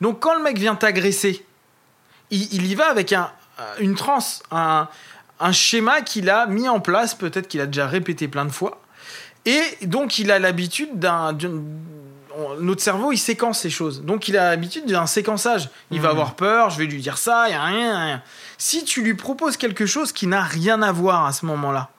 Donc, 0.00 0.20
quand 0.20 0.34
le 0.34 0.42
mec 0.42 0.58
vient 0.58 0.76
t'agresser, 0.76 1.44
il, 2.30 2.54
il 2.54 2.66
y 2.66 2.74
va 2.74 2.88
avec 2.90 3.12
un, 3.12 3.30
une 3.80 3.94
transe, 3.94 4.42
un, 4.50 4.88
un 5.40 5.52
schéma 5.52 6.02
qu'il 6.02 6.30
a 6.30 6.46
mis 6.46 6.68
en 6.68 6.80
place, 6.80 7.14
peut-être 7.14 7.48
qu'il 7.48 7.60
a 7.60 7.66
déjà 7.66 7.86
répété 7.86 8.28
plein 8.28 8.44
de 8.44 8.50
fois. 8.50 8.80
Et 9.46 9.62
donc, 9.82 10.18
il 10.18 10.30
a 10.30 10.38
l'habitude 10.38 10.98
d'un. 10.98 11.36
On- 12.38 12.54
notre 12.60 12.82
cerveau, 12.82 13.12
il 13.12 13.18
séquence 13.18 13.62
les 13.64 13.70
choses. 13.70 14.02
Donc, 14.02 14.28
il 14.28 14.36
a 14.36 14.50
l'habitude 14.50 14.86
d'un 14.86 15.06
séquençage. 15.06 15.68
Il 15.90 16.00
va 16.00 16.08
Mhm. 16.08 16.12
avoir 16.14 16.34
peur, 16.34 16.70
je 16.70 16.78
vais 16.78 16.86
lui 16.86 17.00
dire 17.00 17.18
ça, 17.18 17.46
il 17.48 17.50
n'y 17.50 17.56
a 17.56 17.64
rien, 17.64 18.04
rien. 18.04 18.22
Si 18.58 18.84
tu 18.84 19.02
lui 19.02 19.14
proposes 19.14 19.56
quelque 19.56 19.86
chose 19.86 20.12
qui 20.12 20.26
n'a 20.26 20.42
rien 20.42 20.82
à 20.82 20.92
voir 20.92 21.26
à 21.26 21.32
ce 21.32 21.44
moment-là, 21.46 21.90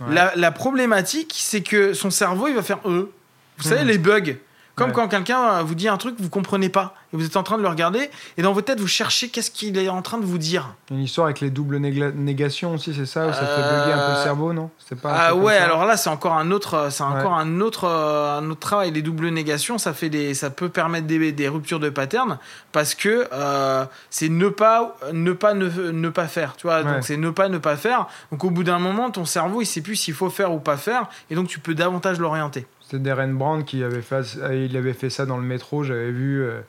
Ouais. 0.00 0.14
la, 0.14 0.32
la 0.34 0.50
problématique, 0.50 1.34
c'est 1.38 1.62
que 1.62 1.94
son 1.94 2.10
cerveau, 2.10 2.48
il 2.48 2.54
va 2.54 2.62
faire 2.62 2.80
euh. 2.86 3.12
Vous 3.58 3.64
savez, 3.68 3.82
Mhm. 3.82 3.88
les 3.88 3.98
bugs. 3.98 4.34
Comme 4.76 4.88
Ouais. 4.88 4.92
quand 4.94 5.06
quelqu'un 5.08 5.62
vous 5.62 5.76
dit 5.76 5.86
un 5.88 5.96
truc 5.96 6.16
que 6.16 6.22
vous 6.22 6.28
comprenez 6.28 6.68
pas 6.68 6.94
et 7.12 7.16
vous 7.16 7.24
êtes 7.24 7.36
en 7.36 7.44
train 7.44 7.56
de 7.58 7.62
le 7.62 7.68
regarder 7.68 8.10
et 8.36 8.42
dans 8.42 8.52
votre 8.52 8.66
tête 8.66 8.80
vous 8.80 8.88
cherchez 8.88 9.28
qu'est-ce 9.28 9.52
qu'il 9.52 9.78
est 9.78 9.88
en 9.88 10.02
train 10.02 10.18
de 10.18 10.24
vous 10.24 10.36
dire. 10.38 10.74
Une 10.90 10.98
histoire 11.00 11.26
avec 11.26 11.40
les 11.40 11.50
doubles 11.50 11.78
négations 11.78 12.74
aussi, 12.74 12.92
c'est 12.92 13.06
ça 13.06 13.28
Où 13.28 13.32
ça 13.32 13.38
fait 13.38 13.62
Euh, 13.62 13.80
bugger 13.84 13.92
un 13.92 14.06
peu 14.10 14.16
le 14.18 14.22
cerveau, 14.24 14.52
non? 14.52 14.70
Pas 15.00 15.12
Ah 15.16 15.34
ouais, 15.36 15.56
alors 15.56 15.84
là 15.84 15.96
c'est 15.96 16.10
encore 16.10 16.32
un 16.34 16.50
autre, 16.50 16.88
c'est 16.90 17.04
Ouais. 17.04 17.08
encore 17.10 17.34
un 17.34 17.60
autre, 17.60 17.84
euh, 17.84 18.38
un 18.38 18.50
autre 18.50 18.60
travail. 18.60 18.90
Les 18.90 19.02
doubles 19.02 19.28
négations, 19.28 19.78
ça 19.78 19.92
fait 19.92 20.08
des, 20.08 20.34
ça 20.34 20.50
peut 20.50 20.68
permettre 20.68 21.06
des, 21.06 21.30
des 21.32 21.48
ruptures 21.48 21.78
de 21.80 21.88
pattern 21.90 22.38
parce 22.72 22.94
que 22.96 23.28
euh, 23.32 23.84
c'est 24.10 24.28
ne 24.28 24.48
pas, 24.48 24.96
ne 25.12 25.32
pas, 25.32 25.54
ne, 25.54 25.68
ne 25.92 26.08
pas 26.08 26.26
faire. 26.26 26.56
Tu 26.56 26.66
vois, 26.66 26.78
Ouais. 26.82 26.84
donc 26.94 27.04
c'est 27.04 27.16
ne 27.16 27.30
pas, 27.30 27.48
ne 27.48 27.58
pas 27.58 27.76
faire. 27.76 28.06
Donc 28.32 28.42
au 28.44 28.50
bout 28.50 28.64
d'un 28.64 28.78
moment, 28.80 29.10
ton 29.10 29.24
cerveau 29.24 29.62
il 29.62 29.66
sait 29.66 29.80
plus 29.82 29.94
s'il 29.96 30.14
faut 30.14 30.30
faire 30.30 30.52
ou 30.52 30.58
pas 30.58 30.76
faire 30.76 31.06
et 31.30 31.34
donc 31.36 31.46
tu 31.48 31.60
peux 31.60 31.74
davantage 31.74 32.18
l'orienter. 32.18 32.66
C'était 32.94 33.10
Darren 33.10 33.28
Brown 33.34 33.64
qui 33.64 33.82
avait 33.82 34.02
fait, 34.02 34.22
il 34.52 34.76
avait 34.76 34.92
fait 34.92 35.10
ça 35.10 35.26
dans 35.26 35.36
le 35.36 35.42
métro, 35.42 35.82
j'avais 35.82 36.10
vu, 36.12 36.42
euh, 36.42 36.60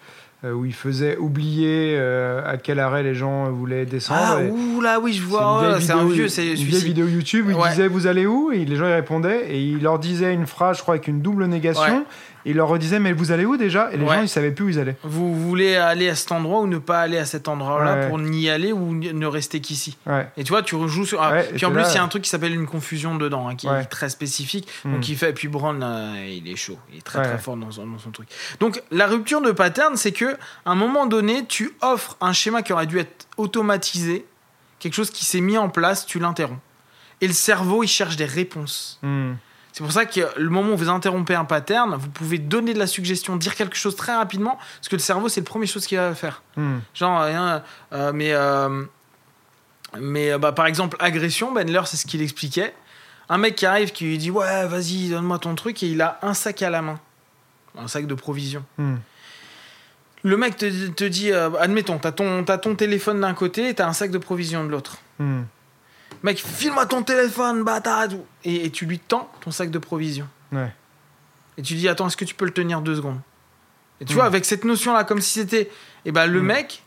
euh, 0.43 0.53
où 0.53 0.65
il 0.65 0.73
faisait 0.73 1.17
oublier 1.17 1.95
euh, 1.99 2.41
à 2.45 2.57
quel 2.57 2.79
arrêt 2.79 3.03
les 3.03 3.13
gens 3.13 3.51
voulaient 3.51 3.85
descendre. 3.85 4.19
Ah 4.23 4.41
ouh 4.43 4.81
là 4.81 4.99
oui 4.99 5.13
je 5.13 5.21
vois, 5.23 5.77
c'est 5.79 5.91
un 5.91 5.97
vidéo- 5.99 6.13
vieux, 6.13 6.27
c'est 6.27 6.47
une 6.47 6.55
vieille 6.55 6.83
vidéo 6.83 7.07
YouTube 7.07 7.47
où 7.47 7.51
il 7.51 7.69
disait 7.69 7.87
vous 7.87 8.07
allez 8.07 8.25
où? 8.25 8.51
Et 8.51 8.65
les 8.65 8.75
gens 8.75 8.87
y 8.87 8.93
répondaient 8.93 9.51
et 9.51 9.61
il 9.61 9.83
leur 9.83 9.99
disait 9.99 10.33
une 10.33 10.47
phrase, 10.47 10.77
je 10.77 10.81
crois, 10.81 10.95
avec 10.95 11.07
une 11.07 11.21
double 11.21 11.45
négation. 11.45 11.99
Ouais. 11.99 12.03
Il 12.45 12.55
leur 12.57 12.67
redisait 12.67 12.99
mais 12.99 13.11
vous 13.11 13.31
allez 13.31 13.43
où 13.45 13.57
déjà? 13.57 13.91
Et 13.91 13.97
les 13.97 14.05
Ouais. 14.05 14.15
gens 14.17 14.21
ils 14.21 14.29
savaient 14.29 14.51
plus 14.51 14.65
où 14.65 14.69
ils 14.69 14.79
allaient. 14.79 14.95
Vous 15.03 15.33
voulez 15.35 15.75
aller 15.75 16.09
à 16.09 16.15
cet 16.15 16.31
endroit 16.31 16.59
ou 16.61 16.67
ne 16.67 16.77
pas 16.77 17.01
aller 17.01 17.17
à 17.17 17.25
cet 17.25 17.47
endroit-là 17.47 17.95
Ouais. 17.95 18.07
pour 18.07 18.19
n'y 18.19 18.49
aller 18.49 18.71
ou 18.71 18.93
ne 18.93 19.25
rester 19.25 19.61
qu'ici? 19.61 19.97
Ouais. 20.05 20.27
Et 20.37 20.43
tu 20.43 20.49
vois, 20.51 20.61
tu 20.61 20.75
rejoues 20.75 21.05
sur. 21.05 21.21
ah, 21.23 21.41
puis 21.55 21.65
en 21.65 21.71
plus, 21.71 21.81
là, 21.81 21.89
il 21.89 21.95
y 21.95 21.97
a 21.97 22.03
un 22.03 22.07
truc 22.07 22.23
qui 22.23 22.29
s'appelle 22.29 22.53
une 22.53 22.67
confusion 22.67 23.15
dedans, 23.15 23.47
hein, 23.47 23.55
qui 23.55 23.67
est 23.67 23.85
très 23.85 24.09
spécifique. 24.09 24.67
Hmm. 24.83 24.93
Donc 24.93 25.09
il 25.09 25.17
fait. 25.17 25.31
Et 25.31 25.33
puis 25.33 25.47
Brown, 25.47 25.81
euh, 25.83 26.25
il 26.29 26.47
est 26.47 26.55
chaud. 26.55 26.77
Il 26.91 26.99
est 26.99 27.01
très 27.01 27.23
très 27.23 27.37
fort 27.39 27.57
dans, 27.57 27.71
son- 27.71 27.87
dans 27.87 27.97
son 27.99 28.11
truc. 28.11 28.27
Donc 28.59 28.81
la 28.91 29.07
rupture 29.07 29.41
de 29.41 29.51
pattern, 29.51 29.95
c'est 29.97 30.11
que 30.11 30.33
à 30.65 30.71
un 30.71 30.75
moment 30.75 31.07
donné, 31.07 31.45
tu 31.47 31.73
offres 31.81 32.15
un 32.21 32.31
schéma 32.33 32.61
qui 32.61 32.73
aurait 32.73 32.85
dû 32.87 32.99
être 32.99 33.27
automatisé, 33.37 34.25
quelque 34.79 34.93
chose 34.93 35.09
qui 35.09 35.25
s'est 35.25 35.41
mis 35.41 35.57
en 35.57 35.69
place, 35.69 36.05
tu 36.05 36.19
l'interromps. 36.19 36.59
Et 37.21 37.27
le 37.27 37.33
cerveau, 37.33 37.81
il 37.83 37.87
cherche 37.87 38.17
des 38.17 38.25
réponses. 38.25 38.99
Hmm. 39.01 39.33
C'est 39.75 39.83
pour 39.83 39.91
ça 39.91 40.05
que 40.05 40.21
le 40.37 40.49
moment 40.49 40.71
où 40.71 40.77
vous 40.77 40.87
interrompez 40.87 41.35
un 41.35 41.43
pattern, 41.43 41.95
vous 41.95 42.07
pouvez 42.07 42.37
donner 42.37 42.73
de 42.73 42.79
la 42.79 42.87
suggestion, 42.87 43.35
dire 43.35 43.55
quelque 43.55 43.75
chose 43.75 43.97
très 43.97 44.15
rapidement, 44.15 44.57
parce 44.77 44.87
que 44.87 44.95
le 44.95 45.01
cerveau, 45.01 45.27
c'est 45.27 45.41
la 45.41 45.45
première 45.45 45.67
chose 45.67 45.85
qu'il 45.85 45.97
va 45.97 46.15
faire. 46.15 46.43
Hmm. 46.55 46.77
Genre, 46.93 47.21
euh, 47.91 48.13
mais, 48.13 48.31
euh, 48.31 48.85
mais 49.99 50.31
euh, 50.31 50.37
bah, 50.37 50.53
par 50.53 50.65
exemple, 50.65 50.95
agression, 51.01 51.51
Benler, 51.51 51.81
c'est 51.87 51.97
ce 51.97 52.05
qu'il 52.07 52.21
expliquait. 52.21 52.73
Un 53.27 53.37
mec 53.37 53.55
qui 53.55 53.65
arrive, 53.65 53.91
qui 53.91 54.05
lui 54.05 54.17
dit 54.17 54.31
Ouais, 54.31 54.65
vas-y, 54.65 55.09
donne-moi 55.09 55.39
ton 55.39 55.55
truc, 55.55 55.83
et 55.83 55.87
il 55.87 56.01
a 56.01 56.19
un 56.21 56.33
sac 56.33 56.61
à 56.61 56.69
la 56.69 56.81
main, 56.81 56.97
un 57.77 57.89
sac 57.89 58.07
de 58.07 58.15
provisions. 58.15 58.63
Hmm. 58.77 58.95
Le 60.23 60.37
mec 60.37 60.55
te, 60.55 60.87
te 60.87 61.03
dit 61.03 61.33
euh, 61.33 61.49
Admettons, 61.59 61.97
t'as 61.97 62.13
ton, 62.13 62.45
t'as 62.45 62.59
ton 62.59 62.75
téléphone 62.75 63.19
d'un 63.19 63.33
côté 63.33 63.67
et 63.67 63.73
t'as 63.73 63.89
un 63.89 63.93
sac 63.93 64.09
de 64.09 64.19
provisions 64.19 64.63
de 64.63 64.69
l'autre. 64.69 64.99
Hmm. 65.19 65.41
Mec, 66.23 66.39
file-moi 66.39 66.85
ton 66.85 67.03
téléphone, 67.03 67.63
bâtard 67.63 68.07
et, 68.43 68.65
et 68.65 68.71
tu 68.71 68.85
lui 68.85 68.99
tends 68.99 69.29
ton 69.41 69.51
sac 69.51 69.69
de 69.69 69.77
provisions. 69.79 70.27
Ouais. 70.51 70.73
Et 71.57 71.61
tu 71.61 71.75
dis 71.75 71.87
Attends, 71.87 72.07
est-ce 72.07 72.17
que 72.17 72.25
tu 72.25 72.35
peux 72.35 72.45
le 72.45 72.51
tenir 72.53 72.81
deux 72.81 72.95
secondes? 72.95 73.19
Et 74.01 74.05
tu 74.05 74.13
Mm. 74.13 74.15
vois, 74.15 74.25
avec 74.25 74.43
cette 74.45 74.63
notion-là, 74.65 75.03
comme 75.03 75.21
si 75.21 75.39
c'était. 75.39 75.69
Et 76.05 76.11
ben, 76.11 76.25
le 76.27 76.41
Mm. 76.41 76.45
mec, 76.45 76.83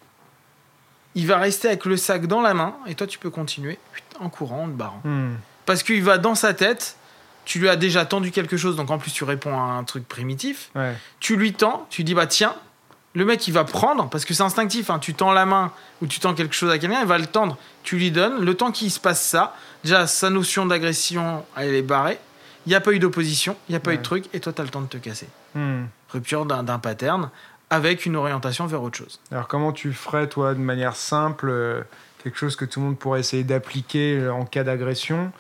il 1.15 1.27
va 1.27 1.39
rester 1.39 1.69
avec 1.69 1.85
le 1.85 1.97
sac 1.97 2.27
dans 2.27 2.41
la 2.43 2.55
main, 2.55 2.77
et 2.87 2.95
toi, 2.95 3.07
tu 3.07 3.19
peux 3.19 3.31
continuer 3.31 3.79
en 4.21 4.29
courant, 4.29 4.65
en 4.65 4.67
te 4.67 4.73
barrant. 4.73 5.01
Hmm. 5.05 5.35
Parce 5.67 5.83
qu'il 5.83 6.03
va 6.03 6.19
dans 6.19 6.35
sa 6.35 6.53
tête, 6.55 6.97
tu 7.45 7.59
lui 7.61 7.69
as 7.69 7.77
déjà 7.77 8.05
tendu 8.05 8.31
quelque 8.31 8.57
chose, 8.57 8.77
donc 8.77 8.91
en 8.91 8.99
plus, 8.99 9.11
tu 9.11 9.25
réponds 9.25 9.55
à 9.59 9.63
un 9.73 9.85
truc 9.85 10.07
primitif. 10.07 10.71
Ouais. 10.75 10.95
Tu 11.21 11.37
lui 11.37 11.53
tends, 11.55 11.87
tu 11.91 12.05
dis 12.05 12.15
Bah, 12.15 12.27
tiens. 12.27 12.55
Le 13.19 13.25
mec, 13.25 13.49
il 13.49 13.53
va 13.53 13.65
prendre, 13.65 14.09
parce 14.09 14.25
que 14.25 14.33
c'est 14.33 14.45
instinctif, 14.45 14.91
hein, 14.91 15.01
tu 15.01 15.13
tends 15.13 15.33
la 15.33 15.45
main 15.45 15.73
ou 16.01 16.07
tu 16.07 16.21
tends 16.21 16.35
quelque 16.35 16.55
chose 16.55 16.71
à 16.71 16.79
quelqu'un, 16.79 17.01
il 17.01 17.07
va 17.09 17.19
le 17.19 17.27
tendre, 17.27 17.57
tu 17.83 17.97
lui 17.97 18.13
donnes, 18.13 18.45
le 18.45 18.55
temps 18.55 18.71
qu'il 18.71 18.93
se 18.93 19.01
passe 19.01 19.21
ça, 19.21 19.57
déjà, 19.83 20.07
sa 20.07 20.31
notion 20.31 20.67
d'agression, 20.67 21.45
elle 21.57 21.75
est 21.75 21.83
barrée, 21.83 22.21
il 22.65 22.69
n'y 22.69 22.77
a 22.77 22.81
pas 22.81 22.93
eu 22.93 23.01
d'opposition, 23.01 23.57
il 23.69 23.73
n'y 23.73 23.77
a 23.77 23.81
pas 23.81 23.93
eu 23.93 23.97
de 23.97 24.03
truc, 24.03 24.27
et 24.35 24.39
toi, 24.39 24.53
tu 24.53 24.61
as 24.61 24.65
le 24.65 24.71
temps 24.71 24.83
de 24.83 24.87
te 24.87 24.99
casser. 24.99 25.27
Hmm. 25.57 25.87
rupture 26.11 26.47
d'un 26.47 26.63
d'un 26.63 26.79
pattern 26.79 27.31
avec 27.71 28.07
une 28.07 28.15
orientation 28.15 28.67
vers 28.67 28.85
autre 28.85 28.99
chose. 28.99 29.19
Alors 29.33 29.49
comment 29.49 29.73
tu 29.73 29.93
ferais 29.93 30.29
toi 30.29 30.55
de 30.55 30.61
manière 30.61 30.95
simple 30.95 31.49
euh, 31.51 31.83
quelque 32.23 32.39
chose 32.39 32.55
que 32.55 32.65
tout 32.65 32.79
le 32.79 32.87
monde 32.87 32.99
pourrait 32.99 33.19
essayer 33.19 33.43
d'appliquer 33.43 34.19
euh, 34.19 34.33
en 34.33 34.45
cas 34.45 34.63
d'agression? 34.63 35.33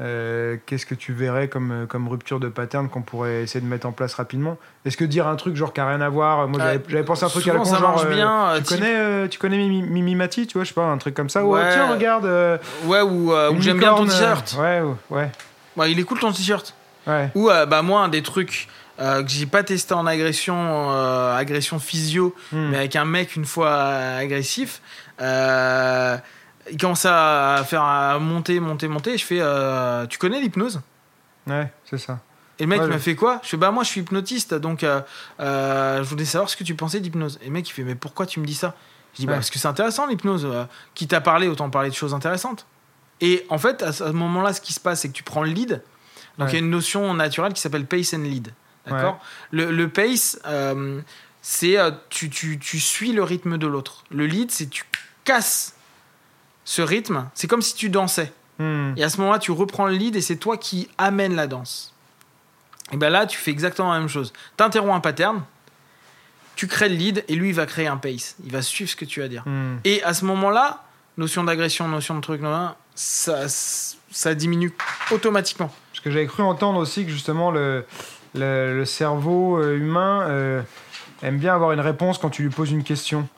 Euh, 0.00 0.56
Qu'est-ce 0.66 0.86
que 0.86 0.94
tu 0.96 1.12
verrais 1.12 1.46
comme, 1.46 1.70
euh, 1.70 1.86
comme 1.86 2.08
rupture 2.08 2.40
de 2.40 2.48
pattern 2.48 2.88
qu'on 2.88 3.02
pourrait 3.02 3.42
essayer 3.42 3.60
de 3.60 3.66
mettre 3.68 3.86
en 3.86 3.92
place 3.92 4.14
rapidement 4.14 4.56
Est-ce 4.84 4.96
que 4.96 5.04
dire 5.04 5.28
un 5.28 5.36
truc 5.36 5.54
genre 5.54 5.72
qui 5.72 5.80
a 5.80 5.86
rien 5.86 6.00
à 6.00 6.08
voir 6.08 6.48
Moi 6.48 6.58
j'avais 6.60 6.76
Ouais, 6.78 6.82
j'avais 6.88 7.04
pensé 7.04 7.22
à 7.24 7.26
un 7.28 7.30
truc 7.30 7.46
à 7.46 7.52
la 7.52 7.58
con 7.60 7.64
ça 7.64 7.78
genre 7.78 8.02
euh, 8.04 8.12
bien, 8.12 8.48
euh, 8.48 8.56
tu, 8.58 8.62
type- 8.64 8.76
connais, 8.78 8.96
euh, 8.96 9.28
tu 9.28 9.38
connais 9.38 9.56
Mimi, 9.58 9.82
Mimi 9.82 10.14
Mati, 10.16 10.48
tu 10.48 10.54
vois, 10.58 10.64
je 10.64 10.68
sais 10.70 10.74
pas, 10.74 10.82
un 10.84 10.98
truc 10.98 11.14
comme 11.14 11.28
ça. 11.30 11.44
Ou, 11.44 11.54
Ouais. 11.54 11.70
tiens, 11.72 11.92
regarde. 11.92 12.24
euh, 12.26 12.58
Ouais, 12.86 13.02
ou, 13.02 13.32
euh, 13.32 13.52
ou 13.52 13.60
j'aime 13.62 13.78
bien 13.78 13.94
ton 13.94 14.04
euh, 14.04 14.10
t-shirt. 14.10 14.56
Ouais, 14.58 14.82
ouais, 15.10 15.30
ouais. 15.76 15.92
Il 15.92 16.00
est 16.00 16.04
cool 16.04 16.18
ton 16.18 16.32
t-shirt. 16.32 16.74
ouais. 17.06 17.30
Ou 17.36 17.50
euh, 17.50 17.64
bah 17.64 17.82
moi, 17.82 18.00
un 18.00 18.08
des 18.08 18.22
trucs 18.22 18.66
euh, 19.00 19.22
que 19.22 19.28
j'ai 19.30 19.46
pas 19.46 19.62
testé 19.62 19.94
en 19.94 20.06
agression, 20.06 20.56
euh, 20.90 21.36
agression 21.36 21.78
physio, 21.78 22.34
Hmm. 22.50 22.70
mais 22.70 22.78
avec 22.78 22.96
un 22.96 23.04
mec 23.04 23.36
une 23.36 23.44
fois 23.44 23.68
euh, 23.68 24.20
agressif, 24.20 24.80
euh, 25.20 26.16
il 26.70 26.76
commence 26.78 27.04
à 27.06 27.62
faire 27.66 27.82
à 27.82 28.18
monter, 28.18 28.58
monter, 28.60 28.88
monter. 28.88 29.14
Et 29.14 29.18
je 29.18 29.24
fais, 29.24 29.38
euh, 29.40 30.06
tu 30.06 30.18
connais 30.18 30.40
l'hypnose? 30.40 30.80
Ouais, 31.46 31.70
c'est 31.84 31.98
ça. 31.98 32.20
Et 32.58 32.62
le 32.64 32.68
mec 32.68 32.80
Ouais, 32.80 32.86
il 32.86 32.90
m'a 32.90 32.98
fait 32.98 33.16
quoi? 33.16 33.40
Je 33.42 33.48
fais 33.48 33.56
bah 33.56 33.70
moi 33.72 33.82
je 33.82 33.88
suis 33.88 34.00
hypnotiste 34.00 34.54
donc 34.54 34.84
euh, 34.84 35.00
euh, 35.40 35.98
je 35.98 36.08
voulais 36.08 36.24
savoir 36.24 36.48
ce 36.48 36.56
que 36.56 36.62
tu 36.64 36.74
pensais 36.76 37.00
d'hypnose. 37.00 37.38
Et 37.42 37.46
le 37.46 37.50
mec 37.50 37.68
il 37.68 37.72
fait 37.72 37.82
mais 37.82 37.96
pourquoi 37.96 38.26
tu 38.26 38.38
me 38.40 38.46
dis 38.46 38.54
ça? 38.54 38.74
Je 39.14 39.18
dis 39.20 39.26
bah 39.26 39.32
Ouais. 39.32 39.38
parce 39.38 39.50
que 39.50 39.58
c'est 39.58 39.66
intéressant 39.68 40.06
l'hypnose. 40.06 40.46
qui 40.94 41.08
t'a 41.08 41.20
parlé 41.20 41.48
autant 41.48 41.68
parler 41.68 41.90
de 41.90 41.94
choses 41.94 42.14
intéressantes. 42.14 42.64
Et 43.20 43.44
en 43.48 43.58
fait 43.58 43.82
à 43.82 43.92
ce 43.92 44.04
moment-là 44.04 44.52
ce 44.52 44.60
qui 44.60 44.72
se 44.72 44.78
passe 44.80 45.00
c'est 45.00 45.08
que 45.08 45.14
tu 45.14 45.24
prends 45.24 45.42
le 45.42 45.50
lead. 45.50 45.82
Donc 46.38 46.48
il 46.48 46.52
Ouais. 46.52 46.52
y 46.52 46.56
a 46.56 46.58
une 46.60 46.70
notion 46.70 47.12
naturelle 47.14 47.52
qui 47.52 47.60
s'appelle 47.60 47.86
pace 47.86 48.14
and 48.14 48.18
lead. 48.22 48.52
D'accord? 48.86 49.18
Le, 49.50 49.70
le 49.72 49.88
pace 49.88 50.38
c'est 51.42 51.76
tu, 52.08 52.30
tu, 52.30 52.58
tu 52.58 52.78
suis 52.80 53.12
le 53.12 53.22
rythme 53.24 53.58
de 53.58 53.66
l'autre. 53.66 54.04
Le 54.10 54.26
lead 54.26 54.50
c'est 54.52 54.70
tu 54.70 54.84
casses 55.24 55.73
ce 56.64 56.82
rythme. 56.82 57.28
C'est 57.34 57.46
comme 57.46 57.62
si 57.62 57.74
tu 57.74 57.88
dansais. 57.88 58.32
Hmm. 58.58 58.92
Et 58.96 59.04
à 59.04 59.08
ce 59.08 59.18
moment-là, 59.20 59.38
tu 59.38 59.50
reprends 59.50 59.86
le 59.86 59.94
lead 59.94 60.16
et 60.16 60.20
c'est 60.20 60.36
toi 60.36 60.56
qui 60.56 60.88
amène 60.98 61.34
la 61.34 61.46
danse. 61.46 61.92
Et 62.92 62.96
bien 62.96 63.10
là, 63.10 63.26
tu 63.26 63.38
fais 63.38 63.50
exactement 63.50 63.92
la 63.92 63.98
même 63.98 64.08
chose. 64.08 64.32
Tu 64.56 64.62
interromps 64.64 64.94
un 64.94 65.00
pattern, 65.00 65.42
tu 66.54 66.66
crées 66.66 66.88
le 66.88 66.94
lead 66.94 67.24
et 67.28 67.34
lui, 67.34 67.48
il 67.48 67.54
va 67.54 67.66
créer 67.66 67.86
un 67.86 67.96
pace. 67.96 68.36
Il 68.44 68.52
va 68.52 68.62
suivre 68.62 68.90
ce 68.90 68.96
que 68.96 69.04
tu 69.04 69.20
vas 69.20 69.28
dire. 69.28 69.42
Hmm. 69.46 69.76
Et 69.84 70.02
à 70.04 70.14
ce 70.14 70.24
moment-là, 70.24 70.84
notion 71.16 71.44
d'agression, 71.44 71.88
notion 71.88 72.14
de 72.14 72.20
truc, 72.20 72.42
ça, 72.94 73.48
ça 73.48 74.34
diminue 74.34 74.72
automatiquement. 75.10 75.72
Parce 75.90 76.00
que 76.02 76.10
j'avais 76.10 76.26
cru 76.26 76.42
entendre 76.42 76.78
aussi 76.78 77.04
que 77.04 77.10
justement 77.10 77.50
le, 77.50 77.84
le, 78.34 78.76
le 78.76 78.84
cerveau 78.84 79.58
euh, 79.58 79.76
humain 79.76 80.22
euh, 80.28 80.62
aime 81.22 81.38
bien 81.38 81.54
avoir 81.54 81.72
une 81.72 81.80
réponse 81.80 82.18
quand 82.18 82.30
tu 82.30 82.42
lui 82.42 82.50
poses 82.50 82.70
une 82.70 82.84
question. 82.84 83.28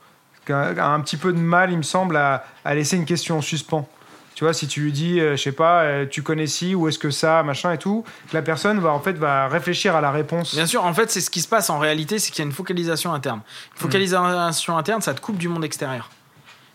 A 0.51 0.93
un 0.93 1.01
petit 1.01 1.17
peu 1.17 1.33
de 1.33 1.39
mal, 1.39 1.73
il 1.73 1.79
me 1.79 1.83
semble, 1.83 2.17
à, 2.17 2.45
à 2.65 2.75
laisser 2.75 2.97
une 2.97 3.05
question 3.05 3.39
en 3.39 3.43
suspens. 3.43 3.89
Tu 4.37 4.45
vois, 4.45 4.53
si 4.53 4.69
tu 4.69 4.83
lui 4.83 4.93
dis, 4.93 5.19
euh, 5.19 5.35
je 5.35 5.43
sais 5.43 5.53
pas, 5.53 5.81
euh, 5.85 6.05
tu 6.05 6.23
connais 6.23 6.47
ci, 6.47 6.75
ou 6.75 6.89
est-ce 6.89 6.99
que 6.99 7.11
ça, 7.11 7.43
machin 7.43 7.73
et 7.73 7.79
tout, 7.79 8.05
que 8.29 8.37
la 8.37 8.43
personne 8.43 8.79
va 8.81 8.91
en 8.91 9.01
fait 9.01 9.15
va 9.15 9.49
réfléchir 9.49 9.97
à 9.97 10.03
la 10.03 10.11
réponse. 10.11 10.55
Bien 10.55 10.67
sûr, 10.67 10.85
en 10.85 10.93
fait, 10.93 11.11
c'est 11.11 11.23
ce 11.23 11.31
qui 11.31 11.41
se 11.41 11.49
passe 11.49 11.71
en 11.71 11.79
réalité, 11.79 12.19
c'est 12.19 12.31
qu'il 12.31 12.41
y 12.41 12.47
a 12.47 12.47
une 12.47 12.53
focalisation 12.53 13.15
interne. 13.15 13.41
Une 13.73 13.81
focalisation 13.81 14.77
interne, 14.77 15.01
ça 15.01 15.15
te 15.15 15.23
coupe 15.23 15.39
du 15.39 15.49
monde 15.49 15.65
extérieur. 15.65 16.11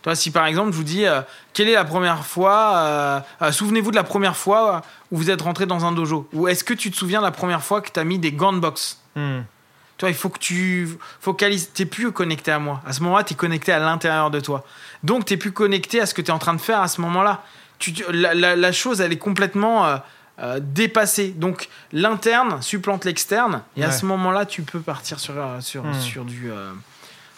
Toi, 0.02 0.16
si 0.16 0.32
par 0.32 0.48
exemple, 0.48 0.72
je 0.72 0.78
vous 0.78 0.84
dis, 0.84 1.06
euh, 1.06 1.22
quelle 1.54 1.70
est 1.70 1.76
la 1.76 1.86
première 1.86 2.26
fois, 2.26 3.24
souvenez-vous 3.52 3.92
de 3.92 3.96
la 3.96 4.04
première 4.04 4.36
fois 4.36 4.82
où 5.12 5.18
vous 5.18 5.30
êtes 5.30 5.44
rentré 5.44 5.68
dans 5.68 5.86
un 5.86 5.92
dojo? 5.92 6.28
Ou 6.34 6.48
est-ce 6.48 6.64
que 6.64 6.74
tu 6.74 6.90
te 6.90 6.96
souviens 6.98 7.20
de 7.20 7.26
la 7.26 7.32
première 7.32 7.62
fois 7.62 7.82
que 7.82 7.92
tu 7.92 8.00
as 8.00 8.04
mis 8.04 8.18
des 8.18 8.32
gants 8.32 8.54
de 8.54 8.60
boxe? 8.60 9.00
Hmm. 9.16 9.42
Toi, 10.02 10.10
il 10.10 10.16
faut 10.16 10.30
que 10.30 10.40
tu 10.40 10.90
focalises. 11.20 11.70
T'es 11.76 11.86
plus 11.86 12.12
connecté 12.12 12.52
à 12.52 12.58
moi. 12.58 12.82
À 12.88 12.92
ce 12.92 13.04
moment-là, 13.04 13.24
tu 13.24 13.34
es 13.34 13.36
connecté 13.36 13.72
à 13.72 13.78
l'intérieur 13.78 14.32
de 14.32 14.40
toi. 14.40 14.66
Donc, 15.04 15.26
tu 15.26 15.38
plus 15.38 15.52
connecté 15.52 16.02
à 16.02 16.08
ce 16.08 16.16
que 16.16 16.24
tu 16.24 16.30
es 16.30 16.34
en 16.34 16.40
train 16.40 16.56
de 16.56 16.60
faire 16.60 16.82
à 16.82 16.88
ce 16.88 17.02
moment-là. 17.02 17.44
Tu, 17.78 17.94
la, 18.12 18.34
la- 18.34 18.56
la 18.56 18.72
chose, 18.72 19.00
elle 19.00 19.12
est 19.14 19.20
complètement 19.20 19.86
euh, 19.86 19.98
euh, 20.40 20.60
dépassée. 20.60 21.28
Donc, 21.30 21.70
l'interne 21.92 22.64
supplante 22.64 23.06
l'externe. 23.06 23.62
Et 23.78 23.84
à 23.84 23.92
ce 23.92 24.08
moment-là, 24.08 24.48
tu 24.48 24.64
peux 24.64 24.80
partir 24.80 25.20
sur, 25.20 25.36
euh, 25.38 25.62
sur, 25.62 25.84
Hmm. 25.84 25.94
sur, 25.94 26.26
du, 26.26 26.52
euh, 26.52 26.72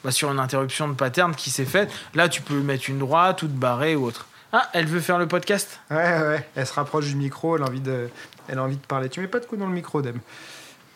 bah, 0.05 0.11
sur 0.11 0.31
une 0.31 0.39
interruption 0.39 0.87
de 0.87 0.93
pattern 0.93 1.35
qui 1.35 1.49
s'est 1.49 1.65
faite. 1.65 1.91
Là, 2.13 2.29
tu 2.29 2.41
peux 2.41 2.61
mettre 2.61 2.89
une 2.89 2.99
droite 2.99 3.41
ou 3.43 3.47
te 3.47 3.51
barrer 3.51 3.97
ou 3.97 4.05
autre. 4.05 4.25
Ah, 4.53 4.69
elle 4.71 4.85
veut 4.85 5.01
faire 5.01 5.17
le 5.17 5.27
podcast? 5.27 5.81
Ouais, 5.91 5.97
ouais, 5.97 6.27
ouais. 6.29 6.49
Elle 6.55 6.65
se 6.65 6.73
rapproche 6.73 7.07
du 7.07 7.15
micro, 7.17 7.57
elle 7.57 7.63
a 7.63 7.65
envie 7.65 7.81
de, 7.81 8.07
elle 8.47 8.57
a 8.57 8.63
envie 8.63 8.77
de 8.77 8.85
parler. 8.85 9.09
Tu 9.09 9.19
mets 9.19 9.27
pas 9.27 9.39
de 9.41 9.45
coup 9.47 9.57
dans 9.57 9.67
le 9.67 9.73
micro, 9.73 10.01
Dem. 10.01 10.19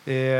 Et 0.06 0.30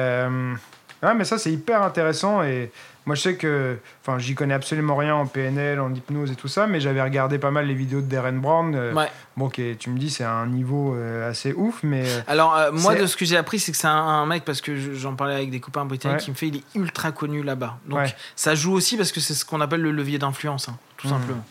Ah, 1.03 1.15
mais 1.15 1.25
ça, 1.25 1.39
c'est 1.39 1.53
hyper 1.53 1.83
intéressant. 1.83 2.43
Et 2.43 2.71
moi, 3.07 3.15
je 3.15 3.21
sais 3.23 3.37
que. 3.37 3.79
Enfin, 4.03 4.19
j'y 4.19 4.35
connais 4.35 4.55
absolument 4.55 4.97
rien 4.97 5.15
en 5.15 5.27
PNL, 5.27 5.79
en 5.81 5.95
hypnose 5.95 6.33
et 6.33 6.35
tout 6.35 6.49
ça, 6.49 6.67
mais 6.67 6.81
j'avais 6.81 7.01
regardé 7.03 7.39
pas 7.39 7.51
mal 7.53 7.67
les 7.67 7.75
vidéos 7.75 8.01
de 8.01 8.07
Darren 8.07 8.33
Brown. 8.41 8.75
euh, 8.75 8.93
Ouais. 8.93 9.09
Bon, 9.37 9.49
qui 9.49 9.77
tu 9.79 9.91
me 9.91 9.99
dis, 9.99 10.11
c'est 10.11 10.25
un 10.25 10.47
niveau 10.47 10.95
euh, 10.97 11.31
assez 11.31 11.53
ouf, 11.53 11.81
mais. 11.85 12.03
euh, 12.05 12.21
Alors, 12.27 12.57
euh, 12.57 12.73
moi, 12.73 12.97
de 12.97 13.07
ce 13.07 13.17
que 13.17 13.25
j'ai 13.25 13.37
appris, 13.37 13.61
c'est 13.61 13.71
que 13.73 13.79
c'est 13.79 13.87
un, 13.87 13.93
un 13.93 14.27
mec, 14.27 14.45
parce 14.45 14.61
que 14.61 14.75
je- 14.77 14.95
j'en 14.95 15.15
parlais 15.15 15.35
avec 15.35 15.51
des 15.51 15.61
copains 15.61 15.85
britanniques, 15.85 16.19
Ouais. 16.19 16.25
qui 16.25 16.31
me 16.33 16.37
fait, 16.37 16.49
il 16.49 16.57
est 16.57 16.65
ultra 16.75 17.13
connu 17.13 17.43
là-bas. 17.45 17.79
Donc, 17.87 18.01
Ouais. 18.01 18.15
ça 18.35 18.55
joue 18.57 18.73
aussi 18.73 18.97
parce 18.97 19.13
que 19.13 19.21
c'est 19.21 19.35
ce 19.35 19.45
qu'on 19.45 19.61
appelle 19.61 19.83
le 19.83 19.93
levier 19.93 20.19
d'influence, 20.19 20.69
hein, 20.69 20.77
tout 20.97 21.07
Mhm. 21.07 21.13
simplement. 21.15 21.45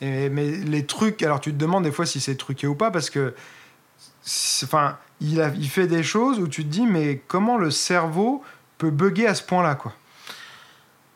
Et- 0.00 0.28
mais 0.28 0.50
les 0.50 0.84
trucs, 0.84 1.22
alors 1.22 1.40
tu 1.40 1.52
te 1.52 1.56
demandes 1.56 1.84
des 1.84 1.92
fois 1.92 2.04
si 2.06 2.20
c'est 2.20 2.34
truqué 2.34 2.66
ou 2.66 2.74
pas 2.74 2.90
parce 2.90 3.08
que, 3.10 3.34
enfin, 4.64 4.96
il, 5.20 5.40
a, 5.40 5.48
il 5.56 5.68
fait 5.68 5.86
des 5.86 6.02
choses 6.02 6.38
où 6.40 6.48
tu 6.48 6.64
te 6.64 6.68
dis 6.68 6.86
mais 6.86 7.22
comment 7.28 7.56
le 7.56 7.70
cerveau 7.70 8.42
peut 8.84 8.90
bugger 8.90 9.26
à 9.26 9.34
ce 9.34 9.42
point-là 9.42 9.74
quoi. 9.74 9.92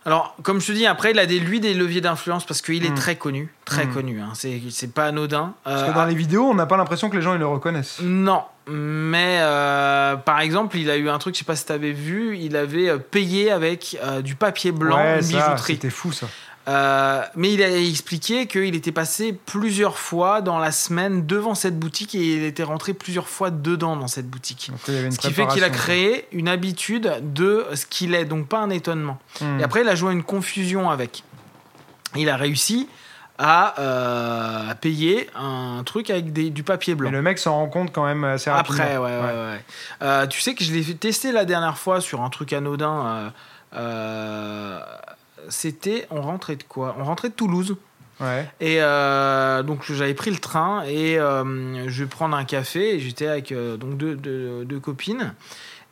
Alors, 0.04 0.34
comme 0.42 0.58
je 0.58 0.68
te 0.68 0.72
dis, 0.72 0.86
après, 0.86 1.10
il 1.10 1.18
a 1.18 1.26
des, 1.26 1.38
lui 1.38 1.60
des 1.60 1.74
leviers 1.74 2.00
d'influence 2.00 2.46
parce 2.46 2.62
qu'il 2.62 2.86
est 2.86 2.90
Mhm. 2.90 2.94
très 2.94 3.16
connu, 3.16 3.52
très 3.66 3.84
Mhm. 3.84 3.92
connu. 3.92 4.20
Hein, 4.22 4.32
c'est 4.34 4.94
pas 4.94 5.06
anodin. 5.06 5.52
Parce 5.64 5.82
Euh, 5.82 5.88
que 5.88 5.94
dans 5.94 6.06
les 6.06 6.14
vidéos, 6.14 6.44
on 6.48 6.54
n'a 6.54 6.64
pas 6.64 6.78
l'impression 6.78 7.10
que 7.10 7.16
les 7.16 7.20
gens 7.22 7.34
ils 7.34 7.40
le 7.40 7.46
reconnaissent. 7.46 7.98
Non, 8.00 8.42
mais 8.66 9.38
euh, 9.40 10.16
par 10.16 10.40
exemple, 10.40 10.78
il 10.78 10.88
a 10.88 10.96
eu 10.96 11.10
un 11.10 11.18
truc, 11.18 11.34
je 11.34 11.40
sais 11.40 11.44
pas 11.44 11.56
si 11.56 11.66
tu 11.66 11.72
avais 11.72 11.92
vu, 11.92 12.38
il 12.38 12.56
avait 12.56 12.88
euh, 12.88 12.96
payé 12.98 13.50
avec 13.50 13.98
euh, 14.02 14.22
du 14.22 14.34
papier 14.34 14.72
blanc 14.72 14.96
ouais, 14.96 15.16
une 15.16 15.22
ça, 15.22 15.36
bijouterie. 15.50 15.74
c'était 15.74 15.90
fou 15.90 16.10
ça. 16.12 16.26
Euh, 16.68 17.22
mais 17.34 17.54
il 17.54 17.62
a 17.62 17.74
expliqué 17.78 18.46
qu'il 18.46 18.74
était 18.74 18.92
passé 18.92 19.32
plusieurs 19.46 19.96
fois 19.96 20.42
dans 20.42 20.58
la 20.58 20.70
semaine 20.70 21.24
devant 21.26 21.54
cette 21.54 21.78
boutique 21.78 22.14
et 22.14 22.18
il 22.36 22.44
était 22.44 22.62
rentré 22.62 22.92
plusieurs 22.92 23.28
fois 23.28 23.50
dedans 23.50 23.96
dans 23.96 24.06
cette 24.08 24.28
boutique. 24.28 24.70
Donc, 24.70 24.80
Ce 25.12 25.18
qui 25.18 25.32
fait 25.32 25.46
qu'il 25.46 25.64
a 25.64 25.70
créé 25.70 26.26
une 26.32 26.46
habitude 26.48 27.10
de 27.22 27.64
ce 27.74 27.86
qu'il 27.86 28.14
est, 28.14 28.26
donc 28.26 28.48
pas 28.48 28.58
un 28.58 28.68
étonnement. 28.70 29.18
Hmm. 29.40 29.60
Et 29.60 29.64
après, 29.64 29.80
il 29.80 29.88
a 29.88 29.94
joué 29.94 30.12
une 30.12 30.22
confusion 30.24 30.90
avec. 30.90 31.24
Il 32.16 32.28
a 32.28 32.36
réussi 32.36 32.86
à, 33.38 33.80
euh, 33.80 34.70
à 34.70 34.74
payer 34.74 35.30
un 35.36 35.82
truc 35.86 36.10
avec 36.10 36.32
des- 36.34 36.50
du 36.50 36.64
papier 36.64 36.94
blanc. 36.94 37.08
Mais 37.10 37.16
le 37.16 37.22
mec 37.22 37.38
s'en 37.38 37.52
rend 37.54 37.68
compte 37.68 37.92
quand 37.92 38.04
même 38.04 38.24
assez 38.24 38.50
rapidement. 38.50 38.82
Après, 38.82 38.96
ouais, 38.98 39.04
ouais, 39.04 39.20
ouais. 39.52 39.64
Euh, 40.02 40.26
tu 40.26 40.40
sais 40.40 40.54
que 40.54 40.64
je 40.64 40.72
l'ai 40.72 40.84
tester 40.96 41.32
la 41.32 41.44
dernière 41.46 41.78
fois 41.78 42.00
sur 42.02 42.20
un 42.22 42.28
truc 42.30 42.52
anodin. 42.52 43.32
euh, 43.74 44.80
C'était, 45.48 46.06
on 46.10 46.20
rentrait 46.22 46.56
de 46.56 46.62
quoi? 46.62 46.96
On 46.98 47.04
rentrait 47.04 47.28
de 47.28 47.34
Toulouse. 47.34 47.76
Ouais. 48.20 48.50
Et 48.60 48.82
euh, 48.82 49.62
donc 49.62 49.84
j'avais 49.90 50.14
pris 50.14 50.30
le 50.32 50.38
train 50.38 50.82
et 50.84 51.18
euh, 51.18 51.88
je 51.88 52.02
vais 52.02 52.08
prendre 52.08 52.36
un 52.36 52.44
café. 52.44 52.96
Et 52.96 53.00
j'étais 53.00 53.28
avec 53.28 53.52
euh, 53.52 53.76
donc 53.76 53.96
deux, 53.96 54.16
deux- 54.16 54.64
deux 54.64 54.80
copines. 54.80 55.34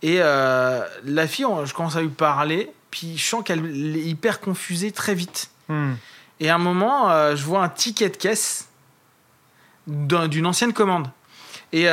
Et 0.02 0.18
la 0.18 1.26
fille, 1.26 1.44
on- 1.47 1.65
je 1.65 1.73
commence 1.75 1.97
à 1.97 2.02
lui 2.02 2.08
parler. 2.08 2.70
Puis 2.91 3.16
je 3.16 3.25
sens 3.25 3.42
qu'elle 3.44 3.65
est 3.97 4.00
hyper 4.00 4.41
confusée 4.41 4.91
très 4.92 5.15
vite. 5.15 5.50
Hmm. 5.68 5.94
Et 6.41 6.50
à 6.50 6.55
un 6.57 6.58
moment, 6.58 7.08
je 7.34 7.42
vois 7.44 7.62
un 7.62 7.68
ticket 7.68 8.08
de 8.10 8.16
caisse 8.16 8.68
d'un- 9.86 10.28
d'une 10.28 10.47
ancienne 10.47 10.73
commande. 10.73 11.08
Et, 11.73 11.86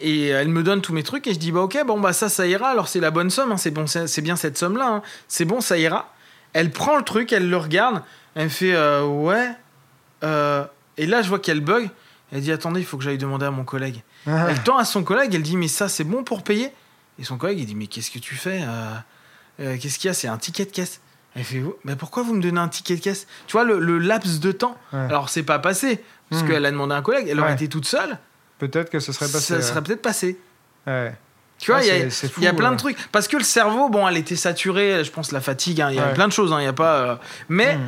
et 0.00 0.28
elle 0.28 0.48
me 0.48 0.62
donne 0.62 0.80
tous 0.80 0.92
mes 0.92 1.02
trucs 1.02 1.26
et 1.26 1.34
je 1.34 1.38
dis 1.38 1.52
bah 1.52 1.60
ok 1.60 1.78
bon 1.86 2.00
bah 2.00 2.12
ça 2.12 2.28
ça 2.28 2.46
ira. 2.46 2.68
Alors 2.68 2.88
c'est 2.88 3.00
la 3.00 3.10
bonne 3.10 3.30
somme 3.30 3.52
hein, 3.52 3.56
c'est 3.56 3.70
bon 3.70 3.86
c'est 3.86 4.20
bien 4.22 4.36
cette 4.36 4.56
somme 4.58 4.76
là 4.76 5.02
c'est 5.28 5.44
bon 5.44 5.60
ça 5.60 5.76
ira. 5.78 6.12
Elle 6.52 6.70
prend 6.70 6.96
le 6.96 7.02
truc 7.04 7.32
elle 7.32 7.48
le 7.48 7.56
regarde. 7.56 8.02
Elle 8.34 8.44
me 8.44 8.48
fait 8.48 8.74
euh, 8.74 9.04
ouais 9.04 9.50
Euh, 10.22 10.64
et 10.96 11.06
là 11.06 11.22
je 11.22 11.28
vois 11.28 11.38
qu'elle 11.38 11.60
bug. 11.60 11.90
Elle 12.32 12.40
dit 12.40 12.52
attendez 12.52 12.80
il 12.80 12.86
faut 12.86 12.96
que 12.96 13.04
j'aille 13.04 13.18
demander 13.18 13.46
à 13.46 13.50
mon 13.50 13.64
collègue. 13.64 14.02
Elle 14.26 14.62
tend 14.62 14.78
à 14.78 14.84
son 14.84 15.04
collègue 15.04 15.34
elle 15.34 15.42
dit 15.42 15.56
mais 15.56 15.68
ça 15.68 15.88
c'est 15.88 16.04
bon 16.04 16.24
pour 16.24 16.42
payer. 16.42 16.70
Et 17.18 17.24
son 17.24 17.36
collègue 17.36 17.58
il 17.60 17.66
dit 17.66 17.74
mais 17.74 17.86
qu'est-ce 17.86 18.10
que 18.10 18.18
tu 18.18 18.34
fais 18.34 18.60
Euh, 18.62 18.94
euh, 19.60 19.76
qu'est-ce 19.80 19.98
qu'il 19.98 20.08
y 20.08 20.10
a? 20.10 20.14
C'est 20.14 20.28
un 20.28 20.38
ticket 20.38 20.64
de 20.64 20.70
caisse. 20.70 21.00
Elle 21.36 21.44
fait 21.44 21.62
Oh, 21.64 21.78
mais 21.84 21.94
pourquoi 21.96 22.22
vous 22.22 22.32
me 22.34 22.40
donnez 22.42 22.58
un 22.60 22.68
ticket 22.68 22.96
de 22.96 23.00
caisse? 23.00 23.26
Tu 23.46 23.52
vois 23.52 23.64
le, 23.64 23.78
le 23.78 23.98
laps 23.98 24.40
de 24.40 24.50
temps. 24.52 24.76
Ouais. 24.92 25.00
alors 25.00 25.28
c'est 25.28 25.42
pas 25.42 25.58
passé 25.58 26.02
parce 26.30 26.42
Hmm. 26.42 26.48
qu'elle 26.48 26.64
a 26.64 26.70
demandé 26.70 26.94
à 26.94 26.96
un 26.98 27.02
collègue. 27.02 27.26
Elle 27.28 27.38
aurait 27.40 27.52
été 27.54 27.68
toute 27.68 27.86
seule 27.86 28.18
Peut-être 28.68 28.90
que 28.90 29.00
ce 29.00 29.12
serait 29.12 29.26
passé. 29.30 29.54
ça 29.54 29.62
serait 29.62 29.82
peut-être 29.82 30.02
passé 30.02 30.38
Ouais. 30.86 31.14
tu 31.58 31.70
vois, 31.70 31.80
Ouais, 31.80 31.86
il 31.86 32.42
y 32.42 32.46
a- 32.46 32.50
y, 32.50 32.56
plein 32.56 32.72
de 32.72 32.76
trucs. 32.76 32.96
Parce 33.10 33.26
que 33.28 33.36
le 33.36 33.42
cerveau, 33.44 33.88
bon, 33.88 34.06
elle 34.08 34.16
était 34.16 34.36
saturée, 34.36 35.02
je 35.04 35.10
pense, 35.10 35.32
la 35.32 35.40
fatigue, 35.40 35.80
hein, 35.80 35.88
il 35.90 35.96
y 35.96 36.00
a 36.00 36.06
Ouais. 36.08 36.14
plein 36.14 36.28
de 36.28 36.32
choses, 36.32 36.52
hein, 36.52 36.60
il 36.60 36.64
y 36.64 36.68
a 36.68 36.72
pas. 36.72 36.94
euh, 36.96 37.16
Mais 37.48 37.76
Hmm. 37.76 37.80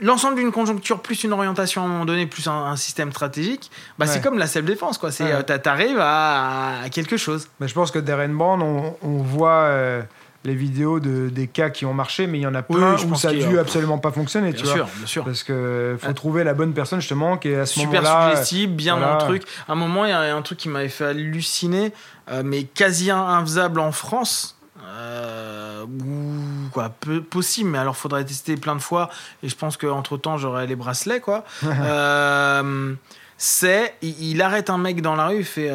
l'ensemble 0.00 0.36
d'une 0.36 0.52
conjoncture, 0.52 1.00
plus 1.02 1.24
une 1.24 1.32
orientation 1.32 1.82
à 1.82 1.84
un 1.84 1.88
moment 1.88 2.04
donné, 2.04 2.26
plus 2.26 2.46
un, 2.46 2.52
un 2.52 2.76
système 2.76 3.10
stratégique, 3.10 3.70
bah, 3.98 4.06
c'est 4.06 4.20
comme 4.22 4.38
la 4.38 4.46
self-défense, 4.46 4.96
quoi. 4.98 5.10
C'est, 5.12 5.32
euh, 5.32 5.42
t'a- 5.42 5.58
t'arrives 5.58 5.98
à, 6.00 6.82
à 6.84 6.88
quelque 6.88 7.16
chose. 7.16 7.48
Mais 7.60 7.68
je 7.68 7.74
pense 7.74 7.90
que 7.90 7.98
Darren 7.98 8.28
Brown, 8.34 8.62
on, 8.62 8.96
on 9.02 9.18
voit 9.22 9.50
euh, 9.64 10.02
les 10.44 10.54
vidéos 10.54 11.00
de, 11.00 11.28
des 11.28 11.46
cas 11.48 11.68
qui 11.68 11.84
ont 11.84 11.92
marché, 11.92 12.26
mais 12.26 12.38
il 12.38 12.42
y 12.42 12.46
en 12.46 12.54
a 12.54 12.62
Oui, 12.68 12.76
plein 12.76 12.96
je 12.96 13.04
où 13.06 13.14
ça 13.14 13.28
a 13.28 13.32
dû 13.32 13.58
a- 13.58 13.60
absolument 13.60 13.98
pas 13.98 14.10
fonctionner. 14.10 14.52
Bien 14.52 14.58
tu 14.60 14.64
vois. 14.64 14.74
sûr, 14.74 14.86
bien 14.96 15.06
sûr. 15.06 15.24
Parce 15.24 15.42
que 15.42 15.96
faut 16.00 16.06
Ouais. 16.08 16.14
trouver 16.14 16.44
la 16.44 16.54
bonne 16.54 16.72
personne 16.72 17.00
justement 17.00 17.36
qui 17.36 17.48
est 17.48 17.56
à 17.56 17.66
ce 17.66 17.80
Super 17.80 18.02
moment-là. 18.02 18.30
suggestible, 18.30 18.72
bien 18.74 18.96
voilà. 18.96 19.16
dans 19.18 19.18
le 19.18 19.38
truc. 19.38 19.42
À 19.68 19.72
un 19.72 19.74
moment, 19.74 20.04
il 20.06 20.08
y 20.08 20.12
a 20.12 20.34
un 20.34 20.42
truc 20.42 20.58
qui 20.58 20.68
m'avait 20.70 20.88
fait 20.88 21.06
halluciner, 21.06 21.92
euh, 22.30 22.42
mais 22.44 22.64
quasi 22.64 23.10
infaisable 23.10 23.80
en 23.80 23.92
France. 23.92 24.56
Euh, 24.82 25.84
ou 25.84 26.68
quoi, 26.72 26.88
peu 26.88 27.22
possible, 27.22 27.70
mais 27.70 27.78
alors 27.78 27.96
faudrait 27.96 28.24
tester 28.24 28.56
plein 28.56 28.74
de 28.76 28.80
fois. 28.80 29.08
Et 29.42 29.48
je 29.48 29.56
pense 29.56 29.76
qu'entre 29.76 30.16
temps, 30.16 30.36
j'aurai 30.38 30.66
les 30.66 30.76
bracelets, 30.76 31.20
quoi. 31.20 31.44
Euh, 31.64 32.94
c'est, 33.36 33.94
il, 34.02 34.30
il 34.32 34.42
arrête 34.42 34.68
un 34.70 34.78
mec 34.78 35.00
dans 35.00 35.16
la 35.16 35.28
rue, 35.28 35.38
il 35.38 35.44
fait 35.44 35.70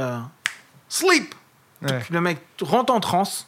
sleep. 0.89 1.33
Ouais. 1.81 1.99
Le 2.09 2.21
mec 2.21 2.39
rentre 2.61 2.93
en 2.93 2.99
transe. 2.99 3.47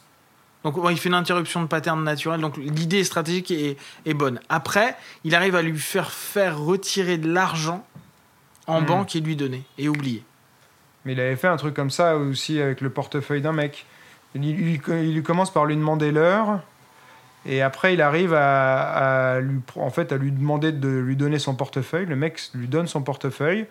Donc 0.64 0.76
ouais, 0.76 0.92
il 0.92 0.98
fait 0.98 1.08
une 1.08 1.14
interruption 1.14 1.62
de 1.62 1.66
pattern 1.66 2.02
naturel. 2.02 2.40
Donc 2.40 2.56
l'idée 2.56 3.04
stratégique 3.04 3.50
est, 3.50 3.76
est 4.06 4.14
bonne. 4.14 4.40
Après, 4.48 4.96
il 5.24 5.34
arrive 5.34 5.54
à 5.54 5.62
lui 5.62 5.78
faire 5.78 6.10
faire 6.10 6.58
retirer 6.58 7.16
de 7.18 7.30
l'argent 7.32 7.86
en 8.66 8.80
Hmm. 8.82 8.86
banque 8.86 9.16
et 9.16 9.20
lui 9.20 9.36
donner 9.36 9.62
et 9.78 9.88
oublier. 9.88 10.22
Mais 11.04 11.12
il 11.12 11.20
avait 11.20 11.36
fait 11.36 11.46
un 11.48 11.56
truc 11.56 11.74
comme 11.74 11.90
ça 11.90 12.16
aussi 12.16 12.60
avec 12.60 12.80
le 12.80 12.90
portefeuille 12.90 13.40
d'un 13.40 13.52
mec. 13.52 13.86
Il, 14.34 14.44
il- 14.44 14.80
il 14.88 15.14
lui 15.14 15.22
commence 15.22 15.50
par 15.52 15.64
lui 15.64 15.76
demander 15.76 16.10
l'heure. 16.12 16.60
Et 17.46 17.62
après, 17.62 17.94
il 17.94 18.02
arrive 18.02 18.34
à, 18.34 19.36
à 19.36 19.40
lui, 19.40 19.60
en 19.76 19.88
fait, 19.90 20.12
à 20.12 20.16
lui 20.18 20.32
demander 20.32 20.72
de 20.72 20.88
lui 20.88 21.16
donner 21.16 21.38
son 21.38 21.54
portefeuille. 21.54 22.04
Le 22.04 22.16
mec 22.16 22.38
lui 22.52 22.66
donne 22.66 22.88
son 22.88 23.00
portefeuille, 23.00 23.66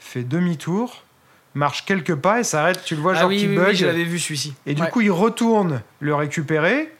fait 0.00 0.24
demi-tour, 0.24 1.04
marche 1.54 1.84
quelques 1.84 2.14
pas 2.14 2.40
et 2.40 2.44
s'arrête. 2.44 2.82
Tu 2.84 2.94
le 2.94 3.00
vois, 3.02 3.12
ah 3.16 3.20
genre 3.20 3.28
oui, 3.28 3.38
qui 3.38 3.48
oui, 3.48 3.56
bug. 3.56 3.68
oui, 3.68 3.76
je 3.76 3.86
l'avais 3.86 4.04
vu 4.04 4.18
celui-ci. 4.18 4.54
et 4.66 4.74
du 4.74 4.82
coup, 4.84 5.00
il 5.00 5.10
retourne 5.10 5.82
le 6.00 6.14
récupérer. 6.14 6.92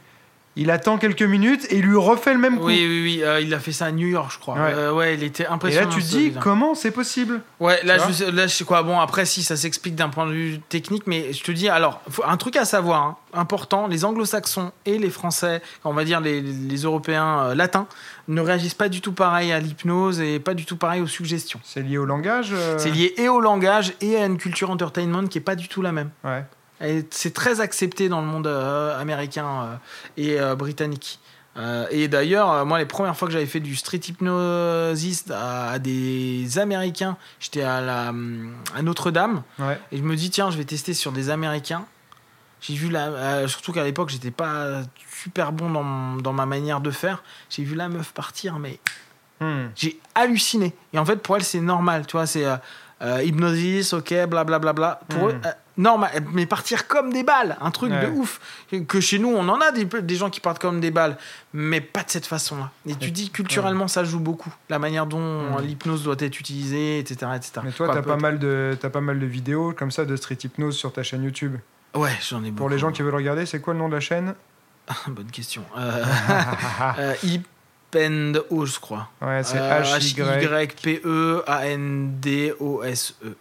Il 0.56 0.70
attend 0.72 0.98
quelques 0.98 1.22
minutes 1.22 1.64
et 1.70 1.76
il 1.76 1.82
lui 1.84 1.96
refait 1.96 2.32
le 2.32 2.40
même 2.40 2.58
coup. 2.58 2.66
Oui, 2.66 2.84
oui, 2.86 3.02
oui, 3.02 3.22
euh, 3.22 3.40
il 3.40 3.54
a 3.54 3.60
fait 3.60 3.70
ça 3.70 3.86
à 3.86 3.92
New 3.92 4.08
York, 4.08 4.32
je 4.34 4.38
crois. 4.40 4.54
Ouais. 4.56 4.72
Euh, 4.74 4.92
ouais 4.92 5.14
il 5.14 5.22
était 5.22 5.44
et 5.44 5.46
impressionnant. 5.46 5.88
là, 5.88 5.94
tu 5.94 6.00
te 6.02 6.06
ce 6.06 6.16
dis, 6.16 6.32
comment 6.40 6.74
c'est 6.74 6.90
possible? 6.90 7.40
Ouais, 7.60 7.78
là 7.84 7.98
Tu 8.00 8.08
je, 8.08 8.12
sais- 8.12 8.30
là, 8.32 8.46
je 8.48 8.54
sais 8.54 8.64
quoi. 8.64 8.82
Bon, 8.82 8.98
après, 8.98 9.24
si 9.26 9.44
ça 9.44 9.56
s'explique 9.56 9.94
d'un 9.94 10.08
point 10.08 10.26
de 10.26 10.32
vue 10.32 10.58
technique, 10.68 11.04
mais 11.06 11.32
je 11.32 11.42
te 11.44 11.52
dis, 11.52 11.68
alors, 11.68 12.00
faut- 12.10 12.24
un 12.26 12.36
truc 12.36 12.56
à 12.56 12.64
savoir, 12.64 13.02
hein, 13.02 13.16
important 13.32 13.86
les 13.86 14.04
anglo-saxons 14.04 14.72
et 14.86 14.98
les 14.98 15.10
français, 15.10 15.62
on 15.84 15.92
va 15.92 16.04
dire 16.04 16.20
les, 16.20 16.40
les 16.40 16.78
européens 16.82 17.40
euh, 17.44 17.54
latins, 17.54 17.86
ne 18.26 18.40
réagissent 18.40 18.74
pas 18.74 18.88
du 18.88 19.00
tout 19.00 19.12
pareil 19.12 19.52
à 19.52 19.60
l'hypnose 19.60 20.20
et 20.20 20.40
pas 20.40 20.54
du 20.54 20.64
tout 20.64 20.76
pareil 20.76 21.00
aux 21.00 21.06
suggestions. 21.06 21.60
C'est 21.62 21.80
lié 21.82 21.96
au 21.96 22.04
langage 22.04 22.50
euh, 22.52 22.76
C'est 22.78 22.90
lié 22.90 23.14
et 23.18 23.28
au 23.28 23.40
langage 23.40 23.92
et 24.00 24.16
à 24.16 24.26
une 24.26 24.36
culture 24.36 24.70
entertainment 24.70 25.26
qui 25.28 25.38
est 25.38 25.42
pas 25.42 25.54
du 25.56 25.68
tout 25.68 25.80
la 25.80 25.92
même. 25.92 26.10
Ouais. 26.24 26.44
C'est 27.10 27.34
très 27.34 27.60
accepté 27.60 28.08
dans 28.08 28.20
le 28.20 28.26
monde 28.26 28.46
euh, 28.46 28.98
américain 29.00 29.46
euh, 29.46 29.76
et 30.16 30.40
euh, 30.40 30.54
britannique. 30.54 31.18
Et 31.90 32.08
d'ailleurs, 32.08 32.64
moi, 32.64 32.78
les 32.78 32.86
premières 32.86 33.14
fois 33.14 33.28
que 33.28 33.32
j'avais 33.32 33.44
fait 33.44 33.60
du 33.60 33.76
street 33.76 34.00
hypnosis 34.08 35.24
à, 35.30 35.72
à 35.72 35.78
des 35.78 36.58
Américains, 36.58 37.18
j'étais 37.38 37.60
à, 37.62 37.82
la, 37.82 38.08
hum, 38.10 38.54
à 38.74 38.80
Notre-Dame, 38.80 39.42
Ouais. 39.58 39.78
et 39.92 39.98
je 39.98 40.02
me 40.02 40.16
dis, 40.16 40.30
tiens, 40.30 40.50
je 40.50 40.56
vais 40.56 40.64
tester 40.64 40.94
sur 40.94 41.12
des 41.12 41.28
Américains. 41.28 41.84
J'ai 42.62 42.74
vu 42.74 42.88
la. 42.88 43.08
euh, 43.08 43.48
surtout 43.48 43.72
qu'à 43.72 43.84
l'époque, 43.84 44.08
j'étais 44.08 44.30
pas 44.30 44.82
super 45.22 45.52
bon 45.52 45.68
dans, 45.70 46.16
dans 46.16 46.32
ma 46.32 46.46
manière 46.46 46.80
de 46.80 46.90
faire. 46.90 47.22
J'ai 47.50 47.62
vu 47.64 47.74
la 47.74 47.88
meuf 47.88 48.12
partir, 48.12 48.58
mais 48.58 48.78
Hmm. 49.42 49.68
j'ai 49.74 49.98
halluciné. 50.14 50.74
Et 50.92 50.98
en 50.98 51.04
fait, 51.06 51.16
pour 51.16 51.34
elle, 51.36 51.42
c'est 51.44 51.60
normal, 51.62 52.06
tu 52.06 52.12
vois, 52.12 52.26
c'est 52.26 52.44
euh, 52.44 52.56
euh, 53.02 53.22
hypnosis, 53.22 53.92
ok, 53.92 54.12
blablabla. 54.28 54.72
Bla, 54.72 55.00
Pour 55.08 55.22
Mhm. 55.24 55.28
eux, 55.30 55.40
euh, 55.46 55.50
normal, 55.76 56.10
mais 56.32 56.44
partir 56.46 56.86
comme 56.86 57.12
des 57.12 57.22
balles, 57.22 57.56
un 57.60 57.70
truc 57.70 57.90
Ouais. 57.92 58.06
de 58.06 58.10
ouf. 58.10 58.40
Que 58.88 59.00
chez 59.00 59.18
nous, 59.18 59.28
on 59.30 59.48
en 59.48 59.60
a 59.60 59.72
des, 59.72 59.84
des 59.84 60.16
gens 60.16 60.28
qui 60.30 60.40
partent 60.40 60.58
comme 60.60 60.80
des 60.80 60.90
balles, 60.90 61.16
mais 61.54 61.80
pas 61.80 62.02
de 62.02 62.10
cette 62.10 62.26
façon-là. 62.26 62.70
Et 62.86 62.94
tu 62.94 63.10
dis, 63.10 63.30
culturellement, 63.30 63.88
ça 63.88 64.04
joue 64.04 64.20
beaucoup. 64.20 64.52
La 64.68 64.78
manière 64.78 65.06
dont 65.06 65.18
Mhm. 65.58 65.62
l'hypnose 65.62 66.02
doit 66.04 66.16
être 66.18 66.38
utilisée, 66.38 66.98
etc. 66.98 67.30
etc. 67.36 67.52
Mais 67.64 67.72
toi, 67.72 67.88
t'as 67.92 68.02
pas, 68.02 68.16
mal 68.16 68.38
de, 68.38 68.76
t'as 68.80 68.90
pas 68.90 69.00
mal 69.00 69.18
de 69.18 69.26
vidéos 69.26 69.72
comme 69.76 69.90
ça 69.90 70.04
de 70.04 70.14
street 70.16 70.38
hypnose 70.44 70.76
sur 70.76 70.92
ta 70.92 71.02
chaîne 71.02 71.24
YouTube. 71.24 71.56
Ouais, 71.94 72.10
j'en 72.28 72.38
ai 72.44 72.50
beaucoup. 72.50 72.56
Pour 72.56 72.68
les 72.68 72.78
gens 72.78 72.92
qui 72.92 73.02
veulent 73.02 73.14
regarder, 73.14 73.46
c'est 73.46 73.60
quoi 73.60 73.72
le 73.72 73.78
nom 73.80 73.88
de 73.88 73.94
la 73.94 74.00
chaîne? 74.00 74.34
Bonne 75.08 75.30
question. 75.30 75.62
Euh, 75.78 76.04
euh, 76.98 77.14
Hypendo, 77.92 78.66
je 78.66 78.78
crois. 78.80 79.08
Ouais, 79.20 79.42
c'est 79.42 79.58
Euh, 79.58 79.82
H-Y. 79.82 80.46
H-Y-P-E-A-N-D-O-S-E. 82.00 83.36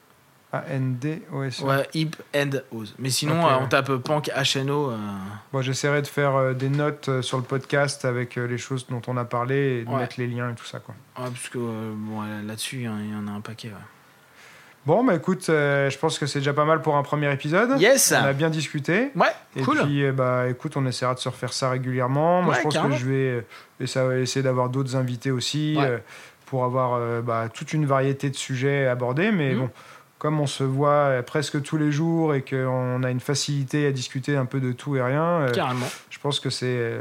A-N-D-O-S. 0.52 1.60
Ouais, 1.61 1.88
Hip 1.94 2.11
and 2.36 2.50
Oz. 2.72 2.95
Mais 2.98 3.11
sinon, 3.11 3.45
euh, 3.48 3.58
on 3.61 3.68
tape 3.68 3.92
Pank 3.98 4.32
HNO. 4.36 4.90
euh, 4.90 4.98
Bon, 5.53 5.61
j'essaierai 5.61 6.02
de 6.02 6.08
faire 6.08 6.36
euh, 6.36 6.53
des 6.53 6.69
notes 6.69 7.08
euh, 7.10 7.22
sur 7.22 7.38
le 7.38 7.44
podcast 7.44 8.03
avec 8.03 8.36
euh, 8.38 8.48
les 8.48 8.58
choses 8.58 8.88
dont 8.88 9.02
on 9.06 9.16
a 9.18 9.26
parlé 9.26 9.82
et 9.82 9.86
de 9.86 9.90
mettre 9.92 10.16
les 10.18 10.26
liens 10.26 10.50
et 10.52 10.56
tout 10.56 10.66
ça. 10.66 10.80
Quoi. 10.80 10.95
ouais, 11.19 11.30
parce 11.30 11.50
que 11.50 11.60
euh, 11.60 11.94
bon, 11.95 12.24
là-dessus, 12.48 12.78
il 12.78 12.82
y 12.84 12.90
en- 12.90 12.98
il 12.98 13.11
y 13.11 13.16
en 13.16 13.28
a 13.28 13.32
un 13.32 13.42
paquet. 13.42 13.68
ouais. 13.68 13.74
Bon, 14.85 15.03
bah 15.03 15.14
écoute, 15.16 15.48
euh, 15.49 15.90
je 15.90 15.98
pense 15.98 16.17
que 16.17 16.25
c'est 16.25 16.40
déjà 16.40 16.53
pas 16.53 16.66
mal 16.66 16.82
pour 16.82 16.95
un 16.95 17.03
premier 17.03 17.32
épisode. 17.32 17.80
Yes 17.80 18.14
On 18.17 18.24
a 18.25 18.33
bien 18.33 18.49
discuté. 18.49 19.11
Ouais, 19.16 19.27
Et 19.56 19.61
cool. 19.61 19.77
puis, 19.83 20.03
euh, 20.06 20.11
bah, 20.11 20.45
écoute, 20.49 20.77
on 20.77 20.85
essaiera 20.85 21.14
de 21.14 21.19
se 21.19 21.30
refaire 21.30 21.53
ça 21.53 21.69
régulièrement. 21.69 22.41
Moi, 22.41 22.53
Ouais, 22.53 22.58
je 22.59 22.64
pense 22.64 22.74
carrément. 22.74 22.95
que 22.95 22.99
je 23.01 23.06
vais 23.06 23.14
euh, 23.30 23.41
essa- 23.82 24.17
essayer 24.17 24.41
d'avoir 24.41 24.69
d'autres 24.69 24.95
invités 24.95 25.32
aussi 25.32 25.75
Ouais. 25.77 25.85
euh, 25.85 25.98
pour 26.48 26.64
avoir 26.64 27.22
bah, 27.22 27.48
toute 27.53 27.74
une 27.74 27.85
variété 27.85 28.30
de 28.32 28.35
sujets 28.35 28.88
abordés. 28.88 29.32
Mais 29.32 29.53
Mhm. 29.53 29.59
bon, 29.59 29.69
comme 30.17 30.40
on 30.40 30.48
se 30.48 30.64
voit 30.64 31.22
presque 31.24 31.61
tous 31.61 31.77
les 31.77 31.91
jours 31.91 32.33
et 32.33 32.41
qu'on 32.41 33.03
a 33.03 33.11
une 33.11 33.19
facilité 33.19 33.85
à 33.85 33.91
discuter 33.91 34.35
un 34.35 34.45
peu 34.45 34.59
de 34.59 34.72
tout 34.72 34.95
et 34.95 35.01
rien, 35.03 35.45
Carrément. 35.53 35.85
je 36.09 36.17
pense 36.19 36.40
que 36.40 36.49
c'est 36.49 36.99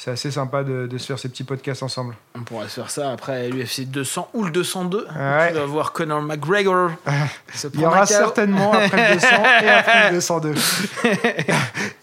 c'est 0.00 0.12
assez 0.12 0.30
sympa 0.30 0.62
de, 0.62 0.86
de 0.86 0.96
se 0.96 1.06
faire 1.06 1.18
ces 1.18 1.28
petits 1.28 1.42
podcasts 1.42 1.82
ensemble. 1.82 2.14
On 2.36 2.42
pourrait 2.44 2.68
se 2.68 2.74
faire 2.74 2.88
ça 2.88 3.10
après 3.10 3.48
l'UFC 3.48 3.80
200 3.86 4.28
ou 4.32 4.44
le 4.44 4.50
202. 4.52 4.98
Ouais. 4.98 5.48
Tu 5.48 5.54
vas 5.58 5.64
voir 5.66 5.92
Conor 5.92 6.22
McGregor. 6.22 6.92
se 7.52 7.66
Il 7.74 7.80
y 7.80 7.84
aura 7.84 8.06
certainement 8.06 8.72
après 8.72 9.08
le 9.10 9.14
200 9.16 9.26
et 9.64 9.68
après 9.68 10.10
le 10.10 10.14
202. 10.16 10.54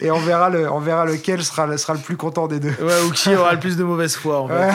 et 0.00 0.10
on 0.10 0.18
verra, 0.18 0.50
le, 0.50 0.70
on 0.70 0.78
verra 0.78 1.06
lequel 1.06 1.42
sera, 1.42 1.66
le- 1.66 1.78
sera 1.78 1.94
le 1.94 2.00
plus 2.00 2.18
content 2.18 2.46
des 2.48 2.60
deux. 2.60 2.74
Ouais, 2.80 3.00
ou 3.08 3.10
qui 3.12 3.34
aura 3.34 3.54
le 3.54 3.60
plus 3.60 3.78
de 3.78 3.84
mauvaise 3.84 4.14
foi 4.14 4.40
en 4.42 4.48
fait. 4.48 4.70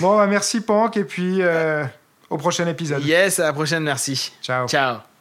Bon, 0.00 0.16
bah, 0.16 0.26
merci 0.28 0.60
Pank 0.60 0.96
et 0.96 1.04
puis 1.04 1.38
euh, 1.42 1.84
au 2.30 2.38
prochain 2.38 2.66
épisode. 2.68 3.04
Yes, 3.04 3.40
à 3.40 3.44
la 3.46 3.52
prochaine, 3.52 3.82
merci. 3.82 4.32
Ciao. 4.40 4.68
Ciao. 4.68 5.11